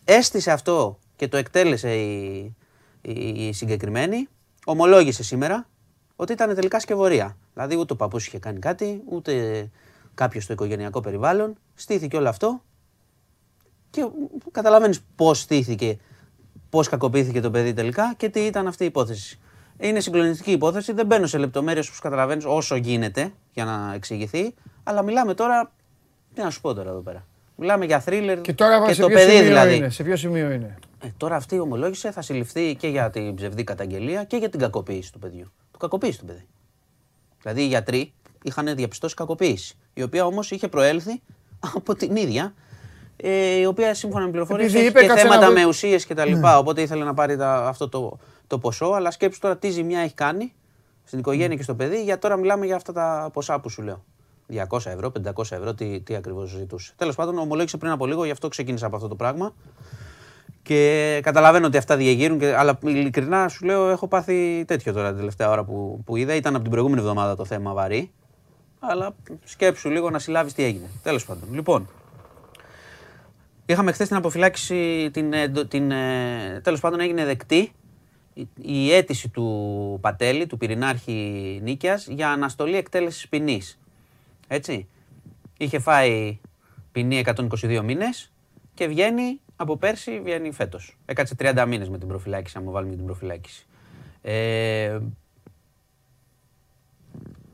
έστησε 0.05 0.51
αυτό 0.51 0.99
και 1.17 1.29
το 1.29 1.37
εκτέλεσε 1.37 1.95
η, 1.95 2.55
η, 3.03 3.47
η 3.47 3.53
συγκεκριμένη. 3.53 4.29
Ομολόγησε 4.65 5.23
σήμερα 5.23 5.67
ότι 6.17 6.33
ήταν 6.33 6.55
τελικά 6.55 6.81
σκευωρία. 6.81 7.37
Δηλαδή 7.55 7.77
ούτε 7.77 7.93
ο 7.93 7.97
παππούς 7.97 8.27
είχε 8.27 8.39
κάνει 8.39 8.59
κάτι, 8.59 9.01
ούτε 9.09 9.33
κάποιος 10.15 10.45
στο 10.45 10.53
οικογενειακό 10.53 11.01
περιβάλλον. 11.01 11.55
Στήθηκε 11.75 12.17
όλο 12.17 12.29
αυτό 12.29 12.63
και 13.93 14.09
καταλαβαίνεις 14.51 15.01
πώς 15.17 15.39
στήθηκε, 15.41 15.99
πώς 16.71 16.89
κακοποιήθηκε 16.89 17.41
το 17.41 17.51
παιδί 17.51 17.73
τελικά 17.73 18.15
και 18.17 18.29
τι 18.29 18.41
ήταν 18.41 18.67
αυτή 18.67 18.83
η 18.83 18.87
υπόθεση. 18.87 19.39
Είναι 19.79 20.01
συγκλονιστική 20.01 20.51
υπόθεση, 20.51 20.93
δεν 20.93 21.07
μπαίνω 21.07 21.27
σε 21.27 21.39
λεπτομέρειες 21.39 21.87
όπως 21.87 22.01
καταλαβαίνεις 22.01 22.45
όσο 22.45 22.77
γίνεται 22.77 23.33
για 23.53 23.65
να 23.65 23.93
εξηγηθεί, 23.95 24.55
αλλά 24.83 25.03
μιλάμε 25.03 25.35
τώρα. 25.35 25.73
Τι 26.35 26.43
να 26.43 26.51
σου 26.51 26.61
πω 26.61 26.75
τώρα 26.75 26.91
εδώ 26.91 27.01
πέρα. 27.01 27.27
Μιλάμε 27.57 27.85
για 27.85 28.01
θρίλερ 28.01 28.41
Και 28.41 28.53
τώρα 28.53 28.87
και 28.87 28.93
σε 28.93 29.01
το 29.01 29.07
ποιο 29.07 29.17
παιδί 29.17 29.31
σημείο 29.31 29.47
δηλαδή. 29.47 29.77
είναι. 29.77 29.89
Σε 29.89 30.03
ποιο 30.03 30.17
σημείο 30.17 30.51
είναι; 30.51 30.79
Ε, 31.01 31.09
τώρα 31.17 31.37
αυτή 31.37 31.59
ομολόγησε, 31.59 32.11
θα 32.11 32.23
συλληφθεί 32.23 32.75
και 32.75 32.89
για 32.89 33.11
την 33.11 33.35
ψευδή 33.35 33.65
καταγγελία 33.65 34.25
και 34.25 34.37
για 34.37 34.49
την 34.49 34.61
κακοποίηση 34.61 35.13
του 35.13 35.19
παιδιού. 35.19 35.53
Το 35.71 35.79
κακοποίησε 35.79 36.19
το 36.19 36.25
παιδί. 36.25 36.47
Δηλαδή 37.43 37.63
οι 37.63 37.67
γιατροί 37.67 38.13
είχαν 38.43 38.75
διαπιστώσει 38.77 39.15
κακοποίηση, 39.15 39.77
η 39.95 40.03
οποία 40.03 40.27
όμως 40.27 40.51
είχε 40.51 40.69
προέλθει 40.69 41.23
από 41.77 41.95
την 41.95 42.17
ίδια, 42.17 42.55
ε, 43.23 43.55
η 43.61 43.65
οποία 43.65 43.95
σύμφωνα 43.95 44.25
με 44.25 44.31
πληροφορίες 44.31 44.67
Επειδή 44.67 44.81
έχει 44.81 44.89
είπε, 44.91 45.01
και 45.01 45.07
κάτσε 45.07 45.23
θέματα 45.23 45.41
να 45.41 45.47
Ναι. 45.49 45.55
δω- 45.55 45.61
με 45.63 45.69
ουσίε 45.69 45.99
κτλ. 46.09 46.33
Οπότε 46.57 46.81
ήθελε 46.83 47.05
να 47.05 47.15
πάρει 47.15 47.37
τα- 47.37 47.67
αυτό 47.69 47.89
το, 47.89 48.19
το 48.47 48.59
ποσό. 48.59 48.87
Αλλά 48.87 49.11
σκέψου 49.11 49.39
τώρα 49.41 49.57
τι 49.57 49.71
ζημιά 49.71 50.01
έχει 50.01 50.15
κάνει 50.15 50.53
στην 51.05 51.19
οικογένεια 51.19 51.57
και 51.57 51.63
στο 51.63 51.75
παιδί, 51.75 52.03
για 52.03 52.19
τώρα 52.19 52.37
μιλάμε 52.37 52.67
για 52.67 52.77
αυτά 52.77 52.93
τα 52.93 53.31
ποσά 53.33 53.61
που 53.61 53.69
σου 53.69 53.83
λέω. 53.83 54.05
200 54.47 54.91
ευρώ, 54.91 55.11
500 55.11 55.57
ευρώ, 55.57 55.75
τι, 55.75 56.01
τι 56.01 56.15
ακριβώς 56.15 56.49
ζητούσε. 56.51 56.93
Τέλος 56.97 57.15
πάντων, 57.15 57.39
ομολόγησε 57.39 57.77
πριν 57.77 57.91
από 57.93 58.07
λίγο, 58.07 58.25
γι' 58.25 58.31
αυτό 58.31 58.49
ξεκίνησα 58.49 58.87
από 58.87 58.97
αυτό 58.97 59.09
το 59.09 59.15
πράγμα. 59.15 59.55
Και 60.63 61.21
καταλαβαίνω 61.23 61.67
ότι 61.67 61.77
αυτά 61.77 61.97
διεγείρουν, 61.97 62.39
και, 62.39 62.55
αλλά 62.55 62.79
ειλικρινά 62.85 63.49
σου 63.49 63.65
λέω: 63.65 63.89
Έχω 63.89 64.07
πάθει 64.09 64.65
τέτοιο 64.67 64.93
τώρα 64.93 65.09
την 65.09 65.17
τελευταία 65.19 65.51
ώρα 65.51 65.65
που, 65.65 66.03
που 66.05 66.17
είδα. 66.17 66.35
Ήταν 66.35 66.53
από 66.55 66.63
την 66.63 66.71
προηγούμενη 66.71 67.01
εβδομάδα 67.01 67.37
το 67.37 67.45
θέμα 67.45 67.73
βαρύ. 67.73 68.11
Αλλά 68.79 69.15
σκέψου 69.45 69.91
λίγο 69.91 70.11
να 70.11 70.19
συλλάβεις 70.19 70.53
τι 70.53 70.63
έγινε. 70.65 70.87
Τέλος 71.03 71.25
πάντων. 71.27 71.49
Λοιπόν, 71.53 71.89
είχαμε 73.67 73.93
χθες 73.93 74.09
την 74.09 74.17
αποφυλάκηση. 74.17 75.11
Την, 75.13 75.33
ε, 75.33 75.49
ντο- 75.49 75.67
την, 75.67 75.91
ε, 75.91 76.61
τέλος 76.63 76.81
πάντων 76.81 77.01
έγινε 77.01 77.25
δεκτή 77.25 77.73
η- 78.35 78.49
η 78.61 78.93
αίτηση 78.93 79.29
του 79.29 79.99
Πατέλη, 80.01 80.47
του 80.47 80.57
πυρηνάρχη 80.57 81.59
Νίκιας, 81.63 82.07
για 82.07 82.31
αναστολή 82.31 82.77
εκτέλεσης 82.77 83.29
ποινής. 83.29 83.79
Έτσι. 84.49 84.89
Είχε 85.59 85.79
φάει 85.79 86.41
ποινή 86.93 87.17
122 87.19 87.83
μήνες 87.83 88.33
και 88.75 88.87
βγαίνει 88.87 89.41
από 89.57 89.77
πέρσι, 89.77 90.21
βγαίνει 90.21 90.53
φέτος. 90.53 90.97
Έκατσε 91.05 91.35
30 91.35 91.67
μήνες 91.67 91.89
με 91.89 91.99
την 91.99 92.09
προφυλάκηση, 92.09 92.59
αν 92.59 92.65
μου 92.65 92.71
βάλουμε 92.71 92.95
την 92.97 93.05
προφυλάκηση. 93.05 93.67
Ε, 94.23 94.99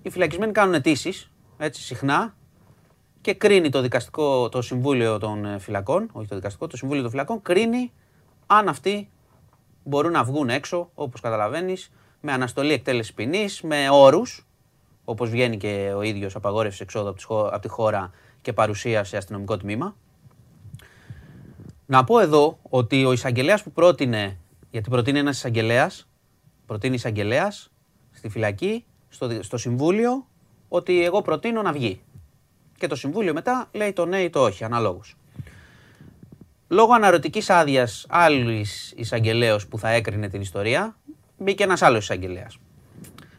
οι 0.02 0.10
φυλακισμένοι 0.10 0.52
κάνουν 0.52 0.74
αιτήσεις, 0.74 1.30
έτσι, 1.58 1.82
συχνά, 1.82 2.36
και 3.20 3.34
κρίνει 3.34 3.68
το 3.68 3.80
δικαστικό, 3.80 4.48
το 4.48 4.62
Συμβούλιο 4.62 5.18
των 5.18 5.44
ε, 5.44 5.58
Φυλακών, 5.58 6.08
όχι 6.12 6.28
το 6.28 6.34
δικαστικό, 6.34 6.66
το 6.66 6.76
Συμβούλιο 6.76 7.02
των 7.02 7.10
Φυλακών, 7.10 7.42
κρίνει 7.42 7.92
αν 8.46 8.68
αυτοί 8.68 9.08
μπορούν 9.84 10.12
να 10.12 10.24
βγουν 10.24 10.48
έξω, 10.50 10.90
όπως 10.94 11.20
καταλαβαίνεις, 11.20 11.90
με 12.20 12.32
αναστολή 12.32 12.72
εκτέλεσης 12.72 13.14
ποινής, 13.14 13.62
με 13.62 13.88
όρους, 13.90 14.46
όπως 15.04 15.30
βγαίνει 15.30 15.56
και 15.56 15.92
ο 15.96 16.02
ίδιος 16.02 16.34
απαγόρευσης 16.36 16.80
εξόδου 16.80 17.08
από 17.08 17.18
τη 17.18 17.24
χω- 17.24 17.46
από 17.52 17.58
τη 17.60 17.68
χώρα 17.68 18.10
και 18.42 18.52
παρουσία 18.52 19.04
σε 19.04 19.16
αστυνομικό 19.16 19.56
τμήμα. 19.56 19.96
Να 21.86 22.04
πω 22.04 22.18
εδώ 22.18 22.58
ότι 22.62 23.04
ο 23.04 23.12
εισαγγελέας 23.12 23.62
που 23.62 23.72
πρότεινε, 23.72 24.38
γιατί 24.70 24.90
προτείνει 24.90 25.18
ένας 25.18 25.36
εισαγγελέας, 25.36 26.08
προτείνει 26.66 26.94
εισαγγελέας 26.94 27.70
στη 28.12 28.28
φυλακή, 28.28 28.84
στο, 29.08 29.26
δι- 29.26 29.42
στο 29.42 29.56
συμβούλιο, 29.56 30.26
ότι 30.68 31.04
εγώ 31.04 31.22
προτείνω 31.22 31.62
να 31.62 31.72
βγει. 31.72 32.00
Και 32.78 32.86
το 32.86 32.96
συμβούλιο 32.96 33.32
μετά 33.32 33.68
λέει 33.72 33.92
το 33.92 34.06
ναι 34.06 34.20
ή 34.20 34.30
το 34.30 34.40
όχι, 34.40 34.64
αναλόγως. 34.64 35.14
Λόγω 36.68 36.92
αναρωτικής 36.94 37.50
άδειας 37.50 38.06
άλλης 38.08 38.92
εισαγγελέα 38.96 39.58
που 39.68 39.78
θα 39.78 39.88
έκρινε 39.88 40.28
την 40.28 40.40
ιστορία, 40.40 40.96
μπήκε 41.38 41.62
ένας 41.62 41.82
άλλος 41.82 42.02
εισαγγελέας. 42.02 42.58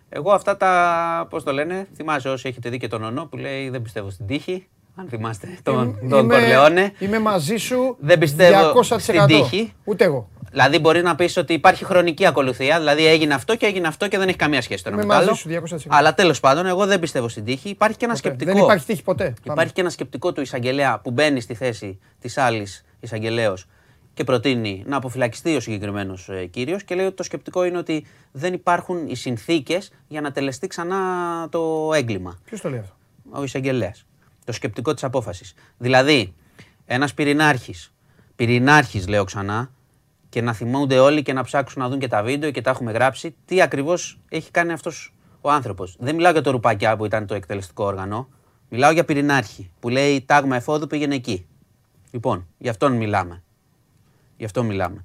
Εγώ 0.10 0.32
αυτά 0.32 0.57
τα, 0.57 1.28
πώς 1.30 1.44
το 1.44 1.52
λένε, 1.52 1.88
θυμάσαι 1.95 2.30
όσοι 2.30 2.48
έχετε 2.48 2.70
δει 2.70 2.78
και 2.78 2.88
τον 2.88 3.03
Ονό 3.03 3.26
που 3.26 3.38
λέει 3.38 3.70
δεν 3.70 3.82
πιστεύω 3.82 4.10
στην 4.10 4.26
τύχη, 4.28 4.68
αν 4.95 5.07
θυμάστε 5.10 5.57
τον, 5.64 5.98
τον 6.10 6.20
Είμαι- 6.24 6.36
Κορλεόνε. 6.38 6.94
Είμαι 6.99 7.20
μαζί 7.20 7.56
σου. 7.57 7.95
Δεν 7.99 8.20
πιστεύω 8.20 8.74
200%. 8.82 8.99
στην 8.99 9.26
τύχη. 9.26 9.74
Ούτε 9.84 10.03
εγώ. 10.03 10.30
Δηλαδή 10.51 10.80
μπορεί 10.80 11.01
να 11.01 11.15
πεις 11.15 11.38
ότι 11.38 11.53
υπάρχει 11.53 11.85
χρονική 11.85 12.26
ακολουθία, 12.26 12.77
δηλαδή 12.77 13.05
έγινε 13.05 13.34
αυτό 13.34 13.55
και 13.55 13.65
έγινε 13.65 13.88
αυτό 13.88 14.07
και 14.07 14.17
δεν 14.17 14.27
έχει 14.27 14.38
καμία 14.38 14.61
σχέση 14.61 14.84
το 14.84 14.89
ένα 14.89 15.01
Είμαι 15.01 15.13
με 15.13 15.23
το 15.23 15.31
μαζί 15.31 15.49
άλλο. 15.49 15.63
σου 15.67 15.77
200%. 15.77 15.85
Αλλά 15.88 16.13
τέλος 16.13 16.39
πάντων 16.39 16.65
εγώ 16.65 16.85
δεν 16.85 16.99
πιστεύω 16.99 17.30
στην 17.30 17.43
τύχη. 17.45 17.69
Υπάρχει 17.69 17.97
και 17.97 18.05
ένα 18.05 18.13
Ποτέ. 18.13 18.27
σκεπτικό. 18.27 18.53
Δεν 18.53 18.63
υπάρχει 18.63 18.85
τύχη 18.85 19.03
ποτέ. 19.03 19.23
Πάμε. 19.23 19.38
Υπάρχει 19.53 19.73
και 19.73 19.81
ένα 19.81 19.89
σκεπτικό 19.89 20.31
του 20.34 20.41
εισαγγελέα 20.41 20.99
που 20.99 21.11
μπαίνει 21.11 21.41
στη 21.41 21.53
θέση 21.53 21.99
της 22.19 22.38
άλλης 22.38 22.85
εισαγγελέως 22.99 23.65
και 24.13 24.23
προτείνει 24.23 24.84
να 24.88 24.97
αποφυλακιστεί 24.97 25.55
ο 25.55 25.59
συγκεκριμένος 25.59 26.30
κύριος 26.49 26.84
και 26.84 26.95
λέει 26.95 27.05
ότι 27.05 27.15
το 27.15 27.23
σκεπτικό 27.23 27.63
είναι 27.63 27.77
ότι 27.77 28.05
δεν 28.31 28.53
υπάρχουν 28.53 29.07
οι 29.07 29.15
συνθήκες 29.15 29.91
για 30.07 30.21
να 30.21 30.31
τελεστεί 30.31 30.67
ξανά 30.67 30.97
το 31.49 31.91
έγκλημα. 31.93 32.39
Ποιος 32.45 32.61
το 32.61 32.69
λέει 32.69 32.80
αυτό; 32.80 32.93
Ο 33.31 33.43
εισαγγελέας. 33.43 34.05
Το 34.45 34.51
σκεπτικό 34.51 34.93
της 34.93 35.03
απόφασης. 35.03 35.53
Δηλαδή, 35.77 36.34
ένας 36.85 37.13
πυρηνάρχης, 37.13 37.93
πυρηνάρχης 38.35 39.07
λέω 39.07 39.23
ξανά, 39.23 39.71
και 40.30 40.41
να 40.41 40.53
θυμούνται 40.53 40.99
όλοι 40.99 41.22
και 41.22 41.34
να 41.34 41.43
ψάξουν 41.43 41.81
να 41.81 41.89
δουν 41.89 41.99
και 41.99 42.07
τα 42.07 42.23
βίντεο 42.23 42.51
και 42.51 42.61
τα 42.61 42.69
έχουμε 42.69 42.91
γράψει, 42.91 43.35
τι 43.45 43.61
ακριβώς 43.61 44.19
έχει 44.30 44.51
κάνει 44.51 44.72
αυτός 44.72 45.14
ο 45.41 45.51
άνθρωπος. 45.51 45.95
Δεν 45.99 46.15
μιλάω 46.15 46.31
για 46.31 46.41
το 46.41 46.51
ρουπακιά 46.51 46.97
που 46.97 47.06
ήταν 47.06 47.26
το 47.26 47.34
εκτελεστικό 47.34 47.84
όργανο. 47.85 48.30
Μιλάω 48.69 48.91
για 48.91 49.06
πυρηνάρχη 49.06 49.72
που 49.80 49.89
λέει 49.89 50.22
τάγμα 50.26 50.56
εφόδου 50.56 50.88
πήγαινε 50.88 51.15
εκεί. 51.15 51.45
Λοιπόν, 52.11 52.47
γι' 52.57 52.69
αυτόν 52.69 52.91
μιλάμε. 52.91 53.43
Γι' 54.38 54.45
αυτό 54.45 54.64
μιλάμε. 54.64 55.03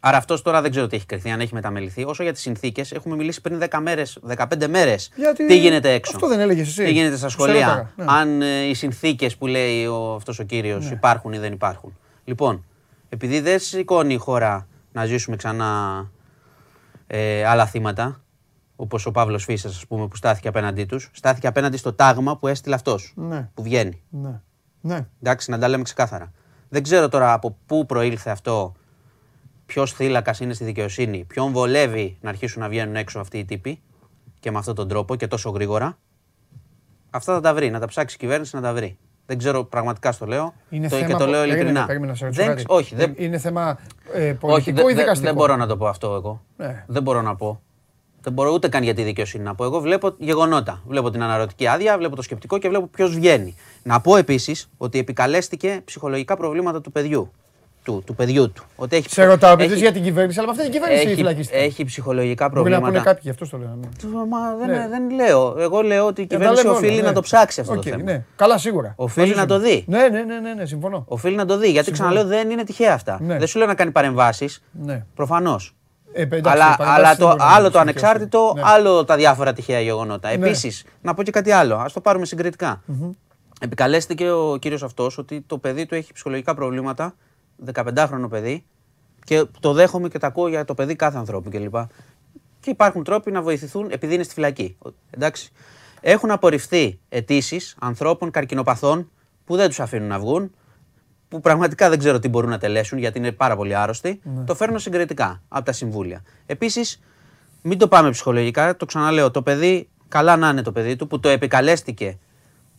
Άρα 0.00 0.16
αυτός 0.16 0.42
τώρα 0.42 0.62
δεν 0.62 0.70
ξέρω 0.70 0.86
τι 0.86 0.96
έχει 0.96 1.06
κρυθεί, 1.06 1.30
αν 1.30 1.40
έχει 1.40 1.54
μεταμεληθεί. 1.54 2.04
Όσο 2.04 2.22
για 2.22 2.32
τις 2.32 2.40
συνθήκες, 2.42 2.92
έχουμε 2.92 3.16
μιλήσει 3.16 3.40
πριν 3.40 3.58
10 3.70 3.78
μέρες, 3.80 4.18
15 4.26 4.66
μέρες. 4.68 5.10
Γιατί 5.16 5.46
Τι 5.46 5.58
γίνεται 5.58 5.92
έξω. 5.92 6.12
Αυτό 6.14 6.28
δεν 6.28 6.40
έλεγες 6.40 6.68
εσύ. 6.68 6.84
Τι 6.84 6.90
γίνεται 6.92 7.16
στα 7.16 7.28
Σε 7.28 7.32
σχολεία. 7.32 7.66
ρώταγα, 7.68 7.92
ναι. 7.96 8.04
Αν 8.08 8.42
ε, 8.42 8.62
οι 8.62 8.74
συνθήκες 8.74 9.36
που 9.36 9.46
λέει 9.46 9.86
ο, 9.86 10.14
αυτός 10.14 10.38
ο 10.38 10.42
κύριος 10.42 10.84
Ναι. 10.84 10.92
υπάρχουν 10.92 11.32
ή 11.32 11.38
δεν 11.38 11.52
υπάρχουν. 11.52 11.96
Λοιπόν, 12.24 12.64
επειδή 13.08 13.40
δεν 13.40 13.58
σηκώνει 13.58 14.14
η 14.14 14.16
χώρα 14.16 14.66
να 14.92 15.04
ζήσουμε 15.04 15.36
ξανά 15.36 16.10
ε, 17.06 17.44
άλλα 17.44 17.66
θύματα, 17.66 18.22
όπως 18.76 19.06
ο 19.06 19.10
Παύλος 19.10 19.44
Φίσας, 19.44 19.76
ας 19.76 19.86
πούμε, 19.86 20.08
που 20.08 20.16
στάθηκε 20.16 20.48
απέναντί 20.48 20.84
τους, 20.84 21.10
στάθηκε 21.12 21.46
απέναντι 21.46 21.76
στο 21.76 21.92
τάγμα 21.92 22.36
που 22.36 22.46
έστειλε 22.46 22.74
αυτός. 22.74 23.12
Ναι. 23.16 23.50
Που 23.54 23.62
βγαίνει. 23.62 24.02
Ναι. 24.10 24.40
Ναι. 24.80 25.06
Εντάξει, 25.22 25.50
να 25.50 25.58
τα 25.58 25.68
λέμε 25.68 25.82
ξεκάθαρα. 25.82 26.32
Δεν 26.68 26.82
ξέρω 26.82 27.08
τώρα 27.08 27.32
από 27.32 27.56
πού 27.66 27.86
προήλθε 27.86 28.30
αυτό, 28.30 28.74
ποιος 29.66 29.92
θύλακας 29.92 30.40
είναι 30.40 30.52
στη 30.52 30.64
δικαιοσύνη, 30.64 31.24
ποιον 31.24 31.52
βολεύει 31.52 32.18
να 32.20 32.28
αρχίσουν 32.28 32.62
να 32.62 32.68
βγαίνουν 32.68 32.96
έξω 32.96 33.18
αυτοί 33.18 33.38
οι 33.38 33.44
τύποι 33.44 33.82
και 34.40 34.50
με 34.50 34.58
αυτόν 34.58 34.74
τον 34.74 34.88
τρόπο 34.88 35.16
και 35.16 35.26
τόσο 35.26 35.50
γρήγορα. 35.50 35.98
Αυτά 37.10 37.34
θα 37.34 37.40
τα 37.40 37.54
βρει, 37.54 37.70
να 37.70 37.80
τα 37.80 37.86
ψάξει 37.86 38.14
η 38.14 38.18
κυβέρνηση 38.18 38.56
να 38.56 38.62
τα 38.62 38.72
βρει. 38.72 38.98
Δεν 39.30 39.38
ξέρω, 39.38 39.64
πραγματικά 39.64 40.12
στο 40.12 40.26
λέω. 40.26 40.54
Είναι 40.70 40.88
το, 40.88 40.96
θέμα 40.96 41.06
και 41.06 41.12
το 41.12 41.18
πο- 41.18 41.24
λέω 41.30 41.38
περίμενε, 41.40 41.60
ειλικρινά. 41.60 41.86
περίμενε 41.86 42.10
να 42.12 42.16
σε 42.18 42.24
ρωτήσω 42.24 42.42
Δεν, 42.44 42.50
κάτι. 42.54 42.64
όχι, 42.68 42.94
δεν, 42.94 43.12
Είναι 43.16 43.38
θέμα 43.38 43.78
ε, 44.12 44.24
όχι, 44.28 44.34
πολιτικό 44.34 44.74
δεν- 44.76 44.84
ή 44.84 44.86
δεν- 44.88 44.96
δικαστικό; 44.96 45.26
δεν 45.26 45.34
μπορώ 45.34 45.56
να 45.56 45.66
το 45.66 45.76
πω 45.76 45.86
αυτό 45.86 46.14
εγώ. 46.14 46.42
Ναι. 46.56 46.84
Δεν 46.86 47.02
μπορώ 47.02 47.22
να 47.22 47.36
πω. 47.36 47.60
Δεν 48.20 48.32
μπορώ 48.32 48.50
ούτε 48.52 48.68
καν 48.68 48.82
για 48.82 48.94
τη 48.94 49.02
δικαιοσύνη 49.02 49.44
να 49.44 49.54
πω. 49.54 49.64
Εγώ 49.64 49.80
βλέπω 49.80 50.14
γεγονότα. 50.18 50.82
Βλέπω 50.86 51.10
την 51.10 51.22
αναρωτική 51.22 51.66
άδεια, 51.66 51.98
βλέπω 51.98 52.16
το 52.16 52.22
σκεπτικό 52.22 52.58
και 52.58 52.68
βλέπω 52.68 52.86
ποιος 52.86 53.14
βγαίνει. 53.14 53.54
Να 53.82 54.00
πω 54.00 54.16
επίσης 54.16 54.68
ότι 54.76 54.98
επικαλέστηκε 54.98 55.80
ψυχολογικά 55.84 56.36
προβλήματα 56.36 56.80
του 56.80 56.92
παιδιού. 56.92 57.32
Του, 57.82 58.02
του 58.06 58.14
παιδιού 58.14 58.52
του. 58.52 58.64
Ότι 58.76 58.96
έχει, 58.96 59.10
Σε 59.10 59.24
ρωτάω 59.24 59.52
επειδή 59.52 59.72
έχει- 59.72 59.82
για 59.82 59.92
την 59.92 60.02
κυβέρνηση, 60.02 60.38
αλλά 60.38 60.46
με 60.48 60.52
αυτή 60.52 60.70
την 60.70 60.72
κυβέρνηση 60.80 61.06
έχει, 61.06 61.14
φυλακίστηκε. 61.14 61.58
έχει 61.58 61.84
ψυχολογικά 61.84 62.48
Μπορεί 62.48 62.58
να 62.58 62.62
πούνε 62.64 62.76
προβλήματα. 62.80 63.04
κάποιοι, 63.10 63.22
γι' 63.24 63.30
αυτό 63.30 63.48
το 63.48 63.58
λέω. 63.58 63.78
ναι. 63.80 63.88
Του- 64.00 64.26
Μα 64.28 64.54
δεν, 64.58 64.68
Ναι. 64.70 64.88
δεν 64.88 65.10
λέω. 65.10 65.56
Εγώ 65.58 65.80
λέω 65.82 66.06
ότι 66.06 66.20
η 66.20 66.24
Ε, 66.24 66.26
τα 66.26 66.34
κυβέρνηση 66.34 66.62
λέμε 66.62 66.76
όλα, 66.76 66.84
οφείλει 66.86 67.00
ναι. 67.00 67.06
να 67.06 67.12
το 67.12 67.20
ψάξει 67.20 67.60
αυτό 67.60 67.72
Οκ, 67.72 67.82
το 67.82 67.90
θέμα. 67.90 68.02
Ναι. 68.02 68.24
Καλά, 68.36 68.58
σίγουρα. 68.58 68.92
Οφείλει 68.96 69.26
Μαζί 69.26 69.38
να 69.38 69.42
σου. 69.42 69.46
το 69.48 69.58
δει. 69.58 69.84
Ναι, 69.88 70.08
ναι, 70.08 70.22
ναι, 70.22 70.38
ναι, 70.40 70.54
ναι, 70.54 70.64
συμφωνώ. 70.66 71.04
Οφείλει 71.08 71.36
να 71.36 71.44
το 71.46 71.58
δει. 71.58 71.70
Γιατί 71.70 71.90
ξαναλέω 71.92 72.24
δεν 72.26 72.50
είναι 72.50 72.64
τυχαία 72.64 72.94
αυτά. 72.94 73.18
Ναι. 73.22 73.38
Δεν 73.38 73.46
σου 73.46 73.58
λέω 73.58 73.66
να 73.66 73.74
κάνει 73.74 73.90
παρεμβάσεις. 73.90 74.62
Ναι. 74.72 75.04
Προφανώς. 75.14 75.74
Ε, 76.12 76.22
εντάξει, 76.22 76.50
Αλλά, 76.50 76.64
παρεμβάσεις 76.76 76.94
αλλά 76.98 77.08
δεν 77.08 77.18
το, 77.18 77.26
μπορεί 77.26 77.38
να 77.38 77.44
άλλο 77.44 77.64
το 77.70 77.78
κάνεις, 77.78 77.90
ανεξάρτητο, 77.94 78.52
ναι. 78.56 78.62
άλλο 78.64 79.04
τα 79.04 79.16
διάφορα 79.16 79.52
τυχαία 79.52 79.80
γεγονότα. 79.80 80.28
Ναι. 80.28 80.34
Επίσης, 80.34 80.84
να 81.02 81.14
πω 81.14 81.22
και 81.22 81.30
κάτι 81.30 81.50
άλλο. 81.50 81.74
Α 81.74 81.84
το 81.94 82.00
πάρουμε 82.00 82.26
συγκριτικά. 82.26 82.82
Επικαλέστηκε 83.60 84.30
ο 84.30 84.56
κύριος 84.60 84.82
αυτός 84.82 85.18
ότι 85.18 85.44
το 85.46 85.58
παιδί 85.58 85.86
του 85.86 85.94
έχει 85.94 86.12
ψυχολογικά 86.12 86.54
προβλήματα, 86.54 87.14
15χρονο 87.74 88.26
παιδί, 88.30 88.64
και 89.24 89.44
το 89.60 89.72
δέχομαι 89.72 90.08
και 90.08 90.18
το 90.18 90.26
ακούω 90.26 90.48
για 90.48 90.64
το 90.64 90.74
παιδί 90.74 90.96
κάθε 90.96 91.18
ανθρώπου 91.18 91.50
κλπ. 91.50 91.74
Και 92.60 92.70
υπάρχουν 92.70 93.04
τρόποι 93.04 93.30
να 93.30 93.42
βοηθηθούν 93.42 93.88
επειδή 93.90 94.14
είναι 94.14 94.22
στη 94.22 94.34
φυλακή. 94.34 94.76
Εντάξει. 95.10 95.52
Έχουν 96.00 96.30
απορριφθεί 96.30 97.00
αιτήσεις 97.08 97.76
ανθρώπων 97.80 98.30
καρκινοπαθών 98.30 99.10
που 99.44 99.56
δεν 99.56 99.68
τους 99.68 99.80
αφήνουν 99.80 100.08
να 100.08 100.18
βγουν, 100.18 100.50
που 101.28 101.40
πραγματικά 101.40 101.88
δεν 101.88 101.98
ξέρω 101.98 102.18
τι 102.18 102.28
μπορούν 102.28 102.50
να 102.50 102.58
τελέσουν 102.58 102.98
γιατί 102.98 103.18
είναι 103.18 103.32
πάρα 103.32 103.56
πολύ 103.56 103.74
άρρωστοι. 103.74 104.20
Το 104.46 104.54
φέρνω 104.54 104.78
συγκριτικά 104.78 105.42
από 105.48 105.64
τα 105.64 105.72
συμβούλια. 105.72 106.22
Επίσης, 106.46 107.00
μην 107.62 107.78
το 107.78 107.88
πάμε 107.88 108.10
ψυχολογικά, 108.10 108.76
το 108.76 108.86
ξαναλέω. 108.86 109.30
Το 109.30 109.42
παιδί, 109.42 109.88
καλά 110.08 110.36
να 110.36 110.48
είναι 110.48 110.62
το 110.62 110.72
παιδί 110.72 110.96
του, 110.96 111.06
που 111.06 111.20
το 111.20 111.28
επικαλέστηκε 111.28 112.18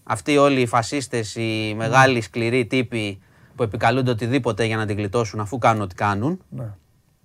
αυτοί 0.04 0.38
όλοι 0.38 0.62
οι 0.62 0.66
φασίστες, 0.66 1.36
οι 1.36 1.74
μεγάλοι 1.78 2.22
σκληροί 2.22 2.66
τύποι 2.66 3.22
που 3.60 3.66
επικαλούνται 3.66 4.12
οτιδήποτε 4.12 4.66
για 4.66 4.78
να 4.78 4.86
την 4.86 4.98
γλιτώσουν 4.98 5.40
αφού 5.40 5.58
κάνουν 5.58 5.82
ό,τι 5.82 5.96
κάνουν. 5.96 6.42
Ναι. 6.50 6.74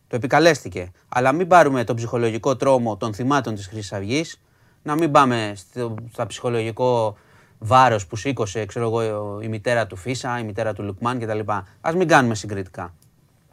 Το 0.08 0.16
επικαλέστηκε. 0.16 0.90
Αλλά 1.08 1.32
μην 1.32 1.46
πάρουμε 1.46 1.84
τον 1.84 1.96
ψυχολογικό 1.96 2.56
τρόμο 2.56 2.96
των 2.96 3.14
θυμάτων 3.14 3.54
της 3.54 3.66
Χρυσής 3.66 3.92
Αυγής, 3.92 4.40
να 4.82 4.94
μην 4.94 5.10
πάμε 5.10 5.52
στο, 5.56 5.94
στα 6.12 6.26
ψυχολογικό 6.26 7.16
βάρος 7.58 8.06
που 8.06 8.16
σήκωσε 8.16 8.66
ξέρω 8.66 8.86
εγώ, 8.86 9.40
η 9.40 9.48
μητέρα 9.48 9.86
του 9.86 9.96
Φίσα, 9.96 10.38
η 10.38 10.44
μητέρα 10.44 10.72
του 10.72 10.82
Λουκμάν 10.82 11.18
κτλ. 11.18 11.38
Ας 11.80 11.94
μην 11.94 12.08
κάνουμε 12.08 12.34
συγκριτικά. 12.34 12.94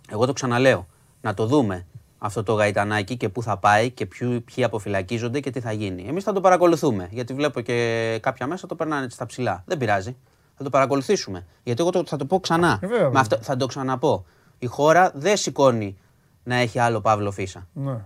Εγώ 0.09 0.25
το 0.25 0.33
ξαναλέω. 0.33 0.87
Να 1.21 1.33
το 1.33 1.45
δούμε 1.45 1.85
αυτό 2.17 2.43
το 2.43 2.53
γαϊτανάκι 2.53 3.17
και 3.17 3.29
πού 3.29 3.43
θα 3.43 3.57
πάει 3.57 3.89
και 3.89 4.05
ποιοι, 4.05 4.39
ποιοι 4.39 4.63
αποφυλακίζονται 4.63 5.39
και 5.39 5.51
τι 5.51 5.59
θα 5.59 5.71
γίνει. 5.71 6.05
Εμείς 6.07 6.23
θα 6.23 6.33
το 6.33 6.41
παρακολουθούμε. 6.41 7.07
Γιατί 7.11 7.33
βλέπω 7.33 7.61
και 7.61 8.19
κάποια 8.21 8.47
μέσα 8.47 8.67
το 8.67 8.75
περνάνε 8.75 9.03
έτσι 9.03 9.15
στα 9.15 9.25
ψηλά. 9.25 9.63
Δεν 9.65 9.77
πειράζει. 9.77 10.15
Θα 10.57 10.63
το 10.63 10.69
παρακολουθήσουμε. 10.69 11.45
Γιατί 11.63 11.81
εγώ 11.81 11.89
το, 11.89 12.03
θα 12.05 12.17
το 12.17 12.25
πω 12.25 12.39
ξανά. 12.39 12.79
Ε, 12.81 12.87
βέβαια, 12.87 13.09
Με 13.09 13.19
αυτό, 13.19 13.37
θα 13.41 13.55
το 13.57 13.65
ξαναπώ. 13.65 14.25
Η 14.59 14.65
χώρα 14.65 15.11
δεν 15.15 15.37
σηκώνει 15.37 15.97
να 16.43 16.55
έχει 16.55 16.79
άλλο 16.79 17.01
Παύλο 17.01 17.31
Φίσα. 17.31 17.67
Ναι. 17.73 18.05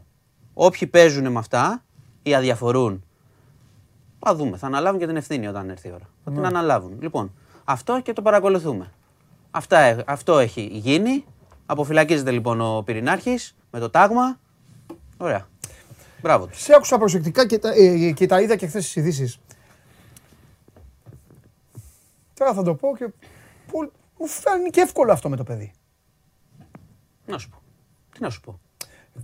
Όποιοι 0.54 0.88
παίζουν 0.88 1.32
με 1.32 1.40
αυτά 1.40 1.84
ή 2.24 2.36
αδιαφορούν, 2.36 3.04
θα 4.20 4.36
δούμε. 4.36 4.58
Θα 4.58 4.68
αναλάβουν 4.68 5.00
και 5.00 5.08
την 5.08 5.16
ευθύνη 5.16 5.48
όταν 5.48 5.70
έρθει 5.70 5.88
η 5.88 5.92
ώρα. 5.92 6.10
Θα 6.24 6.30
Ναι. 6.32 6.36
την 6.36 6.46
αναλάβουν. 6.46 6.98
Λοιπόν, 7.02 7.32
αυτό 7.64 8.02
και 8.02 8.14
το 8.14 8.22
παρακολουθούμε. 8.22 8.92
Αυτά, 9.52 9.80
ε- 9.80 10.04
αυτό 10.08 10.38
έχει 10.40 10.70
γίνει. 10.72 11.26
Αποφυλακίζεται 11.66 12.32
λοιπόν 12.32 12.62
ο 12.62 12.82
πυρηνάρχης 12.86 13.56
με 13.72 13.80
το 13.80 13.90
τάγμα. 13.90 14.40
Ωραία. 15.18 15.48
Μπράβο 16.22 16.46
τους. 16.46 16.62
Σε 16.62 16.74
άκουσα 16.76 16.98
προσεκτικά 16.98 17.48
και 17.48 17.60
τα, 17.60 17.70
ε, 17.76 18.12
και 18.12 18.26
τα 18.26 18.42
είδα 18.42 18.56
και 18.56 18.68
χθες 18.68 18.84
στις 18.84 18.96
ειδήσεις. 18.96 19.40
Τώρα 22.40 22.54
θα 22.54 22.64
το 22.64 22.74
πω 22.74 22.96
και. 22.98 23.08
που- 23.68 23.92
Μου 24.20 24.28
φέρνει 24.28 24.70
και 24.70 24.82
εύκολο 24.82 25.12
αυτό 25.12 25.30
με 25.30 25.36
το 25.36 25.44
παιδί. 25.44 25.72
Να 27.26 27.38
σου 27.38 27.50
πω. 27.50 27.58
Τι 28.14 28.22
να 28.22 28.30
σου 28.30 28.42
πω. 28.42 28.60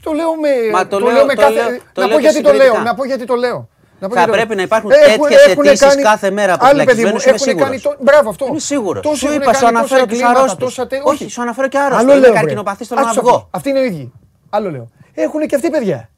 Το 0.03 0.11
λέω 0.11 0.35
με. 0.35 0.49
Μα 0.71 0.87
το 0.87 0.99
λέω- 0.99 1.25
με 1.25 1.35
το 1.35 1.41
κάθε. 1.41 1.53
λέω- 1.53 1.79
το 1.93 2.01
να 2.01 2.07
λέω 2.07 2.15
πω 2.15 2.21
και 2.23 2.27
γιατί 2.29 2.41
το 2.41 2.49
συγκριτικά. 2.49 2.73
λέω. 2.73 2.83
Να 2.83 2.93
πω 2.95 3.05
γιατί 3.05 3.25
το 3.25 3.35
λέω. 3.35 3.69
Να 3.99 4.07
πω 4.07 4.13
Θα 4.13 4.19
γιατί 4.19 4.31
το 4.31 4.37
πρέπει 4.37 4.47
λέω. 4.47 4.55
να 4.57 4.61
υπάρχουν 4.61 4.91
Έχουν- 4.91 5.21
τέτοιες 5.27 5.45
έχουν 5.45 5.63
αιτήσεις 5.65 5.87
κάνει- 5.87 6.01
κάθε 6.01 6.29
μέρα 6.31 6.53
από 6.53 6.65
Άλλοι, 6.65 6.83
παιδί 6.83 7.01
μου, 7.01 7.07
φυλακισμένους, 7.07 7.41
είμαι 7.45 7.51
έχουν 7.51 7.63
κάνει 7.63 7.77
σίγουρος. 7.77 7.97
το- 7.97 8.03
Μπράβο 8.03 8.29
αυτό. 8.29 8.45
Είμαι 8.45 8.59
σίγουρος. 8.59 9.01
Τόσοι 9.03 9.17
Σου 9.17 9.25
έχουν 9.27 9.41
είπα, 9.41 9.53
σου 9.53 9.59
κάνει 9.63 9.77
αναφέρω 9.77 9.87
τόσα 9.99 10.03
τους 10.07 10.13
εγκλήματα, 10.17 10.39
αρρώστους. 10.39 10.63
τόσα 10.75 10.87
τε- 10.87 11.01
Όχι, 11.05 11.29
σου 11.29 11.41
αναφέρω 11.41 11.67
και 11.67 11.77
άρρωστο. 11.77 11.97
Άλλο 12.03 12.11
Είναι 12.11 12.19
λέω, 12.21 12.29
βρε. 12.31 12.39
καρκινοπαθής, 12.39 12.87
θέλω 12.87 12.99
να 13.01 13.05
Άκουσα 13.05 13.21
βγω. 13.21 13.35
αυτό. 13.35 13.47
Αυτοί 13.51 13.69
είναι 13.69 13.79
οι 13.79 13.85
ίδιοι. 13.85 14.11
Άλλο 14.49 14.71
λέω. 14.71 14.87
Έχουν 15.13 15.47
και 15.47 15.55
αυτοί 15.55 15.69
παιδιά. 15.69 16.09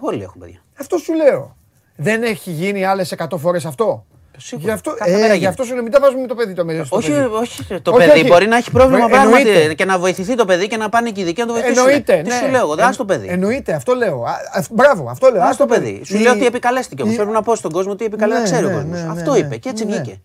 Όλοι 0.00 0.22
έχουν 0.22 0.40
παιδιά. 0.40 0.60
Αυτό 0.80 0.96
σου 0.98 1.12
λέω. 1.14 1.56
Δεν 1.96 2.22
έχει 2.22 2.50
γίνει 2.50 2.84
άλλες 2.84 3.12
100 3.12 3.38
φορές 3.38 3.64
αυτό. 3.64 4.06
Σίγουρα. 4.36 4.66
Γι' 4.66 4.72
αυτό, 4.72 4.94
Κάθε 4.94 5.10
μέρα 5.10 5.24
ε, 5.24 5.26
γι' 5.26 5.32
γίνεται. 5.32 5.48
αυτό 5.48 5.64
σου 5.64 5.74
λέω, 5.74 5.82
μην 5.82 5.92
τα 5.92 6.00
βάζουμε 6.00 6.26
το 6.26 6.34
παιδί 6.34 6.52
το 6.54 6.64
παιδί. 6.64 6.84
στο 6.84 6.96
Όχι, 6.96 7.10
παιδί. 7.10 7.24
όχι, 7.34 7.80
το 7.80 7.90
Όχι, 7.90 8.06
παιδί 8.06 8.18
όχι. 8.20 8.28
μπορεί 8.28 8.46
να 8.46 8.56
έχει 8.56 8.70
πρόβλημα 8.70 9.04
Ε, 9.04 9.08
πράγματι 9.08 9.48
εννοείται. 9.48 9.74
και 9.74 9.84
να 9.84 9.98
βοηθηθεί 9.98 10.34
το 10.34 10.44
παιδί 10.44 10.66
και 10.68 10.76
να 10.76 10.88
πάνε 10.88 11.10
και 11.10 11.20
οι 11.20 11.24
δικοί 11.24 11.40
να 11.40 11.46
το 11.46 11.52
βοηθήσουν. 11.52 11.78
Εννοείται. 11.78 12.22
Τι 12.22 12.28
ναι. 12.28 12.34
σου 12.34 12.50
λέω 12.50 12.60
εγώ, 12.60 12.72
Ε, 12.72 12.76
δά 12.76 12.90
το 12.96 13.04
παιδί. 13.04 13.26
Εννοείται, 13.28 13.72
αυτό 13.74 13.94
λέω. 13.94 14.22
Α, 14.24 14.30
α, 14.30 14.62
μπράβο, 14.70 15.08
αυτό 15.10 15.28
λέω. 15.30 15.40
Δά 15.40 15.48
Ας 15.48 15.56
το 15.56 15.66
παιδί. 15.66 16.00
Σου 16.04 16.16
Η- 16.16 16.20
λέω 16.20 16.32
ότι 16.32 16.46
επικαλέστηκε 16.46 17.02
όμω. 17.02 17.12
η- 17.12 17.16
Πρέπει 17.16 17.30
να 17.30 17.42
πω 17.42 17.54
στον 17.54 17.70
κόσμο 17.72 17.92
ότι 17.92 18.04
επικαλέστηκε. 18.04 18.50
Ναι, 18.50 18.56
Ξέρει 18.60 18.74
ο 18.74 18.76
ναι, 18.76 18.82
κόσμος. 18.84 19.02
ναι, 19.14 19.20
Αυτό 19.20 19.32
ναι, 19.32 19.38
είπε 19.38 19.56
και 19.56 19.68
έτσι 19.68 19.84
ναι. 19.84 19.92
βγήκε. 19.94 20.20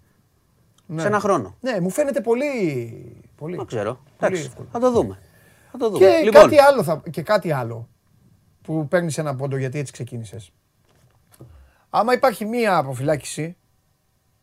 Ναι. 0.85 1.01
Σε 1.01 1.07
ένα 1.07 1.19
χρόνο. 1.19 1.55
Ναι, 1.59 1.79
μου 1.79 1.89
φαίνεται 1.89 2.21
πολύ. 2.21 2.45
πολύ. 3.35 3.55
Δεν 3.55 3.65
ξέρω. 3.65 3.83
Πολύ 3.93 4.01
Εντάξει, 4.31 4.41
εύκολο. 4.45 4.67
θα 4.71 4.79
το 4.79 4.91
δούμε. 4.91 5.19
Θα 5.71 5.77
το 5.77 5.89
δούμε. 5.89 6.05
Και, 6.05 6.21
Λοιπόν, 6.23 6.41
κάτι 6.41 6.59
άλλο 6.59 6.83
θα, 6.83 7.01
και 7.11 7.21
κάτι 7.21 7.51
άλλο 7.51 7.87
που 8.61 8.87
παίρνεις 8.87 9.17
ένα 9.17 9.35
πόντο 9.35 9.57
γιατί 9.57 9.79
έτσι 9.79 9.91
ξεκίνησες. 9.93 10.51
Άμα 11.89 12.13
υπάρχει 12.13 12.45
μία 12.45 12.77
αποφυλάκηση, 12.77 13.55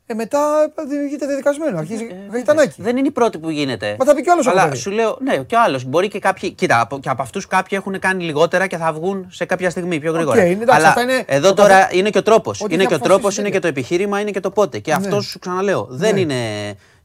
ε, 0.06 0.14
μετά 0.14 0.72
γίνεται 1.08 1.26
δεδικασμένο. 1.26 1.78
Αρχίζει 1.78 2.06
γαϊτανάκι. 2.32 2.80
Ε, 2.80 2.82
δεν 2.84 2.96
είναι 2.96 3.06
η 3.08 3.10
πρώτη 3.10 3.38
που 3.38 3.50
γίνεται. 3.50 3.96
Μα 3.98 4.04
θα 4.04 4.14
πει 4.14 4.22
κι 4.22 4.30
άλλος 4.30 4.46
από 4.46 4.58
Αλλά 4.58 4.68
παιδί. 4.68 4.80
σου 4.80 4.90
λέω, 4.90 5.18
ναι, 5.22 5.36
κι 5.36 5.54
άλλος. 5.56 5.84
Μπορεί 5.84 6.08
και 6.08 6.18
κάποιοι. 6.18 6.50
Κοίτα, 6.50 6.80
από, 6.80 6.98
και 6.98 7.08
από 7.08 7.22
αυτούς 7.22 7.46
κάποιοι 7.46 7.78
έχουν 7.80 7.98
κάνει 7.98 8.24
λιγότερα 8.24 8.66
και 8.66 8.76
θα 8.76 8.92
βγουν 8.92 9.26
σε 9.30 9.44
κάποια 9.44 9.70
στιγμή 9.70 9.98
πιο 10.00 10.12
γρήγορα. 10.12 10.42
Οκ, 10.42 10.48
εντάξει, 10.48 10.74
Αλλά 10.76 10.88
αυτά 10.88 11.02
είναι- 11.02 11.24
εδώ 11.26 11.48
το 11.48 11.54
τώρα 11.54 11.78
καθε- 11.78 11.94
είναι 11.94 12.10
και 12.10 12.18
ο 12.18 12.22
τρόπος. 12.22 12.60
Ό,τι 12.60 12.74
Είναι 12.74 12.82
και 12.82 12.86
ο 12.86 12.88
διαφορές 12.88 13.14
τρόπος, 13.16 13.36
είναι 13.36 13.46
είναι 13.46 13.56
και 13.56 13.62
το 13.62 13.68
επιχείρημα, 13.68 14.20
είναι 14.20 14.30
και 14.30 14.40
το 14.40 14.50
πότε. 14.50 14.78
Και 14.78 14.92
αυτό 14.92 15.20
σου 15.20 15.38
ξαναλέω. 15.38 15.86
Δεν 15.90 16.14
Ναι. 16.14 16.20
είναι 16.20 16.34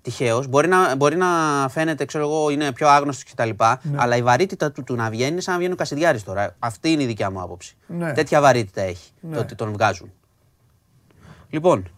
τυχαίος. 0.01 0.47
Μπορεί 0.47 0.67
να, 0.67 0.95
μπορεί 0.95 1.15
να 1.15 1.27
φαίνεται, 1.69 2.05
ξέρω 2.05 2.23
εγώ, 2.23 2.49
είναι 2.49 2.71
πιο 2.71 2.87
άγνωστος 2.87 3.31
κτλ. 3.33 3.49
Ναι. 3.49 3.77
Αλλά 3.95 4.15
η 4.15 4.21
βαρύτητα 4.21 4.71
του, 4.71 4.83
του 4.83 4.95
να 4.95 5.09
βγαίνεις 5.09 5.31
είναι 5.31 5.41
σαν 5.41 5.53
να 5.53 5.59
βγαίνει 5.59 5.73
ο 5.73 5.77
Κασιδιάρη 5.77 6.21
τώρα. 6.21 6.55
Αυτή 6.59 6.91
είναι 6.91 7.03
η 7.03 7.05
δικιά 7.05 7.31
μου 7.31 7.41
άποψη. 7.41 7.75
Ναι. 7.87 8.13
Τέτοια 8.13 8.41
βαρύτητα 8.41 8.81
έχει 8.81 9.09
Ναι. 9.19 9.35
το 9.35 9.41
ότι 9.41 9.55
τον 9.55 9.71
βγάζουν. 9.71 10.11
Λοιπόν, 11.49 11.89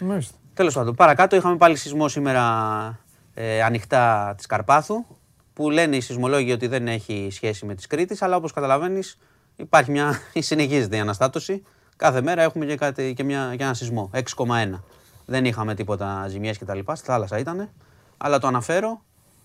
Μάλιστα. 0.00 0.36
Τέλος 0.54 0.74
πάντων, 0.74 0.94
παρακάτω 0.94 1.36
είχαμε 1.36 1.56
πάλι 1.56 1.76
σεισμό 1.76 2.08
σήμερα 2.08 2.98
ε, 3.34 3.62
ανοιχτά 3.62 4.34
της 4.36 4.46
Καρπάθου. 4.46 5.04
Που 5.52 5.70
λένε 5.70 5.96
οι 5.96 6.00
σεισμολόγοι 6.00 6.52
ότι 6.52 6.66
δεν 6.66 6.88
έχει 6.88 7.28
σχέση 7.30 7.66
με 7.66 7.74
τη 7.74 7.86
Κρήτης, 7.86 8.22
αλλά 8.22 8.36
όπως 8.36 8.52
καταλαβαίνεις, 8.52 9.18
υπάρχει 9.56 9.90
μια. 9.90 10.18
συνεχίζεται 10.34 10.96
η 10.96 11.00
αναστάτωση. 11.00 11.62
Κάθε 11.96 12.22
μέρα 12.22 12.42
έχουμε 12.42 12.66
και, 12.66 12.76
κάτι, 12.76 13.12
και, 13.16 13.24
μια, 13.24 13.54
και 13.56 13.62
ένα 13.62 13.74
σεισμό. 13.74 14.10
6,1. 14.12 14.80
Δεν 15.26 15.44
είχαμε 15.44 15.74
τίποτα 15.74 16.26
ζημιές 16.28 16.58
κτλ. 16.58 16.78
Στη 16.92 17.06
θάλασσα 17.06 17.38
ήταν. 17.38 17.70
Αλλά 18.16 18.38
το 18.38 18.46
αναφέρω 18.46 19.02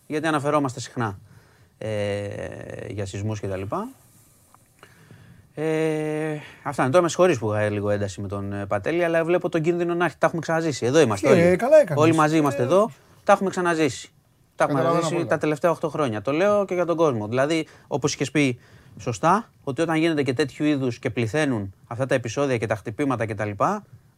γιατί 0.07 0.27
αναφερόμαστε 0.27 0.79
συχνά 0.79 1.19
ε, 1.77 2.27
για 2.87 3.05
σεισμούς 3.05 3.39
κτλ. 3.39 3.61
Ε, 5.61 6.39
αυτά 6.63 6.81
είναι. 6.81 6.91
Τώρα 6.91 7.03
με 7.03 7.09
συγχωρείς 7.09 7.37
που 7.39 7.53
είχα 7.53 7.69
λίγο 7.69 7.89
ένταση 7.89 8.21
με 8.21 8.27
τον 8.27 8.53
ε, 8.53 8.65
Πατέλη, 8.65 9.03
αλλά 9.03 9.23
βλέπω 9.23 9.49
τον 9.49 9.61
κίνδυνο 9.61 9.93
να 9.93 10.05
έρθει. 10.05 10.17
Τα 10.17 10.25
έχουμε 10.25 10.41
ξαναζήσει. 10.41 10.85
Εδώ 10.85 10.99
είμαστε 10.99 11.29
Ε, 11.29 11.47
όλοι. 11.47 11.55
καλά 11.55 11.79
έκανες. 11.81 12.03
όλοι 12.03 12.13
μαζί 12.15 12.37
είμαστε 12.37 12.61
Ε, 12.61 12.65
εδώ. 12.65 12.91
Τα 13.23 13.33
έχουμε 13.33 13.49
ξαναζήσει. 13.49 14.11
Τα 14.55 14.63
έχουμε 14.63 14.79
Καταλαβαίνω 14.79 14.89
ξαναζήσει 14.89 15.13
απόλυτα. 15.13 15.35
τα 15.35 15.37
τελευταία 15.41 15.71
8 15.87 15.89
χρόνια. 15.91 16.21
Το 16.21 16.31
λέω 16.31 16.65
και 16.65 16.73
για 16.73 16.85
τον 16.85 16.95
κόσμο. 16.95 17.27
Δηλαδή, 17.27 17.67
όπως 17.87 18.13
είχες 18.13 18.31
πει 18.31 18.59
σωστά, 18.99 19.49
ότι 19.63 19.81
όταν 19.81 19.95
γίνεται 19.95 20.23
και 20.23 20.33
τέτοιου 20.33 20.65
είδους 20.65 20.99
και 20.99 21.09
πληθαίνουν 21.09 21.73
αυτά 21.87 22.05
τα 22.05 22.15
επεισόδια 22.15 22.57
και 22.57 22.65
τα 22.67 22.75
χτυπήματα 22.75 23.25
κτλ., 23.25 23.49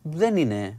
δεν 0.02 0.36
είναι, 0.38 0.78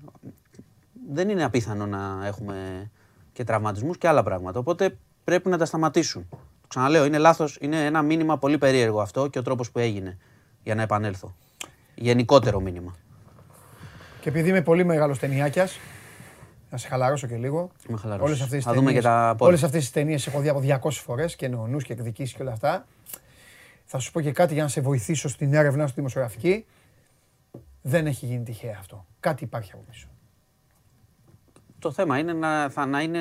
δεν 1.12 1.28
είναι 1.28 1.44
απίθανο 1.44 1.86
να 1.86 2.26
έχουμε 2.26 2.90
και 3.32 3.44
τραυματισμούς 3.44 3.98
και 3.98 4.08
άλλα 4.08 4.22
πράγματα. 4.22 4.58
Οπότε 4.58 4.96
πρέπει 5.24 5.48
να 5.48 5.58
τα 5.58 5.64
σταματήσουν. 5.64 6.26
Το 6.30 6.68
Ξαναλέω, 6.68 7.04
είναι 7.04 7.18
λάθος, 7.18 7.58
είναι 7.60 7.84
ένα 7.84 8.02
μήνυμα 8.02 8.38
πολύ 8.38 8.58
περίεργο 8.58 9.00
αυτό 9.00 9.26
και 9.26 9.38
ο 9.38 9.42
τρόπος 9.42 9.70
που 9.70 9.78
έγινε 9.78 10.18
για 10.62 10.74
να 10.74 10.82
επανέλθω. 10.82 11.34
Γενικότερο 11.94 12.60
μήνυμα. 12.60 12.94
Και 14.20 14.28
επειδή 14.28 14.48
είμαι 14.48 14.62
πολύ 14.62 14.84
μεγάλος 14.84 15.18
ταινιάκιας, 15.18 15.78
να 16.70 16.78
σε 16.78 16.88
χαλαρώσω 16.88 17.26
και 17.26 17.36
λίγο. 17.36 17.70
Με 17.88 17.96
χαλαρώσεις. 17.96 18.26
Όλες 18.30 18.40
αυτές 18.42 18.56
τις 18.56 18.64
Θα 18.64 18.70
δούμε 18.72 18.84
ταινίες- 18.84 19.04
και 19.04 19.10
τα 19.10 19.28
πόδια. 19.30 19.46
Όλες 19.46 19.62
αυτές 19.62 19.80
τις 19.80 19.90
ταινίες 19.90 20.26
έχω 20.26 20.40
δει 20.40 20.48
από 20.48 20.60
200 20.60 21.00
φορές 21.02 21.36
και 21.36 21.48
νονούς 21.48 21.84
και 21.84 21.92
εκδικήσεις 21.92 22.34
και 22.36 22.42
όλα 22.42 22.52
αυτά. 22.52 22.86
Θα 23.84 23.98
σου 23.98 24.12
πω 24.12 24.20
και 24.20 24.32
κάτι 24.32 24.54
για 24.54 24.62
να 24.62 24.68
σε 24.68 24.80
βοηθήσω 24.80 25.28
στην 25.28 25.54
έρευνα 25.54 25.86
στη 25.86 25.94
δημοσιογραφική. 25.96 26.66
Δεν 27.82 28.06
έχει 28.06 28.26
γίνει 28.26 28.44
τυχαία 28.44 28.76
αυτό. 28.78 29.06
Κάτι 29.20 29.44
υπάρχει 29.44 29.72
από 29.72 29.82
πίσω. 29.90 30.06
Το 31.78 31.92
θέμα 31.92 32.18
είναι 32.18 32.32
να, 32.32 32.70
θα, 32.70 32.86
να 32.86 33.00
είναι 33.00 33.20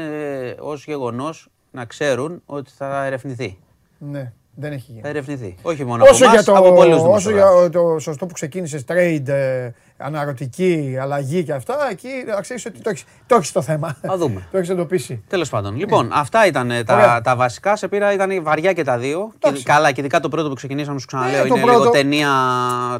ως 0.60 0.86
γεγονός 0.86 1.50
να 1.72 1.86
ξέρουν 1.86 2.42
ότι 2.46 2.72
θα 2.72 3.06
ερευνηθεί. 3.06 3.58
Ναι, 3.98 4.34
δεν 4.56 4.72
έχει 4.72 4.86
Θα 4.88 4.92
γίνει. 4.94 5.02
ερευνηθεί. 5.10 5.56
Όχι 5.62 5.86
μόνο 5.86 6.04
Όσο 6.04 6.12
από 6.14 6.18
για, 6.24 6.32
εμάς, 6.34 6.46
το, 6.46 6.56
από 6.56 6.74
πολλούς 6.74 6.94
όσο 6.96 7.04
δημοσιογράφους. 7.06 7.60
για 7.60 7.70
το 7.70 8.00
σωστό 8.00 8.26
που 8.26 8.34
ξεκίνησε, 8.34 8.84
trade, 8.88 9.28
ε, 9.28 9.70
αναρωτική, 9.98 10.98
αλλαγή 11.02 11.44
και 11.44 11.54
αυτά, 11.54 11.76
εκεί 11.92 12.08
να 12.28 12.42
ξέρεις 12.42 12.66
ότι 12.66 12.80
το 12.82 12.90
έχει 12.90 13.04
το 13.28 13.36
έχεις 13.36 13.52
το 13.52 13.62
θέμα. 13.62 13.98
Θα 14.02 14.18
δούμε. 14.18 14.44
το 14.52 14.58
έχεις 14.58 14.70
εντοπίσει. 14.70 15.24
Τέλος 15.28 15.50
πάντων. 15.50 15.76
Λοιπόν, 15.76 16.10
αυτά 16.14 16.46
ήταν 16.48 16.72
ε, 16.72 16.84
τα, 16.84 16.94
Ωραία. 16.94 17.22
τα 17.22 17.36
βασικά. 17.36 17.76
Σε 17.76 17.88
πήρα, 17.88 18.14
ήταν 18.14 18.44
βαριά 18.44 18.74
και 18.74 18.84
τα 18.84 18.98
δύο. 18.98 19.28
Και, 19.32 19.38
Εντάξει. 19.48 19.64
καλά, 19.64 19.92
και 19.92 20.00
ειδικά 20.00 20.20
το 20.20 20.30
πρώτο 20.30 20.50
που 20.50 20.56
ξεκινήσαμε, 20.56 21.00
σου 21.00 21.06
ξαναλέω, 21.08 21.44
Ε, 21.44 21.48
το 21.48 21.56
είναι 21.56 21.64
πρώτο- 21.66 21.80
λίγο 21.80 21.92
ταινία 21.92 22.30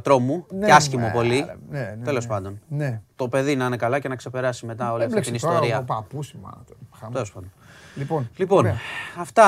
τρόμου 0.02 0.46
Ναι, 0.50 0.66
και 0.66 0.72
άσχημο 0.72 1.06
ναι, 1.06 1.12
πολύ. 1.12 1.46
ναι, 1.70 1.80
ναι, 1.80 1.98
Τέλος 2.04 2.24
ναι. 2.24 2.30
πάντων. 2.34 2.60
Ναι. 2.68 3.02
Το 3.16 3.28
παιδί 3.28 3.56
να 3.56 3.66
είναι 3.66 3.78
καλά 3.78 4.00
και 4.00 4.08
να 4.08 4.16
ξεπεράσει 4.16 4.66
μετά 4.66 4.86
όλη 4.86 5.04
αυτή 5.04 5.06
Έμπλεξε 5.06 5.32
την 5.32 5.42
τώρα 5.42 5.54
ιστορία. 5.54 5.78
ο 5.80 5.84
παππούς, 5.84 6.34
μάνα 6.42 6.58
του. 6.68 6.78
Χαμός. 7.00 7.14
Τέλος 7.14 7.32
πάντων. 7.32 7.52
Λοιπόν, 7.96 8.30
Λοιπόν, 8.36 8.58
ωραία. 8.58 8.76
αυτά. 9.20 9.46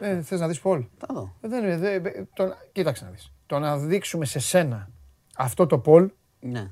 Ε, 0.00 0.22
θες 0.22 0.40
να 0.40 0.48
δεις 0.48 0.60
Πολ; 0.60 0.84
Θα 0.98 1.06
δω. 1.14 1.34
Ε, 1.40 1.48
δεν 1.48 1.64
είναι, 1.64 1.76
δε, 1.76 1.94
ε, 1.94 2.24
το, 2.34 2.46
να- 2.46 2.56
κοίταξε 2.72 3.04
να 3.04 3.10
δεις. 3.10 3.32
Το 3.46 3.58
να 3.58 3.78
δείξουμε 3.78 4.24
σε 4.24 4.38
σένα 4.38 4.88
αυτό 5.36 5.66
το 5.66 5.78
Πολ 5.78 6.10
Ναι, 6.40 6.70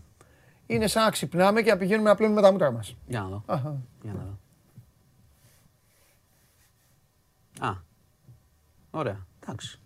είναι 0.66 0.86
σαν 0.86 1.04
να 1.04 1.10
ξυπνάμε 1.10 1.62
και 1.62 1.70
να 1.70 1.76
πηγαίνουμε 1.76 2.08
να 2.08 2.14
πλύνουμε 2.14 2.40
τα 2.40 2.52
μούτρα 2.52 2.70
μας. 2.70 2.96
για 3.06 3.20
να 3.20 3.26
δω. 3.28 3.42
Αχα. 3.46 3.76
Για 4.02 4.12
να 4.12 4.20
δω. 4.24 4.38
Α. 7.68 7.72
Ωραία. 8.90 9.26
Εντάξει. 9.42 9.80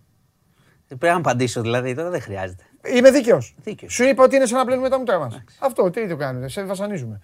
Ε, 0.88 0.94
Πρέπει 0.94 1.12
να 1.14 1.18
απαντήσω 1.20 1.60
δηλαδή, 1.60 1.94
τώρα 1.94 2.10
δεν 2.10 2.20
χρειάζεται. 2.20 2.64
Είμαι 2.94 3.10
δίκαιος. 3.10 3.54
Δίκαιος. 3.62 3.92
Σου 3.94 4.04
είπα 4.04 4.24
ότι 4.24 4.36
είναι 4.36 4.46
σαν 4.46 4.58
να 4.58 4.64
πλύνουμε 4.64 4.88
τα 4.88 4.98
μούτρα 4.98 5.18
μας. 5.18 5.42
Αυτό, 5.60 5.90
τι 5.90 6.08
το 6.08 6.16
κάνετε, 6.16 6.48
σε 6.48 6.64
βασανίζουμε. 6.64 7.20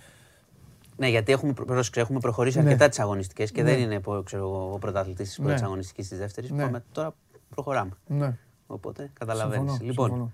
Ναι, 0.97 1.09
γιατί 1.09 1.32
έχουμε, 1.32 1.52
προ- 1.52 1.66
πρόσεξε, 1.66 2.01
έχουμε 2.01 2.19
προχωρήσει 2.19 2.59
Ναι. 2.59 2.64
αρκετά 2.64 2.89
τις 2.89 2.98
αγωνιστικές 2.98 3.51
και 3.52 3.62
Ναι. 3.62 3.70
δεν 3.70 3.81
είναι 3.81 4.01
πω, 4.01 4.23
ξέρω, 4.23 4.43
εγώ, 4.43 4.73
ο 4.73 4.78
πρωταθλητή 4.78 5.23
της 5.23 5.36
πρώτης 5.43 5.60
Ναι. 5.60 5.66
αγωνιστικής 5.66 6.09
της 6.09 6.19
δεύτερης. 6.19 6.51
Ναι. 6.51 6.62
Πάμε 6.62 6.85
τώρα, 6.93 7.14
προχωράμε. 7.55 7.90
Ναι. 8.06 8.39
Οπότε 8.66 9.10
καταλαβαίνεις. 9.19 9.70
Συμφωνώ, 9.70 9.90
Λοιπόν, 9.90 10.09
συμφωνώ. 10.09 10.32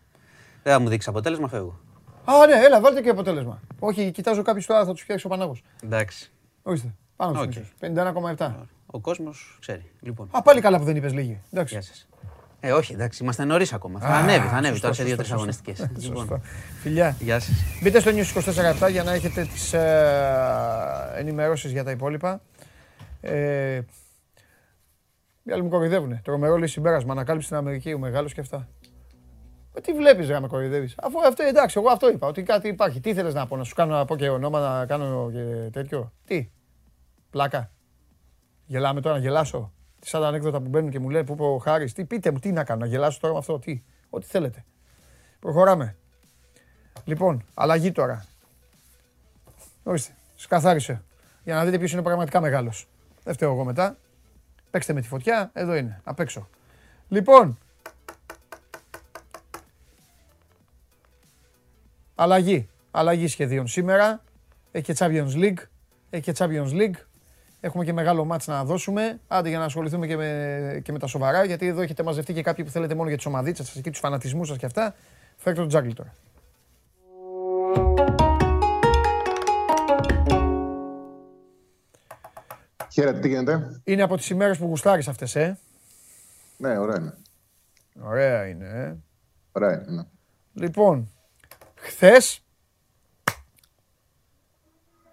δεν 0.62 0.72
θα 0.72 0.78
μου 0.80 0.88
δείξεις 0.88 1.08
αποτέλεσμα, 1.08 1.48
φεύγω. 1.48 1.78
Α, 2.24 2.46
ναι, 2.46 2.64
έλα, 2.64 2.80
βάλτε 2.80 3.00
και 3.00 3.08
αποτέλεσμα. 3.08 3.60
Όχι, 3.78 4.10
κοιτάζω 4.10 4.42
κάποιους 4.42 4.66
τώρα, 4.66 4.84
θα 4.84 4.92
τους 4.92 5.02
φτιάξει 5.02 5.26
ο 5.26 5.28
Πανάγος. 5.28 5.62
Εντάξει. 5.84 6.32
Ορίστε, 6.62 6.94
πάνω 7.16 7.30
στους 7.34 7.42
Οκ. 7.46 7.48
μισούς. 7.48 7.74
51,7. 7.80 8.66
Ο 8.86 9.00
κόσμος 9.00 9.56
ξέρει. 9.60 9.90
Λοιπόν, 10.00 10.28
Α, 10.30 10.42
πάλι 10.42 10.60
καλά 10.60 10.78
που 10.78 10.84
δεν 10.84 10.96
είπες 10.96 11.12
λίγη. 11.12 11.40
Εντάξει. 11.52 11.74
γεια 11.74 11.82
σας. 11.82 12.08
Ε, 12.60 12.72
όχι, 12.72 12.92
εντάξει, 12.92 13.22
είμαστε 13.22 13.44
νωρίς 13.44 13.72
ακόμα. 13.72 14.00
Θα 14.00 14.06
Α, 14.06 14.18
ανέβει, 14.18 14.46
θα 14.46 14.56
ανέβει 14.56 14.78
σωστό, 14.78 14.80
τώρα 14.80 14.94
σε 14.94 15.02
σωστό, 15.02 15.04
δύο-τρει 15.04 15.24
σωστό. 15.24 15.34
αγωνιστικές. 15.34 15.76
Σωστό. 16.04 16.20
λοιπόν, 16.20 16.42
Φιλιά. 16.80 17.16
γεια 17.20 17.40
σας. 17.40 17.54
Μπείτε 17.82 18.00
στο 18.00 18.10
News 18.10 18.84
24 18.86 18.90
για 18.90 19.02
να 19.02 19.12
έχετε 19.12 19.42
τις 19.44 19.72
ε, 19.72 21.12
ενημερώσεις 21.16 21.72
για 21.72 21.84
τα 21.84 21.90
υπόλοιπα. 21.90 22.40
Ε, 23.20 23.80
οι 25.42 25.52
άλλοι 25.52 25.62
μου 25.62 25.68
κοροϊδεύουνε. 25.68 26.20
Τρομερό 26.24 26.56
λέει 26.56 26.68
συμπέρασμα. 26.68 27.12
Ανακάλυψε 27.12 27.46
στην 27.46 27.58
Αμερική 27.58 27.92
ο 27.92 27.98
μεγάλος 27.98 28.34
και 28.34 28.40
αυτά. 28.40 28.68
Ε, 29.74 29.80
τι 29.80 29.92
βλέπεις 29.92 30.28
ρε 30.28 30.40
με 30.40 30.46
κοροϊδεύεις; 30.46 30.94
Αφού 31.02 31.18
αυτό 31.26 31.42
εντάξει, 31.42 31.78
εγώ 31.80 31.90
αυτό 31.90 32.10
είπα. 32.10 32.26
Ότι 32.26 32.42
κάτι 32.42 32.68
υπάρχει. 32.68 33.00
Τι 33.00 33.10
ήθελες 33.10 33.34
να 33.34 33.46
πω, 33.46 33.56
να 33.56 33.64
σου 33.64 33.74
κάνω 33.74 33.96
να 33.96 34.04
πω 34.04 34.16
και 34.16 34.28
ονόμα, 34.28 34.60
να 34.78 34.86
κάνω 34.86 35.30
και 35.32 35.70
τέτοιο; 35.72 36.12
Τι; 36.24 36.50
Πλάκα. 37.30 37.70
Γελάμε 38.66 39.00
τώρα 39.00 39.16
να 39.16 39.22
γελάσω. 39.22 39.72
Τι 40.00 40.08
σαν 40.08 40.20
τα 40.20 40.28
ανέκδοτα 40.28 40.60
που 40.60 40.68
μπαίνουν 40.68 40.90
και 40.90 40.98
μου 40.98 41.10
λένε 41.10 41.24
που 41.24 41.32
είπε 41.32 41.42
ο 41.42 41.58
Χάρης. 41.58 41.92
Τι 41.92 42.04
πείτε 42.04 42.30
μου, 42.30 42.38
τι 42.38 42.52
να 42.52 42.64
κάνω, 42.64 42.80
να 42.80 42.86
γελάσω 42.86 43.18
τώρα 43.20 43.32
με 43.32 43.38
αυτό. 43.38 43.58
Τι. 43.58 43.82
Ό,τι 44.10 44.26
θέλετε. 44.26 44.64
Προχωράμε. 45.40 45.96
Λοιπόν, 47.04 47.44
αλλαγή 47.54 47.92
τώρα. 47.92 48.24
Ορίστε, 49.82 50.14
σκαθάρισε. 50.36 51.02
Για 51.44 51.54
να 51.54 51.64
δείτε 51.64 51.78
ποιος 51.78 51.92
είναι 51.92 52.02
πραγματικά 52.02 52.40
μεγάλος. 52.40 52.88
Δεν 53.24 53.34
φταίω 53.34 53.52
εγώ 53.52 53.64
μετά. 53.64 53.96
Παίξτε 54.70 54.92
με 54.92 55.00
τη 55.00 55.08
φωτιά, 55.08 55.50
εδώ 55.52 55.74
είναι, 55.74 56.00
απ' 56.04 56.20
έξω. 56.20 56.48
Λοιπόν, 57.08 57.58
αλλαγή. 62.14 62.68
Αλλαγή 62.90 63.28
σχεδίων 63.28 63.66
σήμερα. 63.66 64.22
Έχει 64.70 64.84
και 64.84 64.94
Champions 64.98 65.32
League. 65.34 65.62
Έχει 66.10 66.22
και 66.22 66.34
Champions 66.36 66.72
League. 66.72 66.94
Έχουμε 67.60 67.84
και 67.84 67.92
μεγάλο 67.92 68.24
μάτς 68.24 68.46
να 68.46 68.64
δώσουμε. 68.64 69.20
Άντε 69.28 69.48
για 69.48 69.58
να 69.58 69.64
ασχοληθούμε 69.64 70.06
και 70.06 70.16
με, 70.16 70.80
και 70.84 70.92
με 70.92 70.98
τα 70.98 71.06
σοβαρά, 71.06 71.44
γιατί 71.44 71.66
εδώ 71.66 71.80
έχετε 71.80 72.02
μαζευτεί 72.02 72.32
και 72.32 72.42
κάποιοι 72.42 72.64
που 72.64 72.70
θέλετε 72.70 72.94
μόνο 72.94 73.08
για 73.08 73.16
τις 73.16 73.26
ομαδίτσες 73.26 73.68
σας 73.68 73.82
και 73.82 73.90
τους 73.90 73.98
φανατισμούς 73.98 74.48
σας 74.48 74.56
και 74.58 74.66
αυτά. 74.66 74.94
Φέρτε 75.36 75.60
τον 75.60 75.68
Τζάγκλι 75.68 75.94
τώρα. 75.94 76.14
Χαίρετε, 82.92 83.18
τι 83.18 83.28
γίνεται; 83.28 83.80
Είναι 83.84 84.02
από 84.02 84.16
τις 84.16 84.30
ημέρες 84.30 84.58
που 84.58 84.66
γουστάρεις 84.66 85.08
αυτές, 85.08 85.36
ε; 85.36 85.58
Ναι, 86.56 86.78
ωραία 86.78 86.96
είναι. 86.98 87.14
Ωραία 88.02 88.46
είναι, 88.46 88.66
ε. 88.66 88.96
Ωραία 89.52 89.72
είναι. 89.72 89.84
ναι. 89.92 90.02
Λοιπόν, 90.52 91.10
χθες 91.74 92.42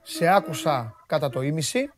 σε 0.01 0.27
άκουσα 0.27 0.95
κατά 1.05 1.29
το 1.29 1.41
ίμιση 1.41 1.89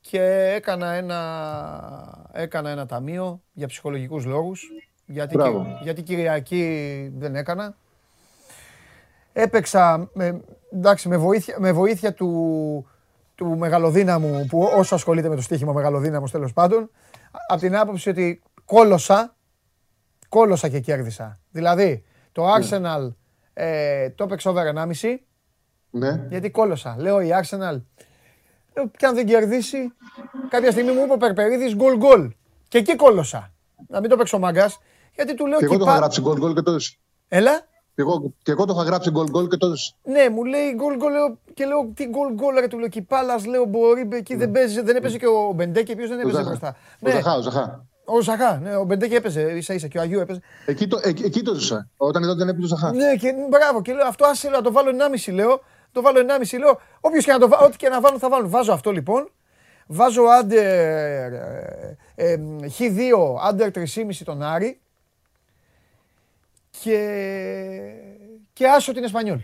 και 0.00 0.22
έκανα 0.54 0.92
ένα, 0.92 2.28
έκανα 2.32 2.70
ένα 2.70 2.86
ταμείο 2.86 3.42
για 3.52 3.66
ψυχολογικούς 3.66 4.24
λόγους. 4.24 4.68
Γιατί, 5.06 5.36
Μπράβο. 5.36 5.62
Κυ- 5.64 5.82
γιατί 5.82 6.02
Κυριακή 6.02 7.12
δεν 7.16 7.34
έκανα. 7.36 7.76
Έπαιξα 9.32 10.10
με, 10.12 10.40
εντάξει, 10.72 11.08
με, 11.08 11.16
βοήθεια, 11.16 11.56
με 11.58 11.72
βοήθεια 11.72 12.14
του, 12.14 12.86
του 13.34 13.56
μεγαλοδύναμου, 13.58 14.46
που 14.48 14.62
όσο 14.76 14.94
ασχολείται 14.94 15.28
με 15.28 15.34
το 15.36 15.42
στοίχημα 15.42 15.72
μεγαλοδύναμος 15.72 16.30
τέλος 16.30 16.52
πάντων, 16.52 16.90
από 17.48 17.60
την 17.60 17.76
άποψη 17.76 18.08
ότι 18.08 18.42
κόλωσα 18.64 19.36
κόλωσα 20.28 20.68
και 20.68 20.80
κέρδισα. 20.80 21.38
Δηλαδή, 21.50 22.04
το 22.32 22.54
Arsenal 22.54 23.12
ε, 23.54 24.10
το 24.10 24.24
έπαιξε 24.24 24.48
over 24.48 24.64
1,5 24.74 25.16
Ναι. 25.90 26.26
γιατί 26.28 26.50
κόλωσα. 26.50 26.94
Λέω 26.98 27.20
η 27.20 27.28
Arsenal, 27.42 27.58
λέω, 27.58 27.82
και 28.96 29.06
αν 29.06 29.14
δεν 29.14 29.26
κερδίσει, 29.26 29.92
κάποια 30.48 30.70
στιγμή 30.70 30.92
μου 30.92 31.02
είπε 31.04 31.12
ο 31.12 31.16
Περπερίδης 31.16 31.74
γκολ 31.74 31.96
γκολ. 31.96 32.30
Και 32.68 32.78
εκεί 32.78 32.96
κόλωσα. 32.96 33.52
Να 33.88 34.00
μην 34.00 34.10
το 34.10 34.16
παίξω 34.16 34.38
μάγκας, 34.38 34.78
γιατί 35.14 35.34
του 35.34 35.46
λέω 35.46 35.58
Και 35.58 35.64
εγώ 35.64 35.72
το 35.74 35.78
«Κυπά». 35.78 35.90
είχα 35.90 35.98
γράψει 36.00 36.20
γκολ 36.20 36.38
γκολ 36.38 36.54
και 36.54 36.62
το 36.62 36.76
Έλα. 37.28 37.60
και 37.94 38.02
εγώ, 38.02 38.32
και 38.42 38.50
εγώ 38.50 38.64
το 38.64 38.72
είχα 38.74 38.82
γράψει 38.82 39.10
γκολ 39.10 39.26
γκολ 39.30 39.48
και 39.48 39.56
το 39.56 39.68
Ναι, 40.02 40.28
μου 40.28 40.44
λέει 40.44 40.72
γκολ 40.74 40.96
γκολ 40.96 41.12
λέω, 41.12 41.38
και 41.54 41.64
λέω 41.64 41.92
τι 41.94 42.04
γκολ 42.04 42.32
γκολ 42.32 42.54
ρε 42.60 42.66
του 42.66 42.78
λέω 42.78 42.88
Κυπάλας 42.88 43.46
λέω 43.46 43.64
μπορεί 43.64 44.08
εκεί 44.12 44.36
δεν 44.36 44.50
παίζει, 44.50 44.80
δεν 44.80 44.96
έπαιζε 44.96 45.18
και 45.18 45.26
ο 45.26 45.52
Μπεντέκη 45.54 45.96
ποιος 45.96 46.08
δεν 46.08 46.20
έπαιζε 46.20 46.42
μπροστά. 46.42 46.76
Ο 47.02 47.08
Ναι, 47.08 47.10
Ζαχά, 47.10 47.34
ο 47.36 47.40
Ζαχά. 47.40 47.86
ο 48.04 48.20
Ζαχά, 48.20 48.58
ναι, 48.62 48.76
ο 48.76 48.84
Μπεντέκη 48.84 49.14
έπαιζε 49.14 49.40
ίσα 49.40 49.74
ίσα 49.74 49.86
και 49.86 49.98
ο 49.98 50.00
Αγίου 50.00 50.20
έπαιζε. 50.20 50.40
Εκεί 50.66 50.86
το, 50.86 51.00
εκεί, 51.02 51.22
εκεί 51.22 51.42
το 51.42 51.54
ζήσα. 51.54 51.88
Όταν 51.96 52.22
είδα 52.22 52.30
ότι 52.30 52.40
δεν 52.40 52.48
έπαιζε 52.48 52.64
ο 52.64 52.76
Ζαχά. 52.76 52.92
Ναι, 52.92 53.14
και 53.16 53.32
μπράβο. 53.50 53.82
Και 53.82 53.92
λέω 53.92 54.06
αυτό 54.06 54.26
άσε 54.26 54.48
λέω, 54.48 54.56
να 54.58 54.64
το 54.64 54.72
βάλω 54.72 54.90
1,5 55.26 55.32
λέω. 55.34 55.60
Το 55.96 56.02
βάλω 56.02 56.20
1,5 56.50 56.58
λέω. 56.58 56.80
Όποιος 57.00 57.24
και 57.24 57.32
να 57.32 57.38
το 57.38 57.48
βάλω, 57.48 57.64
ό,τι 57.66 57.76
και 57.76 57.88
να 57.88 58.00
βάλω 58.00 58.18
θα 58.18 58.28
βάλω. 58.28 58.48
Βάζω 58.48 58.72
αυτό 58.72 58.90
λοιπόν. 58.90 59.30
Βάζω 59.86 60.22
άντερ 60.22 61.32
ε, 61.32 61.96
ε, 62.14 62.36
χ2, 62.78 62.90
άντερ 63.42 63.70
3,5 63.74 63.82
τον 64.24 64.42
Άρη. 64.42 64.80
Και, 66.70 66.98
και 68.52 68.66
άσο 68.66 68.92
την 68.92 69.04
Εσπανιόλ. 69.04 69.40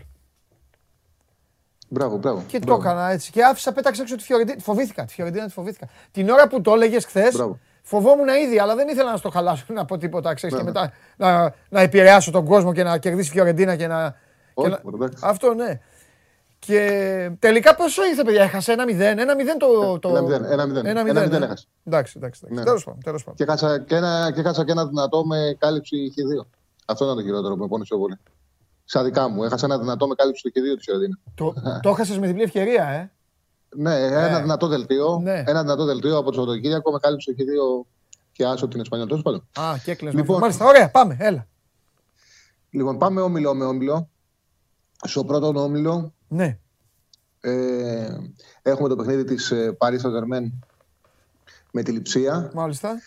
Μπράβο, 1.89 2.17
μπράβο. 2.17 2.43
Και 2.47 2.59
το 2.59 2.65
μπράβο. 2.65 2.81
έκανα 2.81 3.09
έτσι. 3.09 3.31
Και 3.31 3.43
άφησα, 3.43 3.71
πέταξα 3.73 4.01
έξω 4.01 4.15
τη 4.15 4.23
Φιωρεντίνα. 4.23 4.59
Φοβήθηκα. 4.61 5.05
Τη 5.05 5.13
Φιωρεντίνα 5.13 5.45
τη 5.45 5.51
φοβήθηκα. 5.51 5.87
Την 6.11 6.29
ώρα 6.29 6.47
που 6.47 6.61
το 6.61 6.73
έλεγες 6.73 7.05
χθες, 7.05 7.33
Μπράβο. 7.35 7.59
Φοβόμουν 7.81 8.27
ήδη, 8.27 8.59
αλλά 8.59 8.75
δεν 8.75 8.87
ήθελα 8.87 9.11
να 9.11 9.17
στο 9.17 9.29
χαλάσω 9.29 9.65
να 9.67 9.85
πω 9.85 9.97
τίποτα. 9.97 10.33
Ξέρεις, 10.33 10.55
Ναι, 10.55 10.61
και 10.63 10.71
ναι. 10.71 10.79
μετά 10.79 10.93
να, 11.17 11.53
να 11.69 11.81
επηρεάσω 11.81 12.31
τον 12.31 12.45
κόσμο 12.45 12.73
και 12.73 12.83
να 12.83 12.97
κερδίσει 12.97 13.29
η 13.29 13.31
Φιωρεντίνα 13.31 13.75
και 13.75 13.87
να. 13.87 14.15
Όχι, 14.53 14.69
και 14.69 14.75
να- 14.75 14.79
μωρέ, 14.83 14.95
εντάξει. 14.95 15.23
Αυτό 15.27 15.53
ναι. 15.53 15.79
Και 16.65 17.31
τελικά 17.39 17.75
πόσο 17.75 18.05
ήρθε, 18.05 18.23
παιδιά, 18.23 18.43
έχασε 18.43 18.71
ένα-μηδέν. 18.71 19.19
Ένα-μηδέν 19.19 19.57
το. 19.57 19.99
το... 19.99 20.09
Ένα-μηδέν, 20.09 20.43
ένα-μηδέν. 20.43 20.85
Ένα-μηδέν, 20.85 21.17
Ένα-μηδέν 21.17 21.39
ναι. 21.39 21.45
έχασε. 21.45 21.67
Εντάξει, 21.83 22.13
εντάξει. 22.17 22.41
εντάξει. 22.43 22.59
Ναι. 22.59 22.63
Τέλος 22.63 22.83
πάντων. 22.83 23.01
Τέλος 23.03 23.23
πάντων. 23.23 23.37
Και 23.37 23.45
χάσα 23.51 23.79
και, 23.79 23.95
ένα, 23.95 24.31
και 24.31 24.41
χάσα 24.41 24.65
και 24.65 24.71
ένα 24.71 24.87
δυνατό 24.87 25.25
με 25.25 25.55
κάλυψη 25.59 26.13
χ2. 26.15 26.45
Αυτό 26.85 27.03
ήταν 27.05 27.15
το 27.15 27.23
χειρότερο 27.23 27.53
που 27.55 27.61
με 27.61 27.67
πόνισε 27.67 27.87
πιο 27.89 27.97
πολύ. 27.97 28.17
Στα 28.85 29.03
δικά 29.03 29.27
μου. 29.27 29.43
Έχασα 29.43 29.65
ένα 29.65 29.77
δυνατό 29.79 30.07
με 30.07 30.15
κάλυψη 30.15 30.41
του 30.43 30.49
χ2 30.49 30.77
της 30.77 30.85
Ιωδίνα. 30.85 31.19
Το, 31.35 31.53
το 31.81 31.89
έχασες 31.89 32.19
με 32.19 32.27
διπλή 32.27 32.43
ευκαιρία, 32.43 32.87
ε. 32.87 33.11
Ναι, 33.75 33.95
ένα 33.95 34.41
δυνατό 34.41 34.67
δελτίο. 34.67 35.19
Ναι. 35.23 35.43
Ένα 35.45 35.61
δυνατό 35.61 35.85
δελτίο 35.85 36.17
από 36.17 36.31
το 36.31 36.39
Σαββατοκύριακο 36.39 36.91
με 36.91 36.99
κάλυψη 37.01 37.35
το 37.35 37.43
χ2 37.43 37.85
και 38.31 38.45
άσο 38.45 38.67
την 38.67 38.79
Εσπανιόλ. 38.79 39.07
Τέλος 39.07 39.23
πάντων. 39.23 39.47
Α, 39.59 39.77
και 39.83 39.91
έκλαιγες. 39.91 40.19
Λοιπόν. 40.19 40.39
Μάλιστα, 40.39 40.65
ωραία, 40.65 40.91
πάμε, 40.91 41.17
έλα. 41.19 41.47
Λοιπόν, 42.69 42.97
πάμε 42.97 43.21
όμιλο 43.21 43.55
με 43.55 43.65
όμιλο. 43.65 44.09
Στο 45.05 45.25
πρώτο 45.25 45.63
όμιλο 45.63 46.13
Ναι. 46.33 46.57
ε, 47.41 48.17
έχουμε 48.61 48.89
το 48.89 48.95
παιχνίδι 48.95 49.23
της 49.23 49.51
ε, 49.51 49.77
Paris 49.79 49.99
Saint-Germain 49.99 50.51
με 51.71 51.83
τη 51.83 51.91
Λιψία 51.91 52.51
Μάλιστα. 52.53 53.01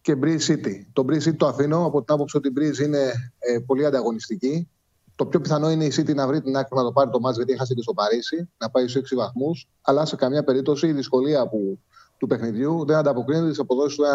και 0.00 0.16
Breeze 0.22 0.46
City. 0.46 0.84
Το 0.92 1.04
Breeze 1.08 1.22
City 1.28 1.36
το 1.36 1.46
αφήνω 1.46 1.84
από 1.84 2.02
την 2.02 2.14
άποψη 2.14 2.36
ότι 2.36 2.48
η 2.48 2.52
Breeze 2.56 2.78
είναι 2.78 3.32
ε, 3.38 3.58
πολύ 3.66 3.86
ανταγωνιστική. 3.86 4.68
Το 5.16 5.26
πιο 5.26 5.40
πιθανό 5.40 5.70
είναι 5.70 5.84
η 5.84 5.92
City 5.96 6.14
να 6.14 6.26
βρει 6.26 6.42
την 6.42 6.56
άκρη 6.56 6.76
να 6.76 6.82
το 6.82 6.92
πάρει 6.92 7.10
το 7.10 7.20
μάτς 7.20 7.36
γιατί 7.36 7.52
έχασε 7.52 7.74
και 7.74 7.82
στο 7.82 7.92
Παρίσι, 7.94 8.50
να 8.58 8.70
πάει 8.70 8.88
στους 8.88 9.12
6 9.12 9.16
βαθμούς. 9.16 9.68
Αλλά 9.82 10.06
σε 10.06 10.16
καμία 10.16 10.44
περίπτωση 10.44 10.86
η 10.86 10.92
δυσκολία 10.92 11.48
που, 11.48 11.78
του 12.18 12.26
παιχνιδιού 12.26 12.84
δεν 12.86 12.96
ανταποκρίνεται 12.96 13.46
στις 13.46 13.58
αποδόσεις 13.58 13.96
του 13.96 14.02
1-30. 14.02 14.06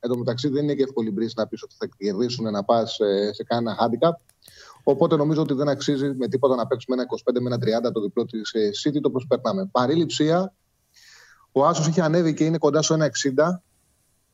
Εν 0.00 0.10
τω 0.10 0.18
μεταξύ 0.18 0.48
δεν 0.48 0.62
είναι 0.62 0.74
και 0.74 0.82
εύκολη 0.82 1.08
η 1.08 1.14
Breeze 1.18 1.34
να 1.36 1.46
πεις 1.46 1.62
ότι 1.62 1.74
θα 1.78 1.88
κερδίσουν 1.96 2.50
να 2.50 2.64
πας 2.64 2.92
σε, 2.92 3.32
σε 3.32 3.44
κανένα 3.44 3.76
handicap. 3.80 4.31
Οπότε 4.82 5.16
νομίζω 5.16 5.42
ότι 5.42 5.54
δεν 5.54 5.68
αξίζει 5.68 6.14
με 6.14 6.28
τίποτα 6.28 6.54
να 6.54 6.66
παίξουμε 6.66 6.96
ένα 6.96 7.06
25 7.32 7.40
με 7.40 7.54
ένα 7.54 7.88
30 7.88 7.92
το 7.92 8.00
διπλό 8.00 8.24
της 8.24 8.52
City, 8.86 9.00
το 9.02 9.10
προσπερνάμε. 9.10 9.68
Παρήληψία, 9.72 10.52
ο 11.52 11.66
Άσος 11.66 11.86
είχε 11.86 12.02
ανέβει 12.02 12.34
και 12.34 12.44
είναι 12.44 12.58
κοντά 12.58 12.82
στο 12.82 12.94
1,60 12.94 13.62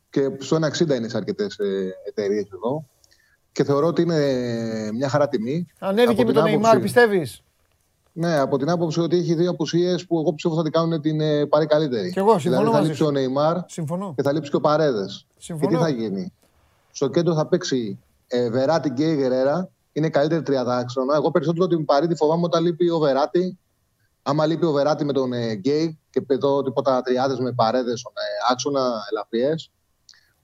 και 0.09 0.29
στο 0.39 0.55
1,60 0.55 0.95
είναι 0.95 1.07
σε 1.07 1.17
αρκετές 1.17 1.57
εταιρείες 2.07 2.47
εδώ. 2.53 2.85
Και 3.51 3.63
θεωρώ 3.63 3.87
ότι 3.87 4.01
είναι 4.01 4.19
μια 4.93 5.09
χαρά 5.09 5.27
τιμή. 5.29 5.65
Ανέβηκε 5.79 6.11
Από 6.11 6.21
με 6.21 6.25
την 6.25 6.33
τον 6.33 6.37
άποψη- 6.43 6.61
Νεϊμάρ, 6.61 6.79
πιστεύεις; 6.79 7.41
Ναι, 8.11 8.37
από 8.39 8.57
την 8.57 8.69
άποψη 8.69 8.99
ότι 8.99 9.17
έχει 9.17 9.33
δύο 9.33 9.49
απουσίες 9.49 10.05
που 10.05 10.19
εγώ 10.19 10.33
πιστεύω 10.33 10.55
θα 10.55 10.63
την 10.63 10.71
κάνουν 10.71 11.01
την 11.01 11.21
ε, 11.21 11.45
πάρει 11.45 11.65
καλύτερη. 11.65 12.11
Κι 12.11 12.19
εγώ, 12.19 12.39
συμφωνώ 12.39 12.47
δηλαδή, 12.57 12.65
θα 12.65 12.71
μαζί 12.77 12.85
λείψει 12.87 13.01
σου. 13.03 13.07
ο 13.07 13.11
Νεϊμάρ 13.11 13.57
Συμφωνώ. 13.67 14.13
και 14.15 14.21
θα 14.21 14.31
λείψει 14.33 14.49
και 14.49 14.55
ο 14.55 14.59
Παρέδες. 14.61 15.25
Και 15.29 15.35
Συμφωνώ. 15.43 15.77
τι 15.77 15.83
θα 15.83 15.89
γίνει; 15.89 16.33
Στο 16.91 17.07
κέντρο 17.09 17.33
θα 17.33 17.47
παίξει 17.47 17.99
ε, 18.27 18.49
Βεράτη 18.49 18.89
και 18.91 19.03
η 19.11 19.15
Γερέρα. 19.15 19.69
Είναι 19.99 20.09
καλύτερη 20.09 20.41
τριάδα 20.41 20.77
άξονα. 20.77 21.15
Εγώ 21.15 21.31
περισσότερο 21.31 21.67
την 21.67 21.85
Παρίδη 21.85 22.15
φοβάμαι 22.15 22.43
όταν 22.43 22.63
λείπει 22.63 22.89
ο 22.89 22.99
Βεράτη. 22.99 23.59
Άμα 24.21 24.45
λείπει 24.45 24.65
ο 24.65 24.71
Βεράτη 24.71 25.05
με 25.05 25.13
τον 25.13 25.33
ε, 25.33 25.53
Γκέι 25.53 25.99
και 26.09 26.23
εδώ 26.27 26.63
τίποτα 26.63 27.01
τριάδες 27.01 27.39
με 27.39 27.51
παρέδες 27.53 27.99
στον 27.99 28.11
ε, 28.15 28.51
άξονα 28.51 28.91
ελαφριές. 29.11 29.71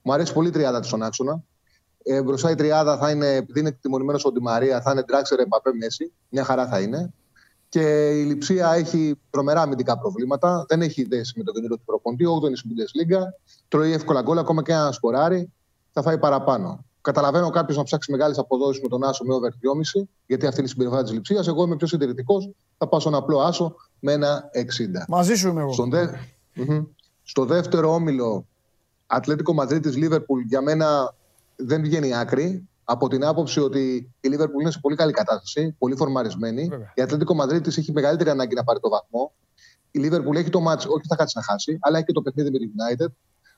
Μου 0.02 0.14
αρέσει 0.14 0.34
πολύ 0.34 0.48
η 0.48 0.52
τριάδα 0.52 0.80
της 0.80 0.88
στον 0.88 1.03
άξονα. 1.03 1.44
Ε, 2.03 2.22
μπροστά 2.22 2.52
η 2.52 2.56
τριάδα 2.56 2.98
θα 2.98 3.11
είναι, 3.11 3.36
επειδή 3.36 3.60
είναι 3.60 3.72
τιμωρημένος 3.72 4.26
ο 4.26 4.32
Ντι 4.32 4.41
Μαρία, 4.41 4.82
θα 4.82 4.91
είναι 4.91 5.03
Ντράξερ 5.03 5.40
Εμπαπέ 5.40 5.73
Μέση. 5.73 6.14
Μια 6.30 6.44
χαρά 6.44 6.68
θα 6.68 6.80
είναι. 6.80 7.14
Και 7.69 8.10
η 8.10 8.23
Λιψία 8.23 8.73
έχει 8.73 9.19
τρομερά 9.30 9.61
αμυντικά 9.61 9.98
προβλήματα. 9.98 10.65
Δεν 10.68 10.82
έχει 10.82 11.03
δέσει 11.03 11.34
με 11.38 11.44
τον 11.44 11.53
καινούριο 11.53 11.77
του 11.77 11.86
προπονητή. 11.86 12.26
8η 12.26 12.57
στην 12.57 12.72
Bundesliga. 12.72 13.22
Τρώει 13.68 13.91
εύκολα 13.91 14.22
γκολ, 14.22 14.38
ακόμα 14.38 14.64
και 14.64 14.72
ένα 14.72 14.91
σκοράρει. 14.91 15.53
Θα 15.91 16.02
φάει 16.02 16.18
παραπάνω. 16.18 16.86
Καταλαβαίνω 17.06 17.49
κάποιος 17.49 17.77
να 17.77 17.84
ψάξει 17.84 18.11
μεγάλες 18.11 18.38
αποδόσεις 18.38 18.82
με 18.82 18.88
τον 18.88 19.03
Άσο 19.03 19.23
με 19.26 19.34
over 19.34 19.49
2,5, 19.49 20.07
γιατί 20.26 20.45
αυτή 20.45 20.60
είναι 20.60 20.68
η 20.68 20.72
συμπεριφορά 20.72 21.03
της 21.03 21.11
Λιψία. 21.11 21.44
Εγώ 21.48 21.64
είμαι 21.64 21.76
πιο 21.76 21.88
συντηρητικός. 21.88 22.49
Θα 22.77 22.88
πάω 22.88 22.99
στον 22.99 23.15
απλό 23.15 23.40
Άσο 23.40 23.76
με 23.99 24.11
ένα 24.11 24.49
60. 24.53 25.06
Μαζί 25.07 25.36
σου 25.36 25.48
είμαι 25.48 25.61
εγώ. 25.61 25.73
Στον 25.73 25.90
δε... 25.90 26.07
Μμμ. 26.53 26.84
Στο 27.23 27.45
δεύτερο 27.45 27.94
όμιλο, 27.94 28.48
Ατλέτικο 29.07 29.53
Μαδρίτη 29.53 29.90
Λίβερπουλ 29.90 30.41
για 30.41 30.61
μένα 30.61 31.15
δεν 31.56 31.82
βγαίνει 31.82 32.15
άκρη. 32.15 32.68
Από 32.84 33.07
την 33.07 33.26
άποψη 33.26 33.60
ότι 33.60 34.14
η 34.19 34.27
Λίβερπουλ 34.27 34.61
είναι 34.61 34.72
σε 34.72 34.80
πολύ 34.80 34.95
καλή 34.95 35.11
κατάσταση, 35.11 35.76
πολύ 35.77 35.95
φορμαρισμένη. 35.95 36.68
Βέβαια. 36.68 36.91
Η 36.95 37.02
Ατλέτικο 37.02 37.34
Μαδρίτη 37.34 37.69
έχει 37.69 37.91
μεγαλύτερη 37.91 38.30
ανάγκη 38.30 38.56
να 38.56 38.64
πάρει 38.64 38.80
το 38.80 38.90
βαθμό. 38.90 39.32
Η 39.91 39.99
Λίβερπουλ 39.99 40.38
έχει 40.38 40.49
το 40.49 40.60
μάτς, 40.60 40.86
όχι 40.86 41.07
θα 41.07 41.15
κάτσει 41.15 41.38
να 41.38 41.44
χάσει, 41.44 41.77
αλλά 41.82 41.98
έχει 41.98 42.06
και 42.06 42.14
το 42.14 42.22
παιχνίδι 42.22 42.52
με 42.52 42.57
την 42.57 42.69
United. 42.69 43.11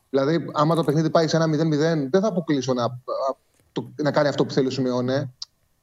Δηλαδή, 0.09 0.45
άμα 0.53 0.75
το 0.75 0.83
παιχνίδι 0.83 1.09
πάει 1.09 1.27
σε 1.27 1.35
ένα 1.35 1.45
0-0, 1.45 2.09
δεν 2.09 2.21
θα 2.21 2.27
αποκλείσω 2.27 2.73
να, 2.73 2.83
α, 2.83 2.89
το- 3.71 3.91
να 3.95 4.11
κάνει 4.11 4.27
αυτό 4.27 4.45
που 4.45 4.53
θέλει 4.53 4.67
ο 4.67 4.69
Σιμεώνε. 4.69 5.29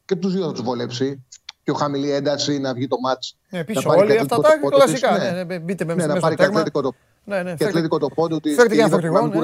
Και 0.05 0.17
τους 0.17 0.33
δύο 0.33 0.45
θα 0.47 0.53
τους 0.53 0.63
βολέψει. 0.63 1.25
Πιο 1.63 1.75
χαμηλή 1.75 2.11
ένταση 2.11 2.59
να 2.59 2.75
βγει 2.75 2.89
το 2.89 2.97
μάτς. 3.01 3.37
Ναι, 3.49 3.59
να 3.59 3.65
πίσω 3.65 3.83
πάρει 3.89 4.01
όλοι 4.01 4.13
και 4.13 4.19
αυτά 4.21 4.37
Ατλέτικο 4.37 4.69
τα 4.69 4.79
το 4.79 4.79
πόντο 4.79 4.85
της, 4.93 5.01
κλασικά. 5.01 5.25
ναι. 5.25 5.31
Ναι, 5.37 5.45
ναι, 5.45 5.59
μπείτε 5.59 5.85
με 5.85 5.95
Ναι, 5.95 5.97
μέσα 5.97 6.09
να 6.09 6.13
στο 6.15 6.21
πάρει 6.23 6.35
και 6.37 6.43
τέρμα. 6.43 6.59
Ατλέτικο 6.59 6.81
το 6.83 6.95
Ναι, 7.25 7.37
ναι, 7.37 7.43
και 7.43 7.49
φέρτε- 7.49 7.69
Ατλέτικο 7.69 7.99
το 7.99 8.09
πόντο 8.09 8.41
της. 8.41 8.55
φέρτε 8.55 8.75
και 8.75 8.81
ένα 8.81 8.89
φορτηγό, 8.89 9.27
ναι. 9.27 9.39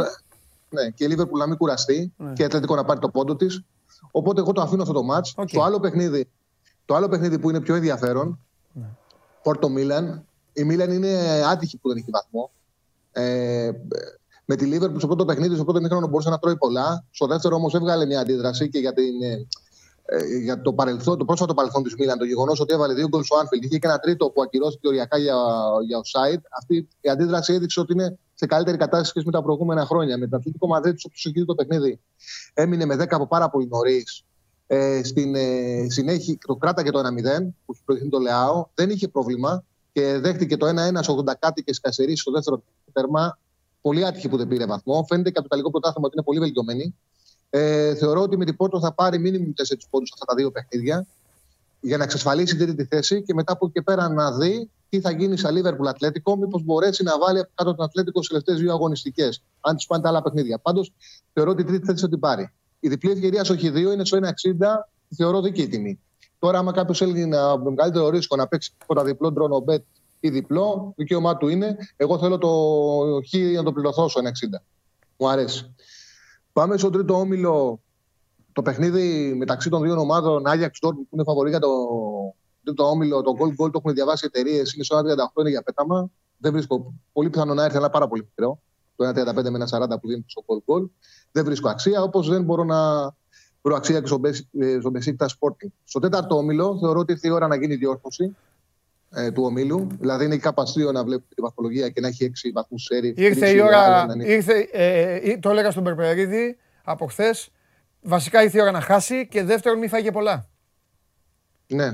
ναι, 0.71 0.91
και 0.91 1.05
η 1.05 1.09
Λίβερπουλ 1.09 1.39
να 1.39 1.47
μην 1.47 1.57
κουραστεί 1.57 2.13
Ναι. 2.17 2.33
και 2.33 2.43
η 2.43 2.45
Ατλέτικο 2.45 2.75
να 2.75 2.85
πάρει 2.85 3.01
το 3.01 3.09
πόντο 3.09 3.37
της. 3.37 3.63
Οπότε 4.11 4.41
εγώ 4.41 4.53
το 4.53 4.61
αφήνω 4.61 4.83
αυτό 4.83 4.95
το 4.95 5.03
μάτς. 5.03 5.35
Οκ. 5.37 5.49
Το, 5.51 5.63
άλλο 5.63 5.81
παιχνίδι, 5.81 6.29
το 6.85 6.95
άλλο 6.95 7.09
παιχνίδι 7.09 7.39
που 7.39 7.51
είναι 7.51 7.61
πιο 7.61 7.75
ενδιαφέρον, 7.75 8.39
Ναι. 8.73 8.85
Πόρτο 9.43 9.69
Μίλαν. 9.69 10.25
Η 10.53 10.65
Μίλαν 10.65 10.91
είναι 10.91 11.43
άτυχη 11.51 11.77
που 11.79 11.89
δεν 11.89 11.97
έχει 11.97 12.11
βαθμό. 12.11 12.51
Ε, 13.13 13.71
με 14.51 14.57
τη 14.57 14.65
Λίβερπουλ 14.65 14.99
στο 14.99 15.07
πρώτο 15.07 15.25
παιχνίδι, 15.25 15.55
στο 15.55 15.65
πρώτο 15.65 15.81
μήχρονο 15.81 16.07
μπορούσε 16.07 16.31
να 16.31 16.39
τρώει 16.39 16.57
πολλά. 16.57 17.05
Στο 17.11 17.27
δεύτερο 17.27 17.57
όμως 17.57 17.75
έβγαλε 17.75 18.07
μια 18.07 18.21
αντίδραση 18.21 18.69
και 18.69 18.79
για, 18.79 18.93
την, 18.93 19.23
ε, 19.23 19.47
ε, 20.05 20.37
για 20.39 20.61
το, 20.63 20.73
παρελθόν, 20.73 21.19
το 21.19 21.25
πρόσφατο 21.25 21.55
παρελθόν 21.55 21.83
της 21.83 21.95
Μίλαν, 21.99 22.19
το 22.19 22.25
γεγονός 22.25 22.61
ότι 22.61 22.75
έβαλε 22.75 22.95
δύο 22.95 23.09
γκολ 23.09 23.23
στο 23.25 23.37
Άνφιλντ. 23.37 23.65
Είχε 23.65 23.79
και 23.79 23.87
ένα 23.87 23.99
τρίτο 23.99 24.31
που 24.31 24.43
ακυρώθηκε 24.43 24.89
οριακά 24.89 25.19
για, 25.19 25.35
για 25.87 25.99
offside. 25.99 26.41
Αυτή 26.59 26.89
η 27.01 27.09
αντίδραση 27.09 27.53
έδειξε 27.53 27.81
ότι 27.81 27.93
είναι 27.93 28.19
σε 28.35 28.47
καλύτερη 28.47 28.77
κατάσταση 28.77 29.11
σχέση 29.11 29.27
με 29.27 29.33
τα 29.33 29.43
προηγούμενα 29.43 29.87
χρόνια. 29.87 30.19
Με 30.19 30.27
την 30.27 30.35
Αθλητικό 30.35 30.67
Μαδρίτη, 30.67 31.03
όπως 31.07 31.25
είχε 31.25 31.45
το 31.45 31.55
παιχνίδι, 31.55 32.01
έμεινε 32.55 32.85
με 32.85 32.95
10 32.95 33.07
από 33.11 33.27
πάρα 33.27 33.51
πολύ 33.51 33.67
νωρίς. 33.67 34.25
Ε, 34.67 35.03
στην 35.05 35.35
ε, 35.35 35.87
συνέχεια 35.89 36.39
το 36.47 36.57
κράταγε 36.57 36.91
το 36.91 36.99
1-0 36.99 37.03
που 37.65 37.73
είχε 37.73 37.83
προηγηθεί 37.85 38.11
το 38.11 38.19
Λεάο. 38.19 38.67
Δεν 38.75 38.91
είχε 38.91 39.09
πρόβλημα 39.09 39.65
και 39.93 40.19
δέχτηκε 40.19 40.57
το 40.57 40.67
1-1 40.67 40.99
στο 41.01 41.25
80 41.27 41.33
κάτι 41.39 41.63
και 41.63 41.75
σκασερίσει 41.75 42.21
στο 42.21 42.31
δεύτερο 42.31 42.63
τέρμα. 42.93 43.39
Πολύ 43.81 44.07
άτυχη 44.07 44.29
που 44.29 44.37
δεν 44.37 44.49
πήρε 44.49 44.67
βαθμό. 44.67 45.05
Φαίνεται 45.09 45.31
και 45.31 45.39
από 45.39 45.49
το 45.49 45.57
Ιταλικό 45.57 45.71
πρωτάθλημα 45.71 46.07
ότι 46.07 46.15
είναι 46.17 46.25
πολύ 46.25 46.39
βελτιωμένη. 46.39 46.95
Ε, 47.51 47.95
θεωρώ 47.95 48.21
ότι 48.21 48.37
με 48.37 48.45
την 48.45 48.57
Πόρτο 48.57 48.81
θα 48.81 48.93
πάρει 48.93 49.19
μήνυμου 49.19 49.53
4 49.57 49.77
πόντους 49.91 50.13
αυτά 50.13 50.25
τα 50.25 50.35
δύο 50.35 50.51
παιχνίδια 50.51 51.07
για 51.81 51.97
να 51.97 52.05
εξασφαλίσει 52.05 52.57
την 52.57 52.67
τρίτη 52.67 52.85
θέση 52.85 53.23
και 53.23 53.35
μετά 53.35 53.53
από 53.53 53.65
εκεί 53.65 53.75
και 53.75 53.83
πέρα 53.83 54.09
να 54.09 54.33
δει 54.33 54.71
τι 54.89 55.01
θα 55.01 55.11
γίνει 55.11 55.37
στα 55.37 55.51
Λίβερπουλ 55.51 55.87
Ατλέτικο, 55.89 56.37
μήπως 56.37 56.63
μπορέσει 56.65 57.03
να 57.03 57.19
βάλει 57.19 57.39
από 57.39 57.51
κάτω 57.55 57.75
τον 57.75 57.85
Ατλέτικο 57.85 58.23
στις 58.23 58.29
τελευταίες 58.29 58.61
δύο 58.61 58.73
αγωνιστικές, 58.73 59.43
αν 59.61 59.77
της 59.77 59.87
πάνε 59.87 60.03
τα 60.03 60.09
άλλα 60.09 60.23
παιχνίδια. 60.23 60.59
Πάντως 60.59 60.93
θεωρώ 61.33 61.51
ότι 61.51 61.63
η 61.63 61.65
τρίτη 61.65 61.87
θέση 61.87 62.01
θα 62.01 62.09
την 62.09 62.19
πάρει. 62.19 62.53
Η 62.81 62.89
διπλή 62.89 63.11
ευκαιρία 63.11 63.45
στο 63.45 63.55
Χ2 63.55 63.77
είναι 63.77 64.05
στο 64.05 64.19
1,60, 64.23 64.31
θεωρώ 65.17 65.41
δίκαιη 65.41 65.69
τιμή. 65.69 66.01
Τώρα, 66.39 66.59
άμα 66.59 66.73
κάποιος 66.73 66.99
θέλει 66.99 67.27
να, 67.27 67.59
με 67.59 67.71
μεγαλύτερο 67.71 68.09
ρίσκο 68.09 68.37
να 68.37 68.47
παίξει 68.47 68.73
τίποτα 68.79 69.05
διπλό 69.05 69.33
ντρόνο 69.33 69.65
bet 69.69 69.83
ή 70.21 70.31
διπλό, 70.31 70.93
δικαίωμά 70.97 71.37
του 71.37 71.49
είναι. 71.49 71.77
Εγώ 71.97 72.19
θέλω 72.19 72.39
το 72.39 72.49
Χ 73.29 73.55
να 73.57 73.63
το 73.63 73.73
πληρωθώ 73.73 74.09
στο 74.09 74.21
1,60. 74.21 74.63
Μου 75.17 75.29
αρέσει. 75.29 75.75
Πάμε 76.53 76.77
στον 76.77 76.93
τρίτο 76.93 77.15
όμιλο. 77.15 77.81
Το 78.53 78.63
παιχνίδι 78.63 79.35
μεταξύ 79.37 79.69
των 79.69 79.83
δύο 79.83 80.01
ομάδων, 80.01 80.47
Άγιαξ 80.47 80.79
Dortmund 80.83 80.95
που 80.95 81.09
είναι 81.11 81.23
φαβορή 81.23 81.51
για 81.51 81.59
το 81.59 81.69
τρίτο 82.65 82.85
όμιλο, 82.85 83.23
το 83.23 83.33
goal 83.39 83.49
goal 83.49 83.71
το 83.71 83.79
έχουν 83.79 83.95
διαβάσει 83.95 84.27
οι 84.27 84.31
εταιρείες, 84.35 84.73
είναι 84.73 84.85
στο 84.85 84.97
1,38 84.97 85.41
είναι 85.41 85.51
για 85.51 85.63
πέταμα. 85.63 86.11
Δεν 86.39 86.53
βρίσκω 86.53 86.95
πολύ 87.13 87.31
πιθανό 87.31 87.55
να 87.55 87.65
έρθει, 87.65 87.77
αλλά 87.77 87.91
πάρα 87.91 88.09
πολύ 88.09 88.29
μικρό. 88.29 88.61
Το 88.97 89.05
1,35 89.09 89.51
με 89.51 89.59
1,40 89.59 90.01
που 90.01 90.09
δίνει 90.09 90.25
στο 90.27 90.45
goal 90.47 90.57
goal. 90.57 90.89
Δεν 91.33 91.45
βρίσκω 91.45 91.69
αξία, 91.69 92.03
όπως 92.03 92.29
δεν 92.29 92.43
μπορώ 92.43 92.65
να 92.65 93.11
βρω 93.63 93.75
αξία 93.77 94.01
και 94.01 94.07
στο 94.07 94.19
Μπεσί- 94.19 94.49
ε, 94.59 94.77
στο 94.81 94.91
Μπεσίκτα 94.91 95.27
Sporting. 95.29 95.69
Στο 95.85 96.01
τέταρτο 96.01 96.37
όμιλο 96.37 96.79
θεωρώ 96.79 96.99
ότι 97.01 97.13
ήρθε 97.13 97.29
η 97.29 97.31
ώρα 97.31 97.47
να 97.47 97.57
γίνει 97.57 97.73
η 97.73 97.77
διόρθωση 97.77 98.37
ε, 99.15 99.31
του 99.31 99.43
ομίλου. 99.43 99.87
Δηλαδή 100.01 100.25
είναι 100.25 100.37
κάπαστείο 100.37 100.93
να 100.93 101.05
βλέπει 101.05 101.25
τη 101.35 101.43
βαθμολογία 101.43 101.89
και 101.89 102.01
να 102.01 102.09
έχει 102.09 102.33
6 102.45 102.51
βαθμούς 102.55 102.83
σέρι. 102.83 103.15
Ήρθε 103.17 103.49
η 103.49 103.61
ώρα, 103.61 104.07
ήρθε, 104.19 104.69
ε, 104.73 105.15
ε, 105.15 105.39
το 105.39 105.51
έλεγα 105.51 105.71
στον 105.71 105.85
Περπερίδη 105.85 106.57
από 106.85 107.07
χθες. 107.07 107.51
Βασικά 108.03 108.43
ήρθε 108.43 108.59
η 108.59 108.61
ώρα 108.61 108.71
να 108.71 108.81
χάσει 108.81 109.29
και 109.29 109.45
δεύτερον 109.45 109.79
μη 109.79 109.89
φάγε 109.89 110.11
πολλά. 110.11 110.49
Ναι. 111.67 111.91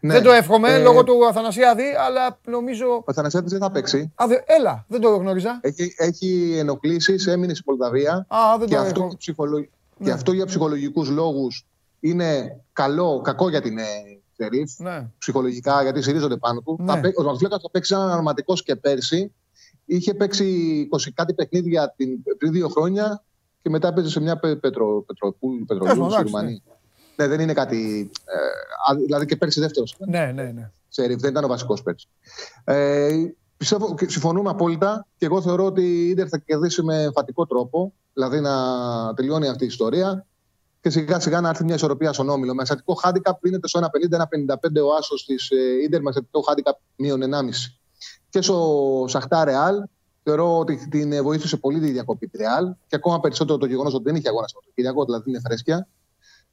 ναι. 0.00 0.12
Δεν 0.12 0.22
το 0.22 0.30
εύχομαι 0.30 0.72
Ε, 0.72 0.82
λόγω 0.82 1.04
του 1.04 1.26
Αθανασιάδη, 1.26 1.94
αλλά 2.06 2.38
νομίζω. 2.46 3.02
Ο 3.04 3.12
Θανασιάδης 3.12 3.50
δεν 3.50 3.60
θα 3.60 3.70
παίξει. 3.70 4.12
Α, 4.22 4.24
δε, 4.28 4.36
έλα, 4.44 4.84
δεν 4.88 5.00
το 5.00 5.16
γνώριζα. 5.16 5.58
Έχει, 5.62 5.94
έχει 5.96 6.56
ενοχλήσεις, 6.58 7.26
έμεινε 7.26 7.54
στην 7.54 7.64
Μολδαβία. 7.68 8.26
Α, 8.28 8.58
δεν 8.58 8.68
και, 8.68 8.74
το 8.74 8.80
αυτό, 8.80 9.00
έχω. 9.00 9.08
για 9.08 9.16
ψυχολο... 9.18 9.58
Ναι. 9.58 10.06
και 10.06 10.12
αυτό 10.12 10.32
για 10.32 10.46
ψυχολογικούς 10.46 11.08
λόγους 11.08 11.66
είναι 12.00 12.60
καλό, 12.72 13.20
κακό 13.20 13.48
για 13.48 13.60
την 13.60 13.78
ε, 14.40 14.44
Σερίφ. 14.44 14.78
Ναι. 14.78 15.08
Ψυχολογικά, 15.18 15.82
γιατί 15.82 16.02
στηρίζονται 16.02 16.36
πάνω 16.36 16.60
του. 16.60 16.76
Ναι. 16.80 16.92
Θα 16.92 17.00
παί- 17.00 17.18
Ο 17.18 17.22
Ματοφλέκα 17.22 17.58
θα 17.62 17.70
παίξει 17.70 17.94
έναν 17.94 18.10
αρματικό 18.10 18.54
και 18.54 18.76
πέρσι. 18.76 19.32
είχε 19.84 20.14
παίξει 20.14 20.44
20 20.92 21.10
κάτι 21.14 21.34
παιχνίδια 21.34 21.94
την, 21.96 22.22
πριν 22.38 22.52
δύο 22.52 22.68
χρόνια 22.68 23.22
και 23.62 23.70
μετά 23.70 23.92
παίζει 23.92 24.10
σε 24.10 24.20
μια 24.20 24.38
πε- 24.38 24.56
πετρο, 24.60 25.04
πετροπούλ, 25.06 25.62
πετρολίου 25.66 25.92
εντάξει, 25.92 26.12
στη 26.14 26.22
Ρουμανία. 26.22 26.60
Ναι, 27.16 27.26
δεν 27.26 27.40
είναι 27.40 27.52
κάτι. 27.52 28.10
Ε, 28.24 28.92
α- 28.92 28.96
δηλαδή 29.04 29.26
και 29.26 29.36
πέρσι 29.36 29.60
δεύτερος. 29.60 29.96
Ναι, 29.98 30.32
ναι, 30.34 30.42
ναι. 30.42 30.70
σε 30.88 31.04
ριφ, 31.06 31.20
δεν 31.20 31.30
ήταν 31.30 31.44
ο 31.44 31.48
βασικός 31.48 31.82
πέρσι. 31.82 32.08
Ε, 32.64 33.10
πιστεύω 33.56 33.94
και 33.94 34.08
συμφωνούμε 34.10 34.50
απόλυτα 34.50 35.06
και 35.16 35.26
εγώ 35.26 35.42
θεωρώ 35.42 35.64
ότι 35.64 35.82
η 35.82 36.08
Ίντερ 36.08 36.26
θα 36.30 36.38
κερδίσει 36.38 36.82
με 36.82 37.02
εμφατικό 37.02 37.46
τρόπο, 37.46 37.92
δηλαδή 38.12 38.40
να 38.40 38.54
τελειώνει 39.14 39.48
αυτή 39.48 39.64
η 39.64 39.66
ιστορία 39.66 40.26
και 40.80 40.90
σιγά 40.90 41.20
σιγά 41.20 41.40
να 41.40 41.48
έρθει 41.48 41.64
μια 41.64 41.74
ισορροπία 41.74 42.12
στον 42.12 42.28
όμιλο. 42.28 42.54
Με 42.54 42.62
ασιατικό 42.62 42.94
χάντικαπ 42.94 43.40
πίνεται 43.40 43.68
στο 43.68 43.80
1,50-1,55 43.80 44.82
ο 44.84 44.94
άσος 44.98 45.24
της 45.24 45.50
Ίντερ 45.84 46.02
με 46.02 46.08
ασιατικό 46.08 46.40
χάντικαπ 46.40 46.76
μείον 46.96 47.20
1,5. 47.22 47.26
Και 48.28 48.42
στο 48.42 49.04
Σαχτά 49.08 49.44
Ρεάλ 49.44 49.82
θεωρώ 50.22 50.58
ότι 50.58 50.88
την 50.88 51.12
ε, 51.12 51.22
βοήθησε 51.22 51.56
πολύ 51.56 51.80
τη 51.80 51.90
διακοπή 51.90 52.26
της 52.26 52.40
Ρεάλ 52.40 52.74
και 52.86 52.96
ακόμα 52.96 53.20
περισσότερο 53.20 53.58
το 53.58 53.66
γεγονός 53.66 53.94
ότι 53.94 54.02
δεν 54.04 54.14
είχε 54.14 54.28
αγώνα 54.28 54.46
Σαββατοκύριακο, 54.46 55.04
δηλαδή 55.04 55.30
είναι 55.30 55.40
φρέσκια. 55.40 55.88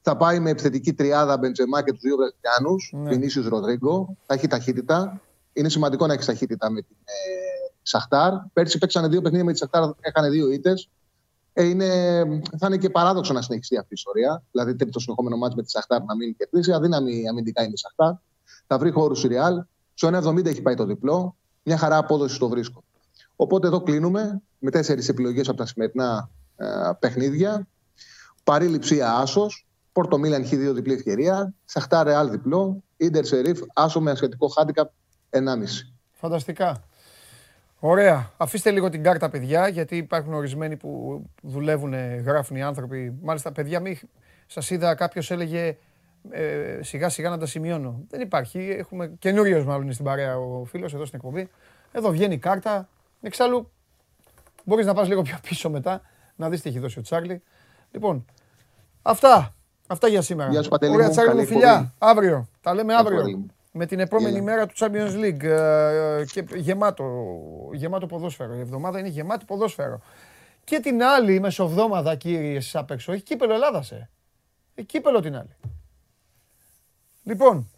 Θα 0.02 0.18
πάει 0.18 0.40
με 0.40 0.50
επιθετική 0.50 0.94
τριάδα 0.94 1.38
Μπεντζεμά 1.38 1.84
και 1.84 1.92
τους 1.92 2.02
δύο 2.02 2.16
Βραζιλιάνους, 2.16 2.92
Ναι. 2.94 3.02
ναι. 3.02 3.10
Βινίσιου 3.10 3.50
Ροδρίγκο. 3.50 4.18
Θα 4.26 4.34
έχει 4.34 4.48
ταχύτητα. 4.48 5.22
Είναι 5.54 5.70
σημαντικό 5.70 6.08
να 6.08 6.14
έχεις 6.14 6.26
ταχύτητα 6.26 6.70
με 6.70 6.82
την 6.82 6.96
ε, 7.04 7.12
Σαχτάρ. 7.82 8.34
Πέρσι 8.54 8.78
παίξανε 8.78 9.08
δύο 9.08 9.22
παιχνίδια 9.22 9.46
με 9.46 9.52
τη 9.52 9.58
Σαχτάρ, 9.58 9.90
έχανε 10.00 10.30
δύο 10.30 10.52
ήττες. 10.52 10.90
Ε, 11.60 11.64
είναι, 11.64 11.86
θα 12.58 12.68
είναι 12.68 12.78
και 12.78 12.90
παράδοξο 12.90 13.34
να 13.34 13.42
συνεχιστεί 13.42 13.78
αυτή 13.78 13.88
η 13.90 13.96
ιστορία. 13.98 14.44
Δηλαδή, 14.52 14.76
τρίτο 14.76 15.00
συνεχόμενο 15.00 15.38
μάτι 15.38 15.56
με 15.56 15.64
τη 15.64 15.70
Σαχτάρ 15.70 16.04
να 16.04 16.16
μην 16.16 16.36
κερδίσει. 16.38 16.72
Αδύναμη 16.72 17.28
αμυντικά 17.30 17.64
είναι 17.64 17.74
η 17.74 17.78
Σαχτάρ. 17.78 18.14
Θα 18.68 18.78
βρει 18.78 18.92
χώρου 18.92 19.16
η 19.16 19.28
Real. 19.30 19.66
Στο 19.94 20.08
1,70 20.08 20.46
έχει 20.46 20.62
πάει 20.62 20.76
το 20.76 20.86
διπλό. 20.86 21.36
Μια 21.64 21.78
χαρά 21.78 21.98
απόδοση 21.98 22.36
στο 22.36 22.50
βρίσκω. 22.50 22.84
Οπότε 23.36 23.68
εδώ 23.68 23.82
κλείνουμε 23.82 24.42
με 24.60 24.72
τέσσερις 24.72 25.10
επιλογές 25.10 25.48
από 25.48 25.58
τα 25.58 25.66
σημερινά 25.66 26.30
ε, 26.56 26.66
παιχνίδια. 27.00 27.68
Παρή 28.44 28.68
Λιψία 28.68 29.14
Άσος. 29.14 29.68
Πόρτο 29.92 30.18
Μίλαν 30.18 30.46
Χ2 30.46 30.72
διπλή 30.74 30.94
ευκαιρία. 30.94 31.54
Σαχτά 31.66 32.04
Ρεάλ 32.04 32.30
διπλό. 32.30 32.84
Ιντερ 32.98 33.26
Σερίφ 33.26 33.60
Άσο 33.74 34.02
με 34.02 34.12
ασιατικό 34.12 34.48
χάντικαπ 34.48 34.92
1,5. 35.30 35.40
Φανταστικά. 36.14 36.84
Ωραία. 37.80 38.32
Αφήστε 38.38 38.72
λίγο 38.72 38.90
την 38.90 39.04
κάρτα, 39.04 39.30
παιδιά, 39.30 39.68
γιατί 39.68 39.98
υπάρχουν 39.98 40.34
ορισμένοι 40.34 40.76
που 40.78 41.22
δουλεύουν, 41.42 41.94
γράφουν 42.24 42.58
οι 42.58 42.64
άνθρωποι. 42.64 43.18
Μάλιστα, 43.22 43.52
παιδιά, 43.52 43.80
μη... 43.80 44.00
σας 44.46 44.70
είδα 44.70 44.96
κάποιος 44.96 45.32
έλεγε 45.32 45.78
ε, 46.32 46.80
σιγά 46.82 47.10
σιγά 47.10 47.30
να 47.30 47.38
τα 47.38 47.46
σημειώνω. 47.46 48.00
Δεν 48.10 48.22
υπάρχει. 48.22 48.76
Έχουμε 48.78 49.16
καινούριο 49.20 49.64
μάλλον 49.64 49.84
είναι 49.84 49.94
στην 49.94 50.06
παρέα 50.06 50.38
ο 50.38 50.66
φίλος 50.66 50.94
εδώ 50.94 51.06
στην 51.06 51.20
εκπομπή. 51.24 51.50
Εδώ 51.92 52.10
βγαίνει 52.12 52.34
η 52.34 52.38
κάρτα. 52.38 52.90
Εξάλλου, 53.22 53.72
μπορείς 54.64 54.86
να 54.86 54.94
πας 54.94 55.08
λίγο 55.08 55.22
πιο 55.22 55.38
πίσω 55.42 55.70
μετά 55.70 56.02
να 56.36 56.50
δεις 56.50 56.62
τι 56.62 56.70
έχει 56.70 56.80
δώσει 56.80 57.00
ο 57.00 57.02
Τσάρλι. 57.02 57.42
Λοιπόν, 57.92 58.26
αυτά. 59.02 59.54
Αυτά 59.88 60.08
για 60.08 60.22
σήμερα. 60.22 60.50
Γεια 60.52 60.62
σου, 60.62 60.70
Παντελή 60.70 60.94
Ωραία, 60.94 61.06
μου. 61.06 61.12
Τσάρλι 61.12 61.30
μου, 61.30 61.36
Καλή 61.36 61.48
φιλιά. 61.48 61.72
εκπομπή. 61.72 61.92
Αύριο. 61.98 62.48
Τα 62.62 62.74
λέμε 62.74 62.94
Ευχαριστώ 62.94 63.20
αύριο. 63.22 63.46
Πολύ 63.78 63.84
μου. 63.84 63.84
Με 63.84 63.86
την 63.86 64.00
επόμενη 64.00 64.34
Γεια. 64.34 64.44
μέρα 64.44 64.66
του 64.68 64.74
Champions 64.78 65.24
League 65.26 65.44
ε, 65.44 66.24
και 66.32 66.46
γεμάτο, 66.56 67.06
γεμάτο 67.74 68.06
ποδόσφαιρο. 68.06 68.56
Η 68.56 68.60
εβδομάδα 68.60 69.00
είναι 69.00 69.08
γεμάτη 69.08 69.46
ποδόσφαιρο. 69.46 70.02
Και 70.64 70.80
την 70.80 71.04
άλλη 71.04 71.40
μεσοβδόμαδα, 71.40 72.16
κύριε, 72.16 72.56
εσείς 72.56 72.76
απ' 72.76 72.92
έξω, 72.92 73.12
έχει 73.12 73.24
κύπελο 73.24 73.54
Ελλάδας, 73.54 73.92
ε. 73.92 74.10
Έχει 74.76 74.88
κύπελο 74.88 75.20
την 75.20 75.36
άλλη. 75.36 75.56
Λοιπόν, 77.24 77.70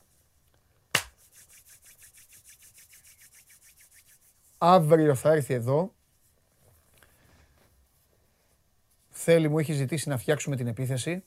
αύριο 4.57 5.15
θα 5.15 5.31
έρθει 5.31 5.53
εδώ. 5.53 5.93
Θέλει, 9.09 9.49
μου 9.49 9.59
έχει 9.59 9.73
ζητήσει 9.73 10.09
να 10.09 10.17
φτιάξουμε 10.17 10.55
την 10.55 10.67
επίθεση. 10.67 11.23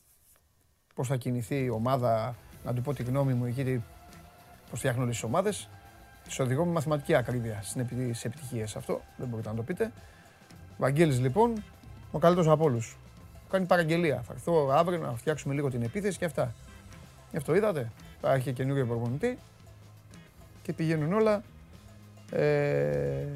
Πώς 0.95 1.09
θα 1.09 1.17
κινηθεί 1.17 1.65
η 1.65 1.69
ομάδα, 1.69 2.37
να 2.65 2.75
του 2.75 2.83
πω 2.83 2.95
τη 2.95 3.03
γνώμη 3.03 3.35
μου 3.35 3.45
εκεί 3.45 3.83
πώς 4.73 4.81
φτιάχνω 4.81 5.03
όλες 5.03 5.15
τις 5.15 5.25
ομάδες. 5.25 5.69
Τις 6.25 6.39
οδηγώ 6.39 6.65
με 6.65 6.73
μαθηματική 6.73 7.15
ακρίβεια 7.15 7.59
στις 7.63 7.77
επι- 7.77 7.93
στις 8.15 8.25
επιτυχίες. 8.25 8.77
Αυτό 8.77 9.01
δεν 9.17 9.29
μπορείτε 9.29 9.49
να 9.49 9.55
το 9.55 9.63
πείτε. 9.63 9.93
Βαγγέλης 10.79 11.21
λοιπόν, 11.21 11.63
ο 12.13 12.19
καλύτερος 12.19 12.49
από 12.53 12.65
όλους. 12.65 12.97
Κάνει 13.51 13.67
παραγγελία. 13.67 14.23
Θα 14.27 14.33
έρθω 14.33 14.69
αύριο 14.73 14.99
να 14.99 15.15
φτιάξουμε 15.17 15.55
λίγο 15.55 15.71
την 15.71 15.83
επίθεση 15.83 16.19
και 16.19 16.25
αυτά. 16.25 16.55
Γι' 17.31 17.37
αυτό 17.37 17.55
είδατε. 17.55 17.91
Θα 18.21 18.33
έχει 18.33 18.43
και 18.45 18.53
καινούριο 18.53 18.87
προπονητή 18.87 19.39
και 20.63 20.73
πηγαίνουν 20.73 21.13
όλα. 21.13 21.43
Ε, 22.31 23.27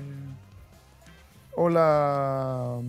όλα 1.54 2.82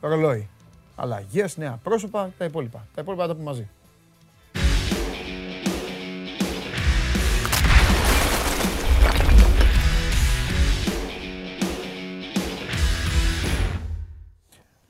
ρολόι. 0.00 0.48
Αλλαγές, 0.96 1.56
νέα 1.56 1.78
πρόσωπα, 1.82 2.30
τα 2.38 2.44
υπόλοιπα. 2.44 2.86
Τα 2.94 3.00
υπόλοιπα 3.00 3.22
θα 3.22 3.28
τα 3.28 3.34
πούμε 3.34 3.44
μαζί. 3.50 3.68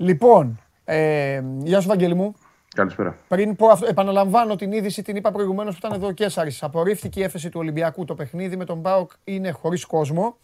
Λοιπόν, 0.02 0.60
ε, 0.84 1.42
γεια 1.58 1.80
σου 1.80 1.88
Βαγγέλη 1.88 2.14
μου. 2.14 2.34
Καλησπέρα. 2.74 3.16
Πριν 3.28 3.56
πω 3.56 3.66
αυτό, 3.66 3.86
επαναλαμβάνω 3.86 4.56
την 4.56 4.72
είδηση, 4.72 5.02
την 5.02 5.16
είπα 5.16 5.30
προηγουμένως 5.30 5.72
που 5.72 5.86
ήταν 5.86 5.98
εδώ 5.98 6.06
ο 6.06 6.12
Κέσσαρης. 6.12 6.62
Απορρίφθηκε 6.62 7.20
η 7.20 7.22
έφεση 7.22 7.48
του 7.48 7.60
Ολυμπιακού. 7.60 8.04
Το 8.04 8.14
παιχνίδι 8.14 8.56
με 8.56 8.64
τον 8.64 8.82
Πάοκ 8.82 9.10
είναι 9.24 9.50
χωρίς 9.50 9.84
κόσμο. 9.84 10.36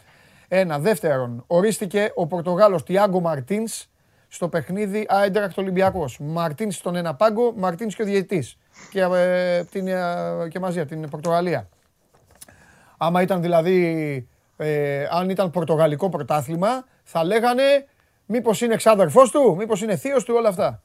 Ένα. 0.49 0.79
Δεύτερον, 0.79 1.45
ορίστηκε 1.47 2.13
ο 2.15 2.27
Πορτογάλος 2.27 2.83
Τιάγκο 2.83 3.21
Μαρτίνς 3.21 3.87
στο 4.29 4.49
παιχνίδι 4.49 5.07
Άιντρακτ 5.09 5.59
Ολυμπιακός. 5.59 6.19
Μαρτίνς 6.21 6.75
στον 6.75 6.97
ένα 6.97 7.15
πάγκο, 7.15 7.53
Μαρτίνς 7.57 7.95
και 7.95 8.03
ο 8.03 8.05
διαιτητής. 8.05 8.59
Και, 8.91 9.01
ε, 9.01 9.65
την, 9.65 9.89
ε, 9.89 10.03
και 10.49 10.59
μαζί 10.59 10.81
από 10.81 10.89
την 10.89 11.09
Πορτογαλία. 11.09 11.69
Άμα 12.97 13.23
ήταν 13.23 13.43
δηλαδή, 13.43 14.29
ε, 14.57 15.07
αν 15.11 15.31
ήταν 15.31 15.51
πορτογαλικό 15.51 16.09
πρωτάθλημα, 16.09 16.85
θα 17.03 17.25
λέγανε 17.25 17.87
μήπως 18.29 18.61
είναι 18.61 18.75
εξάδερφός 18.75 19.31
του, 19.31 19.57
μήπως 19.57 19.83
είναι 19.83 19.97
θείος 19.97 20.25
του, 20.25 20.35
όλα 20.37 20.49
αυτά. 20.49 20.83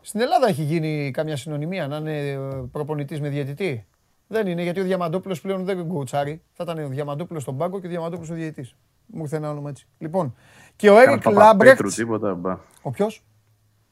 Στην 0.00 0.20
Ελλάδα 0.20 0.48
έχει 0.48 0.62
γίνει 0.62 1.10
καμιά 1.10 1.36
συνωνυμία 1.36 1.86
να 1.86 1.96
είναι 1.96 2.38
προπονητής 2.72 3.20
με 3.20 3.28
διαιτητή; 3.28 3.86
Δεν 4.26 4.46
είναι 4.46 4.62
γιατί 4.62 4.80
ο 4.80 4.82
Διαμαντόπουλος 4.82 5.40
πλέον 5.40 5.64
δεν 5.64 5.82
γκουτσάρει. 5.82 6.42
Θα 6.52 6.64
ήταν 6.64 6.84
ο 6.84 6.88
Διαμαντόπουλος 6.88 7.42
στον 7.42 7.56
πάγκο 7.56 7.80
και 7.80 7.86
ο 7.86 7.90
Διαμαντόπουλος 7.90 8.30
ο 8.30 8.34
διαιτητής. 8.34 8.74
Μου 9.06 9.22
ήρθε 9.22 9.36
ένα 9.36 9.50
όνομα 9.50 9.70
έτσι. 9.70 9.86
Λοιπόν, 9.98 10.34
και 10.76 10.90
ο 10.90 10.98
Έρικ 10.98 11.20
Κάνας 11.20 11.42
Λάμπρεχτ. 11.42 11.76
Παπαπέτρου, 11.76 11.88
τίποτα. 11.88 12.34
Μπα. 12.34 12.58
Ο 12.82 12.90
ποιος; 12.90 13.24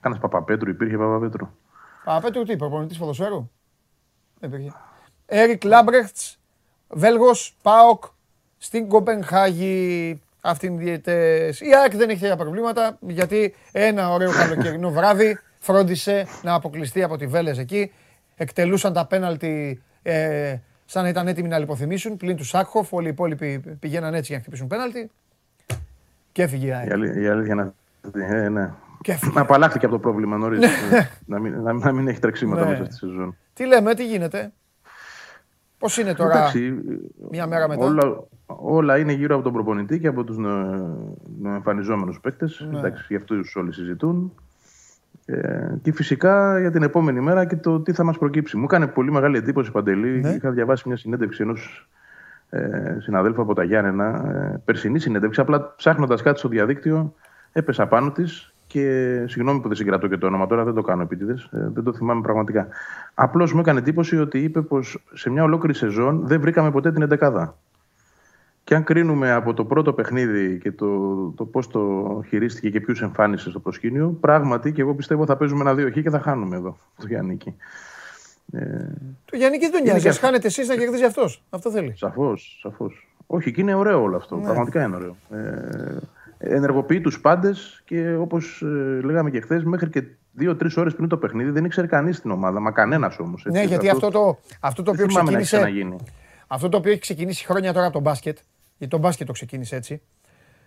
Κάνας 0.01 0.19
Παπαπέτρου, 0.19 0.71
υπήρχε 0.71 0.97
Παπαπέτρου. 0.97 1.49
Παπαπέτρου 2.05 2.43
τι, 2.43 2.57
προπονητής 2.57 2.99
ποδοσφαίρου; 2.99 3.51
Δεν 4.41 4.51
υπήρχε. 4.51 4.73
Έρικ 5.27 5.65
Λάμπρεχτς, 5.65 6.39
Βέλγος, 6.89 7.57
Πάοκ, 7.63 8.05
στην 8.59 8.89
Κοπενχάγη. 8.89 10.21
Αυτοί 10.47 10.67
είναι 10.67 10.83
οι 10.83 10.85
διαιτητές. 10.85 11.61
Η 11.61 11.67
ΑΕΚ 11.83 11.97
δεν 11.97 12.09
έχει 12.11 12.21
τέτοια 12.21 12.37
προβλήματα 12.37 12.99
γιατί 13.01 13.55
ένα 13.73 14.11
ωραίο 14.11 14.31
καλοκαιρινό 14.33 14.91
βράδυ 14.91 15.39
φρόντισε 15.59 16.27
να 16.43 16.55
αποκλειστεί 16.55 17.03
από 17.03 17.17
τη 17.17 17.27
Βέλες 17.27 17.59
εκεί. 17.59 17.93
Εκτελούσαν 18.37 18.93
τα 18.93 19.07
πέναλτι 19.07 19.83
ε, 20.03 20.57
σαν 20.85 21.03
να 21.03 21.09
ήταν 21.09 21.29
έτοιμοι 21.29 21.49
να 21.49 21.59
λιποθυμήσουν 21.59 22.17
πλην 22.17 22.37
του 22.37 22.45
Σάκχοφ. 22.45 22.93
Όλοι 22.93 23.07
οι 23.07 23.11
υπόλοιποι 23.11 23.63
πηγαίναν 23.81 24.15
έτσι 24.15 24.27
για 24.27 24.37
να 24.37 24.41
χτυπήσουν 24.43 24.67
πέναλτι. 24.67 25.11
Και 26.33 26.43
έφυγε 26.43 26.67
η 26.67 26.73
ΑΕΚ. 26.73 26.89
Η, 26.89 26.93
αλή- 26.93 27.17
η 27.17 27.27
αλήθεια 27.29 27.55
να. 27.55 27.73
Ε, 28.37 28.49
ναι. 28.49 28.71
Και 29.01 29.13
έφυγε. 29.13 29.33
Να 29.35 29.41
απαλλάχθηκε 29.41 29.85
από 29.87 29.95
το 29.95 30.01
πρόβλημα 30.01 30.37
νωρίς. 30.37 30.61
να, 31.27 31.39
μην, 31.39 31.61
να, 31.63 31.73
να 31.73 31.93
μην 31.93 32.09
έχει 32.09 32.19
τρεξίματα 32.21 32.65
Ναι. 32.65 32.71
μέσα 32.71 32.85
στη 32.85 32.95
σεζόν. 32.95 33.37
Τι 33.55 33.67
λέμε, 33.67 33.95
τι 33.95 34.07
γίνεται; 34.07 34.53
Πώς 35.79 35.99
είναι 35.99 36.15
τώρα, 36.15 36.39
Εντάξει, 36.39 36.75
μια 37.31 37.47
μέρα 37.47 37.69
μετά; 37.69 37.85
Όλα, 37.85 38.23
όλα 38.47 38.99
είναι 38.99 39.13
γύρω 39.13 39.35
από 39.35 39.45
τον 39.45 39.53
προπονητή 39.53 40.01
και 40.01 40.07
από 40.07 40.25
τους 40.25 40.37
εμφανιζόμενου 41.45 42.15
παίκτες. 42.23 42.67
Ναι. 42.71 42.79
Εντάξει, 42.79 43.05
για 43.09 43.19
αυτού 43.19 43.37
όλοι 43.55 43.73
συζητούν. 43.73 44.33
Ε, 45.27 45.75
και 45.83 45.93
φυσικά 45.93 46.61
για 46.61 46.71
την 46.71 46.83
επόμενη 46.83 47.21
μέρα 47.21 47.45
και 47.45 47.57
το 47.57 47.81
τι 47.81 47.93
θα 47.93 48.05
μας 48.05 48.19
προκύψει. 48.19 48.57
Μου 48.57 48.65
έκανε 48.65 48.87
πολύ 48.87 49.11
μεγάλη 49.11 49.37
εντύπωση, 49.37 49.71
Παντελή. 49.71 50.21
Ναι. 50.21 50.31
Είχα 50.31 50.51
διαβάσει 50.51 50.89
μια 50.89 50.97
συνέντευξη 50.97 51.43
ενός 51.43 51.89
ε, 52.51 52.97
συναδέλφου 52.99 53.43
από 53.43 53.55
τα 53.55 53.65
Γιάννενα, 53.65 54.33
ε, 54.35 54.61
περσινή 54.65 54.99
συνέντευξη. 54.99 55.41
Απλά 55.41 55.75
ψάχνοντας 55.77 56.23
κάτι 56.23 56.39
στο 56.39 56.49
διαδίκτυο, 56.49 57.15
έπεσα 57.53 57.87
πάνω 57.87 58.11
της 58.11 58.55
και 58.67 59.15
συγγνώμη 59.29 59.61
που 59.61 59.69
δεν 59.69 59.77
συγκρατώ 59.77 60.07
και 60.09 60.17
το 60.19 60.27
όνομα 60.27 60.47
τώρα, 60.47 60.65
δεν 60.65 60.75
το 60.75 60.83
κάνω 60.83 61.03
επίτηδες, 61.03 61.49
δεν 61.51 61.85
το 61.85 61.93
θυμάμαι 61.93 62.21
πραγματικά. 62.21 62.69
Απλώς 63.15 63.53
μου 63.53 63.61
έκανε 63.61 63.79
εντύπωση 63.79 64.19
ότι 64.19 64.39
είπε 64.43 64.61
πως 64.63 65.03
σε 65.13 65.31
μια 65.31 65.43
ολόκληρη 65.43 65.75
σεζόν 65.75 66.27
δεν 66.27 66.41
βρήκαμε 66.41 66.71
ποτέ 66.71 66.93
την 66.93 67.03
εντεκάδα. 67.03 67.57
Και 68.65 68.75
αν 68.75 68.85
κρίνουμε 68.85 69.33
από 69.33 69.55
το 69.55 69.65
πρώτο 69.65 69.93
παιχνίδι 69.93 70.59
και 70.59 70.73
το, 70.73 70.87
το 71.37 71.45
πώς 71.45 71.69
το 71.69 72.23
χειρίστηκε 72.29 72.71
και 72.71 72.81
ποιους 72.81 73.03
εμφάνισε 73.03 73.51
στο 73.51 73.61
προσκήνιο, 73.61 74.17
πράγματι 74.21 74.73
και 74.73 74.81
εγώ 74.81 74.95
πιστεύω 74.95 75.27
θα 75.27 75.37
παίζουμε 75.37 75.61
ένα 75.61 75.75
δύο 75.75 75.91
χ 75.91 75.93
και 75.93 76.11
θα 76.11 76.21
χάνουμε 76.21 76.57
εδώ 76.57 76.79
το 77.01 77.07
Γιάννικη. 77.07 77.55
Ε, 78.53 78.59
Το 79.25 79.37
Γιάννη 79.37 79.59
δεν 79.59 79.71
τον 79.71 79.81
Είναι 79.81 79.89
νοιάζει. 79.91 80.03
και 80.03 80.09
Ας 80.09 80.15
αυτό. 80.15 80.27
χάνετε 80.27 80.47
εσείς 80.47 80.69
να 80.69 80.77
κερδίζει 80.77 81.05
αυτός. 81.05 81.43
Αυτό 81.51 81.71
θέλει. 81.71 81.93
Σαφώς, 81.97 82.59
σαφώς. 82.63 83.09
Όχι, 83.27 83.53
και 83.53 83.61
είναι 83.61 83.75
ωραίο 83.75 84.03
όλο 84.03 84.17
αυτό. 84.17 84.37
Πραγματικά 84.37 84.83
είναι 84.85 84.97
ωραίο. 84.97 85.17
Ε, 85.31 85.97
ενεργοποιεί 86.39 87.01
τους 87.01 87.21
πάντες 87.21 87.83
και 87.85 88.15
όπως 88.15 88.63
λέγαμε 89.03 89.31
και 89.31 89.41
χθες, 89.41 89.65
μέχρι 89.65 89.91
και 89.91 90.03
δύο-τρεις 90.33 90.77
ώρες 90.77 90.95
πριν 90.95 91.09
το 91.09 91.17
παιχνίδι 91.17 91.51
δεν 91.51 91.65
ήξερε 91.65 91.87
κανείς 91.87 92.21
την 92.21 92.31
ομάδα. 92.31 92.61
Μα 92.61 92.71
κανένας 92.71 93.19
όμως. 93.19 93.45
Ναι, 93.45 93.63
γιατί 93.63 93.89
αυτό 93.89 94.11
το, 94.11 94.39
αυτό 94.61 94.83
το 94.83 94.91
οποίο 94.91 95.05
δεν 95.05 95.11
θυμάμαι 95.11 95.31
να 95.31 95.39
έχει 95.39 95.47
ξεκίνησε. 95.47 95.73
ξαναγίνει. 95.73 95.97
Αυτό 96.47 96.69
το 96.69 96.77
οποίο 96.77 96.91
έχει 96.91 97.01
ξεκινήσει 97.01 97.47
χρόνια 97.47 97.73
τώρα 97.73 97.85
από 97.85 97.93
τον 97.93 98.03
μπάσκετ, 98.03 98.39
γιατί 98.79 98.93
το 98.93 98.99
μπάσκετ 98.99 99.27
το 99.27 99.33
ξεκίνησε 99.33 99.77
έτσι. 99.77 100.03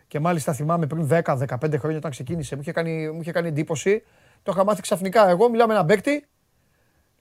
Και 0.07 0.19
μάλιστα 0.19 0.53
θυμάμαι 0.53 0.87
πριν 0.87 1.07
10-15 1.11 1.77
χρόνια 1.77 1.97
όταν 1.97 2.11
ξεκίνησε, 2.11 2.55
μου 2.55 2.61
είχε, 2.61 2.71
κάνει, 2.71 3.11
μου 3.11 3.21
είχε 3.21 3.31
κάνει 3.31 3.47
εντύπωση. 3.47 4.03
Το 4.43 4.51
είχα 4.55 4.63
μάθει 4.63 4.81
ξαφνικά. 4.81 5.29
Εγώ 5.29 5.49
μιλάω 5.49 5.67
με 5.67 5.73
έναν 5.73 5.85
παίκτη. 5.85 6.25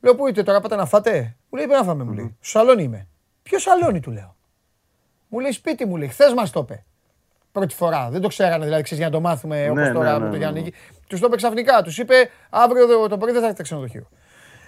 Λέω 0.00 0.14
πού 0.14 0.28
είστε 0.28 0.42
τώρα, 0.42 0.60
πάτε 0.60 0.76
να 0.76 0.86
φάτε; 0.86 1.36
Μου 1.48 1.58
λέει 1.58 1.66
πρέπει 1.66 1.80
να 1.80 1.88
φάμε, 1.88 2.04
μου 2.04 2.12
λέει. 2.12 2.36
Στο 2.40 2.58
σαλόνι 2.58 2.82
είμαι. 2.82 3.08
Ποιο 3.42 3.58
σαλόνι 3.58 4.00
του 4.00 4.10
λέω. 4.10 4.36
Μου 5.28 5.38
λέει 5.38 5.52
σπίτι 5.52 5.84
μου 5.84 5.96
λέει. 5.96 6.08
Χθες 6.08 6.34
μας 6.34 6.50
το 6.50 6.60
είπε. 6.60 6.84
Πρώτη 7.58 7.74
φορά. 7.74 8.08
Δεν 8.10 8.20
το 8.20 8.28
ξέρανε 8.28 8.64
δηλαδή, 8.64 8.82
ξέρεις, 8.82 8.98
για 9.04 9.12
να 9.12 9.16
το 9.20 9.28
μάθουμε 9.28 9.62
Ναι, 9.62 9.70
όπως 9.70 9.82
ναι, 9.82 9.92
τώρα 9.92 10.12
ναι, 10.12 10.18
με 10.18 10.24
ναι, 10.24 10.24
το 10.24 10.30
ναι. 10.30 10.36
Γιάννη. 10.38 10.72
Τους 11.06 11.20
το 11.20 11.26
είπε 11.26 11.36
ξαφνικά. 11.36 11.82
Τους 11.82 11.98
είπε 11.98 12.14
αύριο 12.50 12.86
το- 12.86 13.08
το 13.08 13.18
πρωί 13.18 13.32
δεν 13.32 13.40
θα 13.40 13.46
έχετε 13.46 13.62
ξενοδοχείο. 13.62 14.08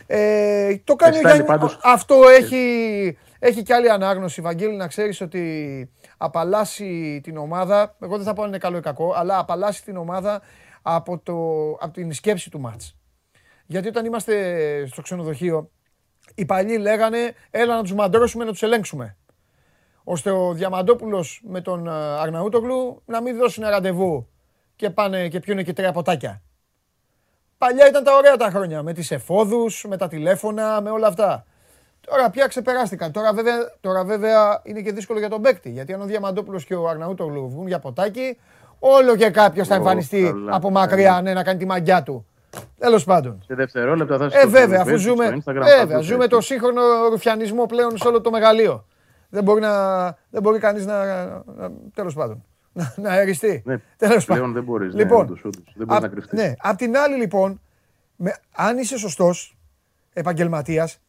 Ε, 0.07 0.77
το 0.85 0.95
κάνει 0.97 1.15
ο 1.15 1.19
Εστάλει 1.19 1.35
Γιάννη. 1.35 1.53
πάντως- 1.59 1.79
Αυτό 1.83 2.15
έχει, 2.39 3.19
έχει 3.39 3.63
και 3.63 3.75
άλλη 3.75 3.91
ανάγνωση, 3.91 4.41
Βαγγέλη, 4.41 4.77
να 4.77 4.87
ξέρεις 4.87 5.21
ότι 5.21 5.91
απαλλάσσει 6.17 7.21
την 7.23 7.37
ομάδα, 7.37 7.97
εγώ 8.01 8.17
δεν 8.17 8.25
θα 8.25 8.33
πω 8.33 8.43
αν 8.43 8.49
είναι 8.49 8.59
καλό 8.59 8.77
ή 8.77 8.81
κακό, 8.81 9.13
αλλά 9.17 9.39
απαλλάσσει 9.39 9.85
την 9.85 9.97
ομάδα 9.97 10.41
από, 10.83 11.19
το, 11.19 11.33
από 11.81 11.93
την 11.93 12.13
σκέψη 12.13 12.51
του 12.51 12.61
μάτς. 12.61 12.97
Γιατί 13.67 13.89
όταν 13.89 14.05
είμαστε 14.05 14.87
στο 14.87 15.03
ξενοδοχείο, 15.03 15.71
οι 16.35 16.45
παλιοί 16.45 16.77
λέγανε 16.81 17.33
έλα 17.51 17.75
να 17.77 17.83
τους 17.83 17.95
μαντρώσουμε, 17.95 18.45
να 18.45 18.51
τους 18.51 18.63
ελέγξουμε. 18.63 19.17
Ώστε 20.13 20.31
ο 20.31 20.53
Διαμαντόπουλος 20.53 21.41
με 21.45 21.61
τον 21.61 21.87
ε, 21.87 21.91
Αρναούτογλου 22.21 23.03
να 23.07 23.23
μην 23.23 23.37
δώσουν 23.37 23.65
ραντεβού 23.69 24.29
και 24.77 24.91
πάνε 24.91 25.29
και 25.29 25.41
πιούνε 25.41 25.63
και 25.63 25.73
τρία 25.73 25.93
ποτάκια. 25.93 26.43
Παλιά 27.59 27.89
ήταν 27.89 28.05
τα 28.05 28.17
ωραία 28.17 28.37
τα 28.37 28.51
χρόνια, 28.51 28.83
με 28.83 28.93
τις 28.93 29.11
εφόδους, 29.11 29.85
με 29.89 29.97
τα 29.97 30.09
τηλέφωνα, 30.09 30.81
με 30.81 30.91
όλα 30.91 31.07
αυτά. 31.07 31.45
Τώρα 32.01 32.31
πια 32.31 32.47
ξεπεράστηκαν. 32.47 33.13
Τώρα 33.13 33.33
βέβαια, 33.33 33.55
τώρα 33.81 34.05
βέβαια 34.05 34.61
είναι 34.65 34.81
και 34.81 34.93
δύσκολο 34.93 35.19
για 35.19 35.29
τον 35.29 35.43
παίκτη. 35.43 35.71
Γιατί 35.71 35.93
αν 35.93 36.01
ο 36.01 36.05
Διαμαντόπουλος 36.05 36.65
και 36.65 36.75
ο 36.75 36.89
Αρναούτογλου 36.89 37.49
βγουν 37.51 37.67
για 37.67 37.79
ποτάκι, 37.79 38.39
όλο 38.79 39.17
και 39.17 39.31
κάποιος 39.31 39.67
θα 39.69 39.75
Ω, 39.75 39.79
εμφανιστεί 39.79 40.23
καλά. 40.23 40.55
από 40.57 40.71
μακριά 40.71 41.21
ναι, 41.23 41.33
να 41.33 41.43
κάνει 41.43 41.59
τη 41.59 41.67
μαγιά 41.67 42.03
του. 42.03 42.27
Τέλος 42.79 43.05
πάντων. 43.05 43.43
Σε 43.47 43.55
δευτερόλεπτα 43.55 44.17
θα 44.19 44.39
Ε, 44.39 44.47
βέβαια, 44.47 44.81
αφού 44.81 44.91
Facebook, 44.91 44.97
ζούμε, 44.97 45.25
στο 45.27 45.35
Instagram, 45.53 45.55
βέβαια, 45.65 45.87
παντού 45.87 46.03
ζούμε 46.03 46.23
θα 46.23 46.29
το 46.29 46.37
έχει. 46.37 46.45
σύγχρονο 46.47 46.81
ρουφιανισμό 47.11 47.67
πλέον 47.67 47.97
σε 47.99 48.09
όλο 48.09 48.21
το 48.21 48.31
μεγαλείο. 48.31 48.85
Δεν 49.31 49.43
μπορεί, 49.43 49.61
να, 49.61 50.05
δεν 50.31 50.43
μπορεί 50.43 50.59
κανείς 50.59 50.87
να, 50.87 51.25
να 51.45 51.73
τέλος 51.95 52.15
πάντων, 52.15 52.45
να, 52.73 52.95
να 52.97 53.11
αεριστεί. 53.11 53.63
Ναι, 53.65 53.79
τέλος 53.97 54.25
πλέον 54.25 54.41
πάντων. 54.41 54.55
δεν 54.55 54.65
μπορείς, 54.65 54.95
ναι, 54.95 55.03
Λοιπόν, 55.03 55.21
όντως, 55.21 55.45
όντως. 55.45 55.73
Δεν 55.77 55.87
μπορείς 55.87 56.03
απ- 56.03 56.03
να 56.03 56.09
κρυφτείς. 56.09 56.39
Ναι, 56.39 56.55
απ' 56.59 56.77
την 56.77 56.97
άλλη 56.97 57.17
λοιπόν, 57.17 57.61
με, 58.17 58.37
αν 58.53 58.79
είσαι 58.79 58.99
σωστός 58.99 59.57
επαγγελματίας, 60.13 61.01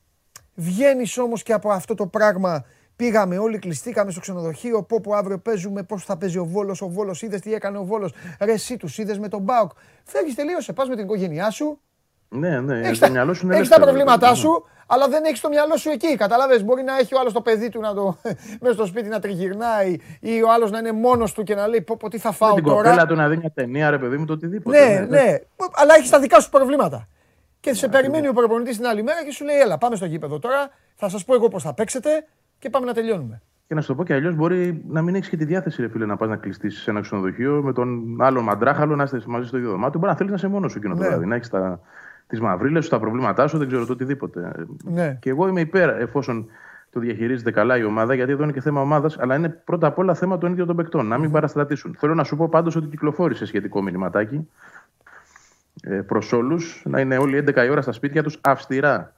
βγαίνεις 0.56 1.18
όμως 1.18 1.44
και 1.44 1.54
από 1.54 1.72
αυτό 1.72 1.96
το 1.96 2.06
πράγμα 2.08 2.66
Πήγαμε 2.96 3.38
όλοι, 3.38 3.60
κλειστήκαμε 3.60 4.12
στο 4.12 4.20
ξενοδοχείο. 4.20 4.84
Πω 4.84 5.02
πω 5.02 5.14
αύριο 5.14 5.38
παίζουμε, 5.38 5.84
πώς 5.84 6.06
θα 6.06 6.18
παίζει 6.18 6.38
ο 6.38 6.46
Βόλος. 6.46 6.82
Ο 6.82 6.88
Βόλος 6.90 7.22
είδες 7.22 7.42
τι 7.42 7.54
έκανε 7.54 7.78
ο 7.78 7.84
Βόλος. 7.84 8.14
Ρε, 8.40 8.52
εσύ 8.52 8.78
τους 8.78 8.98
είδες 8.98 9.20
με 9.20 9.28
τον 9.28 9.42
Μπάουκ. 9.42 9.72
Φεύγεις, 10.04 10.36
τελείωσε. 10.36 10.74
Πας 10.74 10.88
με 10.88 10.96
την 10.96 11.04
οικογένειά 11.04 11.50
σου, 11.50 11.80
Ναι, 12.30 12.60
ναι, 12.60 12.80
Έχεις 12.80 13.00
το 13.00 13.06
τα, 13.06 13.12
μυαλό 13.12 13.34
σου 13.34 13.46
είναι 13.46 13.56
έχεις 13.56 13.70
τα 13.70 13.76
ελεύθερο, 13.76 13.98
προβλήματά 13.98 14.30
ναι. 14.30 14.36
σου, 14.36 14.66
αλλά 14.94 15.08
δεν 15.08 15.24
έχεις 15.24 15.40
το 15.42 15.50
μυαλό 15.50 15.78
σου 15.78 15.90
εκεί. 15.90 16.16
Καταλάβες, 16.16 16.64
μπορεί 16.64 16.84
να 16.84 16.98
έχει 16.98 17.16
ο 17.16 17.20
άλλος 17.20 17.34
το 17.34 17.42
παιδί 17.42 17.70
του 17.70 17.80
να 17.80 17.94
το, 17.94 18.18
μέσα 18.62 18.74
στο 18.74 18.86
σπίτι 18.86 19.08
να 19.10 19.20
τριγυρνάει 19.20 19.96
ή 20.20 20.42
ο 20.42 20.52
άλλος 20.52 20.72
να 20.72 20.78
είναι 20.80 20.92
μόνος 20.92 21.34
του 21.34 21.44
και 21.44 21.56
να 21.56 21.68
λέει 21.68 21.82
πω, 21.82 21.98
πω 22.00 22.10
τι 22.10 22.18
θα 22.18 22.30
Με 22.30 22.36
φάω 22.36 22.54
την 22.54 22.64
τώρα. 22.64 22.82
κοπέλα 22.90 23.06
του 23.06 23.16
να 23.16 23.28
δει 23.30 23.38
μια 23.38 23.52
ταινία, 23.52 23.90
ρε 23.90 23.98
παιδί 23.98 24.18
μου, 24.18 24.26
το 24.26 24.34
οτιδήποτε. 24.34 24.78
Ναι, 25.00 25.06
ναι, 25.18 25.38
αλλά 25.74 25.96
έχεις 25.98 26.10
τα 26.10 26.20
δικά 26.20 26.40
σου 26.40 26.50
προβλήματα. 26.50 27.08
Και 27.60 27.74
σε 27.74 27.88
περιμένει 27.88 28.28
ο 28.28 28.34
προπονητής 28.34 28.78
την 28.78 28.86
άλλη 28.86 29.04
μέρα 29.04 29.24
και 29.26 29.32
σου 29.32 29.46
λέει 29.46 29.60
έλα 29.60 29.78
πάμε 29.78 29.96
στο 29.96 30.06
γήπεδο 30.06 30.40
τώρα, 30.40 30.70
θα 30.96 31.10
σας 31.10 31.26
πω 31.26 31.34
εγώ 31.34 31.48
πώς 31.48 31.64
θα 31.64 31.74
παίξετε 31.74 32.10
και 32.60 32.70
πάμε 32.70 32.86
να 32.86 32.94
τελειώνουμε. 32.94 33.42
Και 33.68 33.74
να 33.78 33.82
σου 33.82 33.88
το 33.88 33.96
πω 33.96 34.04
και 34.04 34.14
αλλιώς, 34.14 34.36
μπορεί 34.36 34.82
να 34.88 35.02
μην 35.02 35.16
έχεις 35.16 35.30
και 35.30 35.38
τη 35.38 35.46
διάθεση, 35.46 35.82
ρε 35.82 35.90
φίλε, 35.90 36.06
να 36.06 36.18
πας 36.18 36.30
να 36.30 36.36
κλειστείς 36.36 36.82
σε 36.82 36.90
ένα 36.90 37.02
ξενοδοχείο 37.02 37.62
με 37.64 37.74
τον 37.74 38.18
άλλον 38.22 38.44
μαντράχαλο 38.44 38.96
να 38.96 39.04
είστε 39.04 39.22
μαζί 39.28 39.48
στο 39.48 39.58
ίδιο 39.58 39.70
δωμάτιο. 39.70 40.00
Μπορεί 40.00 40.12
να 40.12 40.18
θέλεις 40.18 40.32
να 40.32 40.38
είσαι 40.38 40.48
μόνος 40.48 40.72
σου 40.72 40.78
εκείνο 40.78 40.94
το 40.96 41.02
Ναι. 41.02 41.08
βράδυ. 41.08 41.26
Να 41.26 41.36
έχεις 41.36 41.50
τις 42.32 42.40
μαυρίλες 42.40 42.84
σου, 42.84 42.90
τα 42.90 43.00
προβλήματά 43.00 43.48
σου, 43.48 43.58
δεν 43.58 43.68
ξέρω 43.68 43.86
το 43.86 43.92
οτιδήποτε. 43.92 44.52
Ναι. 44.84 45.18
Και 45.22 45.30
εγώ 45.30 45.48
είμαι 45.48 45.62
υπέρ 45.62 45.90
εφόσον 45.90 46.46
το 46.90 47.00
διαχειρίζεται 47.00 47.52
καλά 47.52 47.78
η 47.78 47.84
ομάδα, 47.84 48.14
γιατί 48.14 48.32
εδώ 48.32 48.44
είναι 48.44 48.52
και 48.52 48.62
θέμα 48.62 48.82
ομάδας, 48.82 49.20
αλλά 49.20 49.36
είναι 49.36 49.50
πρώτα 49.50 49.88
απ' 49.88 49.98
όλα 49.98 50.14
θέμα 50.14 50.38
των 50.38 50.52
ίδιων 50.52 50.68
των 50.68 50.76
παικτών. 50.76 51.08
Να 51.08 51.18
μην 51.18 51.32
παραστρατήσουν. 51.32 51.96
Θέλω 52.00 52.16
να 52.16 52.24
σου 52.24 52.36
πω 52.36 52.50
πάντως 52.50 52.76
ότι 52.76 52.88
κυκλοφόρησε 52.88 53.46
σχετικό 53.46 53.82
μηνυματάκι 53.82 54.50
ε, 55.82 56.02
προς 56.02 56.32
όλους 56.32 56.84
να 56.86 57.00
είναι 57.00 57.18
όλοι 57.18 57.44
11 57.48 57.66
η 57.66 57.70
ώρα 57.70 57.82
στα 57.82 57.92
σπίτια 57.92 58.24
τους 58.24 58.40
αυστηρά. 58.42 59.14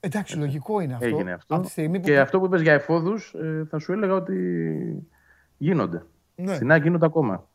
Εντάξει, 0.00 0.38
λογικό 0.38 0.80
είναι 0.80 0.92
αυτό. 0.92 1.06
Έγινε 1.06 1.32
αυτό. 1.32 1.54
Από 1.54 1.64
τη 1.64 1.70
στιγμή 1.70 1.98
που... 2.00 2.04
Και 2.04 2.20
αυτό 2.20 2.38
που 2.38 2.44
είπες 2.44 2.62
για 2.62 2.72
εφόδους, 2.72 3.34
θα 3.68 3.78
σου 3.78 3.92
έλεγα 3.92 4.14
ότι 4.14 4.36
γίνονται. 5.56 6.02
Ναι. 6.34 6.54
Στην 6.54 6.70
ΑΕΚ 6.70 6.82
γίνονται 6.82 7.06
ακόμα. 7.06 7.47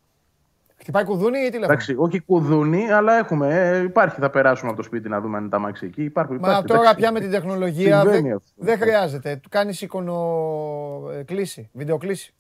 Χτυπάει 0.84 1.04
κουδούνι 1.04 1.40
ή 1.40 1.42
τηλέφωνο; 1.50 1.66
Εντάξει, 1.66 1.96
όχι 1.98 2.20
κουδούνι, 2.20 2.92
αλλά 2.92 3.18
έχουμε. 3.18 3.70
Ε, 3.70 3.82
υπάρχει, 3.84 4.20
θα 4.20 4.30
περάσουμε 4.30 4.70
από 4.70 4.78
το 4.78 4.84
σπίτι 4.84 5.10
να 5.10 5.22
δούμε 5.22 5.36
αν 5.36 5.42
είναι 5.42 5.52
τα 5.52 5.60
μάξι 5.60 5.86
εκεί. 5.86 6.04
Υπάρχουν, 6.04 6.38
Μα 6.42 6.48
υπάρχει, 6.48 6.68
τώρα 6.68 6.80
εντάξει. 6.80 6.98
πια 7.00 7.12
με 7.12 7.20
την 7.20 7.32
τεχνολογία 7.32 8.00
Συμβαίνει 8.00 8.28
δεν, 8.28 8.36
αυτό. 8.36 8.52
δεν 8.56 8.78
χρειάζεται. 8.78 9.36
Του 9.36 9.50
κάνεις 9.50 9.82
εικονοκλήση, 9.82 11.70
βιντεοκλήση. 11.74 12.34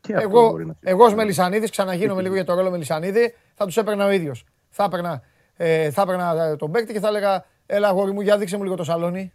Και 0.00 0.14
αυτό 0.14 0.28
Εγώ, 0.28 0.50
μπορεί 0.50 0.66
να 0.66 0.74
εγώ 0.80 1.04
ως 1.04 1.14
Μελισανίδης, 1.14 1.70
ξαναγίνομαι 1.70 2.22
λίγο 2.22 2.34
για 2.34 2.44
το 2.44 2.54
ρόλο 2.54 2.70
Μελισανίδη, 2.70 3.34
θα 3.54 3.64
τους 3.64 3.76
έπαιρνα 3.76 4.06
ο 4.06 4.10
ίδιος. 4.10 4.44
Θα 4.68 4.84
έπαιρνα, 4.84 5.22
ε, 5.56 5.90
θα 5.90 6.02
έπαιρνα 6.02 6.44
ε, 6.44 6.56
τον 6.56 6.70
παίκτη 6.70 6.92
και 6.92 7.00
θα 7.00 7.08
έλεγα 7.08 7.44
έλα 7.66 7.88
αγόρι 7.88 8.12
μου, 8.12 8.20
για 8.20 8.38
δείξε 8.38 8.56
μου 8.56 8.62
λίγο 8.62 8.74
το 8.74 8.84
σαλόνι. 8.84 9.32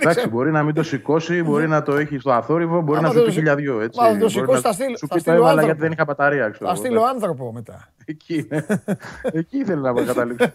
Εντάξει, 0.00 0.28
μπορεί 0.28 0.50
να 0.50 0.62
μην 0.62 0.74
το 0.74 0.82
σηκώσει, 0.82 1.42
μπορεί 1.42 1.68
να 1.68 1.82
το 1.82 1.94
έχει 1.96 2.18
στο 2.18 2.32
αθόρυβο, 2.32 2.80
μπορεί 2.80 2.98
Άμα 2.98 3.08
να 3.08 3.12
δεν 3.12 3.12
σου 3.12 3.18
το 3.18 3.24
πει 3.24 3.30
σηκ- 3.30 3.38
χιλιαδιό. 3.38 3.80
Έτσι. 3.80 4.00
Μα 4.00 4.04
δεν 4.06 4.12
το 4.14 4.18
Μπορεί 4.18 4.30
σηκώσει, 4.32 4.52
να 4.54 4.60
θα 4.60 4.72
στείλω- 4.72 4.96
Σου 4.98 5.06
θα 5.06 5.14
πει 5.14 5.14
το 5.14 5.18
στείλω 5.20 5.34
έβαλα 5.36 5.48
άνθρωπο. 5.50 5.66
γιατί 5.66 5.80
δεν 5.80 5.92
είχα 5.92 6.04
μπαταρία, 6.04 6.48
ξέρω. 6.50 6.66
Θα 6.66 6.72
εγώ. 6.72 6.84
στείλω 6.84 7.02
άνθρωπο 7.02 7.52
μετά. 7.52 7.88
Εκεί, 8.04 8.46
ναι. 8.50 8.64
Εκεί 9.22 9.56
ήθελε 9.58 9.92
να 9.92 10.04
καταλήξει. 10.12 10.52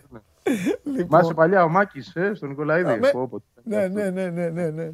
Λοιπόν, 0.83 1.07
Μάσε 1.09 1.33
παλιά 1.33 1.63
ο 1.63 1.69
Μάκης 1.69 2.15
ε, 2.15 2.31
στον 2.33 2.49
Νικολαίδη. 2.49 2.99
με- 2.99 3.09
Πω, 3.11 3.27
πω. 3.27 3.43
ναι, 3.63 3.87
ναι, 3.87 4.09
ναι, 4.09 4.29
ναι, 4.29 4.49
ναι, 4.49 4.69
ναι. 4.69 4.89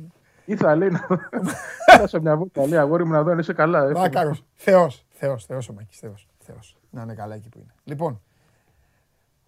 Ήθελα 0.46 0.76
λέει 0.76 0.90
να. 0.90 1.08
Πάσα 1.98 2.20
μια 2.22 2.36
βόλτα, 2.38 2.68
λέει 2.68 2.80
αγόρι 2.80 3.06
μου 3.06 3.12
να 3.12 3.24
δω 3.24 3.32
αν 3.32 3.40
είσαι 3.40 3.54
καλά. 3.54 3.88
ε. 3.88 3.92
Μάκαρος. 3.92 4.44
Θεός, 4.54 5.06
Θεός, 5.10 5.46
Θεός 5.46 5.70
ο 5.70 5.74
Μάκης, 5.74 5.98
Θεός, 6.00 6.28
Θεός. 6.38 6.78
Να 6.90 7.02
είναι 7.02 7.14
καλά 7.14 7.36
εκεί 7.36 7.50
που 7.50 7.58
είναι. 7.60 7.74
Λοιπόν, 7.84 8.22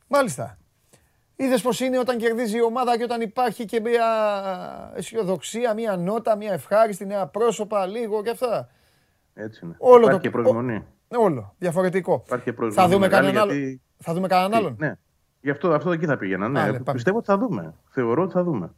μάλιστα. 0.07 0.57
Είδες 1.35 1.61
πως 1.61 1.79
είναι 1.79 1.99
όταν 1.99 2.17
κερδίζει 2.17 2.57
η 2.57 2.61
ομάδα 2.63 2.97
και 2.97 3.03
όταν 3.03 3.21
υπάρχει 3.21 3.65
και 3.65 3.79
μια 3.79 4.05
αισιοδοξία, 4.95 5.73
μια 5.73 5.95
νότα, 5.97 6.35
μια 6.35 6.53
ευχάριστη, 6.53 7.05
νέα 7.05 7.25
πρόσωπα, 7.27 7.85
λίγο 7.85 8.21
και 8.23 8.29
αυτά. 8.29 8.69
Έτσι 9.33 9.59
είναι. 9.63 9.75
Όλο 9.77 9.95
Υπάρχει 10.01 10.15
το- 10.15 10.21
και 10.21 10.29
προσμονή. 10.29 10.83
Όλο, 11.07 11.55
διαφορετικό. 11.57 12.23
Υπάρχει 12.25 12.43
και 12.45 12.53
προσμονή. 12.53 12.87
Θα 12.87 12.93
δούμε 12.95 13.07
μεγάλη, 13.07 13.25
κανέναν 13.25 13.43
άλλο. 13.49 13.53
γιατί- 13.59 13.81
Θα 13.97 14.13
δούμε 14.13 14.27
κανέναν 14.27 14.53
άλλον. 14.53 14.75
Ναι. 14.79 14.93
Γι' 15.41 15.49
αυτό, 15.49 15.73
αυτό 15.73 15.91
εκεί 15.91 16.05
θα 16.05 16.17
πήγαινα. 16.17 16.49
Ναι. 16.49 16.59
Α, 16.59 16.65
ναι, 16.65 16.71
πάμε. 16.71 16.91
Πιστεύω 16.93 17.17
ότι 17.17 17.25
θα 17.25 17.37
δούμε. 17.37 17.73
Θεωρώ 17.89 18.21
ότι 18.23 18.31
θα 18.31 18.43
δούμε. 18.43 18.73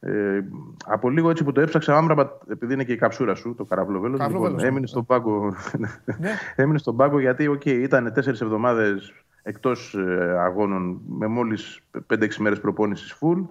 Ε, 0.00 0.40
από 0.86 1.10
λίγο 1.10 1.30
έτσι 1.30 1.44
που 1.44 1.52
το 1.52 1.60
έψαξα, 1.60 1.96
άμραμπα, 1.96 2.28
επειδή 2.50 2.72
είναι 2.72 2.84
και 2.84 2.92
η 2.92 2.96
καψούρα 2.96 3.34
σου, 3.34 3.54
το 3.54 3.64
καραβλοβέλος. 3.64 4.18
Καραβλοβέλος, 4.18 4.50
Λοιπόν, 4.52 4.62
ναι. 4.64 4.70
έμεινε 4.70 4.86
στον 4.86 5.06
πάγκο. 5.06 5.54
Ναι. 5.78 5.88
έμεινε 6.56 6.78
στον 6.78 6.96
πάγκο 6.96 7.20
γιατί 7.20 7.50
okay, 7.58 7.66
ήταν 7.82 8.12
τέσσερις 8.12 8.40
εβδομάδες 8.40 9.12
εκτός 9.42 9.96
αγώνων 10.38 11.00
με 11.08 11.26
μόλις 11.26 11.80
5-6 12.14 12.34
μέρες 12.38 12.60
προπόνησης 12.60 13.18
full. 13.20 13.46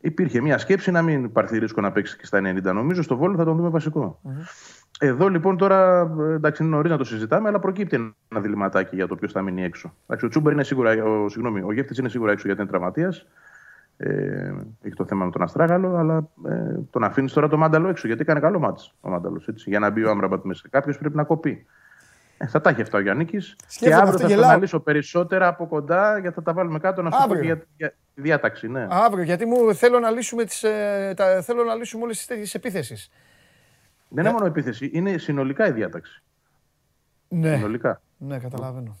Υπήρχε 0.00 0.40
μια 0.40 0.58
σκέψη 0.58 0.90
να 0.90 1.02
μην 1.02 1.32
πάρθει 1.32 1.58
ρίσκο 1.58 1.80
να 1.80 1.92
παίξει 1.92 2.16
και 2.16 2.26
στα 2.26 2.38
90. 2.38 2.62
Νομίζω 2.62 3.02
στο 3.02 3.16
βόλο 3.16 3.36
θα 3.36 3.44
τον 3.44 3.56
δούμε 3.56 3.68
βασικό. 3.68 4.20
Εδώ 5.00 5.28
λοιπόν 5.28 5.56
τώρα 5.56 6.10
ε, 6.20 6.32
εντάξει, 6.34 6.62
είναι 6.62 6.74
νωρίς 6.76 6.90
να 6.90 6.96
το 6.96 7.04
συζητάμε, 7.04 7.48
αλλά 7.48 7.58
προκύπτει 7.58 7.96
ένα 7.96 8.40
διληματάκι 8.40 8.96
για 8.96 9.06
το 9.06 9.14
ποιος 9.16 9.32
θα 9.32 9.42
μείνει 9.42 9.64
έξω. 9.64 9.94
Εντάξει, 10.04 10.26
ο 10.26 10.28
Τσούμπερ 10.28 10.52
είναι 10.52 10.64
σίγουρα, 10.64 11.04
ο, 11.04 11.28
συγγνώμη, 11.28 11.62
ο 11.62 11.72
Γεύτη 11.72 12.00
είναι 12.00 12.08
σίγουρα 12.08 12.32
έξω 12.32 12.46
γιατί 12.46 12.60
είναι 12.60 12.70
τραυματίας. 12.70 13.26
Ε, 13.96 14.52
έχει 14.82 14.94
το 14.94 15.04
θέμα 15.04 15.24
με 15.24 15.30
τον 15.30 15.42
Αστράγαλο, 15.42 15.96
αλλά 15.96 16.28
ε, 16.46 16.80
τον 16.90 17.04
αφήνεις 17.04 17.32
τώρα 17.32 17.48
το 17.48 17.56
Μάνταλο 17.56 17.88
έξω 17.88 18.06
γιατί 18.06 18.22
έκανε 18.22 18.40
καλό 18.40 18.58
μάτι 18.58 18.82
ο 19.00 19.08
Μάνταλος. 19.08 19.48
Για 19.54 19.78
να 19.78 19.90
μπει 19.90 20.04
ο 20.04 20.10
Άμραμπατ 20.10 20.44
μέσα. 20.44 20.68
Κάποιος 20.70 20.98
πρέπει 20.98 21.16
να 21.16 21.24
κοπεί. 21.24 21.66
Ε, 22.44 22.46
θα 22.46 22.60
τα 22.60 22.70
έχει 22.70 22.82
αυτά 22.82 22.98
ο 22.98 23.00
Γιάννη. 23.00 23.24
Και 23.24 23.40
Σκέφτομαι 23.66 23.94
αύριο 23.94 24.08
αυτό, 24.14 24.18
θα 24.20 24.26
γελάω. 24.28 24.42
τα 24.42 24.48
αναλύσω 24.50 24.80
περισσότερα 24.80 25.46
από 25.48 25.66
κοντά 25.66 26.18
γιατί 26.18 26.34
θα 26.34 26.42
τα 26.42 26.52
βάλουμε 26.52 26.78
κάτω 26.78 27.02
να 27.02 27.10
σου 27.10 27.16
πω 27.16 27.22
Αύριο. 27.22 27.40
και 27.40 27.46
για, 27.46 27.64
για 27.76 27.94
τη 28.14 28.20
διάταξη. 28.20 28.68
Ναι. 28.68 28.86
Αύριο, 28.90 29.24
γιατί 29.24 29.44
μου 29.46 29.74
θέλω 29.74 29.98
να 29.98 30.10
λύσουμε, 30.10 30.44
τις, 30.44 30.62
ε, 30.62 31.12
τα, 31.16 31.42
θέλω 31.42 31.64
να 31.64 31.74
λύσουμε 31.74 32.02
όλες 32.04 32.16
τις 32.16 32.26
τέτοιες 32.26 32.54
επιθέσεις. 32.54 33.10
Δεν 34.08 34.24
είναι 34.24 34.32
μόνο 34.32 34.46
επίθεση, 34.46 34.90
είναι 34.92 35.18
συνολικά 35.18 35.66
η 35.66 35.72
διάταξη. 35.72 36.22
Ναι, 37.28 37.54
Συνολικά. 37.54 38.00
ναι, 38.16 38.38
καταλαβαίνω. 38.38 38.96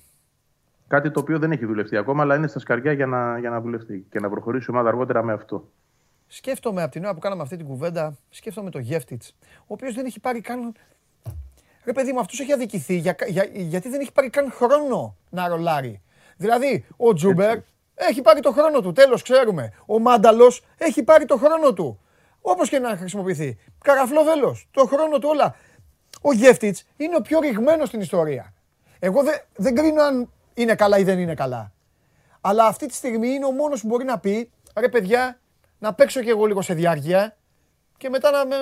Κάτι 0.88 1.10
το 1.10 1.20
οποίο 1.20 1.38
δεν 1.38 1.52
έχει 1.52 1.66
δουλευτεί 1.66 1.96
ακόμα, 1.96 2.22
αλλά 2.22 2.34
είναι 2.36 2.46
στα 2.46 2.58
σκαριά 2.58 2.92
για 2.92 3.06
να, 3.06 3.38
για 3.38 3.50
να 3.50 3.60
δουλευτεί 3.60 4.06
και 4.10 4.20
να 4.20 4.28
προχωρήσει 4.30 4.66
η 4.68 4.74
ομάδα 4.74 4.88
αργότερα 4.88 5.22
με 5.22 5.32
αυτό. 5.32 5.68
σκέφτομαι 6.26 6.82
από 6.82 6.90
την 6.92 7.04
ώρα 7.04 7.14
που 7.14 7.20
κάναμε 7.20 7.42
αυτή 7.42 7.56
την 7.56 7.66
κουβέντα, 7.66 8.16
σκέφτομαι 8.30 8.70
το 8.70 8.78
Γεύτιτς, 8.78 9.36
ο 9.58 9.64
οποίος 9.66 9.94
δεν 9.94 10.04
έχει 10.04 10.20
πάρει 10.20 10.40
καν... 10.40 10.74
Ρε 11.84 11.92
παιδί 11.92 12.12
μου, 12.12 12.20
αυτός 12.20 12.40
έχει 12.40 12.52
αδικηθεί 12.52 12.96
για, 12.96 13.16
για, 13.26 13.48
γιατί 13.52 13.88
δεν 13.88 14.00
έχει 14.00 14.12
πάρει 14.12 14.30
καν 14.30 14.50
χρόνο 14.52 15.16
να 15.30 15.48
ρολάρει. 15.48 16.02
Δηλαδή, 16.36 16.86
ο 16.96 17.12
Τζούμπερ 17.12 17.58
έχει 17.94 18.22
πάρει 18.22 18.40
το 18.40 18.52
χρόνο 18.52 18.80
του, 18.80 18.92
τέλος 18.92 19.22
ξέρουμε. 19.22 19.72
Ο 19.86 19.98
Μάνταλος 19.98 20.64
έχει 20.78 21.02
πάρει 21.02 21.24
το 21.24 21.36
χρόνο 21.36 21.72
του. 21.72 22.00
Όπως 22.40 22.68
και 22.68 22.78
να 22.78 22.96
χρησιμοποιηθεί. 22.96 23.58
Καραφλόβελος, 23.84 24.68
το 24.70 24.86
χρόνο 24.86 25.18
του 25.18 25.28
όλα. 25.32 25.56
Ο 26.22 26.32
Γεύτιτς 26.32 26.84
είναι 26.96 27.16
ο 27.16 27.20
πιο 27.20 27.40
ρηγμένος 27.40 27.88
στην 27.88 28.00
ιστορία. 28.00 28.54
Εγώ 28.98 29.22
δεν, 29.22 29.34
δεν 29.56 29.74
κρίνω 29.74 30.02
αν 30.02 30.30
είναι 30.54 30.74
καλά 30.74 30.98
ή 30.98 31.02
δεν 31.02 31.18
είναι 31.18 31.34
καλά. 31.34 31.72
Αλλά 32.40 32.66
αυτή 32.66 32.86
τη 32.86 32.94
στιγμή 32.94 33.28
είναι 33.28 33.44
ο 33.44 33.50
μόνος 33.50 33.80
που 33.80 33.86
μπορεί 33.86 34.04
να 34.04 34.18
πει, 34.18 34.50
ρε 34.76 34.88
παιδιά, 34.88 35.40
να 35.78 35.94
παίξω 35.94 36.22
κι 36.22 36.28
εγώ 36.28 36.44
λίγο 36.44 36.62
σε 36.62 36.74
διάρκεια 36.74 37.36
και 37.96 38.08
μετά 38.08 38.30
να 38.30 38.46
με... 38.46 38.56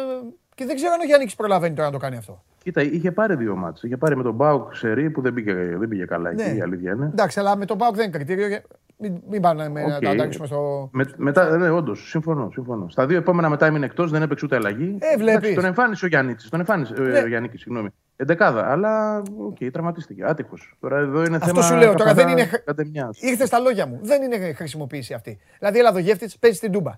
Και 0.55 0.65
δεν 0.65 0.77
ξέρω 0.77 0.93
αν 0.93 1.01
ο 1.01 1.05
Γιάννης 1.05 1.35
προλαβαίνει 1.35 1.75
τώρα 1.75 1.87
να 1.87 1.93
το 1.93 1.99
κάνει 1.99 2.17
αυτό. 2.17 2.45
Κοίτα, 2.63 2.83
είχε 2.83 3.13
πάρει 3.13 3.35
δύο 3.37 3.57
μάτς. 3.57 3.83
Είχε 3.83 3.97
πάρει 3.97 4.17
με 4.17 4.23
τον 4.23 4.35
Μπάουκ 4.35 4.75
Σερή 4.75 5.11
που 5.11 5.21
δεν 5.21 5.35
πήγε, 5.35 5.53
δεν 5.55 5.89
πήγε 5.89 6.05
καλά 6.05 6.33
Ναι. 6.33 6.43
εκεί, 6.43 6.57
η 6.57 6.61
αλήθεια 6.61 6.93
είναι. 6.93 7.07
Εντάξει, 7.07 7.41
αλλά 7.41 7.57
με 7.57 7.65
τον 7.65 7.79
Πάουκ 7.79 7.95
δεν 7.95 8.05
είναι 8.09 8.13
κριτήριο. 8.17 8.47
για- 8.47 8.63
Μην, 9.05 9.21
μην 9.31 9.41
πάνε 9.43 9.69
με, 9.69 9.87
να 9.87 9.97
Οκ. 9.97 10.03
το 10.03 10.09
αντάξουμε 10.11 10.47
στο. 10.47 10.89
Με, 10.93 11.05
μετά, 11.17 11.57
ναι, 11.57 11.71
όντως, 11.71 12.09
συμφωνώ, 12.09 12.51
συμφωνώ. 12.53 12.89
Στα 12.89 13.07
δύο 13.07 13.17
επόμενα 13.19 13.49
μετά 13.49 13.67
έμεινε 13.67 13.85
εκτός, 13.85 14.11
δεν 14.11 14.23
έπαιξε 14.23 14.45
ούτε 14.45 14.57
αλλαγή. 14.57 14.97
Ε, 15.01 15.17
βλέπεις. 15.17 15.35
Εντάξει, 15.35 15.55
τον 15.55 15.65
εμφάνισε 15.65 16.05
ο 16.05 16.09
Γιάννη. 16.09 16.35
Τον 16.51 16.59
εμφάνισε. 16.61 16.95
Ναι. 16.99 17.19
Ε, 17.19 17.23
ο 17.23 17.27
Γιάννικης, 17.27 17.61
συγγνώμη. 17.61 17.89
Εντεκάδα, 18.17 18.71
αλλά 18.71 19.23
οκ, 19.39 19.57
τραυματίστηκε. 19.73 20.25
Άτυχος. 20.25 20.77
Τώρα 20.81 20.99
εδώ 20.99 21.25
είναι 21.25 21.37
Αυτό 21.37 21.49
θέμα. 21.49 21.63
σου 21.63 21.75
λέω, 21.75 21.95
τώρα 21.95 22.15
δεν 22.15 22.25
καθαρά 22.25 22.31
είναι 22.31 22.45
χρ- 22.51 22.65
κατεμιάς. 22.65 23.21
Ήρθες 23.23 23.47
στα 23.49 23.59
λόγια 23.59 23.87
μου. 23.87 23.99
Δεν 24.03 24.23
είναι 24.23 24.53
χρησιμοποίηση 24.53 25.15
αυτή. 25.15 25.39
Δηλαδή, 25.59 25.79
έλα 25.79 25.93
ο 25.95 25.99
Γεύτιτς 25.99 26.39
παίζεις 26.39 26.59
στην 26.59 26.73
Τούμπα. 26.73 26.93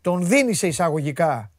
Τον 0.00 0.26
δίνεις 0.26 0.58
σε 0.58 0.66
εισαγωγικά. 0.66 1.50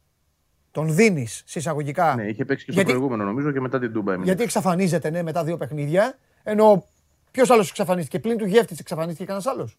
Τον 0.74 0.94
δίνεις 0.94 1.42
σε 1.46 1.58
εισαγωγικά. 1.58 2.14
Ναι, 2.14 2.22
είχε 2.26 2.44
παίξει 2.44 2.64
και 2.64 2.70
στο 2.72 2.80
Γιατί- 2.80 2.96
προηγούμενο 2.96 3.24
νομίζω 3.24 3.50
και 3.52 3.60
μετά 3.60 3.78
την 3.78 3.92
Τούμπα 3.92 4.10
έμεινε. 4.12 4.26
Γιατί 4.26 4.42
εξαφανίζεται 4.42 5.10
ναι, 5.10 5.22
μετά 5.22 5.44
δύο 5.44 5.56
παιχνίδια. 5.56 6.18
Ενώ 6.42 6.88
ποιος 7.30 7.50
άλλος 7.50 7.68
εξαφανίστηκε; 7.70 8.18
Πλην 8.18 8.36
του 8.36 8.46
Γεύτιτς 8.46 8.80
εξαφανίστηκε 8.80 9.24
κανένας 9.24 9.46
άλλος. 9.46 9.78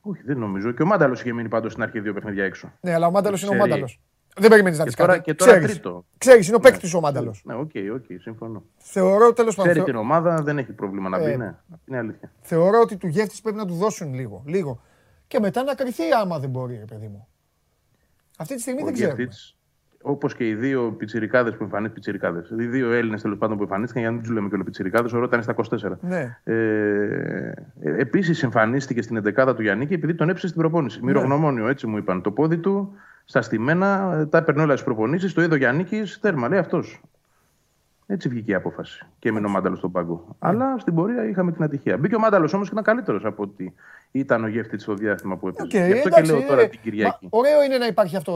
Όχι, 0.00 0.22
δεν 0.24 0.38
νομίζω. 0.38 0.72
Και 0.72 0.82
ο 0.82 0.86
Μάνταλος 0.86 1.20
είχε 1.20 1.32
μείνει 1.32 1.48
πάντως 1.48 1.72
στην 1.72 1.82
αρχή 1.82 2.00
δύο 2.00 2.12
παιχνίδια 2.14 2.44
έξω. 2.44 2.72
Ναι, 2.80 2.94
αλλά 2.94 3.06
ο 3.06 3.10
Μάνταλος 3.10 3.40
είναι 3.42 3.50
ο 3.50 3.52
Ξέρει. 3.54 3.70
Μάνταλος. 3.70 4.00
Δεν 4.36 4.50
περιμένεις 4.50 4.78
να 4.78 4.84
Και 4.84 4.90
δεις 4.90 4.98
τώρα- 4.98 5.12
κάτι. 5.12 5.24
και 5.24 5.34
τώρα 5.34 5.50
Ξέρεις. 5.52 5.70
τρίτο. 5.72 6.04
Ξέρεις, 6.18 6.46
είναι 6.46 6.56
ο 6.56 6.60
παίκτης 6.60 6.94
ο 6.94 7.00
Μάνταλος. 7.00 7.42
Ναι, 7.44 7.54
OK, 7.54 7.70
OK, 7.94 8.04
συμφωνώ. 8.20 8.62
Θεωρώ 8.76 9.32
τέλος 9.32 9.54
πάντων. 9.54 9.70
Ξέρει 9.72 9.84
θεω- 9.86 9.94
την 9.94 9.96
ομάδα, 10.04 10.42
δεν 10.42 10.58
έχει 10.58 10.72
πρόβλημα 10.72 11.08
να 11.08 11.16
Ε. 11.18 11.30
μπει, 11.30 11.36
ναι. 11.36 11.54
Είναι 11.88 11.98
αλήθεια. 11.98 12.32
Θεωρώ 12.40 12.80
ότι 12.80 12.96
του 12.96 13.06
Γεύτιτς 13.06 13.40
πρέπει 13.40 13.56
να 13.56 13.66
του 13.66 13.74
δώσουν 13.74 14.14
λίγο. 14.14 14.42
λίγο. 14.46 14.80
Και 15.26 15.40
μετά 15.40 15.62
να 15.62 15.74
κρυθεί 15.74 16.02
άμα 16.20 16.38
δεν 16.38 16.50
μπορεί, 16.50 16.76
ρε 16.76 16.84
παιδί 16.84 17.06
μου. 17.08 17.28
Αυτή 18.36 18.54
τη 18.54 18.60
στιγμή 18.60 18.82
Ο 18.82 18.84
δεν 18.84 18.94
ξέρουμε. 18.94 19.16
Γεύτιτς, 19.16 19.56
όπως 20.02 20.34
και 20.34 20.48
οι 20.48 20.54
δύο 20.54 20.94
πιτσιρικάδες 20.98 21.56
που 21.56 21.62
εμφανίστηκαν, 21.62 21.94
πιτσιρικάδες, 21.94 22.50
οι 22.58 22.66
δύο 22.66 22.92
Έλληνες 22.92 23.22
τέλος 23.22 23.38
πάντων 23.38 23.56
που 23.56 23.62
εμφανίστηκαν, 23.62 24.02
για 24.02 24.10
να 24.10 24.16
μην 24.16 24.26
τους 24.26 24.34
λέμε 24.34 24.48
και 24.48 24.54
όλοι 24.54 24.64
πιτσιρικάδες, 24.64 25.12
ο 25.12 25.18
Ρώτα 25.18 25.34
είναι 25.34 25.42
στα 25.42 25.52
24. 25.52 25.98
Ναι. 26.00 26.38
Ε, 26.44 26.54
ε, 27.80 28.00
επίσης 28.00 28.42
εμφανίστηκε 28.42 29.02
στην 29.02 29.16
11 29.16 29.54
του 29.54 29.62
Γιάννη 29.62 29.86
επειδή 29.90 30.14
τον 30.14 30.28
έψησε 30.28 30.46
στην 30.46 30.60
προπόνηση. 30.60 30.98
Ναι. 30.98 31.06
Μοιρογνωμόνιο, 31.06 31.68
έτσι 31.68 31.86
μου 31.86 31.96
είπαν. 31.96 32.22
Το 32.22 32.30
πόδι 32.30 32.58
του 32.58 32.96
στα 33.24 33.42
στημένα, 33.42 34.16
ε, 34.20 34.26
τα 34.26 34.38
έπαιρνε 34.38 34.62
όλα 34.62 34.72
στις 34.72 34.84
προπονήσεις, 34.84 35.32
το 35.32 35.42
είδε 35.42 35.54
ο 35.54 35.56
Γιάννικης, 35.56 36.20
τέρμα, 36.20 36.48
λέει 36.48 36.58
αυτός. 36.58 37.00
Έτσι 38.06 38.28
βγήκε 38.28 38.50
η 38.50 38.54
απόφαση. 38.54 39.06
Και 39.18 39.28
έμεινε 39.28 39.46
ο 39.46 39.50
Μάνταλος 39.50 39.78
στον 39.78 39.92
πάγκο. 39.92 40.24
Ναι. 40.26 40.34
Αλλά 40.38 40.78
στην 40.78 40.94
πορεία 40.94 41.28
είχαμε 41.28 41.52
την 41.52 41.62
ατυχία. 41.62 41.96
Μπήκε 41.96 42.14
ο 42.14 42.18
Μάνταλος 42.18 42.52
όμως 42.52 42.66
και 42.66 42.72
ήταν 42.72 42.84
καλύτερος 42.84 43.24
από 43.24 43.42
ότι 43.42 43.74
ήταν 44.10 44.44
ο 44.44 44.46
Γεύτιτς 44.48 44.82
στο 44.82 44.94
διάστημα 44.94 45.36
που 45.36 45.48
έπαιζε. 45.48 45.62
Οκ, 45.64 45.70
Γι' 45.70 45.92
αυτό 45.92 46.08
εντάξει, 46.08 46.32
και 46.32 46.38
λέω 46.38 46.48
τώρα 46.48 46.60
ε, 46.60 46.66
την 46.66 46.80
Κυριακή. 46.82 47.28
μα 47.32 47.38
ωραίο 47.38 47.62
είναι 47.62 47.78
να 47.78 47.86
υπάρχει 47.86 48.16
αυτό 48.16 48.32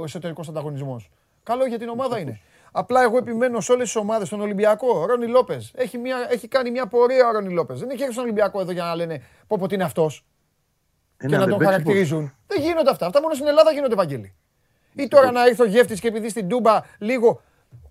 ο 0.00 0.02
εσωτερικός 0.04 0.48
ανταγωνισμός. 0.48 1.10
Καλό 1.42 1.66
για 1.66 1.78
την 1.78 1.88
ομάδα 1.88 2.18
είναι. 2.18 2.40
Απλά 2.72 3.02
εγώ 3.02 3.16
επιμένω 3.16 3.60
σε 3.60 3.72
όλες 3.72 3.84
τις 3.84 3.96
ομάδες, 3.96 4.26
στον 4.26 4.40
Ολυμπιακό. 4.40 4.98
Ο 5.00 5.06
Ρόνι 5.06 5.26
Λόπες. 5.26 5.72
Έχει, 5.76 5.98
μια- 5.98 6.26
έχει 6.30 6.48
κάνει 6.48 6.70
μια 6.70 6.86
πορεία 6.86 7.28
ο 7.28 7.32
Ρόνι 7.32 7.52
Λόπες. 7.52 7.78
Δεν 7.80 7.90
έχει 7.90 8.00
έρθει 8.00 8.12
στον 8.12 8.24
Ολυμπιακό 8.24 8.60
εδώ 8.60 8.72
για 8.72 8.84
να 8.84 8.94
λένε 8.94 9.22
πω 9.46 9.56
πω 9.58 9.66
τι 9.66 9.74
είναι 9.74 9.84
αυτός 9.84 10.24
Ε, 11.16 11.26
και 11.26 11.26
ναι, 11.26 11.32
να 11.32 11.38
δεν 11.38 11.48
τον 11.48 11.58
παίξει 11.58 11.72
χαρακτηρίζουν. 11.72 12.32
Δεν 12.46 12.60
γίνονται 12.62 12.90
αυτά. 12.90 13.06
Αυτά 13.06 13.20
μόνο 13.20 13.34
στην 13.34 13.46
Ελλάδα 13.46 13.70
γίνονται, 13.72 13.94
Βαγγέλη. 13.94 14.34
Ή 14.94 15.08
τώρα 15.08 15.30
να 15.30 15.46
έρθει 15.46 15.62
ο 15.62 15.66
Γεύτης 15.66 16.00
και 16.00 16.08
επειδή 16.08 16.28
στην 16.28 16.48
Τούμπα 16.48 16.80
λίγο. 16.98 17.40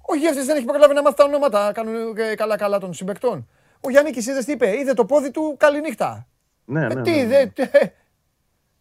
Ο 0.07 0.15
Γεύτη 0.15 0.41
δεν 0.43 0.55
έχει 0.55 0.65
προλάβει 0.65 0.93
να 0.93 1.01
μάθει 1.01 1.15
τα 1.15 1.23
ονόματα 1.23 1.71
καλά-καλά 2.35 2.79
των 2.79 2.93
συμπεκτών. 2.93 3.47
Ο 3.81 3.89
Γιάννη 3.89 4.09
είδε 4.15 4.43
τι 4.43 4.51
είπε. 4.51 4.77
Είδε 4.79 4.93
το 4.93 5.05
πόδι 5.05 5.31
του 5.31 5.55
καληνύχτα. 5.59 6.27
Ναι, 6.65 6.79
ναι, 6.79 6.85
Ε, 6.85 6.95
ναι, 6.95 7.01
τι, 7.01 7.11
ναι. 7.11 7.25
δε, 7.25 7.45
τε- 7.45 7.93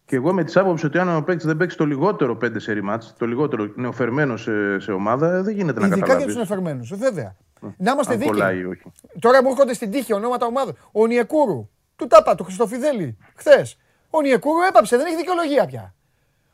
Και 0.04 0.16
εγώ 0.16 0.32
με 0.32 0.44
τη 0.44 0.60
άποψη 0.60 0.86
ότι 0.86 0.98
αν 0.98 1.16
ο 1.16 1.22
παίκτης 1.22 1.46
δεν 1.46 1.56
παίξει 1.56 1.76
το 1.76 1.84
λιγότερο 1.86 2.36
πέντε 2.36 2.58
σερι 2.58 2.82
μάτς, 2.82 3.14
το 3.18 3.26
λιγότερο 3.26 3.72
νεοφερμένο 3.74 4.36
σε, 4.36 4.78
σε 4.80 4.92
ομάδα, 4.92 5.34
ε, 5.36 5.42
δεν 5.42 5.54
γίνεται 5.54 5.80
να 5.80 5.86
Ειδικά 5.86 6.06
για 6.06 6.14
τους 6.14 6.24
καταλάβει. 6.34 6.38
νεφερμένου. 6.38 6.84
Βέβαια. 6.92 7.36
Να 7.76 7.92
είμαστε 7.92 8.14
Αν 8.14 8.20
κολλάει 8.20 8.54
ή 8.54 8.56
δίκαιοι. 8.58 8.70
όχι. 8.70 8.92
Τώρα 9.20 9.42
μου 9.42 9.48
έρχονται 9.50 9.74
στην 9.74 9.90
τύχη 9.90 10.12
ονόματα 10.12 10.46
ομάδων. 10.46 10.76
Ο 10.92 11.06
Νιεκούρου. 11.06 11.68
Του 11.96 12.06
τάπα, 12.06 12.34
του 12.34 12.44
Χριστοφιδέλη. 12.44 13.16
Χθες. 13.36 13.78
Ο 14.10 14.20
Νιεκούρου 14.20 14.60
έπαψε, 14.68 14.96
δεν 14.96 15.06
έχει 15.06 15.16
δικαιολογία 15.16 15.66
πια. 15.66 15.94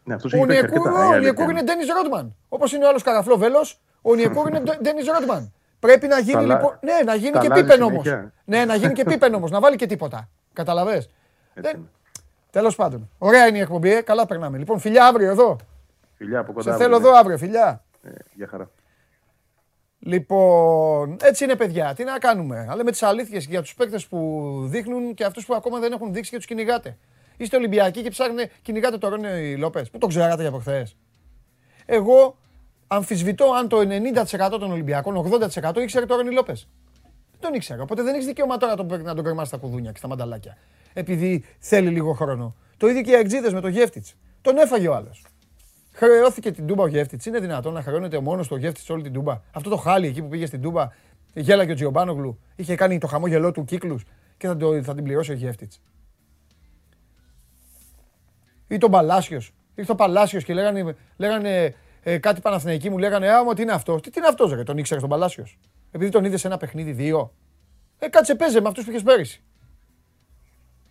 Ναι, 0.05 0.15
αυτός 0.15 0.33
Ο 0.33 0.37
έχει 0.37 0.47
παίξει 0.47 0.63
Νιεκούρου, 0.63 0.89
αρκετά. 0.89 1.05
η 1.05 1.09
ο 1.09 1.13
αλήθεια 1.13 1.21
Νιεκούρου 1.33 1.51
είναι 1.51 1.61
είναι. 1.61 1.73
Ντένι 1.73 1.85
Ρότμαν. 2.03 2.37
Όπως 2.49 2.73
είναι 2.73 2.85
ο 2.85 2.89
άλλος 2.89 3.03
καραφλό 3.03 3.37
βέλος, 3.37 3.81
ο 4.03 4.15
Νιεκούρου 4.15 4.49
είναι 4.49 4.61
Ντένις 4.83 5.07
Ρότμαν. 5.07 5.53
Πρέπει 5.79 6.07
να 6.07 6.19
γίνει 6.19 6.33
Τα 6.33 6.41
λοιπόν. 6.41 6.79
λα- 6.83 6.95
Ναι, 6.95 7.03
να 7.05 7.15
γίνει 7.15 7.31
τα 7.31 7.41
και 7.41 7.47
αλλάζει 7.47 7.63
πίπεν 7.63 7.83
όμως. 7.83 8.03
συνέχεια. 8.03 8.33
Ναι, 8.45 8.65
να 8.65 8.75
γίνει 8.75 8.93
και 8.93 9.05
πίπεν 9.05 9.35
όμως. 9.35 9.51
Να 9.51 9.61
βάλει 9.61 9.77
και 9.77 9.87
τίποτα. 9.87 10.29
Καταλαβέ. 10.53 11.07
Έτσι 11.55 11.77
είναι. 11.77 11.87
Τέλος 12.51 12.75
πάντων. 12.77 13.11
Ωραία 13.19 13.47
είναι 13.47 13.59
η 13.59 13.61
εκπομπή, 13.61 13.93
ε. 13.95 14.01
καλά 14.01 14.27
περνάμε. 14.27 14.59
Λοιπόν, 14.59 14.79
φιλιά 14.79 15.07
αύριο 15.07 15.31
εδώ. 15.31 15.57
Φιλιά 16.15 16.39
από 16.39 16.53
κοντά. 16.53 16.63
Σε 16.63 16.71
αύριο, 16.71 16.87
θέλω 16.87 16.99
ναι. 17.01 17.07
εδώ 17.09 17.19
αύριο, 17.19 17.39
φιλιά. 17.39 17.85
Ε, 18.03 18.11
Γεια 18.35 18.47
χαρά. 18.47 18.71
Λοιπόν, 19.99 21.17
έτσι 21.23 21.45
είναι 21.45 21.57
παιδιά. 21.57 21.95
Τι 21.95 22.05
να 22.05 22.19
κάνουμε; 22.19 22.67
Αλλά 22.71 22.85
με 22.85 22.91
τις 22.91 23.03
αλήθειες 23.03 23.45
για 23.47 23.61
τους 23.61 23.75
παίκτες 23.75 24.07
που 24.07 24.51
δείχνουν 24.69 25.15
και 25.15 25.25
αυτούς 25.25 25.47
που 25.47 25.55
ακόμα 25.55 25.79
δεν 25.79 25.93
έχουν 25.93 26.13
δείξει 26.13 26.31
και 26.31 26.37
τους 26.37 26.47
κυνηγάτε. 26.47 26.97
Είστε 27.37 27.57
Ολυμπιακοί 27.57 28.03
και 28.03 28.11
ψάχνετε, 28.11 28.51
κυνηγάτε 28.63 28.99
τον 28.99 29.11
Ρόνι 29.11 29.57
Λόπες. 29.57 29.91
Πού 29.91 29.99
τον 29.99 30.09
ξέρατε 30.09 30.43
για 30.43 30.51
προχθές; 30.51 30.97
Εγώ 31.87 32.37
αμφισβητώ 32.93 33.53
αν 33.53 33.69
το 33.69 33.79
90% 33.79 34.59
των 34.61 34.71
Ολυμπιακών, 34.71 35.31
80% 35.53 35.77
ήξερε 35.77 36.07
τον 36.07 36.17
Ρόνι 36.17 36.33
Λόπες. 36.33 36.69
Δεν 37.31 37.41
τον 37.41 37.55
ήξερα. 37.55 37.83
Οπότε 37.83 38.03
δεν 38.03 38.15
έχεις 38.15 38.27
δικαίωμα 38.27 38.57
τώρα 38.57 38.75
τον 38.75 38.87
παίκτη 38.87 39.05
να 39.05 39.15
τον 39.15 39.25
κρεμάσει 39.25 39.49
στα 39.49 39.57
κουδούνια 39.57 39.91
και 39.91 39.99
στα 39.99 40.09
μανταλάκια. 40.09 40.57
Επειδή 40.93 41.45
θέλει 41.59 41.89
λίγο 41.89 42.13
χρόνο. 42.13 42.55
Το 42.77 42.87
ίδιο 42.89 43.03
και 43.03 43.11
οι 43.11 43.15
Αγτζίδε 43.15 43.53
με 43.53 43.61
τον 43.61 43.71
Γεύτιτς. 43.71 44.15
Τον 44.41 44.57
έφαγε 44.57 44.89
ο 44.89 44.95
άλλος. 44.95 45.25
Χρεώθηκε 45.93 46.51
την 46.51 46.67
Τούμπα 46.67 46.83
ο 46.83 46.87
Γεύτιτς. 46.87 47.27
Είναι 47.27 47.39
δυνατόν 47.39 47.73
να 47.73 47.83
χρεώνεται 47.83 48.21
μόνος 48.21 48.49
το 48.49 48.57
Γεύτιτς 48.57 48.91
όλη 48.91 49.03
την 49.03 49.13
Τούμπα; 49.13 49.41
Αυτό 49.53 49.71
το 49.71 49.77
χάλι 49.77 50.07
εκεί 50.07 50.23
που 50.23 50.29
πήγε 50.29 50.47
στην 50.47 50.63
Τούμπα, 50.63 50.89
γέλαγε 51.35 51.73
ο 51.73 51.75
Τζιομπάνογλου, 51.75 52.39
είχε 52.57 52.75
κάνει 52.75 52.99
το 52.99 53.07
χαμόγελό 53.07 53.53
του 53.53 53.65
κύκλους 53.65 54.05
και 54.37 54.47
θα, 54.47 54.57
το, 54.57 54.83
θα 54.83 54.95
την 54.95 55.05
πληρώσει 55.05 55.31
ο 55.31 55.35
Γεύτιτς. 55.35 55.81
Ή 58.69 58.79
τον 58.79 58.91
Παλάσιος. 58.91 59.53
Ήρθε 59.75 59.93
ο 59.93 59.95
Παλάσιος 59.95 60.45
και 60.45 60.55
λέγανε, 60.55 60.97
λέγανε 61.17 61.75
ε, 62.03 62.19
κάτι 62.19 62.41
Παναθηναϊκοί 62.41 62.91
μου, 62.91 62.99
λέγανε 62.99 63.31
Α, 63.31 63.45
μα 63.45 63.55
τι 63.55 63.63
είναι 63.63 63.73
αυτός. 63.73 64.03
Τι, 64.03 64.11
τι 64.11 64.19
είναι 64.19 64.29
αυτός, 64.29 64.53
ρε, 64.53 64.63
τον 64.63 64.79
ήξερε 64.79 65.01
τον 65.01 65.09
Παλάσιος. 65.09 65.59
Επειδή 65.91 66.11
τον 66.11 66.25
είδες 66.25 66.41
σε 66.41 66.47
ένα 66.47 66.57
παιχνίδι 66.57 66.93
δύο. 66.93 67.35
Ε, 67.99 68.09
κάτσε 68.09 68.35
παίζε 68.35 68.61
με 68.61 68.69
αυτούς 68.69 68.85
που 68.85 68.91
είχες 68.91 69.03
πέρυσι. 69.03 69.43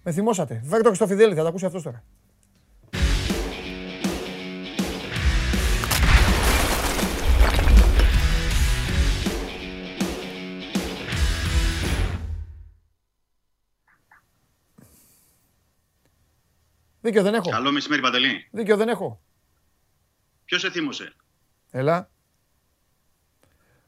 Με 0.04 0.12
θυμόσατε. 0.12 0.62
Φέρε 0.66 0.82
το 0.82 0.88
Χριστοφιδέλη, 0.88 1.36
θα 1.36 1.44
τα 1.44 1.50
ακούσει 1.50 1.66
αυτός 1.66 1.84
τώρα. 1.84 2.04
Δίκιο 17.02 17.24
δεν 17.24 17.34
έχω. 17.34 17.50
Καλό 17.50 17.72
μεσημέρι, 17.72 18.02
Παντελή. 18.02 18.48
Δίκιο 18.52 18.78
δεν 18.78 18.90
έχω. 18.90 19.22
Ποιος 20.50 20.62
σε 20.62 20.70
θύμωσε; 20.72 21.14
Έλα. 21.72 22.10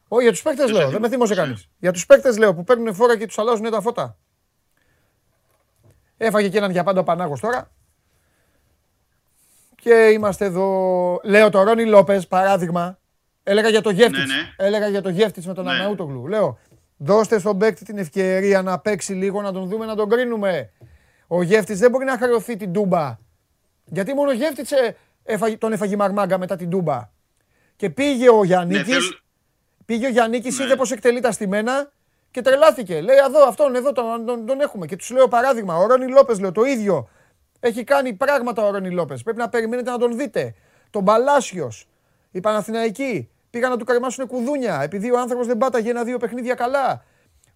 Όχι, 0.07 0.23
για 0.23 0.31
τους 0.31 0.41
παίκτες 0.41 0.65
Ποιος 0.65 0.77
λέω. 0.77 0.87
σε 0.87 0.91
Δεν 0.91 1.01
με 1.01 1.09
θύμωσε; 1.09 1.33
θύμωσε 1.33 1.47
κανείς. 1.49 1.69
Για 1.77 1.91
τους 1.91 2.05
παίκτες 2.05 2.37
λέω 2.37 2.53
που 2.53 2.63
παίρνουν 2.63 2.93
φόρα 2.93 3.17
και 3.17 3.25
τους 3.25 3.37
αλλάζουν 3.37 3.69
τα 3.69 3.81
φώτα. 3.81 4.17
Έφαγε 6.17 6.49
και 6.49 6.57
έναν 6.57 6.71
για 6.71 6.83
πάντα 6.83 6.99
ο 6.99 7.03
Πανάγος 7.03 7.39
τώρα. 7.39 7.71
Και 9.75 10.09
είμαστε 10.13 10.45
εδώ. 10.45 11.19
Λέω 11.23 11.49
το 11.49 11.63
Ρόνι 11.63 11.85
Λόπες, 11.85 12.27
παράδειγμα. 12.27 12.99
Έλεγα 13.43 13.69
για 13.69 13.81
το 13.81 13.89
Γεύτιτ. 13.89 14.27
Ναι, 14.27 14.35
ναι. 14.35 14.53
Έλεγα 14.57 14.87
για 14.87 15.01
το 15.01 15.09
Γεύτιτ 15.09 15.45
με 15.45 15.53
τον 15.53 15.65
Ναι. 15.65 15.71
Αναούτογλου. 15.71 16.27
Λέω, 16.27 16.59
δώστε 16.97 17.39
στον 17.39 17.57
παίκτη 17.57 17.85
την 17.85 17.97
ευκαιρία 17.97 18.61
να 18.61 18.79
παίξει 18.79 19.13
λίγο, 19.13 19.41
να 19.41 19.51
τον 19.51 19.67
δούμε, 19.67 19.85
να 19.85 19.95
τον 19.95 20.09
κρίνουμε. 20.09 20.71
Ο 21.27 21.41
Γεύτιτ 21.41 21.77
δεν 21.77 21.91
μπορεί 21.91 22.05
να 22.05 22.17
χρεωθεί 22.17 22.55
την 22.55 22.73
τούμπα. 22.73 23.17
Γιατί 23.85 24.13
μόνο 24.13 24.29
ο 24.29 24.33
Γεύτιτ 24.33 24.67
τον 25.57 25.71
έφαγε 25.73 25.93
η 25.93 25.97
Μαρμάγκα 25.97 26.37
μετά 26.37 26.55
την 26.55 26.69
τούμπα. 26.69 27.09
Και 27.75 27.89
πήγε 27.89 28.29
ο 28.29 28.43
Γιάννη. 28.43 28.73
Ναι, 28.73 28.83
θέλ- 28.83 29.19
Πήγε 29.85 30.05
ο 30.05 30.09
Γιάννη, 30.09 30.39
Ναι. 30.39 30.63
είδε 30.63 30.75
πώ 30.75 30.83
εκτελεί 30.91 31.19
τα 31.19 31.31
στημένα 31.31 31.91
και 32.31 32.41
τρελάθηκε. 32.41 33.01
Λέει 33.01 33.15
εδώ, 33.27 33.43
αυτόν 33.47 33.75
εδώ 33.75 33.91
τον, 33.91 34.25
τον, 34.25 34.45
τον 34.45 34.59
έχουμε. 34.61 34.85
Και 34.85 34.95
τους 34.95 35.09
λέω 35.09 35.27
παράδειγμα, 35.27 35.75
ο 35.77 35.85
Ρόνι 35.87 36.07
Λόπες 36.07 36.39
λέω 36.39 36.51
το 36.51 36.63
ίδιο. 36.63 37.09
Έχει 37.59 37.83
κάνει 37.83 38.13
πράγματα 38.13 38.63
ο 38.63 38.71
Ρόνι 38.71 38.89
Λόπες. 38.91 39.23
Πρέπει 39.23 39.37
να 39.37 39.49
περιμένετε 39.49 39.91
να 39.91 39.97
τον 39.97 40.17
δείτε. 40.17 40.55
Τον 40.89 41.03
Παλάσιος, 41.05 41.87
οι 42.31 42.39
Παναθηναϊκοί 42.39 43.29
πήγαν 43.49 43.69
να 43.69 43.77
του 43.77 43.85
καρμάσουν 43.85 44.27
κουδούνια 44.27 44.81
επειδή 44.81 45.11
ο 45.11 45.19
άνθρωπος 45.19 45.47
δεν 45.47 45.57
πάταγε 45.57 45.89
ένα-δύο 45.89 46.17
παιχνίδια 46.17 46.53
καλά. 46.53 47.03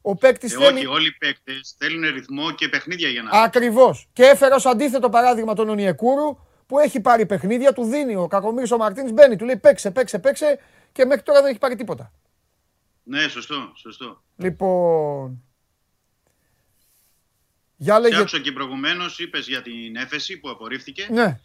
Ο 0.02 0.16
παίκτης 0.16 0.54
Ε, 0.54 0.58
θέλει. 0.58 0.78
όχι, 0.78 0.86
όλοι 0.86 1.08
οι 1.08 1.12
παίκτες 1.12 1.76
θέλουν 1.78 2.02
ρυθμό 2.14 2.52
και 2.52 2.70
παιχνίδια 2.70 3.10
για 3.10 3.22
να. 3.22 3.42
Ακριβώς. 3.42 4.08
Και 4.14 4.24
έφερα 4.24 4.56
ως 4.56 4.66
αντίθετο 4.66 5.10
παράδειγμα 5.10 5.54
τον 5.54 5.70
Ονιεκούρου 5.70 6.38
που 6.68 6.80
έχει 6.80 7.00
πάρει 7.00 7.26
παιχνίδια, 7.26 7.74
του 7.74 7.84
δίνει 7.84 8.16
ο 8.16 8.28
Κακομίρη 8.28 8.74
ο 8.74 8.78
Μαρτίνς, 8.78 9.12
μπαίνει, 9.12 9.36
του 9.36 9.46
λέει 9.46 9.58
παίξε, 9.58 9.92
παίξε, 9.92 10.20
παίξε 10.20 10.60
και 10.92 11.06
μέχρι 11.06 11.24
τώρα 11.24 11.42
δεν 11.42 11.50
έχει 11.50 11.60
πάρει 11.60 11.76
τίποτα. 11.76 12.12
Ναι, 13.04 13.28
σωστό, 13.28 13.72
σωστό. 13.76 14.24
Λοιπόν. 14.36 15.44
Για 17.78 17.96
Και 17.96 18.02
λέγε. 18.02 18.18
άκουσα 18.18 18.40
και 18.40 18.52
προηγουμένως, 18.52 19.20
είπες 19.20 19.48
για 19.48 19.62
την 19.62 19.96
έφεση 19.96 20.38
που 20.40 20.50
απορρίφθηκε. 20.50 21.08
Ναι, 21.12 21.40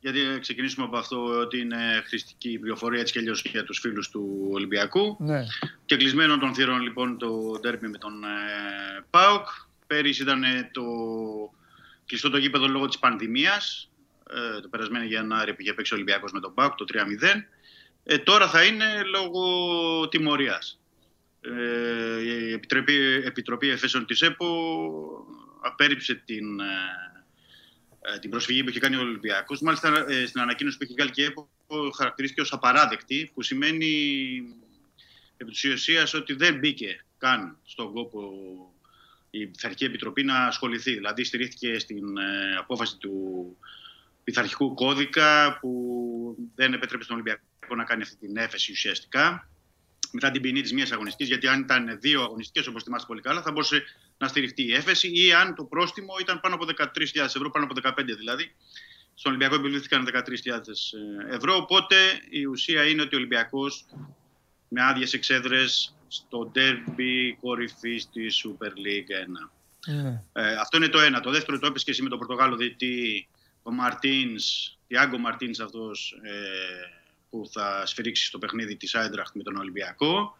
Γιατί 0.00 0.20
ε, 0.20 0.38
ξεκινήσουμε 0.38 0.86
από 0.86 0.96
αυτό 0.96 1.38
ότι 1.40 1.58
είναι 1.58 2.02
χρηστική 2.06 2.58
πληροφορία 2.58 3.00
έτσι 3.00 3.12
και 3.12 3.18
αλλιώς 3.18 3.42
για 3.42 3.64
τους 3.64 3.78
φίλους 3.78 4.08
του 4.10 4.48
Ολυμπιακού. 4.52 5.16
ναι. 5.20 5.44
Και 5.84 5.96
κλεισμένο 5.96 6.38
των 6.38 6.54
θύρων 6.54 6.80
λοιπόν 6.80 7.18
το 7.18 7.58
ντέρμπι 7.60 7.88
με 7.88 7.98
τον 7.98 8.24
ε, 8.24 9.04
ΠΑΟΚ. 9.10 9.46
Πέρυσι 9.86 10.22
ήταν 10.22 10.42
ε, 10.44 10.70
το 10.72 10.82
κλειστό 12.06 12.30
το 12.30 12.38
γήπεδο 12.38 12.66
λόγω 12.68 12.86
της 12.86 12.98
πανδημίας. 12.98 13.90
Ε, 14.34 14.60
το 14.60 14.68
περασμένο 14.68 15.04
Γενάρη 15.04 15.54
πήγε 15.54 15.72
παίξει 15.72 15.92
ο 15.92 15.96
Ολυμπιακός 15.96 16.32
με 16.32 16.40
τον 16.40 16.54
ΠΑΟΚ 16.54 16.74
το 16.74 16.84
3-0. 16.92 17.46
Ε, 18.04 18.18
τώρα 18.18 18.48
θα 18.48 18.64
είναι 18.64 19.02
λόγω 19.02 20.08
τιμωρίας. 20.08 20.80
Ε, 21.40 22.20
η 22.20 22.52
Επιτροπή, 22.52 22.94
Επιτροπή 23.24 23.68
Εφέσεων 23.68 24.06
της 24.06 24.22
ΕΠΟ 24.22 24.46
απέρριψε 25.62 26.14
την, 26.14 26.60
ε, 26.60 26.64
ε, 28.14 28.18
την 28.18 28.30
προσφυγή 28.30 28.62
που 28.62 28.68
είχε 28.68 28.80
κάνει 28.80 28.96
ο 28.96 29.00
Ολυμπιακός. 29.00 29.60
Μάλιστα 29.60 30.04
ε, 30.08 30.26
στην 30.26 30.40
ανακοίνωση 30.40 30.76
που 30.76 30.84
είχε 30.84 30.92
βγάλει 30.92 31.10
και 31.10 31.22
η 31.22 31.24
ΕΠΟ 31.24 31.48
χαρακτηρίστηκε 31.96 32.40
ως 32.40 32.52
απαράδεκτη, 32.52 33.30
που 33.34 33.42
σημαίνει 33.42 34.42
επί 35.36 35.50
της 35.50 35.64
ουσίας 35.64 36.14
ότι 36.14 36.32
δεν 36.32 36.58
μπήκε 36.58 37.04
καν 37.18 37.58
στον 37.64 37.92
κόπο 37.92 38.30
η 39.30 39.46
Πειθαρχική 39.46 39.84
Επιτροπή 39.84 40.24
να 40.24 40.46
ασχοληθεί. 40.46 40.94
Δηλαδή 40.94 41.24
στηρίχθηκε 41.24 41.78
στην 41.78 42.16
ε, 42.16 42.56
απόφαση 42.58 42.98
του 42.98 43.56
πειθαρχικού 44.32 44.74
κώδικα 44.74 45.58
που 45.60 45.72
δεν 46.54 46.72
επέτρεπε 46.72 47.04
στον 47.04 47.14
Ολυμπιακό 47.14 47.74
να 47.76 47.84
κάνει 47.84 48.02
αυτή 48.02 48.16
την 48.16 48.36
έφεση 48.36 48.72
ουσιαστικά 48.72 49.48
μετά 50.12 50.30
την 50.30 50.40
ποινή 50.42 50.60
της 50.60 50.72
μία 50.72 50.86
αγωνιστικής, 50.92 51.28
γιατί 51.28 51.46
αν 51.46 51.60
ήταν 51.60 51.98
δύο 52.00 52.22
αγωνιστικές, 52.22 52.66
όπως 52.66 52.82
θυμάστε 52.82 53.06
πολύ 53.06 53.20
καλά, 53.20 53.42
θα 53.42 53.52
μπορούσε 53.52 53.82
να 54.18 54.28
στηριχτεί 54.28 54.62
η 54.62 54.74
έφεση 54.74 55.10
ή 55.26 55.32
αν 55.32 55.54
το 55.54 55.64
πρόστιμο 55.64 56.14
ήταν 56.20 56.40
πάνω 56.40 56.54
από 56.54 56.66
13.000 56.78 56.86
ευρώ, 57.14 57.50
πάνω 57.50 57.64
από 57.64 57.74
15 58.02 58.04
δηλαδή. 58.18 58.54
Στον 59.14 59.32
Ολυμπιακό 59.32 59.54
επιβλήθηκαν 59.54 60.08
13.000 60.12 60.20
ευρώ. 61.30 61.56
Οπότε 61.56 61.96
η 62.30 62.44
ουσία 62.44 62.84
είναι 62.88 63.02
ότι 63.02 63.14
ο 63.14 63.18
Ολυμπιακός 63.18 63.84
με 64.68 64.82
άδειες 64.82 65.12
εξέδρες 65.12 65.96
στο 66.08 66.50
ντέρμπι 66.52 67.38
κορυφής 67.40 68.10
της 68.10 68.44
Super 68.46 68.68
League 68.68 69.10
1. 69.86 69.94
ναι. 69.94 70.22
Ε, 70.32 70.54
αυτό 70.54 70.76
είναι 70.76 70.88
το 70.88 71.00
ένα. 71.00 71.20
Το 71.20 71.30
δεύτερο 71.30 71.58
το 71.58 71.66
έπαιξε 71.66 71.84
και 71.84 71.90
εσύ 71.90 72.02
με 72.02 72.08
τον 72.08 72.18
Πορτογάλο 72.18 72.56
διετή, 72.56 73.28
ο 73.62 73.72
Μαρτίνς, 73.72 74.76
Τιάγκο 74.86 75.18
Μαρτίνς 75.18 75.60
αυτός 75.60 76.20
ε, 76.22 76.30
που 77.30 77.48
θα 77.52 77.86
σφυρίξει 77.86 78.24
στο 78.26 78.38
παιχνίδι 78.38 78.76
της 78.76 78.94
Άιντραχτ 78.94 79.36
με 79.36 79.42
τον 79.42 79.56
Ολυμπιακό. 79.56 80.36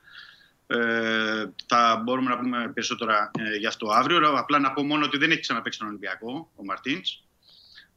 Ε, 0.66 1.46
θα 1.66 2.00
μπορούμε 2.04 2.30
να 2.30 2.38
πούμε 2.38 2.70
περισσότερα 2.74 3.30
ε, 3.38 3.56
γι' 3.56 3.66
αυτό 3.66 3.90
αύριο. 3.90 4.38
Απλά 4.38 4.58
να 4.58 4.72
πω 4.72 4.82
μόνο 4.82 5.04
ότι 5.04 5.18
δεν 5.18 5.30
έχει 5.30 5.40
ξαναπέξει 5.40 5.78
τον 5.78 5.88
Ολυμπιακό 5.88 6.50
ο 6.56 6.64
Μαρτίνς. 6.64 7.22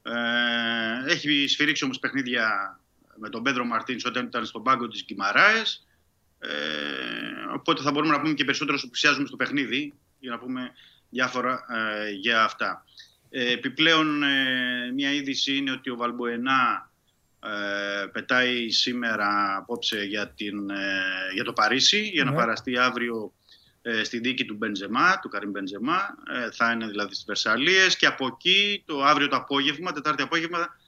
Ε, 0.02 1.12
έχει 1.12 1.48
σφυρίξει 1.48 1.84
όμως 1.84 2.00
παιχνίδια 2.00 2.80
με 3.16 3.30
τον 3.30 3.44
Πέντρο 3.44 3.66
Μαρτίνς 3.66 4.06
όταν 4.06 4.26
ήταν 4.26 4.46
στον 4.46 4.64
πάγκο 4.64 4.88
της 4.88 5.04
Γκυμαράες. 5.04 5.88
Ε, 6.40 6.50
οπότε 7.54 7.82
θα 7.82 7.92
μπορούμε 7.92 8.14
να 8.14 8.22
πούμε 8.22 8.34
και 8.34 8.44
περισσότερο 8.44 8.78
όσο 8.78 8.90
πλησιάζουμε 8.90 9.28
στο 9.28 9.36
παιχνίδι 9.36 9.94
για 10.20 10.32
να 10.32 10.40
πούμε 10.40 10.72
διάφορα 11.10 11.66
ε, 11.70 12.10
για 12.10 12.44
αυτά. 12.44 12.86
Ε, 13.38 13.52
επιπλέον, 13.52 14.24
ε, 14.24 14.92
μια 14.94 15.12
είδηση 15.14 15.56
είναι 15.56 15.72
ότι 15.72 15.90
ο 15.90 15.96
Βαλμποενά 15.96 16.92
ε, 17.40 18.06
πετάει 18.06 18.70
σήμερα 18.70 19.56
απόψε 19.58 20.04
για, 20.04 20.30
την, 20.30 20.70
ε, 20.70 21.34
για 21.34 21.44
το 21.44 21.54
Παρίσι 21.54 22.02
για 22.02 22.24
να 22.24 22.32
Ναι. 22.32 22.38
παραστεί 22.38 22.78
αύριο 22.78 23.34
ε, 23.82 24.04
στη 24.04 24.20
δίκη 24.20 24.46
του 24.46 24.56
Μπεντζεμά, 24.56 25.20
του 25.20 25.30
Καρύμ 25.30 25.50
Μπεντζεμά. 25.50 26.16
Ε, 26.34 26.52
θα 26.52 26.72
είναι 26.72 26.88
δηλαδή 26.88 27.14
στις 27.14 27.26
Βερσαλίες 27.26 27.98
και 27.98 28.06
από 28.06 28.28
εκεί 28.28 28.84
το 28.86 29.04
αύριο 29.04 29.28
το 29.28 29.36
απόγευμα, 29.36 29.92
Τετάρτη 29.92 30.22
απόγευμα, 30.22 30.80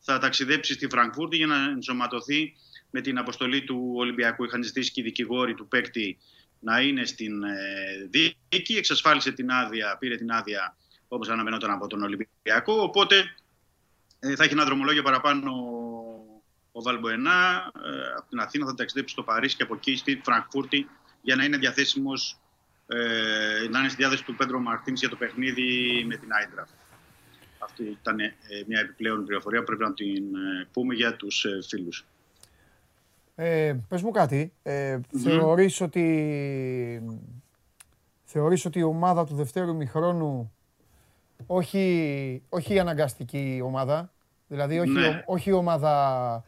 θα 0.00 0.18
ταξιδέψει 0.18 0.72
στη 0.72 0.88
Φραγκφούρτη 0.88 1.36
για 1.36 1.46
να 1.46 1.62
ενσωματωθεί 1.62 2.54
με 2.90 3.00
την 3.00 3.18
αποστολή 3.18 3.62
του 3.64 3.92
Ολυμπιακού. 3.96 4.44
Είχαν 4.44 4.62
ζητήσει 4.62 4.92
και 4.92 5.00
οι 5.00 5.04
δικηγόροι 5.04 5.54
του 5.54 5.68
παίκτη 5.68 6.18
να 6.60 6.80
είναι 6.80 7.04
στην 7.04 7.42
ε, 7.42 7.56
δίκη. 8.48 8.76
Εξασφάλισε 8.76 9.32
την 9.32 9.50
άδεια, 9.50 9.96
πήρε 9.98 10.16
την 10.16 10.30
άδεια 10.30 10.76
όπως 11.08 11.28
αναμενόταν 11.28 11.70
από 11.70 11.86
τον 11.86 12.02
Ολυμπιακό. 12.02 12.82
Οπότε 12.82 13.34
ε, 14.18 14.34
θα 14.34 14.44
έχει 14.44 14.52
ένα 14.52 14.64
δρομολόγιο 14.64 15.02
παραπάνω 15.02 15.52
ο 16.72 16.82
Βαλμποενά. 16.82 17.72
Ε, 17.84 18.12
από 18.16 18.28
την 18.28 18.38
Αθήνα 18.40 18.66
θα 18.66 18.74
ταξιδέψει 18.74 19.12
στο 19.12 19.22
Παρίσι 19.22 19.56
και 19.56 19.62
από 19.62 19.74
εκεί 19.74 19.96
στη 19.96 20.20
Φραγκφούρτη 20.24 20.88
για 21.22 21.36
να 21.36 21.44
είναι 21.44 21.56
διαθέσιμος 21.56 22.38
ε, 22.86 23.68
να 23.70 23.78
είναι 23.78 23.88
στη 23.88 23.96
διάθεση 23.96 24.24
του 24.24 24.34
Πέντρο 24.34 24.58
Μαρτίνς 24.58 25.00
για 25.00 25.08
το 25.08 25.16
παιχνίδι 25.16 26.04
με 26.06 26.16
την 26.16 26.28
Άιντραφ. 26.32 26.70
Αυτή 27.58 27.84
ήταν 27.84 28.20
ε, 28.20 28.32
μια 28.66 28.80
επιπλέον 28.80 29.24
πληροφορία 29.24 29.58
που 29.60 29.66
πρέπει 29.66 29.82
να 29.82 29.94
την 29.94 30.34
ε, 30.34 30.68
πούμε 30.72 30.94
για 30.94 31.16
τους 31.16 31.44
ε, 31.44 31.58
φίλους. 31.68 32.06
Ε, 33.34 33.76
πες 33.88 34.02
μου 34.02 34.10
κάτι. 34.10 34.52
Ε, 34.62 35.00
θεωρείς 35.22 35.80
ότι... 35.80 37.02
Θεωρείς 38.24 38.64
ότι 38.64 38.78
η 38.78 38.82
ομάδα 38.82 39.26
του 39.26 39.34
δευτέρου 39.34 39.70
ημιχρόνου 39.70 40.55
όχι, 41.46 42.42
όχι 42.48 42.74
η 42.74 42.78
αναγκαστική 42.78 43.60
ομάδα, 43.64 44.12
δηλαδή 44.46 44.78
όχι, 44.78 44.90
Ναι. 44.90 45.06
ο- 45.06 45.22
όχι 45.32 45.50
η 45.50 45.52
ομάδα 45.52 46.44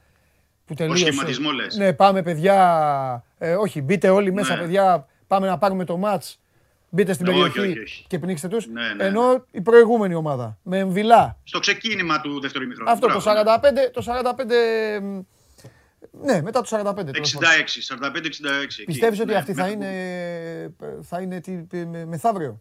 που 0.64 0.74
τελείωσε. 0.74 1.04
σχηματισμό 1.06 1.50
λες. 1.50 1.76
Ναι, 1.76 1.92
πάμε 1.92 2.22
παιδιά, 2.22 3.24
ε, 3.38 3.54
όχι, 3.54 3.82
μπείτε 3.82 4.08
όλοι 4.08 4.32
μέσα 4.32 4.54
Ναι. 4.54 4.60
παιδιά, 4.60 5.06
πάμε 5.26 5.46
να 5.46 5.58
πάρουμε 5.58 5.84
το 5.84 5.96
μάτς, 5.96 6.40
μπείτε 6.88 7.12
στην 7.12 7.26
Ναι, 7.26 7.32
όχι, 7.32 7.40
περιοχή 7.52 7.70
όχι, 7.70 7.80
όχι. 7.80 8.04
και 8.08 8.18
πνίξτε 8.18 8.48
τους. 8.48 8.66
Ναι, 8.66 8.92
ναι, 8.96 9.04
Ενώ 9.04 9.44
η 9.50 9.60
προηγούμενη 9.60 10.14
ομάδα, 10.14 10.58
με 10.62 10.78
εμβυλά, 10.78 11.38
Στο 11.44 11.58
ξεκίνημα 11.58 12.20
του 12.20 12.40
δεύτερου 12.40 12.64
ημιχρόνου. 12.64 12.90
αυτό 12.90 13.06
το 13.06 13.12
Μπράβο, 13.20 13.32
ναι. 13.32 13.38
45, 13.38 13.90
το 13.92 14.02
45, 14.02 14.54
μ, 15.02 15.20
ναι, 16.24 16.42
μετά 16.42 16.60
το 16.60 16.66
45. 16.66 17.12
τέλος 17.12 17.32
πάντων. 17.32 17.48
66, 17.50 17.82
45-66. 17.82 18.84
Πιστεύεις 18.86 19.20
ότι 19.20 19.30
Ναι, 19.30 19.36
αυτή 19.36 19.52
θα 19.54 19.62
μέχρι 19.62 19.74
είναι, 19.76 20.74
θα 21.02 21.20
είναι 21.20 21.40
τι, 21.40 21.86
με- 21.86 22.04
μεθαύριο; 22.04 22.60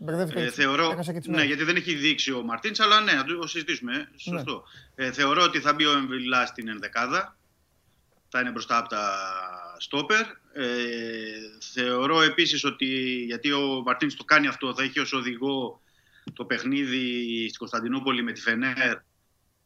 Μπερδεύτηκα 0.00 0.40
Ε, 0.40 0.44
έτσι. 0.44 0.60
θεωρώ, 0.60 0.90
Έχασα 0.90 1.12
και 1.12 1.18
τις 1.18 1.26
ναι, 1.28 1.32
μέρες. 1.34 1.48
γιατί 1.48 1.64
δεν 1.64 1.76
έχει 1.76 1.94
δείξει 1.94 2.32
ο 2.32 2.42
Μαρτίνς, 2.42 2.80
αλλά 2.80 3.00
ναι, 3.00 3.12
να 3.12 3.24
το 3.24 3.46
συζητήσουμε. 3.46 3.94
ε, 3.94 4.18
Σωστό. 4.18 4.64
Ε, 4.94 5.12
θεωρώ 5.12 5.42
ότι 5.42 5.60
θα 5.60 5.72
μπει 5.74 5.84
ο 5.86 5.92
Εμβιλά 5.92 6.46
στην 6.46 6.68
ενδεκάδα. 6.68 7.36
Θα 8.28 8.40
είναι 8.40 8.50
μπροστά 8.50 8.78
από 8.78 8.88
τα 8.88 9.10
στόπερ. 9.78 10.20
Ε, 10.52 10.64
θεωρώ 11.72 12.22
επίσης 12.22 12.64
ότι, 12.64 12.86
γιατί 13.26 13.52
ο 13.52 13.82
Μαρτίνς 13.84 14.14
το 14.14 14.24
κάνει 14.24 14.46
αυτό, 14.46 14.74
θα 14.74 14.82
έχει 14.82 15.00
ως 15.00 15.12
οδηγό 15.12 15.80
το 16.32 16.44
παιχνίδι 16.44 17.44
στην 17.46 17.58
Κωνσταντινούπολη 17.58 18.22
με 18.22 18.32
τη 18.32 18.40
Φενέρ, 18.40 18.96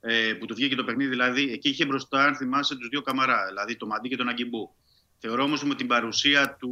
ε, 0.01 0.33
που 0.33 0.47
του 0.47 0.55
βγήκε 0.55 0.75
το 0.75 0.85
παιχνίδι, 0.85 1.11
δηλαδή 1.11 1.53
εκεί 1.53 1.69
είχε 1.69 1.87
μπροστά, 1.87 2.25
αν 2.25 2.37
θυμάσαι, 2.37 2.77
τους 2.77 2.89
δύο 2.89 3.03
καμαρά, 3.03 3.47
δηλαδή 3.47 3.77
το 3.77 3.87
Μαντί 3.87 4.09
και 4.09 4.17
τον 4.17 4.29
Αγκιμπού. 4.29 4.75
Θεωρώ 5.25 5.43
όμως 5.43 5.65
με 5.65 5.75
την 5.75 5.87
παρουσία 5.87 6.57
του 6.59 6.71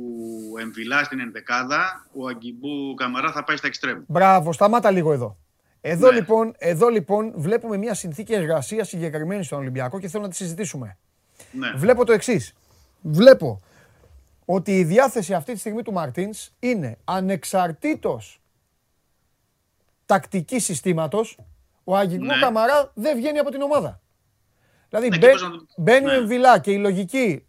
Εμβιλά 0.60 1.05
στην 1.05 1.20
ενδεκάδα, 1.20 2.06
ο 2.12 2.27
Αγκιμπού 2.27 2.94
Καμαρά 2.94 3.32
θα 3.32 3.44
πάει 3.44 3.56
στα 3.56 3.66
εξτρέμ. 3.66 4.02
Μπράβο, 4.06 4.52
σταμάτα 4.52 4.90
λίγο 4.90 5.12
εδώ. 5.12 5.36
Εδώ, 5.81 6.09
Ναι. 6.10 6.14
λοιπόν, 6.14 6.55
εδώ 6.59 6.89
λοιπόν 6.89 7.32
βλέπουμε 7.36 7.77
μια 7.77 7.94
συνθήκη 7.94 8.32
εργασίας 8.32 8.89
συγκεκριμένη 8.89 9.44
στον 9.44 9.59
Ολυμπιακό 9.59 9.98
και 10.01 10.09
θέλω 10.09 10.22
να 10.22 10.28
τη 10.28 10.36
συζητήσουμε. 10.36 10.98
Ναι. 11.52 11.72
Βλέπω 11.77 12.05
το 12.05 12.12
εξής. 12.12 12.55
Βλέπω 13.02 13.60
ότι 14.44 14.78
η 14.78 14.85
διάθεση 14.85 15.35
αυτή 15.35 15.52
τη 15.52 15.59
στιγμή 15.59 15.82
του 15.82 15.93
Μαρτίνς 15.93 16.51
είναι 16.59 16.98
ανεξαρτήτως 17.05 18.40
τακτικής 20.06 20.64
συστήματος, 20.64 21.39
ο 21.85 21.97
Αγκιμπού 21.97 22.24
Ναι. 22.24 22.39
Καμαρά 22.40 22.90
δεν 22.94 23.16
βγαίνει 23.16 23.39
από 23.39 23.51
την 23.51 23.60
ομάδα. 23.62 24.01
Δηλαδή 24.89 25.09
Ναι, 25.09 25.16
μπαι- 25.18 25.27
και 25.27 25.32
πώς 25.32 25.43
να 25.43 25.51
το- 25.51 25.64
μπαίνει 25.77 26.06
ο 26.06 26.10
ναι. 26.10 26.16
Εμβιλά 26.16 26.59
και 26.59 26.70
η 26.70 26.78
λογική, 26.78 27.44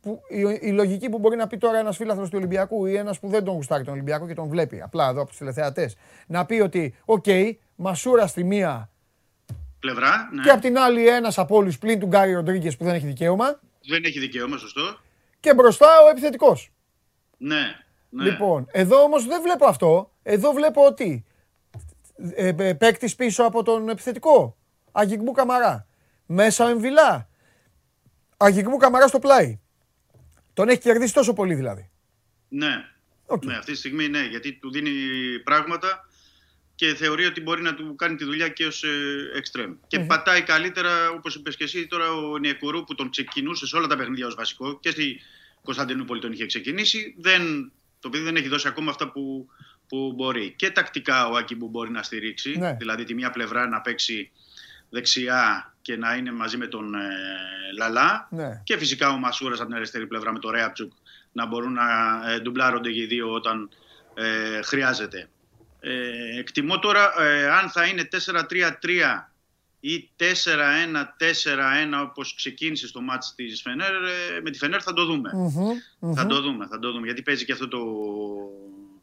που, 0.00 0.22
η, 0.28 0.58
η 0.60 0.70
λογική 0.72 1.08
που 1.08 1.18
μπορεί 1.18 1.36
να 1.36 1.46
πει 1.46 1.56
τώρα 1.56 1.78
ένας 1.78 1.96
φίλαθρος 1.96 2.28
του 2.28 2.34
Ολυμπιακού 2.38 2.86
ή 2.86 2.96
ένας 2.96 3.18
που 3.18 3.28
δεν 3.28 3.44
τον 3.44 3.54
γουστάρει 3.54 3.84
τον 3.84 3.92
Ολυμπιακό 3.92 4.26
και 4.26 4.34
τον 4.34 4.48
βλέπει 4.48 4.80
απλά 4.80 5.08
εδώ 5.08 5.20
από 5.20 5.28
τους 5.28 5.38
τηλεθεατές, 5.38 5.96
να 6.26 6.46
πει 6.46 6.60
ότι 6.60 6.94
οκ, 7.04 7.24
μασούρα 7.76 8.26
στη 8.26 8.44
μία 8.44 8.90
Πλευρά, 9.78 10.28
ναι. 10.32 10.42
και 10.42 10.50
απ' 10.50 10.60
την 10.60 10.78
άλλη 10.78 11.08
ένας 11.08 11.38
από 11.38 11.56
όλους 11.56 11.78
πλην 11.78 11.98
του 11.98 12.06
Γκάρι 12.06 12.32
Ροντρίγκες 12.32 12.76
που 12.76 12.84
δεν 12.84 12.94
έχει 12.94 13.06
δικαίωμα 13.06 13.60
Δεν 13.88 14.04
έχει 14.04 14.18
δικαίωμα, 14.18 14.56
σωστό. 14.56 14.98
και 15.40 15.54
μπροστά 15.54 15.86
ο 16.06 16.08
επιθετικός. 16.08 16.72
Ναι. 17.36 17.60
ναι. 18.08 18.24
Λοιπόν, 18.24 18.66
εδώ 18.70 19.02
όμως 19.02 19.26
δεν 19.26 19.42
βλέπω 19.42 19.66
αυτό. 19.66 20.10
Εδώ 20.22 20.52
βλέπω 20.52 20.84
ότι 20.84 21.24
ε, 22.34 22.52
ε, 22.58 22.72
παίκτης 22.72 23.16
πίσω 23.16 23.44
από 23.44 23.62
τον 23.62 23.88
επιθετικό. 23.88 24.56
Αγκιμπού 24.92 25.32
Καμαρά. 25.32 25.86
Μέσα 26.26 26.64
ο 26.64 26.68
Εμβιλά. 26.68 27.28
Αγκιμπού 28.36 28.76
Καμαρά 28.76 29.06
στο 29.06 29.18
πλάι. 29.18 29.60
Τον 30.56 30.68
έχει 30.68 30.80
κερδίσει 30.80 31.12
τόσο 31.12 31.32
πολύ 31.32 31.54
δηλαδή. 31.54 31.90
Ναι. 32.48 32.88
Οκ. 33.26 33.44
ναι, 33.44 33.56
αυτή 33.56 33.72
τη 33.72 33.78
στιγμή 33.78 34.08
ναι, 34.08 34.24
γιατί 34.26 34.52
του 34.52 34.70
δίνει 34.70 34.90
πράγματα 35.44 36.08
και 36.74 36.94
θεωρεί 36.94 37.24
ότι 37.24 37.40
μπορεί 37.40 37.62
να 37.62 37.74
του 37.74 37.94
κάνει 37.96 38.16
τη 38.16 38.24
δουλειά 38.24 38.48
και 38.48 38.66
ως 38.66 38.84
ε, 38.84 38.88
εξτρέμ. 39.34 39.74
Και 39.86 40.00
πατάει 40.00 40.42
καλύτερα, 40.42 41.10
όπως 41.10 41.34
είπες 41.34 41.56
και 41.56 41.64
εσύ, 41.64 41.86
τώρα 41.86 42.12
ο 42.12 42.38
Νιεκουρού 42.38 42.84
που 42.84 42.94
τον 42.94 43.10
ξεκινούσε 43.10 43.66
σε 43.66 43.76
όλα 43.76 43.86
τα 43.86 43.96
παιχνίδια 43.96 44.26
ως 44.26 44.34
βασικό 44.34 44.80
και 44.80 44.90
στη 44.90 45.20
Κωνσταντινούπολη 45.62 46.20
τον 46.20 46.32
είχε 46.32 46.46
ξεκινήσει. 46.46 47.14
Δεν, 47.18 47.72
το 48.00 48.08
παιδί 48.08 48.24
δεν 48.24 48.36
έχει 48.36 48.48
δώσει 48.48 48.68
ακόμα 48.68 48.90
αυτά 48.90 49.10
που, 49.10 49.48
που 49.88 50.12
μπορεί. 50.16 50.52
Και 50.56 50.70
τακτικά 50.70 51.28
ο 51.28 51.36
Άκη 51.36 51.56
που 51.56 51.68
μπορεί 51.68 51.90
να 51.90 52.02
στηρίξει, 52.02 52.58
Ναι. 52.58 52.76
δηλαδή 52.78 53.04
τη 53.04 53.14
μία 53.14 53.30
πλευρά 53.30 53.68
να 53.68 53.80
παίξει 53.80 54.30
δεξιά 54.90 55.74
και 55.86 55.96
να 55.96 56.14
είναι 56.14 56.32
μαζί 56.32 56.56
με 56.56 56.66
τον 56.66 56.94
ε, 56.94 56.98
Λαλά 57.78 58.28
Ναι. 58.30 58.60
και 58.64 58.78
φυσικά 58.78 59.08
ο 59.10 59.16
Μασούρας 59.16 59.58
από 59.58 59.66
την 59.68 59.76
αριστερή 59.76 60.06
πλευρά 60.06 60.32
με 60.32 60.38
τον 60.38 60.50
Ρέαπτσουκ 60.50 60.92
να 61.32 61.46
μπορούν 61.46 61.72
να 61.72 61.84
ε, 62.30 62.40
ντουμπλάρονται 62.40 62.90
και 62.90 63.00
οι 63.00 63.06
δύο 63.06 63.32
όταν 63.32 63.68
ε, 64.14 64.62
χρειάζεται. 64.62 65.28
Ε, 65.80 66.38
εκτιμώ 66.38 66.78
τώρα 66.78 67.22
ε, 67.22 67.50
αν 67.50 67.70
θα 67.70 67.84
είναι 67.84 68.08
4-3-3 68.12 68.72
ή 69.80 70.10
4-1-4-1 70.18 70.24
όπως 72.02 72.34
ξεκίνησε 72.34 72.86
στο 72.86 73.00
μάτς 73.00 73.34
της 73.34 73.62
Φενέρ, 73.62 73.94
ε, 73.94 74.40
με 74.42 74.50
τη 74.50 74.58
Φενέρ 74.58 74.80
θα 74.82 74.92
το 74.92 75.04
δούμε. 75.04 75.30
Μμμ, 75.34 75.72
μμμ. 75.98 76.14
Θα 76.14 76.26
το 76.26 76.40
δούμε, 76.40 76.66
θα 76.66 76.78
το 76.78 76.92
δούμε, 76.92 77.06
γιατί 77.06 77.22
παίζει 77.22 77.44
και 77.44 77.52
αυτό 77.52 77.68
το 77.68 77.78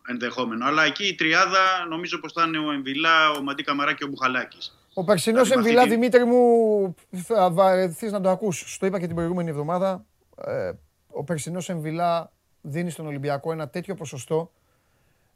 ενδεχόμενο. 0.08 0.66
Αλλά 0.66 0.84
εκεί 0.84 1.08
η 1.08 1.16
τριάδα 1.16 1.86
νομίζω 1.90 2.20
πως 2.20 2.32
θα 2.34 2.44
είναι 2.44 2.58
ο 2.58 2.72
Εμβιλά, 2.72 3.30
ο 3.32 3.42
Μαντί 3.42 3.64
Καμαρά 3.64 3.94
και 3.94 4.04
ο 4.04 4.08
Μπουχαλάκης. 4.08 4.78
Ο 4.94 5.04
περσινός 5.04 5.50
Δηλαδή, 5.50 5.62
με 5.64 5.70
Εμβιλά, 5.70 5.82
αυτή 5.82 5.94
τη- 5.94 6.00
Δημήτρη 6.00 6.24
μου, 6.26 6.96
θα 7.12 7.52
βαρεθείς 7.52 8.12
να 8.12 8.22
το 8.22 8.30
ακούς. 8.30 8.58
Σου 8.58 8.80
το 8.80 8.86
είπα 8.86 9.00
και 9.00 9.06
την 9.08 9.16
προηγούμενη 9.16 9.50
εβδομάδα. 9.50 10.06
Ε, 10.46 10.72
ο 11.08 11.24
περσινός 11.24 11.70
Εμβιλά 11.70 12.32
δίνει 12.62 12.90
στον 12.90 13.06
Ολυμπιακό 13.08 13.52
ένα 13.52 13.70
τέτοιο 13.70 13.96
ποσοστό 13.96 14.52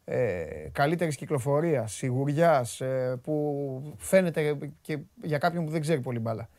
ε, 0.06 0.44
καλύτερης 0.72 1.16
κυκλοφορίας, 1.16 1.94
σιγουριάς, 1.94 2.82
ε, 2.82 3.20
που 3.24 3.96
φαίνεται 3.98 4.58
και 4.82 4.98
για 5.22 5.38
κάποιον 5.38 5.66
που 5.66 5.72
δεν 5.72 5.82
ξέρει 5.82 6.02
πολύ 6.02 6.20
μπάλα. 6.20 6.50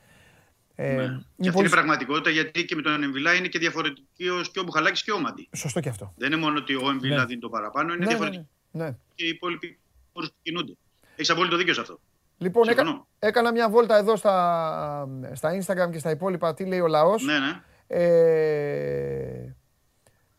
Ε, 0.74 0.92
Ναι. 0.94 1.02
είναι 1.02 1.08
Και 1.08 1.48
αυτή 1.48 1.50
πολύ 1.50 1.56
είναι 1.58 1.66
η 1.66 1.70
πραγματικότητα 1.70 2.30
γιατί 2.30 2.64
και 2.64 2.74
με 2.74 2.82
τον 2.82 3.02
Εμβιλά 3.02 3.34
είναι 3.34 3.48
και 3.48 3.58
διαφορετικός 3.58 4.50
και 4.50 4.60
ο 4.60 4.62
Μπουχαλάκης 4.62 5.02
και 5.02 5.12
ο 5.12 5.20
Μαντί. 5.20 5.48
Σωστό 5.56 5.80
και 5.80 5.88
αυτό. 5.88 6.12
Δεν 6.16 6.32
είναι 6.32 6.40
μόνο 6.40 6.58
ότι 6.58 6.74
ο 6.74 6.88
Εμβιλά 6.90 7.16
Ναι. 7.16 7.24
δίνει 7.24 7.40
το 7.40 7.48
παραπάνω, 7.48 7.88
είναι 7.88 7.96
Ναι, 7.98 8.04
ναι, 8.04 8.08
διαφορετικό 8.10 8.46
ναι, 8.70 8.84
ναι. 8.84 8.96
και 9.14 9.24
οι 9.24 9.28
υπόλοιποι 9.28 9.78
όρους 10.12 10.28
που 10.28 10.36
κινούνται. 10.42 10.72
Έχεις 11.16 11.30
απόλυτο 11.30 11.56
δίκιο 11.56 11.74
σε 11.74 11.80
αυτό. 11.80 12.00
Λοιπόν, 12.38 12.68
έκα- 12.68 12.78
Συμφωνώ. 12.82 13.06
έκανα 13.18 13.52
μια 13.52 13.70
βόλτα 13.70 13.96
εδώ 13.96 14.16
στα, 14.16 15.08
στα 15.32 15.50
Instagram 15.60 15.90
και 15.92 15.98
στα 15.98 16.10
υπόλοιπα 16.10 16.54
τι 16.54 16.64
λέει 16.66 16.80
ο 16.80 16.86
λαός. 16.86 17.22
Ναι, 17.22 17.38
ναι. 17.38 17.62
Ε, 17.86 19.54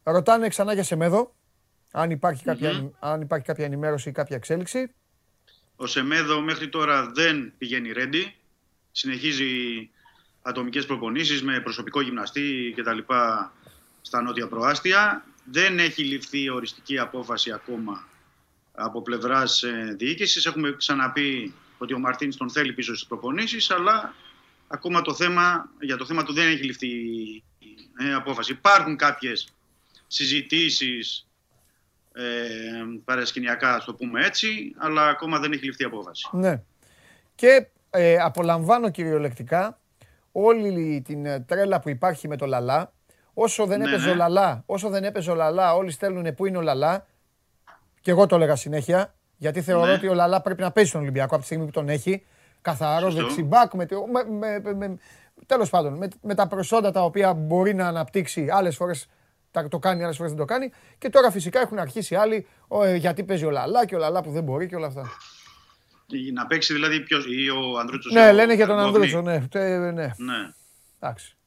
ρωτάνε 0.03 0.47
ξανά 0.47 0.73
για 0.73 0.83
Σεμέδο, 0.83 1.35
αν 1.91 2.11
υπάρχει, 2.11 2.43
κάποια, 2.43 2.91
αν 2.99 3.21
υπάρχει 3.21 3.45
κάποια 3.45 3.65
ενημέρωση 3.65 4.09
ή 4.09 4.11
κάποια 4.11 4.35
εξέλιξη. 4.35 4.91
Ο 5.75 5.85
Σεμέδο 5.85 6.41
μέχρι 6.41 6.69
τώρα 6.69 7.11
δεν 7.13 7.53
πηγαίνει 7.57 7.91
ρέντι. 7.91 8.33
Συνεχίζει 8.91 9.45
ατομικές 10.41 10.85
προπονήσεις 10.85 11.43
με 11.43 11.59
προσωπικό 11.59 12.01
γυμναστή 12.01 12.71
και 12.75 12.83
τα 12.83 12.93
λοιπά 12.93 13.53
στα 14.01 14.21
νότια 14.21 14.47
προάστια. 14.47 15.23
Δεν 15.51 15.79
έχει 15.79 16.03
ληφθεί 16.03 16.49
οριστική 16.49 16.99
απόφαση 16.99 17.51
ακόμα 17.51 18.07
από 18.73 19.01
πλευράς 19.01 19.63
ε, 19.63 19.95
διοίκησης. 19.97 20.45
Έχουμε 20.45 20.75
ξαναπεί 20.77 21.53
ότι 21.83 21.93
ο 21.93 21.99
Μαρτίνς 21.99 22.35
τον 22.35 22.49
θέλει 22.49 22.73
πίσω 22.73 22.95
στις 22.95 23.07
προπονήσεις, 23.07 23.71
αλλά 23.71 24.13
ακόμα 24.67 25.01
το 25.01 25.13
θέμα, 25.13 25.69
για 25.79 25.97
το 25.97 26.05
θέμα 26.05 26.23
του 26.23 26.33
δεν 26.33 26.47
έχει 26.47 26.63
ληφθεί 26.63 26.89
ε, 27.99 28.13
απόφαση. 28.13 28.51
Υπάρχουν 28.51 28.95
κάποιες 28.95 29.53
συζητήσεις 30.07 31.27
ε, 32.13 32.21
παρασκηνιακά, 33.05 33.75
ας 33.75 33.85
το 33.85 33.93
πούμε 33.93 34.25
έτσι, 34.25 34.73
αλλά 34.77 35.07
ακόμα 35.07 35.39
δεν 35.39 35.51
έχει 35.51 35.65
ληφθεί 35.65 35.83
απόφαση. 35.83 36.29
Ναι. 36.31 36.61
Και 37.35 37.67
ε, 37.89 38.17
απολαμβάνω 38.17 38.89
κυριολεκτικά 38.89 39.79
όλη 40.31 41.01
την 41.05 41.25
ε, 41.25 41.39
τρέλα 41.39 41.79
που 41.79 41.89
υπάρχει 41.89 42.27
με 42.27 42.37
το 42.37 42.45
Λαλά. 42.45 42.91
Όσο 43.33 43.65
δεν 43.65 43.79
Ναι, 43.79 43.89
έπαιζε 43.89 44.05
ναι. 44.05 44.11
ο 44.11 44.15
Λαλά, 44.15 44.63
όσο 44.65 44.89
δεν 44.89 45.03
έπαιζε 45.03 45.31
ο 45.31 45.35
Λαλά, 45.35 45.75
όλοι 45.75 45.91
στέλνουν 45.91 46.35
πού 46.35 46.45
είναι 46.45 46.57
ο 46.57 46.61
Λαλά. 46.61 47.05
Και 48.01 48.11
εγώ 48.11 48.25
το 48.25 48.35
έλεγα 48.35 48.55
συνέχεια, 48.55 49.13
γιατί 49.39 49.61
θεωρώ 49.61 49.85
Ναι. 49.85 49.93
ότι 49.93 50.07
ο 50.07 50.13
Λαλά 50.13 50.41
πρέπει 50.41 50.61
να 50.61 50.71
παίζει 50.71 50.89
στον 50.89 51.01
Ολυμπιακό 51.01 51.29
από 51.33 51.39
τη 51.39 51.45
στιγμή 51.45 51.65
που 51.65 51.71
τον 51.71 51.89
έχει. 51.89 52.25
Καθαρός 52.61 53.11
Σωστό. 53.13 53.27
δεξιμπάκ, 53.27 53.73
με, 53.73 53.85
το- 53.85 54.05
με, 54.11 54.23
με, 54.37 54.59
με, 54.63 54.73
με- 54.87 54.97
τέλος 55.45 55.69
πάντων, 55.69 55.93
με, 55.97 56.07
με 56.21 56.35
τα 56.35 56.47
προσόντα 56.47 56.91
τα 56.91 57.03
οποία 57.03 57.33
μπορεί 57.33 57.73
να 57.73 57.87
αναπτύξει 57.87 58.47
άλλες 58.51 58.75
φορές 58.75 59.07
τα, 59.51 59.67
το 59.67 59.79
κάνει, 59.79 60.03
άλλες 60.03 60.15
φορές 60.17 60.31
δεν 60.31 60.39
το 60.39 60.45
κάνει. 60.45 60.71
Και 60.97 61.09
τώρα 61.09 61.31
φυσικά 61.31 61.59
έχουν 61.59 61.79
αρχίσει 61.79 62.15
άλλοι, 62.15 62.47
ο, 62.67 62.83
ε, 62.83 62.95
γιατί 62.95 63.23
παίζει 63.23 63.45
ο 63.45 63.49
Λαλά 63.49 63.85
και 63.85 63.95
ο 63.95 63.97
Λαλά 63.97 64.21
που 64.23 64.31
δεν 64.31 64.43
μπορεί 64.43 64.67
και 64.67 64.75
όλα 64.75 64.87
αυτά. 64.87 65.01
Να 66.33 66.45
παίξει 66.47 66.73
δηλαδή 66.73 66.99
ποιος, 66.99 67.25
ή 67.25 67.49
ο 67.49 67.79
Ανδρούτσος. 67.79 68.11
ή 68.11 68.15
Ναι, 68.15 68.29
ο 68.29 68.33
λένε 68.33 68.53
για 68.53 68.67
τον 68.67 68.75
Καρμπόβνη. 68.77 69.03
Ανδρούτσο, 69.13 69.31
ναι. 69.31 69.47
Τε- 69.47 69.79
ναι. 69.93 70.05
Ναι. 70.17 70.49
Εντάξει. 70.99 71.37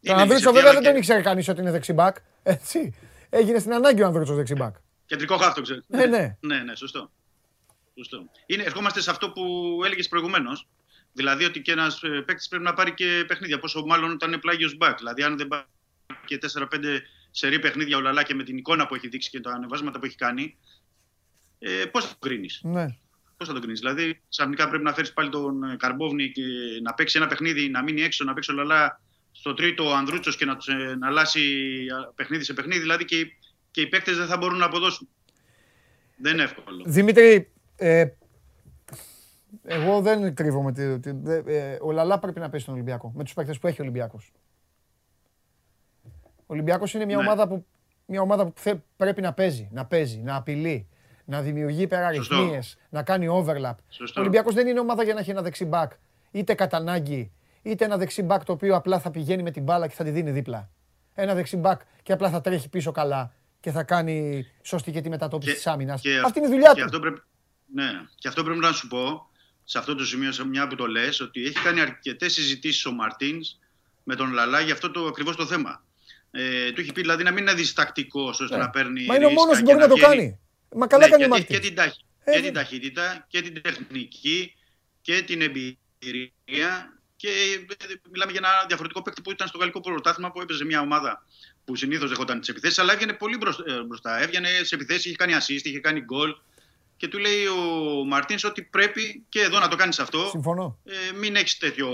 Είναι 0.00 0.14
Τον 0.14 0.22
Ανδρούτσο 0.22 0.50
δυσευτή, 0.50 0.52
βέβαια 0.54 0.70
αλλά 0.70 0.72
δεν 0.72 0.82
τον 0.82 0.92
και- 0.92 0.98
ήξερε 0.98 1.20
κανείς 1.22 1.48
ότι 1.48 1.60
είναι 1.60 1.70
δεξιμπάκ. 1.70 2.16
Έτσι. 2.42 2.94
Έγινε 3.30 3.58
στην 3.58 3.72
ανάγκη 3.72 4.02
ο 4.02 4.06
Ανδρούτσος 4.06 4.36
δεξιμπάκ. 4.36 4.74
Κεντρικό 5.06 5.36
χάφτο, 5.36 5.62
ξέρω. 5.62 5.80
Ναι, 5.86 6.06
ναι. 6.06 6.36
ναι, 6.40 6.58
ναι, 6.58 6.74
σωστό. 6.74 7.10
σωστό. 7.96 8.30
Είναι, 8.46 8.62
ερχόμαστε 8.62 9.00
σε 9.00 9.10
αυτό 9.10 9.30
που 9.30 9.42
έλεγες 9.84 10.08
προηγουμένως. 10.08 10.66
Δηλαδή 11.12 11.44
ότι 11.44 11.62
και 11.62 11.72
ένας 11.72 12.00
παίκτης 12.24 12.48
πρέπει 12.48 12.64
να 12.64 12.74
πάρει 12.74 12.94
και 12.94 13.24
παιχνίδια. 13.26 13.58
Πόσο 13.58 13.84
μάλλον 13.86 14.10
όταν 14.10 14.28
είναι 14.32 14.38
πλάγιος 14.40 14.76
μπακ. 14.76 14.96
Δηλαδή, 14.98 15.22
αν 15.22 15.36
δεν 15.36 15.48
πάρει 15.48 15.64
και 16.24 16.38
4-5 16.38 16.66
σερή 17.30 17.58
παιχνίδια 17.58 17.96
ο 17.96 18.00
Λαλά 18.00 18.22
και 18.22 18.34
με 18.34 18.42
την 18.42 18.56
εικόνα 18.56 18.86
που 18.86 18.94
έχει 18.94 19.08
δείξει 19.08 19.30
και 19.30 19.40
τα 19.40 19.50
ανεβάσματα 19.50 19.98
που 19.98 20.04
έχει 20.06 20.16
κάνει, 20.16 20.56
ε, 21.58 21.84
πώς 21.84 22.04
θα 22.04 22.10
το 22.10 22.18
κρίνεις; 22.28 22.60
Ναι. 22.62 22.86
Πώς 23.36 23.46
θα 23.48 23.54
το 23.54 23.60
κρίνεις; 23.60 23.78
Δηλαδή, 23.80 24.22
ξαφνικά 24.28 24.68
πρέπει 24.68 24.84
να 24.84 24.92
φέρεις 24.94 25.12
πάλι 25.12 25.28
τον 25.28 25.62
ε, 25.62 25.76
Καρμπόβνη 25.76 26.30
και 26.32 26.42
να 26.82 26.94
παίξει 26.94 27.18
ένα 27.18 27.26
παιχνίδι, 27.26 27.68
να 27.68 27.82
μείνει 27.82 28.02
έξω, 28.02 28.24
να 28.24 28.32
παίξει 28.34 28.50
ο 28.50 28.54
Λαλά 28.54 29.00
στο 29.32 29.54
τρίτο 29.54 29.84
ο 29.88 29.94
Ανδρούτσος 29.94 30.36
και 30.36 30.44
να, 30.44 30.56
τους, 30.56 30.66
ε, 30.68 30.96
να 30.98 31.06
αλλάσει 31.06 31.40
α, 31.90 32.12
παιχνίδι 32.14 32.44
σε 32.44 32.54
παιχνίδι. 32.54 32.80
Δηλαδή 32.80 33.04
και, 33.04 33.18
οι- 33.18 33.36
και 33.76 33.82
οι 33.82 33.86
παίκτες 33.86 34.16
δεν 34.16 34.26
θα 34.26 34.36
μπορούν 34.36 34.58
να 34.58 34.64
αποδώσουν. 34.64 35.08
Δεν 36.16 36.32
είναι 36.32 36.42
εύκολο. 36.42 36.82
Δημήτρη, 36.86 37.52
ε, 37.76 38.06
εγώ 39.64 40.00
δεν 40.00 40.34
κρύβομαι. 40.34 40.72
τη- 40.72 40.98
τη- 41.00 41.10
δε- 41.10 41.42
ε, 41.46 41.78
ο 41.82 41.90
Λαλά 41.92 42.18
πρέπει 42.18 42.38
να 42.40 42.44
παίζει 42.48 42.62
στον 42.64 42.74
Ολυμπιακό. 42.74 43.12
Με 43.16 43.24
τους 43.24 43.34
παίκτες 43.34 43.58
που 43.58 43.66
έχει 43.66 43.80
ο 43.80 43.84
Ολυμπιακός. 43.84 44.32
Ο 46.36 46.44
Ολυμπιακός 46.46 46.94
είναι 46.94 47.04
μια 47.04 47.16
Ναι. 47.16 47.22
ομάδα 47.22 47.48
που, 47.48 47.66
μια 48.06 48.20
ομάδα 48.20 48.44
που 48.46 48.52
θε- 48.56 48.80
πρέπει 48.96 49.20
να 49.20 49.32
παίζει, 49.32 49.68
να 49.72 49.86
παίζει, 49.86 50.18
να 50.18 50.36
απειλεί, 50.36 50.88
να 51.24 51.42
δημιουργεί 51.42 51.82
υπεραριθμίες, 51.82 52.78
να 52.88 53.02
κάνει 53.02 53.26
overlap. 53.30 53.74
Σωστό. 53.88 54.20
Ο 54.20 54.22
Ολυμπιακός 54.22 54.54
δεν 54.54 54.66
είναι 54.66 54.80
ομάδα 54.80 55.02
για 55.02 55.14
να 55.14 55.20
έχει 55.20 55.30
ένα 55.30 55.42
δεξί 55.42 55.64
μπακ, 55.64 55.92
είτε 56.30 56.54
κατά 56.54 56.76
ανάγκη, 56.76 57.32
είτε 57.62 57.84
ένα 57.84 57.96
δεξί 57.96 58.22
μπακ 58.22 58.44
το 58.44 58.52
οποίο 58.52 58.76
απλά 58.76 58.98
θα 59.00 59.10
πηγαίνει 59.10 59.42
με 59.42 59.50
την 59.50 59.62
μπάλα 59.62 59.86
και 59.86 59.94
θα 59.94 60.04
τη 60.04 60.10
δίνει 60.10 60.30
δίπλα. 60.30 60.70
Ένα 61.14 61.34
δεξί 61.34 61.56
μπακ 61.56 61.80
και 62.02 62.12
απλά 62.12 62.30
θα 62.30 62.40
τρέχει 62.40 62.68
πίσω 62.68 62.92
καλά 62.92 63.32
και 63.66 63.72
θα 63.72 63.82
κάνει 63.82 64.46
σωστή 64.62 64.92
και 64.92 65.00
τη 65.00 65.08
μετατόπιση 65.08 65.50
Και- 65.50 65.56
της 65.56 65.66
άμυνας. 65.66 66.00
και 66.00 66.18
Αυτή 66.24 66.38
είναι 66.38 66.48
η 66.48 66.50
δουλειά 66.50 66.70
και 66.72 66.78
του. 66.78 66.84
Αυτό 66.84 67.00
πρέπει, 67.00 67.20
ναι, 67.74 67.90
και 68.18 68.28
αυτό 68.28 68.44
πρέπει 68.44 68.58
να 68.58 68.72
σου 68.72 68.88
πω, 68.88 69.30
σε 69.64 69.78
αυτό 69.78 69.94
το 69.94 70.04
σημείο, 70.04 70.32
σε 70.32 70.46
μια 70.46 70.66
που 70.66 70.74
το 70.74 70.86
λες, 70.86 71.20
ότι 71.20 71.42
έχει 71.42 71.62
κάνει 71.62 71.80
αρκετές 71.80 72.32
συζητήσεις 72.32 72.84
ο 72.86 72.92
Μαρτίνς 72.92 73.58
με 74.04 74.14
τον 74.14 74.32
Λαλά 74.32 74.60
για 74.60 74.72
αυτό 74.72 74.90
το 74.90 75.06
ακριβώς 75.06 75.36
το 75.36 75.46
θέμα. 75.46 75.84
Ε, 76.30 76.72
του 76.72 76.80
έχει 76.80 76.92
πει 76.92 77.00
δηλαδή 77.00 77.22
να 77.22 77.30
μην 77.30 77.42
είναι 77.42 77.54
διστακτικός 77.54 78.40
ώστε 78.40 78.56
Ναι. 78.56 78.62
να 78.62 78.70
παίρνει 78.70 79.04
Μα 79.06 79.14
είναι 79.14 79.24
ο 79.24 79.28
ρίσκα 79.28 79.42
μόνος 79.42 79.58
που 79.58 79.64
και 79.66 79.72
μπορεί 79.72 79.82
να 79.84 79.88
το 79.88 79.94
βγαίνει- 79.96 80.14
κάνει. 80.16 80.38
Μα 80.76 80.86
καλά 80.86 81.04
ναι, 81.04 81.10
κάνει 81.10 81.22
ο 81.24 81.26
γιατί 81.26 81.42
έχει 81.42 81.52
Μάρτιν. 81.52 81.60
και 81.60 81.66
την, 81.66 81.74
ταχύ- 81.76 82.00
Ε, 82.24 82.30
και 82.32 82.36
βέβαια. 82.40 82.42
την 82.42 82.52
ταχύτητα 82.54 83.26
και 83.28 83.40
την 83.42 83.62
τεχνική 83.62 84.54
και 85.02 85.22
την 85.22 85.40
εμπειρία 85.42 86.98
και 87.16 87.28
ε, 87.28 87.94
μιλάμε 88.12 88.30
για 88.32 88.40
ένα 88.44 88.64
διαφορετικό 88.66 89.02
παίκτη 89.02 89.22
που 89.22 89.30
ήταν 89.30 89.48
στο 89.48 89.58
γαλλικό 89.58 89.80
πρωτάθλημα 89.80 90.30
που 90.32 90.40
έπαιζε 90.40 90.64
μια 90.64 90.80
ομάδα 90.80 91.24
που 91.66 91.76
συνήθως 91.76 92.08
δεχόταν 92.08 92.40
τις 92.40 92.48
επιθέσεις, 92.48 92.78
αλλά 92.78 92.92
έβγαινε 92.92 93.12
πολύ 93.12 93.36
μπροσ- 93.36 93.68
ε, 93.68 93.82
μπροστά. 93.86 94.18
Έβγαινε 94.22 94.48
σε 94.62 94.74
επιθέσεις, 94.74 95.04
είχε 95.04 95.16
κάνει 95.16 95.32
assist, 95.40 95.64
είχε 95.64 95.80
κάνει 95.80 96.00
goal. 96.12 96.34
Και 96.96 97.08
του 97.08 97.18
λέει 97.18 97.46
ο 97.46 98.04
Μαρτίνς 98.04 98.44
ότι 98.44 98.62
πρέπει 98.62 99.24
και 99.28 99.40
εδώ 99.40 99.58
να 99.58 99.68
το 99.68 99.76
κάνεις 99.76 99.98
αυτό. 99.98 100.28
Συμφωνώ. 100.30 100.78
Ε, 100.84 100.92
μην 101.18 101.36
έχεις 101.36 101.58
τέτοιο 101.58 101.88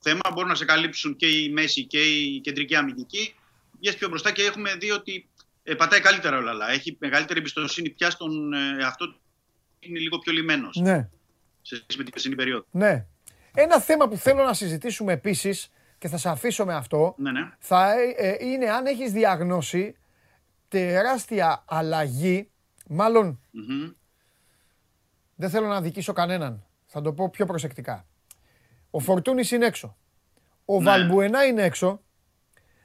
θέμα. 0.00 0.20
Μπορούν 0.32 0.48
να 0.48 0.54
σε 0.54 0.64
καλύψουν 0.64 1.16
και 1.16 1.26
η 1.26 1.48
μέση 1.50 1.84
και 1.84 2.02
η 2.02 2.40
κεντρική 2.40 2.74
αμυντική. 2.76 3.34
Βγες 3.80 3.96
πιο 3.96 4.08
μπροστά 4.08 4.30
και 4.32 4.42
έχουμε 4.42 4.74
δει 4.74 4.90
ότι 4.90 5.28
ε, 5.62 5.74
πατάει 5.74 6.00
καλύτερα 6.00 6.38
ο 6.38 6.40
Λαλά. 6.40 6.70
Έχει 6.70 6.96
μεγαλύτερη 7.00 7.38
εμπιστοσύνη 7.38 7.90
πια 7.90 8.10
στον 8.10 8.52
ε, 8.52 8.76
εαυτό 8.80 9.08
του. 9.10 9.20
Είναι 9.80 9.98
λίγο 9.98 10.18
πιο 10.18 10.32
λιμένος 10.32 10.76
Ναι, 10.76 11.08
σε 11.62 11.74
σχέση 11.76 11.96
με 11.98 12.02
την 12.02 12.12
περσινή 12.12 12.34
περίοδο. 12.34 12.64
ναι. 12.70 13.04
Ένα 13.54 13.80
θέμα 13.80 14.08
που 14.08 14.16
θέλω 14.16 14.44
να 14.44 14.54
συζητήσουμε 14.54 15.12
επίσης 15.12 15.68
και 16.00 16.08
θα 16.08 16.16
σε 16.16 16.28
αφήσω 16.28 16.64
με 16.64 16.74
αυτό 16.74 17.14
Ναι, 17.18 17.30
ναι. 17.30 17.50
θα 17.58 17.92
ε, 17.92 18.14
ε, 18.16 18.36
είναι 18.46 18.70
αν 18.70 18.86
έχεις 18.86 19.12
διαγνώσει 19.12 19.96
τεράστια 20.68 21.64
αλλαγή, 21.66 22.50
μάλλον 22.88 23.40
Μμμ. 23.50 23.90
Δεν 25.34 25.50
θέλω 25.50 25.66
να 25.66 25.80
δικήσω 25.80 26.12
κανέναν. 26.12 26.64
Θα 26.86 27.00
το 27.00 27.12
πω 27.12 27.30
πιο 27.30 27.46
προσεκτικά. 27.46 28.06
Ο 28.90 28.98
Φορτούνης 28.98 29.50
είναι 29.50 29.66
έξω. 29.66 29.96
Ο 30.64 30.78
Ναι. 30.78 30.84
Βαλμπουενά 30.84 31.44
είναι 31.44 31.62
έξω. 31.62 32.00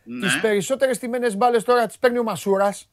Ναι, 0.04 0.26
Τις 0.28 0.40
περισσότερες 0.40 0.98
τιμένες 1.00 1.38
μπάλες 1.38 1.64
τώρα 1.64 1.86
τις 1.86 2.00
παίρνει 2.00 2.18
ο 2.18 2.24
Μασούρας 2.24 2.90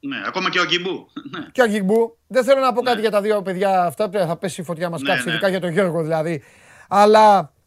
ναι, 0.00 0.16
ακόμα 0.26 0.50
και 0.50 0.58
ο 0.58 0.62
Αγκιμπού. 0.62 1.08
Ναι. 1.38 1.46
και 1.52 1.60
ο 1.60 1.64
Αγγιγκμπού. 1.64 2.18
Δεν 2.26 2.44
θέλω 2.44 2.60
να 2.60 2.72
πω 2.72 2.82
κάτι 2.82 3.00
για 3.00 3.10
τα 3.10 3.20
δύο 3.20 3.42
παιδιά 3.42 3.82
αυτά, 3.84 4.10
θα 4.12 4.36
πέσει 4.36 4.60
η 4.60 4.64
φωτιά 4.64 4.90
μας 4.90 5.00
Ναι, 5.00 5.08
κάψει, 5.08 5.24
ναι. 5.26 5.30
ειδικά 5.32 5.48
για 5.48 5.60
τον 5.60 5.70
Γιώργο 5.70 6.02
δηλαδή. 6.02 6.42
Αλλά 6.88 7.38
έχει, 7.38 7.59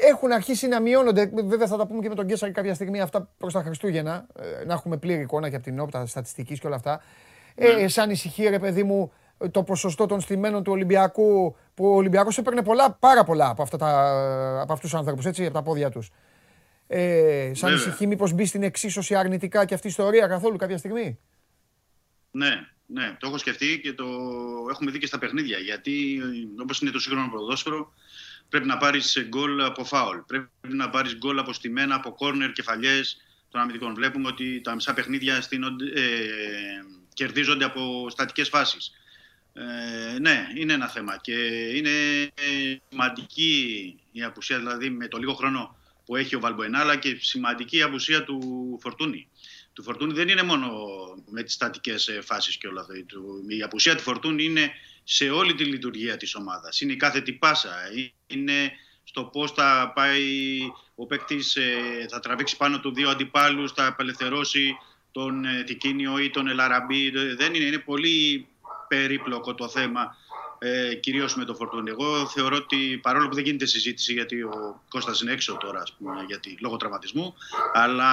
έχουν 0.00 0.32
αρχίσει 0.32 0.68
να 0.68 0.80
μειώνονται. 0.80 1.30
Βέβαια 1.44 1.66
θα 1.66 1.76
τα 1.76 1.86
πούμε 1.86 2.02
και 2.02 2.08
με 2.08 2.14
τον 2.14 2.26
Κέσσαρη 2.26 2.52
κάποια 2.52 2.74
στιγμή 2.74 3.00
αυτά 3.00 3.28
προς 3.38 3.52
τα 3.52 3.62
Χριστούγεννα. 3.62 4.26
ε, 4.60 4.64
να 4.64 4.72
έχουμε 4.72 4.96
πλήρη 4.96 5.22
εικόνα 5.22 5.48
και 5.50 5.54
από 5.56 5.64
την 5.64 5.80
όπτα 5.80 6.06
στατιστικής 6.06 6.60
και 6.60 6.66
όλα 6.66 6.76
αυτά. 6.76 7.02
Ναι. 7.54 7.66
Ε, 7.66 7.88
σαν 7.88 8.10
ησυχεί 8.10 8.48
ρε 8.48 8.58
παιδί 8.58 8.82
μου 8.82 9.12
το 9.50 9.62
ποσοστό 9.62 10.06
των 10.06 10.20
στημένων 10.20 10.62
του 10.62 10.72
Ολυμπιακού 10.72 11.56
που 11.74 11.86
ο 11.86 11.94
Ολυμπιακός 11.94 12.38
έπαιρνε 12.38 12.62
πολλά, 12.62 12.92
πάρα 12.92 13.24
πολλά 13.24 13.48
από, 13.48 13.62
αυτά 13.62 13.76
τα, 13.76 13.90
από 14.60 14.72
αυτούς 14.72 14.90
τους 14.90 14.98
άνθρωπους, 14.98 15.24
έτσι, 15.26 15.44
από 15.44 15.54
τα 15.54 15.62
πόδια 15.62 15.90
τους. 15.90 16.10
Ε, 16.86 17.50
σαν 17.54 17.70
Βέβαια. 17.70 17.86
ησυχεί 17.86 18.06
μήπως 18.06 18.32
μπει 18.32 18.44
στην 18.44 18.62
εξίσωση 18.62 19.14
αρνητικά 19.14 19.64
και 19.64 19.74
αυτή 19.74 19.86
η 19.86 19.90
ιστορία 19.90 20.26
καθόλου 20.26 20.56
κάποια 20.56 20.78
στιγμή; 20.78 21.18
Ναι, 22.30 22.50
ναι, 22.86 23.16
το 23.20 23.26
έχω 23.26 23.38
σκεφτεί 23.38 23.80
και 23.82 23.92
το 23.92 24.04
έχουμε 24.70 24.90
δει 24.90 24.98
και 24.98 25.06
στα 25.06 25.18
παιχνίδια. 25.18 25.58
Γιατί 25.58 26.20
όπως 26.62 26.80
είναι 26.80 26.90
το 26.90 26.98
σύγχρονο 26.98 27.28
ποδόσφαιρο, 27.30 27.92
πρέπει 28.48 28.66
να 28.66 28.76
πάρεις 28.76 29.24
γκολ 29.28 29.60
από 29.60 29.84
φάουλ. 29.84 30.18
Πρέπει 30.26 30.48
να 30.60 30.90
πάρεις 30.90 31.16
γκολ 31.16 31.38
από 31.38 31.52
στημένα, 31.52 31.94
από 31.94 32.12
κόρνερ, 32.14 32.52
κεφαλιές 32.52 33.16
των 33.50 33.60
αμυντικών. 33.60 33.94
Βλέπουμε 33.94 34.28
ότι 34.28 34.60
τα 34.60 34.74
μισά 34.74 34.94
παιχνίδια 34.94 35.40
στείνονται, 35.40 35.84
ε, 35.84 36.84
κερδίζονται 37.14 37.64
από 37.64 38.06
στατικές 38.10 38.48
φάσεις. 38.48 38.92
Ε, 39.52 40.18
ναι, 40.18 40.46
είναι 40.54 40.72
ένα 40.72 40.88
θέμα 40.88 41.16
και 41.20 41.34
είναι 41.74 42.22
ε, 42.22 42.76
σημαντική 42.88 43.94
η 44.12 44.22
απουσία, 44.22 44.58
δηλαδή 44.58 44.90
με 44.90 45.08
το 45.08 45.18
λίγο 45.18 45.34
χρόνο 45.34 45.76
που 46.04 46.16
έχει 46.16 46.34
ο 46.34 46.40
Βαλμποενά, 46.40 46.78
αλλά 46.78 46.96
και 46.96 47.16
σημαντική 47.20 47.76
η 47.76 47.82
απουσία 47.82 48.24
του 48.24 48.78
Φορτούνη. 48.82 49.28
Του 49.78 49.84
Φορτούνη 49.84 50.12
δεν 50.12 50.28
είναι 50.28 50.42
μόνο 50.42 50.70
με 51.30 51.42
τις 51.42 51.54
στατικές 51.54 52.08
ε, 52.08 52.20
φάσεις 52.20 52.56
και 52.56 52.66
όλα 52.66 52.80
αυτά. 52.80 52.92
Του- 53.06 53.44
Η 53.48 53.62
απουσία 53.62 53.96
του 53.96 54.02
Φορτούνη 54.02 54.44
είναι 54.44 54.70
σε 55.04 55.30
όλη 55.30 55.54
τη 55.54 55.64
λειτουργία 55.64 56.16
της 56.16 56.34
ομάδας. 56.34 56.80
Είναι 56.80 56.92
η 56.92 56.96
κάθε 56.96 57.20
τι 57.20 57.32
πάσα. 57.32 57.74
Είναι 58.26 58.72
στο 59.04 59.24
πώς 59.24 59.52
θα 59.52 59.92
πάει 59.94 60.58
ο 60.94 61.06
παίκτης, 61.06 61.56
θα 62.10 62.20
τραβήξει 62.20 62.56
πάνω 62.56 62.80
του 62.80 62.94
δύο 62.94 63.08
αντιπάλους, 63.10 63.72
θα 63.72 63.86
απελευθερώσει 63.86 64.76
τον 65.12 65.44
ε, 65.44 65.62
Τικίνιο 65.62 66.18
ή 66.18 66.30
τον 66.30 66.48
Ελαραμπή. 66.48 67.10
Δεν 67.10 67.54
είναι, 67.54 67.64
είναι 67.64 67.78
πολύ 67.78 68.46
περίπλοκο 68.88 69.54
το 69.54 69.68
θέμα, 69.68 70.16
ε, 70.58 70.94
κυρίως 70.94 71.34
με 71.34 71.44
το 71.44 71.54
Φορτούνη. 71.54 71.90
Εγώ 71.90 72.26
θεωρώ 72.26 72.56
ότι 72.56 72.98
παρόλο 73.02 73.28
που 73.28 73.34
δεν 73.34 73.44
γίνεται 73.44 73.66
συζήτηση 73.66 74.12
γιατί 74.12 74.42
ο 74.42 74.82
Κώστας 74.88 75.20
είναι 75.20 75.32
έξω 75.32 75.56
τώρα, 75.60 75.80
ας 75.80 75.92
πούμε, 75.92 76.24
γιατί, 76.26 76.56
λόγω 76.60 76.76
τραυματισμού, 76.76 77.34
αλλά 77.72 78.10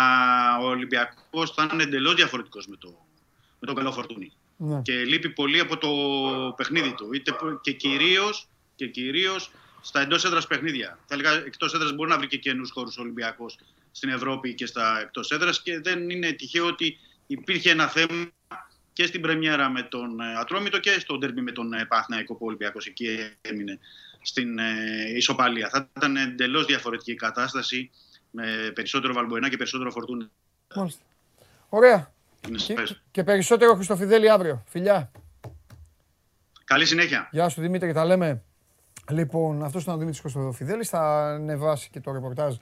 ο 0.57 0.65
Ολυμπιακός 0.65 1.51
θα 1.51 1.69
είναι 1.73 1.84
εντελώς 1.84 2.15
διαφορετικός 2.15 2.67
με, 2.67 2.76
το, 2.76 3.05
με 3.59 3.67
τον 3.67 3.76
καλό 3.76 3.91
Φορτούνη. 3.91 4.31
Ναι. 4.57 4.81
Και 4.81 4.93
λείπει 4.93 5.30
πολύ 5.30 5.59
από 5.59 5.77
το 5.77 5.89
παιχνίδι 6.57 6.93
του. 6.93 7.13
Είτε, 7.13 7.31
που- 7.31 7.59
και 7.61 7.72
κυρίως, 7.72 8.47
και 8.76 8.88
κυρίως 8.88 9.51
στα 9.81 10.01
εντός 10.01 10.26
έδρας 10.26 10.47
παιχνίδια. 10.47 10.99
Θα 11.07 11.13
έλεγα 11.13 11.31
εκτός 11.31 11.73
έδρας 11.73 11.93
μπορεί 11.93 12.09
να 12.09 12.17
βρει 12.17 12.27
και 12.27 12.38
καινούς 12.38 12.72
χώρους 12.72 12.97
Ολυμπιακός 12.97 13.57
στην 13.91 14.09
Ευρώπη 14.09 14.53
και 14.53 14.65
στα 14.65 14.99
εκτός 15.01 15.31
έδρας 15.31 15.61
και 15.61 15.80
δεν 15.80 16.09
είναι 16.09 16.31
τυχαίο 16.31 16.65
ότι 16.65 16.97
υπήρχε 17.27 17.69
ένα 17.72 17.88
θέμα 17.88 18.27
και 18.95 19.05
στην 19.05 19.22
Πρεμιέρα 19.22 19.69
με 19.69 19.81
τον 19.81 20.19
ε, 20.19 20.38
Ατρόμητο 20.39 20.80
και 20.80 20.99
στο 20.99 21.17
ντέρμπι 21.17 21.41
με 21.41 21.51
τον 21.51 21.73
ε, 21.73 21.85
Παναθηναϊκό 21.85 22.34
που 22.34 22.39
ο 22.41 22.47
Ολυμπιακός 22.47 22.85
εκεί 22.85 23.17
έμεινε 23.41 23.80
στην 24.22 24.59
ε, 24.59 24.63
ισοπαλία. 25.15 25.69
Θα 25.69 25.89
ήταν 25.97 26.15
εντελώς 26.15 26.65
διαφορετική 26.65 27.11
η 27.11 27.15
κατάσταση 27.15 27.91
με 28.31 28.72
περισσότερο 28.73 29.13
Βαλμποενά 29.13 29.49
και 29.49 29.57
περισσότερο 29.57 29.91
Φορτούνη. 29.91 30.30
Μάλιστα. 30.76 31.03
Ωραία. 31.69 32.13
Είναι 32.47 32.57
Και, 32.57 32.63
σαφές. 32.63 33.01
και 33.11 33.23
περισσότερο 33.23 33.76
Χριστοφιδέλη 33.76 34.30
αύριο. 34.30 34.63
Φιλιά. 34.67 35.11
Καλή 36.63 36.85
συνέχεια. 36.85 37.30
Γεια 37.31 37.49
σου 37.49 37.61
Δημήτρη, 37.61 37.93
τα 37.93 38.05
λέμε. 38.05 38.43
Λοιπόν, 39.09 39.63
αυτός 39.63 39.81
ήταν 39.81 39.93
ο 39.93 39.97
Δημήτρης 39.97 40.22
Χριστοφιδέλης. 40.22 40.89
Θα 40.89 40.99
ανεβάσει 41.26 41.89
και 41.89 41.99
το 41.99 42.11
ρεπορτάζ 42.11 42.55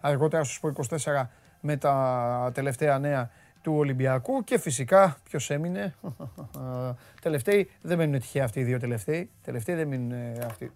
αργότερα 0.00 0.44
στο 0.44 0.72
Sport 0.78 0.96
24 0.96 1.26
με 1.60 1.76
τα 1.76 2.50
τελευταία 2.54 2.98
νέα 2.98 3.30
του 3.62 3.74
Ολυμπιακού 3.74 4.44
και 4.44 4.58
φυσικά 4.58 5.16
ποιος 5.24 5.50
έμεινε; 5.50 5.94
τελευταίοι 7.22 7.70
δεν 7.82 7.98
μένουν 7.98 8.20
τυχαία 8.20 8.44
αυτοί 8.44 8.60
οι 8.60 8.64
δύο 8.64 8.78
τελευταίοι. 8.78 9.30
Τελευταίοι 9.42 9.74
δεν 9.74 9.88
μείνουν 9.88 10.12
ε, 10.12 10.38
αυτοί. 10.44 10.72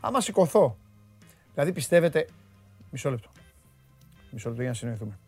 Άμα 0.00 0.20
σηκωθώ, 0.20 0.76
δηλαδή 1.52 1.72
πιστεύετε, 1.72 2.28
μισό 2.90 3.10
λεπτό, 3.10 3.30
μισό 4.30 4.48
λεπτό 4.48 4.62
για 4.62 4.70
να 4.70 4.76
συνοηθούμε. 4.76 5.18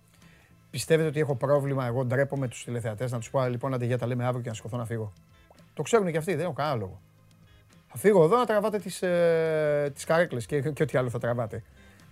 Πιστεύετε 0.70 1.09
ότι 1.09 1.20
έχω 1.20 1.35
πρόβλημα, 1.35 1.87
εγώ 1.87 2.05
ντρέπομαι 2.05 2.49
τους 2.49 2.65
τηλεθεατές 2.65 3.12
να 3.12 3.19
τους 3.19 3.31
πω 3.31 3.47
λοιπόν 3.47 3.74
άντε 3.74 3.85
για 3.85 3.99
τα 3.99 4.07
λέμε 4.07 4.24
αύριο 4.24 4.43
και 4.43 4.49
να 4.49 4.55
σηκωθώ 4.55 4.77
να 4.77 4.85
φύγω. 4.85 5.12
Το 5.74 5.83
ξέρουν 5.83 6.11
και 6.11 6.19
αυτοί, 6.19 6.35
δεν 6.35 6.45
έχω 6.45 6.53
κανένα 6.53 6.77
λόγο. 6.77 7.01
Θα 7.89 7.99
φύγω 7.99 8.24
εδώ 8.24 8.37
να 8.37 8.47
τραβάτε 8.47 8.78
τις, 8.78 9.03
ε, 9.03 9.91
τις 9.95 10.05
καρέκλες 10.05 10.47
και, 10.47 10.61
και 10.61 10.83
ό,τι 10.83 10.99
άλλο 10.99 11.11
θα 11.11 11.19
τραβάτε. 11.19 11.62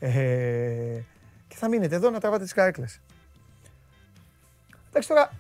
Ε, 0.07 1.03
και 1.49 1.57
θα 1.57 1.69
μείνετε 1.69 1.95
εδώ 1.95 2.11
να 2.11 2.21
τραβάτε 2.21 2.43
τις 2.43 2.53
καρέκλες. 2.53 3.01
Εντάξει 4.89 5.09
τώρα, 5.09 5.31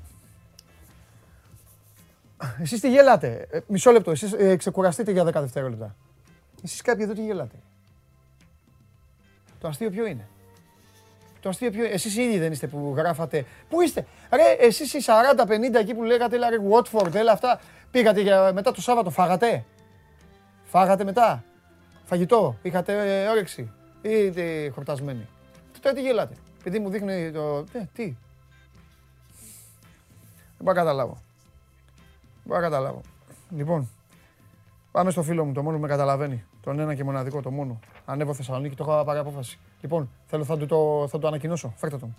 εσείς 2.60 2.80
τι 2.80 2.90
γελάτε; 2.90 3.46
Ε, 3.50 3.58
μισό 3.66 3.90
λεπτό, 3.90 4.10
εσείς 4.10 4.32
ε, 4.32 4.56
ξεκουραστείτε 4.56 5.10
για 5.10 5.24
10 5.24 5.32
δευτερόλεπτα. 5.32 5.96
Εσείς 6.64 6.82
κάποιοι 6.82 7.04
εδώ 7.04 7.14
τι 7.14 7.24
γελάτε; 7.24 7.56
Το 9.60 9.68
αστείο 9.68 9.90
ποιο 9.90 10.06
είναι; 10.06 10.28
Το 11.40 11.48
αστείο 11.48 11.70
ποιο 11.70 11.84
είναι. 11.84 11.92
Εσείς 11.94 12.16
ήδη 12.16 12.38
δεν 12.38 12.52
είστε 12.52 12.66
που 12.66 12.94
γράφατε. 12.96 13.44
Πού 13.68 13.80
είστε; 13.80 14.06
Ρε, 14.30 14.66
εσείς 14.66 14.94
οι 14.94 15.00
40-50 15.00 15.74
εκεί 15.74 15.94
που 15.94 16.02
λέγατε, 16.02 16.36
έλα 16.36 16.50
ρε, 16.50 16.56
Watford, 16.70 17.14
έλα 17.14 17.32
αυτά. 17.32 17.60
Πήγατε 17.90 18.20
για, 18.20 18.52
μετά 18.52 18.72
το 18.72 18.80
Σάββατο, 18.80 19.10
φάγατε; 19.10 19.64
Φάγατε 20.64 21.04
μετά; 21.04 21.44
Φαγητό, 22.04 22.56
είχατε 22.62 23.22
ε, 23.22 23.28
όρεξη; 23.28 23.72
Ή 24.04 24.10
είστε 24.10 24.68
χορτασμένοι. 24.68 25.26
Τώρα 25.80 25.96
τι 25.96 26.02
γελάτε. 26.02 26.34
Επειδή 26.58 26.78
μου 26.78 26.88
δείχνει 26.88 27.32
το... 27.32 27.64
Ε, 27.72 27.88
τι; 27.92 28.04
Δεν 28.04 28.16
μπορώ 30.58 30.72
να 30.72 30.82
καταλάβω. 30.82 31.12
Δεν 31.12 32.42
μπορώ 32.44 32.60
να 32.60 32.68
καταλάβω. 32.68 33.00
Λοιπόν, 33.50 33.88
πάμε 34.92 35.10
στο 35.10 35.22
φίλο 35.22 35.44
μου, 35.44 35.52
το 35.52 35.62
μόνο 35.62 35.76
που 35.76 35.82
με 35.82 35.88
καταλαβαίνει. 35.88 36.44
Τον 36.60 36.78
ένα 36.78 36.94
και 36.94 37.04
μοναδικό, 37.04 37.42
το 37.42 37.50
μόνο. 37.50 37.78
Ανέβω 38.04 38.34
Θεσσαλονίκη, 38.34 38.74
το 38.74 38.84
έχω 38.88 39.04
πάρει 39.04 39.18
απόφαση. 39.18 39.58
Λοιπόν, 39.80 40.10
θέλω 40.26 40.44
θα 40.44 40.56
του 40.56 40.66
το, 40.66 41.06
θα 41.08 41.18
το 41.18 41.26
ανακοινώσω. 41.26 41.72
Φέρτε 41.76 41.98
τον. 41.98 42.16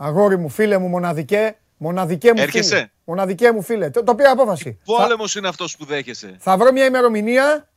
Αγόρι 0.00 0.36
μου, 0.38 0.48
φίλε 0.48 0.78
μου, 0.78 0.88
μοναδικέ, 0.88 1.56
μοναδικέ 1.76 2.32
μου 2.32 2.42
Έρχεσαι; 2.42 2.74
φίλε. 2.74 2.88
Μοναδικέ 3.04 3.52
μου 3.52 3.62
φίλε. 3.62 3.90
Το, 3.90 4.02
το 4.04 4.14
πήρα 4.14 4.30
απόφαση. 4.30 4.78
Θα, 4.84 5.02
Πόλεμο 5.02 5.24
είναι 5.38 5.48
αυτός 5.48 5.76
που 5.76 5.84
δέχεσαι; 5.84 6.36
θα 6.38 6.56
βρω 6.56 6.72
μια 6.72 6.84
ημερομηνία 6.84 7.68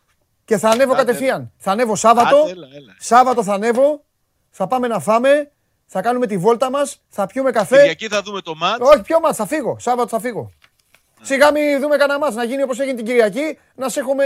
και 0.46 0.58
θα 0.58 0.70
ανέβω 0.70 0.92
Άντε. 0.94 1.02
κατευθείαν. 1.02 1.52
Θα 1.58 1.72
ανέβω 1.72 1.96
Σάββατο. 1.96 2.38
Άντε, 2.42 2.52
έλα, 2.52 2.68
έλα. 2.76 2.96
Σάββατο 3.00 3.44
θα 3.44 3.54
ανέβω. 3.54 4.04
Θα 4.50 4.68
πάμε 4.68 4.88
να 4.88 5.00
φάμε. 5.00 5.52
Θα 5.86 6.02
κάνουμε 6.02 6.28
τη 6.28 6.38
βόλτα 6.38 6.70
μας. 6.70 7.02
Θα 7.10 7.26
πιούμε 7.26 7.52
καφέ. 7.52 7.76
Κυριακή 7.78 8.08
θα 8.08 8.22
δούμε 8.22 8.42
το 8.42 8.56
μάτς. 8.56 8.90
Όχι, 8.90 9.02
πιο 9.02 9.20
μάτς, 9.20 9.38
θα 9.38 9.46
φύγω. 9.46 9.78
Σάββατο 9.80 10.10
θα 10.10 10.20
φύγω. 10.20 10.52
Σιγά 11.22 11.52
μην 11.52 11.80
δούμε 11.80 11.98
κανένα 11.98 12.20
μάτς, 12.20 12.36
να 12.36 12.44
γίνει 12.44 12.62
όπως 12.62 12.80
έγινε 12.80 12.96
την 12.96 13.06
Κυριακή, 13.06 13.60
να 13.76 13.90
σε 13.90 14.00
έχουμε, 14.00 14.26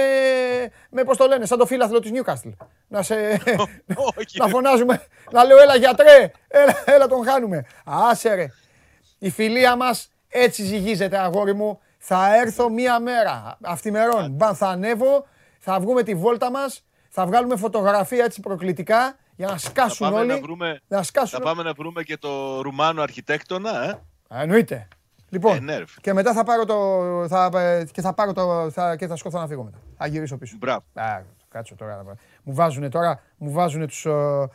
με 0.89 1.03
πώς 1.03 1.17
το 1.17 1.25
λένε, 1.27 1.45
σαν 1.45 1.57
το 1.57 1.65
φίλαθλο 1.65 1.99
της 1.99 2.11
Νιούκαστλ. 2.11 2.49
Να 2.87 3.01
σε, 3.01 3.15
Όχι. 4.17 4.37
να 4.37 4.47
φωνάζουμε, 4.47 5.05
να 5.31 5.43
λέω 5.43 5.57
έλα 5.61 5.75
γιατρέ, 5.75 6.31
έλα, 6.47 6.83
έλα 6.85 7.07
τον 7.07 7.25
χάνουμε. 7.25 7.65
Άσε 7.85 8.33
ρε. 8.33 8.45
Η 9.19 9.29
φιλία 9.29 9.75
μας 9.75 10.11
έτσι 10.27 10.63
ζυγίζεται 10.63 11.17
αγόρι 11.17 11.53
μου. 11.53 11.79
Θα 11.97 12.35
έρθω 12.35 12.69
μία 12.69 12.99
μέρα, 12.99 13.57
αυτημερών. 13.61 14.31
Μπαν 14.31 14.55
θα 14.55 14.67
ανέβω, 14.67 15.27
θα 15.59 15.79
βγούμε 15.79 16.03
τη 16.03 16.15
βόλτα 16.15 16.51
μας, 16.51 16.83
θα 17.09 17.25
βγάλουμε 17.25 17.55
φωτογραφία 17.55 18.23
έτσι 18.23 18.39
προκλητικά 18.39 19.15
για 19.35 19.45
να 19.45 19.51
Θα 19.51 19.57
σκάσουν 19.57 20.07
πάμε, 20.07 20.19
όλοι. 20.19 20.27
να 20.27 20.37
βρούμε, 20.39 20.81
Να 20.87 21.03
σκάσουν 21.03 21.39
θα 21.39 21.45
πάμε 21.45 21.63
να 21.63 21.73
βρούμε 21.73 22.03
και 22.03 22.17
το 22.17 22.61
Ρουμάνο 22.61 23.01
αρχιτέκτονα, 23.01 23.83
ε. 23.83 23.89
Α, 24.35 24.41
Εννοείται. 24.41 24.87
Λοιπόν, 25.29 25.55
Ε, 25.55 25.59
ναι, 25.59 25.77
ρε 25.77 25.85
φίλε. 25.85 26.01
και 26.01 26.13
μετά 26.13 26.33
θα 26.33 26.43
πάρω 26.43 26.65
το. 26.65 26.75
Θα, 27.27 27.49
ε, 27.59 27.85
και 27.91 28.01
θα 28.01 28.13
πάρω 28.13 28.33
το. 28.33 28.69
Θα, 28.71 28.95
και 28.95 29.07
θα 29.07 29.15
σκοθώ 29.15 29.39
να 29.39 29.47
φύγω 29.47 29.63
μετά. 29.63 29.77
Θα 29.97 30.07
γυρίσω 30.07 30.37
πίσω. 30.37 30.55
Μπράβο. 30.59 30.83
Α, 30.93 31.21
κάτσω 31.49 31.75
τώρα. 31.75 32.03
Μου 32.43 32.53
βάζουν 32.53 32.89
τώρα. 32.89 33.21
Μου 33.37 33.51
βάζουν 33.51 33.87
τους. 33.87 34.05
Ε, 34.05 34.47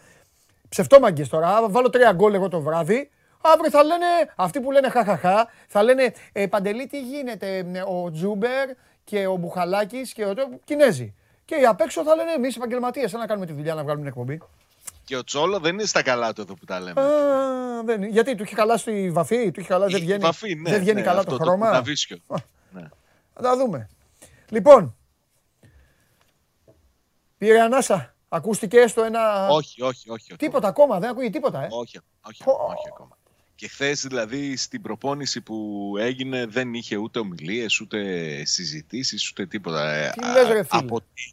ψευτόμαγκες 0.69 1.29
τώρα. 1.29 1.57
Α, 1.57 1.69
Βάλω 1.69 1.91
τρία 1.91 2.13
γκολ 2.13 2.35
εγώ 2.35 2.49
το 2.49 2.61
βράδυ. 2.61 3.11
Αύριο 3.43 3.71
θα 3.71 3.83
λένε, 3.83 4.07
αυτοί 4.37 4.61
που 4.61 4.71
λένε 4.71 4.89
χαχαχά, 4.89 5.49
θα 5.69 5.83
λένε 5.83 6.13
ε, 6.33 6.47
Παντελή 6.47 6.87
τι 6.87 7.01
γίνεται, 7.03 7.57
ε, 7.57 7.81
ο 7.87 8.11
Τζούμπερ 8.11 8.69
και 9.05 9.27
ο 9.27 9.37
Μπουχαλάκης 9.37 10.13
και 10.13 10.25
ο 10.25 10.35
Κινέζοι. 10.65 11.15
Και 11.45 11.55
οι 11.55 11.67
απ' 11.67 11.81
έξω 11.81 12.03
θα 12.03 12.15
λένε 12.15 12.33
εμείς 12.33 12.57
επαγγελματίες, 12.57 13.13
να 13.13 13.27
κάνουμε 13.27 13.47
τη 13.47 13.53
δουλειά 13.53 13.75
να 13.75 13.83
βγάλουμε 13.83 14.05
την 14.05 14.09
εκπομπή. 14.13 14.41
Και 15.05 15.17
ο 15.17 15.25
Τσόλο 15.25 15.59
δεν 15.59 15.73
είναι 15.75 15.85
στα 15.85 16.03
καλά 16.03 16.33
του 16.33 16.41
εδώ 16.41 16.55
που 16.55 16.65
τα 16.65 16.81
λέμε. 16.81 17.01
Α, 17.01 17.83
δεν, 17.85 18.03
είναι. 18.03 18.13
γιατί 18.13 18.35
του 18.35 18.43
έχει 18.43 18.55
χαλάσει 18.55 18.91
η 19.03 19.11
βαφή, 19.11 19.51
του 19.51 19.61
έχει 19.61 19.69
χαλάσει, 19.69 19.93
δεν 19.93 20.03
Η 20.03 20.05
βγαίνει, 20.05 20.21
βαφή, 20.21 20.55
ναι, 20.55 20.71
δεν 20.71 20.81
βγαίνει 20.81 21.01
ναι, 21.01 21.07
καλά 21.07 21.19
αυτό 21.19 21.37
το 21.37 21.45
χρώμα. 21.45 21.67
κουταβίσκιο. 21.67 22.19
Ναι. 22.73 22.89
Θα 23.35 23.43
τα 23.43 23.57
δούμε. 23.57 23.89
Λοιπόν, 24.49 24.97
πήρε 27.39 27.61
ανάσα. 27.61 28.15
Ακούστηκε 28.29 28.87
στο 28.87 29.03
ένα... 29.03 29.49
Όχι, 29.49 29.83
όχι, 29.83 30.11
όχι. 30.11 30.37
Τίποτα 30.37 30.69
ακόμα, 30.69 30.99
δεν 30.99 31.11
ακούγει 31.11 31.31
τίποτα, 31.31 31.63
ε. 31.63 31.69
Όχι, 31.71 31.99
όχι, 32.21 32.45
Πω. 32.45 32.53
όχι 32.53 32.89
ακόμα. 32.93 33.19
Και 33.55 33.69
χθες 33.69 34.01
δηλαδή 34.07 34.57
στην 34.57 34.83
προπόνηση 34.83 35.41
που 35.41 35.95
έγινε 35.99 36.47
δεν 36.47 36.75
είχε 36.75 36.97
ούτε 36.97 37.19
ομιλίες, 37.19 37.81
ούτε 37.81 37.99
συζητήσεις, 38.45 39.31
ούτε 39.31 39.47
τίποτα. 39.47 39.93
Ε, 39.93 40.11
Τι 40.11 40.27
λες, 40.27 40.47
ρε, 40.49 40.63
φίλε; 40.63 40.81
από, 40.83 41.01
τη, 41.01 41.33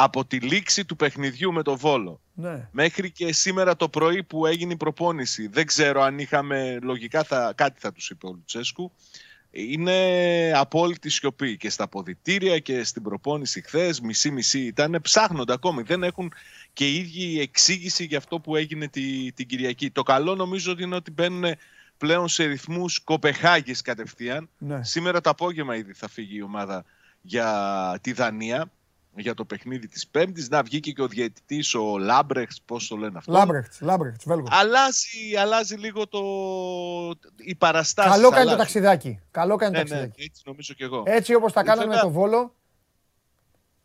από 0.00 0.24
τη 0.24 0.38
λήξη 0.40 0.84
του 0.84 0.96
παιχνιδιού 0.96 1.52
με 1.52 1.62
το 1.62 1.76
Βόλο 1.76 2.20
Ναι. 2.34 2.68
μέχρι 2.70 3.10
και 3.10 3.32
σήμερα 3.32 3.76
το 3.76 3.88
πρωί 3.88 4.22
που 4.22 4.46
έγινε 4.46 4.72
η 4.72 4.76
προπόνηση. 4.76 5.46
Δεν 5.46 5.66
ξέρω 5.66 6.02
αν 6.02 6.18
είχαμε, 6.18 6.78
λογικά 6.82 7.24
θα, 7.24 7.52
κάτι 7.56 7.80
θα 7.80 7.92
τους 7.92 8.10
είπε 8.10 8.26
ο 8.26 8.30
Λουτσέσκου. 8.30 8.92
Είναι 9.50 10.52
απόλυτη 10.54 11.08
σιωπή 11.10 11.56
και 11.56 11.70
στα 11.70 11.88
ποδητήρια 11.88 12.58
και 12.58 12.84
στην 12.84 13.02
προπόνηση 13.02 13.62
χθες, 13.62 14.00
μισή-μισή 14.00 14.60
ήταν. 14.60 14.98
Ψάχνονται 15.02 15.52
ακόμη. 15.52 15.82
Δεν 15.82 16.02
έχουν 16.02 16.32
και 16.72 16.88
οι 16.88 16.94
ίδιοι 16.96 17.40
εξήγηση 17.40 18.04
για 18.04 18.18
αυτό 18.18 18.40
που 18.40 18.56
έγινε 18.56 18.88
τη, 18.88 19.32
την 19.32 19.46
Κυριακή. 19.46 19.90
Το 19.90 20.02
καλό 20.02 20.34
νομίζω 20.34 20.72
ότι 20.72 20.82
είναι 20.82 20.94
ότι 20.94 21.10
μπαίνουν 21.10 21.44
πλέον 21.96 22.28
σε 22.28 22.44
ρυθμούς 22.44 22.98
Κοπεχάγης 22.98 23.82
κατευθείαν. 23.82 24.48
Ναι. 24.58 24.84
Σήμερα 24.84 25.20
το 25.20 25.30
απόγευμα 25.30 25.76
ήδη 25.76 25.92
θα 25.92 26.08
φύγει 26.08 26.36
η 26.36 26.42
ομάδα 26.42 26.84
για 27.20 27.98
τη 28.02 28.12
Δανία, 28.12 28.70
για 29.20 29.34
το 29.34 29.44
παιχνίδι 29.44 29.88
της 29.88 30.08
Πέμπτης. 30.08 30.48
Να 30.48 30.62
βγήκε 30.62 30.92
και 30.92 31.02
ο 31.02 31.06
διαιτητής, 31.08 31.74
ο 31.74 31.98
Λάμπρεξ, 31.98 32.60
πώς 32.64 32.88
το 32.88 32.96
λένε 32.96 33.18
αυτό. 33.18 33.32
Λάμπρεχτς, 33.32 33.80
Λάμπρεχτς, 33.80 34.24
Βέλγος. 34.24 34.48
Αλλάζει, 34.52 35.36
αλλάζει 35.38 35.74
λίγο 35.76 36.06
το... 36.08 36.18
η 37.36 37.54
παραστάση. 37.54 38.08
Καλό 38.08 38.30
κάνει 38.30 38.50
το 38.50 38.56
ταξιδάκι. 38.56 39.20
Καλό 39.30 39.56
κάνει 39.56 39.72
το 39.72 39.78
Ναι, 39.78 39.84
ναι, 39.84 39.90
ταξιδάκι. 39.90 40.22
έτσι 40.22 40.42
νομίζω 40.44 40.74
και 40.74 40.84
εγώ. 40.84 41.02
Έτσι 41.06 41.34
όπως 41.34 41.52
τα 41.52 41.60
Ήθελα- 41.60 41.76
κάνανε 41.76 41.94
με 41.96 42.00
το 42.02 42.10
Βόλο, 42.10 42.54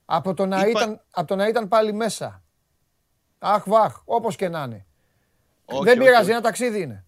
από 0.05 0.34
το, 0.34 0.45
να 0.45 0.60
Είπα- 0.68 0.69
ήταν, 0.81 1.01
από 1.11 1.27
το 1.27 1.35
να 1.35 1.47
ήταν 1.47 1.68
πάλι 1.68 1.93
μέσα. 1.93 2.43
Αχ, 3.39 3.64
βαχ, 3.68 4.01
όπως 4.05 4.35
και 4.35 4.49
να 4.49 4.64
είναι. 4.64 4.85
Όχι, 5.65 5.84
Δεν 5.84 5.97
όχι, 5.99 6.07
πειράζει, 6.07 6.22
όχι. 6.23 6.31
ένα 6.31 6.41
ταξίδι 6.41 6.81
είναι. 6.81 7.05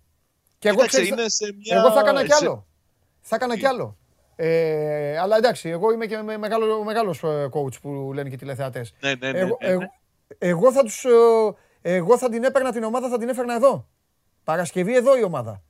Και 0.60 0.68
εγώ, 0.68 0.77
Κοίταξε, 0.77 1.02
ξέρεις, 1.02 1.19
είναι 1.19 1.30
σε 1.30 1.56
μια- 1.60 1.77
εγώ 1.77 1.91
θα 1.91 1.99
έκανα 1.99 2.22
κι 2.26 2.31
σε- 2.31 2.45
άλλο. 2.45 2.68
Θα 3.22 3.35
έκανα 3.35 3.57
κι 3.57 3.65
άλλο. 3.65 3.97
Ε, 4.35 5.17
αλλά 5.17 5.37
εντάξει, 5.37 5.69
εγώ 5.69 5.91
είμαι 5.91 6.05
και 6.05 6.17
με 6.17 6.37
μεγάλο, 6.37 6.83
μεγάλος 6.83 7.23
ε, 7.23 7.49
coach 7.51 7.81
που 7.81 8.11
λένε 8.13 8.29
και 8.29 8.35
οι 8.35 8.37
τηλεθεατές. 8.37 8.93
Ναι, 8.99 9.13
ναι, 9.19 9.31
ναι, 9.31 9.39
εγώ, 9.39 9.57
ναι, 9.61 9.67
ναι. 9.67 9.73
εγώ, 9.73 9.83
εγώ 10.37 10.71
θα 10.71 10.83
τους, 10.83 11.05
ε, 11.81 11.95
εγώ 11.95 12.17
θα 12.17 12.29
την 12.29 12.43
έπαιρνα 12.43 12.71
την 12.71 12.83
ομάδα, 12.83 13.09
θα 13.09 13.17
την 13.17 13.29
έφερνα 13.29 13.55
εδώ. 13.55 13.87
Παρασκευή 14.43 14.95
εδώ 14.95 15.17
η 15.17 15.23
ομάδα. 15.23 15.61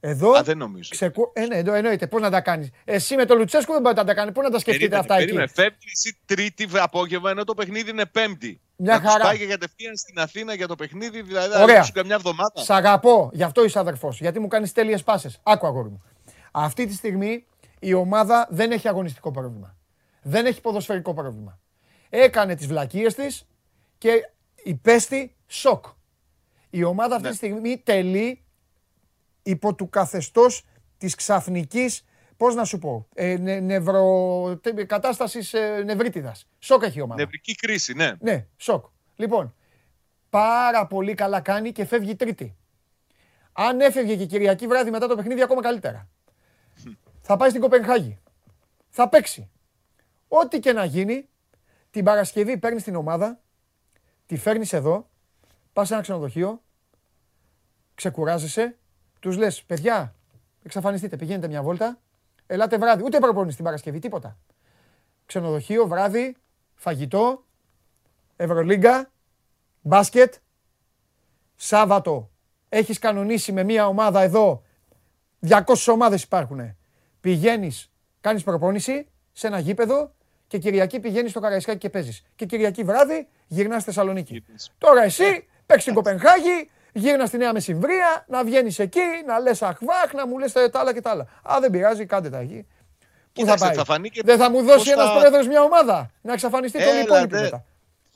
Εδώ. 0.00 0.32
Α, 0.32 0.42
δεν 0.42 0.58
νομίζω. 0.58 0.90
Ξεκου... 0.90 1.30
Ε, 1.32 1.46
ναι, 1.46 1.56
εννο- 1.56 1.74
εννοείται. 1.74 2.06
Πώς 2.06 2.20
να 2.20 2.30
τα 2.30 2.40
κάνεις. 2.40 2.70
Εσύ 2.84 3.16
με 3.16 3.24
τον 3.24 3.38
Λουτσέσκου 3.38 3.72
δεν 3.72 3.80
μπορείτε 3.82 4.00
να 4.00 4.06
τα 4.06 4.14
κάνετε. 4.14 4.32
Πού 4.32 4.42
να 4.42 4.50
τα 4.50 4.58
σκεφτείτε 4.58 4.88
Περίμενε, 4.88 5.00
αυτά 5.00 5.16
περίμενε. 5.16 5.44
εκεί. 5.44 5.54
Πέμπτη 5.54 5.86
ή 6.08 6.16
τρίτη 6.24 6.68
απόγευμα, 6.78 7.30
ενώ 7.30 7.44
το 7.44 7.54
παιχνίδι 7.54 7.90
είναι 7.90 8.06
πέμπτη. 8.06 8.60
Μια 8.76 8.94
να 8.94 9.00
τους 9.00 9.10
χαρά. 9.10 9.24
πάει 9.24 9.38
και 9.38 9.46
κατευθείαν 9.46 9.96
στην 9.96 10.18
Αθήνα 10.18 10.54
για 10.54 10.66
το 10.66 10.74
παιχνίδι, 10.74 11.22
δηλαδή 11.22 11.52
θα 11.52 11.62
Ωραία. 11.62 11.74
ρίξουν 11.74 11.94
καμιά 11.94 12.14
εβδομάδα. 12.14 12.52
Σ' 12.62 12.70
αγαπώ, 12.70 13.30
γι' 13.32 13.42
αυτό 13.42 13.64
είσαι 13.64 13.78
αδερφός. 13.78 14.20
Γιατί 14.20 14.38
μου 14.40 14.48
κάνεις 14.48 14.72
τέλειες 14.72 15.02
πάσες. 15.02 15.40
Άκου, 15.42 15.66
αγόρι 15.66 15.88
μου. 15.88 16.02
Αυτή 16.50 16.86
τη 16.86 16.94
στιγμή 16.94 17.44
η 17.80 17.92
ομάδα 17.92 18.46
δεν 18.50 18.70
έχει 18.70 18.88
αγωνιστικό 18.88 19.30
πρόβλημα. 19.30 19.76
Δεν 20.22 20.46
έχει 20.46 20.60
ποδοσφαιρικό 20.60 21.14
πρόβλημα. 21.14 21.60
Έκανε 22.08 22.54
τις 22.54 22.66
βλακίες 22.66 23.14
της 23.14 23.48
και 23.98 24.30
υπέστη 24.62 25.36
σοκ. 25.46 25.84
Η 26.70 26.84
ομάδα 26.84 27.14
αυτή 27.14 27.24
Ναι. 27.26 27.30
τη 27.30 27.36
στιγμή 27.36 27.78
τελεί 27.78 28.42
υπό 29.42 29.74
του 29.74 29.88
καθεστώς 29.88 30.64
της 30.98 31.14
ξαφνικής, 31.14 32.04
πώς 32.36 32.54
να 32.54 32.64
σου 32.64 32.78
πω, 32.78 33.08
ε, 33.14 33.36
νε, 33.36 33.60
νευρο, 33.60 34.58
τε- 34.62 34.84
κατάστασης 34.86 35.52
ε, 35.54 35.82
νευρίτιδας. 35.84 36.46
Σοκ 36.58 36.82
έχει 36.82 36.98
η 36.98 37.00
ομάδα. 37.02 37.20
Νευρική 37.22 37.54
κρίση, 37.54 37.92
ναι. 37.94 38.12
Ναι, 38.20 38.46
σοκ. 38.56 38.84
Λοιπόν, 39.16 39.54
πάρα 40.30 40.86
πολύ 40.86 41.14
καλά 41.14 41.40
κάνει 41.40 41.72
και 41.72 41.84
φεύγει 41.84 42.16
τρίτη. 42.16 42.56
Αν 43.52 43.80
έφευγε 43.80 44.16
και 44.16 44.26
Κυριακή 44.26 44.66
βράδυ 44.66 44.90
μετά 44.90 45.06
το 45.06 45.16
παιχνίδι, 45.16 45.42
ακόμα 45.42 45.62
καλύτερα. 45.62 46.08
Θα 47.30 47.36
πάει 47.36 47.48
στην 47.48 47.60
Κοπενχάγη. 47.60 48.18
Θα 48.88 49.08
παίξει. 49.08 49.50
Ό,τι 50.28 50.58
και 50.60 50.72
να 50.72 50.84
γίνει, 50.84 51.28
την 51.90 52.04
Παρασκευή 52.04 52.58
παίρνεις 52.58 52.82
την 52.82 52.94
ομάδα, 52.96 53.40
τη 54.26 54.36
φέρνεις 54.36 54.72
εδώ, 54.72 55.08
πας 55.72 55.86
σε 55.86 55.92
ένα 55.92 56.02
ξενοδοχείο, 56.02 56.62
ξεκουράζεσαι, 57.94 58.76
τους 59.20 59.36
λες: 59.36 59.62
Παιδιά, 59.62 60.14
εξαφανιστείτε, 60.62 61.16
πηγαίνετε 61.16 61.48
μια 61.48 61.62
βόλτα, 61.62 62.00
ελάτε 62.46 62.78
βράδυ. 62.78 63.04
Ούτε 63.04 63.18
προπονείς 63.18 63.54
την 63.54 63.64
Παρασκευή, 63.64 63.98
τίποτα. 63.98 64.38
Ξενοδοχείο, 65.26 65.86
βράδυ, 65.86 66.36
φαγητό, 66.74 67.44
Ευρωλίγκα, 68.36 69.10
μπάσκετ, 69.80 70.34
Σάββατο 71.56 72.30
έχεις 72.68 72.98
κανονίσει 72.98 73.52
με 73.52 73.62
μια 73.62 73.86
ομάδα 73.86 74.20
εδώ, 74.20 74.62
200 75.40 75.92
ομάδες 75.92 76.22
υπάρχουν. 76.22 76.77
Πηγαίνεις, 77.20 77.90
κάνεις 78.20 78.42
προπόνηση 78.42 79.06
σε 79.32 79.46
ένα 79.46 79.58
γήπεδο 79.58 80.12
και 80.46 80.58
Κυριακή 80.58 81.00
πηγαίνεις 81.00 81.30
στο 81.30 81.40
Καραϊσκάκι 81.40 81.78
και 81.78 81.88
παίζεις. 81.90 82.22
Και 82.36 82.46
Κυριακή 82.46 82.84
βράδυ 82.84 83.28
γυρνάς 83.46 83.82
στη 83.82 83.90
Θεσσαλονίκη. 83.90 84.32
Γυρνάς. 84.32 84.72
Τώρα 84.78 85.02
εσύ 85.02 85.46
παίξεις 85.66 85.82
στην 85.82 85.94
Κοπενχάγη, 85.94 86.70
γύρνας 86.92 87.28
στη 87.28 87.36
Νέα 87.36 87.52
Μεσημβρία, 87.52 88.24
να 88.28 88.44
βγαίνεις 88.44 88.78
εκεί, 88.78 89.00
να 89.26 89.38
λες 89.38 89.62
αχβάχ, 89.62 90.12
να 90.12 90.26
μου 90.26 90.38
λες 90.38 90.52
τα 90.52 90.70
άλλα 90.72 90.92
και 90.94 91.00
τα 91.00 91.10
άλλα. 91.10 91.26
Α, 91.42 91.56
δεν 91.60 91.70
πειράζει, 91.70 92.06
κάντε 92.06 92.30
τα 92.30 92.38
εκεί. 92.38 92.66
Πού 93.32 93.44
θα 93.44 93.54
Κοίταξε, 93.54 93.64
πάει; 93.64 93.74
θα 93.74 93.84
φανεί 93.84 94.08
και 94.10 94.22
Δεν 94.24 94.38
θα 94.38 94.50
μου 94.50 94.62
δώσει 94.62 94.76
πώς 94.78 94.88
ένας 94.92 95.06
θα- 95.06 95.14
πρόεδρος 95.18 95.46
μια 95.46 95.62
ομάδα 95.62 96.10
να 96.20 96.32
εξαφανιστεί 96.32 96.78
τον 96.78 96.88
Έλα, 96.88 97.00
υπόλοιπο 97.00 97.36
δε. 97.36 97.42
μετά. 97.42 97.64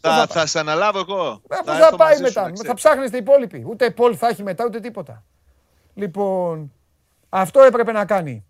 Θα, 0.00 0.26
θα 0.26 0.46
σε 0.46 0.58
αναλάβω 0.58 0.98
εγώ. 0.98 1.40
Ε, 1.48 1.56
Πού 1.64 1.70
έρθω 1.70 1.72
θα 1.84 1.96
πάει 1.96 2.08
μαζί 2.08 2.16
σου, 2.16 2.22
μετά, 2.22 2.40
να 2.40 2.46
θα 2.46 2.52
ξέρεις. 2.52 2.74
ψάχνεστε 2.74 3.16
οι 3.16 3.20
υπόλοιποι. 3.20 3.64
Ούτε 3.68 3.90
Πολ 3.90 4.14
θα 4.18 4.28
έχει 4.28 4.42
μετά, 4.42 4.64
ούτε 4.64 4.80
τίποτα. 4.80 5.24
Λοιπόν, 5.94 6.72
αυτό 7.28 7.60
έπρεπε 7.62 7.92
να 7.92 8.04
κάνει. 8.04 8.44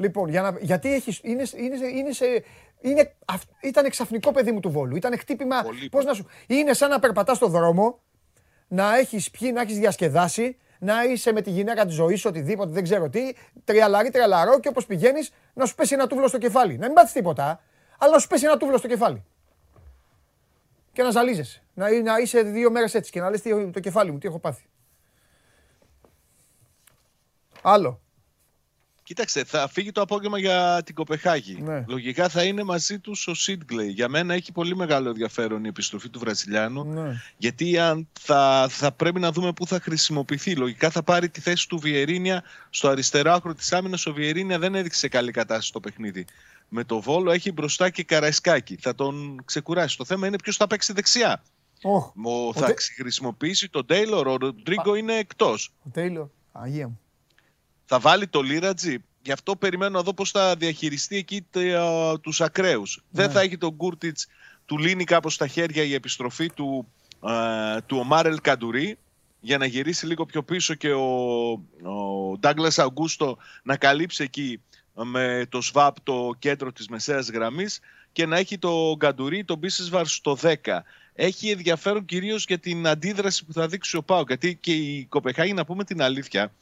Λοιπόν, 0.00 0.28
για 0.28 0.42
να, 0.42 0.58
γιατί 0.60 0.94
έχεις, 0.94 1.20
είναι, 1.22 1.42
είναι, 1.56 1.86
είναι 1.86 2.12
σε, 2.12 2.24
είναι, 2.80 3.14
αυ- 3.24 3.64
ήταν 3.64 3.90
ξαφνικό 3.90 4.32
παιδί 4.32 4.52
μου 4.52 4.60
του 4.60 4.70
Βόλου. 4.70 4.96
Ήταν 4.96 5.18
χτύπημα, 5.18 5.62
Πολύ, 5.62 5.88
πώς 5.88 6.04
να 6.04 6.14
σου, 6.14 6.26
είναι 6.46 6.72
σαν 6.72 6.90
να 6.90 6.98
περπατάς 6.98 7.36
στο 7.36 7.46
δρόμο, 7.48 8.00
να 8.68 8.96
έχεις 8.96 9.30
πιει, 9.30 9.50
να 9.54 9.60
έχεις 9.60 9.78
διασκεδάσει, 9.78 10.56
να 10.78 11.04
είσαι 11.04 11.32
με 11.32 11.40
τη 11.42 11.50
γυναίκα 11.50 11.86
της 11.86 11.94
ζωής 11.94 12.20
σου, 12.20 12.28
οτιδήποτε, 12.30 12.70
δεν 12.70 12.82
ξέρω 12.82 13.08
τι, 13.08 13.32
τριαλαρί, 13.64 14.10
τριαλαρό 14.10 14.60
και 14.60 14.68
όπως 14.68 14.86
πηγαίνεις 14.86 15.32
να 15.54 15.66
σου 15.66 15.74
πέσει 15.74 15.94
ένα 15.94 16.06
τούβλο 16.06 16.28
στο 16.28 16.38
κεφάλι. 16.38 16.76
Να 16.78 16.86
μην 16.86 16.94
πάθεις 16.94 17.12
τίποτα, 17.12 17.60
αλλά 17.98 18.12
να 18.12 18.18
σου 18.18 18.26
πέσει 18.28 18.44
ένα 18.44 18.56
τούβλο 18.56 18.76
στο 18.78 18.88
κεφάλι 18.88 19.24
και 20.92 21.02
να 21.02 21.10
ζαλίζεσαι. 21.10 21.62
Να, 21.74 22.02
να 22.02 22.18
είσαι 22.18 22.42
δύο 22.42 22.70
μέρες 22.70 22.94
έτσι 22.94 23.10
και 23.10 23.20
να 23.20 23.30
λες 23.30 23.40
τι, 23.40 23.70
το 23.70 23.80
κεφάλι 23.80 24.10
μου, 24.12 24.18
τι 24.18 24.26
έχω 24.26 24.38
πάθει. 24.38 24.64
Άλλο. 27.62 28.00
Κοίταξε, 29.08 29.44
θα 29.44 29.68
φύγει 29.68 29.92
το 29.92 30.00
απόγευμα 30.00 30.38
για 30.38 30.82
την 30.84 30.94
Κοπεχάγη. 30.94 31.60
Ναι. 31.62 31.84
Λογικά 31.88 32.28
θα 32.28 32.42
είναι 32.44 32.62
μαζί 32.62 32.98
τους 32.98 33.26
ο 33.26 33.34
Σίτγκλεϊ. 33.34 33.88
Για 33.88 34.08
μένα 34.08 34.34
έχει 34.34 34.52
πολύ 34.52 34.76
μεγάλο 34.76 35.08
ενδιαφέρον 35.08 35.64
η 35.64 35.68
επιστροφή 35.68 36.08
του 36.08 36.18
Βραζιλιάνου. 36.18 36.84
Ναι. 36.84 37.20
Γιατί 37.36 37.78
αν 37.78 38.08
θα, 38.20 38.66
θα 38.70 38.92
πρέπει 38.92 39.20
να 39.20 39.32
δούμε 39.32 39.52
πού 39.52 39.66
θα 39.66 39.80
χρησιμοποιηθεί. 39.80 40.54
Λογικά 40.56 40.90
θα 40.90 41.02
πάρει 41.02 41.28
τη 41.28 41.40
θέση 41.40 41.68
του 41.68 41.78
Βιερίνια 41.78 42.42
στο 42.70 42.88
αριστερό 42.88 43.32
άκρο 43.32 43.54
της 43.54 43.72
άμυνας. 43.72 44.06
Ο 44.06 44.12
Βιερίνια 44.12 44.58
δεν 44.58 44.74
έδειξε 44.74 45.08
καλή 45.08 45.30
κατάσταση 45.30 45.68
στο 45.68 45.80
παιχνίδι. 45.80 46.24
Με 46.68 46.84
το 46.84 47.00
Βόλο 47.00 47.30
έχει 47.30 47.52
μπροστά 47.52 47.90
και 47.90 48.02
Καραϊσκάκη. 48.04 48.76
Θα 48.80 48.94
τον 48.94 49.42
ξεκουράσει. 49.44 49.96
Το 49.96 50.04
θέμα 50.04 50.26
είναι 50.26 50.38
ποιος 50.38 50.56
θα 50.56 50.66
παίξει 50.66 50.92
δεξιά. 50.92 51.42
Οχ, 51.82 52.12
Ο, 52.22 52.52
Τε- 52.52 52.64
θα 52.64 52.74
χρησιμοποιήσει 52.96 53.68
τον 53.68 53.86
Τέιλορ. 53.86 54.26
Ο 54.26 54.36
Ροντρίγκο 54.36 54.94
είναι 54.94 55.14
εκτός. 55.14 55.72
ο 55.86 55.90
Τέιλορ, 55.92 56.26
Αγία 56.52 56.88
μου. 56.88 57.00
Θα 57.88 57.98
βάλει 57.98 58.26
το 58.26 58.40
Λίρατζι. 58.42 58.96
Γι' 59.22 59.32
αυτό 59.32 59.56
περιμένω 59.56 59.90
να 59.90 60.02
δω 60.02 60.14
πώς 60.14 60.30
θα 60.30 60.54
διαχειριστεί 60.56 61.16
εκεί 61.16 61.46
τε- 61.50 61.76
τους 62.20 62.40
ακραίους. 62.40 63.02
Δεν 63.10 63.30
θα 63.30 63.40
έχει 63.40 63.58
τον 63.58 63.70
Γκούρτιτς, 63.70 64.26
του 64.66 64.78
λύνει 64.78 65.04
κάπως 65.04 65.36
τα 65.36 65.46
χέρια 65.46 65.82
η 65.82 65.94
επιστροφή 65.94 66.50
του, 66.50 66.88
ε, 67.26 67.80
του 67.86 67.96
Ομάρελ 67.98 68.40
Καντουρί 68.40 68.98
για 69.40 69.58
να 69.58 69.66
γυρίσει 69.66 70.06
λίγο 70.06 70.26
πιο 70.26 70.42
πίσω 70.42 70.74
και 70.74 70.92
ο, 70.92 71.50
ο 71.82 72.36
Ντάγκλας 72.38 72.78
Αγκούστο 72.78 73.36
να 73.62 73.76
καλύψει 73.76 74.22
εκεί 74.22 74.60
με 75.04 75.46
το 75.48 75.60
ΣΒΑΠ 75.60 76.00
το 76.00 76.34
κέντρο 76.38 76.72
της 76.72 76.88
μεσαίας 76.88 77.30
γραμμής 77.30 77.80
και 78.12 78.26
να 78.26 78.36
έχει 78.36 78.58
το 78.58 78.94
Γκαντουρί, 78.96 79.44
τον 79.44 79.58
Μπίσεσβαρ 79.58 80.06
στο 80.06 80.36
10. 80.42 80.54
έχει 81.14 81.50
ενδιαφέρον 81.50 82.04
κυρίως 82.04 82.44
για 82.48 82.58
την 82.58 82.86
αντίδραση 82.86 83.44
που 83.44 83.52
θα 83.52 83.66
δείξει 83.66 83.96
ο 83.96 84.02
Πάο. 84.02 84.22
Γιατί 84.26 84.56
και 84.56 84.72
η 84.72 85.06
Κοπεχάγη, 85.08 85.52
να 85.52 85.64
πούμε 85.64 85.84
την 85.84 86.02
αλήθεια, 86.02 86.52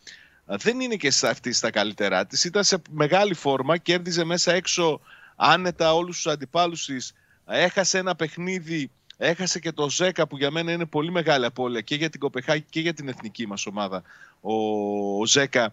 δεν 0.46 0.80
είναι 0.80 0.96
και 0.96 1.10
σε 1.10 1.28
αυτής 1.28 1.56
στα 1.56 1.70
καλύτερά 1.70 2.26
της. 2.26 2.44
Ήταν 2.44 2.64
σε 2.64 2.82
μεγάλη 2.90 3.34
φόρμα, 3.34 3.76
κέρδιζε 3.76 4.24
μέσα 4.24 4.52
έξω 4.52 5.00
άνετα 5.36 5.94
όλους 5.94 6.16
τους 6.16 6.26
αντιπάλους 6.26 6.84
της. 6.84 7.14
Έχασε 7.46 7.98
ένα 7.98 8.14
παιχνίδι, 8.16 8.90
έχασε 9.16 9.58
και 9.58 9.72
το 9.72 9.90
Ζέκα 9.90 10.26
που 10.26 10.36
για 10.36 10.50
μένα 10.50 10.72
είναι 10.72 10.86
πολύ 10.86 11.10
μεγάλη 11.10 11.44
απώλεια 11.44 11.80
και 11.80 11.94
για 11.94 12.10
την 12.10 12.20
Κοπεχάγη 12.20 12.64
και 12.70 12.80
για 12.80 12.94
την 12.94 13.08
εθνική 13.08 13.46
μας 13.46 13.66
ομάδα. 13.66 14.02
Ο 14.40 15.26
Ζέκα 15.26 15.72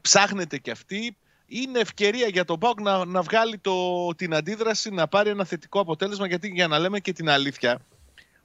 ψάχνεται 0.00 0.58
και 0.58 0.70
αυτή. 0.70 1.16
Είναι 1.46 1.78
ευκαιρία 1.78 2.26
για 2.26 2.44
τον 2.44 2.58
Πάουκ 2.58 2.80
να, 2.80 3.04
να 3.04 3.22
βγάλει 3.22 3.58
το, 3.58 4.08
την 4.16 4.34
αντίδραση, 4.34 4.90
να 4.90 5.08
πάρει 5.08 5.30
ένα 5.30 5.44
θετικό 5.44 5.80
αποτέλεσμα. 5.80 6.26
Γιατί 6.26 6.48
για 6.48 6.68
να 6.68 6.78
λέμε 6.78 7.00
και 7.00 7.12
την 7.12 7.28
αλήθεια, 7.28 7.80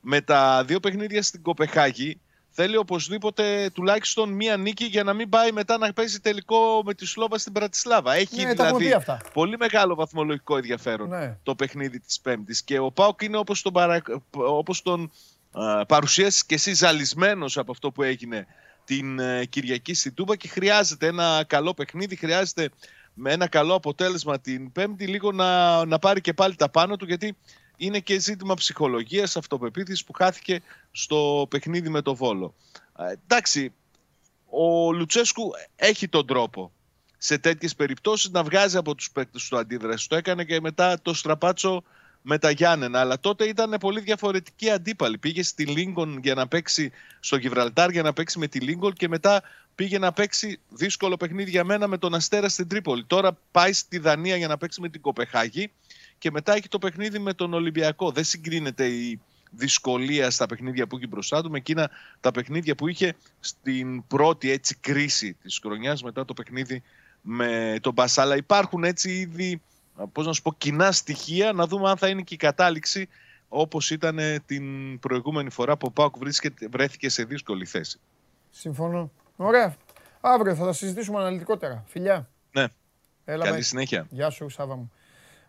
με 0.01 0.21
τα 0.21 0.63
δύο 0.65 0.79
παιχνίδια 0.79 1.21
στην 1.21 1.41
Κοπεχάγη, 1.41 2.19
θέλει 2.59 2.77
οπωσδήποτε 2.77 3.69
τουλάχιστον 3.73 4.29
μία 4.29 4.57
νίκη 4.57 4.85
για 4.85 5.03
να 5.03 5.13
μην 5.13 5.29
πάει 5.29 5.51
μετά 5.51 5.77
να 5.77 5.93
παίζει 5.93 6.19
τελικό 6.19 6.81
με 6.85 6.93
τη 6.93 7.05
Σλόβα 7.05 7.37
στην 7.37 7.53
Πρατισλάβα. 7.53 8.13
Έχει 8.13 8.35
Ναι, 8.35 8.43
τα 8.43 8.49
έχουμε 8.49 8.65
δηλαδή 8.67 8.85
πει 8.85 8.93
αυτά. 8.93 9.21
πολύ 9.33 9.57
μεγάλο 9.57 9.95
βαθμολογικό 9.95 10.55
ενδιαφέρον 10.57 11.09
Ναι. 11.09 11.37
το 11.43 11.55
παιχνίδι 11.55 11.99
της 11.99 12.19
Πέμπτης. 12.19 12.63
Και 12.63 12.79
ο 12.79 12.91
Πάουκ 12.91 13.21
είναι 13.21 13.37
όπως 13.37 13.61
τον, 13.61 13.73
παρα... 13.73 14.01
όπως 14.31 14.81
τον 14.81 15.11
α, 15.51 15.85
παρουσίασες 15.85 16.45
και 16.45 16.55
εσύ 16.55 16.73
ζαλισμένος 16.73 17.57
από 17.57 17.71
αυτό 17.71 17.91
που 17.91 18.03
έγινε 18.03 18.47
την 18.85 19.19
ε, 19.19 19.45
Κυριακή 19.45 19.93
στην 19.93 20.13
Τούμπα 20.13 20.35
και 20.35 20.47
χρειάζεται 20.47 21.07
ένα 21.07 21.43
καλό 21.47 21.73
παιχνίδι, 21.73 22.15
χρειάζεται 22.15 22.69
με 23.13 23.31
ένα 23.31 23.47
καλό 23.47 23.73
αποτέλεσμα 23.73 24.39
την 24.39 24.71
Πέμπτη 24.71 25.07
λίγο 25.07 25.31
να, 25.31 25.85
να 25.85 25.99
πάρει 25.99 26.21
και 26.21 26.33
πάλι 26.33 26.55
τα 26.55 26.69
πάνω 26.69 26.95
του 26.95 27.05
γιατί 27.05 27.37
είναι 27.77 27.99
και 27.99 28.19
ζήτημα 28.19 28.53
ψυχολογίας, 28.53 29.37
αυτοπεποίθησης 29.37 30.03
που 30.03 30.13
χάθηκε 30.13 30.61
στο 30.91 31.47
παιχνίδι 31.49 31.89
με 31.89 32.01
το 32.01 32.15
Βόλο. 32.15 32.53
Ε, 32.99 33.11
εντάξει, 33.11 33.73
ο 34.49 34.91
Λουτσέσκου 34.93 35.51
έχει 35.75 36.07
τον 36.07 36.27
τρόπο 36.27 36.71
σε 37.17 37.37
τέτοιες 37.37 37.75
περιπτώσεις 37.75 38.29
να 38.29 38.43
βγάζει 38.43 38.77
από 38.77 38.95
τους 38.95 39.11
παίκτες 39.11 39.47
του 39.47 39.57
αντίδραση. 39.57 40.09
Το 40.09 40.15
έκανε 40.15 40.43
και 40.43 40.61
μετά 40.61 41.01
το 41.01 41.13
στραπάτσο 41.13 41.83
με 42.21 42.37
τα 42.37 42.49
Γιάννενα, 42.49 42.99
αλλά 42.99 43.19
τότε 43.19 43.45
ήταν 43.45 43.75
πολύ 43.79 43.99
διαφορετική 43.99 44.69
αντίπαλη. 44.69 45.17
Πήγε 45.17 45.43
στη 45.43 45.65
Λίγκον 45.65 46.19
για 46.23 46.33
να 46.33 46.47
παίξει 46.47 46.91
στο 47.19 47.35
Γιβραλτάρ 47.35 47.89
για 47.89 48.01
να 48.01 48.13
παίξει 48.13 48.39
με 48.39 48.47
τη 48.47 48.59
Λίγκον 48.59 48.93
και 48.93 49.07
μετά 49.07 49.43
πήγε 49.75 49.99
να 49.99 50.13
παίξει 50.13 50.59
δύσκολο 50.69 51.17
παιχνίδι 51.17 51.49
για 51.49 51.63
μένα 51.63 51.87
με 51.87 51.97
τον 51.97 52.13
Αστέρα 52.13 52.49
στην 52.49 52.67
Τρίπολη. 52.67 53.03
Τώρα 53.03 53.37
πάει 53.51 53.73
στη 53.73 53.97
Δανία 53.97 54.35
για 54.35 54.47
να 54.47 54.57
παίξει 54.57 54.81
με 54.81 54.89
την 54.89 55.01
Κοπεχάγη 55.01 55.71
και 56.17 56.31
μετά 56.31 56.53
έχει 56.55 56.67
το 56.67 56.79
παιχνίδι 56.79 57.19
με 57.19 57.33
τον 57.33 57.53
Ολυμπιακό. 57.53 58.11
Δεν 58.11 58.23
συγκρίνεται 58.23 58.85
η 58.87 59.19
δυσκολία 59.51 60.29
στα 60.29 60.45
παιχνίδια 60.45 60.87
που 60.87 60.95
έχει 60.95 61.07
μπροστά 61.07 61.41
του 61.43 61.49
με 61.51 61.57
εκείνα 61.57 61.89
τα 62.19 62.31
παιχνίδια 62.31 62.75
που 62.75 62.87
είχε 62.87 63.15
στην 63.39 64.07
πρώτη 64.07 64.51
έτσι 64.51 64.75
κρίση 64.75 65.33
της 65.33 65.59
χρονιάς 65.63 66.03
μετά 66.03 66.25
το 66.25 66.33
παιχνίδι 66.33 66.83
με 67.21 67.77
τον 67.81 67.93
Μπασάλα. 67.93 68.35
Υπάρχουν 68.35 68.83
έτσι 68.83 69.11
ήδη 69.11 69.61
πώς 70.11 70.25
να 70.25 70.33
σου 70.33 70.41
πω, 70.41 70.53
κοινά 70.53 70.91
στοιχεία 70.91 71.53
να 71.53 71.67
δούμε 71.67 71.89
αν 71.89 71.97
θα 71.97 72.07
είναι 72.07 72.21
και 72.21 72.33
η 72.33 72.37
κατάληξη 72.37 73.07
όπως 73.49 73.91
ήταν 73.91 74.19
την 74.45 74.99
προηγούμενη 74.99 75.49
φορά 75.49 75.77
που 75.77 75.87
ο 75.89 75.91
Πάουκ 75.91 76.17
βρίσκεται- 76.17 76.69
βρέθηκε 76.69 77.09
σε 77.09 77.23
δύσκολη 77.23 77.65
θέση. 77.65 77.99
Συμφωνώ. 78.51 79.11
Ωραία. 79.35 79.75
Αύριο 80.21 80.55
θα 80.55 80.65
τα 80.65 80.73
συζητήσουμε 80.73 81.19
αναλυτικότερα. 81.19 81.83
Φιλιά. 81.87 82.29
Ναι. 82.51 82.65
Έλα, 83.25 83.43
Καλή 83.43 83.55
με. 83.57 83.61
συνέχεια. 83.63 84.07
Γεια 84.09 84.29
σου, 84.29 84.49
Σάβα 84.49 84.75
μου. 84.75 84.91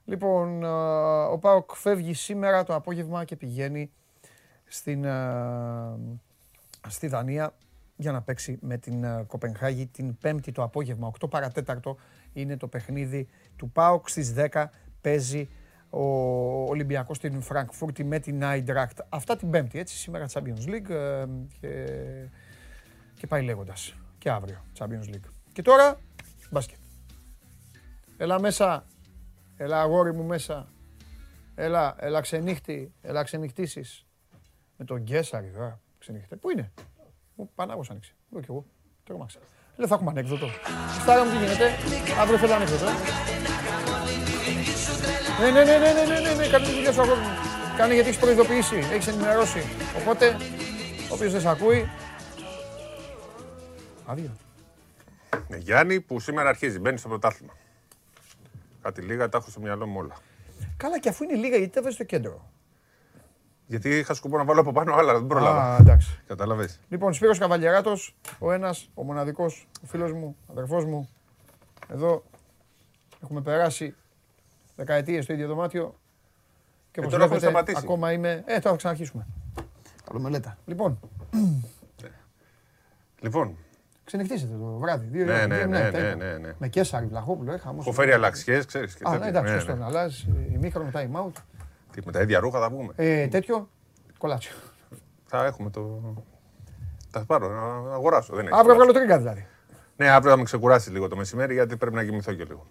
Λοιπόν, 0.09 0.64
α, 0.64 1.26
ο 1.26 1.39
Πάοκ 1.39 1.74
φεύγει 1.74 2.14
σήμερα 2.14 2.64
το 2.64 2.74
απόγευμα 2.74 3.24
και 3.24 3.36
πηγαίνει 3.36 3.90
στην, 4.64 5.06
α, 5.06 5.98
στη 6.89 7.06
Δανία 7.06 7.55
για 7.97 8.12
να 8.12 8.22
παίξει 8.22 8.59
με 8.60 8.78
την 8.78 9.06
α, 9.06 9.24
Κοπενχάγη 9.26 9.86
την 9.86 10.18
Πέμπτη 10.18 10.52
το 10.52 10.62
απόγευμα. 10.62 11.10
8 11.20 11.30
παρατέταρτο 11.30 11.97
είναι 12.32 12.56
το 12.56 12.68
παιχνίδι 12.68 13.28
του 13.56 13.70
ΠΑΟΚ. 13.70 14.09
Στις 14.09 14.35
10 14.36 14.64
παίζει 15.01 15.48
ο 15.90 16.02
Ολυμπιακός 16.64 17.16
στην 17.16 17.40
Φραγκφούρτη 17.40 18.05
με 18.05 18.18
την 18.18 18.44
Άιντρακτ. 18.44 18.98
Αυτά 19.09 19.36
την 19.36 19.51
Πέμπτη, 19.51 19.78
έτσι, 19.78 19.97
σήμερα 19.97 20.26
Champions 20.32 20.68
League 20.68 20.90
ε, 20.90 21.24
και, 21.60 21.86
και 23.14 23.26
πάει 23.26 23.43
λέγοντας. 23.43 23.94
Και 24.18 24.30
αύριο 24.30 24.64
Champions 24.78 25.14
League. 25.14 25.30
Και 25.52 25.62
τώρα, 25.62 25.98
μπάσκετ. 26.51 26.78
Έλα 28.16 28.40
μέσα. 28.40 28.86
Έλα 29.60 29.80
αγόρι 29.80 30.14
μου 30.14 30.24
μέσα. 30.24 30.68
Έλα, 31.55 31.94
έλα 31.98 32.20
ξενύχτη. 32.20 32.93
Έλα 33.01 33.22
ξενυχτήσεις. 33.22 34.06
Με 34.76 34.85
τον 34.85 34.98
Γκέσαρη 34.98 35.51
τώρα. 35.51 35.80
Ξενύχτε. 35.98 36.36
Πού 36.36 36.51
είναι; 36.51 36.72
Μου 37.35 37.51
Πανάγος 37.55 37.90
άνοιξε. 37.90 38.14
Εδώ 38.32 38.40
κι 38.40 38.47
εγώ. 38.51 38.66
Τρόμαξα. 39.05 39.39
Λέω 39.76 39.86
θα 39.86 39.94
έχουμε 39.94 40.10
ανέκδοτο. 40.10 40.47
Στάρα 41.02 41.24
μου 41.24 41.30
τι 41.30 41.36
γίνεται. 41.36 41.64
Αύριο 42.20 42.39
θέλω 42.39 42.52
ανέκδοτο. 42.52 42.85
Ναι, 45.40 45.51
ναι, 45.51 45.64
ναι, 45.64 45.78
ναι, 45.78 45.93
ναι, 45.93 46.05
ναι, 46.05 46.20
ναι, 46.20 46.35
ναι, 46.35 46.48
καλή 46.48 46.72
δουλειά 46.74 46.93
σου 46.93 47.01
αγόρι 47.01 47.20
μου. 47.20 47.32
Κάνε 47.76 47.94
γιατί 47.94 48.09
έχεις 48.09 48.20
προειδοποιήσει, 48.20 48.76
έχεις 48.76 49.06
ενημερώσει. 49.06 49.62
Οπότε, 50.01 50.36
όποιος 51.12 51.32
δεν 51.32 51.40
σε 51.40 51.48
ακούει, 51.48 51.89
άδειο. 54.06 54.36
Ναι, 55.48 55.56
Γιάννη 55.56 56.01
που 56.01 56.20
σήμερα 56.20 56.48
αρχίζει, 56.48 56.78
μπαίνεις 56.78 57.01
στο 57.01 57.09
πρωτάθλημα. 57.09 57.52
Κάτι 58.82 59.00
λίγα 59.02 59.28
τα 59.28 59.38
έχω 59.38 59.50
στο 59.50 59.60
μυαλό 59.60 59.86
μου 59.86 59.98
όλα. 59.98 60.14
Καλά 60.76 60.98
και 61.00 61.09
αφού 61.09 61.24
είναι 61.24 61.34
λίγα 61.34 61.56
γιατί 61.56 61.72
τα 61.72 61.80
βάζεις 61.80 61.94
στο 61.94 62.05
κέντρο; 62.05 62.50
Γιατί 63.66 63.98
είχα 63.98 64.14
σκοπό 64.14 64.36
να 64.36 64.44
βάλω 64.44 64.60
από 64.60 64.72
πάνω 64.72 64.94
άλλα, 64.94 65.12
δεν 65.12 65.26
πρόλαβα. 65.26 65.74
Α, 65.74 65.76
εντάξει. 65.80 66.20
Καταλαβες. 66.26 66.80
Λοιπόν, 66.88 67.12
Σπύρος 67.12 67.38
Καβαλιαράτος, 67.38 68.16
ο 68.38 68.52
ένας, 68.52 68.90
ο 68.94 69.02
μοναδικός, 69.05 69.68
ο 69.82 69.86
φίλος 69.86 70.12
μου, 70.12 70.36
ο 70.46 70.52
αδερφός 70.52 70.84
μου. 70.84 71.09
Εδώ 71.88 72.22
έχουμε 73.22 73.40
περάσει 73.40 73.94
δεκαετίες 74.76 75.24
στο 75.24 75.32
ίδιο 75.32 75.46
δωμάτιο. 75.46 75.94
Και 76.90 77.00
Ε, 77.00 77.05
όπως 77.05 77.12
τώρα 77.12 77.24
έχουμε 77.24 77.38
βλέπετε, 77.38 77.60
σταματήσει. 77.60 77.80
ακόμα 77.84 78.12
είμαι... 78.12 78.30
Ε, 78.46 78.59
τώρα 78.59 78.70
θα 78.70 78.76
ξαναρχίσουμε. 78.76 79.26
Καλό 80.05 80.20
μελέτα. 80.20 80.59
Λοιπόν, 80.66 81.00
Λοιπόν, 83.20 83.56
ξενυχτήσετε 84.09 84.52
το 84.56 84.64
βράδυ. 84.64 85.06
Δύο, 85.06 85.24
Ναι, 85.24 85.32
δύο, 85.39 85.47
ναι, 85.47 85.56
δύο, 85.56 85.66
ναι, 85.66 85.90
τα 85.90 85.98
ναι, 86.01 86.06
είπα. 86.09 86.14
ναι, 86.24 86.36
ναι. 86.39 86.52
Με 86.59 86.68
Κέσσαρη, 86.68 87.06
Βλαχόπουλο, 87.06 87.52
ε, 87.52 87.59
χαμός. 87.59 87.86
έχω 87.86 87.94
φέρει 87.94 88.12
αλλαξιές, 88.12 88.64
ξέρεις. 88.64 88.94
Και 88.94 89.02
Α, 89.06 89.10
ναι, 89.10 89.16
τέτοια. 89.16 89.28
εντάξει, 89.30 89.52
Ναι, 89.52 89.59
σωστό. 89.59 89.72
ναι. 89.72 89.78
Να 89.78 89.86
αλλάζει 89.86 90.26
ημίχρονο 90.52 90.90
time 90.94 91.20
out. 91.26 91.32
Τι, 91.93 92.01
με 92.05 92.12
τα 92.12 92.20
ίδια 92.20 92.40
ρούχα 92.40 92.60
θα 92.60 92.68
βγούμε; 92.70 92.93
Ε, 92.97 93.26
τέτοιο, 93.26 93.68
κολάτσιο. 94.18 94.55
Θα 95.24 95.44
έχουμε 95.44 95.70
το... 95.70 96.01
Θα 97.10 97.24
πάρω, 97.24 97.48
να 97.48 97.94
αγοράσω. 97.94 98.35
Δεν 98.35 98.47
έχει 98.47 98.55
Αύριο 98.55 98.74
κουράσει. 98.74 98.90
βγάλω 98.90 98.93
τρίγκα 98.93 99.18
δηλαδή. 99.18 99.47
Ναι, 99.97 100.09
αύριο 100.09 100.30
θα 100.30 100.36
με 100.36 100.43
ξεκουράσει 100.43 100.90
λίγο 100.90 101.09
το 101.09 101.16
μεσημέρι 101.16 101.55
γιατί 101.55 101.76
πρέπει 101.76 101.97
να 101.97 102.05
κοιμηθώ 102.05 102.32
και 102.32 102.44
λίγο. 102.44 102.66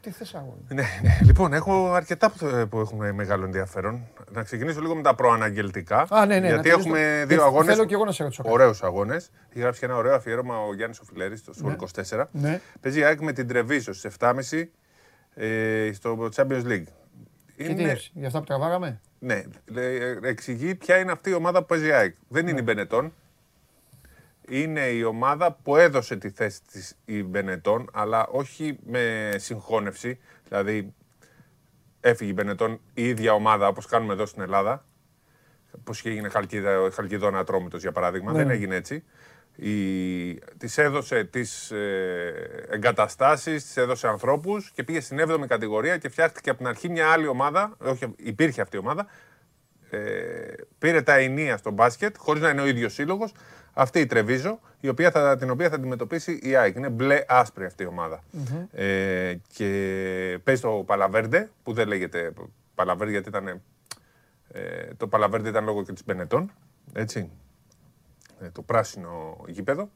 Τι 0.00 0.10
θες 0.10 0.34
αγόρι. 0.34 0.60
Ναι, 0.68 0.74
ναι. 1.02 1.18
Λοιπόν, 1.22 1.52
έχω 1.52 1.92
αρκετά 1.92 2.30
που, 2.30 2.66
που 2.70 2.80
έχουν 2.80 3.14
μεγάλο 3.14 3.44
ενδιαφέρον. 3.44 4.06
Να 4.30 4.42
ξεκινήσω 4.42 4.80
λίγο 4.80 4.94
με 4.94 5.02
τα 5.02 5.14
προαναγγελτικά. 5.14 6.06
Α, 6.10 6.26
ναι, 6.26 6.34
ναι, 6.34 6.40
να 6.40 6.46
γιατί 6.46 6.62
τελειώσω 6.62 6.88
έχουμε 6.88 7.18
το- 7.20 7.26
δύο 7.26 7.42
Ε, 7.42 7.44
αγώνες. 7.44 7.74
θέλω 7.74 7.86
και 7.86 7.94
εγώ 7.94 8.04
να 8.04 8.12
σε 8.12 8.22
ρωτήσω 8.22 8.42
κάτι. 8.42 8.54
Ωραίους 8.54 8.82
αγώνες. 8.82 9.30
Έχει 9.50 9.60
γράψει 9.60 9.80
και 9.80 9.86
ένα 9.86 9.96
ωραίο 9.96 10.14
αφιέρωμα 10.14 10.58
ο 10.58 10.74
Γιάννης 10.74 10.98
Οφιλέρη 11.00 11.36
στο 11.36 11.52
Σπορ 11.52 11.72
24. 11.72 12.28
Ναι. 12.32 12.60
Παίζει 12.80 12.98
η 13.00 13.04
ΑΕΚ 13.04 13.20
με 13.20 13.32
την 13.32 13.48
Τρεβίζο 13.48 13.92
στι 13.92 14.08
7.30 14.18 14.70
ε, 15.34 15.90
στο 15.92 16.28
Champions 16.36 16.64
League. 16.66 16.84
Και 17.56 17.74
τι 17.74 17.82
λες, 17.82 18.10
για 18.14 18.26
αυτά 18.26 18.38
που 18.38 18.44
τραβάγαμε; 18.44 19.00
Ναι, 19.18 19.42
λέ- 19.66 20.24
εξηγεί 20.24 20.74
ποια 20.74 20.98
είναι 20.98 21.12
αυτή 21.12 21.30
η 21.30 21.34
ομάδα 21.34 21.60
που 21.60 21.66
παίζει 21.66 21.86
η 21.86 21.92
ΑΕΚ. 21.92 22.14
Δεν 22.28 22.44
Ναι. 22.44 22.50
είναι 22.50 22.60
η 22.60 22.62
Μπενετόν. 22.66 23.12
Είναι 24.52 24.88
η 24.88 25.02
ομάδα 25.02 25.52
που 25.52 25.76
έδωσε 25.76 26.16
τη 26.16 26.30
θέση 26.30 26.60
της 26.72 26.98
η 27.04 27.22
Μπενετόν, 27.22 27.90
αλλά 27.92 28.26
όχι 28.26 28.78
με 28.86 29.34
συγχώνευση. 29.36 30.18
Δηλαδή, 30.48 30.94
έφυγε 32.00 32.30
η 32.30 32.34
Μπενετόν 32.36 32.80
η 32.94 33.08
ίδια 33.08 33.32
ομάδα, 33.32 33.68
όπως 33.68 33.86
κάνουμε 33.86 34.12
εδώ 34.12 34.26
στην 34.26 34.42
Ελλάδα. 34.42 34.84
Πώς 35.84 35.98
είχε 35.98 36.10
γίνει 36.10 36.28
Χαλκίδα, 36.28 36.90
Χαλκιδόνα 36.92 37.38
Ατρόμητος, 37.38 37.80
για 37.80 37.92
παράδειγμα. 37.92 38.32
Ναι, 38.32 38.38
Δεν 38.38 38.46
ναι. 38.46 38.52
έγινε 38.52 38.74
έτσι. 38.74 39.04
Η... 39.56 40.34
Της 40.34 40.78
έδωσε 40.78 41.24
τις 41.24 41.70
ε, 41.70 42.66
εγκαταστάσεις, 42.70 43.64
της 43.64 43.76
έδωσε 43.76 44.08
ανθρώπους 44.08 44.70
και 44.70 44.84
πήγε 44.84 45.00
στην 45.00 45.18
7η 45.20 45.46
κατηγορία 45.46 45.98
και 45.98 46.08
φτιάχτηκε 46.08 46.50
από 46.50 46.58
την 46.58 46.68
αρχή 46.68 46.88
μια 46.88 47.08
άλλη 47.08 47.26
ομάδα, 47.26 47.76
όχι 47.78 48.14
υπήρχε 48.16 48.60
αυτή 48.60 48.76
η 48.76 48.78
ομάδα, 48.78 49.06
ε, 49.90 49.98
πήρε 50.78 51.02
τα 51.02 51.14
ενία 51.14 51.56
στο 51.56 51.70
μπάσκετ, 51.70 52.16
χωρίς 52.18 52.42
να 52.42 52.48
είναι 52.48 52.60
ο 52.60 52.66
ίδιος 52.66 52.92
σύλλογος, 52.92 53.32
αυτή 53.72 54.00
η 54.00 54.06
Τρεβίζο, 54.06 54.60
η 54.80 54.88
οποία 54.88 55.10
θα, 55.10 55.36
την 55.36 55.50
οποία 55.50 55.68
θα 55.68 55.74
αντιμετωπίσει 55.74 56.38
η 56.42 56.56
ΑΕΚ. 56.56 56.76
Είναι 56.76 56.88
μπλε 56.88 57.24
άσπρη 57.28 57.64
αυτή 57.64 57.82
η 57.82 57.86
ομάδα. 57.86 58.20
Ε, 58.72 59.34
και 59.52 60.38
παίζει 60.44 60.60
το 60.60 60.70
Παλαβέρντε, 60.70 61.50
που 61.62 61.72
δεν 61.72 61.88
λέγεται 61.88 62.32
Παλαβέρντε 62.74 63.12
γιατί 63.12 63.28
ήταν, 63.28 63.60
ε, 64.52 64.60
το 64.96 65.06
Παλαβέρντε 65.06 65.48
ήταν 65.48 65.64
λόγω 65.64 65.82
και 65.82 65.92
της 65.92 66.04
Μπενετών, 66.04 66.50
έτσι, 66.92 67.30
ε, 68.40 68.48
το 68.50 68.62
πράσινο 68.62 69.44
γήπεδο. 69.46 69.90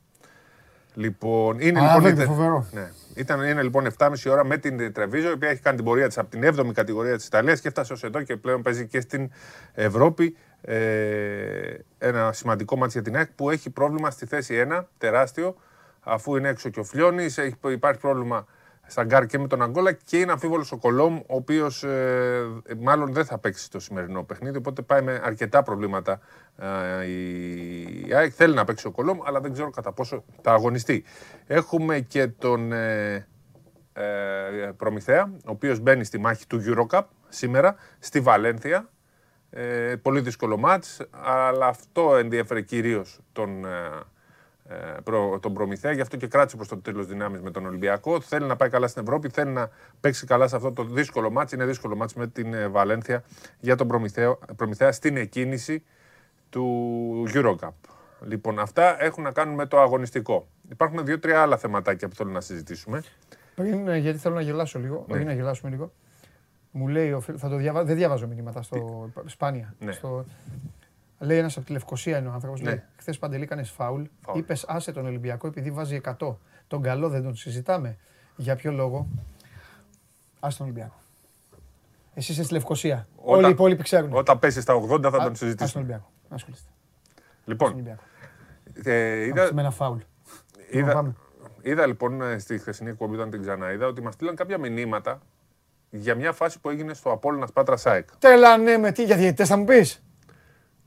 Λοιπόν, 0.97 1.59
είναι, 1.61 1.81
Α, 1.81 1.83
λοιπόν, 1.83 2.03
βέβαια, 2.03 2.25
ήταν, 2.25 2.35
φοβερό. 2.35 2.67
ναι, 2.73 2.91
ήταν, 3.15 3.43
είναι 3.43 3.63
λοιπόν 3.63 3.87
7,5 3.99 4.31
ώρα 4.31 4.45
με 4.45 4.57
την 4.57 4.93
Τρεβίζο, 4.93 5.29
η 5.29 5.33
οποία 5.33 5.49
έχει 5.49 5.61
κάνει 5.61 5.77
την 5.77 5.85
πορεία 5.85 6.07
της 6.07 6.19
από 6.19 6.31
την 6.31 6.43
7η 6.45 6.73
κατηγορία 6.73 7.17
της 7.17 7.27
Ιταλίας 7.27 7.61
και 7.61 7.69
έφτασε 7.69 7.93
ως 7.93 8.03
εδώ 8.05 8.23
και 8.23 8.37
πλέον 8.37 8.63
παίζει 8.63 8.87
και 8.87 9.01
στην 9.01 9.31
Ευρώπη. 9.73 10.37
Ε, 10.67 11.79
ένα 11.99 12.33
σημαντικό 12.33 12.77
ματς 12.77 12.93
για 12.93 13.03
την 13.03 13.17
ΑΕΚ 13.17 13.31
που 13.35 13.51
έχει 13.51 13.71
πρόβλημα 13.71 14.11
στη 14.11 14.27
θέση 14.27 14.67
1, 14.71 14.85
τεράστιο, 14.99 15.57
αφού 16.01 16.37
είναι 16.37 16.49
έξω 16.49 16.69
και 16.69 16.81
ο 16.81 16.85
Φλιώνης, 16.85 17.39
έχει, 17.39 17.55
υπάρχει 17.69 18.01
πρόβλημα 18.01 18.47
στα 18.87 19.05
γκαρντ 19.05 19.27
και 19.27 19.39
με 19.39 19.47
τον 19.47 19.63
Αγκόλα 19.63 19.93
και 19.93 20.19
είναι 20.19 20.33
αμφίβολος 20.33 20.73
ο 20.73 20.77
Κολόμ, 20.77 21.17
ο 21.17 21.25
οποίος 21.27 21.83
ε, 21.83 22.47
μάλλον 22.79 23.13
δεν 23.13 23.25
θα 23.25 23.39
παίξει 23.39 23.71
το 23.71 23.81
σημερινό 23.81 24.23
παιχνίδι, 24.23 24.57
οπότε 24.57 24.83
πάει 24.83 25.03
με 25.03 25.21
αρκετά 25.25 25.63
προβλήματα 25.63 26.21
ε, 26.57 27.07
η 27.07 28.15
ΑΕΚ. 28.15 28.33
Θέλει 28.37 28.55
να 28.55 28.65
παίξει 28.65 28.87
ο 28.87 28.91
Κολόμ, 28.91 29.19
αλλά 29.25 29.41
δεν 29.41 29.53
ξέρω 29.53 29.71
κατά 29.71 29.93
πόσο 29.93 30.25
θα 30.43 30.53
αγωνιστεί. 30.53 31.05
Έχουμε 31.47 32.01
και 32.01 32.27
τον 32.27 32.73
ε, 32.73 33.27
ε, 33.93 34.03
Προμηθέα, 34.77 35.31
ο 35.35 35.51
οποίος 35.51 35.79
μπαίνει 35.79 36.05
στη 36.05 36.19
μάχη 36.19 36.47
του 36.47 36.63
Eurocup 36.67 37.03
σήμερα 37.29 37.77
στη 37.99 38.21
Βαλένθια. 38.21 38.89
Ε, 39.57 39.97
πολύ 40.03 40.21
δύσκολο 40.21 40.57
μάτς, 40.57 41.01
αλλά 41.11 41.67
αυτό 41.67 42.17
ενδιαφέρει 42.17 42.65
κυρίως 42.65 43.21
τον, 43.33 43.65
ε, 43.65 43.69
ε, 44.69 44.75
προ, 45.05 45.39
τον 45.43 45.55
Προμηθέα, 45.55 45.93
γι' 45.93 46.01
αυτό 46.01 46.17
και 46.17 46.27
κράτησε 46.27 46.57
προς 46.57 46.69
το 46.69 46.77
τέλος 46.77 47.07
δυνάμεις 47.07 47.41
με 47.41 47.51
τον 47.51 47.67
Ολυμπιακό. 47.67 48.21
Θέλει 48.21 48.47
να 48.47 48.57
πάει 48.57 48.69
καλά 48.69 48.87
στην 48.87 49.03
Ευρώπη, 49.03 49.29
θέλει 49.29 49.51
να 49.51 49.71
παίξει 50.01 50.27
καλά 50.27 50.49
σε 50.49 50.57
αυτό 50.57 50.73
το 50.73 50.85
δύσκολο 50.85 51.31
μάτς. 51.31 51.53
Είναι 51.53 51.65
δύσκολο 51.65 51.97
μάτς 51.97 52.15
με 52.15 52.27
την 52.27 52.55
ε, 52.55 52.69
Βαλένθια 52.69 53.25
για 53.61 53.77
τον 53.77 53.89
Προμηθέα, 53.89 54.39
Προμηθέα 54.57 54.93
στην 54.93 55.17
εκκίνηση 55.17 55.85
του 56.51 57.25
Eurocup. 57.35 57.71
Λοιπόν, 58.21 58.59
αυτά 58.59 59.03
έχουν 59.03 59.23
να 59.23 59.31
κάνουν 59.31 59.55
με 59.55 59.67
το 59.67 59.81
αγωνιστικό. 59.81 60.47
Υπάρχουν 60.71 61.05
δύο-τρία 61.05 61.43
άλλα 61.43 61.57
θεματάκια 61.57 62.09
που 62.09 62.15
θέλω 62.15 62.31
να 62.31 62.41
συζητήσουμε. 62.41 63.03
Πριν, 63.55 63.89
ε, 63.89 63.97
γιατί 63.97 64.19
θέλω 64.19 64.35
να 64.35 64.41
γελάσω 64.41 64.79
λίγο, 64.79 65.05
Ναι. 65.09 65.15
όχι 65.15 65.25
να 65.25 65.33
γελάσουμε 65.33 65.71
λίγο. 65.71 65.93
Μου 66.77 66.89
λέει, 66.89 67.13
ο 67.13 67.21
φίλ- 67.21 67.39
θα 67.39 67.49
το 67.49 67.57
διαβάζω, 67.57 67.87
δεν 67.87 67.97
διαβάζω 67.97 68.27
μηνύματα 68.27 68.63
στο 68.63 69.09
σπάνια. 69.27 69.75
Ναι. 69.79 69.93
Στο, 69.93 70.25
λέει 71.19 71.39
ένας 71.39 71.57
από 71.57 71.67
τη 71.67 71.73
Λευκοσία 71.73 72.19
είναι 72.19 72.29
ο 72.29 72.33
άνθρωπος. 72.33 72.61
Ναι. 72.61 72.69
Λέει, 72.69 72.83
χθες 72.97 73.19
παντελή 73.19 73.43
έκανε 73.43 73.63
φάουλ. 73.63 74.03
Φάουλ. 74.21 74.39
Είπες 74.39 74.65
άσε 74.69 74.93
τον 74.93 75.07
Ολυμπιακό 75.07 75.47
επειδή 75.47 75.71
βάζει 75.71 75.95
100. 76.19 76.37
Τον 76.69 76.83
καλό 76.83 77.09
δεν 77.09 77.23
τον 77.23 77.35
συζητάμε. 77.37 77.97
Για 78.37 78.57
ποιο 78.57 78.73
λόγο; 78.73 79.07
Άσε 80.41 80.57
τον 80.59 80.67
Ολυμπιακό. 80.67 80.95
Εσύ 82.15 82.33
είσαι 82.33 82.43
στη 82.45 82.53
Λευκοσία. 82.53 83.07
Όταν- 83.17 83.35
Όλοι 83.39 83.47
οι 83.47 83.51
υπόλοιποι 83.51 83.83
ξέρουν. 83.83 84.13
Όταν 84.13 84.39
πέσεις 84.39 84.63
στα 84.63 84.75
80 84.75 85.01
θα 85.03 85.09
Α- 85.09 85.11
τον 85.11 85.19
Άσε 85.21 85.27
τον 85.27 85.35
συζητήσουμε. 85.37 85.83
Ολυμπιακό. 85.83 86.11
Ασχολείστε. 86.29 86.69
Στον 87.15 87.43
Λοιπόν, 87.45 87.73
Ολυμπιακό. 87.73 88.03
ε, 88.85 89.25
είδα, 89.25 89.55
Με 89.55 89.61
ένα 89.61 89.71
φάουλ. 89.71 89.99
Λοιπόν, 90.57 90.81
είδα, 90.81 90.93
πάμε. 90.93 91.15
είδα 91.63 91.87
λοιπόν 91.87 92.23
ε, 92.23 92.39
στη 92.39 92.59
χθεσινή 92.59 92.91
εκπομπή 92.91 93.15
όταν 93.15 93.31
την 93.31 93.41
ξαναείδα 93.41 93.87
ότι 93.87 94.03
μας 94.03 94.15
στείλαν 94.15 94.35
κάποια 94.37 94.59
μηνύματα 94.59 95.21
για 95.97 96.15
μια 96.15 96.33
φάση 96.33 96.61
που 96.61 96.71
έγινε 96.71 96.95
στο 96.95 97.11
Απόλλωνας 97.11 97.53
Πάτρα 97.53 97.77
ΣΑΕΚ. 97.77 98.09
Τέλα 98.19 98.57
ναι 98.57 98.77
με 98.77 98.93
τι 98.93 99.05
για 99.05 99.17
διαιτητές 99.17 99.49
θα 99.49 99.57
μου 99.57 99.65
πεις; 99.65 100.03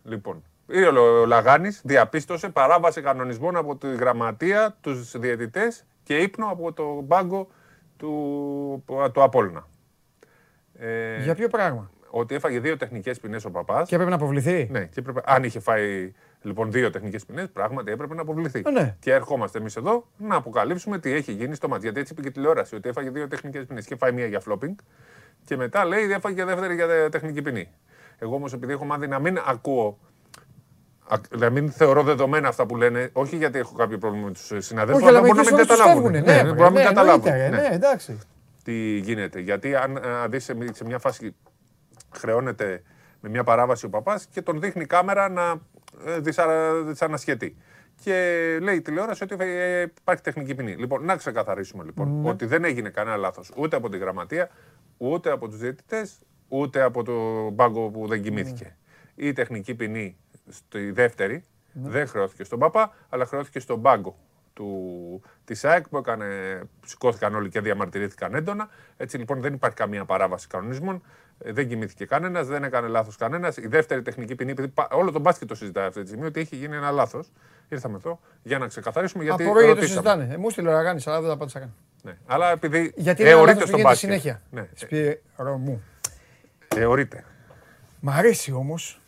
Λοιπόν, 0.03 0.43
ήρθε 0.67 0.87
ο 0.87 0.91
Λο- 0.91 1.21
ο 1.21 1.25
Λαγάνης, 1.25 1.81
διαπίστωσε 1.83 2.49
παράβαση 2.49 3.01
κανονισμών 3.01 3.55
από 3.55 3.75
τη 3.75 3.95
γραμματεία, 3.95 4.77
τους 4.81 5.17
διαιτητές 5.17 5.85
και 6.03 6.17
ύπνο 6.17 6.47
από 6.51 6.73
το 6.73 7.01
μπάγκο 7.01 7.47
του, 7.97 8.83
του 9.13 9.23
Απόλλωνα. 9.23 9.67
Ε, 10.79 11.23
Για 11.23 11.35
ποιο 11.35 11.47
πράγμα; 11.47 11.91
Ότι 12.09 12.35
έφαγε 12.35 12.59
δύο 12.59 12.77
τεχνικές 12.77 13.19
ποινές 13.19 13.45
ο 13.45 13.51
παπάς. 13.51 13.87
Και 13.87 13.93
έπρεπε 13.95 14.11
να 14.11 14.17
αποβληθεί; 14.23 14.67
Ναι, 14.71 14.85
και 14.85 14.99
έπρεπε, 14.99 15.21
αν 15.25 15.43
είχε 15.43 15.59
φάει 15.59 16.13
λοιπόν 16.41 16.71
δύο 16.71 16.89
τεχνικές 16.89 17.25
ποινές, 17.25 17.47
πράγματι 17.53 17.91
έπρεπε 17.91 18.13
να 18.15 18.21
αποβληθεί. 18.21 18.61
Ε, 18.65 18.69
ναι. 18.69 18.95
Και 18.99 19.13
ερχόμαστε 19.13 19.57
εμείς 19.57 19.75
εδώ 19.75 20.07
να 20.17 20.35
αποκαλύψουμε 20.35 20.99
τι 20.99 21.11
έχει 21.11 21.31
γίνει 21.31 21.55
στο 21.55 21.67
μάτι. 21.67 21.81
Γιατί 21.83 21.99
έτσι 21.99 22.13
είπε 22.13 22.21
και 22.21 22.27
η 22.27 22.31
τηλεόραση, 22.31 22.75
ότι 22.75 22.89
έφαγε 22.89 23.09
δύο 23.09 23.27
τεχνικές 23.27 23.65
ποινές. 23.65 23.85
Και 23.85 23.95
φάει 23.95 24.11
μία 24.11 24.25
για 24.25 24.39
φλόπινγκ 24.39 24.75
και 25.45 25.55
μετά 25.55 25.85
λέει 25.85 26.11
έφαγε 26.11 26.35
και 26.35 26.43
δεύτερη 26.45 26.75
για 26.75 26.87
τε- 26.87 27.11
τεχνική 27.11 27.41
ποινή. 27.41 27.69
Εγώ 28.19 28.35
όμως 28.35 28.53
επειδή 28.53 28.71
έχω 28.71 28.85
μάθει 28.85 29.07
να 29.07 29.19
μην 29.19 29.39
ακούω. 29.47 29.97
α- 31.07 31.37
Να 31.37 31.49
μην 31.49 31.71
θεωρώ 31.71 32.03
δεδομένα 32.03 32.47
αυτά 32.47 32.65
που 32.65 32.75
λένε, 32.75 33.09
όχι 33.13 33.35
γιατί 33.35 33.59
έχω 33.59 33.75
κάποιο 33.75 33.97
πρόβλημα 33.97 34.25
με 34.25 34.31
τους 34.33 34.51
συναδέλφους, 34.65 35.03
Όχι, 35.03 35.09
αλλά 35.15 35.19
μπορεί 35.21 35.31
να 35.37 35.43
μην 35.43 35.53
μερικές 35.53 35.65
φορές 35.65 35.67
τους 35.67 35.77
καταλάβουν. 35.77 36.11
φεύγουνε. 36.11 36.19
Ναι, 36.33 36.41
Ναι, 36.41 36.49
μπορεί 36.49 36.59
να 36.61 36.69
μην 36.69 36.79
ναι, 36.79 36.83
καταλάβουν. 36.87 37.27
εννοείται, 37.27 37.49
Ναι 37.61 37.67
Ναι, 37.67 37.75
εντάξει. 37.75 38.19
τι 38.63 38.97
γίνεται. 38.97 39.39
Γιατί 39.39 39.75
αν 39.75 39.97
α, 39.97 40.27
δεις 40.27 40.43
σε, 40.43 40.53
μ- 40.55 40.73
σε 40.75 40.85
μια 40.85 40.99
φάση 40.99 41.35
χρεώνεται 42.15 42.81
με 43.21 43.29
μια 43.29 43.43
παράβαση 43.43 43.85
ο 43.85 43.89
παπάς 43.89 44.25
και 44.25 44.41
τον 44.41 44.59
δείχνει 44.59 44.81
η 44.81 44.85
κάμερα 44.85 45.29
να 45.29 45.55
ε, 46.05 46.19
δυσαρα- 46.19 46.83
δυσανασχετεί. 46.83 47.57
Και 48.03 48.13
λέει 48.61 48.75
η 48.75 48.81
τηλεόραση 48.81 49.23
ότι 49.23 49.35
ε, 49.39 49.81
υπάρχει 49.81 50.21
τεχνική 50.23 50.55
ποινή. 50.55 50.75
Λοιπόν, 50.75 51.05
να 51.05 51.15
ξεκαθαρίσουμε 51.15 51.83
λοιπόν 51.83 52.25
ότι 52.25 52.45
δεν 52.45 52.63
έγινε 52.63 52.89
κανένα 52.89 53.15
λάθος 53.17 53.51
ούτε 53.57 53.75
από 53.75 53.89
τη 53.89 53.97
γραμματεία, 53.97 54.49
ούτε 54.97 55.31
από 55.31 55.47
τους 55.47 55.57
διαιτητές, 55.57 56.19
ούτε 56.47 56.81
από 56.81 57.03
το 57.03 57.49
μπάγκο 57.49 57.89
που 57.89 58.07
δεν 58.07 58.21
κοιμήθηκε. 58.21 58.75
Η 59.15 59.33
τεχνική 59.33 59.75
ποινή 59.75 60.17
στη 60.49 60.91
δεύτερη 60.91 61.43
δεν 61.73 62.07
χρεώθηκε 62.07 62.43
στον 62.43 62.59
παπά, 62.59 62.93
αλλά 63.09 63.25
χρεώθηκε 63.25 63.59
στον 63.59 63.79
μπάγκο 63.79 64.17
του, 64.53 65.21
της 65.45 65.65
ΑΕΚ 65.65 65.87
που 65.87 65.97
έκανε, 65.97 66.61
σηκώθηκαν 66.85 67.35
όλοι 67.35 67.49
και 67.49 67.61
διαμαρτυρήθηκαν 67.61 68.35
έντονα. 68.35 68.69
Έτσι 68.97 69.17
λοιπόν 69.17 69.41
δεν 69.41 69.53
υπάρχει 69.53 69.75
καμία 69.75 70.05
παράβαση 70.05 70.47
κανονισμών. 70.47 71.03
Ε, 71.39 71.51
Δεν 71.51 71.67
κοιμήθηκε 71.67 72.05
κανένας, 72.05 72.47
δεν 72.47 72.63
έκανε 72.63 72.87
λάθος 72.87 73.15
κανένας. 73.15 73.57
Η 73.57 73.67
δεύτερη 73.67 74.01
τεχνική 74.01 74.35
ποινή, 74.35 74.51
επειδή 74.51 74.67
πα- 74.67 74.87
όλο 74.91 75.11
το 75.11 75.19
μπάσκετ 75.19 75.47
το 75.47 75.55
συζητάει 75.55 75.87
αυτή 75.87 76.01
τη 76.01 76.07
στιγμή, 76.07 76.25
ότι 76.25 76.39
έχει 76.39 76.55
γίνει 76.55 76.75
ένα 76.75 76.91
λάθος. 76.91 77.31
Ήρθαμε 77.69 77.95
εδώ 77.95 78.19
για 78.43 78.57
να 78.57 78.67
ξεκαθαρίσουμε 78.67 79.23
γιατί. 79.23 79.43
Απορώ 79.43 79.59
γιατί 79.59 79.73
το 79.75 79.81
ρωτήσαμε. 79.81 80.07
συζητάνε. 80.09 80.33
Ε, 80.33 80.37
Μου 80.37 80.49
στείλε 80.49 80.69
ο 80.69 80.71
Ραγάνης, 80.71 81.07
αλλά 81.07 81.21
δεν 81.21 81.29
τα 81.29 81.37
πάντησα 81.37 81.59
καν. 81.59 81.73
Ναι. 82.03 82.17
Αλλά 82.25 82.51
επειδή 82.51 82.93
Γιατί 82.95 83.21
είναι 83.21 83.29
ένα 83.29 83.39
αιωρείται 83.39 83.59
λάθος 83.59 83.71
που 83.71 83.77
στο 83.77 83.77
γίνεται 83.77 83.89
μπάσκετ. 83.89 84.09
συνέχεια. 84.09 84.41
Ναι. 84.51 84.67
Σπύρο 84.73 85.57
μου. 85.57 85.83
Αιωρείται. 86.75 87.23
Μ' 87.99 88.09
αρέσει 88.09 88.51
όμως. 88.51 89.01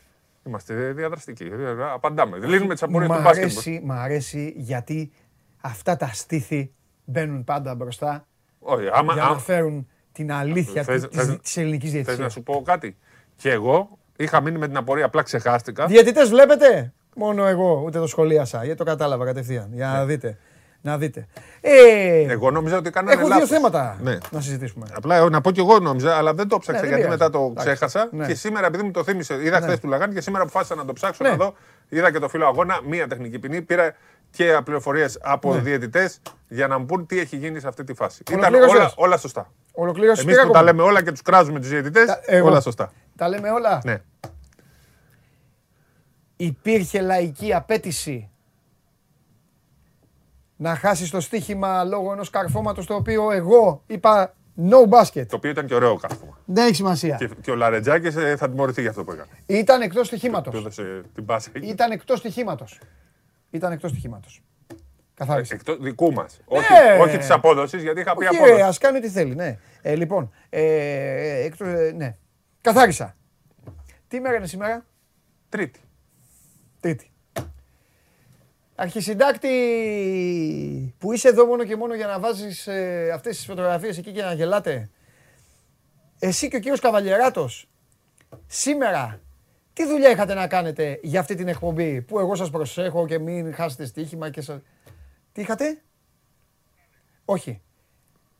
Είμαστε 0.43 0.91
διαδραστικοί. 0.91 1.43
Ε, 1.43 1.83
Απαντάμε. 1.93 2.37
Λύνουμε 2.37 2.73
τις 2.73 2.83
απορίες 2.83 3.09
Μ' 3.09 3.13
του 3.15 3.21
μπάσκετ. 3.21 3.43
αρέσει, 3.43 3.81
μ' 3.83 3.91
αρέσει 3.91 4.53
γιατί 4.57 5.11
αυτά 5.61 5.95
τα 5.97 6.07
στήθη 6.07 6.73
μπαίνουν 7.05 7.43
πάντα 7.43 7.75
μπροστά 7.75 8.27
Όχι, 8.59 8.87
άμα, 8.93 9.13
για 9.13 9.21
να 9.21 9.27
άμα- 9.27 9.37
φέρουν 9.39 9.87
την 10.11 10.31
αλήθεια 10.31 10.83
Θες- 10.83 11.07
της, 11.07 11.17
θες- 11.25 11.39
της 11.41 11.57
ελληνικής 11.57 11.89
Θες 11.91 11.97
να 11.99 12.03
διαιτησίας. 12.03 12.33
σου 12.33 12.43
πω 12.43 12.61
κάτι; 12.65 12.97
Και 13.35 13.51
εγώ 13.51 13.89
είχα 14.15 14.41
μείνει 14.41 14.57
με 14.57 14.67
την 14.67 14.77
απορία, 14.77 15.05
απλά 15.05 15.21
ξεχάστηκα. 15.21 15.85
Διαιτητές 15.85 16.29
βλέπετε; 16.29 16.93
Μόνο 17.15 17.45
εγώ, 17.45 17.81
ούτε 17.85 17.99
το 17.99 18.07
σχολίασα, 18.07 18.63
γιατί 18.63 18.77
το 18.77 18.83
κατάλαβα 18.83 19.25
κατευθείαν. 19.25 19.69
Για 19.73 19.87
Ναι. 19.87 19.93
να 19.97 20.05
δείτε. 20.05 20.37
Να 20.81 20.97
δείτε. 20.97 21.27
Ε, 21.61 22.31
Εγώ 22.31 22.51
νόμιζα 22.51 22.77
ότι 22.77 22.89
κάνανε 22.89 23.13
έχω 23.13 23.21
δύο 23.25 23.33
λάθος. 23.33 23.49
θέματα 23.49 23.97
Ναι. 24.01 24.17
να 24.31 24.41
συζητήσουμε. 24.41 24.85
Απλά 24.95 25.15
ε, 25.15 25.29
να 25.29 25.41
πω 25.41 25.51
κι 25.51 25.59
εγώ 25.59 25.79
νόμιζα, 25.79 26.15
αλλά 26.15 26.33
δεν 26.33 26.47
το 26.47 26.57
ψάξα 26.57 26.81
Ναι, 26.81 26.87
δεν 26.87 26.97
γιατί 26.97 27.15
πειράζει. 27.17 27.31
μετά 27.31 27.39
το 27.39 27.45
Εντάξει. 27.51 27.65
ξέχασα. 27.75 28.09
Ναι. 28.11 28.25
Και 28.25 28.33
σήμερα, 28.35 28.67
επειδή 28.67 28.83
μου 28.83 28.91
το 28.91 29.03
θύμισε, 29.03 29.33
είδα 29.33 29.59
Ναι. 29.59 29.65
χθες 29.65 29.79
του 29.79 29.87
Λαγάνη 29.87 30.13
και 30.13 30.21
σήμερα 30.21 30.43
αποφάσισα 30.43 30.75
να 30.75 30.85
το 30.85 30.93
ψάξω 30.93 31.23
Ναι. 31.23 31.29
να 31.29 31.35
δω. 31.35 31.53
Είδα 31.89 32.11
και 32.11 32.19
το 32.19 32.29
φίλο 32.29 32.45
αγώνα, 32.47 32.79
μία 32.87 33.07
τεχνική 33.07 33.39
ποινή. 33.39 33.61
Πήρα 33.61 33.95
και 34.31 34.59
πληροφορίες 34.63 35.17
από 35.21 35.53
Ναι. 35.53 35.59
διαιτητές 35.59 36.21
για 36.47 36.67
να 36.67 36.77
μου 36.77 36.85
πούν 36.85 37.05
τι 37.05 37.19
έχει 37.19 37.37
γίνει 37.37 37.59
σε 37.59 37.67
αυτή 37.67 37.83
τη 37.83 37.93
φάση. 37.93 38.23
Ήταν 38.31 38.39
Ολοκλήρωσες. 38.53 38.77
όλα, 38.79 38.91
όλα 38.95 39.17
σωστά. 39.17 39.51
Ολοκλήρωση 39.71 40.21
Εμείς 40.21 40.41
που 40.45 40.51
τα 40.51 40.61
λέμε 40.63 40.81
όλα 40.81 41.03
και 41.03 41.11
τους 41.11 41.21
κράζουμε 41.21 41.59
τους 41.59 41.69
διαιτητές, 41.69 42.05
Τα- 42.05 42.19
εγώ. 42.25 42.47
όλα 42.47 42.61
σωστά. 42.61 42.91
Τα 43.15 43.29
λέμε 43.29 43.49
όλα; 43.51 43.81
Ναι. 43.83 44.01
Υπήρχε 46.35 47.01
λαϊκή 47.01 47.53
απέτηση 47.53 48.29
να 50.55 50.75
χάσει 50.75 51.11
το 51.11 51.19
στοίχημα 51.19 51.83
λόγω 51.83 52.11
ενός 52.11 52.29
καρφώματος 52.29 52.85
το 52.85 52.93
οποίο 52.95 53.31
εγώ 53.31 53.83
είπα 53.87 54.33
no 54.69 54.89
basket. 54.89 55.25
Το 55.27 55.35
οποίο 55.35 55.49
ήταν 55.49 55.65
και 55.65 55.75
ωραίο 55.75 55.95
κάρφωμα. 55.95 56.37
Δεν 56.45 56.65
έχει 56.65 56.75
σημασία. 56.75 57.15
Και, 57.15 57.29
και 57.41 57.51
ο 57.51 57.55
Λαρετζάκης 57.55 58.15
θα 58.37 58.49
τιμωρηθεί 58.49 58.81
για 58.81 58.89
αυτό 58.89 59.03
που 59.03 59.11
έκανε. 59.11 59.29
Ήταν 59.45 59.81
εκτός 59.81 59.99
Του 60.01 60.05
στοιχήματος. 60.05 60.55
έδωσε 60.55 61.01
την 61.15 61.25
πάσα. 61.25 61.49
εκεί. 61.53 61.67
Ήταν 61.67 61.91
εκτός 61.91 62.19
στοιχήματος. 62.19 62.79
Ήταν 63.51 63.71
εκτός 63.71 63.91
στοιχήματος. 63.91 64.41
Καθάρισε. 65.13 65.53
Εκτός 65.53 65.77
δικού 65.79 66.11
μας. 66.13 66.39
Όχι, 66.45 66.73
Ναι. 66.73 66.97
όχι 67.01 67.17
της 67.17 67.29
απόδοσης, 67.31 67.81
γιατί 67.83 67.99
είχα 67.99 68.15
πει 68.15 68.25
Όχι, 68.25 68.35
απόδοση. 68.35 68.55
ρε, 68.55 68.63
ας 68.63 68.77
κάνει 68.77 68.97
ό,τι 68.97 69.09
θέλει, 69.09 69.35
ναι. 69.35 69.57
Ε, 69.81 69.95
λοιπόν, 69.95 70.31
ε, 70.49 71.43
εκτός, 71.43 71.67
ε, 71.67 71.91
ναι. 71.95 72.15
Καθάρισα. 72.61 73.15
Τι 74.07 74.19
μέρα 74.19 74.35
είναι 74.35 74.47
σήμερα, 74.47 74.85
Τρίτη. 75.49 75.79
Τρίτη. 76.79 77.11
Αρχισυντάκτη 78.75 79.49
που 80.97 81.13
είσαι 81.13 81.27
εδώ 81.27 81.45
μόνο 81.45 81.63
και 81.63 81.75
μόνο 81.75 81.95
για 81.95 82.07
να 82.07 82.19
βάζεις 82.19 82.67
ε, 82.67 83.11
αυτές 83.13 83.35
τις 83.35 83.45
φωτογραφίες 83.45 83.97
εκεί 83.97 84.11
και 84.11 84.21
να 84.21 84.33
γελάτε. 84.33 84.89
Εσύ 86.19 86.47
και 86.47 86.55
ο 86.55 86.59
κύριος 86.59 86.79
Καβαλιεράτος, 86.79 87.69
σήμερα, 88.47 89.19
τι 89.79 89.85
δουλειά 89.85 90.09
είχατε 90.09 90.33
να 90.33 90.47
κάνετε 90.47 90.99
για 91.03 91.19
αυτή 91.19 91.35
την 91.35 91.47
εκπομπή 91.47 92.01
που 92.01 92.19
εγώ 92.19 92.35
σας 92.35 92.49
προσέχω 92.49 93.07
και 93.07 93.19
μην 93.19 93.53
χάσετε 93.53 93.85
στοίχημα 93.85 94.29
και 94.29 94.41
σας... 94.41 94.61
Τι 95.31 95.41
είχατε; 95.41 95.81
Όχι. 97.25 97.61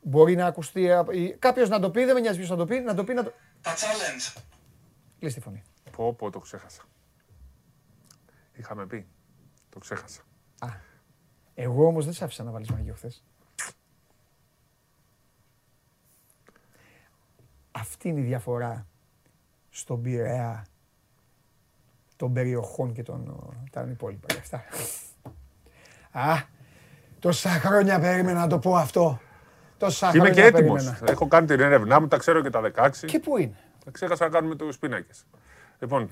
Μπορεί 0.02 0.36
να 0.36 0.46
ακουστεί... 0.46 0.92
απ- 0.92 1.14
ή- 1.14 1.36
Κάποιος 1.40 1.70
να 1.70 1.80
το 1.80 1.92
πει, 1.92 2.06
δεν 2.06 2.14
με 2.14 2.20
νοιάζει 2.20 2.38
ποιος 2.38 2.50
να 2.50 2.56
το 2.56 2.66
πει, 2.66 2.80
να 2.80 2.94
το 2.94 3.04
πει 3.04 3.14
να 3.14 3.24
το... 3.24 3.34
Τα 3.62 3.74
challenge. 3.74 4.42
Κλείς 5.20 5.34
τη 5.34 5.40
φωνή. 5.40 5.64
Πω, 5.92 6.14
πω, 6.14 6.30
το 6.30 6.40
ξέχασα. 6.40 6.82
Είχαμε 8.54 8.86
πει. 8.86 9.08
Το 9.70 9.80
ξέχασα. 9.80 10.22
Εγώ 11.54 11.86
όμως 11.86 12.06
δεν 12.06 12.14
σε 12.14 12.24
άφησα 12.24 12.44
να 12.44 12.52
βάλεις 12.52 12.70
μαγείο 12.70 12.94
χθες. 12.94 13.24
Αυτή 17.72 18.08
είναι 18.08 18.20
η 18.20 18.24
διαφορά 18.24 18.88
στον 19.70 20.02
Πειραιά 20.02 20.66
των 22.20 22.34
περιοχών 22.34 22.94
και 22.94 23.04
των 23.04 23.48
ε, 23.52 23.70
τα 23.72 23.88
υπόλοιπα. 23.90 24.26
και 24.28 24.40
Αυτά. 24.40 24.64
Α, 26.12 26.36
τόσα 27.20 27.50
χρόνια 27.50 28.00
περίμενα 28.00 28.40
να 28.40 28.48
το 28.48 28.60
πω 28.60 28.76
αυτό. 28.76 29.20
Τόσα 29.78 30.12
Και 30.12 30.18
είμαι 30.18 30.26
χρόνια 30.30 30.50
και 30.50 30.58
έτοιμος. 30.58 30.84
περίμενα. 30.84 31.12
Έχω 31.12 31.28
κάνει 31.28 31.48
την 31.48 31.60
έρευνά 31.60 32.00
μου, 32.00 32.08
τα 32.08 32.18
ξέρω 32.18 32.42
και 32.42 32.50
τα 32.50 32.62
16. 32.76 32.90
Και 33.06 33.20
πού 33.20 33.38
είναι; 33.38 33.56
Ξέχασα 33.92 34.24
να 34.26 34.32
κάνουμε 34.32 34.56
τους 34.56 34.78
πίνακε. 34.80 35.12
Λοιπόν, 35.80 36.10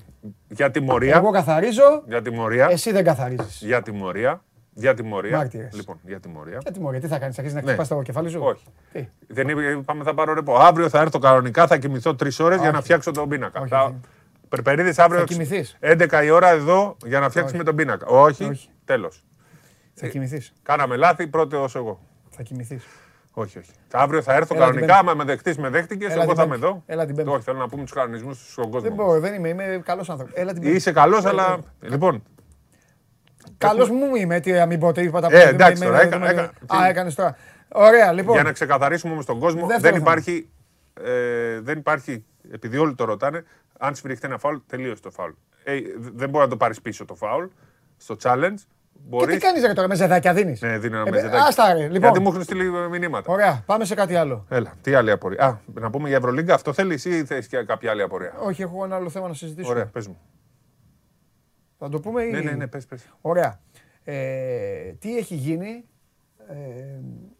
για 0.48 0.70
τιμωρία. 0.70 1.16
Εγώ 1.16 1.30
καθαρίζω, 1.30 2.02
Για 2.06 2.22
τιμωρία. 2.22 2.66
εσύ 2.70 2.92
δεν 2.92 3.04
καθαρίζεις. 3.04 3.60
Για 3.62 3.82
τιμωρία. 3.82 4.42
Για 4.74 4.94
τιμωρία. 4.94 5.36
Μάρτυρες. 5.36 5.74
Λοιπόν, 5.74 5.98
για 6.02 6.20
τιμωρία. 6.20 6.58
Γιατί 6.62 6.80
μωρέ, 6.80 6.98
τι 6.98 7.06
θα 7.06 7.18
κάνεις, 7.18 7.34
θα 7.34 7.40
αρχίσεις 7.42 7.52
να 7.54 7.60
Ναι. 7.70 7.76
χτυπάς 7.76 7.88
το 7.88 8.02
κεφάλι 8.02 8.28
σου; 8.30 8.40
Όχι. 8.42 8.64
Τι; 8.92 9.08
Δεν 9.26 9.48
είπε, 9.48 9.62
είπαμε 9.62 10.04
θα 10.04 10.14
πάρω 10.14 10.34
ρεπό. 10.34 10.56
Αύριο 10.56 10.88
θα 10.88 11.00
έρθω 11.00 11.18
κανονικά, 11.18 11.66
θα 11.66 11.76
κοιμηθώ 11.78 12.14
τρεις 12.14 12.40
ώρες 12.40 12.60
για 12.60 12.70
να 12.70 12.80
φτιάξω 12.80 13.10
τον 13.10 13.28
πίνακα. 13.28 13.60
Όχι, 13.60 13.68
Θα... 13.68 13.94
όχι. 14.50 14.62
Περπερίδης 14.62 14.98
αύριο 14.98 15.18
Θα 15.20 15.26
κοιμηθείς. 15.26 15.76
11 15.80 16.22
η 16.24 16.30
ώρα 16.30 16.48
εδώ 16.48 16.96
για 17.04 17.20
να 17.20 17.30
φτιάξουμε 17.30 17.64
τον 17.64 17.76
πίνακα. 17.76 18.06
Όχι, 18.06 18.44
Όχι. 18.44 18.68
τέλος. 18.84 19.24
Θα 19.94 20.06
κοιμηθείς. 20.06 20.52
Κάναμε 20.62 20.96
λάθη, 20.96 21.26
πρώτο 21.26 21.68
εγώ. 21.74 22.00
Θα 22.30 22.42
κοιμηθείς. 22.42 22.84
Όχι, 23.32 23.58
όχι. 23.58 23.70
Αύριο 23.92 24.22
θα 24.22 24.34
έρθω 24.34 24.54
Έλα 24.54 24.64
την 24.64 24.74
κανονικά. 24.74 24.94
Πέμπτη. 24.96 25.08
Άμα 25.10 25.14
με 25.14 25.24
δεχτείς, 25.24 25.58
με 25.58 25.68
δέχτηκες. 25.68 26.12
Έλα 26.12 26.22
Εγώ 26.22 26.26
την 26.32 26.36
θα 26.40 26.42
είμαι 26.44 26.52
Πέμπτη. 26.58 26.66
εδώ. 26.66 26.82
Έλα 26.86 27.06
την 27.06 27.14
Πέμπτη. 27.14 27.30
Όχι, 27.30 27.42
θέλω 27.42 27.58
να 27.58 27.68
πούμε 27.68 27.82
τους 27.82 27.92
κανονισμούς 27.92 28.50
στον 28.52 28.64
κόσμο. 28.70 28.80
Δεν 28.88 28.92
μπορώ, 28.92 29.20
δεν 29.20 29.34
είμαι, 29.34 29.48
είμαι 29.48 29.80
καλός 29.84 30.10
άνθρωπος. 30.10 30.34
Έλα 30.36 30.52
την 30.52 30.74
Είσαι 30.74 30.92
καλός, 30.92 31.24
Έλα, 31.24 31.30
αλλά. 31.30 31.52
έλα. 31.80 31.92
Λοιπόν, 31.92 32.22
Καλός 33.58 33.90
μου 33.90 34.14
είμαι, 34.16 34.40
τι 34.40 34.52
να 34.52 34.66
μην 34.66 34.80
πω 34.80 34.92
τίποτα. 34.92 35.28
Ε, 35.30 35.48
εντάξει 35.48 35.82
τώρα, 35.82 36.00
έκα- 36.02 36.28
έκα- 36.30 36.52
Α, 36.66 36.86
έκανες 36.88 37.14
τώρα. 37.14 37.36
Ωραία, 37.72 38.12
λοιπόν. 38.12 38.34
για 38.34 38.42
να 38.42 38.52
ξεκαθαρίσουμε 38.52 39.12
όμως 39.12 39.24
τον 39.26 39.38
κόσμο, 39.38 39.66
Δεύτερο 39.66 39.80
δεν 39.82 39.92
θέμα. 39.92 40.10
υπάρχει, 40.12 40.48
ε, 41.04 41.60
δεν 41.60 41.78
υπάρχει, 41.78 42.24
επειδή 42.52 42.76
όλοι 42.78 42.94
το 42.94 43.04
ρωτάνε, 43.04 43.44
αν 43.78 43.94
σφυριχτεί 43.94 44.26
ένα 44.26 44.38
φάουλ, 44.38 44.56
τελείωσε 44.66 45.02
το 45.02 45.10
φάουλ. 45.10 45.30
Ε, 45.64 45.80
δεν 45.98 46.28
μπορεί 46.28 46.44
να 46.44 46.50
το 46.50 46.56
πάρεις 46.56 46.80
πίσω 46.80 47.04
το 47.04 47.14
φάουλ 47.14 47.46
στο 47.96 48.16
challenge. 48.22 48.54
Και 48.92 49.04
Μπορείς... 49.08 49.34
τι 49.34 49.40
κάνεις 49.40 49.62
ρε 49.62 49.72
τώρα, 49.72 49.88
με 49.88 49.94
ζεδάκια 49.94 50.34
δίνεις; 50.34 50.60
Ναι, 50.60 50.78
δίνω 50.78 50.96
ένα 50.96 51.08
Ε, 51.08 51.10
μεζεδάκι. 51.10 51.42
Άστα 51.48 51.72
ρε, 51.72 51.82
λοιπόν. 51.82 51.98
Γιατί 51.98 52.20
μου 52.20 52.28
έχουν 52.28 52.42
στείλει 52.42 52.70
μηνύματα. 52.70 53.32
Ωραία, 53.32 53.62
πάμε 53.66 53.84
σε 53.84 53.94
κάτι 53.94 54.16
άλλο. 54.16 54.46
Έλα, 54.48 54.74
τι 54.82 54.94
άλλη 54.94 55.10
απορία. 55.10 55.44
Α, 55.44 55.58
να 55.80 55.90
πούμε 55.90 56.08
για 56.08 56.16
Ευρωλίγκα, 56.16 56.54
αυτό 56.54 56.72
θέλει 56.72 56.94
ή 57.04 57.24
θες 57.24 57.46
και 57.46 57.62
κάποια 57.62 57.90
άλλη 57.90 58.02
απορία; 58.02 58.34
Όχι, 58.38 58.62
έχω 58.62 58.84
ένα 58.84 58.96
άλλο 58.96 59.10
θέμα 59.10 59.28
να 59.28 59.34
συζητήσουμε. 59.34 59.74
Ωραία, 59.74 59.86
πες 59.86 60.06
μου. 60.06 60.18
Θα 61.78 61.88
το 61.88 62.00
πούμε 62.00 62.22
ή... 62.22 62.30
Ναι, 62.30 62.40
ναι, 62.40 62.50
ναι, 62.50 62.66
πες, 62.66 62.86
πες. 62.86 63.08
Ωραία. 63.20 63.60
Ε, 64.04 64.92
τι 64.98 65.16
έχει 65.16 65.34
γίνει 65.34 65.84
ε, 66.48 66.54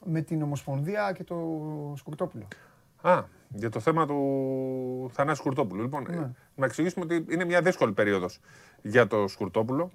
με 0.05 0.20
την 0.20 0.43
Ομοσπονδία 0.43 1.12
και 1.15 1.24
το 1.24 1.36
Σκουρτόπουλο; 1.97 2.48
Α, 3.02 3.23
για 3.48 3.68
το 3.70 3.80
θέμα 3.80 4.06
του 4.06 5.10
Θανάση 5.12 5.38
Σκουρτόπουλου. 5.40 5.82
Λοιπόν, 5.82 6.06
Ναι. 6.08 6.16
ε, 6.16 6.30
να 6.54 6.64
εξηγήσουμε 6.66 7.04
ότι 7.04 7.24
είναι 7.34 7.44
μια 7.44 7.62
δύσκολη 7.62 7.92
περίοδος 7.92 8.40
για 8.82 9.06
το 9.06 9.28
Σκουρτόπουλο. 9.28 9.90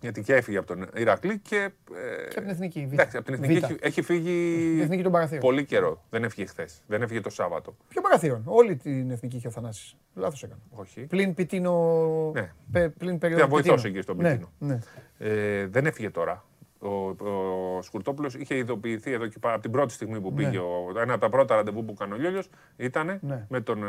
Γιατί 0.00 0.22
και 0.22 0.34
έφυγε 0.34 0.58
από 0.58 0.66
τον 0.66 0.86
Ηρακλή 0.96 1.38
και. 1.38 1.56
ε, 1.56 2.28
Και 2.28 2.38
από 2.38 2.40
την 2.40 2.48
Εθνική. 2.48 2.86
Β. 2.86 2.92
Εντάξει, 2.92 3.16
από 3.16 3.24
την 3.26 3.34
Εθνική 3.34 3.58
Β. 3.60 3.62
έχει, 3.64 3.76
έχει 3.80 4.02
φύγει 4.02 4.68
Την 4.72 4.80
Εθνική 4.80 5.02
των 5.02 5.12
Παραθύρων. 5.12 5.40
πολύ 5.40 5.64
καιρό. 5.64 6.02
Δεν 6.10 6.24
έφυγε 6.24 6.46
χθες. 6.46 6.82
Δεν 6.86 7.02
έφυγε 7.02 7.20
το 7.20 7.30
Σάββατο. 7.30 7.76
Ποιο 7.88 8.00
παραθύρων; 8.00 8.42
Όλη 8.44 8.76
την 8.76 9.10
Εθνική 9.10 9.36
είχε 9.36 9.46
ο 9.46 9.50
Θανάσης. 9.50 9.96
Λάθος 10.14 10.42
έκανα. 10.42 10.60
Όχι. 10.70 11.00
Πλην 11.00 11.34
Πιτίνο... 11.34 12.30
Ναι. 12.34 12.52
πε- 12.72 12.88
Πλην 12.98 13.18
περίοδο 13.18 13.42
Θα 13.42 13.48
βοηθός 13.48 13.74
Πιτίνο. 13.82 13.94
εκεί 13.94 14.02
στον 14.02 14.16
Ναι, 14.16 14.30
Πιτίνο. 14.30 14.50
ναι. 14.58 14.78
Ε, 15.18 15.66
δεν 15.66 15.86
έφυγε 15.86 16.10
τώρα. 16.10 16.44
Ο, 16.84 16.88
ο 17.28 17.82
Σκουρτόπουλος 17.82 18.34
είχε 18.34 18.56
ειδοποιηθεί 18.56 19.12
εδώ 19.12 19.26
και 19.26 19.38
πά- 19.40 19.52
από 19.52 19.62
την 19.62 19.70
πρώτη 19.70 19.92
στιγμή 19.92 20.20
που 20.20 20.32
πήγε. 20.32 20.58
Ο, 20.58 20.92
ένα 21.00 21.12
από 21.12 21.20
τα 21.20 21.28
πρώτα 21.28 21.54
ραντεβού 21.54 21.84
που 21.84 21.92
έκανε 22.00 22.14
ο 22.14 22.16
Λιόλιο 22.16 22.42
ήταν 22.76 23.18
Ναι. 23.22 23.46
με 23.48 23.60
τον 23.60 23.82
ε, 23.84 23.88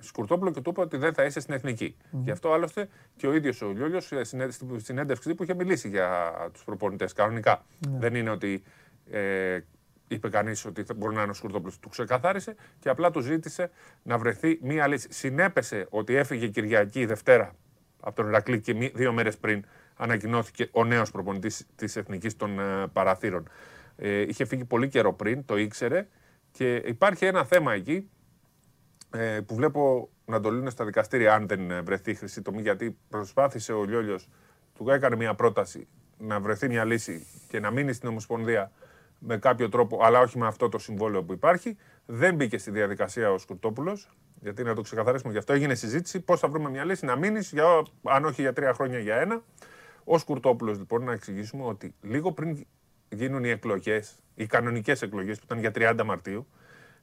Σκουρτόπουλο 0.00 0.50
και 0.50 0.60
του 0.60 0.70
είπε 0.70 0.80
ότι 0.80 0.96
δεν 0.96 1.14
θα 1.14 1.24
είσαι 1.24 1.40
στην 1.40 1.54
εθνικη 1.54 1.96
Γι' 2.10 2.30
αυτό 2.30 2.52
άλλωστε 2.52 2.88
και 3.16 3.26
ο 3.26 3.34
ίδιος 3.34 3.62
ο 3.62 3.72
Λιόλιο 3.76 4.00
στην 4.00 4.40
συνέντευξη 4.76 5.34
που 5.34 5.42
είχε 5.42 5.54
μιλήσει 5.54 5.88
για 5.88 6.32
τους 6.52 6.64
προπονητές 6.64 7.12
κανονικά. 7.12 7.64
Δεν 7.98 8.14
είναι 8.14 8.30
ότι 8.30 8.62
ε, 9.10 9.58
είπε 10.08 10.28
κανείς 10.28 10.64
ότι 10.64 10.82
θα- 10.84 10.94
μπορεί 10.94 11.14
να 11.14 11.20
είναι 11.22 11.30
ο 11.30 11.34
Σκουρτόπουλος. 11.34 11.78
Του 11.78 11.88
ξεκαθάρισε 11.88 12.54
και 12.80 12.88
απλά 12.88 13.10
του 13.10 13.20
ζήτησε 13.20 13.70
να 14.02 14.18
βρεθεί 14.18 14.58
μία 14.62 14.86
λύση. 14.86 15.08
Συνέπεσε 15.12 15.86
ότι 15.90 16.14
έφυγε 16.14 16.46
Κυριακή 16.48 17.06
Δευτέρα 17.06 17.54
από 18.00 18.16
τον 18.16 18.28
Ηρακλή 18.28 18.60
και 18.60 18.74
μη- 18.74 18.92
δύο 18.94 19.12
μέρες 19.12 19.38
πριν 19.38 19.64
ανακοινώθηκε 19.98 20.68
ο 20.72 20.84
νέος 20.84 21.10
προπονητής 21.10 21.66
της 21.74 21.96
Εθνικής 21.96 22.36
των 22.36 22.58
ε, 22.58 22.86
Παραθύρων. 22.92 23.48
Ε, 23.96 24.20
είχε 24.20 24.44
φύγει 24.44 24.64
πολύ 24.64 24.88
καιρό 24.88 25.12
πριν, 25.12 25.44
το 25.44 25.56
ήξερε 25.56 26.08
και 26.50 26.74
υπάρχει 26.74 27.24
ένα 27.24 27.44
θέμα 27.44 27.72
εκεί 27.72 28.10
ε, 29.10 29.40
που 29.46 29.54
βλέπω 29.54 30.10
να 30.24 30.40
το 30.40 30.50
λύνουν 30.50 30.70
στα 30.70 30.84
δικαστήρια 30.84 31.34
αν 31.34 31.46
δεν 31.46 31.70
ε, 31.70 31.80
βρεθεί 31.80 32.14
χρυσή 32.14 32.42
τομή 32.42 32.60
γιατί 32.60 32.98
προσπάθησε 33.08 33.72
ο 33.72 33.84
Λιόλιος, 33.84 34.28
του 34.74 34.90
έκανε 34.90 35.16
μια 35.16 35.34
πρόταση 35.34 35.88
να 36.18 36.40
βρεθεί 36.40 36.68
μια 36.68 36.84
λύση 36.84 37.26
και 37.48 37.60
να 37.60 37.70
μείνει 37.70 37.92
στην 37.92 38.08
Ομοσπονδία 38.08 38.72
με 39.18 39.38
κάποιο 39.38 39.68
τρόπο, 39.68 39.98
αλλά 40.02 40.20
όχι 40.20 40.38
με 40.38 40.46
αυτό 40.46 40.68
το 40.68 40.78
συμβόλαιο 40.78 41.22
που 41.22 41.32
υπάρχει. 41.32 41.76
Δεν 42.06 42.34
μπήκε 42.34 42.58
στη 42.58 42.70
διαδικασία 42.70 43.32
ο 43.32 43.38
Σκουρτόπουλος, 43.38 44.10
γιατί 44.40 44.62
να 44.62 44.74
το 44.74 44.80
ξεκαθαρίσουμε 44.80 45.32
γι' 45.32 45.38
αυτό 45.38 45.52
έγινε 45.52 45.74
συζήτηση. 45.74 46.20
Πώς 46.20 46.40
θα 46.40 46.48
βρούμε 46.48 46.70
μια 46.70 46.84
λύση 46.84 47.04
να 47.04 47.16
μείνεις, 47.16 47.54
αν 48.02 48.24
όχι 48.24 48.40
για 48.40 48.52
τρία 48.52 48.74
χρόνια, 48.74 48.98
για 48.98 49.16
ένα. 49.16 49.42
Ο 50.10 50.18
Σκουρτόπουλο, 50.18 50.72
λοιπόν, 50.72 51.04
να 51.04 51.12
εξηγήσουμε 51.12 51.64
ότι 51.64 51.94
λίγο 52.00 52.32
πριν 52.32 52.66
γίνουν 53.08 53.44
οι 53.44 53.48
εκλογές, 53.48 54.22
οι 54.34 54.46
κανονικές 54.46 55.02
εκλογές 55.02 55.38
που 55.38 55.44
ήταν 55.44 55.58
για 55.58 55.70
30 55.74 56.04
Μαρτίου, 56.04 56.46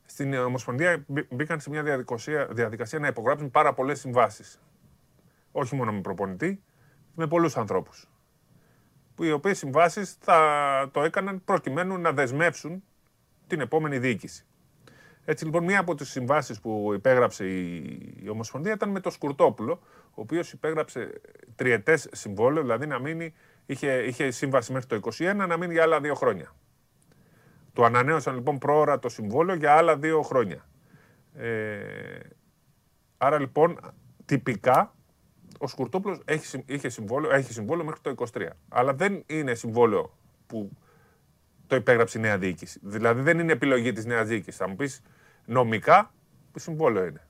στην 0.06 0.34
Ομοσπονδία 0.34 1.04
μπή- 1.08 1.36
μπήκαν 1.36 1.60
σε 1.60 1.70
μια 1.70 1.84
διαδικασία, 1.84 2.48
διαδικασία 2.52 3.00
να 3.00 3.08
υπογράψουν 3.08 3.52
πάρα 3.52 3.74
πολλές 3.74 4.00
συμβάσεις. 4.00 4.62
Όχι 5.52 5.76
μόνο 5.76 5.92
με 5.94 6.02
προπονητή, 6.02 6.64
με 7.16 7.28
πολλούς 7.28 7.58
ανθρώπους. 7.58 8.10
Οι 9.20 9.32
οποίες 9.32 9.58
συμβάσεις 9.58 10.18
θα 10.20 10.90
το 10.94 11.04
έκαναν 11.04 11.44
προκειμένου 11.44 11.98
να 11.98 12.12
δεσμεύσουν 12.12 12.84
την 13.48 13.60
επόμενη 13.62 14.00
διοίκηση. 14.00 14.46
Έτσι 15.26 15.46
λοιπόν, 15.46 15.64
μία 15.64 15.80
από 15.80 15.96
τις 15.96 16.10
συμβάσεις 16.10 16.60
που 16.60 16.92
υπέγραψε 16.94 17.46
η, 17.46 17.84
η 18.24 18.30
Ομοσπονδία 18.30 18.74
ήταν 18.74 18.90
με 18.90 19.00
το 19.00 19.10
Σκουρτόπουλο, 19.10 19.80
ο 20.10 20.22
οποίος 20.22 20.52
υπέγραψε 20.52 21.22
τριετές 21.56 22.08
συμβόλαιο, 22.12 22.62
δηλαδή 22.62 22.88
να 22.88 23.00
μείνει, 23.00 23.34
είχε, 23.66 24.04
είχε 24.04 24.32
σύμβαση 24.32 24.74
μέχρι 24.74 24.88
το 24.88 25.10
2021 25.20 25.36
να 25.48 25.58
μείνει 25.58 25.74
για 25.74 25.84
άλλα 25.84 26.00
δύο 26.00 26.14
χρόνια. 26.14 26.56
Του 27.74 27.86
ανανέωσαν 27.86 28.36
λοιπόν 28.36 28.58
πρόωρα 28.58 29.00
το 29.00 29.10
συμβόλαιο 29.10 29.56
για 29.56 29.74
άλλα 29.74 29.98
δύο 29.98 30.22
χρόνια. 30.22 30.66
Ε, 31.34 32.20
άρα 33.18 33.40
λοιπόν, 33.40 33.80
τυπικά, 34.26 34.96
ο 35.60 35.68
Σκουρτόπουλος 35.68 36.22
έχει, 36.26 36.46
συμ- 36.46 36.70
είχε 36.70 36.90
συμβόλαιο, 36.90 37.32
έχει 37.32 37.54
συμβόλαιο 37.54 37.86
μέχρι 37.86 38.02
το 38.02 38.26
23. 38.34 38.48
Αλλά 38.70 38.94
δεν 38.94 39.24
είναι 39.26 39.54
συμβόλαιο 39.54 40.18
που 40.48 40.72
το 41.68 41.76
υπέγραψε 41.76 42.18
η 42.18 42.22
νέα 42.22 42.38
διοίκηση. 42.38 42.80
Δηλαδή 42.84 43.22
δεν 43.22 43.40
είναι 43.40 43.52
επιλογή 43.52 43.92
της 43.92 44.06
νέας 44.06 44.28
διοίκησης. 44.28 44.56
Θα 44.56 44.68
μου 44.70 44.76
πεις 44.76 45.02
νομικά, 45.46 46.14
συμβόλαιο 46.56 47.06
είναι. 47.06 47.28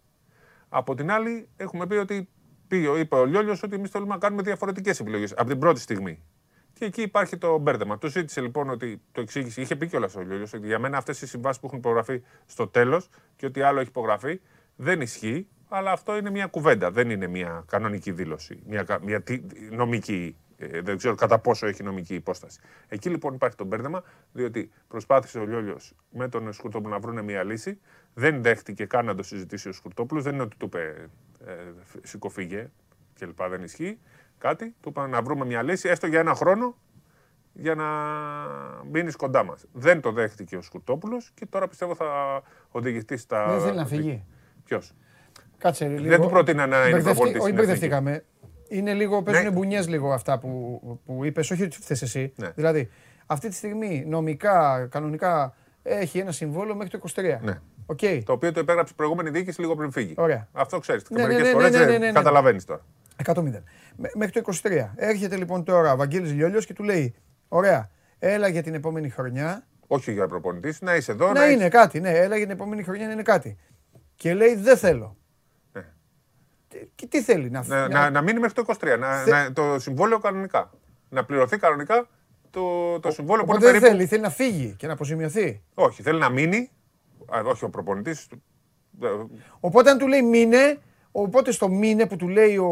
Από 0.69 0.95
την 0.95 1.11
άλλη, 1.11 1.47
έχουμε 1.57 1.87
πει 1.87 1.95
ότι 1.95 2.29
πήγε, 2.67 2.99
είπε 2.99 3.15
ο 3.15 3.25
Λιόλιος 3.25 3.63
ότι 3.63 3.75
εμείς 3.75 3.89
θέλουμε 3.89 4.13
να 4.13 4.19
κάνουμε 4.19 4.41
διαφορετικές 4.41 4.99
επιλογές 4.99 5.31
από 5.37 5.49
την 5.49 5.59
πρώτη 5.59 5.79
στιγμή. 5.79 6.23
Και 6.73 6.85
εκεί 6.85 7.01
υπάρχει 7.01 7.37
το 7.37 7.57
μπέρδεμα. 7.57 7.97
Του 7.97 8.07
ζήτησε 8.07 8.41
λοιπόν 8.41 8.69
ότι 8.69 9.01
το 9.11 9.21
εξήγησε. 9.21 9.61
Είχε 9.61 9.75
πει 9.75 9.87
κιόλας 9.87 10.15
ο 10.15 10.21
Λιόλιος 10.21 10.53
ότι 10.53 10.67
για 10.67 10.79
μένα 10.79 10.97
αυτές 10.97 11.21
οι 11.21 11.27
συμβάσεις 11.27 11.59
που 11.61 11.65
έχουν 11.67 11.77
υπογραφεί 11.77 12.21
στο 12.45 12.67
τέλος 12.67 13.09
και 13.35 13.45
ότι 13.45 13.61
άλλο 13.61 13.79
έχει 13.79 13.89
υπογραφεί 13.89 14.39
δεν 14.75 15.01
ισχύει. 15.01 15.47
Αλλά 15.69 15.91
αυτό 15.91 16.17
είναι 16.17 16.29
μια 16.29 16.47
κουβέντα. 16.47 16.91
Δεν 16.91 17.09
είναι 17.09 17.27
μια 17.27 17.63
κανονική 17.67 18.11
δήλωση. 18.11 18.59
Μια, 18.67 18.83
κα- 18.83 18.99
μια 19.03 19.21
τι- 19.21 19.41
νομική. 19.71 20.37
Ε, 20.57 20.81
δεν 20.81 20.97
ξέρω 20.97 21.15
κατά 21.15 21.39
πόσο 21.39 21.67
έχει 21.67 21.83
νομική 21.83 22.15
υπόσταση. 22.15 22.59
Εκεί 22.87 23.09
λοιπόν 23.09 23.33
υπάρχει 23.33 23.55
το 23.55 23.63
μπέρδεμα, 23.65 24.03
διότι 24.31 24.71
προσπάθησε 24.87 25.39
ο 25.39 25.45
Λιόλιος 25.45 25.93
με 26.09 26.27
τον 26.29 26.53
Σκουρτόπουλο 26.53 26.93
να 26.93 26.99
βρουν 26.99 27.23
μια 27.23 27.43
λύση. 27.43 27.79
Δεν 28.13 28.41
δέχτηκε 28.41 28.85
καν 28.85 29.05
να 29.05 29.15
το 29.15 29.23
συζητήσει 29.23 29.69
ο 29.69 29.71
Σκουρτόπουλος. 29.71 30.23
Δεν 30.23 30.33
είναι 30.33 30.43
ότι 30.43 30.57
του 30.57 30.65
είπε 30.65 31.09
ε, 31.45 31.53
σηκωφίγε 32.03 32.69
κλπ. 33.19 33.41
Δεν 33.49 33.63
ισχύει 33.63 33.99
κάτι. 34.37 34.75
Του 34.81 34.89
είπαν 34.89 35.09
να 35.09 35.21
βρούμε 35.21 35.45
μια 35.45 35.63
λύση, 35.63 35.89
έστω 35.89 36.07
για 36.07 36.19
ένα 36.19 36.33
χρόνο, 36.35 36.77
για 37.53 37.75
να 37.75 37.85
μείνεις 38.91 39.15
κοντά 39.15 39.43
μας. 39.43 39.65
Δεν 39.73 40.01
το 40.01 40.11
δέχτηκε 40.11 40.57
ο 40.57 40.61
Σκουρτόπουλος 40.61 41.31
και 41.33 41.45
τώρα 41.45 41.67
πιστεύω 41.67 41.95
θα 41.95 42.41
οδηγηθεί 42.69 43.17
στα. 43.17 43.47
Δεν 43.51 43.61
θέλει 43.61 43.75
να 43.77 43.85
φύγει. 43.85 44.25
Ποιος; 44.63 44.93
Κάτσε 45.57 45.87
λίγο. 45.87 46.09
Δεν 46.09 46.21
του 46.21 46.29
πρότεινα 46.29 46.67
να 46.67 46.77
είναι 46.77 46.83
Μπερδευτεί- 46.89 47.03
προπονητής 47.13 47.41
Όχι, 47.41 47.51
στην 47.51 47.57
εθνική. 47.63 47.87
μπερδευτήκαμε. 47.87 48.23
Είναι 48.77 48.93
λίγο, 48.93 49.21
παίζουν 49.23 49.43
Ναι. 49.43 49.49
μπουνιές 49.51 49.87
λίγο 49.87 50.13
αυτά 50.13 50.39
που, 50.39 50.79
που 51.05 51.25
είπες, 51.25 51.51
όχι 51.51 51.63
ότι 51.63 51.77
θες 51.81 52.01
εσύ. 52.01 52.33
Ναι. 52.35 52.49
Δηλαδή, 52.55 52.89
αυτή 53.25 53.47
τη 53.49 53.55
στιγμή 53.55 54.03
νομικά, 54.07 54.87
κανονικά, 54.91 55.55
έχει 55.83 56.19
ένα 56.19 56.31
συμβόλαιο 56.31 56.75
μέχρι 56.75 56.89
το 56.91 56.97
23. 56.97 57.39
Ναι. 57.41 57.59
Οκ. 57.85 57.99
Το 58.25 58.33
οποίο 58.33 58.51
το 58.51 58.59
υπέγραψε 58.59 58.91
η 58.93 58.95
προηγούμενη 58.95 59.29
διοίκηση 59.29 59.61
λίγο 59.61 59.75
πριν 59.75 59.91
φύγει. 59.91 60.13
Ωραία. 60.17 60.47
Αυτό 60.51 60.79
ξέρεις. 60.79 61.03
Ναι, 61.09 61.21
ναι, 61.21 61.27
Μερικές 61.27 61.45
ναι, 61.47 61.51
φορές 61.53 61.71
ναι, 61.71 61.79
ναι, 61.85 61.91
ναι, 61.91 61.97
ναι. 61.97 62.11
καταλαβαίνεις 62.11 62.65
τώρα. 62.65 62.81
100 63.25 63.41
Μέ- 63.97 64.15
Μέχρι 64.15 64.31
το 64.31 64.39
23. 64.63 64.93
Έρχεται 64.95 65.35
λοιπόν 65.35 65.63
τώρα 65.63 65.93
ο 65.93 65.95
Βαγγέλης 65.95 66.31
Λιόλιος 66.33 66.65
και 66.65 66.73
του 66.73 66.83
λέει 66.83 67.15
Ωραία. 67.47 67.89
Έλα 68.19 68.47
για 68.47 68.63
την 68.63 68.73
επόμενη 68.73 69.09
χρονιά. 69.09 69.63
Όχι 69.87 70.11
για 70.11 70.27
προπονητής, 70.27 70.81
να 70.81 70.95
είσαι 70.95 71.11
εδώ. 71.11 71.31
να 71.31 71.43
έχεις- 71.43 71.55
είναι 71.55 71.69
κάτι, 71.69 71.99
ναι. 71.99 72.09
Έλα 72.09 72.35
για 72.37 72.45
την 72.45 72.55
επόμενη 72.55 72.83
χρονιά 72.83 73.05
να 73.07 73.11
είναι 73.13 73.21
κάτι. 73.21 73.57
Και 74.15 74.33
λέει 74.33 74.55
δεν 74.55 74.77
θέλω. 74.77 75.17
Ναι. 76.75 76.79
Τι- 76.79 76.89
Και 76.95 77.07
τι 77.07 77.21
θέλει 77.21 77.49
να 77.49 77.63
Να, 77.67 77.81
φύγει. 77.83 77.93
να, 77.93 78.09
να 78.09 78.21
μείνει 78.21 78.39
μέχρι 78.39 78.53
το 78.53 78.61
23. 78.81 78.97
Να, 78.99 79.15
Θε- 79.23 79.33
να- 79.33 79.53
το 79.53 79.79
συμβόλαιο 79.79 80.19
κανονικά. 80.19 80.71
Να 81.09 81.25
πληρωθεί 81.25 81.57
κανονικά 81.57 82.07
το, 82.49 82.99
το 82.99 83.11
συμβόλαιο 83.11 83.43
που 83.45 83.49
είναι 83.51 83.59
Οπότε 83.59 83.71
δεν 83.71 83.81
περίπου. 83.81 83.97
θέλει, 83.97 84.05
θέλει 84.09 84.21
να 84.21 84.29
φύγει 84.29 84.75
και 84.77 84.87
να 84.87 84.93
αποζημιωθεί. 84.93 85.61
Όχι, 85.73 86.01
θέλει 86.01 86.19
να 86.19 86.29
μείνει. 86.29 86.69
Α, 87.35 87.41
όχι 87.45 87.65
ο 87.65 87.69
προπονητής. 87.69 88.27
Οπότε 89.59 89.89
αν 89.89 89.97
του 89.97 90.07
λέει 90.07 90.21
μήνε, 90.21 90.77
οπότε 91.11 91.51
στο 91.51 91.69
μήνε 91.69 92.05
που 92.05 92.15
του 92.15 92.27
λέει 92.27 92.57
ο 92.57 92.69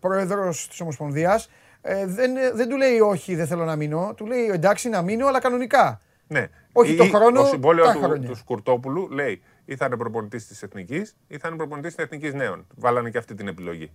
πρόεδρος 0.00 0.68
της 0.68 0.80
Ομοσπονδίας, 0.80 1.50
ε, 1.80 2.06
δεν, 2.06 2.32
δεν 2.54 2.68
του 2.68 2.76
λέει 2.76 3.00
όχι 3.00 3.34
δεν 3.34 3.46
θέλω 3.46 3.64
να 3.64 3.76
μείνω, 3.76 4.12
του 4.16 4.26
λέει 4.26 4.50
εντάξει 4.52 4.88
να 4.88 5.02
μείνω 5.02 5.26
αλλά 5.26 5.40
κανονικά. 5.40 6.00
Ναι. 6.26 6.46
Όχι 6.72 6.96
το 6.96 7.04
χρόνο, 7.04 7.40
Το 7.40 7.46
συμβόλαιο 7.46 7.84
τα 7.84 7.92
του, 7.92 7.98
χρόνια. 8.02 8.28
του 8.28 8.34
Σκουρτόπουλου 8.36 9.08
λέει 9.10 9.42
ή 9.70 9.76
θα 9.76 9.86
είναι 9.86 9.96
προπονητής 9.96 10.46
της 10.46 10.62
Εθνικής 10.62 11.16
ή 11.26 11.38
θα 11.38 11.48
είναι 11.48 11.56
προπονητής 11.56 11.94
της 11.94 12.04
Εθνικής 12.04 12.34
Νέων. 12.34 12.66
Βάλανε 12.74 13.10
και 13.10 13.18
αυτή 13.18 13.34
την 13.34 13.48
επιλογή. 13.48 13.92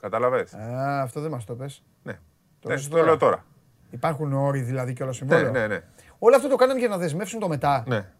Κατάλαβες; 0.00 0.54
Α, 0.54 1.00
αυτό 1.02 1.20
δεν 1.20 1.30
μας 1.30 1.44
το 1.44 1.54
πες. 1.54 1.84
Ναι. 2.02 2.12
Το 2.60 2.68
Ναι, 2.68 2.74
λες 2.74 2.88
το 2.88 3.02
λέω 3.04 3.16
τώρα. 3.16 3.44
Υπάρχουν 3.90 4.32
όροι 4.32 4.60
δηλαδή 4.60 4.92
και 4.92 5.02
όλο 5.02 5.10
Ναι, 5.10 5.16
συμβόλαιο. 5.16 5.50
ναι, 5.50 5.66
ναι. 5.66 5.80
Όλο 6.18 6.36
αυτό 6.36 6.48
το 6.48 6.56
κάνανε 6.56 6.78
για 6.78 6.88
να 6.88 6.98
δεσμεύσουν 6.98 7.40
το 7.40 7.48
μετά. 7.48 7.84
ναι. 7.86 8.12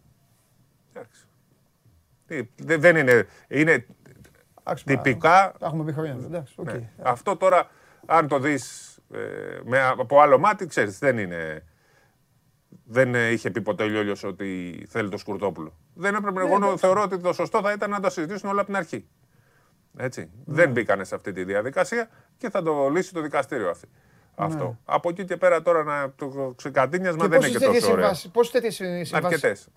Εντάξει. 0.93 1.25
Τι, 2.25 2.49
δε- 2.55 2.77
δεν 2.77 2.95
είναι. 2.95 3.27
Είναι 3.47 3.85
Εντάξει, 4.63 4.83
μα, 4.87 5.01
τυπικά. 5.01 5.53
Τα 5.59 5.65
έχουμε 5.65 5.83
πει 5.83 5.91
χρόνια. 5.93 6.11
Εντάξει, 6.25 6.53
οκ. 6.57 6.71
ναι. 6.71 6.89
Αυτό 7.01 7.37
τώρα, 7.37 7.67
αν 8.05 8.27
το 8.27 8.39
δεις 8.39 8.95
με, 9.63 9.81
από 9.81 10.21
άλλο 10.21 10.39
μάτι, 10.39 10.65
ξέρεις, 10.67 10.99
δεν 10.99 11.17
είναι. 11.17 11.63
Δεν 12.85 13.15
ε, 13.15 13.29
είχε 13.29 13.51
πει 13.51 13.61
ποτέ 13.61 13.83
ο 13.83 13.87
Λιόλιος 13.87 14.23
ότι 14.23 14.83
θέλει 14.89 15.09
το 15.09 15.17
Σκουρτόπουλο. 15.17 15.77
Δεν 15.93 16.15
έπρεπε. 16.15 16.39
Ναι, 16.39 16.45
εγώ 16.45 16.55
εντάξει. 16.55 16.77
θεωρώ 16.77 17.01
ότι 17.01 17.19
το 17.19 17.33
σωστό 17.33 17.61
θα 17.61 17.71
ήταν 17.71 17.89
να 17.89 17.99
τα 17.99 18.09
συζητήσουν 18.09 18.49
όλα 18.49 18.61
από 18.61 18.69
την 18.69 18.77
αρχή. 18.77 19.07
Έτσι. 19.97 20.21
Ναι. 20.45 20.55
Δεν 20.55 20.71
μπήκανε 20.71 21.03
σε 21.03 21.15
αυτή 21.15 21.31
τη 21.31 21.43
διαδικασία 21.43 22.09
και 22.37 22.49
θα 22.49 22.61
το 22.61 22.89
λύσει 22.89 23.13
το 23.13 23.21
δικαστήριο 23.21 23.69
αυτή. 23.69 23.87
Αυτό. 24.35 24.79
Από 24.85 25.09
εκεί 25.09 25.25
και 25.25 25.37
πέρα 25.37 25.61
τώρα 25.61 25.83
να, 25.83 26.13
το 26.15 26.53
ξεκατίνιασμα 26.55 27.23
Και 27.23 27.29
δεν 27.29 27.39
είναι 27.39 27.47
πόσες 27.47 27.59
και 27.59 27.65
τέτοιες 27.65 27.81
τόσο 27.81 27.93
ωραίο. 27.93 28.05
συμβάσεις, 28.05 28.31
πόσες 28.31 28.51
τέτοιες 28.51 28.75
συμβάσεις. 28.75 29.67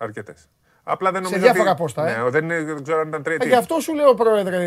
Αρκετές, 0.87 0.93
αρκετές. 0.93 0.93
Απλά 0.93 1.11
δεν 1.11 1.23
Σε 1.25 1.29
νομίζω 1.29 1.43
διάφορα 1.45 1.69
ότι... 1.71 1.81
πόστα, 1.81 2.07
ε. 2.09 2.23
Ναι, 2.23 2.29
δεν, 2.29 2.43
είναι, 2.43 2.63
δεν 2.63 2.83
ξέρω 2.83 2.99
αν 2.99 3.07
ήταν 3.07 3.19
Ε, 3.19 3.23
τριετή. 3.23 3.47
Γι' 3.47 3.55
αυτό 3.55 3.79
σου 3.79 3.93
λέω, 3.95 4.13
πρόεδρε, 4.13 4.57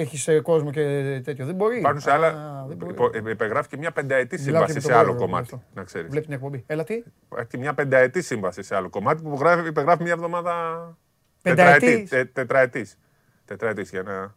έχεις 0.00 0.28
κόσμο 0.42 0.70
και 0.70 0.82
τέτοιο. 1.24 1.46
Δεν 1.46 1.54
μπορεί. 1.54 1.78
Υπάρχουν 1.78 2.00
σε 2.00 2.10
Α, 2.10 2.14
άλλα. 2.14 2.64
δεν 2.68 2.76
μπορεί. 2.76 2.92
υπο- 2.92 3.10
ε, 3.14 3.30
Υπεγράφει 3.30 3.68
και 3.68 3.76
μια 3.76 3.90
πενταετή 3.92 4.42
Μιλάω 4.42 4.64
και 4.64 4.72
σύμβαση 4.72 4.74
με 4.74 4.80
σε 4.80 4.88
τον 4.88 4.96
άλλο 4.96 5.04
πρόεδρο, 5.06 5.26
κομμάτι. 5.26 5.46
γι' 5.48 5.54
αυτό. 5.54 5.66
Να 5.74 5.82
ξέρεις. 5.84 6.10
Βλέπει 6.10 6.24
την 6.26 6.34
εκπομπή. 6.34 6.64
Έλα 6.66 6.84
τι; 6.84 7.02
Υπάρχει 7.24 7.48
και 7.48 7.58
μια 7.58 7.74
πενταετή 7.74 8.22
σύμβαση 8.22 8.62
σε 8.62 8.74
άλλο 8.76 8.88
κομμάτι 8.90 9.22
που 9.22 9.36
γράφει- 9.40 9.66
υπεγράφει 9.66 10.02
μια 10.02 10.12
εβδομάδα. 10.12 10.52
Πενταετής; 11.42 11.80
Τετραετής. 11.80 12.10
τε- 12.10 12.32
Τετραετής. 12.32 12.98
Τετραετής 13.44 13.90
για 13.90 14.02
να. 14.02 14.34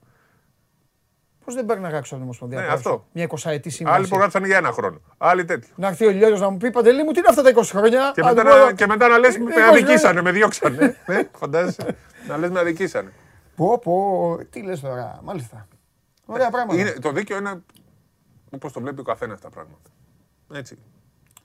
Πώς 1.47 1.55
δεν 1.55 1.65
παίρνει 1.65 1.81
να 1.83 1.89
γράψω 1.89 2.07
από 2.15 2.15
την 2.15 2.23
Ομοσπονδία. 2.23 2.57
Ναι, 2.57 2.63
να 2.63 2.69
γράψω 2.69 2.89
αυτό. 2.89 3.05
Μια 3.11 3.27
20 3.29 3.33
ετή 3.45 3.67
Άλλοι 3.67 3.71
σύμβαση. 3.71 4.01
υπογράψαν 4.01 4.45
για 4.45 4.57
ένα 4.57 4.71
χρόνο. 4.71 5.01
Άλλοι 5.17 5.45
τέτοιο. 5.45 5.69
Να 5.75 5.87
έρθει 5.87 6.05
ο 6.05 6.09
Λιόλιος 6.09 6.39
να 6.39 6.49
μου 6.49 6.57
πει 6.57 6.71
Παντελή 6.71 7.03
μου, 7.03 7.11
τι 7.11 7.19
είναι 7.19 7.27
αυτά 7.29 7.41
τα 7.41 7.49
20 7.55 7.61
χρόνια; 7.63 8.11
Και 8.15 8.21
Α, 8.21 8.25
μετά, 8.25 8.41
του 8.43 8.49
πω, 8.49 8.55
να, 8.65 8.73
και 8.73 8.87
μετά 8.87 9.07
να 9.07 9.17
λες 9.17 9.35
«Ε, 9.35 9.39
με 9.39 9.51
20 9.55 9.57
αδικήσανε, 9.69 9.97
χρόνια». 9.99 10.21
με 10.21 10.31
διώξανε. 10.31 10.95
Ε, 11.05 11.21
Φαντάζεσαι. 11.37 11.95
να 12.27 12.37
λες 12.37 12.49
με 12.49 12.59
αδικήσανε. 12.59 13.11
Πω, 13.55 13.79
πω, 13.79 14.37
τι 14.49 14.61
λες 14.61 14.79
τώρα, 14.79 15.19
μάλιστα. 15.23 15.67
Ωραία 16.25 16.49
πράγματα. 16.49 16.79
Είναι, 16.79 16.91
το 16.91 17.11
δίκαιο 17.11 17.37
είναι 17.37 17.61
όπως 18.49 18.71
το 18.73 18.79
βλέπει 18.81 18.99
ο 18.99 19.03
καθένας 19.03 19.39
τα 19.41 19.49
πράγματα. 19.49 19.89
Έτσι. 20.53 20.77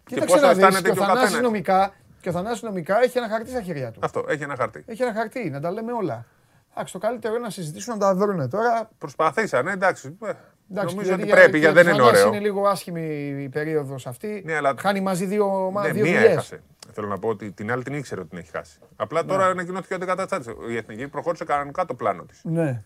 Κοίταξε 0.06 0.26
πώς 0.34 0.40
να 0.40 0.46
θα 0.48 0.54
δεις, 0.54 0.62
αισθάνεται 0.64 0.88
και 0.88 0.90
ο 0.90 0.94
και 0.94 1.00
ο 1.00 1.04
Θανάσης 1.04 1.22
καθένας. 1.24 1.44
νομικά, 1.44 1.92
και 2.20 2.28
ο 2.28 2.32
Θανάσης 2.32 2.62
νομικά 2.62 3.02
έχει 3.02 3.18
ένα 3.18 3.28
χαρτί 3.28 3.50
στα 3.50 3.62
χέρια 3.62 3.90
του. 3.90 4.00
Αυτό, 4.02 4.24
έχει 4.28 4.42
ένα 4.42 4.56
χαρτί. 4.56 4.84
Έχει 4.86 5.02
ένα 5.02 5.12
χαρτί, 5.12 5.50
να 5.50 5.60
τα 5.60 5.70
λέμε 5.70 5.92
όλα. 5.92 6.26
Εντάξει, 6.74 6.92
το 6.92 6.98
καλύτερο 6.98 7.34
είναι 7.34 7.42
να 7.42 7.50
συζητήσουν 7.50 7.92
να 7.92 7.98
τα 8.00 8.14
βρουν 8.14 8.50
τώρα. 8.50 8.90
Προσπαθήσανε, 8.98 9.72
εντάξει. 9.72 10.16
ε, 10.24 10.32
Εντάξει, 10.70 10.94
νομίζω 10.94 11.14
ότι 11.14 11.24
για- 11.24 11.34
πρέπει, 11.34 11.58
γιατί 11.58 11.74
δεν 11.74 11.86
ο 11.86 11.88
είναι 11.90 11.98
Θανάσης 11.98 12.20
ωραίο. 12.20 12.34
είναι 12.34 12.42
λίγο 12.44 12.66
άσχημη 12.66 13.02
η 13.42 13.48
περίοδος 13.48 14.06
αυτή. 14.06 14.42
Ναι, 14.44 14.54
αλλά- 14.56 14.74
Χάνει 14.78 15.00
μαζί 15.00 15.24
δύο, 15.24 15.70
μα- 15.72 15.82
Ναι, 15.82 15.90
δύο 15.92 16.02
μία 16.04 16.12
δουλειές. 16.12 16.30
έχασε. 16.32 16.62
Θέλω 16.92 17.06
να 17.06 17.18
πω 17.18 17.28
ότι 17.28 17.52
την 17.52 17.72
άλλη 17.72 17.82
την 17.82 17.94
ήξερε 17.94 18.20
ότι 18.20 18.28
την 18.30 18.38
έχει 18.38 18.50
χάσει. 18.50 18.78
Απλά 18.96 19.24
τώρα 19.24 19.46
ανακοινώθηκε 19.46 19.94
ότι 19.94 20.06
καταστάτησε. 20.06 20.54
Η 20.68 20.76
Εθνική 20.76 21.08
προχώρησε 21.08 21.44
κανονικά 21.44 21.84
το 21.84 21.94
πλάνο 21.94 22.22
της. 22.24 22.40
Ναι. 22.44 22.82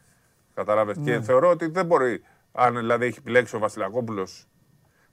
Κατάλαβες. 0.55 0.97
Και 1.05 1.21
θεωρώ 1.21 1.49
ότι 1.51 1.67
δεν 1.67 1.87
μπορεί, 1.87 2.23
αν 2.53 2.77
δηλαδή 2.77 3.07
έχει 3.07 3.19
επιλέξει 3.19 3.57
ο 3.57 3.59
Βασιλακόπουλος 3.59 4.49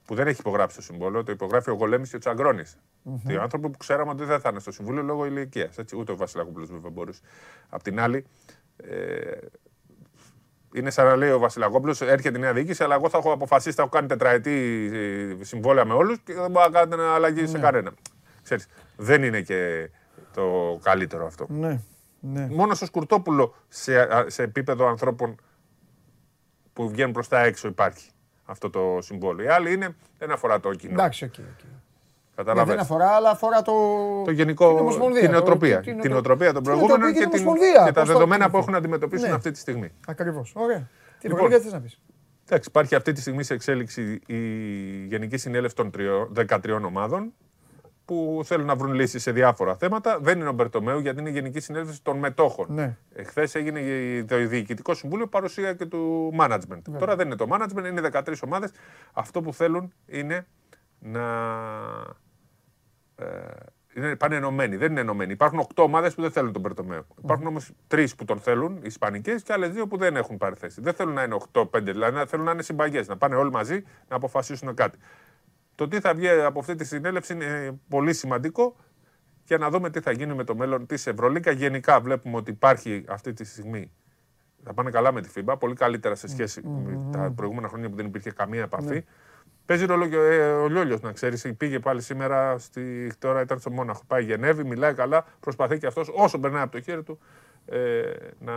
που 0.04 0.14
δεν 0.14 0.26
έχει 0.26 0.40
υπογράψει 0.40 0.76
το 0.76 0.82
συμβόλαιο, 0.82 1.22
το 1.22 1.32
υπογράφει 1.32 1.70
ο 1.70 1.74
Γολέμης 1.74 2.10
και 2.10 2.16
ο 2.16 2.18
τσαγκρονη 2.18 2.62
Δύο 3.02 3.42
άνθρωποι 3.42 3.70
που 3.70 3.76
ξέραμε 3.76 4.10
ότι 4.10 4.24
δεν 4.24 4.40
θα 4.40 4.48
είναι 4.48 4.60
στο 4.60 4.72
συμβούλιο 4.72 5.02
λόγω 5.02 5.26
ηλικίας. 5.26 5.76
Ούτε 5.96 6.12
ο 6.12 6.16
Βασιλακόπουλος 6.16 6.70
βέβαια 6.70 6.90
μπορούσε. 6.90 7.20
Απ' 7.68 7.82
την 7.82 8.00
άλλη, 8.00 8.16
ε, 8.16 8.53
είναι 10.74 10.90
σαν 10.90 11.06
να 11.06 11.16
λέει 11.16 11.30
ο 11.30 11.38
Βασιλακόπουλος: 11.38 12.00
Έρχεται 12.00 12.38
η 12.38 12.40
νέα 12.40 12.52
διοίκηση, 12.52 12.82
αλλά 12.82 12.94
εγώ 12.94 13.08
θα 13.08 13.18
έχω 13.18 13.32
αποφασίσει, 13.32 13.74
θα 13.74 13.82
έχω 13.82 13.90
κάνει 13.90 14.06
τετραετή 14.06 14.90
ε, 15.40 15.44
συμβόλαια 15.44 15.84
με 15.84 15.94
όλους 15.94 16.18
και 16.24 16.34
δεν 16.34 16.50
μπορεί 16.50 16.70
να 16.70 16.78
κάνετε 16.78 17.02
αλλαγή 17.02 17.46
σε 17.46 17.58
κανένα. 17.58 17.92
Ξέρεις, 18.42 18.66
δεν 18.96 19.22
είναι 19.22 19.40
και 19.40 19.90
το 20.32 20.78
καλύτερο 20.82 21.26
αυτό. 21.26 21.46
Ναι. 21.48 21.80
ναι. 22.20 22.46
Μόνο 22.50 22.74
στο 22.74 22.86
Σκουρτόπουλο 22.86 23.54
σε, 23.68 24.00
α, 24.00 24.24
σε 24.26 24.42
επίπεδο 24.42 24.86
ανθρώπων 24.86 25.36
που 26.72 26.88
βγαίνουν 26.88 27.12
προς 27.12 27.28
τα 27.28 27.40
έξω 27.44 27.68
υπάρχει 27.68 28.10
αυτό 28.44 28.70
το 28.70 28.98
συμβόλαιο. 29.00 29.46
Οι 29.46 29.48
άλλοι 29.48 29.72
είναι, 29.72 29.96
δεν 30.18 30.30
αφορά 30.30 30.60
το 30.60 30.74
κοινό. 30.74 30.92
Εντάξει, 30.92 31.24
οκ. 31.24 31.34
οκ. 31.38 31.73
Ναι, 32.36 32.44
Κατάλαβες. 32.44 32.74
δεν 32.74 32.82
αφορά, 32.82 33.08
αλλά 33.08 33.30
αφορά 33.30 33.62
το. 33.62 33.72
Το 34.24 34.30
γενικό, 34.30 34.68
την 34.68 34.78
Ομοσπονδία, 34.78 35.20
την 35.20 35.28
το- 35.30 35.34
νοοτροπία. 35.36 35.80
την- 35.80 36.00
Την 36.00 36.10
νοοτροπία 36.10 36.46
των 36.52 36.54
την 36.54 36.62
προηγούμενων 36.62 37.00
νοοτροπία 37.00 37.20
και, 37.20 37.30
και 37.30 37.36
την 37.36 37.38
την- 37.38 37.48
Ομοσπονδία; 37.48 37.84
και 37.86 37.92
τα 37.92 38.00
Πώς 38.00 38.08
το 38.08 38.12
δεδομένα 38.12 38.38
που 38.38 38.44
ακολουθεί. 38.44 38.58
έχουν 38.58 38.72
να 38.72 38.78
αντιμετωπίσουν 38.78 39.28
Ναι. 39.28 39.34
αυτή 39.34 39.50
τη 39.50 39.58
στιγμή. 39.58 39.92
Ακριβώς. 40.06 40.52
Ωραία. 40.56 40.88
Τι 41.18 41.28
Λοιπόν. 41.28 41.42
λοιπόν, 41.44 41.58
τι 41.58 41.64
θες 41.64 41.72
να 41.72 41.80
πεις; 41.80 42.00
Εντάξει, 42.48 42.68
υπάρχει 42.68 42.94
αυτή 42.94 43.12
τη 43.12 43.20
στιγμή 43.20 43.42
σε 43.42 43.54
εξέλιξη 43.54 44.20
η 44.26 44.38
Γενική 45.06 45.36
Συνέλευση 45.36 45.76
των 45.76 45.90
τριών- 45.90 46.28
13 46.32 46.84
ομάδων 46.84 47.32
που 48.04 48.40
θέλουν 48.44 48.66
να 48.66 48.74
βρουν 48.76 48.92
λύσεις 48.92 49.22
σε 49.22 49.30
διάφορα 49.32 49.76
θέματα. 49.76 50.18
Δεν 50.20 50.40
είναι 50.40 50.48
ο 50.48 50.52
Μπερτομέου 50.52 50.98
γιατί 50.98 51.20
είναι 51.20 51.28
η 51.28 51.32
Γενική 51.32 51.60
Συνέλευση 51.60 52.02
των 52.02 52.16
Μετόχων. 52.18 52.66
Ναι. 52.70 52.96
Εχθές 53.14 53.54
έγινε 53.54 53.80
η- 53.80 54.24
το 54.24 54.46
Διοικητικό 54.46 54.94
Συμβούλιο 54.94 55.26
παρουσία 55.26 55.72
και 55.74 55.86
του 55.86 56.32
management. 56.40 56.80
Τώρα 56.98 57.16
δεν 57.16 57.26
είναι 57.26 57.36
το 57.36 57.46
management, 57.50 57.84
είναι 57.90 58.00
13 58.00 58.42
ομάδες. 58.44 58.70
Αυτό 59.12 59.40
που 59.40 59.52
θέλουν 59.52 59.92
είναι 60.06 60.46
να. 60.98 61.20
Ε, 63.16 63.26
είναι 63.94 64.16
πάνε 64.16 64.36
ενωμένοι. 64.36 64.76
Δεν 64.76 64.90
είναι 64.90 65.00
ενωμένοι. 65.00 65.32
Υπάρχουν 65.32 65.66
8 65.74 65.82
ομάδες 65.84 66.14
που 66.14 66.22
δεν 66.22 66.30
θέλουν 66.30 66.52
τον 66.52 66.62
Μπερτομέου. 66.62 67.06
Υπάρχουν 67.22 67.46
όμως 67.46 67.72
3 67.88 68.06
που 68.16 68.24
τον 68.24 68.38
θέλουν, 68.38 68.76
οι 68.76 68.82
Ισπανικές, 68.84 69.42
και 69.42 69.52
άλλες 69.52 69.70
2 69.74 69.88
που 69.88 69.96
δεν 69.96 70.16
έχουν 70.16 70.36
πάρει 70.36 70.54
θέση. 70.54 70.80
Δεν 70.80 70.92
θέλουν 70.94 71.14
να 71.14 71.22
είναι 71.22 71.36
8-5, 71.52 71.66
δηλαδή 71.72 72.16
να 72.16 72.26
θέλουν 72.26 72.44
να 72.44 72.50
είναι 72.50 72.62
συμπαγές, 72.62 73.08
να 73.08 73.16
πάνε 73.16 73.34
όλοι 73.34 73.50
μαζί 73.50 73.82
να 74.08 74.16
αποφασίσουν 74.16 74.74
κάτι. 74.74 74.98
Το 75.74 75.88
τι 75.88 76.00
θα 76.00 76.14
βγει 76.14 76.28
από 76.28 76.58
αυτή 76.58 76.74
τη 76.74 76.84
συνέλευση 76.84 77.32
είναι 77.32 77.80
πολύ 77.88 78.12
σημαντικό 78.14 78.76
για 79.44 79.58
να 79.58 79.70
δούμε 79.70 79.90
τι 79.90 80.00
θα 80.00 80.10
γίνει 80.10 80.34
με 80.34 80.44
το 80.44 80.56
μέλλον 80.56 80.86
της 80.86 81.06
Ευρωλίκα. 81.06 81.50
Γενικά 81.50 82.00
βλέπουμε 82.00 82.36
ότι 82.36 82.50
υπάρχει 82.50 83.04
αυτή 83.08 83.32
τη 83.32 83.44
στιγμή. 83.44 83.92
Θα 84.64 84.74
πάνε 84.74 84.90
καλά 84.90 85.12
με 85.12 85.20
τη 85.20 85.28
FIBA, 85.34 85.54
πολύ 85.58 85.74
καλύτερα 85.74 86.14
σε 86.14 86.28
σχέση 86.28 86.62
με 86.66 87.08
τα 87.12 87.32
προηγούμενα 87.36 87.68
χρόνια 87.68 87.90
που 87.90 87.96
δεν 87.96 88.06
υπήρχε 88.06 88.30
καμία 88.30 88.62
επαφή. 88.62 89.04
Παίζει 89.66 89.84
ρόλο 89.84 90.06
και 90.08 90.16
ε, 90.16 90.52
ο 90.52 90.68
Λιόλιος, 90.68 91.00
να 91.00 91.12
ξέρεις. 91.12 91.54
Πήγε 91.56 91.78
πάλι 91.78 92.00
σήμερα, 92.02 92.58
στη, 92.58 93.12
τώρα 93.18 93.40
ήταν 93.40 93.58
στο 93.58 93.70
Μόναχο. 93.70 94.02
Πάει 94.06 94.24
Γενέβη, 94.24 94.64
μιλάει 94.64 94.94
καλά, 94.94 95.24
προσπαθεί 95.40 95.78
και 95.78 95.86
αυτός 95.86 96.10
όσο 96.14 96.38
περνάει 96.38 96.62
από 96.62 96.72
το 96.72 96.80
χέρι 96.80 97.02
του 97.02 97.18
ε, 97.66 98.02
να, 98.38 98.52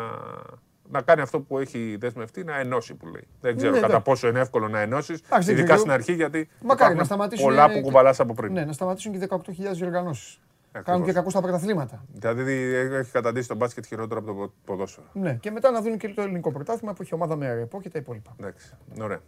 να 0.90 1.02
κάνει 1.02 1.22
αυτό 1.22 1.40
που 1.40 1.58
έχει 1.58 1.98
δεσμευτεί, 2.00 2.44
να 2.44 2.60
ενώσει 2.60 2.96
που 2.96 3.06
λέει. 3.08 3.28
Δεν 3.42 3.56
ξέρω 3.58 3.72
Ναι, 3.72 3.80
κατά 3.80 3.92
εντάξει. 3.92 4.10
πόσο 4.10 4.28
είναι 4.28 4.40
εύκολο 4.40 4.68
να 4.68 4.80
ενώσει, 4.80 5.14
Εντάξει, 5.14 5.46
δεν 5.48 5.54
ειδικά 5.58 5.64
ξέρω. 5.64 5.80
στην 5.80 5.92
αρχή, 5.92 6.14
γιατί 6.14 6.50
Μακάρι 6.62 6.74
υπάρχουν 6.76 6.98
να 6.98 7.04
σταματήσουν. 7.04 7.46
πολλά 7.46 7.66
που 7.72 7.78
ε, 7.78 7.82
κουβαλάς 7.82 8.20
από 8.20 8.34
πριν. 8.34 8.54
Ναι, 8.54 8.66
να 8.66 8.74
σταματήσουν 8.74 9.12
και 9.12 9.18
οι 9.18 9.28
18.000 9.30 9.40
διοργανώσεις. 9.74 10.40
Ακριβώς. 10.68 10.86
Κάνουν 10.86 11.06
και 11.06 11.12
κακούς 11.14 11.32
στα 11.32 11.42
πρωταθλήματα. 11.42 12.06
Δηλαδή 12.14 12.54
έχει 12.94 13.12
καταντήσει 13.12 13.48
τον 13.48 13.58
μπάσκετ 13.58 13.86
χειρότερο 13.86 14.20
από 14.20 14.34
το 14.34 14.54
ποδόσφαιρο. 14.66 15.08
Ναι, 15.14 15.34
και 15.34 15.52
μετά 15.52 15.72
να 15.72 15.82
δουν 15.82 15.98
και 15.98 16.10
το 16.10 16.22
ελληνικό 16.22 16.52
πρωτάθλημα 16.52 16.94
που 16.94 17.02
έχει 17.02 17.14
ομάδα 17.14 17.36
με 17.36 17.54
ρεπό 17.54 17.82
και 17.82 17.90
τα 17.90 18.00
υπόλοιπα. 18.00 18.36
Εντάξει. 18.40 18.74
Ωραία. 19.02 19.20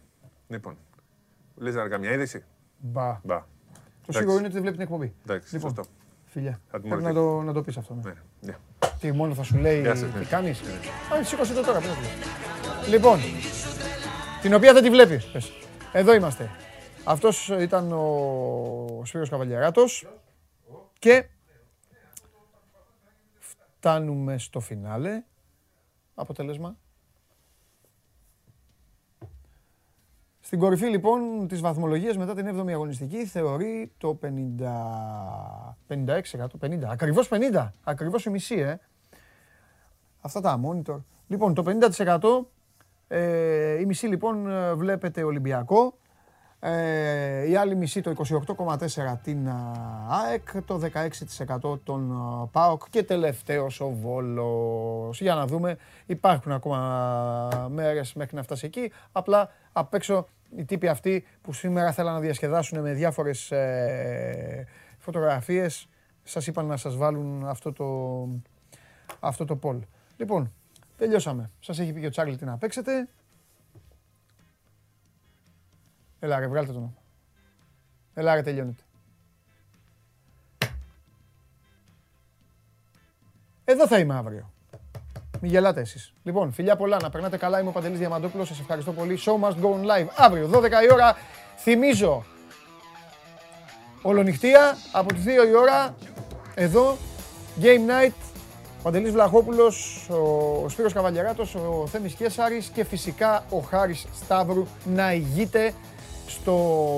Λοιπόν. 0.47 0.77
Λες 1.59 1.75
να 1.75 1.87
καμιά 1.87 2.11
είδηση; 2.11 2.43
Μπα. 2.77 3.19
Μπα. 3.23 3.37
Το 3.39 3.45
Εντάξει. 4.01 4.17
σίγουρο 4.17 4.37
είναι 4.37 4.43
ότι 4.45 4.53
δεν 4.53 4.61
βλέπει 4.61 4.75
την 4.77 4.85
εκπομπή. 4.85 5.13
Εντάξει, 5.23 5.55
Λοιπόν, 5.55 5.75
σωστό. 5.75 5.91
Φιλιά. 6.25 6.59
Θα 6.71 6.79
την 6.79 6.89
Πρέπει 6.89 7.03
να 7.03 7.13
μορφή. 7.13 7.29
το, 7.37 7.41
να 7.41 7.53
το 7.53 7.61
πεις 7.61 7.77
αυτό. 7.77 7.93
Ναι. 7.93 8.01
Ναι. 8.01 8.13
ναι. 8.41 8.57
Τι 8.99 9.11
μόνο 9.11 9.33
θα 9.33 9.43
σου 9.43 9.57
λέει 9.57 9.81
Γεια 9.81 9.95
σας, 9.95 10.11
τι 10.11 10.17
ναι. 10.17 10.25
κάνεις; 10.25 10.61
Α, 11.19 11.23
σήκωσε 11.23 11.53
το 11.53 11.61
τώρα. 11.63 11.79
πώς 11.79 11.87
θα 11.87 11.93
το 11.95 11.99
λες. 12.01 12.89
Λοιπόν, 12.89 13.19
την 14.41 14.53
οποία 14.53 14.73
δεν 14.73 14.83
τη 14.83 14.89
βλέπεις. 14.89 15.27
Εδώ 15.93 16.13
είμαστε. 16.13 16.49
Αυτός 17.03 17.49
ήταν 17.59 17.91
ο 17.91 19.01
Σπύρος 19.03 19.29
Καβαλιαράτος 19.29 20.07
και 20.99 21.25
φτάνουμε 23.39 24.37
στο 24.37 24.59
φινάλε. 24.59 25.23
Αποτέλεσμα. 26.15 26.77
Στην 30.49 30.61
κορυφή 30.61 30.85
λοιπόν 30.85 31.47
της 31.47 31.61
βαθμολογίας 31.61 32.17
μετά 32.17 32.33
την 32.33 32.59
7η 32.59 32.71
αγωνιστική 32.71 33.25
θεωρεί 33.25 33.91
το 33.97 34.19
50... 34.23 34.27
56%, 35.87 36.17
50, 36.61 36.79
ακριβώς 36.87 37.29
50, 37.31 37.69
ακριβώς 37.83 38.25
η 38.25 38.29
μισή, 38.29 38.55
ε. 38.55 38.79
Αυτά 40.21 40.41
τα 40.41 40.59
monitor. 40.63 40.97
Λοιπόν, 41.27 41.53
το 41.53 41.63
50% 41.65 42.45
ε, 43.07 43.79
η 43.79 43.85
μισή 43.85 44.07
λοιπόν 44.07 44.49
ε, 44.49 44.73
βλέπετε 44.73 45.23
Ολυμπιακό, 45.23 45.97
ε, 46.59 47.49
η 47.49 47.55
άλλη 47.55 47.75
μισή 47.75 48.01
το 48.01 48.13
28,4 48.57 48.77
την 49.23 49.49
α, 49.49 49.73
ΑΕΚ, 50.09 50.63
το 50.65 50.81
16% 51.71 51.79
τον 51.83 52.11
α, 52.11 52.47
ΠΑΟΚ 52.47 52.81
και 52.89 53.03
τελευταίος 53.03 53.79
ο 53.79 53.89
Βόλος. 53.89 55.21
Για 55.21 55.35
να 55.35 55.45
δούμε, 55.45 55.77
υπάρχουν 56.05 56.51
ακόμα 56.51 57.69
μέρες 57.71 58.13
μέχρι 58.13 58.35
να 58.35 58.43
φτάσει 58.43 58.65
εκεί, 58.65 58.91
απλά 59.11 59.49
απ' 59.71 59.93
έξω 59.93 60.27
οι 60.55 60.65
τύποι 60.65 60.87
αυτοί 60.87 61.25
που 61.41 61.53
σήμερα 61.53 61.91
θέλαν 61.91 62.13
να 62.13 62.19
διασκεδάσουν 62.19 62.81
με 62.81 62.93
διάφορες 62.93 63.51
ε, 63.51 64.67
φωτογραφίες, 64.97 65.87
σας 66.23 66.47
είπαν 66.47 66.65
να 66.65 66.77
σας 66.77 66.95
βάλουν 66.95 67.47
αυτό 67.47 67.73
το, 67.73 67.87
αυτό 69.19 69.45
το 69.45 69.59
poll. 69.63 69.79
Λοιπόν, 70.17 70.53
τελειώσαμε. 70.97 71.51
Σας 71.59 71.79
έχει 71.79 71.93
πει 71.93 71.99
και 71.99 72.05
ο 72.05 72.09
Τσάρλι 72.09 72.35
τι 72.35 72.45
να 72.45 72.57
παίξετε. 72.57 73.07
Έλα 76.19 76.39
ρε, 76.39 76.47
βγάλτε 76.47 76.71
τον. 76.71 76.97
Έλα 78.13 78.35
ρε, 78.35 78.41
τελειώνεται. 78.41 78.83
Εδώ 83.63 83.87
θα 83.87 83.99
είμαι 83.99 84.15
αύριο. 84.15 84.53
Μην 85.41 85.51
γελάτε 85.51 85.81
εσείς. 85.81 86.13
Λοιπόν, 86.23 86.51
φιλιά 86.51 86.75
πολλά, 86.75 86.97
να 87.01 87.09
περνάτε 87.09 87.37
καλά. 87.37 87.59
Είμαι 87.59 87.69
ο 87.69 87.71
Παντελής 87.71 87.99
Διαμαντόπουλος. 87.99 88.47
Σας 88.47 88.59
ευχαριστώ 88.59 88.91
πολύ. 88.91 89.19
Show 89.25 89.45
must 89.45 89.55
go 89.63 89.67
on 89.67 89.81
live. 89.81 90.07
Αύριο, 90.15 90.47
12 90.47 90.83
η 90.83 90.93
ώρα. 90.93 91.17
Θυμίζω, 91.57 92.25
ολονυχτία 94.01 94.77
από 94.91 95.13
τις 95.13 95.23
2 95.23 95.45
η 95.47 95.55
ώρα. 95.55 95.95
Εδώ, 96.55 96.97
Game 97.61 98.07
Night. 98.07 98.13
Ο 98.79 98.81
Παντελής 98.83 99.11
Βλαχόπουλος, 99.11 100.07
ο 100.09 100.69
Σπύρος 100.69 100.93
Καβαλιαράτος, 100.93 101.55
ο 101.55 101.87
Θέμης 101.87 102.13
Κέσαρης 102.13 102.67
και 102.67 102.83
φυσικά 102.83 103.43
ο 103.49 103.59
Χάρης 103.59 104.05
Σταύρου 104.23 104.67
να 104.85 105.13
ηγείται 105.13 105.73
στο 106.27 106.55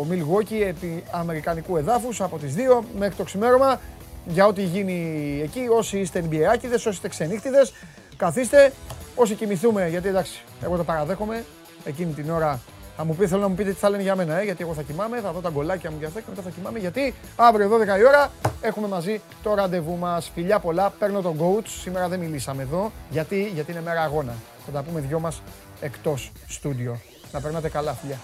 Milwaukee 0.10 0.62
επί 0.68 1.04
Αμερικανικού 1.12 1.78
εδάφους 1.78 2.22
από 2.22 2.38
τις 2.38 2.56
2 2.56 2.84
μέχρι 2.98 3.16
το 3.16 3.24
ξημέρωμα 3.24 3.80
για 4.26 4.46
ό,τι 4.46 4.64
γίνει 4.64 5.40
εκεί. 5.44 5.68
Όσοι 5.72 6.00
είστε 6.00 6.24
NBA 6.30 6.74
όσοι 6.76 6.90
είστε 6.90 7.08
ξενύχτιδες, 7.08 7.74
καθίστε. 8.22 8.74
Όσοι 9.16 9.36
κοιμηθούμε, 9.36 9.88
γιατί 9.88 10.08
εντάξει, 10.08 10.44
εγώ 10.62 10.78
το 10.78 10.84
παραδέχομαι, 10.84 11.46
εκείνη 11.84 12.14
την 12.14 12.30
ώρα 12.30 12.60
θα 12.98 13.06
μου 13.06 13.16
πει, 13.16 13.28
θέλω 13.28 13.42
να 13.42 13.48
μου 13.48 13.56
πείτε 13.56 13.70
τι 13.70 13.80
θα 13.80 13.90
λένε 13.90 14.04
για 14.04 14.16
μένα, 14.16 14.40
ε, 14.40 14.44
γιατί 14.44 14.64
εγώ 14.64 14.74
θα 14.74 14.82
κοιμάμαι, 14.82 15.20
θα 15.20 15.32
δω 15.32 15.40
τα 15.40 15.50
γκολάκια 15.50 15.92
μου 15.92 16.00
και 16.00 16.06
αυτά 16.06 16.20
και 16.20 16.26
μετά 16.30 16.42
θα 16.42 16.50
κοιμάμαι, 16.50 16.80
γιατί 16.80 17.14
αύριο 17.36 17.70
12 17.70 18.00
η 18.00 18.06
ώρα 18.08 18.32
έχουμε 18.62 18.88
μαζί 18.88 19.22
το 19.44 19.54
ραντεβού 19.54 19.98
μας. 19.98 20.32
Φιλιά 20.34 20.60
πολλά, 20.60 20.90
παίρνω 21.00 21.22
τον 21.22 21.38
coach, 21.40 21.68
σήμερα 21.82 22.08
δεν 22.08 22.20
μιλήσαμε 22.20 22.62
εδώ, 22.62 22.92
γιατί, 23.10 23.52
γιατί 23.54 23.72
είναι 23.72 23.82
μέρα 23.82 24.02
αγώνα. 24.02 24.34
Θα 24.66 24.72
τα 24.72 24.84
πούμε 24.84 25.00
δυο 25.00 25.20
μας 25.20 25.42
εκτός 25.82 26.32
στούντιο. 26.48 27.00
Να 27.32 27.42
περνάτε 27.42 27.70
καλά, 27.70 27.94
φιλιά. 27.94 28.18